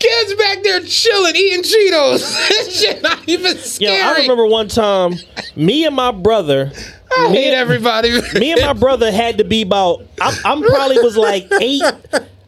Kids 0.00 0.34
back 0.34 0.62
there 0.62 0.80
chilling, 0.80 1.36
eating 1.36 1.62
Cheetos. 1.62 2.20
this 2.48 2.80
shit 2.80 3.02
not 3.02 3.20
even 3.28 3.56
scary. 3.58 3.98
Yo. 3.98 4.02
I 4.04 4.16
remember 4.20 4.46
one 4.46 4.68
time, 4.68 5.14
me 5.54 5.84
and 5.84 5.94
my 5.94 6.10
brother. 6.10 6.72
I 7.14 7.28
me 7.28 7.36
hate 7.36 7.46
and- 7.48 7.56
everybody. 7.56 8.10
Me 8.38 8.52
and 8.52 8.62
my 8.62 8.72
brother 8.72 9.12
had 9.12 9.38
to 9.38 9.44
be 9.44 9.62
about. 9.62 10.06
I'm, 10.20 10.34
I'm 10.44 10.62
probably 10.62 10.98
was 11.00 11.16
like 11.18 11.48
eight. 11.60 11.82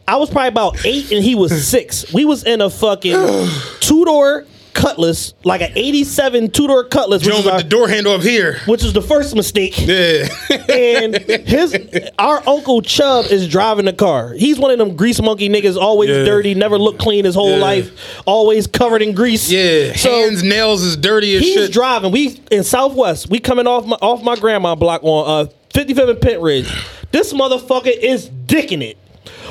I 0.07 0.17
was 0.17 0.29
probably 0.29 0.49
about 0.49 0.85
eight, 0.85 1.11
and 1.11 1.23
he 1.23 1.35
was 1.35 1.65
six. 1.67 2.11
We 2.13 2.25
was 2.25 2.43
in 2.43 2.61
a 2.61 2.69
fucking 2.69 3.13
two 3.79 4.05
door 4.05 4.45
Cutlass, 4.73 5.35
like 5.43 5.61
an 5.61 5.71
'87 5.75 6.49
two 6.49 6.65
door 6.67 6.83
Cutlass, 6.83 7.23
which 7.23 7.33
is 7.35 7.45
with 7.45 7.53
our- 7.53 7.61
the 7.61 7.69
door 7.69 7.87
handle 7.87 8.13
up 8.13 8.21
here. 8.23 8.59
which 8.65 8.83
is 8.83 8.91
the 8.91 9.03
first 9.03 9.35
mistake. 9.35 9.75
Yeah. 9.77 10.27
and 10.67 11.15
his 11.15 11.77
our 12.17 12.41
uncle 12.49 12.81
Chubb 12.81 13.27
is 13.27 13.47
driving 13.47 13.85
the 13.85 13.93
car. 13.93 14.33
He's 14.33 14.57
one 14.59 14.71
of 14.71 14.79
them 14.79 14.95
grease 14.95 15.21
monkey 15.21 15.47
niggas, 15.47 15.77
always 15.77 16.09
Yeah. 16.09 16.23
dirty, 16.25 16.55
never 16.55 16.79
looked 16.79 16.99
clean 16.99 17.23
his 17.23 17.35
whole 17.35 17.51
Yeah. 17.51 17.57
life, 17.63 17.91
always 18.25 18.65
covered 18.65 19.03
in 19.03 19.13
grease. 19.13 19.49
Yeah, 19.51 19.95
So 19.95 20.09
hands, 20.09 20.41
nails 20.43 20.81
is 20.81 20.97
dirty 20.97 21.35
as 21.35 21.43
he's 21.43 21.53
shit. 21.53 21.71
driving. 21.71 22.11
We 22.11 22.41
in 22.51 22.63
Southwest. 22.63 23.29
We 23.29 23.37
coming 23.39 23.67
off 23.67 23.85
my 23.85 23.97
off 24.01 24.23
my 24.23 24.35
grandma 24.35 24.73
block 24.75 25.01
on 25.03 25.47
uh 25.47 25.49
55th 25.73 26.09
and 26.09 26.19
Pentridge. 26.21 26.67
This 27.11 27.31
motherfucker 27.31 27.95
is 27.95 28.27
dicking 28.47 28.81
it. 28.81 28.97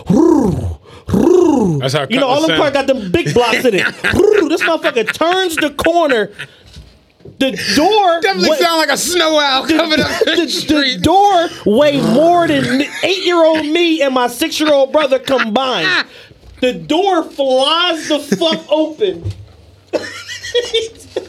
That's 0.06 1.94
how 1.94 2.06
You 2.08 2.20
know, 2.20 2.26
all 2.28 2.46
them 2.46 2.56
cars 2.56 2.72
got 2.72 2.86
them 2.86 3.10
big 3.10 3.34
blocks 3.34 3.64
in 3.64 3.74
it. 3.74 3.84
this 4.02 4.62
motherfucker 4.62 5.12
turns 5.12 5.56
the 5.56 5.70
corner. 5.70 6.30
The 7.38 7.52
door 7.76 8.20
Definitely 8.20 8.48
wa- 8.50 8.56
sound 8.56 8.78
like 8.78 8.90
a 8.90 8.96
snow 8.96 9.38
owl 9.38 9.66
coming 9.68 10.00
up 10.00 10.08
the, 10.24 10.42
the, 10.44 10.48
street. 10.48 10.96
the 10.96 11.02
door 11.02 11.48
weighed 11.64 12.02
more 12.02 12.48
than 12.48 12.82
eight 13.04 13.24
year 13.24 13.44
old 13.44 13.64
me 13.64 14.02
and 14.02 14.12
my 14.12 14.26
six 14.26 14.58
year 14.58 14.72
old 14.72 14.92
brother 14.92 15.18
combined. 15.18 16.06
The 16.60 16.74
door 16.74 17.24
flies 17.24 18.06
the 18.08 18.20
fuck 18.20 18.64
open. 18.70 19.32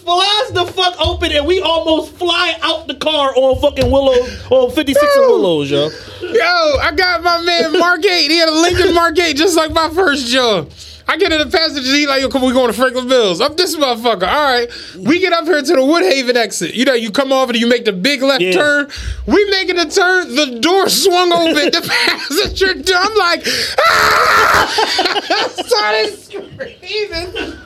flies 0.00 0.50
the 0.52 0.64
fuck 0.74 0.94
open 1.00 1.32
and 1.32 1.46
we 1.46 1.60
almost 1.60 2.12
fly 2.14 2.54
out 2.62 2.86
the 2.86 2.94
car 2.94 3.32
on 3.36 3.60
fucking 3.60 3.90
Willows 3.90 4.46
on 4.50 4.70
56 4.70 5.16
and 5.16 5.26
Willows, 5.26 5.70
yo. 5.70 5.88
Yo, 6.22 6.78
I 6.80 6.92
got 6.96 7.22
my 7.22 7.40
man 7.42 7.78
Mark 7.78 8.04
8. 8.04 8.30
He 8.30 8.36
had 8.38 8.48
a 8.48 8.52
Lincoln 8.52 8.94
Mark 8.94 9.18
8 9.18 9.36
just 9.36 9.56
like 9.56 9.72
my 9.72 9.88
first 9.90 10.28
job. 10.28 10.70
I 11.08 11.16
get 11.16 11.32
in 11.32 11.38
the 11.40 11.46
passenger 11.46 11.82
seat 11.82 12.06
like, 12.06 12.20
yo, 12.22 12.28
come 12.28 12.42
we 12.42 12.52
going 12.52 12.68
to 12.68 12.72
Franklin 12.72 13.08
Mills. 13.08 13.40
I'm 13.40 13.56
this 13.56 13.74
motherfucker. 13.76 14.28
All 14.28 14.44
right. 14.44 14.68
We 14.96 15.18
get 15.18 15.32
up 15.32 15.44
here 15.44 15.60
to 15.60 15.66
the 15.66 15.78
Woodhaven 15.80 16.36
exit. 16.36 16.74
You 16.74 16.84
know, 16.84 16.92
you 16.94 17.10
come 17.10 17.32
over 17.32 17.50
and 17.50 17.60
you 17.60 17.66
make 17.66 17.84
the 17.84 17.92
big 17.92 18.22
left 18.22 18.40
Yeah. 18.40 18.52
turn. 18.52 18.90
We 19.26 19.44
making 19.50 19.74
the 19.74 19.86
turn. 19.86 20.32
The 20.36 20.60
door 20.60 20.88
swung 20.88 21.32
open. 21.32 21.72
the 21.72 21.82
passenger 22.06 22.74
door. 22.74 22.96
I'm 23.00 23.14
like, 23.16 23.42
ah! 23.80 25.52
started 25.66 26.16
screaming. 26.16 27.58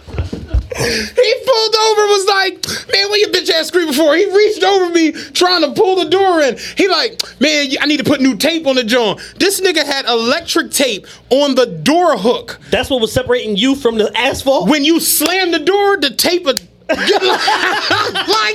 He 0.76 1.34
pulled 1.46 1.74
over, 1.76 2.06
was 2.06 2.26
like, 2.26 2.92
man, 2.92 3.08
what 3.08 3.20
your 3.20 3.30
bitch 3.30 3.50
ass 3.50 3.68
screaming 3.68 3.92
before? 3.92 4.14
He 4.16 4.26
reached 4.26 4.62
over 4.62 4.90
me 4.92 5.12
trying 5.12 5.62
to 5.62 5.72
pull 5.72 5.96
the 5.96 6.10
door 6.10 6.40
in. 6.40 6.56
He 6.76 6.88
like, 6.88 7.22
man, 7.40 7.68
I 7.80 7.86
need 7.86 7.98
to 7.98 8.04
put 8.04 8.20
new 8.20 8.36
tape 8.36 8.66
on 8.66 8.76
the 8.76 8.84
joint. 8.84 9.20
This 9.36 9.60
nigga 9.60 9.84
had 9.84 10.06
electric 10.06 10.72
tape 10.72 11.06
on 11.30 11.54
the 11.54 11.66
door 11.66 12.18
hook. 12.18 12.58
That's 12.70 12.90
what 12.90 13.00
was 13.00 13.12
separating 13.12 13.56
you 13.56 13.76
from 13.76 13.98
the 13.98 14.10
asphalt? 14.16 14.68
When 14.68 14.84
you 14.84 15.00
slam 15.00 15.52
the 15.52 15.60
door, 15.60 15.96
the 15.96 16.10
tape 16.10 16.44
would 16.44 16.60
like, 16.88 16.98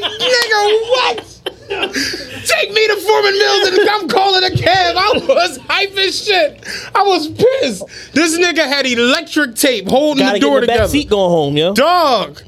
nigga, 0.04 0.90
what? 0.91 1.59
Take 1.70 2.72
me 2.72 2.88
to 2.88 2.96
Foreman 2.98 3.38
Mills 3.38 3.68
and 3.70 3.90
I'm 3.90 4.08
calling 4.08 4.44
a 4.44 4.56
cab. 4.56 4.96
I 4.98 5.12
was 5.28 5.58
hype 5.68 5.96
as 5.98 6.26
shit. 6.26 6.64
I 6.96 7.04
was 7.04 7.28
pissed. 7.28 8.14
This 8.14 8.38
nigga 8.38 8.66
had 8.68 8.86
electric 8.86 9.56
tape 9.56 9.88
holding 9.88 10.26
Gotta 10.26 10.34
the 10.34 10.40
get 10.40 10.46
door 10.46 10.58
in 10.58 10.62
the 10.62 10.68
back 10.68 10.90
seat 10.90 11.10
going 11.10 11.30
home, 11.30 11.58
yo. 11.58 11.74
Dog. 11.74 12.41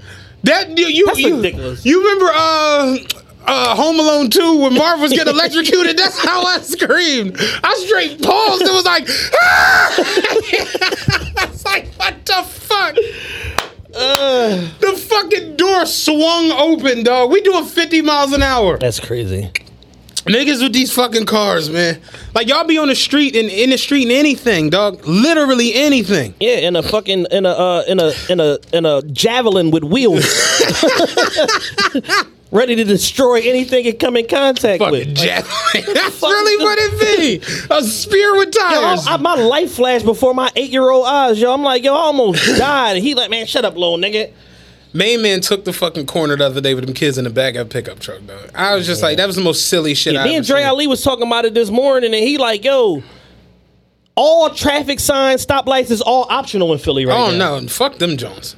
That 0.44 0.76
you 0.78 0.88
you, 0.88 1.06
That's 1.06 1.20
you, 1.20 1.36
ridiculous. 1.38 1.86
you 1.86 2.02
remember 2.02 2.32
uh 2.34 2.98
uh, 3.44 3.76
Home 3.76 4.00
Alone 4.00 4.30
2 4.30 4.58
when 4.62 4.74
Marv 4.76 5.00
was 5.02 5.12
getting 5.12 5.34
electrocuted. 5.34 5.98
That's 5.98 6.24
how 6.24 6.44
I 6.44 6.60
screamed. 6.60 7.38
I 7.40 7.76
straight 7.86 8.22
paused 8.22 8.62
and 8.62 8.72
was 8.72 8.86
like, 8.86 9.08
ah! 9.42 9.96
It's 11.54 11.66
like, 11.66 11.88
what 11.96 12.24
the 12.26 12.44
fuck? 12.44 12.96
The 13.94 15.06
fucking 15.10 15.56
door 15.58 15.86
swung 15.86 16.52
open, 16.52 17.04
dog. 17.04 17.32
We 17.32 17.42
doing 17.42 17.66
50 17.66 18.02
miles 18.02 18.34
an 18.34 18.42
hour. 18.42 18.78
That's 18.78 19.00
crazy. 19.00 19.52
Niggas 20.26 20.62
with 20.62 20.72
these 20.72 20.94
fucking 20.94 21.26
cars, 21.26 21.70
man. 21.72 22.00
Like 22.36 22.48
y'all 22.48 22.64
be 22.64 22.78
on 22.78 22.90
the 22.90 22.96
street 22.96 23.36
and 23.36 23.50
in 23.50 23.72
the 23.72 23.78
street 23.78 24.04
and 24.04 24.12
anything, 24.12 24.70
dog. 24.70 25.06
Literally 25.08 25.74
anything. 25.74 26.36
Yeah, 26.40 26.58
in 26.58 26.76
a 26.76 26.84
fucking 26.84 27.26
in 27.32 27.46
a 27.48 27.50
uh, 27.50 27.84
in 27.88 28.00
a 28.00 28.14
in 28.30 28.40
a 28.40 28.58
in 28.72 28.86
a 28.86 29.02
javelin 29.02 29.72
with 29.72 29.84
wheels, 29.84 30.24
ready 32.52 32.76
to 32.76 32.84
destroy 32.84 33.40
anything 33.42 33.86
it 33.86 33.98
come 34.00 34.18
in 34.18 34.28
contact 34.28 34.82
with. 34.82 35.08
Fucking 35.08 35.16
javelin. 35.16 35.94
That's 35.94 36.22
really 36.22 36.64
what 36.64 36.78
it 36.80 37.18
be. 37.40 37.74
A 37.74 37.82
spear 37.84 38.36
with 38.38 38.54
Yo, 38.54 38.62
tires. 38.62 39.08
I, 39.08 39.14
I- 39.14 39.18
my 39.18 39.36
life 39.36 39.72
flashed 39.74 40.06
before 40.06 40.34
my 40.34 40.52
eight 40.56 40.70
year 40.72 40.90
old 40.90 41.08
eyes, 41.08 41.40
yo. 41.40 41.54
I'm 41.54 41.64
like, 41.64 41.84
yo, 41.84 41.94
I 41.94 41.98
almost 41.98 42.46
died. 42.58 42.98
And 42.98 43.04
he 43.06 43.16
like, 43.16 43.30
man, 43.30 43.46
shut 43.46 43.66
up, 43.66 43.76
little 43.76 43.98
nigga. 43.98 44.32
Main 44.94 45.22
man 45.22 45.40
took 45.40 45.64
the 45.64 45.72
fucking 45.72 46.06
corner 46.06 46.36
the 46.36 46.46
other 46.46 46.60
day 46.60 46.74
with 46.74 46.86
them 46.86 46.94
kids 46.94 47.18
in 47.18 47.24
the 47.24 47.30
back 47.30 47.56
of 47.56 47.68
a 47.68 47.70
pickup 47.70 48.00
truck, 48.00 48.26
dog. 48.28 48.52
I 48.54 48.76
was 48.76 48.86
just 48.86 49.02
like, 49.02 49.16
that 49.18 49.26
was 49.26 49.38
the 49.38 49.42
most 49.42 49.68
silly 49.68 49.94
shit 49.94 50.18
I 50.18 50.26
me 50.26 50.36
and 50.36 50.46
Dre 50.46 50.60
seen. 50.60 50.68
Ali 50.68 50.88
was 50.88 51.02
talking 51.02 51.26
about 51.26 51.46
it 51.46 51.54
this 51.54 51.70
morning, 51.70 52.14
and 52.14 52.22
he 52.22 52.38
like, 52.38 52.66
yo, 52.66 53.02
all 54.16 54.50
traffic 54.50 55.00
signs, 55.00 55.46
stoplights 55.46 55.92
is 55.92 56.02
all 56.02 56.28
optional 56.30 56.74
in 56.74 56.80
Philly 56.80 57.06
right 57.06 57.18
oh 57.18 57.32
now. 57.38 57.54
Oh, 57.54 57.60
no, 57.62 57.68
fuck 57.70 58.00
them 58.00 58.18
Jones. 58.18 58.58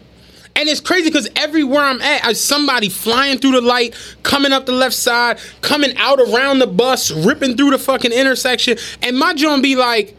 And 0.56 0.70
it's 0.70 0.80
crazy 0.80 1.10
because 1.10 1.28
everywhere 1.36 1.82
I'm 1.82 2.00
at, 2.02 2.24
I 2.24 2.34
somebody 2.34 2.88
flying 2.90 3.40
through 3.40 3.54
the 3.54 3.62
light, 3.62 3.96
coming 4.22 4.52
up 4.54 4.66
the 4.68 4.72
left 4.72 4.96
side, 4.96 5.40
coming 5.62 5.96
out 5.98 6.20
around 6.20 6.60
the 6.60 6.68
bus, 6.68 7.10
ripping 7.12 7.58
through 7.58 7.72
the 7.72 7.80
fucking 7.80 8.12
intersection, 8.12 8.78
and 9.02 9.18
my 9.18 9.34
John 9.34 9.62
be 9.62 9.76
like. 9.76 10.16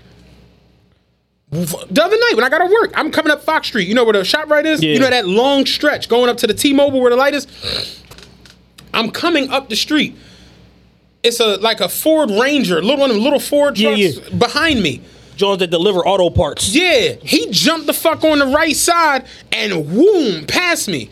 The 1.51 2.02
other 2.02 2.16
night 2.16 2.32
when 2.35 2.43
I 2.43 2.48
got 2.48 2.66
to 2.66 2.73
work, 2.73 2.90
I'm 2.97 3.12
coming 3.12 3.31
up 3.31 3.44
Fox 3.44 3.69
Street. 3.69 3.86
You 3.86 3.94
know 3.94 4.02
where 4.02 4.12
the 4.15 4.24
shop 4.24 4.51
right 4.51 4.66
is? 4.66 4.82
Yeah. 4.82 4.94
You 4.94 4.98
know 4.98 5.09
that 5.11 5.28
long 5.28 5.66
stretch 5.66 6.09
going 6.09 6.28
up 6.28 6.39
to 6.39 6.48
the 6.48 6.55
T-Mobile 6.55 7.01
where 7.01 7.11
the 7.11 7.16
light 7.16 7.32
is? 7.32 7.47
I'm 8.93 9.12
coming 9.12 9.48
up 9.51 9.69
the 9.69 9.77
street. 9.77 10.16
It's 11.23 11.39
a 11.39 11.56
like 11.59 11.81
a 11.81 11.89
Ford 11.89 12.31
Ranger, 12.31 12.82
little 12.82 12.98
one 12.98 13.11
of 13.11 13.16
them 13.16 13.23
little 13.23 13.39
Ford 13.39 13.78
Yeah, 13.78 13.90
yeah. 13.90 14.28
behind 14.36 14.82
me. 14.82 15.01
Jones 15.36 15.59
that 15.61 15.70
deliver 15.70 16.06
auto 16.06 16.31
parts. 16.31 16.74
Yeah, 16.74 17.12
he 17.23 17.48
jumped 17.51 17.86
the 17.86 17.93
fuck 17.93 18.23
on 18.24 18.39
the 18.39 18.47
right 18.47 18.77
side 18.77 19.27
and 19.52 19.73
whoom 19.73 20.47
past 20.47 20.89
me, 20.89 21.11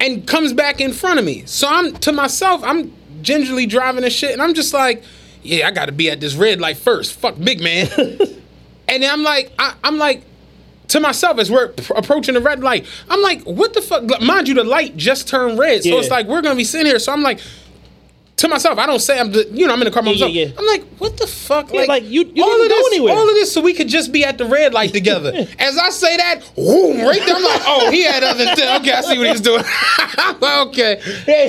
and 0.00 0.26
comes 0.26 0.52
back 0.52 0.80
in 0.80 0.92
front 0.92 1.18
of 1.18 1.24
me. 1.24 1.44
So 1.46 1.68
I'm 1.68 1.92
to 1.98 2.12
myself, 2.12 2.62
I'm 2.64 2.92
gingerly 3.22 3.66
driving 3.66 4.04
and 4.04 4.12
shit, 4.12 4.32
and 4.32 4.40
I'm 4.42 4.54
just 4.54 4.72
like, 4.72 5.02
yeah, 5.42 5.66
I 5.66 5.70
got 5.70 5.86
to 5.86 5.92
be 5.92 6.10
at 6.10 6.20
this 6.20 6.34
red 6.34 6.60
light 6.60 6.76
first. 6.76 7.14
Fuck, 7.14 7.36
big 7.38 7.60
man. 7.60 7.88
and 8.88 9.02
then 9.02 9.10
I'm 9.10 9.22
like, 9.22 9.52
I, 9.58 9.74
I'm 9.84 9.98
like. 9.98 10.22
To 10.90 11.00
myself, 11.00 11.40
as 11.40 11.50
we're 11.50 11.72
approaching 11.96 12.34
the 12.34 12.40
red 12.40 12.60
light, 12.62 12.86
I'm 13.10 13.20
like, 13.20 13.42
"What 13.42 13.74
the 13.74 13.82
fuck?" 13.82 14.04
Mind 14.22 14.46
you, 14.46 14.54
the 14.54 14.62
light 14.62 14.96
just 14.96 15.26
turned 15.26 15.58
red, 15.58 15.82
so 15.82 15.88
Yeah. 15.88 15.96
it's 15.96 16.10
like 16.10 16.28
we're 16.28 16.42
gonna 16.42 16.54
be 16.54 16.62
sitting 16.62 16.86
here. 16.86 17.00
So 17.00 17.12
I'm 17.12 17.22
like, 17.22 17.40
to 18.36 18.48
myself, 18.48 18.78
I 18.78 18.84
don't 18.86 18.98
say 19.00 19.18
I'm, 19.18 19.32
the, 19.32 19.48
you 19.50 19.66
know, 19.66 19.72
I'm 19.72 19.80
in 19.80 19.86
the 19.86 19.90
car 19.90 20.02
by 20.02 20.10
Yeah, 20.10 20.14
myself. 20.14 20.32
yeah, 20.32 20.44
yeah. 20.46 20.52
I'm 20.58 20.66
like, 20.66 20.84
what 20.98 21.16
the 21.16 21.26
fuck? 21.26 21.72
Yeah, 21.72 21.84
like, 21.88 22.04
you- 22.04 22.30
you 22.34 22.44
all 22.44 22.62
of 22.62 22.68
this, 22.68 22.86
anywhere. 22.88 23.14
all 23.14 23.26
of 23.26 23.34
this, 23.34 23.50
so 23.50 23.62
we 23.62 23.72
could 23.72 23.88
just 23.88 24.12
be 24.12 24.24
at 24.26 24.36
the 24.36 24.44
red 24.44 24.74
light 24.74 24.92
together. 24.92 25.32
As 25.58 25.78
I 25.78 25.88
say 25.88 26.16
that, 26.18 26.42
whoom, 26.54 27.00
right 27.00 27.20
there, 27.24 27.34
I'm 27.34 27.42
like, 27.42 27.62
oh, 27.64 27.90
he 27.90 28.04
had 28.04 28.22
other. 28.22 28.44
Th- 28.44 28.80
okay, 28.80 28.92
I 28.92 29.00
see 29.00 29.18
what 29.18 29.28
he's 29.28 29.40
doing. 29.40 29.64
Okay, 30.66 31.00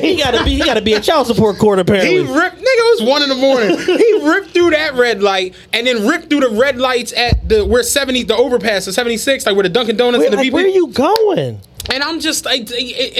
he 0.01 0.17
gotta 0.17 0.43
be 0.43 0.51
he 0.55 0.59
gotta 0.63 0.81
be 0.81 0.93
a 0.93 0.99
child 1.01 1.27
support 1.27 1.57
court 1.57 1.79
apparently. 1.79 2.11
he 2.11 2.19
ripped. 2.19 2.57
Nigga, 2.57 2.61
it 2.63 2.99
was 2.99 3.09
one 3.09 3.21
in 3.23 3.29
the 3.29 3.35
morning. 3.35 3.77
he 3.77 4.27
ripped 4.29 4.49
through 4.51 4.71
that 4.71 4.93
red 4.95 5.21
light 5.21 5.55
and 5.73 5.87
then 5.87 6.07
ripped 6.07 6.29
through 6.29 6.41
the 6.41 6.49
red 6.49 6.77
lights 6.77 7.13
at 7.13 7.47
the 7.47 7.65
where 7.65 7.83
70, 7.83 8.23
the 8.23 8.35
overpass, 8.35 8.85
the 8.85 8.93
76, 8.93 9.45
like 9.45 9.55
where 9.55 9.63
the 9.63 9.69
Dunkin' 9.69 9.97
Donuts 9.97 10.19
Where, 10.19 10.25
and 10.27 10.33
the 10.33 10.37
like, 10.37 10.47
BP. 10.47 10.53
where 10.53 10.65
are 10.65 10.69
you 10.69 10.87
going? 10.89 11.61
And 11.91 12.03
I'm 12.03 12.19
just 12.19 12.45
like, 12.45 12.63
it, 12.71 12.71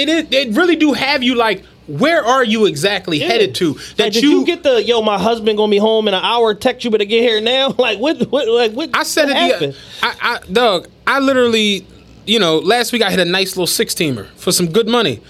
it, 0.10 0.34
it 0.34 0.56
really 0.56 0.76
do 0.76 0.94
have 0.94 1.24
you 1.24 1.36
like, 1.36 1.64
where 1.88 2.24
are 2.24 2.44
you 2.44 2.66
exactly 2.66 3.20
headed 3.20 3.56
to? 3.56 3.74
That 3.96 4.00
Like, 4.06 4.14
did 4.14 4.24
you, 4.24 4.46
get 4.46 4.64
the 4.64 4.84
yo? 4.84 5.02
My 5.02 5.18
husband 5.18 5.58
gonna 5.58 5.70
be 5.72 5.78
home 5.78 6.08
in 6.08 6.14
an 6.14 6.24
hour. 6.24 6.54
Text 6.54 6.84
you 6.84 6.92
better 6.92 7.06
get 7.06 7.22
here 7.22 7.42
now. 7.42 7.70
Like 7.78 8.00
what? 8.00 8.22
What? 8.30 8.48
Like 8.48 8.74
what? 8.74 8.90
I 8.94 9.04
said 9.04 9.30
what 9.30 9.62
it. 9.64 9.74
The, 9.74 9.78
I, 10.04 10.16
I, 10.22 10.40
Doug, 10.52 10.88
I 11.06 11.20
literally, 11.20 11.86
you 12.26 12.40
know, 12.40 12.58
last 12.60 12.92
week 12.92 13.02
I 13.02 13.10
hit 13.10 13.20
a 13.20 13.26
nice 13.26 13.56
little 13.56 13.68
six 13.68 13.94
teamer 13.94 14.28
for 14.36 14.52
some 14.52 14.68
good 14.72 14.88
money. 14.88 15.22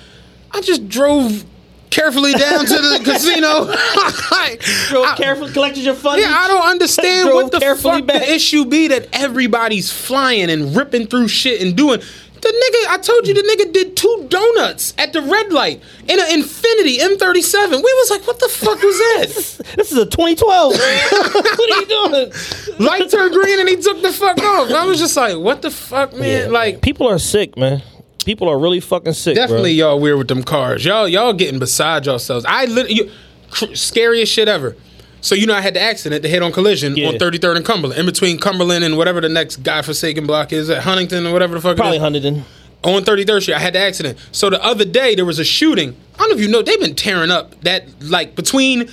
I 0.51 0.61
just 0.61 0.87
drove 0.89 1.45
carefully 1.89 2.33
down 2.33 2.65
to 2.65 2.73
the 2.75 3.01
casino. 3.05 3.73
Like, 4.31 4.61
Drove 4.89 5.05
I- 5.05 5.15
carefully, 5.17 5.51
collected 5.51 5.83
your 5.83 5.93
funds. 5.95 6.23
Yeah, 6.23 6.31
I 6.33 6.47
don't 6.47 6.67
understand 6.69 7.29
what 7.33 7.51
the 7.51 7.59
fuck 7.59 8.05
back. 8.05 8.21
the 8.21 8.33
issue 8.33 8.65
be 8.65 8.87
that 8.89 9.07
everybody's 9.13 9.91
flying 9.91 10.49
and 10.49 10.75
ripping 10.75 11.07
through 11.07 11.27
shit 11.27 11.61
and 11.61 11.75
doing. 11.75 12.01
The 12.47 12.53
nigga, 12.53 12.93
I 12.93 12.97
told 12.99 13.27
you, 13.27 13.33
the 13.33 13.41
nigga 13.41 13.73
did 13.73 13.97
two 13.97 14.25
donuts 14.29 14.93
at 14.97 15.11
the 15.11 15.21
red 15.21 15.51
light 15.51 15.81
in 16.07 16.17
an 16.17 16.25
Infiniti 16.27 16.97
M37. 16.99 17.71
We 17.71 17.81
was 17.81 18.09
like, 18.09 18.25
what 18.25 18.39
the 18.39 18.47
fuck 18.47 18.81
was 18.81 18.97
that? 18.97 19.63
This 19.77 19.91
is 19.91 19.97
a 19.97 20.05
2012. 20.05 20.71
what 20.73 21.71
are 21.71 21.79
you 21.81 21.85
doing? 21.87 22.31
Light 22.79 23.09
turned 23.11 23.33
green 23.33 23.59
and 23.59 23.67
he 23.67 23.75
took 23.75 24.01
the 24.01 24.13
fuck 24.13 24.37
off. 24.39 24.71
I 24.71 24.85
was 24.85 24.97
just 24.97 25.17
like, 25.17 25.37
what 25.37 25.61
the 25.61 25.69
fuck, 25.69 26.15
man? 26.15 26.51
like, 26.53 26.81
people 26.81 27.07
are 27.07 27.19
sick, 27.19 27.57
man. 27.57 27.83
People 28.25 28.47
are 28.49 28.57
really 28.57 28.79
fucking 28.79 29.13
sick. 29.13 29.35
Definitely, 29.35 29.77
bro. 29.77 29.89
y'all 29.89 29.99
weird 29.99 30.17
with 30.17 30.29
them 30.29 30.41
cars. 30.43 30.85
Y'all, 30.85 31.07
y'all 31.07 31.33
getting 31.33 31.59
beside 31.59 32.05
yourselves. 32.05 32.45
I 32.47 32.65
literally, 32.65 32.95
you, 32.95 33.11
cr- 33.49 33.75
scariest 33.75 34.31
shit 34.31 34.47
ever. 34.47 34.75
So 35.21 35.35
you 35.35 35.45
know, 35.47 35.55
I 35.55 35.61
had 35.61 35.73
the 35.73 35.81
accident, 35.81 36.21
the 36.23 36.29
head-on 36.29 36.51
collision 36.51 36.95
Yeah. 36.95 37.09
on 37.09 37.15
33rd 37.15 37.57
and 37.57 37.65
Cumberland, 37.65 37.99
in 37.99 38.05
between 38.05 38.39
Cumberland 38.39 38.83
and 38.83 38.97
whatever 38.97 39.19
the 39.21 39.29
next 39.29 39.57
godforsaken 39.63 40.25
block 40.27 40.53
is 40.53 40.69
at 40.69 40.83
Huntington 40.83 41.25
or 41.27 41.33
whatever 41.33 41.55
the 41.55 41.61
fuck. 41.61 41.75
Probably 41.77 41.95
it 41.97 41.99
is. 41.99 42.03
Huntington. 42.03 42.45
On 42.83 43.03
33rd 43.03 43.41
Street, 43.41 43.55
I 43.55 43.59
had 43.59 43.73
the 43.73 43.79
accident. 43.79 44.17
So 44.31 44.49
the 44.49 44.63
other 44.63 44.85
day 44.85 45.15
there 45.15 45.25
was 45.25 45.39
a 45.39 45.43
shooting. 45.43 45.95
I 46.15 46.19
don't 46.19 46.29
know 46.29 46.35
if 46.35 46.41
you 46.41 46.47
know, 46.47 46.61
they've 46.61 46.79
been 46.79 46.95
tearing 46.95 47.31
up 47.31 47.59
that 47.63 47.85
like 48.03 48.35
between 48.35 48.89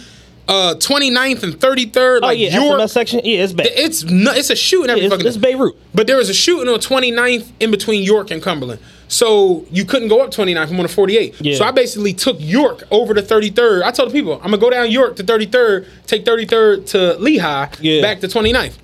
uh 0.48 0.74
29th 0.74 1.42
and 1.42 1.54
33rd. 1.54 2.18
Oh 2.22 2.26
Like 2.26 2.38
yeah, 2.38 2.62
York, 2.62 2.88
section. 2.90 3.20
Yeah, 3.24 3.44
it's 3.44 3.52
bad. 3.52 3.68
it's 3.70 4.04
it's 4.06 4.50
a 4.50 4.56
shooting 4.56 4.90
every 4.90 5.02
Yeah, 5.02 5.06
it's- 5.06 5.18
fucking 5.18 5.26
it's 5.26 5.36
Beirut. 5.36 5.74
But 5.94 6.06
there 6.06 6.16
was 6.16 6.28
a 6.28 6.34
shooting 6.34 6.72
on 6.72 6.78
29th 6.80 7.46
in 7.60 7.70
between 7.70 8.02
York 8.02 8.30
and 8.30 8.42
Cumberland. 8.42 8.80
So 9.08 9.64
you 9.70 9.84
couldn't 9.84 10.08
go 10.08 10.22
up 10.22 10.30
29th 10.30 10.68
from 10.68 10.76
on 10.78 10.82
the 10.84 10.88
48. 10.88 11.34
Yeah. 11.40 11.56
So 11.56 11.64
I 11.64 11.70
basically 11.70 12.14
took 12.14 12.36
York 12.40 12.84
over 12.90 13.14
to 13.14 13.22
33rd. 13.22 13.82
I 13.84 13.90
told 13.90 14.10
the 14.10 14.12
people, 14.12 14.34
I'm 14.36 14.50
gonna 14.50 14.58
go 14.58 14.70
down 14.70 14.90
York 14.90 15.16
to 15.16 15.22
33rd, 15.24 15.86
take 16.06 16.24
33rd 16.24 16.86
to 16.88 17.14
Lehigh, 17.18 17.68
Yeah. 17.80 18.02
back 18.02 18.20
to 18.20 18.28
29th. 18.28 18.74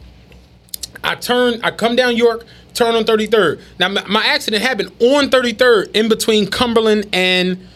I 1.03 1.15
turn, 1.15 1.61
I 1.62 1.70
come 1.70 1.97
down 1.97 2.16
York, 2.16 2.45
turn 2.74 2.95
on 2.95 3.05
33rd. 3.05 3.61
Now 3.78 3.89
my, 3.89 4.05
my 4.07 4.24
accident 4.24 4.62
happened 4.62 4.93
on 5.01 5.31
33rd 5.31 5.91
in 5.97 6.09
between 6.09 6.47
Cumberland 6.49 7.07
and 7.12 7.66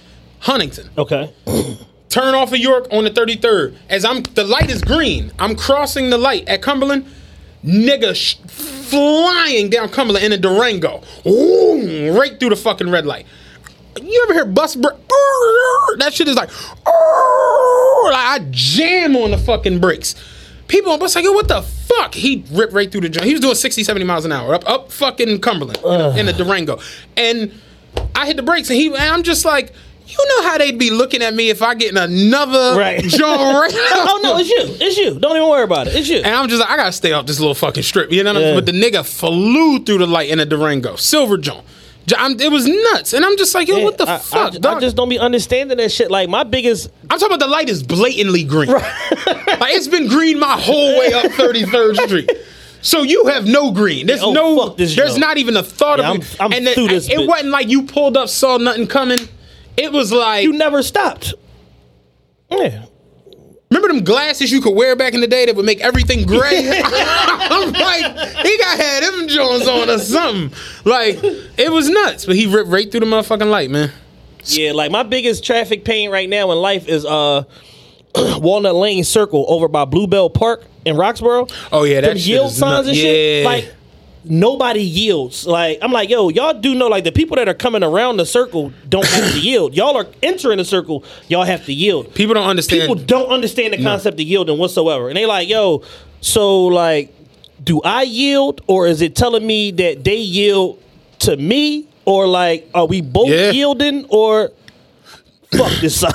Huntington 0.40 0.90
Okay. 0.98 1.32
turn 2.14 2.34
off 2.34 2.52
of 2.52 2.58
York 2.58 2.86
on 2.92 3.02
the 3.04 3.10
33rd. 3.10 3.76
As 3.90 4.04
I'm, 4.04 4.22
the 4.22 4.44
light 4.44 4.70
is 4.70 4.80
green. 4.82 5.32
I'm 5.38 5.56
crossing 5.56 6.10
the 6.10 6.18
light 6.18 6.46
at 6.46 6.62
Cumberland. 6.62 7.06
Nigga 7.64 8.14
sh- 8.14 8.36
flying 8.46 9.68
down 9.70 9.88
Cumberland 9.88 10.24
in 10.24 10.32
a 10.32 10.36
Durango. 10.38 11.02
Ooh, 11.26 12.16
right 12.16 12.38
through 12.38 12.50
the 12.50 12.56
fucking 12.56 12.88
red 12.90 13.04
light. 13.04 13.26
You 14.00 14.20
ever 14.24 14.32
hear 14.34 14.44
bus? 14.44 14.74
That 14.74 16.10
shit 16.12 16.28
is 16.28 16.36
like, 16.36 16.50
like 16.50 18.14
I 18.14 18.38
jam 18.50 19.16
on 19.16 19.30
the 19.32 19.38
fucking 19.38 19.80
brakes. 19.80 20.14
People 20.68 20.92
on 20.92 20.98
bus 20.98 21.14
like, 21.14 21.24
yo, 21.24 21.32
what 21.32 21.48
the 21.48 21.62
fuck? 21.62 22.14
He 22.14 22.44
ripped 22.50 22.72
right 22.72 22.90
through 22.90 23.02
the 23.02 23.08
jump. 23.08 23.26
He 23.26 23.32
was 23.32 23.40
doing 23.40 23.54
60, 23.54 23.82
70 23.84 24.04
miles 24.04 24.24
an 24.24 24.32
hour 24.32 24.54
up, 24.54 24.68
up 24.68 24.92
fucking 24.92 25.40
Cumberland 25.40 25.78
in 25.78 26.00
a- 26.00 26.16
in 26.16 26.28
a 26.28 26.32
Durango. 26.32 26.78
And 27.16 27.52
I 28.14 28.26
hit 28.26 28.36
the 28.36 28.42
brakes 28.42 28.68
and 28.70 28.78
he, 28.78 28.86
and 28.86 28.96
I'm 28.96 29.22
just 29.22 29.44
like, 29.44 29.72
you 30.06 30.28
know 30.28 30.42
how 30.48 30.58
they'd 30.58 30.78
be 30.78 30.90
looking 30.90 31.22
at 31.22 31.34
me 31.34 31.48
if 31.50 31.62
I 31.62 31.74
get 31.74 31.90
in 31.90 31.96
another 31.96 32.78
Right. 32.78 33.02
John 33.06 33.54
right 33.60 33.72
oh 33.74 34.20
no, 34.22 34.38
it's 34.38 34.48
you. 34.48 34.56
It's 34.86 34.96
you. 34.98 35.18
Don't 35.18 35.36
even 35.36 35.48
worry 35.48 35.64
about 35.64 35.86
it. 35.88 35.96
It's 35.96 36.08
you. 36.08 36.18
And 36.18 36.26
I'm 36.34 36.48
just 36.48 36.60
like, 36.60 36.70
I 36.70 36.76
gotta 36.76 36.92
stay 36.92 37.12
off 37.12 37.26
this 37.26 37.38
little 37.40 37.54
fucking 37.54 37.82
strip. 37.82 38.12
You 38.12 38.22
know 38.22 38.32
what 38.32 38.36
I 38.42 38.44
mean? 38.44 38.48
Yeah. 38.54 38.60
But 38.60 38.66
the 38.66 38.72
nigga 38.72 39.04
flew 39.06 39.82
through 39.84 39.98
the 39.98 40.06
light 40.06 40.28
in 40.30 40.40
a 40.40 40.44
Durango. 40.46 40.96
Silver 40.96 41.36
John. 41.38 41.62
I'm- 42.18 42.38
it 42.38 42.50
was 42.52 42.66
nuts. 42.66 43.14
And 43.14 43.24
I'm 43.24 43.34
just 43.38 43.54
like, 43.54 43.66
yo, 43.66 43.78
what 43.82 43.96
the 43.96 44.06
I, 44.06 44.18
fuck, 44.18 44.54
I, 44.62 44.76
I 44.76 44.80
just 44.80 44.94
don't 44.94 45.08
be 45.08 45.18
understanding 45.18 45.78
that 45.78 45.90
shit. 45.90 46.10
Like 46.10 46.28
my 46.28 46.44
biggest. 46.44 46.90
I'm 47.08 47.18
talking 47.18 47.28
about 47.34 47.40
the 47.40 47.50
light 47.50 47.70
is 47.70 47.82
blatantly 47.82 48.44
green. 48.44 48.70
like 48.70 49.72
it's 49.74 49.88
been 49.88 50.08
green 50.08 50.38
my 50.38 50.58
whole 50.60 50.98
way 50.98 51.12
up 51.14 51.24
33rd 51.32 51.96
Street. 52.06 52.30
So 52.82 53.00
you 53.02 53.24
have 53.28 53.46
no 53.46 53.70
green. 53.72 54.06
There's 54.06 54.22
Oh, 54.22 54.32
no. 54.34 54.68
there's 54.74 54.94
joint. 54.94 55.18
not 55.18 55.38
even 55.38 55.56
a 55.56 55.62
thought 55.62 55.98
Yeah, 55.98 56.10
of 56.10 56.16
I'm- 56.16 56.20
it. 56.20 56.36
I'm 56.40 56.52
and 56.52 56.66
then 56.66 56.74
through 56.74 56.88
this 56.88 57.08
it 57.08 57.18
bitch. 57.18 57.26
wasn't 57.26 57.48
like 57.50 57.68
you 57.68 57.84
pulled 57.84 58.18
up, 58.18 58.28
saw 58.28 58.58
nothing 58.58 58.86
coming. 58.86 59.18
It 59.76 59.92
was 59.92 60.12
like 60.12 60.44
You 60.44 60.52
never 60.52 60.82
stopped. 60.82 61.34
Yeah. 62.50 62.86
Remember 63.70 63.88
them 63.88 64.04
glasses 64.04 64.52
you 64.52 64.60
could 64.60 64.74
wear 64.76 64.94
back 64.94 65.14
in 65.14 65.20
the 65.20 65.26
day 65.26 65.46
that 65.46 65.56
would 65.56 65.66
make 65.66 65.80
everything 65.80 66.24
gray? 66.26 66.80
I'm 66.84 67.72
like, 67.72 68.04
he 68.46 68.58
got 68.58 68.78
had 68.78 69.02
them 69.02 69.26
Jones 69.26 69.66
on 69.66 69.90
or 69.90 69.98
something. 69.98 70.56
Like, 70.84 71.18
it 71.22 71.72
was 71.72 71.88
nuts. 71.90 72.24
But 72.26 72.36
he 72.36 72.46
ripped 72.46 72.68
right 72.70 72.88
through 72.88 73.00
the 73.00 73.06
motherfucking 73.06 73.50
light, 73.50 73.70
man. 73.70 73.90
Yeah, 74.44 74.72
like 74.72 74.92
my 74.92 75.02
biggest 75.02 75.42
traffic 75.44 75.84
pain 75.84 76.10
right 76.10 76.28
now 76.28 76.52
in 76.52 76.58
life 76.58 76.86
is 76.86 77.04
uh 77.04 77.44
Walnut 78.16 78.74
Lane 78.76 79.02
Circle 79.02 79.44
over 79.48 79.66
by 79.66 79.86
Bluebell 79.86 80.30
Park 80.30 80.64
in 80.84 80.96
Roxborough. 80.96 81.50
Oh, 81.72 81.82
yeah, 81.84 82.02
that 82.02 82.08
Them 82.08 82.18
shit 82.18 82.26
yield 82.26 82.46
is 82.52 82.58
signs 82.58 82.86
nut- 82.86 82.88
and 82.88 82.96
shit. 82.96 83.42
yeah. 83.42 83.48
Like 83.48 83.74
nobody 84.24 84.80
yields. 84.82 85.46
Like 85.46 85.78
I'm 85.82 85.92
like, 85.92 86.08
yo, 86.08 86.28
y'all 86.28 86.58
do 86.58 86.74
know 86.74 86.88
like 86.88 87.04
the 87.04 87.12
people 87.12 87.36
that 87.36 87.48
are 87.48 87.54
coming 87.54 87.82
around 87.82 88.16
the 88.16 88.26
circle 88.26 88.72
don't 88.88 89.06
have 89.06 89.32
to 89.32 89.40
yield. 89.40 89.74
Y'all 89.74 89.96
are 89.96 90.06
entering 90.22 90.58
the 90.58 90.64
circle, 90.64 91.04
y'all 91.28 91.44
have 91.44 91.64
to 91.66 91.72
yield. 91.72 92.14
People 92.14 92.34
don't 92.34 92.48
understand. 92.48 92.82
People 92.82 92.94
don't 92.96 93.28
understand 93.28 93.72
the 93.74 93.82
concept 93.82 94.14
of 94.20 94.26
yielding 94.26 94.58
whatsoever. 94.58 95.08
And 95.08 95.16
they 95.16 95.26
like, 95.26 95.48
yo, 95.48 95.82
so 96.20 96.64
like, 96.66 97.14
do 97.62 97.80
I 97.82 98.02
yield 98.02 98.60
or 98.66 98.86
is 98.86 99.00
it 99.02 99.14
telling 99.14 99.46
me 99.46 99.70
that 99.72 100.04
they 100.04 100.16
yield 100.16 100.82
to 101.20 101.36
me? 101.36 101.88
Or 102.06 102.26
like, 102.26 102.68
are 102.74 102.84
we 102.86 103.00
both 103.00 103.28
Yeah. 103.30 103.50
yielding 103.52 104.04
or 104.10 104.52
fuck 105.56 105.72
this 105.80 106.00
sign? 106.00 106.12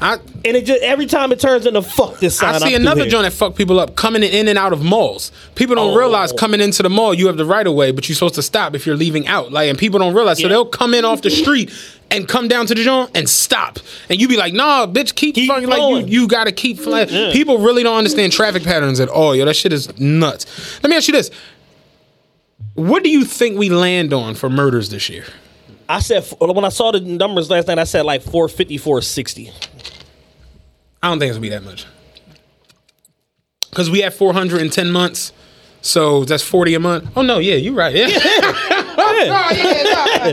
I, 0.00 0.14
and 0.14 0.56
it 0.56 0.64
just 0.66 0.82
every 0.82 1.06
time 1.06 1.32
it 1.32 1.40
turns 1.40 1.66
into 1.66 1.82
fuck 1.82 2.18
this 2.18 2.36
sign. 2.38 2.54
I 2.54 2.58
see 2.58 2.74
another 2.74 3.06
joint 3.06 3.24
that 3.24 3.32
fuck 3.32 3.54
people 3.56 3.78
up 3.80 3.96
coming 3.96 4.22
in 4.22 4.48
and 4.48 4.58
out 4.58 4.72
of 4.72 4.82
malls. 4.82 5.32
People 5.54 5.74
don't 5.76 5.94
Oh. 5.94 5.96
realize 5.98 6.32
coming 6.32 6.60
into 6.60 6.82
the 6.82 6.90
mall 6.90 7.14
you 7.14 7.26
have 7.26 7.36
the 7.36 7.44
right 7.44 7.66
of 7.66 7.74
way, 7.74 7.90
but 7.92 8.08
you're 8.08 8.14
supposed 8.16 8.34
to 8.36 8.42
stop 8.42 8.74
if 8.74 8.86
you're 8.86 8.96
leaving 8.96 9.26
out. 9.26 9.52
Like, 9.52 9.68
and 9.70 9.78
people 9.78 9.98
don't 9.98 10.14
realize, 10.14 10.40
so 10.40 10.48
they'll 10.48 10.64
come 10.66 10.94
in 10.94 11.04
off 11.04 11.22
the 11.22 11.30
street 11.30 11.70
and 12.10 12.28
come 12.28 12.46
down 12.48 12.66
to 12.66 12.74
the 12.74 12.84
joint 12.84 13.10
and 13.14 13.28
stop, 13.28 13.78
and 14.08 14.20
you 14.20 14.28
be 14.28 14.36
like, 14.36 14.52
"Nah, 14.54 14.86
bitch, 14.86 15.14
keep, 15.14 15.34
Keep 15.34 15.48
fucking 15.50 15.68
like 15.68 16.06
you. 16.06 16.20
You 16.22 16.28
gotta 16.28 16.52
keep 16.52 16.78
flying." 16.78 17.08
Yeah. 17.08 17.32
People 17.32 17.58
really 17.58 17.82
don't 17.82 17.96
understand 17.98 18.32
traffic 18.32 18.62
patterns 18.62 19.00
at 19.00 19.08
all. 19.08 19.34
Yo, 19.34 19.44
that 19.44 19.54
shit 19.56 19.72
is 19.72 19.98
nuts. 19.98 20.46
Let 20.82 20.90
me 20.90 20.96
ask 20.96 21.08
you 21.08 21.12
this: 21.12 21.30
What 22.74 23.02
do 23.02 23.10
you 23.10 23.24
think 23.24 23.58
we 23.58 23.70
land 23.70 24.12
on 24.12 24.34
for 24.34 24.48
murders 24.50 24.90
this 24.90 25.08
year? 25.08 25.24
I 25.88 26.00
said 26.00 26.24
when 26.40 26.64
I 26.64 26.68
saw 26.70 26.90
the 26.90 27.00
numbers 27.00 27.50
last 27.50 27.68
night, 27.68 27.78
I 27.78 27.84
said 27.84 28.04
like 28.04 28.22
450, 28.22 28.78
460. 28.78 29.52
I 31.02 31.08
don't 31.08 31.18
think 31.18 31.30
it's 31.30 31.36
gonna 31.36 31.42
be 31.42 31.48
that 31.50 31.64
much. 31.64 31.86
Cause 33.72 33.90
we 33.90 34.00
have 34.00 34.14
410 34.14 34.90
months, 34.90 35.32
so 35.82 36.24
that's 36.24 36.42
40 36.42 36.74
a 36.74 36.80
month. 36.80 37.10
Oh 37.14 37.22
no, 37.22 37.38
yeah, 37.38 37.56
you're 37.56 37.74
right. 37.74 37.94
Oh, 38.98 39.12
yeah. 39.12 39.48
oh, 39.48 39.54
yeah, 39.54 39.82
nah. 39.92 40.26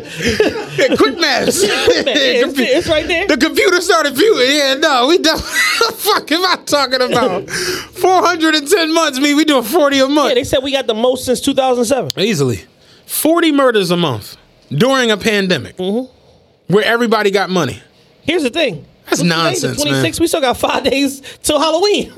Yeah, 0.78 0.96
quick 0.98 1.20
maths. 1.20 1.60
it's, 1.62 2.58
it's 2.58 2.88
right 2.88 3.06
there. 3.06 3.28
The 3.28 3.38
computer 3.38 3.82
started 3.82 4.16
viewing. 4.16 4.50
Yeah, 4.50 4.76
no, 4.76 5.08
we 5.08 5.18
done. 5.20 5.38
fuck 5.94 6.32
am 6.32 6.44
I 6.46 6.56
talking 6.66 7.02
about? 7.02 7.50
410 7.50 8.94
months 8.94 9.20
mean 9.20 9.36
we 9.36 9.46
doing 9.46 9.64
40 9.64 10.00
a 10.00 10.08
month. 10.08 10.30
Yeah, 10.30 10.36
they 10.36 10.44
said 10.44 10.64
we 10.64 10.72
got 10.72 10.88
the 10.88 10.94
most 10.94 11.26
since 11.26 11.42
2007. 11.42 12.14
Easily. 12.18 12.64
40 13.06 13.52
murders 13.52 13.92
a 13.92 13.98
month 13.98 14.38
during 14.76 15.12
a 15.12 15.18
pandemic 15.18 15.78
where 15.78 16.84
everybody 16.84 17.32
got 17.32 17.50
money. 17.50 17.82
Here's 18.24 18.44
the 18.44 18.50
thing. 18.50 18.86
That's 19.06 19.20
What's 19.20 19.24
nonsense, 19.24 19.84
man. 19.84 20.04
26th, 20.04 20.20
we 20.20 20.28
still 20.28 20.42
got 20.42 20.58
five 20.58 20.84
days 20.90 21.22
till 21.44 21.60
Halloween. 21.60 22.14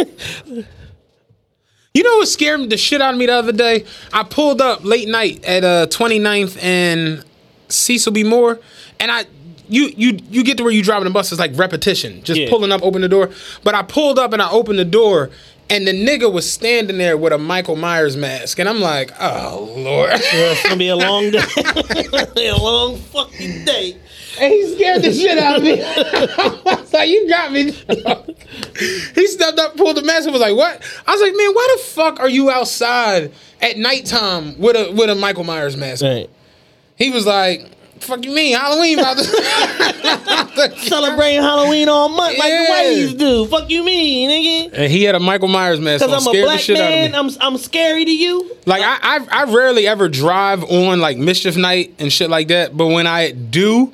You 1.94 2.04
know 2.04 2.18
what 2.18 2.28
scared 2.28 2.70
the 2.70 2.78
shit 2.78 3.02
out 3.02 3.14
of 3.14 3.20
me 3.20 3.26
the 3.26 3.34
other 3.34 3.52
day? 3.54 3.86
I 4.12 4.24
pulled 4.24 4.62
up 4.62 4.84
late 4.84 5.08
night 5.08 5.44
at 5.46 5.64
uh 5.64 5.88
29th 5.88 6.62
and 6.62 7.24
Cecil 7.70 8.12
B. 8.12 8.24
Moore, 8.24 8.60
and 9.00 9.10
I 9.10 9.26
you 9.70 9.92
you 9.96 10.20
you 10.30 10.44
get 10.44 10.58
to 10.58 10.64
where 10.64 10.74
you 10.74 10.84
driving 10.84 11.06
the 11.06 11.10
bus, 11.10 11.32
it's 11.32 11.40
like 11.40 11.58
repetition. 11.58 12.22
Just 12.24 12.40
Yeah. 12.40 12.50
pulling 12.50 12.72
up, 12.72 12.84
open 12.84 13.02
the 13.02 13.08
door. 13.10 13.32
But 13.64 13.76
I 13.76 13.82
pulled 13.82 14.20
up 14.20 14.34
and 14.34 14.42
I 14.42 14.50
opened 14.52 14.78
the 14.78 14.86
door, 14.86 15.32
and 15.70 15.88
the 15.88 15.92
nigga 15.92 16.32
was 16.32 16.52
standing 16.52 16.98
there 16.98 17.18
with 17.18 17.34
a 17.34 17.38
Michael 17.38 17.76
Myers 17.76 18.16
mask. 18.16 18.60
And 18.60 18.70
I'm 18.70 18.80
like, 18.80 19.12
oh 19.20 19.74
Lord. 19.78 20.12
it's 20.14 20.64
gonna 20.64 20.76
be 20.78 20.90
a 20.90 20.96
long 20.96 21.32
day. 21.32 21.40
a 22.50 22.58
long 22.62 22.98
fucking 22.98 23.66
day. 23.66 23.98
And 24.40 24.52
he 24.54 24.76
scared 24.76 25.02
the 25.02 25.14
shit 25.14 25.38
out 25.38 25.58
of 25.58 25.64
me. 25.64 25.82
I 25.84 26.76
was 26.82 26.94
like, 26.94 27.10
you 27.10 27.30
got 27.30 27.52
me. 27.54 27.72
he 27.72 29.28
stepped 29.28 29.58
up, 29.60 29.78
pulled 29.78 29.96
the 29.96 30.04
mask, 30.04 30.26
and 30.26 30.34
was 30.34 30.42
like, 30.42 30.56
what? 30.56 30.84
I 31.08 31.12
was 31.12 31.22
like, 31.22 31.34
man, 31.36 31.54
why 31.54 31.76
the 31.78 31.84
fuck 31.84 32.20
are 32.20 32.30
you 32.30 32.50
outside 32.50 33.32
at 33.62 33.78
nighttime 33.78 34.60
with 34.60 34.76
a 34.76 34.92
with 34.92 35.10
a 35.10 35.16
Michael 35.16 35.46
Myers 35.46 35.78
mask? 35.78 36.04
Right. 36.04 36.30
He 36.98 37.12
was 37.12 37.26
like, 37.26 37.72
Fuck 38.00 38.24
you 38.26 38.32
mean 38.36 38.56
Halloween 38.56 39.00
about 39.00 39.18
to 39.18 39.24
Celebrating 40.88 41.42
Halloween 41.42 41.90
all 41.90 42.10
month 42.10 42.38
like 42.38 42.44
the 42.44 42.50
Yeah. 42.50 42.68
whiteys 42.70 43.18
do. 43.18 43.46
Fuck 43.48 43.70
you 43.70 43.84
mean, 43.84 44.30
nigga? 44.30 44.70
And 44.74 44.92
he 44.92 45.04
had 45.04 45.16
a 45.16 45.20
Michael 45.20 45.48
Myers 45.48 45.80
mask 45.80 46.04
on, 46.04 46.10
Because 46.10 46.28
I'm 46.28 46.32
a 46.32 46.32
scared 46.34 46.44
the 46.44 46.48
black 46.48 46.60
shit 46.60 46.78
out 46.78 46.84
of 46.84 46.90
man, 46.90 47.12
me. 47.12 47.18
I'm 47.18 47.30
I'm 47.54 47.58
scary 47.58 48.06
to 48.06 48.12
you. 48.12 48.56
Like 48.66 48.84
I, 48.84 48.98
I, 49.02 49.28
I 49.32 49.44
rarely 49.46 49.88
ever 49.88 50.08
drive 50.10 50.64
on 50.64 51.00
like 51.00 51.18
mischief 51.18 51.56
night 51.58 51.94
and 52.00 52.12
shit 52.12 52.30
like 52.30 52.50
that. 52.50 52.76
But 52.76 52.88
when 52.88 53.08
I 53.08 53.32
do, 53.32 53.92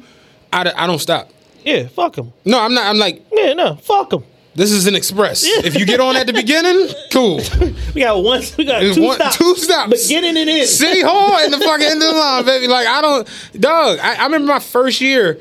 I, 0.52 0.64
d- 0.66 0.72
I 0.76 0.88
don't 0.88 1.00
stop. 1.00 1.30
Yeah, 1.64 1.88
fuck 1.88 2.18
him. 2.18 2.34
No, 2.44 2.60
I'm 2.60 2.74
not. 2.74 2.88
I'm 2.88 2.98
like, 2.98 3.24
Yeah, 3.32 3.54
no, 3.54 3.76
fuck 3.76 4.12
him. 4.14 4.24
This 4.56 4.72
is 4.72 4.88
an 4.88 4.96
express. 4.96 5.44
If 5.46 5.76
you 5.80 5.86
get 5.86 6.00
on 6.00 6.16
at 6.18 6.28
the 6.28 6.34
beginning, 6.34 6.90
cool. 7.12 7.40
We 7.94 8.02
got 8.02 8.24
one. 8.24 8.42
We 8.58 8.64
got 8.66 8.80
two 8.94 9.02
one- 9.02 9.16
stops. 9.18 9.38
two 9.38 9.56
stops. 9.58 10.08
Beginning 10.08 10.38
and 10.38 10.50
end. 10.50 10.68
City 10.68 11.02
Hall 11.02 11.36
and 11.38 11.52
the 11.54 11.60
fucking 11.60 11.86
end 11.86 12.02
of 12.02 12.10
the 12.10 12.16
line, 12.16 12.46
baby. 12.46 12.68
Like 12.68 12.88
I 12.88 13.02
don't, 13.02 13.28
dog. 13.60 14.00
I, 14.00 14.16
I 14.16 14.24
remember 14.26 14.48
my 14.48 14.60
first 14.60 15.02
year, 15.02 15.40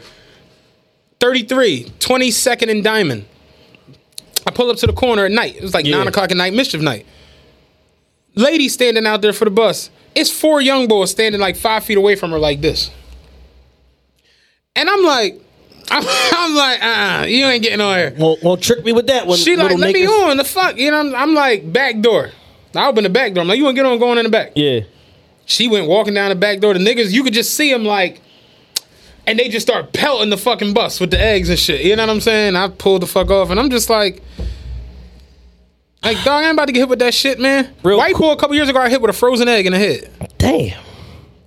33, 1.21 1.85
22nd 2.01 2.71
and 2.71 2.83
Diamond. 2.83 3.25
I 4.47 4.51
pull 4.51 4.71
up 4.71 4.79
to 4.79 4.87
the 4.87 4.93
corner 4.93 5.27
at 5.27 5.31
night. 5.31 5.57
It 5.57 5.63
was 5.63 5.75
like 5.75 5.85
Yeah. 5.87 5.99
nine 5.99 6.09
o'clock 6.09 6.31
at 6.31 6.37
night, 6.37 6.55
mischief 6.55 6.81
night. 6.81 7.07
Lady 8.35 8.69
standing 8.69 9.07
out 9.07 9.23
there 9.23 9.33
for 9.33 9.45
the 9.45 9.51
bus. 9.51 9.91
It's 10.15 10.31
four 10.31 10.61
young 10.61 10.89
boys 10.89 11.11
standing 11.11 11.41
like 11.41 11.57
five 11.57 11.85
feet 11.85 11.99
away 11.99 12.17
from 12.17 12.31
her, 12.33 12.39
like 12.39 12.61
this. 12.61 12.91
And 14.75 14.89
I'm 14.89 15.05
like, 15.05 15.41
I'm, 15.91 16.05
I'm 16.07 16.55
like, 16.55 16.83
uh, 16.83 16.87
uh 16.87 17.25
you 17.27 17.45
ain't 17.47 17.63
getting 17.63 17.81
on 17.81 17.97
here. 17.97 18.15
Won't, 18.17 18.43
won't 18.43 18.63
trick 18.63 18.85
me 18.85 18.93
with 18.93 19.09
that 19.09 19.27
one. 19.27 19.39
She 19.39 19.57
like, 19.57 19.77
let 19.77 19.93
me 19.93 20.07
niggas. 20.07 20.31
on 20.31 20.37
the 20.37 20.45
fuck. 20.45 20.77
You 20.77 20.91
know, 20.91 21.01
I'm, 21.01 21.15
I'm 21.15 21.35
like, 21.35 21.73
back 21.73 22.01
door. 22.01 22.31
I 22.75 22.87
open 22.87 23.03
the 23.03 23.11
back 23.11 23.35
door. 23.35 23.43
I'm 23.43 23.49
like, 23.49 23.59
you 23.59 23.65
want 23.65 23.77
to 23.77 23.83
get 23.83 23.91
on 23.91 23.99
going 23.99 24.19
in 24.19 24.25
the 24.25 24.31
back? 24.31 24.53
Yeah. 24.55 24.81
She 25.47 25.69
went 25.69 25.89
walking 25.89 26.15
down 26.15 26.29
the 26.29 26.37
back 26.37 26.61
door. 26.61 26.75
The 26.75 26.81
niggas, 26.81 27.11
you 27.11 27.25
could 27.25 27.35
just 27.35 27.55
see 27.55 27.73
them 27.73 27.85
like, 27.85 28.21
and 29.27 29.39
they 29.39 29.49
just 29.49 29.67
start 29.67 29.93
pelting 29.93 30.31
the 30.31 30.37
fucking 30.37 30.75
bus 30.75 31.01
with 31.01 31.11
the 31.11 31.21
eggs 31.21 31.49
and 31.49 31.59
shit. 31.59 31.85
You 31.85 31.97
know 31.97 32.07
what 32.07 32.13
I'm 32.13 32.21
saying? 32.21 32.55
I 32.55 32.69
pulled 32.69 33.03
the 33.03 33.09
fuck 33.09 33.31
off, 33.31 33.51
and 33.51 33.59
I'm 33.59 33.71
just 33.71 33.91
like, 33.91 34.23
like, 36.05 36.17
dog, 36.19 36.45
I 36.45 36.45
ain't 36.45 36.53
about 36.53 36.67
to 36.67 36.73
get 36.73 36.81
hit 36.81 36.89
with 36.89 37.01
that 37.01 37.13
shit, 37.13 37.39
man. 37.41 37.75
Real 37.83 37.99
White 37.99 38.17
boy 38.17 38.33
a 38.33 38.37
couple 38.37 38.55
years 38.55 38.69
ago, 38.69 38.79
I 38.79 38.89
hit 38.89 39.01
with 39.03 39.11
a 39.11 39.13
frozen 39.13 39.49
egg 39.49 39.67
in 39.67 39.73
the 39.73 39.79
head. 39.79 40.11
Damn. 40.39 40.81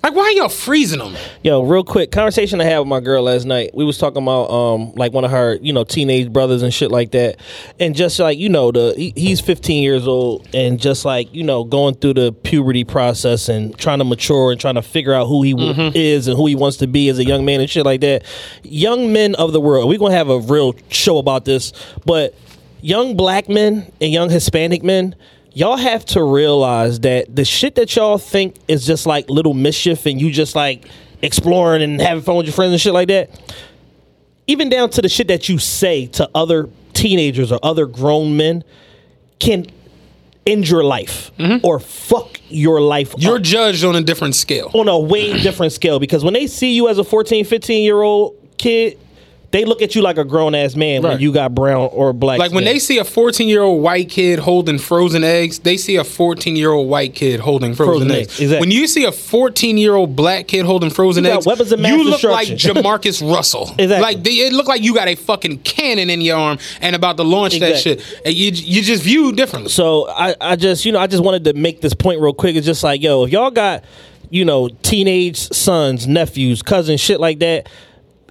Like, 0.04 0.16
why 0.16 0.24
are 0.24 0.32
y'all 0.32 0.50
freezing 0.50 1.00
them? 1.00 1.16
Yo, 1.44 1.64
real 1.64 1.86
quick, 1.86 2.12
conversation 2.12 2.60
I 2.60 2.66
had 2.66 2.80
with 2.80 2.90
my 2.90 3.00
girl 3.00 3.24
last 3.24 3.46
night. 3.46 3.72
We 3.74 3.86
was 3.86 3.98
talking 3.98 4.22
about 4.22 4.50
um 4.52 4.92
like 4.96 5.14
one 5.14 5.24
of 5.24 5.32
her, 5.32 5.56
you 5.62 5.72
know, 5.72 5.86
teenage 5.86 6.30
brothers 6.34 6.62
and 6.62 6.74
shit 6.74 6.92
like 6.92 7.12
that. 7.12 7.38
And 7.80 7.96
just 7.96 8.20
like, 8.20 8.38
you 8.38 8.50
know, 8.50 8.74
the 8.74 8.94
he, 8.98 9.14
he's 9.16 9.40
15 9.40 9.82
years 9.82 10.06
old 10.06 10.46
and 10.54 10.78
just 10.78 11.06
like, 11.06 11.34
you 11.34 11.44
know, 11.44 11.64
going 11.64 11.96
through 11.96 12.16
the 12.16 12.34
puberty 12.34 12.84
process 12.84 13.48
and 13.48 13.78
trying 13.78 14.00
to 14.00 14.04
mature 14.04 14.52
and 14.52 14.60
trying 14.60 14.76
to 14.76 14.82
figure 14.82 15.14
out 15.14 15.28
who 15.28 15.42
he 15.42 15.54
Mm-hmm. 15.54 15.96
is 15.96 16.28
and 16.28 16.36
who 16.36 16.48
he 16.48 16.56
wants 16.56 16.76
to 16.78 16.88
be 16.88 17.08
as 17.08 17.18
a 17.20 17.24
young 17.24 17.46
man 17.46 17.62
and 17.62 17.70
shit 17.70 17.86
like 17.86 18.02
that. 18.02 18.24
Young 18.64 19.14
men 19.14 19.36
of 19.36 19.54
the 19.54 19.62
world. 19.62 19.88
We're 19.88 20.00
going 20.00 20.12
to 20.12 20.18
have 20.18 20.30
a 20.30 20.40
real 20.40 20.76
show 20.90 21.18
about 21.20 21.46
this, 21.46 21.72
but 22.06 22.36
young 22.82 23.16
black 23.16 23.48
men 23.48 23.90
and 24.02 24.12
young 24.12 24.30
Hispanic 24.30 24.84
men, 24.84 25.16
y'all 25.54 25.78
have 25.78 26.06
to 26.06 26.24
realize 26.24 27.00
that 27.02 27.34
the 27.34 27.46
shit 27.46 27.76
that 27.76 27.96
y'all 27.96 28.18
think 28.18 28.56
is 28.68 28.86
just 28.86 29.06
like 29.06 29.30
little 29.30 29.54
mischief 29.54 30.06
and 30.06 30.20
you 30.20 30.32
just 30.32 30.56
like 30.56 30.86
exploring 31.22 31.82
and 31.82 32.02
having 32.02 32.24
fun 32.24 32.36
with 32.36 32.46
your 32.46 32.54
friends 32.54 32.72
and 32.74 32.82
shit 32.82 32.94
like 32.94 33.08
that, 33.08 33.30
even 34.48 34.70
down 34.70 34.90
to 34.90 35.02
the 35.02 35.10
shit 35.10 35.28
that 35.28 35.48
you 35.48 35.58
say 35.58 36.08
to 36.08 36.30
other 36.36 36.70
teenagers 36.94 37.52
or 37.52 37.60
other 37.64 37.86
grown 37.86 38.36
men 38.36 38.64
can 39.40 39.66
end 40.46 40.68
your 40.68 40.84
life 40.84 41.32
mm-hmm. 41.38 41.66
or 41.66 41.80
fuck 41.80 42.38
your 42.50 42.82
life 42.82 43.16
You're 43.18 43.40
judged 43.40 43.86
on 43.86 43.96
a 43.96 44.02
different 44.02 44.36
scale. 44.36 44.70
on 44.74 44.90
a 44.90 45.00
way 45.00 45.42
different 45.42 45.72
scale 45.72 46.00
because 46.00 46.24
when 46.24 46.34
they 46.34 46.48
see 46.48 46.76
you 46.76 46.90
as 46.90 46.98
a 46.98 47.04
14 47.04 47.46
15 47.46 47.84
year 47.84 48.02
old 48.02 48.36
kid 48.58 49.00
they 49.54 49.66
look 49.66 49.84
at 49.84 49.94
you 49.94 50.02
like 50.02 50.18
a 50.18 50.26
grown 50.26 50.56
ass 50.56 50.76
man 50.76 51.04
when 51.04 51.20
you 51.20 51.32
got 51.32 51.54
brown 51.54 51.88
or 51.94 52.12
black 52.12 52.40
Like 52.40 52.52
when 52.52 52.64
they 52.64 52.80
see 52.80 52.98
a 52.98 53.04
14 53.06 53.48
year 53.48 53.62
old 53.62 53.84
white 53.84 54.10
kid 54.10 54.40
holding 54.40 54.80
frozen 54.80 55.24
eggs, 55.24 55.60
they 55.60 55.78
see 55.78 55.96
a 55.96 56.04
14 56.04 56.56
year 56.56 56.72
old 56.72 56.90
white 56.90 57.14
kid 57.14 57.40
holding 57.40 57.76
frozen, 57.76 58.08
Frozen 58.08 58.12
eggs. 58.12 58.28
eggs, 58.30 58.40
exactly. 58.42 58.60
When 58.68 58.72
you 58.72 58.88
see 58.88 59.06
a 59.06 59.12
14 59.12 59.78
year 59.78 59.94
old 59.94 60.16
black 60.16 60.48
kid 60.48 60.66
holding 60.66 60.90
frozen 60.90 61.24
You 61.24 61.32
eggs, 61.32 61.46
weapons 61.46 61.72
of 61.72 61.80
mass 61.80 61.92
you 61.92 62.04
look 62.04 62.24
like. 62.24 62.48
JaMarcus 62.64 63.22
Russell. 63.32 63.70
Exactly. 63.78 64.00
Like 64.00 64.24
they, 64.24 64.32
it 64.32 64.54
looked 64.54 64.70
like 64.70 64.82
you 64.82 64.96
got 64.96 65.08
a 65.08 65.14
fucking 65.16 65.60
cannon 65.60 66.10
in 66.10 66.20
your 66.20 66.36
arm 66.38 66.58
and 66.82 66.96
about 66.96 67.18
to 67.18 67.24
launch 67.24 67.54
Exactly. 67.54 67.94
that 67.94 68.02
shit. 68.02 68.22
And 68.26 68.34
you 68.34 68.50
you 68.52 68.82
just 68.82 69.04
view 69.04 69.32
differently. 69.34 69.70
So 69.70 70.10
I, 70.10 70.36
I 70.42 70.56
just, 70.56 70.84
you 70.84 70.92
know, 70.92 71.00
I 71.00 71.06
just 71.06 71.24
wanted 71.24 71.44
to 71.44 71.54
make 71.54 71.80
this 71.80 71.94
point 71.94 72.20
real 72.20 72.34
quick. 72.34 72.56
It's 72.56 72.66
just 72.66 72.84
like, 72.84 73.04
yo, 73.04 73.24
if 73.26 73.32
y'all 73.32 73.52
got, 73.52 73.84
you 74.32 74.46
know, 74.46 74.68
teenage 74.82 75.38
sons, 75.38 76.08
nephews, 76.08 76.64
cousins, 76.64 77.00
shit 77.00 77.20
like 77.20 77.38
that, 77.40 77.70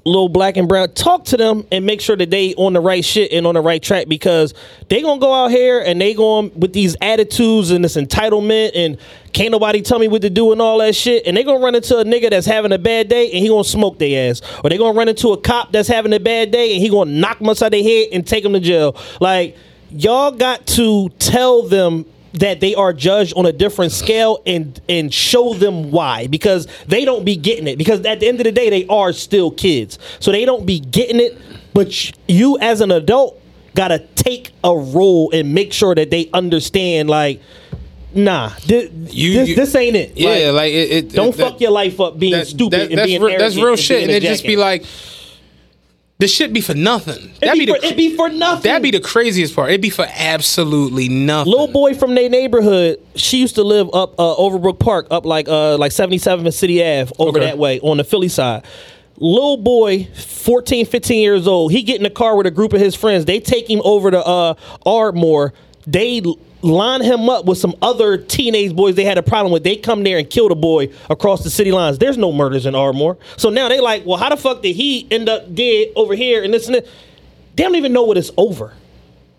little 0.04 0.28
black 0.28 0.56
and 0.56 0.68
brown, 0.68 0.92
talk 0.92 1.24
to 1.26 1.36
them 1.36 1.66
and 1.70 1.86
make 1.86 2.00
sure 2.00 2.16
that 2.16 2.30
they 2.30 2.54
on 2.54 2.72
the 2.72 2.80
right 2.80 3.04
shit 3.04 3.32
and 3.32 3.46
on 3.46 3.54
the 3.54 3.60
right 3.60 3.82
track 3.82 4.08
because 4.08 4.54
they 4.88 5.02
gonna 5.02 5.20
go 5.20 5.32
out 5.32 5.50
here 5.50 5.80
and 5.80 6.00
they 6.00 6.14
going 6.14 6.50
with 6.58 6.72
these 6.72 6.96
attitudes 7.00 7.70
and 7.70 7.84
this 7.84 7.96
entitlement 7.96 8.72
and 8.74 8.98
can't 9.32 9.50
nobody 9.50 9.80
tell 9.80 9.98
me 9.98 10.08
what 10.08 10.22
to 10.22 10.30
do 10.30 10.52
and 10.52 10.60
all 10.60 10.78
that 10.78 10.94
shit. 10.94 11.26
And 11.26 11.36
they 11.36 11.44
gonna 11.44 11.64
run 11.64 11.74
into 11.74 11.98
a 11.98 12.04
nigga 12.04 12.30
that's 12.30 12.46
having 12.46 12.72
a 12.72 12.78
bad 12.78 13.08
day 13.08 13.30
and 13.30 13.38
he 13.38 13.48
gonna 13.48 13.64
smoke 13.64 13.98
their 13.98 14.30
ass. 14.30 14.42
Or 14.62 14.70
they 14.70 14.78
gonna 14.78 14.96
run 14.96 15.08
into 15.08 15.28
a 15.28 15.40
cop 15.40 15.72
that's 15.72 15.88
having 15.88 16.12
a 16.12 16.20
bad 16.20 16.50
day 16.50 16.72
and 16.72 16.82
he 16.82 16.88
gonna 16.88 17.10
knock 17.10 17.38
them 17.38 17.48
upside 17.48 17.72
their 17.72 17.82
head 17.82 18.08
and 18.12 18.26
take 18.26 18.42
them 18.42 18.52
to 18.52 18.60
jail. 18.60 18.96
Like 19.20 19.56
y'all 19.90 20.32
got 20.32 20.66
to 20.66 21.08
tell 21.18 21.62
them 21.62 22.04
that 22.34 22.60
they 22.60 22.74
are 22.74 22.92
judged 22.92 23.34
on 23.36 23.46
a 23.46 23.52
different 23.52 23.92
scale 23.92 24.42
and 24.46 24.80
and 24.88 25.12
show 25.12 25.54
them 25.54 25.90
why. 25.90 26.26
Because 26.26 26.66
they 26.86 27.04
don't 27.04 27.24
be 27.24 27.36
getting 27.36 27.66
it. 27.66 27.76
Because 27.76 28.00
at 28.06 28.20
the 28.20 28.28
end 28.28 28.40
of 28.40 28.44
the 28.44 28.52
day 28.52 28.70
they 28.70 28.86
are 28.86 29.12
still 29.12 29.50
kids. 29.50 29.98
So 30.20 30.32
they 30.32 30.44
don't 30.44 30.64
be 30.66 30.80
getting 30.80 31.20
it 31.20 31.36
but 31.74 32.12
you 32.28 32.58
as 32.60 32.82
an 32.82 32.90
adult 32.90 33.40
gotta 33.74 33.98
take 34.14 34.50
a 34.62 34.76
role 34.76 35.30
and 35.32 35.54
make 35.54 35.72
sure 35.72 35.94
that 35.94 36.10
they 36.10 36.28
understand 36.34 37.08
like 37.08 37.40
nah 38.14 38.50
thi- 38.50 38.90
You- 39.10 39.32
this, 39.32 39.48
you- 39.48 39.54
this 39.54 39.74
ain't 39.74 39.96
it. 39.96 40.12
Yeah, 40.14 40.50
like, 40.50 40.70
it, 40.72 40.90
it- 40.90 41.12
don't 41.14 41.34
that- 41.34 41.50
fuck 41.52 41.60
your 41.62 41.70
life 41.70 41.98
up 41.98 42.18
being 42.18 42.32
that- 42.32 42.46
stupid 42.46 42.72
that- 42.78 42.90
and 42.90 42.98
that's, 42.98 43.06
being 43.06 43.22
re- 43.22 43.36
that's 43.38 43.56
real 43.56 43.76
shit. 43.76 43.98
being 44.06 44.10
And 44.10 44.22
it 44.24 44.28
just 44.28 44.44
be 44.44 44.56
like, 44.56 44.84
this 46.22 46.32
shit 46.32 46.52
be 46.52 46.60
for 46.60 46.74
nothing. 46.74 47.32
It'd 47.42 47.58
be, 47.58 47.66
for, 47.66 47.76
it'd 47.78 47.96
be 47.96 48.16
for 48.16 48.28
nothing 48.28 48.62
That'd 48.62 48.82
be 48.84 48.92
the 48.92 49.00
craziest 49.00 49.56
part. 49.56 49.70
It'd 49.70 49.80
be 49.80 49.90
for 49.90 50.06
absolutely 50.08 51.08
nothing. 51.08 51.50
Little 51.50 51.66
boy 51.66 51.94
from 51.94 52.14
their 52.14 52.28
neighborhood, 52.28 52.98
she 53.16 53.38
used 53.40 53.56
to 53.56 53.64
live 53.64 53.88
up 53.92 54.14
uh, 54.20 54.36
Overbrook 54.36 54.78
Park, 54.78 55.08
up 55.10 55.26
like 55.26 55.48
uh 55.48 55.76
like 55.78 55.90
77th 55.90 56.44
and 56.44 56.54
City 56.54 56.80
Ave, 56.80 57.10
over 57.18 57.38
Okay. 57.38 57.46
that 57.46 57.58
way 57.58 57.80
on 57.80 57.96
the 57.96 58.04
Philly 58.04 58.28
side. 58.28 58.64
Little 59.16 59.56
boy, 59.56 60.04
14, 60.14 60.86
15 60.86 61.20
years 61.20 61.46
old, 61.48 61.72
he 61.72 61.82
get 61.82 61.96
in 61.96 62.04
the 62.04 62.10
car 62.10 62.36
with 62.36 62.46
a 62.46 62.52
group 62.52 62.72
of 62.72 62.80
his 62.80 62.94
friends. 62.94 63.24
They 63.24 63.40
take 63.40 63.68
him 63.68 63.80
over 63.84 64.12
to 64.12 64.24
uh 64.24 64.54
Ardmore. 64.86 65.52
They 65.88 66.22
line 66.62 67.02
him 67.02 67.28
up 67.28 67.44
with 67.44 67.58
some 67.58 67.74
other 67.82 68.16
teenage 68.16 68.74
boys 68.74 68.94
they 68.94 69.04
had 69.04 69.18
a 69.18 69.22
problem 69.22 69.52
with. 69.52 69.64
They 69.64 69.76
come 69.76 70.02
there 70.04 70.18
and 70.18 70.28
kill 70.28 70.48
the 70.48 70.54
boy 70.54 70.90
across 71.10 71.42
the 71.44 71.50
city 71.50 71.72
lines. 71.72 71.98
There's 71.98 72.16
no 72.16 72.32
murders 72.32 72.66
in 72.66 72.74
Ardmore. 72.74 73.18
So 73.36 73.50
now 73.50 73.68
they 73.68 73.80
like, 73.80 74.06
well, 74.06 74.18
how 74.18 74.28
the 74.28 74.36
fuck 74.36 74.62
did 74.62 74.74
he 74.74 75.06
end 75.10 75.28
up 75.28 75.54
dead 75.54 75.88
over 75.96 76.14
here 76.14 76.42
and 76.42 76.54
this 76.54 76.66
and 76.66 76.76
that? 76.76 76.86
They 77.56 77.64
don't 77.64 77.74
even 77.74 77.92
know 77.92 78.04
what 78.04 78.16
it's 78.16 78.30
over. 78.36 78.72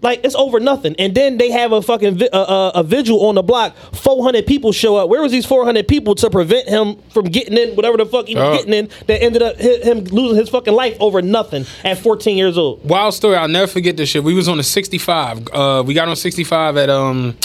Like 0.03 0.19
it's 0.23 0.35
over 0.35 0.59
nothing, 0.59 0.95
and 0.99 1.15
then 1.15 1.37
they 1.37 1.49
have 1.49 1.71
a 1.71 1.81
fucking 1.81 2.17
vi- 2.17 2.29
uh, 2.31 2.37
uh, 2.41 2.71
a 2.75 2.83
vigil 2.83 3.25
on 3.25 3.35
the 3.35 3.41
block. 3.41 3.75
Four 3.93 4.21
hundred 4.23 4.45
people 4.45 4.71
show 4.73 4.97
up. 4.97 5.07
Where 5.09 5.21
was 5.21 5.31
these 5.31 5.45
four 5.45 5.63
hundred 5.65 5.87
people 5.87 6.13
to 6.15 6.29
prevent 6.29 6.67
him 6.67 6.97
from 7.13 7.25
getting 7.25 7.57
in 7.57 7.75
whatever 7.75 7.97
the 7.97 8.05
fuck 8.05 8.27
he 8.27 8.35
was 8.35 8.43
Uh. 8.43 8.57
getting 8.57 8.73
in? 8.73 8.89
That 9.07 9.23
ended 9.23 9.41
up 9.41 9.55
hi- 9.59 9.79
him 9.81 10.03
losing 10.03 10.37
his 10.37 10.49
fucking 10.49 10.73
life 10.73 10.97
over 10.99 11.21
nothing 11.21 11.65
at 11.85 11.97
fourteen 11.97 12.35
years 12.37 12.57
old. 12.57 12.83
Wild 12.83 13.13
story. 13.13 13.37
I'll 13.37 13.47
never 13.47 13.67
forget 13.67 13.95
this 13.97 14.09
shit. 14.09 14.23
We 14.23 14.33
was 14.33 14.47
on 14.49 14.57
the 14.57 14.63
65. 14.63 15.47
Uh, 15.53 15.83
we 15.85 15.93
got 15.93 16.09
on 16.09 16.15
65 16.17 16.75
at 16.77 16.89
um, 16.89 17.37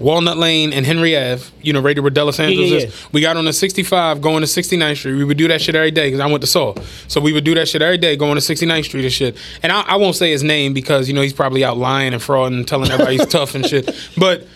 Walnut 0.00 0.38
Lane 0.38 0.72
and 0.72 0.84
Henry 0.86 1.16
Ave. 1.16 1.44
You 1.62 1.72
know, 1.72 1.80
right 1.80 1.94
there 1.94 2.02
where 2.02 2.10
Delos 2.10 2.40
Angeles 2.40 2.70
yeah, 2.70 2.76
is. 2.78 2.84
yeah. 2.84 3.08
We 3.12 3.20
got 3.20 3.36
on 3.36 3.44
the 3.44 3.52
65 3.52 4.20
going 4.20 4.40
to 4.40 4.46
69th 4.46 4.96
Street. 4.96 5.14
We 5.14 5.24
would 5.24 5.36
do 5.36 5.46
that 5.48 5.60
shit 5.60 5.74
every 5.74 5.90
day 5.90 6.08
because 6.08 6.20
I 6.20 6.26
went 6.26 6.40
to 6.40 6.46
Saul. 6.46 6.76
So 7.06 7.20
we 7.20 7.32
would 7.32 7.44
do 7.44 7.54
that 7.54 7.68
shit 7.68 7.82
every 7.82 7.98
day 7.98 8.16
going 8.16 8.34
to 8.36 8.40
69th 8.40 8.84
Street 8.86 9.04
and 9.04 9.12
shit. 9.12 9.36
And 9.62 9.70
I, 9.70 9.82
I 9.82 9.96
won't 9.96 10.16
say 10.16 10.30
his 10.30 10.42
name 10.42 10.72
because, 10.72 11.06
you 11.08 11.14
know, 11.14 11.20
he's 11.20 11.32
probably 11.34 11.62
out 11.64 11.76
lying 11.76 12.12
and 12.14 12.22
frauding 12.22 12.54
and 12.58 12.66
telling 12.66 12.90
everybody 12.90 13.18
he's 13.18 13.26
tough 13.38 13.54
and 13.54 13.64
shit. 13.66 13.94
But 14.16 14.46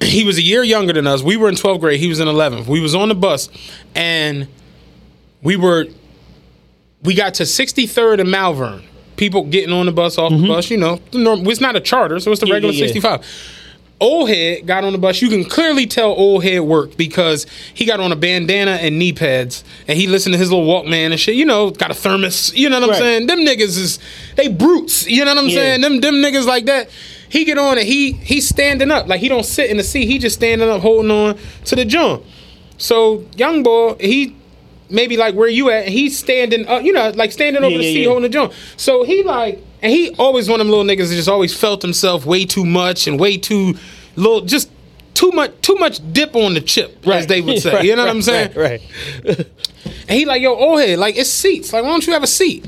he 0.00 0.24
was 0.24 0.38
a 0.38 0.42
year 0.42 0.62
younger 0.62 0.92
than 0.92 1.06
us. 1.06 1.22
We 1.22 1.36
were 1.36 1.48
in 1.48 1.54
12th 1.56 1.80
grade. 1.80 1.98
He 2.00 2.08
was 2.08 2.20
in 2.20 2.28
11th. 2.28 2.66
We 2.66 2.80
was 2.80 2.94
on 2.94 3.08
the 3.08 3.14
bus 3.14 3.48
and 3.94 4.48
we 5.42 5.56
were 5.56 5.86
we 7.02 7.14
got 7.14 7.34
to 7.34 7.42
63rd 7.42 8.20
and 8.20 8.30
Malvern. 8.30 8.82
People 9.16 9.44
getting 9.44 9.72
on 9.72 9.86
the 9.86 9.92
bus, 9.92 10.18
off 10.18 10.32
the 10.32 10.46
bus, 10.48 10.70
you 10.70 10.76
know. 10.78 10.98
norm- 11.12 11.46
It's 11.46 11.60
not 11.60 11.76
a 11.76 11.80
charter, 11.80 12.18
so 12.18 12.32
it's 12.32 12.40
the 12.40 12.46
Mm-hmm. 12.46 12.50
Yeah, 12.50 12.54
regular 12.54 12.74
yeah, 12.74 12.80
yeah. 12.86 12.92
65. 12.92 13.60
Old 14.04 14.28
head 14.28 14.66
got 14.66 14.84
on 14.84 14.92
the 14.92 14.98
bus. 14.98 15.22
You 15.22 15.30
can 15.30 15.44
clearly 15.46 15.86
tell 15.86 16.10
old 16.10 16.44
head 16.44 16.60
worked 16.60 16.98
because 16.98 17.46
he 17.72 17.86
got 17.86 18.00
on 18.00 18.12
a 18.12 18.16
bandana 18.16 18.72
and 18.72 18.98
knee 18.98 19.14
pads 19.14 19.64
and 19.88 19.96
he 19.98 20.06
listened 20.06 20.34
to 20.34 20.38
his 20.38 20.52
little 20.52 20.66
Walkman 20.66 21.10
and 21.10 21.18
shit. 21.18 21.36
You 21.36 21.46
know, 21.46 21.70
got 21.70 21.90
a 21.90 21.94
thermos. 21.94 22.52
You 22.54 22.68
know 22.68 22.76
what 22.80 22.84
I'm 22.84 22.90
Right. 22.90 22.98
saying? 22.98 23.26
Them 23.28 23.38
niggas 23.40 23.78
is 23.78 23.98
they 24.36 24.48
brutes. 24.48 25.06
You 25.08 25.24
know 25.24 25.34
what 25.34 25.44
I'm 25.44 25.48
Yeah. 25.48 25.54
saying? 25.56 25.80
Them 25.80 26.00
them 26.02 26.16
niggas 26.16 26.44
like 26.44 26.66
that. 26.66 26.90
He 27.30 27.46
get 27.46 27.56
on 27.56 27.78
and 27.78 27.86
he 27.86 28.12
he's 28.12 28.46
standing 28.46 28.90
up 28.90 29.08
like 29.08 29.20
he 29.20 29.28
don't 29.28 29.46
sit 29.46 29.70
in 29.70 29.78
the 29.78 29.82
seat. 29.82 30.04
He 30.06 30.18
just 30.18 30.36
standing 30.36 30.68
up 30.68 30.82
holding 30.82 31.10
on 31.10 31.36
to 31.64 31.74
the 31.74 31.86
jump. 31.86 32.24
So 32.76 33.24
young 33.36 33.62
boy, 33.62 33.94
he 34.00 34.34
maybe 34.94 35.16
like 35.16 35.34
where 35.34 35.48
you 35.48 35.70
at, 35.70 35.84
and 35.84 35.92
he's 35.92 36.16
standing 36.18 36.66
up, 36.66 36.82
you 36.82 36.92
know, 36.92 37.10
like 37.10 37.32
standing 37.32 37.62
over 37.62 37.72
Yeah, 37.72 37.78
the 37.78 37.84
yeah, 37.84 37.92
seat 37.92 38.00
yeah. 38.02 38.06
holding 38.06 38.22
the 38.22 38.28
joint. 38.30 38.52
So 38.76 39.04
he 39.04 39.22
like, 39.22 39.62
and 39.82 39.92
he 39.92 40.14
always 40.18 40.48
one 40.48 40.60
of 40.60 40.66
them 40.66 40.70
little 40.74 40.84
niggas 40.84 41.08
that 41.10 41.16
just 41.16 41.28
always 41.28 41.54
felt 41.54 41.82
himself 41.82 42.24
way 42.24 42.44
too 42.46 42.64
much 42.64 43.06
and 43.06 43.18
way 43.20 43.36
too 43.36 43.74
little, 44.16 44.40
just 44.42 44.70
too 45.14 45.30
much, 45.32 45.52
too 45.60 45.74
much 45.76 46.00
dip 46.12 46.34
on 46.34 46.54
the 46.54 46.60
chip, 46.60 47.04
right. 47.06 47.16
as 47.18 47.26
they 47.26 47.40
would 47.40 47.58
say. 47.62 47.74
Right, 47.74 47.84
you 47.84 47.94
know 47.96 48.02
what 48.04 48.10
I'm 48.10 48.22
saying? 48.22 48.52
Right. 48.56 48.80
right. 49.24 49.46
And 50.06 50.18
he 50.18 50.26
like, 50.26 50.42
yo, 50.42 50.54
old 50.54 50.80
head, 50.80 50.98
like 50.98 51.16
it's 51.16 51.30
seats. 51.30 51.72
Like, 51.72 51.82
why 51.82 51.90
don't 51.90 52.06
you 52.06 52.12
have 52.12 52.22
a 52.22 52.26
seat? 52.26 52.66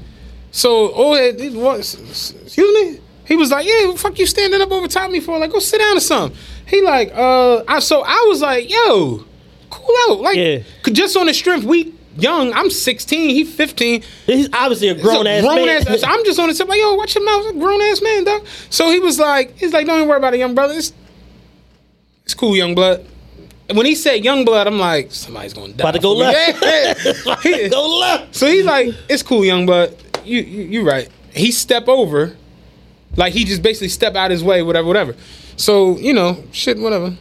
So 0.53 0.90
old 0.93 1.19
head, 1.19 1.39
excuse 1.39 2.57
me? 2.57 3.01
He 3.27 3.36
was 3.36 3.51
like, 3.51 3.66
yeah, 3.66 3.86
what 3.86 3.93
the 3.94 3.98
fuck 3.98 4.19
you 4.19 4.27
standing 4.27 4.61
up 4.61 4.70
over 4.70 4.86
top 4.89 5.07
of 5.07 5.11
me 5.12 5.20
for? 5.20 5.39
Like, 5.39 5.51
go 5.51 5.59
sit 5.59 5.78
down 5.78 5.97
or 5.97 6.01
something. 6.01 6.39
He 6.66 6.81
like, 6.82 7.12
uh, 7.15 7.62
I, 7.69 7.81
so 7.81 8.03
I 8.07 8.24
was 8.28 8.40
like, 8.40 8.70
yo, 8.70 9.24
cool 9.70 9.94
out. 10.09 10.20
Like, 10.20 10.36
Yeah. 10.36 10.59
just 10.93 11.16
on 11.16 11.27
the 11.27 11.35
strength, 11.35 11.65
we 11.65 11.93
young. 12.19 12.53
I'm 12.53 12.71
16. 12.71 13.31
He 13.31 13.45
15. 13.45 14.03
He's 14.27 14.49
obviously 14.53 14.89
a 14.89 14.95
grown 14.95 15.27
ass 15.27 15.43
grown 15.43 15.67
man. 15.67 15.87
ass. 15.89 16.03
I'm 16.03 16.25
just 16.25 16.39
on 16.39 16.49
the 16.49 16.55
tip 16.55 16.69
like, 16.69 16.81
yo, 16.81 16.95
watch 16.95 17.15
your 17.15 17.25
mouth, 17.25 17.53
grown 17.55 17.81
ass 17.83 18.03
man, 18.03 18.25
dog. 18.25 18.47
So 18.71 18.91
he 18.91 19.01
was 19.01 19.19
like, 19.19 19.57
he's 19.57 19.73
like, 19.73 19.87
don't 19.87 19.97
even 19.97 20.09
worry 20.09 20.19
about 20.19 20.35
it, 20.35 20.39
young 20.39 20.55
brother. 20.55 20.75
It's, 20.75 20.93
it's 22.25 22.35
cool, 22.35 22.57
young 22.57 22.75
blood. 22.75 23.05
And 23.69 23.77
when 23.77 23.87
he 23.87 23.95
said 23.95 24.25
young 24.25 24.45
blood, 24.45 24.67
I'm 24.67 24.79
like, 24.79 25.13
somebody's 25.13 25.53
gonna 25.53 25.73
die. 25.73 25.83
About 25.83 25.95
to 25.95 26.01
go 26.01 26.13
left. 26.13 26.63
Yeah, 26.63 27.37
yeah. 27.45 27.69
Go 27.69 27.99
left. 27.99 28.35
So 28.35 28.47
he's 28.47 28.65
like, 28.65 28.95
it's 29.09 29.23
cool, 29.23 29.45
young 29.45 29.67
blood. 29.67 29.97
You, 30.25 30.41
you, 30.41 30.63
you 30.65 30.89
right. 30.89 31.09
He 31.31 31.51
step 31.51 31.89
over, 31.89 32.37
like 33.17 33.33
he 33.33 33.45
just 33.45 33.63
basically 33.63 33.89
step 33.89 34.15
out 34.15 34.31
his 34.31 34.45
way, 34.45 34.63
whatever, 34.63 34.87
whatever. 34.87 35.17
So 35.57 35.99
you 35.99 36.13
know, 36.13 36.45
shit, 36.53 36.79
whatever. 36.79 37.17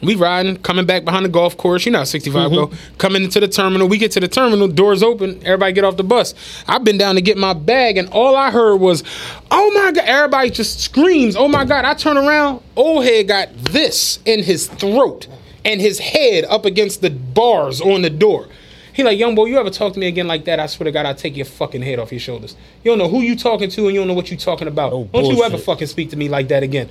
We 0.00 0.14
riding, 0.14 0.56
coming 0.58 0.86
back 0.86 1.04
behind 1.04 1.24
the 1.24 1.28
golf 1.28 1.56
course. 1.56 1.84
You 1.84 1.92
know 1.92 1.98
how 1.98 2.04
65 2.04 2.50
mm-hmm. 2.50 2.54
go. 2.54 2.78
Coming 2.98 3.24
into 3.24 3.40
the 3.40 3.48
terminal. 3.48 3.88
We 3.88 3.98
get 3.98 4.12
to 4.12 4.20
the 4.20 4.28
terminal, 4.28 4.68
doors 4.68 5.02
open, 5.02 5.40
everybody 5.44 5.72
get 5.72 5.84
off 5.84 5.96
the 5.96 6.04
bus. 6.04 6.34
I've 6.66 6.84
been 6.84 6.98
down 6.98 7.16
to 7.16 7.20
get 7.20 7.36
my 7.36 7.52
bag, 7.52 7.96
and 7.96 8.08
all 8.10 8.36
I 8.36 8.50
heard 8.50 8.76
was, 8.76 9.02
oh 9.50 9.70
my 9.72 9.92
God. 9.92 10.04
Everybody 10.04 10.50
just 10.50 10.80
screams, 10.80 11.36
oh 11.36 11.48
my 11.48 11.64
God. 11.64 11.84
I 11.84 11.94
turn 11.94 12.16
around, 12.16 12.62
old 12.76 13.04
head 13.04 13.28
got 13.28 13.52
this 13.56 14.20
in 14.24 14.42
his 14.42 14.68
throat 14.68 15.26
and 15.64 15.80
his 15.80 15.98
head 15.98 16.44
up 16.44 16.64
against 16.64 17.02
the 17.02 17.10
bars 17.10 17.80
on 17.80 18.02
the 18.02 18.10
door. 18.10 18.48
He 18.92 19.04
like, 19.04 19.18
young 19.18 19.36
boy, 19.36 19.44
you 19.44 19.58
ever 19.58 19.70
talk 19.70 19.92
to 19.92 20.00
me 20.00 20.08
again 20.08 20.26
like 20.26 20.44
that? 20.46 20.58
I 20.58 20.66
swear 20.66 20.86
to 20.86 20.90
God, 20.90 21.06
I'll 21.06 21.14
take 21.14 21.36
your 21.36 21.46
fucking 21.46 21.82
head 21.82 22.00
off 22.00 22.10
your 22.10 22.18
shoulders. 22.18 22.56
You 22.82 22.90
don't 22.90 22.98
know 22.98 23.08
who 23.08 23.20
you 23.20 23.36
talking 23.36 23.70
to 23.70 23.86
and 23.86 23.94
you 23.94 24.00
don't 24.00 24.08
know 24.08 24.14
what 24.14 24.30
you 24.30 24.36
talking 24.36 24.66
about. 24.66 24.90
don't 24.90 25.24
you 25.26 25.44
ever 25.44 25.56
fucking 25.56 25.86
speak 25.86 26.10
to 26.10 26.16
me 26.16 26.28
like 26.28 26.48
that 26.48 26.64
again. 26.64 26.88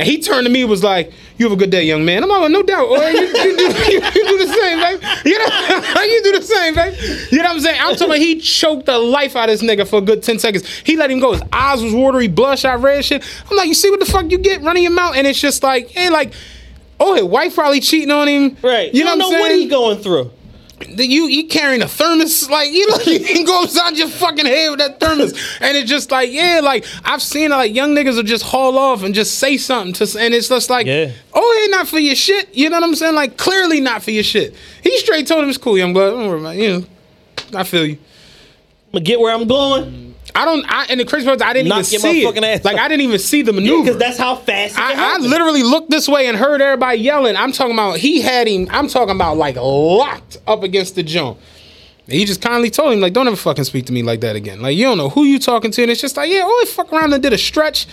And 0.00 0.08
he 0.08 0.18
turned 0.20 0.46
to 0.46 0.50
me 0.52 0.62
and 0.62 0.70
was 0.70 0.82
like, 0.82 1.12
you 1.36 1.44
have 1.46 1.52
a 1.52 1.56
good 1.56 1.70
day, 1.70 1.84
young 1.84 2.06
man. 2.06 2.22
I'm 2.22 2.28
like, 2.30 2.50
no 2.50 2.62
doubt. 2.62 2.88
Or 2.88 2.98
you, 3.10 3.20
you, 3.20 3.32
do, 3.56 3.64
you, 3.92 4.00
do 4.00 4.38
the 4.46 4.54
same, 4.58 4.78
babe. 4.80 5.02
You 5.26 5.38
know, 5.38 6.02
you 6.02 6.22
do 6.24 6.38
the 6.38 6.42
same, 6.42 6.74
babe. 6.74 6.94
You 7.30 7.38
know 7.38 7.44
what 7.44 7.50
I'm 7.56 7.60
saying? 7.60 7.80
I'm 7.80 7.92
talking 7.92 8.06
about 8.06 8.18
he 8.18 8.40
choked 8.40 8.86
the 8.86 8.98
life 8.98 9.36
out 9.36 9.50
of 9.50 9.60
this 9.60 9.62
nigga 9.62 9.86
for 9.86 9.98
a 9.98 10.00
good 10.00 10.22
10 10.22 10.38
seconds. 10.38 10.66
He 10.84 10.96
let 10.96 11.10
him 11.10 11.20
go. 11.20 11.32
His 11.32 11.42
eyes 11.52 11.82
was 11.82 11.92
watery, 11.92 12.28
blush, 12.28 12.64
I 12.64 12.74
read 12.76 13.04
shit. 13.04 13.22
I'm 13.50 13.56
like, 13.58 13.68
you 13.68 13.74
see 13.74 13.90
what 13.90 14.00
the 14.00 14.06
fuck 14.06 14.30
you 14.30 14.38
get 14.38 14.62
running 14.62 14.82
your 14.84 14.92
mouth? 14.92 15.14
And 15.16 15.26
it's 15.26 15.38
just 15.40 15.62
like, 15.62 15.88
hey, 15.90 16.08
like, 16.08 16.32
oh, 16.98 17.14
his 17.14 17.24
wife 17.24 17.54
probably 17.54 17.80
cheating 17.80 18.10
on 18.10 18.26
him. 18.26 18.56
Right. 18.62 18.92
You, 18.94 19.00
You, 19.00 19.04
know 19.04 19.10
don't 19.10 19.18
what 19.18 19.26
I'm 19.26 19.30
know 19.30 19.30
saying? 19.30 19.42
what 19.42 19.50
he 19.52 19.68
going 19.68 19.98
through. 19.98 20.32
You 20.88 21.26
you 21.28 21.46
carrying 21.46 21.82
a 21.82 21.88
thermos? 21.88 22.48
Like 22.48 22.70
you 22.72 22.88
know 22.90 22.96
you 23.06 23.20
can 23.20 23.44
go 23.44 23.62
upside 23.64 23.96
your 23.96 24.08
fucking 24.08 24.46
head 24.46 24.70
with 24.70 24.78
that 24.80 24.98
thermos. 24.98 25.32
And 25.60 25.76
it's 25.76 25.88
just 25.90 26.10
like 26.10 26.30
yeah 26.32 26.60
like 26.62 26.84
I've 27.04 27.22
seen 27.22 27.50
like 27.50 27.74
young 27.74 27.94
niggas 27.94 28.16
will 28.16 28.22
just 28.22 28.44
haul 28.44 28.78
off 28.78 29.02
and 29.02 29.14
just 29.14 29.38
say 29.38 29.56
something 29.58 29.92
to 30.06 30.18
and 30.18 30.32
it's 30.34 30.48
just 30.48 30.70
like 30.70 30.86
Yeah. 30.86 31.12
oh 31.34 31.60
hey 31.62 31.70
not 31.76 31.86
for 31.86 31.98
your 31.98 32.14
shit. 32.14 32.54
You 32.54 32.70
know 32.70 32.78
what 32.78 32.84
I'm 32.88 32.94
saying? 32.94 33.14
Like 33.14 33.36
clearly 33.36 33.80
not 33.80 34.02
for 34.02 34.10
your 34.10 34.22
shit. 34.24 34.54
He 34.82 34.96
straight 34.98 35.26
told 35.26 35.42
him 35.44 35.50
it's 35.50 35.58
cool. 35.58 35.76
Young 35.76 35.92
blood 35.92 36.10
don't 36.12 36.26
worry 36.28 36.40
about 36.40 36.56
it. 36.56 36.62
you 36.62 36.68
know 37.52 37.58
I 37.58 37.64
feel 37.64 37.84
you. 37.86 37.94
I'm 37.94 38.92
gonna 38.94 39.04
get 39.04 39.20
where 39.20 39.34
I'm 39.34 39.46
going. 39.46 40.09
I 40.40 40.44
don't 40.46 40.64
I 40.68 40.86
and 40.88 40.98
the 40.98 41.04
crazy 41.04 41.26
part 41.26 41.36
is 41.36 41.42
I 41.42 41.52
didn't 41.52 41.68
Knock 41.68 41.78
even 41.92 42.00
see 42.00 42.24
it 42.24 42.64
like. 42.64 42.78
I 42.78 42.88
didn't 42.88 43.02
even 43.02 43.18
see 43.18 43.42
the 43.42 43.52
maneuver 43.52 43.82
Because 43.84 43.98
that's 43.98 44.16
how 44.18 44.36
fast 44.36 44.78
I, 44.78 45.16
I 45.16 45.18
literally 45.18 45.62
looked 45.62 45.90
this 45.90 46.08
way 46.08 46.26
and 46.28 46.36
heard 46.36 46.62
everybody 46.62 46.98
yelling. 46.98 47.36
I'm 47.36 47.52
talking 47.52 47.74
about 47.74 47.98
he 47.98 48.22
had 48.22 48.48
him. 48.48 48.66
I'm 48.70 48.88
talking 48.88 49.14
about 49.14 49.36
like 49.36 49.56
locked 49.56 50.38
up 50.46 50.62
against 50.62 50.94
the 50.94 51.02
jump. 51.02 51.38
He 52.06 52.24
just 52.24 52.40
kindly 52.40 52.70
told 52.70 52.92
him 52.92 53.00
like, 53.00 53.12
"Don't 53.12 53.26
ever 53.26 53.36
fucking 53.36 53.64
speak 53.64 53.86
to 53.86 53.92
me 53.92 54.02
like 54.02 54.20
that 54.22 54.34
again." 54.34 54.60
Like 54.62 54.76
you 54.76 54.84
don't 54.84 54.98
know 54.98 55.10
who 55.10 55.24
you 55.24 55.38
talking 55.38 55.70
to, 55.70 55.82
and 55.82 55.90
it's 55.90 56.00
just 56.00 56.16
like, 56.16 56.30
yeah, 56.30 56.40
always 56.40 56.72
fuck 56.72 56.92
around 56.92 57.12
and 57.12 57.22
did 57.22 57.32
a 57.32 57.38
stretch. 57.38 57.86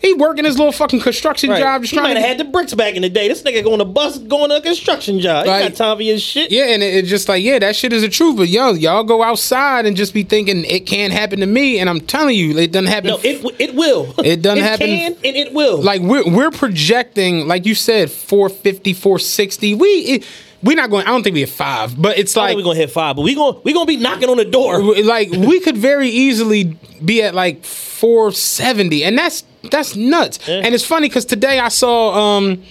He 0.00 0.14
working 0.14 0.44
his 0.44 0.56
little 0.56 0.72
fucking 0.72 1.00
construction 1.00 1.50
Right. 1.50 1.58
job, 1.60 1.82
just 1.82 1.92
he 1.92 2.00
might 2.00 2.16
have 2.16 2.24
had 2.24 2.38
the 2.38 2.44
bricks 2.44 2.72
back 2.72 2.94
in 2.94 3.02
the 3.02 3.08
day. 3.08 3.26
This 3.28 3.42
nigga 3.42 3.64
going 3.64 3.80
to 3.80 3.84
bus, 3.84 4.16
going 4.18 4.50
to 4.50 4.56
a 4.56 4.60
construction 4.60 5.18
job. 5.18 5.44
He 5.44 5.50
got 5.50 5.74
time 5.74 5.96
for 5.96 6.02
your 6.02 6.18
shit. 6.18 6.50
Yeah, 6.52 6.66
and 6.66 6.82
it- 6.82 6.94
it's 6.94 7.08
just 7.08 7.28
like, 7.28 7.42
yeah, 7.42 7.58
that 7.58 7.74
shit 7.74 7.92
is 7.92 8.02
the 8.02 8.08
truth. 8.08 8.36
But 8.36 8.48
yo, 8.48 8.74
y'all 8.74 9.02
go 9.02 9.22
outside 9.24 9.86
and 9.86 9.96
just 9.96 10.14
be 10.14 10.22
thinking 10.22 10.64
it 10.64 10.86
can't 10.86 11.12
happen 11.12 11.40
to 11.40 11.46
me, 11.46 11.78
and 11.80 11.90
I'm 11.90 12.00
telling 12.00 12.36
you, 12.36 12.56
it 12.58 12.70
doesn't 12.70 12.86
happen. 12.86 13.10
No, 13.10 13.18
it 13.24 13.44
it 13.58 13.74
will. 13.74 14.14
It 14.24 14.40
doesn't 14.42 14.58
it 14.58 14.62
happen- 14.62 14.86
Can 14.86 15.16
and 15.24 15.36
it 15.36 15.52
will. 15.52 15.82
like 15.82 16.00
we're 16.00 16.28
we're 16.28 16.50
projecting, 16.52 17.48
like 17.48 17.66
you 17.66 17.74
said, 17.74 18.10
450, 18.10 18.92
460. 18.92 19.74
We 19.74 19.88
it, 19.88 20.24
we're 20.62 20.76
not 20.76 20.90
going. 20.90 21.06
I 21.06 21.10
don't 21.10 21.22
think 21.22 21.34
we 21.34 21.40
have 21.40 21.50
five, 21.50 22.00
but 22.00 22.18
it's 22.18 22.34
like 22.34 22.56
we're 22.56 22.62
gonna 22.64 22.78
hit 22.78 22.90
five, 22.90 23.16
but 23.16 23.22
we 23.22 23.34
gonna 23.34 23.58
we 23.60 23.72
gonna 23.72 23.86
be 23.86 23.96
knocking 23.96 24.28
on 24.28 24.36
the 24.36 24.44
door. 24.44 24.82
like 25.04 25.30
we 25.30 25.60
could 25.60 25.76
very 25.76 26.08
easily 26.08 26.76
be 27.04 27.22
at 27.22 27.34
like 27.34 27.64
470 27.64 29.04
and 29.04 29.18
that's 29.18 29.44
that's 29.70 29.96
nuts 29.96 30.38
and 30.48 30.72
it's 30.74 30.84
funny 30.84 31.08
because 31.08 31.24
today 31.24 31.58
i 31.58 31.68
saw 31.68 32.36
um 32.36 32.62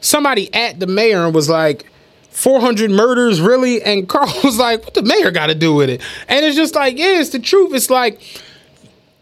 somebody 0.00 0.52
at 0.52 0.80
the 0.80 0.86
mayor 0.86 1.24
and 1.24 1.34
was 1.34 1.48
like 1.48 1.86
400 2.30 2.90
murders 2.90 3.40
really 3.40 3.80
and 3.82 4.08
carl 4.08 4.32
was 4.44 4.58
like 4.58 4.84
what 4.84 4.94
the 4.94 5.02
mayor 5.02 5.30
got 5.30 5.46
to 5.46 5.54
do 5.54 5.72
with 5.72 5.88
it 5.88 6.02
and 6.28 6.44
it's 6.44 6.56
just 6.56 6.74
like 6.74 6.98
yeah 6.98 7.20
it's 7.20 7.30
the 7.30 7.38
truth 7.38 7.74
it's 7.74 7.90
like 7.90 8.20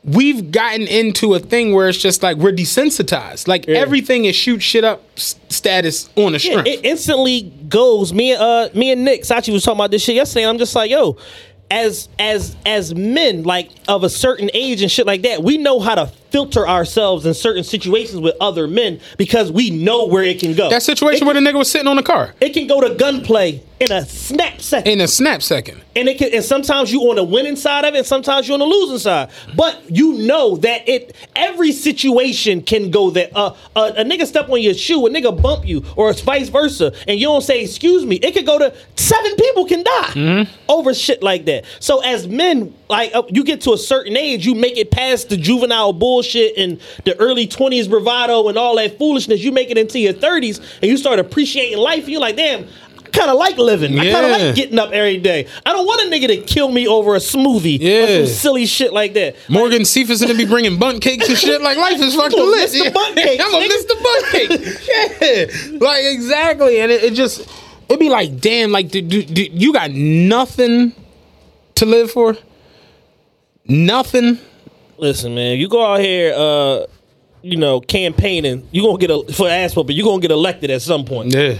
we've 0.05 0.51
gotten 0.51 0.83
into 0.83 1.35
a 1.35 1.39
thing 1.39 1.73
where 1.75 1.89
it's 1.89 1.99
just 1.99 2.23
like 2.23 2.37
we're 2.37 2.53
desensitized 2.53 3.49
like 3.49 3.67
everything 3.69 4.27
is 4.27 4.37
shoot 4.37 4.61
shit 4.61 4.85
up 4.85 5.03
status 5.19 6.11
on 6.17 6.33
the 6.33 6.39
Yeah, 6.39 6.63
it 6.67 6.85
instantly 6.85 7.43
goes. 7.69 8.13
Me 8.13 8.33
and 8.33 8.41
uh 8.43 8.69
me 8.75 8.93
and 8.93 9.05
Nick 9.05 9.23
Sachi 9.23 9.53
was 9.53 9.65
talking 9.65 9.79
about 9.79 9.91
this 9.91 10.03
shit 10.03 10.15
yesterday. 10.15 10.43
And 10.43 10.51
I'm 10.51 10.59
just 10.59 10.75
like, 10.75 10.91
yo, 10.91 11.17
as 11.71 12.09
as 12.19 12.55
as 12.67 12.95
men 12.95 13.45
like 13.45 13.71
of 13.89 14.05
a 14.05 14.11
certain 14.11 14.51
age 14.53 14.83
and 14.83 14.91
shit 14.91 15.07
like 15.07 15.23
that, 15.23 15.43
we 15.43 15.57
know 15.57 15.81
how 15.81 15.95
to 15.95 16.07
filter 16.31 16.69
ourselves 16.69 17.25
in 17.25 17.33
certain 17.33 17.63
situations 17.65 18.21
with 18.21 18.35
other 18.41 18.67
men 18.67 19.01
because 19.17 19.53
we 19.53 19.71
know 19.71 20.07
where 20.07 20.25
it 20.25 20.41
can 20.41 20.53
go. 20.53 20.69
that 20.69 20.83
situation 20.83 21.27
where 21.27 21.35
the 21.35 21.41
nigga 21.41 21.55
was 21.55 21.71
sitting 21.71 21.87
on 21.87 21.95
the 21.95 22.03
car 22.03 22.35
it 22.41 22.51
can 22.51 22.67
go 22.67 22.81
to 22.81 22.93
gunplay 22.97 23.63
in 23.81 23.93
a 23.93 24.05
snap 24.05 24.61
second. 24.61 24.93
in 24.93 25.01
a 25.01 25.09
snap 25.09 25.43
second 25.43 25.83
and 25.97 26.09
it 26.09 26.19
can, 26.19 26.33
and 26.35 26.45
sometimes 26.45 26.93
you 26.93 27.01
on 27.11 27.17
the 27.17 27.25
winning 27.25 27.57
side 27.57 27.85
of 27.85 27.95
it, 27.95 27.99
and 27.99 28.07
sometimes 28.07 28.49
you're 28.49 28.55
on 28.55 28.61
the 28.61 28.67
losing 28.67 28.99
side. 28.99 29.31
But 29.55 29.83
you 29.89 30.15
know 30.15 30.57
that 30.59 30.89
it 30.89 31.15
every 31.37 31.73
situation 31.73 32.63
can 32.63 32.91
go 32.91 33.11
there. 33.11 33.29
Uh, 33.35 33.55
a, 33.77 33.81
a 33.81 34.05
nigga 34.05 34.27
step 34.27 34.49
on 34.49 34.61
your 34.61 34.75
shoe, 34.75 35.07
a 35.07 35.11
nigga 35.11 35.41
bump 35.41 35.67
you, 35.67 35.85
or 35.97 36.11
it's 36.11 36.21
vice 36.21 36.49
versa, 36.49 36.93
and 37.07 37.19
you 37.21 37.27
don't 37.27 37.43
say 37.43 37.63
excuse 37.63 38.05
me. 38.05 38.17
It 38.17 38.33
could 38.33 38.47
go 38.47 38.59
to 38.59 38.75
seven 38.97 39.37
people 39.37 39.67
can 39.67 39.85
die 39.85 40.49
over 40.69 40.95
shit 40.95 41.23
like 41.23 41.45
that. 41.47 41.65
So 41.81 42.01
as 42.01 42.27
men, 42.27 42.75
like 42.89 43.15
uh, 43.15 43.23
you 43.29 43.45
get 43.45 43.61
to 43.63 43.73
a 43.73 43.79
certain 43.79 44.17
age, 44.17 44.47
you 44.47 44.55
make 44.55 44.77
it 44.77 44.91
past 44.91 45.29
the 45.29 45.37
juvenile 45.37 45.93
bullshit 45.93 46.57
and 46.57 46.81
the 47.05 47.17
early 47.19 47.47
twenties 47.47 47.89
bravado 47.89 48.49
and 48.49 48.59
all 48.59 48.77
that 48.77 48.99
foolishness. 48.99 49.43
You 49.43 49.53
make 49.53 49.71
it 49.71 49.79
into 49.79 49.99
your 49.99 50.13
thirties, 50.13 50.59
and 50.59 50.91
you 50.91 50.97
start 50.97 51.19
appreciating 51.19 51.79
life. 51.79 52.05
And 52.05 52.09
you're 52.09 52.21
like, 52.21 52.37
damn. 52.37 52.67
I 53.15 53.19
kind 53.19 53.31
of 53.31 53.37
like 53.39 53.57
living. 53.59 53.99
I 53.99 54.11
kind 54.11 54.27
of 54.27 54.33
like 54.33 54.55
getting 54.55 54.79
up 54.79 54.91
every 54.93 55.19
day. 55.19 55.47
I 55.65 55.73
don't 55.73 55.87
want 55.87 56.03
a 56.03 56.05
nigga 56.05 56.27
to 56.29 56.37
kill 56.39 56.71
me 56.71 56.89
over 56.89 57.15
a 57.15 57.19
smoothie 57.19 57.81
or 57.81 58.27
some 58.27 58.35
silly 58.35 58.67
shit 58.67 58.93
like 58.93 59.15
that. 59.15 59.37
Morgan 59.49 59.85
Cephas 59.85 60.21
gonna 60.21 60.35
be 60.35 60.45
bringing 60.45 60.79
bunt 60.79 61.01
cakes 61.03 61.29
and 61.29 61.39
shit. 61.39 61.63
Like 61.63 61.79
life 61.79 62.01
is 62.01 62.15
fucking 62.17 62.39
lit. 62.39 62.71
the 62.71 62.91
bunt 62.91 63.17
cakes, 63.17 63.45
I'm 63.45 63.51
gonna 63.53 63.69
miss 63.69 63.85
the 63.85 63.95
bunt 64.03 64.27
cake. 64.33 65.71
yeah, 65.73 65.79
like 65.79 66.05
exactly. 66.05 66.81
And 66.81 66.91
it, 66.91 67.05
it 67.05 67.15
just 67.15 67.49
it'd 67.89 68.01
be 68.01 68.11
like, 68.11 68.41
damn, 68.41 68.73
like 68.73 68.89
do, 68.89 69.01
you 69.01 69.73
got 69.73 69.91
nothing 69.93 70.93
to 71.77 71.87
live 71.87 72.11
for. 72.11 72.37
Nothing. 73.67 74.39
Listen, 74.99 75.35
man, 75.35 75.59
you 75.59 75.69
go 75.69 75.85
out 75.85 76.01
here, 76.01 76.35
uh, 76.37 76.87
you 77.43 77.57
know, 77.57 77.81
campaigning. 77.81 78.69
you're 78.73 78.85
gonna 78.87 78.99
get 78.99 79.11
a 79.11 79.33
for 79.33 79.49
ass 79.49 79.75
whooping. 79.75 79.97
you're 79.97 80.05
gonna 80.05 80.21
get 80.21 80.31
elected 80.31 80.71
at 80.71 80.83
some 80.83 81.05
point. 81.05 81.33
Yeah. 81.35 81.57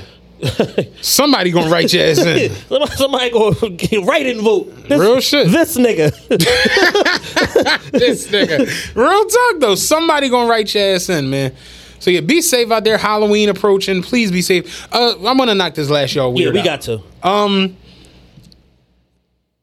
Somebody 1.01 1.51
gonna 1.51 1.71
write 1.71 1.93
your 1.93 2.05
ass 2.05 2.19
in. 2.19 2.51
somebody, 2.69 2.97
somebody 2.97 3.31
gonna 3.31 3.57
write 4.07 4.27
and 4.27 4.41
vote. 4.41 4.75
This, 4.89 5.01
Real 5.01 5.21
shit. 5.21 5.49
This 5.49 5.77
nigga. 5.77 6.11
this 7.93 8.29
nigga. 8.29 8.95
Real 8.95 9.25
talk 9.25 9.61
though. 9.61 9.75
Somebody 9.75 10.29
gonna 10.29 10.49
write 10.49 10.75
your 10.75 10.95
ass 10.95 11.09
in, 11.09 11.31
man. 11.31 11.55
So 12.01 12.11
yeah, 12.11 12.21
be 12.21 12.43
safe 12.43 12.71
out 12.71 12.85
there. 12.85 12.99
Halloween 12.99 13.49
approaching. 13.49 14.03
Please 14.03 14.31
be 14.31 14.43
safe. 14.43 14.87
Uh, 14.93 15.15
I'm 15.27 15.39
gonna 15.39 15.55
knock 15.55 15.75
this 15.75 15.89
last 15.89 16.15
y'all 16.15 16.33
weird. 16.33 16.55
yeah, 16.55 16.63
we 16.63 16.69
out. 16.69 16.81
got 16.81 16.81
to. 16.83 17.03
Um. 17.23 17.77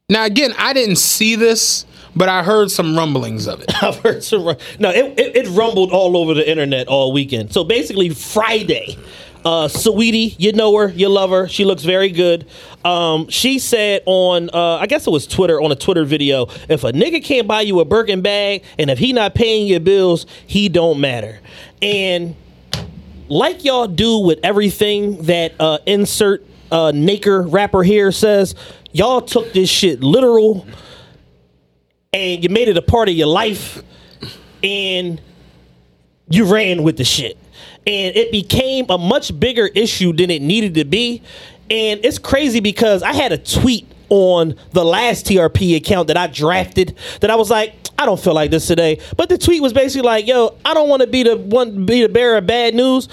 Now 0.09 0.25
again, 0.25 0.53
I 0.57 0.73
didn't 0.73 0.97
see 0.97 1.35
this, 1.35 1.85
but 2.15 2.27
I 2.27 2.43
heard 2.43 2.69
some 2.71 2.97
rumblings 2.97 3.47
of 3.47 3.61
it. 3.61 3.83
I've 3.83 3.97
heard 3.97 4.23
some. 4.23 4.43
No, 4.79 4.89
it, 4.89 5.19
it, 5.19 5.35
it 5.35 5.47
rumbled 5.49 5.91
all 5.91 6.17
over 6.17 6.33
the 6.33 6.49
internet 6.49 6.87
all 6.87 7.13
weekend. 7.13 7.53
So 7.53 7.63
basically, 7.63 8.09
Friday, 8.09 8.97
Uh, 9.43 9.67
Sweetie, 9.67 10.35
you 10.37 10.53
know 10.53 10.75
her, 10.77 10.89
you 10.89 11.09
love 11.09 11.31
her. 11.31 11.47
She 11.47 11.65
looks 11.65 11.83
very 11.83 12.09
good. 12.09 12.45
Um, 12.85 13.27
she 13.29 13.57
said 13.59 14.03
on, 14.05 14.49
uh, 14.53 14.77
I 14.77 14.85
guess 14.85 15.07
it 15.07 15.09
was 15.09 15.25
Twitter, 15.25 15.59
on 15.59 15.71
a 15.71 15.75
Twitter 15.75 16.05
video, 16.05 16.47
if 16.69 16.83
a 16.83 16.91
nigga 16.91 17.23
can't 17.23 17.47
buy 17.47 17.61
you 17.61 17.79
a 17.79 17.85
Birkin 17.85 18.21
bag 18.21 18.63
and 18.77 18.89
if 18.89 18.99
he 18.99 19.13
not 19.13 19.33
paying 19.33 19.67
your 19.67 19.79
bills, 19.79 20.25
he 20.45 20.69
don't 20.69 20.99
matter. 20.99 21.39
And 21.81 22.35
like 23.29 23.63
y'all 23.63 23.87
do 23.87 24.19
with 24.19 24.39
everything 24.43 25.23
that 25.23 25.53
uh, 25.59 25.79
insert 25.85 26.45
uh, 26.71 26.91
Naker 26.91 27.51
rapper 27.51 27.81
here 27.81 28.11
says, 28.11 28.55
y'all 28.91 29.21
took 29.21 29.53
this 29.53 29.69
shit 29.69 30.01
literal 30.01 30.67
and 32.13 32.43
you 32.43 32.49
made 32.49 32.67
it 32.67 32.77
a 32.77 32.81
part 32.81 33.09
of 33.09 33.15
your 33.15 33.27
life 33.27 33.81
and 34.63 35.19
you 36.29 36.45
ran 36.45 36.83
with 36.83 36.97
the 36.97 37.03
shit. 37.03 37.37
And 37.87 38.15
it 38.15 38.31
became 38.31 38.85
a 38.89 38.97
much 38.97 39.37
bigger 39.39 39.67
issue 39.67 40.13
than 40.13 40.29
it 40.29 40.41
needed 40.41 40.75
to 40.75 40.85
be. 40.85 41.23
And 41.69 42.03
it's 42.05 42.19
crazy 42.19 42.59
because 42.59 43.01
I 43.01 43.13
had 43.13 43.31
a 43.31 43.37
tweet 43.37 43.87
on 44.09 44.55
the 44.71 44.83
last 44.83 45.25
TRP 45.25 45.77
account 45.77 46.09
that 46.09 46.17
I 46.17 46.27
drafted 46.27 46.97
that 47.21 47.31
I 47.31 47.35
was 47.35 47.49
like, 47.49 47.75
I 47.97 48.05
don't 48.05 48.19
feel 48.19 48.33
like 48.33 48.51
this 48.51 48.67
today. 48.67 48.99
But 49.15 49.29
the 49.29 49.37
tweet 49.37 49.61
was 49.61 49.73
basically 49.73 50.05
like, 50.05 50.27
yo, 50.27 50.55
I 50.65 50.73
don't 50.73 50.89
want 50.89 51.01
to 51.01 51.07
be 51.07 51.23
the 51.23 51.37
one 51.37 51.85
be 51.85 52.01
the 52.01 52.09
bearer 52.09 52.37
of 52.37 52.47
bad 52.47 52.75
news. 52.75 53.07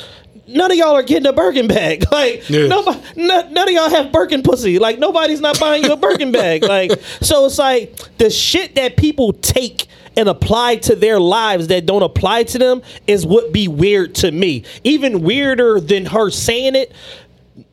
None 0.48 0.70
of 0.70 0.76
y'all 0.78 0.96
are 0.96 1.02
getting 1.02 1.26
a 1.26 1.32
Birkin 1.32 1.68
bag. 1.68 2.04
Like 2.12 2.48
Yeah. 2.48 2.66
nobody, 2.68 2.98
none, 3.16 3.52
none 3.52 3.68
of 3.68 3.74
y'all 3.74 3.90
have 3.90 4.10
Birkin 4.10 4.42
pussy. 4.42 4.78
Like 4.78 4.98
nobody's 4.98 5.40
not 5.40 5.60
buying 5.60 5.84
you 5.84 5.92
a 5.92 5.96
Birkin 5.96 6.32
bag. 6.32 6.64
Like 6.68 6.92
so, 7.20 7.46
it's 7.46 7.58
like 7.58 7.96
the 8.18 8.30
shit 8.30 8.74
that 8.76 8.96
people 8.96 9.32
take 9.34 9.86
and 10.16 10.28
apply 10.28 10.76
to 10.76 10.96
their 10.96 11.20
lives 11.20 11.68
that 11.68 11.86
don't 11.86 12.02
apply 12.02 12.42
to 12.44 12.58
them 12.58 12.82
is 13.06 13.24
what 13.26 13.52
be 13.52 13.68
weird 13.68 14.14
to 14.16 14.32
me. 14.32 14.64
Even 14.84 15.22
weirder 15.22 15.80
than 15.80 16.06
her 16.06 16.30
saying 16.30 16.74
it, 16.74 16.92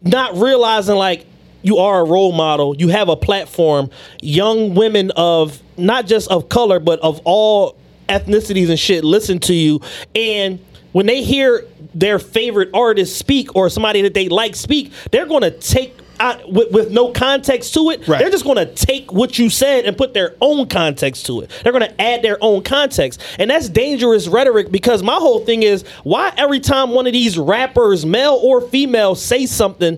not 0.02 0.36
realizing 0.36 0.96
like 0.96 1.26
you 1.64 1.78
are 1.78 2.02
a 2.02 2.04
role 2.04 2.32
model, 2.32 2.76
you 2.76 2.90
have 2.90 3.10
a 3.10 3.16
platform, 3.16 3.90
young 4.22 4.76
women 4.76 5.12
of 5.16 5.60
not 5.78 6.06
just 6.06 6.30
of 6.30 6.50
color 6.50 6.80
but 6.80 7.00
of 7.00 7.20
all 7.24 7.76
ethnicities 8.08 8.70
and 8.70 8.80
shit 8.80 9.04
listen 9.04 9.40
to 9.40 9.54
you 9.54 9.82
and 10.14 10.60
when 10.92 11.08
they 11.08 11.24
hear 11.24 11.66
their 11.96 12.20
favorite 12.20 12.70
artist 12.74 13.18
speak 13.18 13.56
or 13.56 13.70
somebody 13.70 14.02
that 14.04 14.14
they 14.14 14.30
like 14.30 14.56
speak, 14.56 14.92
they're 15.12 15.26
going 15.26 15.42
to 15.42 15.52
take 15.52 15.98
uh, 16.20 16.38
with, 16.48 16.72
with 16.72 16.92
no 16.92 17.12
context 17.12 17.74
to 17.74 17.90
it. 17.90 18.06
They're 18.20 18.30
just 18.30 18.44
going 18.44 18.58
to 18.58 18.74
take 18.74 19.12
what 19.12 19.38
you 19.38 19.50
said 19.50 19.86
and 19.86 19.98
put 19.98 20.14
their 20.14 20.36
own 20.42 20.68
context 20.68 21.26
to 21.28 21.42
it. 21.42 21.52
They're 21.64 21.74
going 21.74 21.88
to 21.88 22.02
add 22.02 22.22
their 22.22 22.38
own 22.42 22.64
context. 22.64 23.22
And 23.40 23.50
that's 23.50 23.70
dangerous 23.70 24.28
rhetoric 24.28 24.72
because 24.72 25.04
my 25.04 25.16
whole 25.16 25.44
thing 25.46 25.64
is 25.64 25.84
why 26.04 26.34
every 26.38 26.60
time 26.60 26.92
one 26.92 27.08
of 27.08 27.14
these 27.14 27.38
rappers, 27.38 28.06
male 28.06 28.40
or 28.42 28.62
female, 28.62 29.16
say 29.16 29.46
something 29.46 29.98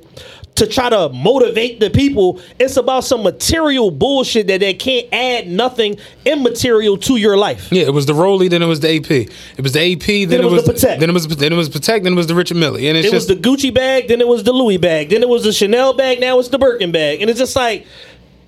to 0.57 0.67
try 0.67 0.89
to 0.89 1.09
motivate 1.09 1.79
the 1.79 1.89
people, 1.89 2.41
it's 2.59 2.77
about 2.77 3.03
some 3.03 3.23
material 3.23 3.91
bullshit 3.91 4.47
that 4.47 4.59
they 4.59 4.73
can't 4.73 5.07
add 5.13 5.47
nothing 5.47 5.97
immaterial 6.25 6.97
to 6.97 7.17
your 7.17 7.37
life. 7.37 7.71
Yeah, 7.71 7.83
it 7.83 7.93
was 7.93 8.05
the 8.05 8.13
Roly, 8.13 8.47
then 8.47 8.61
it 8.61 8.67
was 8.67 8.79
the 8.79 8.95
AP. 8.97 9.11
It 9.11 9.61
was 9.61 9.73
the 9.73 9.93
AP, 9.93 10.29
then, 10.29 10.41
it 10.41 10.49
was 10.49 10.65
the 10.65 10.73
Patek. 10.73 10.99
Then 10.99 11.09
it 11.09 11.13
was 11.13 11.27
then 11.27 11.53
it 11.53 11.55
was 11.55 11.69
Protect, 11.69 12.03
then 12.03 12.13
it 12.13 12.15
was 12.15 12.27
the 12.27 12.35
Richard 12.35 12.57
Mille, 12.57 12.75
and 12.75 12.97
it's 12.97 13.07
it 13.07 13.11
just 13.11 13.29
was 13.29 13.37
the 13.37 13.41
Gucci 13.41 13.73
bag, 13.73 14.07
then 14.07 14.21
it 14.21 14.27
was 14.27 14.43
the 14.43 14.53
Louis 14.53 14.77
bag, 14.77 15.09
then 15.09 15.21
it 15.21 15.29
was 15.29 15.43
the 15.43 15.53
Chanel 15.53 15.93
bag, 15.93 16.19
now 16.19 16.39
it's 16.39 16.49
the 16.49 16.57
Birkin 16.59 16.91
bag. 16.91 17.21
And 17.21 17.29
it's 17.29 17.39
just 17.39 17.55
like 17.55 17.85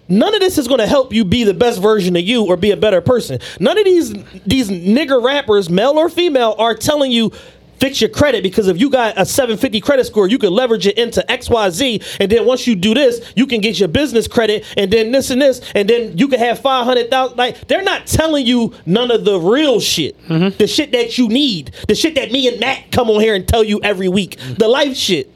none 0.07 0.33
of 0.33 0.39
this 0.39 0.57
is 0.57 0.67
going 0.67 0.79
to 0.79 0.87
help 0.87 1.13
you 1.13 1.23
be 1.23 1.43
the 1.43 1.53
best 1.53 1.81
version 1.81 2.15
of 2.15 2.23
you 2.23 2.45
or 2.45 2.57
be 2.57 2.71
a 2.71 2.77
better 2.77 3.01
person. 3.01 3.39
None 3.59 3.77
of 3.77 3.85
these 3.85 4.13
these 4.45 4.69
nigger 4.69 5.23
rappers, 5.23 5.69
male 5.69 5.97
or 5.97 6.09
female, 6.09 6.55
are 6.57 6.75
telling 6.75 7.11
you 7.11 7.31
fix 7.79 8.01
your 8.01 8.09
credit 8.09 8.43
because 8.43 8.67
if 8.67 8.79
you 8.79 8.89
got 8.89 9.13
a 9.17 9.25
750 9.25 9.79
credit 9.81 10.05
score, 10.05 10.27
you 10.27 10.37
can 10.37 10.51
leverage 10.51 10.85
it 10.87 10.97
into 10.97 11.23
XYZ 11.29 12.17
and 12.19 12.31
then 12.31 12.45
once 12.45 12.67
you 12.67 12.75
do 12.75 12.93
this, 12.93 13.33
you 13.35 13.47
can 13.47 13.61
get 13.61 13.79
your 13.79 13.87
business 13.89 14.27
credit 14.27 14.65
and 14.77 14.91
then 14.91 15.11
this 15.11 15.29
and 15.29 15.41
this 15.41 15.61
and 15.75 15.89
then 15.89 16.17
you 16.17 16.27
can 16.27 16.39
have 16.39 16.59
500,000 16.59 17.37
like 17.37 17.67
they're 17.67 17.83
not 17.83 18.05
telling 18.07 18.45
you 18.45 18.73
none 18.85 19.11
of 19.11 19.25
the 19.25 19.39
real 19.39 19.79
shit. 19.79 20.19
Mm-hmm. 20.27 20.57
The 20.57 20.67
shit 20.67 20.91
that 20.91 21.17
you 21.17 21.27
need. 21.29 21.71
The 21.87 21.95
shit 21.95 22.15
that 22.15 22.31
me 22.31 22.47
and 22.47 22.59
Matt 22.59 22.91
come 22.91 23.09
on 23.09 23.19
here 23.21 23.35
and 23.35 23.47
tell 23.47 23.63
you 23.63 23.79
every 23.81 24.07
week. 24.09 24.37
Mm-hmm. 24.37 24.53
The 24.55 24.67
life 24.67 24.95
shit. 24.95 25.31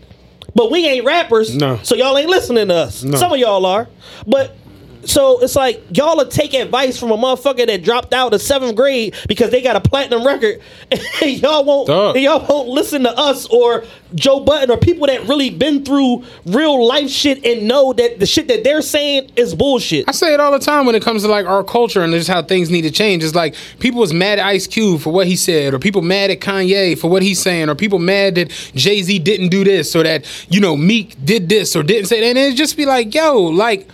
But 0.56 0.70
we 0.70 0.86
ain't 0.88 1.04
rappers, 1.06 1.56
No. 1.56 1.80
so 1.82 1.96
y'all 1.96 2.16
ain't 2.18 2.30
listening 2.30 2.68
to 2.68 2.76
us. 2.76 3.04
No. 3.04 3.18
Some 3.18 3.34
of 3.34 3.40
y'all 3.40 3.66
are, 3.66 3.88
but 4.28 4.56
so 5.06 5.42
it's 5.42 5.56
like 5.56 5.84
y'all 5.96 6.18
will 6.18 6.28
take 6.28 6.54
advice 6.54 7.00
from 7.00 7.12
a 7.12 7.18
motherfucker 7.18 7.66
that 7.68 7.84
dropped 7.84 8.14
out 8.14 8.34
of 8.34 8.42
seventh 8.42 8.76
grade 8.76 9.16
because 9.28 9.52
they 9.52 9.62
got 9.62 9.76
a 9.76 9.82
platinum 9.82 10.26
record, 10.26 10.62
and 11.22 11.42
y'all 11.42 11.64
won't 11.64 12.18
y'all 12.18 12.46
won't 12.48 12.70
listen 12.70 13.04
to 13.04 13.18
us 13.18 13.46
or 13.48 13.84
Joe 14.16 14.40
Budden 14.40 14.72
or 14.72 14.78
people 14.78 15.08
that 15.08 15.28
really 15.28 15.50
been 15.50 15.84
through 15.84 16.24
real 16.46 16.86
life 16.86 17.10
shit 17.10 17.46
and 17.46 17.68
know 17.68 17.94
that 17.94 18.20
the 18.20 18.26
shit 18.26 18.48
that 18.48 18.64
they're 18.64 18.82
saying 18.82 19.32
is 19.36 19.56
bullshit. 19.56 20.08
I 20.08 20.12
say 20.12 20.34
it 20.34 20.40
all 20.40 20.52
the 20.52 20.60
time 20.60 20.86
when 20.86 20.96
it 20.96 21.04
comes 21.04 21.24
to 21.24 21.28
like 21.28 21.46
our 21.46 21.64
culture 21.64 22.02
and 22.04 22.14
just 22.14 22.30
how 22.30 22.42
things 22.42 22.70
need 22.70 22.84
to 22.84 22.92
change. 22.92 23.24
It's 23.24 23.36
like 23.36 23.56
people 23.80 24.00
was 24.00 24.14
mad 24.14 24.40
at 24.40 24.46
Ice 24.46 24.68
Cube 24.68 25.02
for 25.02 25.12
what 25.12 25.28
he 25.28 25.36
said, 25.36 25.74
or 25.74 25.80
people 25.80 26.02
mad 26.02 26.32
at 26.32 26.40
Kanye 26.40 26.98
for 26.98 27.10
what 27.10 27.24
he's 27.24 27.42
saying, 27.42 27.70
or 27.70 27.76
people 27.76 28.00
mad 28.00 28.36
that 28.36 28.50
Jay 28.76 29.02
Z 29.02 29.20
didn't 29.20 29.50
do 29.50 29.64
this, 29.64 29.96
or 29.96 30.04
that 30.04 30.26
you 30.50 30.60
know 30.60 30.76
Meek 30.78 31.16
did 31.24 31.50
this 31.50 31.76
or 31.76 31.84
didn't 31.84 32.08
say 32.08 32.20
that. 32.22 32.26
And 32.26 32.38
it 32.38 32.56
just 32.56 32.78
be 32.78 32.86
like, 32.86 33.14
yo, 33.14 33.42
like 33.42 33.88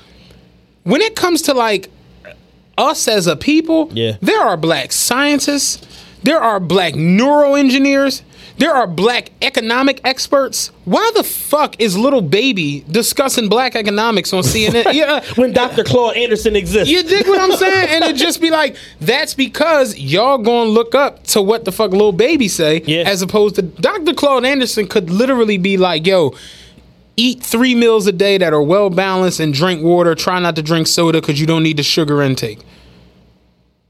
when 0.89 1.01
it 1.01 1.15
comes 1.15 1.41
to 1.43 1.53
like 1.53 1.89
us 2.77 3.07
as 3.07 3.27
a 3.27 3.35
people, 3.35 3.89
Yeah. 3.93 4.17
there 4.21 4.41
are 4.41 4.57
black 4.57 4.91
scientists, 4.91 5.85
there 6.23 6.39
are 6.41 6.59
black 6.59 6.93
neuroengineers. 6.93 8.21
There 8.57 8.73
are 8.75 8.87
black 8.87 9.31
economic 9.41 10.01
experts. 10.03 10.71
Why 10.83 11.11
the 11.15 11.23
fuck 11.23 11.79
is 11.79 11.97
Lil 11.97 12.19
Baby 12.19 12.83
discussing 12.91 13.47
black 13.47 13.73
economics 13.73 14.33
on 14.33 14.43
CNN? 14.43 14.91
yeah, 14.93 15.23
when 15.35 15.53
Dr. 15.53 15.85
Claude 15.85 16.17
Anderson 16.17 16.57
exists. 16.57 16.89
you 16.91 17.01
dig 17.03 17.25
what 17.25 17.39
I'm 17.39 17.53
saying? 17.55 17.87
And 17.89 18.03
it 18.03 18.17
just 18.17 18.41
be 18.41 18.49
like, 18.49 18.75
that's 18.99 19.33
because 19.33 19.97
y'all 19.97 20.37
gonna 20.39 20.69
look 20.69 20.93
up 20.93 21.23
to 21.27 21.41
what 21.41 21.63
the 21.63 21.71
fuck 21.71 21.91
Lil 21.91 22.11
Baby 22.11 22.49
say, 22.49 22.83
Yeah. 22.85 23.03
as 23.03 23.21
opposed 23.21 23.55
to 23.55 23.61
Dr. 23.61 24.13
Claude 24.13 24.43
Anderson 24.43 24.87
could 24.89 25.09
literally 25.09 25.57
be 25.57 25.77
like, 25.77 26.05
yo, 26.05 26.33
eat 27.19 27.43
three 27.43 27.75
meals 27.75 28.07
a 28.07 28.13
day 28.13 28.37
that 28.37 28.53
are 28.53 28.61
well 28.61 28.89
balanced 28.89 29.41
and 29.41 29.53
drink 29.53 29.83
water. 29.83 30.15
Try 30.15 30.39
not 30.39 30.55
to 30.55 30.61
drink 30.63 30.87
soda 30.87 31.19
because 31.19 31.39
you 31.39 31.45
don't 31.45 31.63
need 31.63 31.75
the 31.77 31.83
sugar 31.83 32.21
intake. 32.21 32.59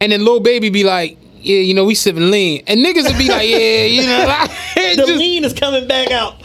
And 0.02 0.12
then 0.12 0.26
Lil 0.26 0.40
Baby 0.40 0.70
be 0.70 0.84
like, 0.84 1.18
yeah, 1.42 1.60
you 1.60 1.74
know, 1.76 1.86
we 1.86 1.94
sipping 1.94 2.32
lean. 2.32 2.64
And 2.68 2.84
niggas 2.84 3.04
would 3.08 3.18
be 3.18 3.28
like, 3.28 3.48
yeah, 3.48 3.86
you 3.86 4.02
know, 4.06 4.26
like, 4.28 4.50
the 4.76 4.96
just- 5.06 5.12
lean 5.20 5.46
is 5.46 5.54
coming 5.54 5.88
back 5.88 6.10
out. 6.12 6.42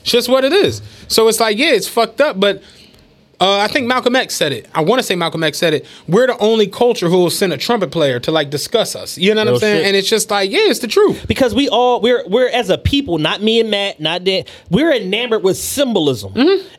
it's 0.00 0.10
just 0.10 0.28
what 0.30 0.44
it 0.44 0.52
is. 0.52 0.80
So 1.08 1.28
it's 1.28 1.40
like, 1.40 1.58
yeah, 1.58 1.72
it's 1.72 1.88
fucked 1.88 2.20
up, 2.20 2.40
but 2.40 2.62
uh, 3.38 3.58
I 3.58 3.68
think 3.68 3.86
Malcolm 3.86 4.16
X 4.16 4.34
said 4.34 4.52
it. 4.52 4.66
I 4.74 4.80
want 4.80 4.98
to 4.98 5.02
say 5.02 5.14
Malcolm 5.14 5.42
X 5.42 5.58
said 5.58 5.74
it. 5.74 5.84
We're 6.08 6.26
the 6.26 6.38
only 6.38 6.66
culture 6.66 7.08
who 7.08 7.18
will 7.18 7.30
send 7.30 7.52
a 7.52 7.58
trumpet 7.58 7.90
player 7.90 8.18
to 8.20 8.30
like 8.30 8.48
discuss 8.48 8.96
us. 8.96 9.18
You 9.18 9.34
know 9.34 9.40
what 9.42 9.46
Real 9.46 9.54
I'm 9.54 9.60
saying? 9.60 9.78
shit. 9.80 9.86
And 9.88 9.96
it's 9.96 10.08
just 10.08 10.30
like, 10.30 10.50
yeah, 10.50 10.60
it's 10.62 10.80
the 10.80 10.86
truth. 10.88 11.26
because 11.28 11.54
we 11.54 11.68
all 11.68 12.00
we're 12.00 12.26
we're 12.28 12.48
as 12.48 12.70
a 12.70 12.78
people, 12.78 13.18
not 13.18 13.42
me 13.42 13.60
and 13.60 13.70
Matt, 13.70 14.00
not 14.00 14.24
Dan. 14.24 14.44
We're 14.70 14.92
enamored 14.92 15.42
with 15.42 15.58
symbolism, 15.58 16.32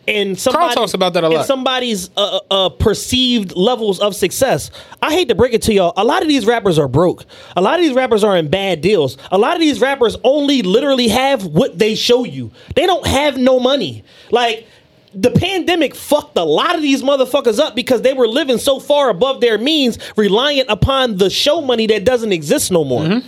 and 0.08 0.40
somebody, 0.40 0.74
talks 0.74 0.94
about 0.96 1.14
that 1.14 1.24
a 1.24 1.30
lot. 1.30 1.46
somebody's 1.46 2.10
uh, 2.18 2.40
uh, 2.50 2.70
perceived 2.70 3.56
levels 3.56 4.00
of 4.00 4.16
success. 4.16 4.72
I 5.02 5.14
hate 5.14 5.28
to 5.28 5.36
break 5.36 5.54
it 5.54 5.62
to 5.64 5.74
y'all. 5.74 5.94
A 5.96 6.04
lot 6.04 6.22
of 6.24 6.28
these 6.28 6.46
rappers 6.48 6.80
are 6.80 6.88
broke. 6.88 7.26
A 7.56 7.62
lot 7.62 7.76
of 7.76 7.82
these 7.86 7.94
rappers 7.94 8.24
are 8.24 8.36
in 8.36 8.50
bad 8.50 8.82
deals. 8.82 9.18
A 9.32 9.38
lot 9.38 9.54
of 9.56 9.62
these 9.62 9.80
rappers 9.80 10.18
only 10.24 10.64
literally 10.64 11.10
have 11.10 11.46
what 11.46 11.78
they 11.78 11.94
show 11.94 12.24
you. 12.24 12.52
They 12.76 12.88
don't 12.88 13.06
have 13.06 13.38
no 13.38 13.60
money. 13.60 14.04
Like. 14.32 14.66
The 15.14 15.32
pandemic 15.32 15.96
fucked 15.96 16.38
a 16.38 16.44
lot 16.44 16.76
of 16.76 16.82
these 16.82 17.02
motherfuckers 17.02 17.60
up 17.60 17.76
because 17.76 18.02
they 18.02 18.14
were 18.14 18.28
living 18.28 18.58
so 18.58 18.80
far 18.80 19.10
above 19.10 19.42
their 19.42 19.58
means, 19.58 19.98
reliant 20.16 20.70
upon 20.70 21.18
the 21.18 21.30
show 21.30 21.62
money 21.62 21.88
that 21.88 22.04
doesn't 22.04 22.32
exist 22.34 22.72
no 22.72 22.84
more 22.84 23.04
mm-hmm. 23.04 23.28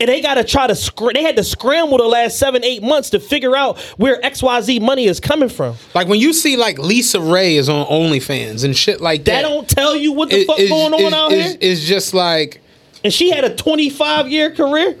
and 0.00 0.08
they 0.08 0.20
got 0.22 0.34
to 0.34 0.44
try 0.44 0.66
to 0.68 0.74
scr- 0.76 1.12
they 1.12 1.22
had 1.22 1.36
to 1.36 1.42
scramble 1.44 1.98
the 1.98 2.04
last 2.04 2.38
seven 2.38 2.62
eight 2.64 2.82
months 2.82 3.10
to 3.10 3.18
figure 3.20 3.56
out 3.56 3.78
where 3.96 4.20
xyz 4.20 4.80
money 4.80 5.06
is 5.06 5.18
coming 5.18 5.48
from 5.48 5.74
Like 5.94 6.06
when 6.06 6.20
you 6.20 6.32
see 6.32 6.56
like 6.56 6.78
Lisa 6.78 7.20
Ray 7.20 7.56
is 7.56 7.68
on 7.68 7.84
OnlyFans 7.86 8.64
and 8.64 8.76
shit 8.76 9.00
like 9.00 9.24
that 9.24 9.42
that. 9.42 9.42
don't 9.42 9.68
tell 9.68 9.96
you 9.96 10.12
what 10.12 10.30
the 10.30 10.42
it- 10.42 10.46
fuck 10.46 10.56
going 10.58 10.94
on 10.94 11.12
out 11.12 11.32
it's- 11.32 11.50
here 11.50 11.58
It's 11.60 11.84
just 11.84 12.14
like 12.14 12.60
and 13.02 13.12
she 13.12 13.30
had 13.30 13.44
a 13.44 13.54
25 13.54 14.28
year 14.28 14.50
career 14.54 14.96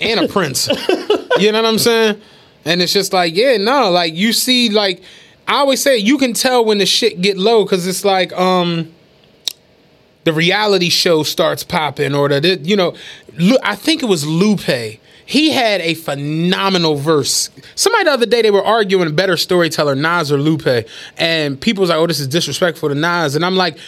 and 0.00 0.20
a 0.20 0.28
prince. 0.28 0.66
you 1.38 1.52
know 1.52 1.60
what 1.62 1.66
I'm 1.68 1.78
saying? 1.78 2.20
And 2.64 2.82
it's 2.82 2.92
just 2.92 3.12
like, 3.12 3.34
yeah, 3.34 3.56
no, 3.56 3.90
like 3.90 4.14
you 4.14 4.32
see, 4.32 4.68
like 4.68 5.02
I 5.48 5.54
always 5.56 5.82
say, 5.82 5.96
you 5.96 6.18
can 6.18 6.32
tell 6.34 6.64
when 6.64 6.78
the 6.78 6.86
shit 6.86 7.20
get 7.20 7.36
low 7.38 7.64
because 7.64 7.86
it's 7.86 8.04
like, 8.04 8.32
um, 8.34 8.92
the 10.24 10.32
reality 10.32 10.90
show 10.90 11.22
starts 11.22 11.64
popping, 11.64 12.14
or 12.14 12.28
the 12.28 12.58
you 12.62 12.76
know, 12.76 12.94
Lu- 13.38 13.58
I 13.62 13.74
think 13.74 14.02
it 14.02 14.06
was 14.06 14.26
Lupe. 14.26 14.98
He 15.24 15.50
had 15.50 15.80
a 15.80 15.94
phenomenal 15.94 16.96
verse. 16.96 17.48
Somebody 17.74 18.04
the 18.04 18.10
other 18.10 18.26
day 18.26 18.42
they 18.42 18.50
were 18.50 18.64
arguing 18.64 19.14
better 19.14 19.36
storyteller, 19.36 19.94
Nas 19.94 20.30
or 20.30 20.36
Lupe, 20.38 20.86
and 21.16 21.58
people 21.60 21.80
was 21.80 21.90
like, 21.90 21.98
"Oh, 21.98 22.06
this 22.06 22.20
is 22.20 22.28
disrespectful 22.28 22.90
to 22.90 22.94
Nas," 22.94 23.34
and 23.34 23.44
I'm 23.46 23.56
like, 23.56 23.78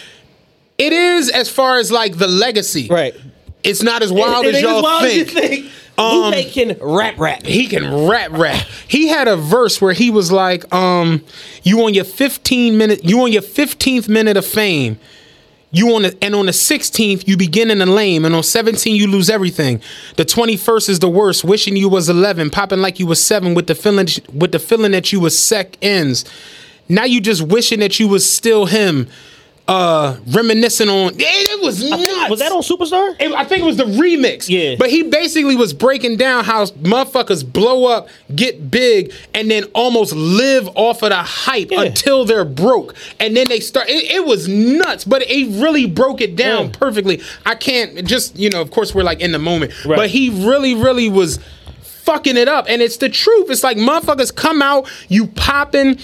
"It 0.78 0.92
is 0.94 1.28
as 1.30 1.50
far 1.50 1.78
as 1.78 1.92
like 1.92 2.16
the 2.16 2.28
legacy, 2.28 2.88
right? 2.88 3.14
It's 3.62 3.82
not 3.82 4.02
as 4.02 4.10
wild 4.12 4.46
It- 4.46 4.50
it 4.50 4.54
as 4.56 4.62
y'all 4.62 4.78
as 4.78 4.82
wild 4.82 5.04
as 5.04 5.16
you 5.16 5.24
think. 5.26 5.48
think. 5.64 5.72
Um, 5.98 6.32
Lupe 6.32 6.46
can 6.48 6.76
rap 6.80 7.18
rap. 7.18 7.44
He 7.44 7.66
can 7.66 8.06
rap 8.08 8.32
rap. 8.32 8.66
He 8.88 9.08
had 9.08 9.28
a 9.28 9.36
verse 9.36 9.80
where 9.80 9.92
he 9.92 10.10
was 10.10 10.32
like, 10.32 10.72
um, 10.72 11.22
you 11.62 11.82
on 11.84 11.94
your 11.94 12.04
15 12.04 12.78
minute, 12.78 13.04
you 13.04 13.20
on 13.20 13.32
your 13.32 13.42
15th 13.42 14.08
minute 14.08 14.36
of 14.36 14.46
fame. 14.46 14.98
You 15.74 15.94
on 15.94 16.02
the, 16.02 16.18
and 16.22 16.34
on 16.34 16.46
the 16.46 16.52
16th, 16.52 17.26
you 17.26 17.38
begin 17.38 17.70
in 17.70 17.78
the 17.78 17.86
lame, 17.86 18.26
and 18.26 18.34
on 18.34 18.42
17, 18.42 18.94
you 18.94 19.06
lose 19.06 19.30
everything. 19.30 19.80
The 20.16 20.24
21st 20.26 20.90
is 20.90 20.98
the 20.98 21.08
worst, 21.08 21.44
wishing 21.44 21.76
you 21.76 21.88
was 21.88 22.10
11, 22.10 22.50
popping 22.50 22.80
like 22.80 23.00
you 23.00 23.06
was 23.06 23.24
seven 23.24 23.54
with 23.54 23.68
the 23.68 23.74
feeling 23.74 24.06
with 24.34 24.52
the 24.52 24.58
feeling 24.58 24.92
that 24.92 25.12
you 25.12 25.20
was 25.20 25.38
sec 25.38 25.78
ends. 25.80 26.26
Now 26.90 27.04
you 27.04 27.22
just 27.22 27.40
wishing 27.40 27.80
that 27.80 27.98
you 27.98 28.06
was 28.06 28.30
still 28.30 28.66
him. 28.66 29.08
Uh, 29.72 30.16
reminiscing 30.28 30.88
on 30.90 31.12
it, 31.14 31.16
it 31.18 31.62
was 31.62 31.82
nuts. 31.88 32.28
Was 32.30 32.38
that 32.40 32.52
on 32.52 32.60
Superstar? 32.62 33.16
It- 33.18 33.32
I 33.32 33.44
think 33.44 33.62
it 33.62 33.64
was 33.64 33.76
the 33.78 33.84
remix. 33.84 34.48
Yeah. 34.48 34.76
But 34.78 34.90
he 34.90 35.02
basically 35.04 35.56
was 35.56 35.72
breaking 35.72 36.16
down 36.18 36.44
how 36.44 36.66
motherfuckers 36.66 37.50
blow 37.50 37.86
up, 37.86 38.08
get 38.34 38.70
big, 38.70 39.12
and 39.34 39.50
then 39.50 39.64
almost 39.74 40.12
live 40.14 40.68
off 40.74 41.02
of 41.02 41.08
the 41.10 41.16
hype 41.16 41.70
Yeah. 41.70 41.82
until 41.84 42.24
they're 42.26 42.44
broke. 42.44 42.94
And 43.18 43.34
then 43.36 43.48
they 43.48 43.60
start. 43.60 43.88
It, 43.88 44.04
it 44.10 44.26
was 44.26 44.46
nuts, 44.46 45.04
but 45.04 45.22
it 45.22 45.62
really 45.62 45.86
broke 45.86 46.20
it 46.20 46.36
down 46.36 46.66
Yeah. 46.66 46.72
perfectly. 46.78 47.22
I 47.46 47.54
can't 47.54 48.04
just, 48.06 48.38
you 48.38 48.50
know, 48.50 48.60
of 48.60 48.70
course, 48.70 48.94
we're 48.94 49.04
like 49.04 49.20
in 49.20 49.32
the 49.32 49.38
moment. 49.38 49.72
Right. 49.86 49.96
But 49.96 50.10
he 50.10 50.28
really, 50.28 50.74
really 50.74 51.08
was 51.08 51.38
fucking 51.80 52.36
it 52.36 52.48
up. 52.48 52.66
And 52.68 52.82
it's 52.82 52.98
the 52.98 53.08
truth. 53.08 53.48
It's 53.48 53.62
like 53.64 53.76
motherfuckers 53.78 54.34
come 54.34 54.60
out, 54.60 54.88
you 55.08 55.28
popping. 55.28 55.98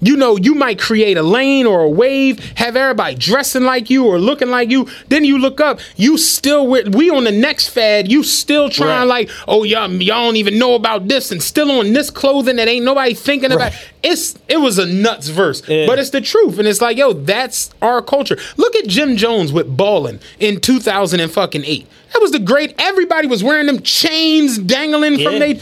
You 0.00 0.16
know, 0.16 0.36
you 0.36 0.54
might 0.54 0.78
create 0.78 1.16
a 1.16 1.22
lane 1.22 1.66
or 1.66 1.80
a 1.82 1.88
wave, 1.88 2.38
have 2.56 2.76
everybody 2.76 3.16
dressing 3.16 3.64
like 3.64 3.90
you 3.90 4.06
or 4.06 4.18
looking 4.20 4.48
like 4.48 4.70
you. 4.70 4.86
Then 5.08 5.24
you 5.24 5.38
look 5.38 5.60
up, 5.60 5.80
you 5.96 6.16
still 6.18 6.68
with 6.68 6.94
we 6.94 7.10
on 7.10 7.24
the 7.24 7.32
next 7.32 7.68
fad. 7.68 8.10
You 8.10 8.22
still 8.22 8.68
trying 8.70 9.08
Right. 9.08 9.26
like, 9.26 9.30
oh 9.48 9.64
y'all, 9.64 9.90
y'all 9.90 10.24
don't 10.26 10.36
even 10.36 10.56
know 10.58 10.74
about 10.74 11.08
this, 11.08 11.32
and 11.32 11.42
still 11.42 11.70
on 11.72 11.92
this 11.92 12.10
clothing 12.10 12.56
that 12.56 12.68
ain't 12.68 12.84
nobody 12.84 13.12
thinking 13.14 13.50
about. 13.50 13.72
It's 14.02 14.38
it 14.46 14.58
was 14.58 14.78
a 14.78 14.86
nuts 14.86 15.28
verse, 15.28 15.62
Yeah. 15.68 15.86
but 15.86 15.98
it's 15.98 16.10
the 16.10 16.20
truth, 16.20 16.58
and 16.60 16.68
it's 16.68 16.80
like, 16.80 16.96
yo, 16.96 17.12
that's 17.12 17.70
our 17.82 18.00
culture. 18.00 18.38
Look 18.56 18.76
at 18.76 18.86
Jim 18.86 19.16
Jones 19.16 19.52
with 19.52 19.76
ballin' 19.76 20.20
in 20.38 20.60
two 20.60 20.78
thousand 20.78 21.18
and 21.20 21.32
fucking 21.32 21.64
eight. 21.64 21.88
That 22.12 22.22
was 22.22 22.30
the 22.30 22.38
great. 22.38 22.74
Everybody 22.78 23.26
was 23.26 23.42
wearing 23.42 23.66
them 23.66 23.82
chains 23.82 24.58
dangling 24.58 25.14
from 25.22 25.32
Yeah. 25.34 25.38
they. 25.40 25.60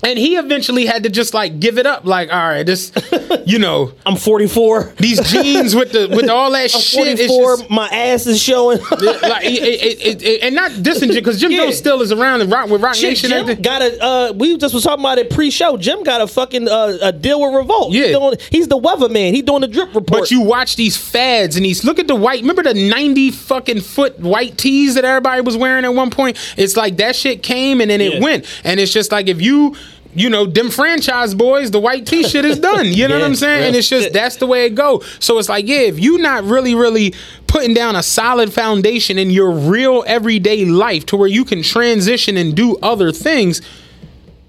And 0.00 0.16
he 0.18 0.36
eventually 0.36 0.86
had 0.86 1.02
to 1.02 1.08
just 1.10 1.34
like 1.34 1.58
give 1.58 1.76
it 1.76 1.84
up. 1.84 2.04
Like, 2.04 2.32
all 2.32 2.38
right, 2.38 2.62
this, 2.64 2.92
you 3.46 3.58
know, 3.58 3.92
I'm 4.06 4.14
44. 4.16 4.94
these 4.98 5.20
jeans 5.30 5.74
with 5.74 5.90
the 5.92 6.08
with 6.08 6.28
all 6.28 6.52
that 6.52 6.62
I'm 6.74 6.80
shit. 6.80 7.18
It's 7.18 7.26
44. 7.26 7.56
just, 7.56 7.70
my 7.70 7.88
ass 7.88 8.26
is 8.26 8.40
showing. 8.40 8.78
like, 8.90 9.44
it, 9.44 9.62
it, 9.62 10.00
it, 10.06 10.22
it- 10.22 10.42
and 10.44 10.54
not 10.54 10.70
dissing 10.70 11.12
because 11.12 11.40
Jim 11.40 11.50
Yeah. 11.50 11.64
Jones 11.64 11.76
still 11.78 12.00
is 12.00 12.12
around 12.12 12.42
and 12.42 12.50
rock 12.52 12.68
with 12.70 12.80
Rock 12.80 12.94
Shit, 12.94 13.10
Nation. 13.10 13.30
Jim 13.30 13.60
got 13.60 13.82
a. 13.82 14.02
Uh, 14.02 14.32
we 14.36 14.56
just 14.56 14.72
was 14.72 14.84
talking 14.84 15.04
about 15.04 15.18
it 15.18 15.30
pre-show. 15.30 15.76
Jim 15.76 16.04
got 16.04 16.20
a 16.20 16.28
fucking 16.28 16.68
uh, 16.68 16.98
a 17.02 17.12
deal 17.12 17.40
with 17.40 17.54
Revolt. 17.54 17.92
Yeah. 17.92 18.04
he's, 18.06 18.16
doing, 18.16 18.36
he's 18.50 18.68
the 18.68 18.78
weatherman. 18.78 19.34
He 19.34 19.42
doing 19.42 19.62
the 19.62 19.68
drip 19.68 19.88
report. 19.94 20.06
But 20.22 20.30
you 20.30 20.42
watch 20.42 20.76
these 20.76 20.96
fads 20.96 21.56
and 21.56 21.64
these 21.64 21.82
look 21.84 21.98
at 21.98 22.06
the 22.06 22.14
white. 22.14 22.40
Remember 22.40 22.62
the 22.62 22.74
ninety 22.74 23.32
fucking 23.32 23.80
foot 23.80 24.18
white 24.20 24.56
tees 24.56 24.94
that 24.94 25.04
everybody 25.04 25.40
was 25.40 25.56
wearing 25.56 25.84
at 25.84 25.92
one 25.94 26.10
point? 26.10 26.36
It's 26.56 26.76
like 26.76 26.98
that 26.98 27.16
shit 27.16 27.42
came 27.42 27.80
and 27.80 27.90
then 27.90 28.00
it 28.00 28.22
went, 28.22 28.46
and 28.62 28.78
it's 28.78 28.92
just 28.92 29.10
like 29.10 29.26
if 29.26 29.42
you. 29.42 29.74
You 30.14 30.30
know, 30.30 30.46
them 30.46 30.70
franchise 30.70 31.34
boys, 31.34 31.70
the 31.70 31.78
white 31.78 32.06
t 32.06 32.22
shit 32.24 32.44
is 32.44 32.58
done. 32.58 32.86
You 32.86 33.08
know 33.08 33.18
what 33.18 33.24
I'm 33.24 33.34
saying? 33.34 33.66
And 33.68 33.76
it's 33.76 33.88
just 33.88 34.04
shit. 34.04 34.12
that's 34.12 34.36
the 34.36 34.46
way 34.46 34.64
it 34.64 34.74
go. 34.74 35.02
So 35.20 35.38
it's 35.38 35.48
like, 35.48 35.68
yeah, 35.68 35.80
if 35.80 35.98
you 36.00 36.18
not 36.18 36.44
really, 36.44 36.74
really 36.74 37.14
putting 37.46 37.74
down 37.74 37.94
a 37.94 38.02
solid 38.02 38.52
foundation 38.52 39.18
in 39.18 39.30
your 39.30 39.50
real 39.50 40.04
everyday 40.06 40.64
life 40.64 41.06
to 41.06 41.16
where 41.16 41.28
you 41.28 41.44
can 41.44 41.62
transition 41.62 42.36
and 42.36 42.56
do 42.56 42.76
other 42.78 43.12
things, 43.12 43.60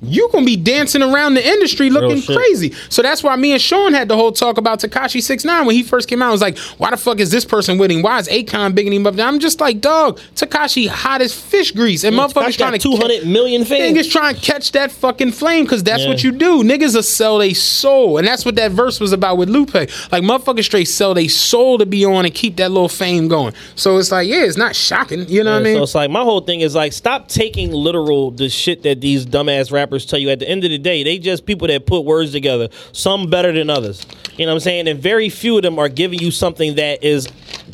you 0.02 0.30
gonna 0.32 0.46
be 0.46 0.56
dancing 0.56 1.02
around 1.04 1.34
the 1.34 1.46
industry 1.46 1.90
looking 1.90 2.22
crazy. 2.22 2.74
So 2.90 3.02
that's 3.02 3.22
why 3.22 3.36
me 3.36 3.52
and 3.52 3.62
Sean 3.62 3.94
had 3.94 4.08
the 4.08 4.16
whole 4.16 4.32
talk 4.32 4.58
about 4.58 4.80
Tekashi 4.80 5.22
Six 5.22 5.44
Nine 5.44 5.66
when 5.66 5.76
he 5.76 5.84
first 5.84 6.08
came 6.08 6.22
out. 6.22 6.30
I 6.30 6.32
was 6.32 6.42
like, 6.42 6.58
why 6.78 6.92
the 6.92 6.98
fuck 6.98 7.20
is 7.20 7.32
this 7.32 7.44
person 7.44 7.78
winning? 7.78 8.02
Why 8.02 8.20
is 8.20 8.28
Akon 8.30 8.74
bigging 8.74 8.94
him 8.94 9.06
up? 9.06 9.14
And 9.14 9.22
I'm 9.22 9.40
just 9.40 9.60
like, 9.60 9.82
dog, 9.82 10.20
Tekashi 10.36 10.88
hot 10.88 11.22
as 11.22 11.34
fish 11.34 11.72
grease, 11.74 12.04
and 12.06 12.16
motherfuckers 12.16 12.58
trying 12.58 12.74
to 12.74 12.80
200 12.80 13.28
million 13.28 13.66
fans. 13.66 13.98
Niggas 13.98 14.10
trying 14.12 14.36
to 14.36 14.42
catch 14.42 14.72
that 14.72 14.92
fucking 14.92 15.32
flame 15.34 15.66
because 15.66 15.84
that's 15.84 16.04
Yeah. 16.04 16.10
what 16.10 16.24
you 16.24 16.32
do. 16.32 16.64
Niggas 16.64 16.96
will 16.96 17.04
sell 17.04 17.38
they 17.38 17.54
soul, 17.54 18.18
and 18.18 18.26
that's 18.28 18.46
what 18.46 18.56
that 18.56 18.72
verse 18.72 19.00
was 19.02 19.12
about 19.12 19.38
with 19.38 19.50
Lupe. 19.50 19.74
Like 19.74 20.24
motherfuckers 20.24 20.64
straight 20.64 20.88
sell 20.88 21.14
they 21.14 21.28
soul 21.28 21.78
to 21.78 21.86
be 21.86 22.06
on 22.06 22.24
and 22.26 22.34
keep 22.34 22.56
that 22.58 22.72
little 22.72 22.88
fame 22.90 23.28
going. 23.28 23.54
So 23.76 23.98
it's 23.98 24.12
like, 24.12 24.28
yeah, 24.30 24.44
it's 24.46 24.56
not 24.58 24.76
shocking. 24.76 25.28
You 25.28 25.44
know 25.44 25.54
what 25.54 25.60
I 25.60 25.64
mean? 25.64 25.76
So 25.78 25.84
it's 25.84 25.96
like 25.96 26.10
my 26.10 26.22
whole 26.24 26.42
thing 26.42 26.62
is 26.62 26.74
like 26.74 26.94
stop 26.94 27.28
taking 27.28 27.72
literal 27.72 28.32
the 28.32 28.48
shit 28.48 28.84
that 28.84 29.02
these 29.02 29.26
dumbass 29.26 29.72
rappers 29.74 29.89
tell 29.98 30.20
you. 30.20 30.30
At 30.30 30.40
the 30.40 30.50
end 30.50 30.64
of 30.64 30.72
the 30.72 30.78
day, 30.78 31.04
they 31.04 31.18
just 31.18 31.46
people 31.46 31.68
that 31.68 31.86
put 31.86 32.02
words 32.06 32.32
together. 32.32 32.70
Some 32.92 33.30
better 33.30 33.52
than 33.52 33.70
others. 33.70 34.06
You 34.38 34.46
know 34.46 34.52
what 34.52 34.56
I'm 34.56 34.60
saying? 34.62 34.88
And 34.88 35.00
very 35.00 35.30
few 35.30 35.58
of 35.58 35.64
them 35.64 35.80
are 35.80 35.90
giving 35.90 36.20
you 36.20 36.32
something 36.32 36.76
that 36.76 37.04
is 37.04 37.28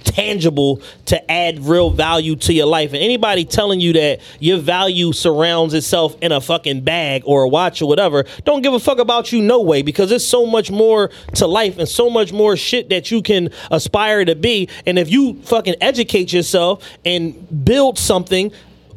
tangible 0.04 0.82
to 1.06 1.32
add 1.32 1.60
real 1.60 1.90
value 1.90 2.36
to 2.38 2.54
your 2.54 2.66
life. 2.66 2.94
And 2.94 3.04
anybody 3.04 3.44
telling 3.44 3.80
you 3.80 3.94
that 3.94 4.22
your 4.40 4.58
value 4.58 5.12
surrounds 5.12 5.74
itself 5.74 6.16
in 6.22 6.32
a 6.32 6.40
fucking 6.40 6.82
bag 6.82 7.24
or 7.26 7.44
a 7.44 7.48
watch 7.48 7.82
or 7.82 7.88
whatever, 7.88 8.26
don't 8.44 8.62
give 8.62 8.74
a 8.74 8.80
fuck 8.80 9.00
about 9.00 9.32
you 9.32 9.42
no 9.42 9.62
way 9.62 9.82
because 9.82 10.10
there's 10.10 10.28
so 10.28 10.46
much 10.46 10.72
more 10.72 11.10
to 11.36 11.48
life 11.48 11.78
and 11.78 11.88
so 11.88 12.10
much 12.10 12.32
more 12.32 12.56
shit 12.56 12.90
that 12.90 13.12
you 13.12 13.22
can 13.22 13.50
aspire 13.72 14.24
to 14.26 14.36
be. 14.36 14.70
And 14.86 14.98
if 14.98 15.10
you 15.12 15.42
fucking 15.44 15.76
educate 15.82 16.32
yourself 16.32 16.88
and 17.04 17.66
build 17.66 18.00
something 18.00 18.52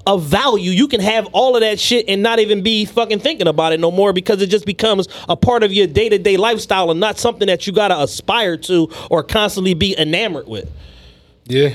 of 0.09 0.22
value, 0.22 0.70
you 0.70 0.89
can 0.89 1.01
have 1.01 1.26
all 1.32 1.55
of 1.55 1.60
that 1.60 1.78
shit 1.78 2.09
and 2.09 2.22
not 2.22 2.39
even 2.39 2.62
be 2.62 2.86
fucking 2.86 3.20
thinking 3.20 3.47
about 3.47 3.74
it 3.74 3.78
no 3.78 3.90
more 3.90 4.14
because 4.14 4.40
it 4.40 4.47
just 4.47 4.64
becomes 4.64 5.06
a 5.28 5.36
part 5.36 5.62
of 5.62 5.70
your 5.70 5.86
day 5.86 6.09
to 6.09 6.18
day 6.18 6.39
lifestyle 6.39 6.90
and 6.90 6.98
not 6.98 7.18
something 7.18 7.47
that 7.47 7.66
you 7.66 7.74
gotta 7.74 8.01
aspire 8.01 8.56
to 8.56 8.89
or 9.10 9.22
constantly 9.22 9.74
be 9.74 9.94
enamored 9.98 10.48
with. 10.48 10.72
Yeah. 11.44 11.74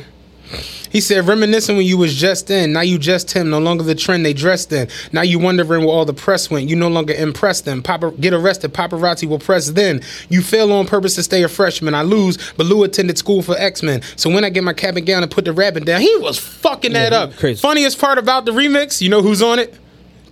He 0.91 1.01
said, 1.01 1.27
reminiscing 1.27 1.75
when 1.75 1.85
you 1.85 1.97
was 1.97 2.13
just 2.13 2.51
in. 2.51 2.73
Now 2.73 2.81
you 2.81 2.99
just 2.99 3.31
him, 3.31 3.49
no 3.49 3.59
longer 3.59 3.83
the 3.83 3.95
trend 3.95 4.25
they 4.25 4.33
dressed 4.33 4.71
in. 4.71 4.87
Now 5.11 5.21
you 5.23 5.39
wondering 5.39 5.85
where 5.85 5.89
all 5.89 6.05
the 6.05 6.13
press 6.13 6.51
went. 6.51 6.69
You 6.69 6.75
no 6.75 6.87
longer 6.87 7.13
impress 7.13 7.61
them. 7.61 7.81
Papa, 7.81 8.11
get 8.19 8.33
arrested, 8.33 8.73
paparazzi 8.73 9.27
will 9.27 9.39
press 9.39 9.71
then. 9.71 10.01
You 10.29 10.41
fail 10.41 10.71
on 10.71 10.85
purpose 10.85 11.15
to 11.15 11.23
stay 11.23 11.41
a 11.41 11.49
freshman. 11.49 11.95
I 11.95 12.03
lose, 12.03 12.37
but 12.53 12.67
Lou 12.67 12.83
attended 12.83 13.17
school 13.17 13.41
for 13.41 13.57
X-Men. 13.57 14.01
So 14.15 14.29
when 14.29 14.43
I 14.43 14.49
get 14.49 14.63
my 14.63 14.73
cap 14.73 14.95
and 14.95 15.05
gown 15.05 15.23
and 15.23 15.31
put 15.31 15.45
the 15.45 15.53
rapping 15.53 15.85
down, 15.85 16.01
he 16.01 16.15
was 16.17 16.37
fucking 16.37 16.93
that 16.93 17.13
up. 17.13 17.33
Funniest 17.33 17.99
part 17.99 18.19
about 18.19 18.45
the 18.45 18.51
remix, 18.51 19.01
you 19.01 19.09
know 19.09 19.21
who's 19.21 19.41
on 19.41 19.57
it? 19.59 19.73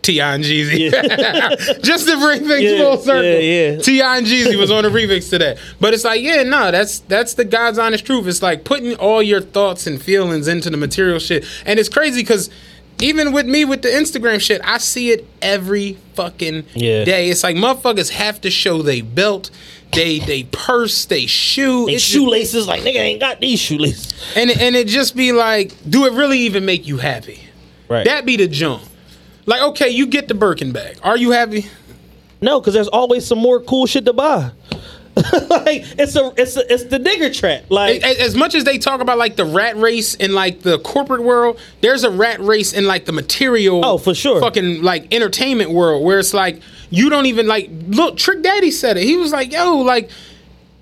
T.I. 0.02 0.34
and 0.36 0.44
Jeezy. 0.44 0.90
Just 1.84 2.08
to 2.08 2.18
bring 2.20 2.48
things 2.48 2.64
Yeah, 2.64 2.78
full 2.80 2.98
circle. 2.98 3.24
yeah, 3.24 3.38
yeah. 3.74 3.78
T.I. 3.80 4.18
and 4.18 4.26
Jeezy 4.28 4.58
was 4.58 4.72
on 4.72 4.84
the 4.84 4.90
remix 4.90 5.30
to 5.30 5.38
that. 5.40 5.58
But 5.80 5.94
it's 5.94 6.04
like, 6.04 6.22
yeah, 6.22 6.44
no, 6.44 6.72
that's 6.72 7.00
that's 7.02 7.36
the 7.36 7.46
God's 7.46 7.78
honest 7.78 8.06
truth. 8.06 8.26
It's 8.28 8.42
like 8.42 8.64
putting 8.64 8.96
all 8.96 9.22
your 9.22 9.42
thoughts 9.42 9.86
and 9.88 10.02
feelings 10.02 10.48
into 10.48 10.70
the 10.70 10.78
material 10.78 11.20
shit. 11.20 11.46
And 11.66 11.80
it's 11.80 11.90
crazy 11.90 12.22
because 12.22 12.50
even 13.00 13.32
with 13.32 13.46
me 13.46 13.66
with 13.66 13.82
the 13.84 13.90
Instagram 13.90 14.40
shit, 14.42 14.62
I 14.64 14.78
see 14.80 15.12
it 15.12 15.28
every 15.42 15.98
fucking 16.14 16.66
Yeah. 16.74 17.04
day. 17.04 17.30
It's 17.30 17.44
like 17.44 17.56
motherfuckers 17.56 18.10
have 18.10 18.42
to 18.42 18.50
show 18.52 18.82
they 18.82 19.02
belt, 19.02 19.50
they 19.94 20.20
they 20.20 20.44
purse, 20.52 21.06
they 21.06 21.26
shoe. 21.28 21.86
They 21.88 21.94
It's 21.94 22.04
just- 22.04 22.14
shoelaces, 22.14 22.68
like 22.68 22.82
nigga 22.82 22.96
ain't 23.00 23.20
got 23.20 23.40
these 23.40 23.60
shoelaces. 23.60 24.14
and 24.36 24.50
it- 24.50 24.60
and 24.62 24.76
it 24.76 24.88
just 24.88 25.16
be 25.16 25.32
like, 25.32 25.74
do 25.90 26.06
it 26.06 26.14
really 26.14 26.40
even 26.40 26.66
make 26.66 26.88
you 26.88 26.98
happy? 26.98 27.40
Right. 27.88 28.06
That 28.06 28.26
be 28.26 28.36
the 28.38 28.48
jump. 28.48 28.82
Like, 29.46 29.62
okay, 29.62 29.90
you 29.90 30.08
get 30.08 30.28
the 30.28 30.34
Birkin 30.34 30.72
bag. 30.72 31.00
Are 31.04 31.18
you 31.18 31.32
happy? 31.32 31.68
No, 32.42 32.60
because 32.60 32.74
there's 32.74 32.88
always 32.88 33.26
some 33.26 33.40
more 33.40 33.60
cool 33.60 33.86
shit 33.86 34.06
to 34.06 34.14
buy. 34.14 34.52
like 35.16 35.84
it's 36.00 36.16
a 36.16 36.34
it's 36.38 36.56
a, 36.56 36.74
it's 36.74 36.86
the 36.86 36.98
nigger 36.98 37.34
trap. 37.36 37.66
Like 37.68 38.02
as, 38.02 38.18
as 38.18 38.36
much 38.36 38.56
as 38.56 38.64
they 38.64 38.78
talk 38.78 39.02
about 39.02 39.18
like 39.18 39.36
the 39.36 39.44
rat 39.44 39.76
race 39.76 40.16
in 40.16 40.34
like 40.34 40.62
the 40.62 40.80
corporate 40.80 41.22
world, 41.22 41.60
there's 41.82 42.06
a 42.06 42.10
rat 42.10 42.40
race 42.40 42.72
in 42.72 42.86
like 42.86 43.06
the 43.06 43.12
material. 43.12 43.86
Oh, 43.86 43.98
for 43.98 44.16
sure. 44.16 44.40
Fucking 44.40 44.82
like 44.82 45.14
entertainment 45.14 45.72
world 45.72 46.06
where 46.06 46.18
it's 46.18 46.34
like 46.34 46.62
you 46.92 47.10
don't 47.10 47.26
even 47.26 47.46
like 47.46 47.70
look. 47.88 48.16
Trick 48.16 48.42
Daddy 48.42 48.72
said 48.72 48.96
it. 48.96 49.04
He 49.04 49.18
was 49.18 49.32
like, 49.32 49.52
"Yo, 49.52 49.78
like." 49.78 50.10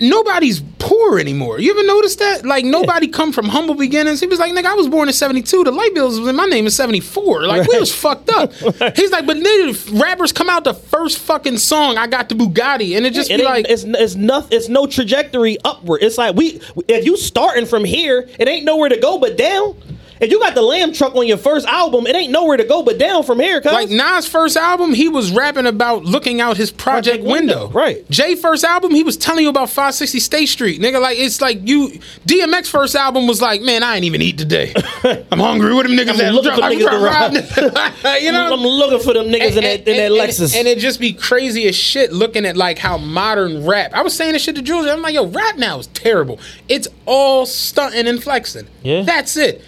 Nobody's 0.02 0.62
poor 0.80 1.20
anymore. 1.20 1.60
You 1.60 1.72
ever 1.72 1.84
notice 1.84 2.16
that? 2.18 2.46
Like 2.46 2.64
nobody 2.64 3.08
come 3.08 3.34
from 3.34 3.50
humble 3.50 3.76
beginnings. 3.76 4.20
He 4.20 4.28
was 4.28 4.40
like, 4.40 4.54
"Nigga, 4.54 4.66
I 4.66 4.74
was 4.74 4.88
born 4.88 5.10
in 5.10 5.14
'72. 5.14 5.64
The 5.66 5.72
light 5.72 5.94
bills 5.94 6.20
was 6.20 6.30
in 6.30 6.36
my 6.36 6.46
name 6.46 6.66
in 6.66 6.72
'74. 6.72 7.44
Like 7.46 7.68
we 7.68 7.80
was 7.80 7.94
fucked 7.94 8.30
up." 8.30 8.54
He's 8.96 9.12
like, 9.12 9.26
"But 9.26 9.44
then 9.44 9.76
rappers 10.00 10.32
come 10.32 10.50
out 10.50 10.64
the 10.64 10.74
first 10.74 11.20
fucking 11.20 11.58
song. 11.58 11.98
I 11.98 12.08
got 12.08 12.30
the 12.30 12.36
Bugatti, 12.36 12.96
and 12.96 13.06
it 13.06 13.14
just 13.14 13.30
it 13.30 13.38
be 13.40 13.44
like, 13.44 13.66
it's 13.70 13.84
it's 13.84 14.16
nothing. 14.16 14.58
It's 14.58 14.70
no 14.70 14.88
trajectory 14.88 15.58
upward. 15.66 16.02
It's 16.02 16.18
like 16.18 16.36
we 16.36 16.62
if 16.88 17.06
you 17.06 17.18
starting 17.18 17.66
from 17.66 17.84
here, 17.84 18.28
it 18.40 18.48
ain't 18.48 18.66
nowhere 18.66 18.90
to 18.90 18.98
go 18.98 19.20
but 19.20 19.38
down. 19.38 19.76
If 20.20 20.32
you 20.32 20.40
got 20.40 20.56
the 20.56 20.62
Lamb 20.62 20.94
Truck 20.94 21.16
on 21.16 21.28
your 21.28 21.38
first 21.38 21.66
album, 21.68 22.08
it 22.08 22.16
ain't 22.16 22.32
nowhere 22.32 22.58
to 22.58 22.64
go 22.64 22.84
but 22.84 22.98
down 22.98 23.24
from 23.24 23.40
here. 23.40 23.62
Cause 23.62 23.74
Like 23.74 23.90
Nas' 23.90 24.28
first 24.28 24.58
album, 24.58 24.94
he 24.94 25.10
was 25.10 25.32
rapping 25.32 25.66
about 25.66 26.04
looking 26.04 26.42
out 26.42 26.58
his 26.58 26.72
project, 26.72 26.90
Project 26.90 27.24
window. 27.24 27.64
window, 27.66 27.80
right. 27.80 28.10
Jay 28.10 28.36
first 28.36 28.64
album, 28.64 28.92
he 28.92 29.04
was 29.04 29.16
telling 29.18 29.44
you 29.44 29.50
about 29.50 29.70
560 29.70 30.20
State 30.20 30.46
Street. 30.48 30.82
Nigga, 30.82 31.02
like 31.02 31.18
it's 31.18 31.42
like 31.42 31.68
you 31.68 31.90
DMX 32.26 32.70
first 32.70 32.96
album 32.96 33.28
was 33.28 33.42
like, 33.42 33.62
man, 33.62 33.84
I 33.84 33.96
ain't 33.96 34.06
even 34.06 34.22
eat 34.22 34.38
today. 34.38 34.74
I'm 35.32 35.40
hungry. 35.40 35.74
What 35.74 35.88
them 35.88 35.96
niggas 35.96 36.16
I'm 36.16 36.22
at? 36.22 36.34
looking 36.34 36.52
for 36.52 36.62
niggas 36.62 36.90
to 36.90 38.04
ride. 38.04 38.22
you 38.22 38.32
know? 38.32 38.54
I'm 38.54 38.60
looking 38.60 39.00
for 39.00 39.14
them 39.14 39.28
niggas 39.28 39.56
in 39.58 39.64
that 39.64 39.88
in 39.88 39.98
that 39.98 40.12
and, 40.12 40.14
Lexus. 40.14 40.56
And, 40.56 40.68
it 40.68 40.80
just 40.80 41.00
be 41.00 41.14
crazy 41.14 41.68
as 41.68 41.76
shit 41.76 42.12
looking 42.12 42.46
at 42.46 42.58
like 42.58 42.78
how 42.78 42.98
modern 42.98 43.66
rap. 43.66 43.94
I 43.94 44.02
was 44.02 44.16
saying 44.16 44.34
this 44.34 44.44
shit 44.44 44.56
to 44.56 44.62
Jules. 44.62 44.88
I'm 44.88 45.02
like, 45.02 45.14
yo, 45.14 45.26
rap 45.28 45.58
now 45.58 45.80
is 45.80 45.88
terrible. 45.88 46.40
It's 46.68 46.88
all 47.06 47.46
stunting 47.46 48.08
and 48.08 48.22
flexing. 48.22 48.68
Yeah. 48.84 49.04
That's 49.04 49.38
it. 49.38 49.64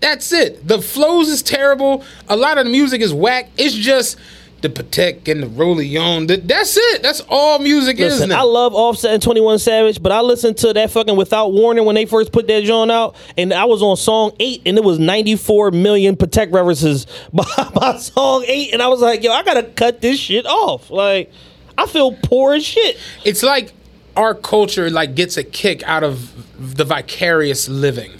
That's 0.00 0.32
it. 0.32 0.66
The 0.66 0.80
flows 0.80 1.28
is 1.28 1.42
terrible. 1.42 2.04
A 2.28 2.36
lot 2.36 2.58
of 2.58 2.64
the 2.66 2.70
music 2.70 3.00
is 3.00 3.12
whack. 3.12 3.48
It's 3.56 3.74
just 3.74 4.16
the 4.60 4.68
Patek 4.68 5.28
and 5.28 5.42
the 5.42 5.46
Rolleon. 5.46 6.26
That- 6.28 6.46
That's 6.48 6.76
it. 6.76 7.02
That's 7.02 7.20
all 7.28 7.58
music 7.60 7.98
is 8.00 8.14
Listen, 8.14 8.30
now. 8.30 8.40
I 8.40 8.42
love 8.42 8.74
Offset 8.74 9.12
and 9.14 9.22
21 9.22 9.58
Savage, 9.60 10.02
but 10.02 10.10
I 10.10 10.20
listened 10.20 10.56
to 10.58 10.72
that 10.72 10.90
fucking 10.90 11.14
Without 11.16 11.52
Warning 11.52 11.84
when 11.84 11.94
they 11.94 12.06
first 12.06 12.32
put 12.32 12.46
that 12.48 12.64
joint 12.64 12.90
out, 12.90 13.14
and 13.36 13.52
I 13.54 13.66
was 13.66 13.82
on 13.82 13.96
song 13.96 14.32
eight, 14.40 14.62
and 14.66 14.76
it 14.76 14.82
was 14.82 14.98
94 14.98 15.70
million 15.72 16.16
Patek 16.16 16.52
references 16.52 17.06
by, 17.32 17.44
by 17.74 17.96
song 17.98 18.44
eight, 18.48 18.72
and 18.72 18.82
I 18.82 18.88
was 18.88 19.00
like, 19.00 19.22
yo, 19.22 19.30
I 19.32 19.42
gotta 19.44 19.62
cut 19.62 20.00
this 20.00 20.18
shit 20.18 20.44
off. 20.46 20.90
Like, 20.90 21.30
I 21.76 21.86
feel 21.86 22.12
poor 22.12 22.54
as 22.54 22.64
shit. 22.64 22.98
it's 23.24 23.42
like 23.44 23.72
our 24.16 24.34
culture 24.34 24.90
like 24.90 25.14
gets 25.14 25.36
a 25.36 25.44
kick 25.44 25.84
out 25.84 26.02
of 26.02 26.32
the 26.76 26.84
vicarious 26.84 27.68
living 27.68 28.10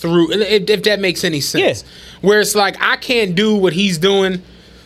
through 0.00 0.32
if, 0.32 0.68
if 0.68 0.82
that 0.84 1.00
makes 1.00 1.24
any 1.24 1.40
sense. 1.40 1.84
Where 2.20 2.40
it's 2.40 2.54
like 2.54 2.76
i 2.80 2.96
can't 2.96 3.34
do 3.34 3.54
what 3.56 3.72
he's 3.72 3.98
doing 3.98 4.42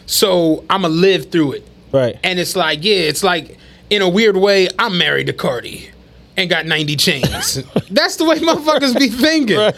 so 0.06 0.64
i'ma 0.68 0.88
live 0.88 1.30
through 1.30 1.52
it. 1.52 1.68
Right. 1.92 2.18
and 2.24 2.38
it's 2.38 2.56
like 2.56 2.82
yeah 2.82 2.96
it's 2.96 3.22
like 3.22 3.58
in 3.90 4.02
a 4.02 4.08
weird 4.08 4.36
way 4.36 4.68
i'm 4.78 4.96
married 4.98 5.26
to 5.26 5.32
cardi 5.32 5.90
and 6.36 6.48
got 6.48 6.66
90 6.66 6.96
chains. 6.96 7.62
That's 7.90 8.16
the 8.16 8.24
way 8.24 8.38
motherfuckers 8.38 8.98
be 8.98 9.08
thinking. 9.08 9.58
And 9.58 9.74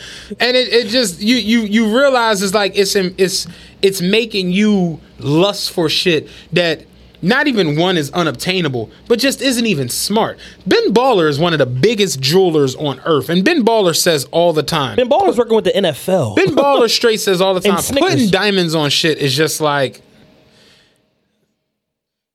it, 0.56 0.72
it 0.72 0.86
just 0.88 1.20
you 1.20 1.36
you 1.36 1.60
you 1.62 1.96
realize 1.98 2.42
it's 2.42 2.54
like 2.54 2.78
it's 2.78 2.94
it's 2.94 3.46
it's 3.82 4.00
making 4.00 4.52
you 4.52 5.00
lust 5.18 5.72
for 5.72 5.88
shit 5.88 6.28
that 6.52 6.86
not 7.24 7.48
even 7.48 7.76
one 7.76 7.96
is 7.96 8.10
unobtainable, 8.12 8.90
but 9.08 9.18
just 9.18 9.40
isn't 9.42 9.66
even 9.66 9.88
smart. 9.88 10.38
Ben 10.66 10.92
Baller 10.92 11.28
is 11.28 11.38
one 11.38 11.52
of 11.52 11.58
the 11.58 11.66
biggest 11.66 12.20
jewelers 12.20 12.74
on 12.76 13.00
earth, 13.04 13.28
and 13.28 13.44
Ben 13.44 13.64
Baller 13.64 13.96
says 13.96 14.24
all 14.26 14.52
the 14.52 14.62
time. 14.62 14.96
Ben 14.96 15.08
Baller's 15.08 15.38
working 15.38 15.56
with 15.56 15.64
the 15.64 15.72
NFL. 15.72 16.36
Ben 16.36 16.54
Baller 16.54 16.88
straight 16.90 17.20
says 17.20 17.40
all 17.40 17.54
the 17.54 17.60
time. 17.68 17.82
Putting 17.82 18.28
diamonds 18.30 18.74
on 18.74 18.90
shit 18.90 19.18
is 19.18 19.34
just 19.34 19.60
like 19.60 20.02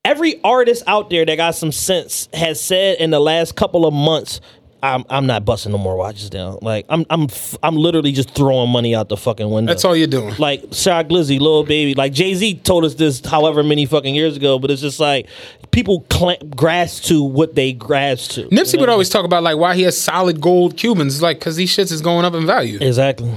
Every 0.02 0.42
artist 0.42 0.82
out 0.86 1.10
there 1.10 1.26
that 1.26 1.36
got 1.36 1.54
some 1.54 1.72
sense 1.72 2.28
has 2.32 2.58
said 2.60 2.98
in 2.98 3.10
the 3.10 3.20
last 3.20 3.54
couple 3.54 3.84
of 3.84 3.92
months, 3.92 4.40
I'm 4.82 5.04
I'm 5.10 5.26
not 5.26 5.44
busting 5.44 5.72
no 5.72 5.78
more 5.78 5.96
watches 5.96 6.30
down. 6.30 6.58
Like 6.62 6.86
I'm 6.88 7.04
I'm 7.10 7.24
f- 7.24 7.56
I'm 7.62 7.76
literally 7.76 8.12
just 8.12 8.30
throwing 8.30 8.70
money 8.70 8.94
out 8.94 9.08
the 9.08 9.16
fucking 9.16 9.50
window. 9.50 9.70
that's 9.72 9.84
all 9.84 9.94
you're 9.94 10.06
doing. 10.06 10.34
like 10.38 10.62
Shy 10.72 11.02
Glizzy, 11.04 11.38
Lil 11.38 11.64
Baby, 11.64 11.94
like 11.94 12.12
Jay 12.12 12.34
Z 12.34 12.54
told 12.64 12.84
us 12.84 12.94
this 12.94 13.24
however 13.24 13.62
many 13.62 13.86
fucking 13.86 14.14
years 14.14 14.36
ago, 14.36 14.58
but 14.58 14.70
it's 14.70 14.80
just 14.82 14.98
like 15.00 15.26
people 15.70 16.06
cl- 16.12 16.38
grasp 16.56 17.04
to 17.04 17.22
what 17.22 17.54
they 17.54 17.72
grasp 17.72 18.32
to. 18.32 18.44
Nipsey 18.48 18.78
would 18.80 18.88
always 18.88 19.08
talk 19.08 19.24
about 19.24 19.42
like 19.42 19.56
why 19.58 19.74
he 19.74 19.82
has 19.82 20.00
solid 20.00 20.40
gold 20.40 20.76
Cubans, 20.76 21.20
like 21.22 21.38
because 21.38 21.56
these 21.56 21.74
shits 21.74 21.92
is 21.92 22.00
going 22.00 22.24
up 22.24 22.34
in 22.34 22.46
value. 22.46 22.78
Exactly. 22.80 23.32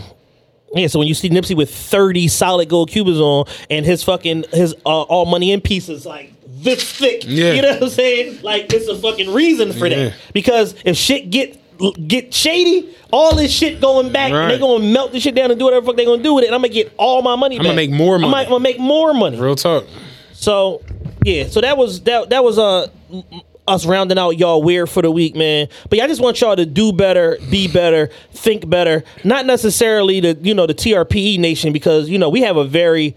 Yeah, 0.76 0.88
so 0.88 0.98
when 0.98 1.08
you 1.08 1.14
see 1.14 1.30
Nipsey 1.30 1.56
with 1.56 1.74
30 1.74 2.28
solid 2.30 2.68
gold 2.68 2.90
Cubans 2.90 3.20
on 3.20 3.46
and 3.70 3.86
his 3.86 4.04
fucking 4.04 4.46
his 4.52 4.74
uh, 4.86 5.02
all 5.04 5.26
money 5.28 5.52
in 5.52 5.62
pieces 5.62 6.04
like 6.04 6.33
this 6.64 6.84
thick, 6.84 7.24
Yeah. 7.28 7.54
you 7.54 7.62
know 7.62 7.74
what 7.74 7.84
I'm 7.84 7.90
saying? 7.90 8.40
Like 8.42 8.72
it's 8.74 8.88
a 8.88 8.96
fucking 8.96 9.32
reason 9.34 9.74
for 9.74 9.88
Yeah. 9.88 9.96
that. 9.96 10.14
Because 10.34 10.76
if 10.86 10.98
shit 10.98 11.30
get 11.30 11.60
get 12.08 12.34
shady, 12.34 12.88
all 13.12 13.36
this 13.36 13.52
shit 13.52 13.82
going 13.82 14.12
back 14.12 14.32
and 14.32 14.50
they 14.50 14.54
Right. 14.54 14.60
gonna 14.60 14.84
melt 14.86 15.12
this 15.12 15.24
shit 15.24 15.36
down 15.36 15.50
and 15.52 15.60
do 15.60 15.66
whatever 15.66 15.82
the 15.82 15.88
fuck 15.88 15.98
they 15.98 16.06
gonna 16.06 16.24
do 16.24 16.34
with 16.36 16.44
it, 16.44 16.48
and 16.48 16.56
I'm 16.56 16.62
gonna 16.62 16.74
get 16.74 16.92
all 16.98 17.22
my 17.22 17.36
money. 17.36 17.58
I'm 17.58 17.64
gonna 17.64 17.76
make 17.76 17.90
more 17.92 18.18
money. 18.20 18.34
I'm 18.46 18.50
gonna 18.50 18.60
make 18.60 18.80
more 18.80 19.14
money. 19.14 19.38
Real 19.38 19.56
talk. 19.56 19.86
So 20.34 20.82
yeah, 21.26 21.48
so 21.48 21.62
that 21.62 21.78
was 21.78 22.02
that 22.02 22.30
that 22.30 22.44
was 22.44 22.58
uh 22.60 22.88
us 23.68 23.86
rounding 23.86 24.18
out 24.18 24.38
y'all 24.38 24.62
weird 24.62 24.90
for 24.90 25.02
the 25.02 25.10
week, 25.10 25.36
man. 25.36 25.68
But 25.90 25.98
yeah, 25.98 26.04
I 26.06 26.08
just 26.08 26.20
want 26.22 26.40
y'all 26.42 26.56
to 26.56 26.66
do 26.66 26.92
better, 26.94 27.38
be 27.50 27.68
better, 27.68 28.10
think 28.34 28.70
better. 28.70 29.04
Not 29.24 29.46
necessarily 29.46 30.20
the 30.20 30.38
you 30.42 30.54
know 30.54 30.68
the 30.68 30.74
TRPE 30.74 31.38
nation 31.40 31.74
because 31.74 32.10
you 32.10 32.18
know 32.20 32.30
we 32.30 32.42
have 32.42 32.56
a 32.58 32.66
very 32.66 33.16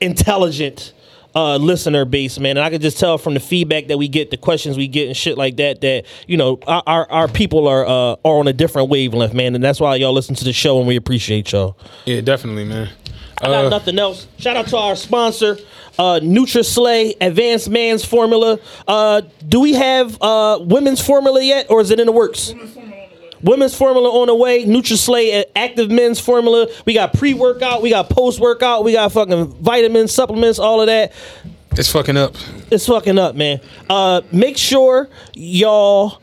intelligent 0.00 0.92
uh, 1.34 1.56
listener 1.56 2.04
base, 2.04 2.38
man. 2.38 2.56
And 2.56 2.64
I 2.64 2.70
can 2.70 2.80
just 2.80 2.98
tell 2.98 3.18
from 3.18 3.34
the 3.34 3.40
feedback 3.40 3.88
that 3.88 3.98
we 3.98 4.08
get, 4.08 4.30
the 4.30 4.36
questions 4.36 4.76
we 4.76 4.88
get, 4.88 5.08
and 5.08 5.16
shit 5.16 5.36
like 5.36 5.56
that, 5.56 5.80
that 5.80 6.04
you 6.26 6.36
know 6.36 6.58
our 6.66 6.82
our, 6.86 7.10
our 7.10 7.28
people 7.28 7.66
are 7.68 7.84
uh, 7.86 8.16
are 8.24 8.38
on 8.38 8.48
a 8.48 8.52
different 8.52 8.88
wavelength, 8.90 9.34
man. 9.34 9.54
And 9.54 9.62
that's 9.64 9.80
why 9.80 9.96
y'all 9.96 10.12
listen 10.12 10.34
to 10.36 10.44
the 10.44 10.52
show, 10.52 10.78
and 10.78 10.86
we 10.88 10.96
appreciate 10.96 11.52
y'all. 11.52 11.76
Yeah, 12.04 12.20
definitely, 12.20 12.64
man. 12.64 12.90
I 13.42 13.46
got 13.46 13.64
Uh, 13.64 13.68
nothing 13.68 13.98
else. 13.98 14.28
Shout 14.38 14.56
out 14.56 14.68
to 14.68 14.76
our 14.78 14.94
sponsor, 14.94 15.58
uh, 15.98 16.20
NutriSlay 16.22 17.14
Advanced 17.20 17.68
Man's 17.68 18.04
Formula. 18.04 18.58
Uh, 18.86 19.22
do 19.48 19.60
we 19.60 19.72
have 19.74 20.16
uh, 20.22 20.58
women's 20.62 21.00
formula 21.04 21.42
yet, 21.42 21.66
or 21.68 21.80
is 21.80 21.90
it 21.90 21.98
in 21.98 22.06
the 22.06 22.12
works? 22.12 22.54
Women's 23.44 23.76
formula 23.76 24.08
on 24.08 24.28
the 24.28 24.34
way. 24.34 24.64
NutriSlay 24.64 25.40
uh, 25.40 25.44
Active 25.54 25.90
Men's 25.90 26.18
Formula. 26.18 26.66
We 26.86 26.94
got 26.94 27.12
pre 27.12 27.34
workout. 27.34 27.82
We 27.82 27.90
got 27.90 28.08
post 28.08 28.40
workout. 28.40 28.84
We 28.84 28.92
got 28.94 29.12
fucking 29.12 29.48
vitamins, 29.62 30.12
supplements, 30.12 30.58
all 30.58 30.80
of 30.80 30.86
that. 30.86 31.12
It's 31.72 31.90
fucking 31.92 32.16
up. 32.16 32.36
It's 32.70 32.86
fucking 32.86 33.18
up, 33.18 33.34
man. 33.34 33.60
Uh, 33.90 34.22
make 34.32 34.56
sure 34.56 35.08
y'all 35.34 36.22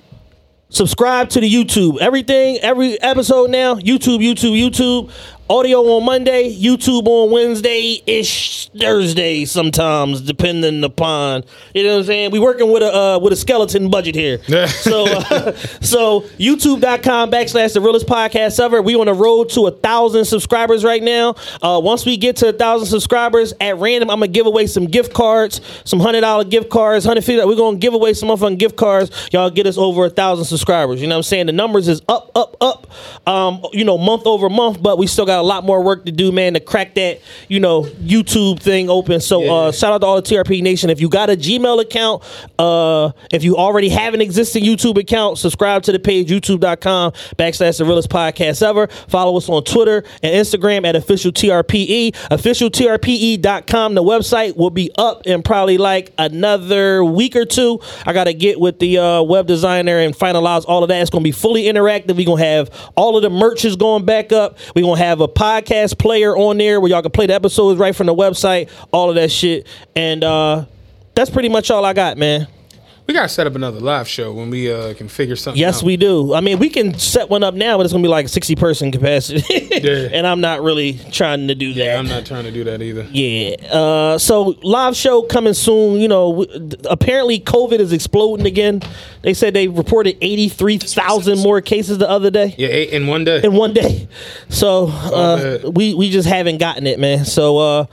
subscribe 0.69 1.29
to 1.29 1.41
the 1.41 1.53
YouTube. 1.53 1.99
Everything, 1.99 2.57
every 2.57 2.99
episode 3.01 3.49
now, 3.49 3.75
YouTube, 3.75 4.19
YouTube, 4.19 4.57
YouTube. 4.59 5.11
Audio 5.51 5.81
on 5.97 6.05
Monday, 6.05 6.55
YouTube 6.55 7.05
on 7.07 7.29
Wednesday 7.29 8.01
ish, 8.07 8.69
Thursday 8.69 9.43
sometimes, 9.43 10.21
depending 10.21 10.81
upon 10.81 11.43
you 11.75 11.83
know 11.83 11.95
what 11.95 11.99
I'm 11.99 12.05
saying. 12.05 12.31
We 12.31 12.39
working 12.39 12.71
with 12.71 12.81
a 12.81 12.95
uh, 12.95 13.19
with 13.19 13.33
a 13.33 13.35
skeleton 13.35 13.89
budget 13.89 14.15
here, 14.15 14.41
so 14.67 15.03
uh, 15.05 15.51
so 15.81 16.21
YouTube.com 16.39 17.31
backslash 17.31 17.73
the 17.73 17.81
realest 17.81 18.07
podcast 18.07 18.61
ever. 18.61 18.81
We 18.81 18.95
on 18.95 19.07
the 19.07 19.13
road 19.13 19.49
to 19.49 19.67
a 19.67 19.71
thousand 19.71 20.23
subscribers 20.23 20.85
right 20.85 21.03
now. 21.03 21.35
Uh, 21.61 21.81
once 21.83 22.05
we 22.05 22.15
get 22.15 22.37
to 22.37 22.47
a 22.47 22.53
thousand 22.53 22.87
subscribers, 22.87 23.53
at 23.59 23.75
random, 23.75 24.09
I'm 24.09 24.19
gonna 24.19 24.31
give 24.31 24.45
away 24.45 24.67
some 24.67 24.85
gift 24.85 25.13
cards, 25.13 25.59
some 25.83 25.99
hundred 25.99 26.21
dollar 26.21 26.45
gift 26.45 26.69
cards, 26.69 27.03
hundred 27.03 27.25
fifty. 27.25 27.45
We're 27.45 27.57
gonna 27.57 27.75
give 27.75 27.93
away 27.93 28.13
some 28.13 28.29
motherfucking 28.29 28.57
gift 28.57 28.77
cards. 28.77 29.11
Y'all 29.33 29.49
get 29.49 29.67
us 29.67 29.77
over 29.77 30.05
a 30.05 30.09
thousand 30.09 30.45
subscribers. 30.45 31.01
You 31.01 31.07
know 31.07 31.15
what 31.15 31.19
I'm 31.19 31.23
saying? 31.23 31.47
The 31.47 31.51
numbers 31.51 31.89
is 31.89 32.01
up, 32.07 32.31
up, 32.35 32.55
up. 32.61 32.87
Um, 33.27 33.65
you 33.73 33.83
know, 33.83 33.97
month 33.97 34.25
over 34.25 34.49
month, 34.49 34.81
but 34.81 34.97
we 34.97 35.07
still 35.07 35.25
got 35.25 35.40
a 35.41 35.43
lot 35.43 35.65
more 35.65 35.83
work 35.83 36.05
to 36.05 36.11
do, 36.11 36.31
man, 36.31 36.53
to 36.53 36.59
crack 36.59 36.95
that 36.95 37.21
you 37.47 37.59
know 37.59 37.83
YouTube 37.83 38.59
thing 38.59 38.89
open. 38.89 39.19
So 39.19 39.51
uh, 39.51 39.71
shout 39.71 39.93
out 39.93 40.01
to 40.01 40.07
all 40.07 40.15
the 40.15 40.21
TRP 40.21 40.61
Nation. 40.61 40.89
If 40.89 41.01
you 41.01 41.09
got 41.09 41.29
a 41.29 41.35
Gmail 41.35 41.81
account, 41.81 42.23
uh, 42.57 43.11
if 43.31 43.43
you 43.43 43.57
already 43.57 43.89
have 43.89 44.13
an 44.13 44.21
existing 44.21 44.63
YouTube 44.63 44.97
account, 44.97 45.37
subscribe 45.37 45.83
to 45.83 45.91
the 45.91 45.99
page 45.99 46.29
youtube.com 46.29 47.11
backslash 47.37 47.77
the 47.77 47.85
realest 47.85 48.09
podcast 48.09 48.61
ever. 48.61 48.87
Follow 48.87 49.37
us 49.37 49.49
on 49.49 49.63
Twitter 49.63 50.03
and 50.23 50.33
Instagram 50.33 50.85
at 50.85 50.95
official 50.95 51.31
TRPE. 51.31 52.11
Officialtrpe.com. 52.29 53.95
The 53.95 54.03
website 54.03 54.55
will 54.55 54.69
be 54.69 54.91
up 54.97 55.25
in 55.25 55.43
probably 55.43 55.77
like 55.77 56.13
another 56.17 57.03
week 57.03 57.35
or 57.35 57.45
two. 57.45 57.79
I 58.05 58.13
got 58.13 58.25
to 58.25 58.33
get 58.33 58.59
with 58.59 58.79
the 58.79 58.97
uh, 58.97 59.21
web 59.23 59.47
designer 59.47 59.99
and 59.99 60.15
finalize 60.15 60.65
all 60.67 60.83
of 60.83 60.89
that. 60.89 61.01
It's 61.01 61.09
going 61.09 61.23
to 61.23 61.27
be 61.27 61.31
fully 61.31 61.63
interactive. 61.63 62.15
We're 62.15 62.25
going 62.25 62.39
to 62.39 62.45
have 62.45 62.91
all 62.95 63.15
of 63.17 63.23
the 63.23 63.29
merch 63.29 63.65
is 63.65 63.75
going 63.75 64.05
back 64.05 64.31
up. 64.31 64.57
We're 64.75 64.83
going 64.83 64.97
to 64.97 65.03
have 65.03 65.21
a 65.21 65.27
podcast 65.31 65.97
player 65.97 66.35
on 66.35 66.57
there 66.57 66.79
where 66.79 66.91
y'all 66.91 67.01
can 67.01 67.11
play 67.11 67.25
the 67.25 67.33
episodes 67.33 67.79
right 67.79 67.95
from 67.95 68.07
the 68.07 68.15
website, 68.15 68.69
all 68.91 69.09
of 69.09 69.15
that 69.15 69.31
shit. 69.31 69.67
And 69.95 70.23
uh, 70.23 70.65
that's 71.15 71.29
pretty 71.29 71.49
much 71.49 71.71
all 71.71 71.85
I 71.85 71.93
got, 71.93 72.17
man. 72.17 72.47
We 73.11 73.15
gotta 73.15 73.27
set 73.27 73.45
up 73.45 73.55
another 73.55 73.81
live 73.81 74.07
show 74.07 74.31
when 74.31 74.49
we 74.49 74.71
uh, 74.71 74.93
can 74.93 75.09
figure 75.09 75.35
something. 75.35 75.61
Out. 75.61 75.67
Yes, 75.67 75.79
out. 75.79 75.83
we 75.83 75.97
do. 75.97 76.33
I 76.33 76.39
mean, 76.39 76.59
we 76.59 76.69
can 76.69 76.97
set 76.97 77.29
one 77.29 77.43
up 77.43 77.53
now, 77.53 77.75
but 77.75 77.83
it's 77.83 77.91
gonna 77.91 78.01
be 78.01 78.07
like 78.07 78.29
sixty 78.29 78.55
person 78.55 78.89
capacity, 78.89 79.43
and 80.13 80.25
I'm 80.25 80.39
not 80.39 80.61
really 80.61 80.93
trying 81.11 81.49
to 81.49 81.55
do 81.55 81.73
that. 81.73 81.97
I'm 81.99 82.07
not 82.07 82.25
trying 82.25 82.45
to 82.45 82.51
do 82.51 82.63
that 82.63 82.81
either. 82.81 83.05
Yeah. 83.11 83.57
Uh, 83.69 84.17
so 84.17 84.55
live 84.63 84.95
show 84.95 85.23
coming 85.23 85.53
soon. 85.53 85.99
You 85.99 86.07
know, 86.07 86.45
w- 86.45 86.71
apparently 86.89 87.41
COVID 87.41 87.79
is 87.79 87.91
exploding 87.91 88.45
again. 88.45 88.81
They 89.23 89.33
said 89.33 89.55
they 89.55 89.67
reported 89.67 90.17
eighty 90.21 90.47
three 90.47 90.77
thousand 90.77 91.39
more 91.39 91.59
cases 91.59 91.97
the 91.97 92.09
other 92.09 92.31
day. 92.31 92.55
Yeah, 92.57 92.69
eight 92.69 92.91
in 92.91 93.07
one 93.07 93.25
day. 93.25 93.41
In 93.43 93.51
one 93.55 93.73
day. 93.73 94.07
So 94.47 94.87
uh, 94.87 95.69
we 95.69 95.95
we 95.95 96.11
just 96.11 96.29
haven't 96.29 96.59
gotten 96.59 96.87
it, 96.87 96.97
man. 96.97 97.25
So. 97.25 97.89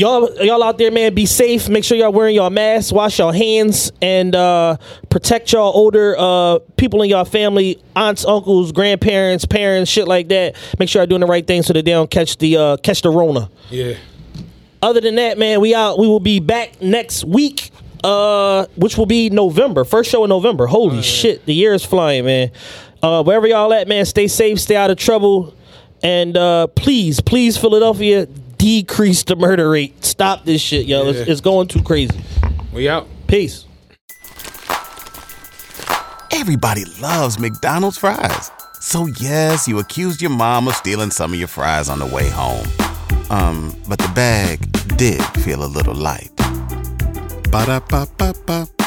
Y'all 0.00 0.34
y'all 0.42 0.62
out 0.62 0.78
there, 0.78 0.90
man, 0.90 1.12
be 1.12 1.26
safe. 1.26 1.68
Make 1.68 1.84
sure 1.84 1.94
y'all 1.94 2.10
wearing 2.10 2.34
y'all 2.34 2.48
masks, 2.48 2.90
wash 2.90 3.18
your 3.18 3.34
hands, 3.34 3.92
and 4.00 4.34
uh, 4.34 4.78
protect 5.10 5.52
y'all 5.52 5.76
older 5.76 6.16
uh, 6.18 6.60
people 6.78 7.02
in 7.02 7.10
y'all 7.10 7.26
family, 7.26 7.82
aunts, 7.94 8.24
uncles, 8.24 8.72
grandparents, 8.72 9.44
parents, 9.44 9.90
shit 9.90 10.08
like 10.08 10.28
that. 10.28 10.56
Make 10.78 10.88
sure 10.88 11.02
y'all 11.02 11.06
doing 11.06 11.20
the 11.20 11.26
right 11.26 11.46
thing 11.46 11.62
so 11.62 11.74
that 11.74 11.84
they 11.84 11.90
don't 11.90 12.10
catch 12.10 12.38
the 12.38 12.56
uh, 12.56 12.76
catch 12.78 13.02
the 13.02 13.10
Rona. 13.10 13.50
Yeah. 13.68 13.98
Other 14.80 15.02
than 15.02 15.16
that, 15.16 15.36
man, 15.36 15.60
we 15.60 15.74
out. 15.74 15.98
We 15.98 16.06
will 16.06 16.18
be 16.18 16.40
back 16.40 16.80
next 16.80 17.24
week, 17.24 17.70
uh, 18.02 18.64
which 18.76 18.96
will 18.96 19.04
be 19.04 19.28
November. 19.28 19.84
First 19.84 20.10
show 20.10 20.24
in 20.24 20.30
November. 20.30 20.66
Holy 20.66 21.02
shit, 21.02 21.44
the 21.44 21.52
year 21.52 21.74
is 21.74 21.84
flying, 21.84 22.24
man. 22.24 22.52
Uh, 23.02 23.22
wherever 23.22 23.46
y'all 23.46 23.70
at, 23.74 23.86
man, 23.86 24.06
stay 24.06 24.28
safe, 24.28 24.60
stay 24.60 24.76
out 24.76 24.90
of 24.90 24.96
trouble, 24.96 25.54
and 26.02 26.38
uh, 26.38 26.68
please, 26.68 27.20
please, 27.20 27.58
Philadelphia, 27.58 28.26
decrease 28.60 29.22
the 29.22 29.36
murder 29.36 29.70
rate. 29.70 30.04
Stop 30.04 30.44
this 30.44 30.60
shit, 30.60 30.84
yo. 30.84 31.08
It's, 31.08 31.28
it's 31.28 31.40
going 31.40 31.66
too 31.66 31.82
crazy. 31.82 32.20
We 32.72 32.88
out. 32.88 33.08
Peace. 33.26 33.64
Everybody 36.30 36.84
loves 37.00 37.38
McDonald's 37.38 37.96
fries. 37.96 38.50
So 38.80 39.06
yes, 39.18 39.66
you 39.66 39.78
accused 39.78 40.20
your 40.20 40.30
mom 40.30 40.68
of 40.68 40.74
stealing 40.74 41.10
some 41.10 41.32
of 41.32 41.38
your 41.38 41.48
fries 41.48 41.88
on 41.88 41.98
the 41.98 42.06
way 42.06 42.28
home. 42.28 42.66
Um, 43.30 43.74
but 43.88 43.98
the 43.98 44.10
bag 44.14 44.60
did 44.96 45.22
feel 45.42 45.64
a 45.64 45.66
little 45.66 45.94
light. 45.94 46.30
Ba-da-ba-ba-ba. 47.50 48.79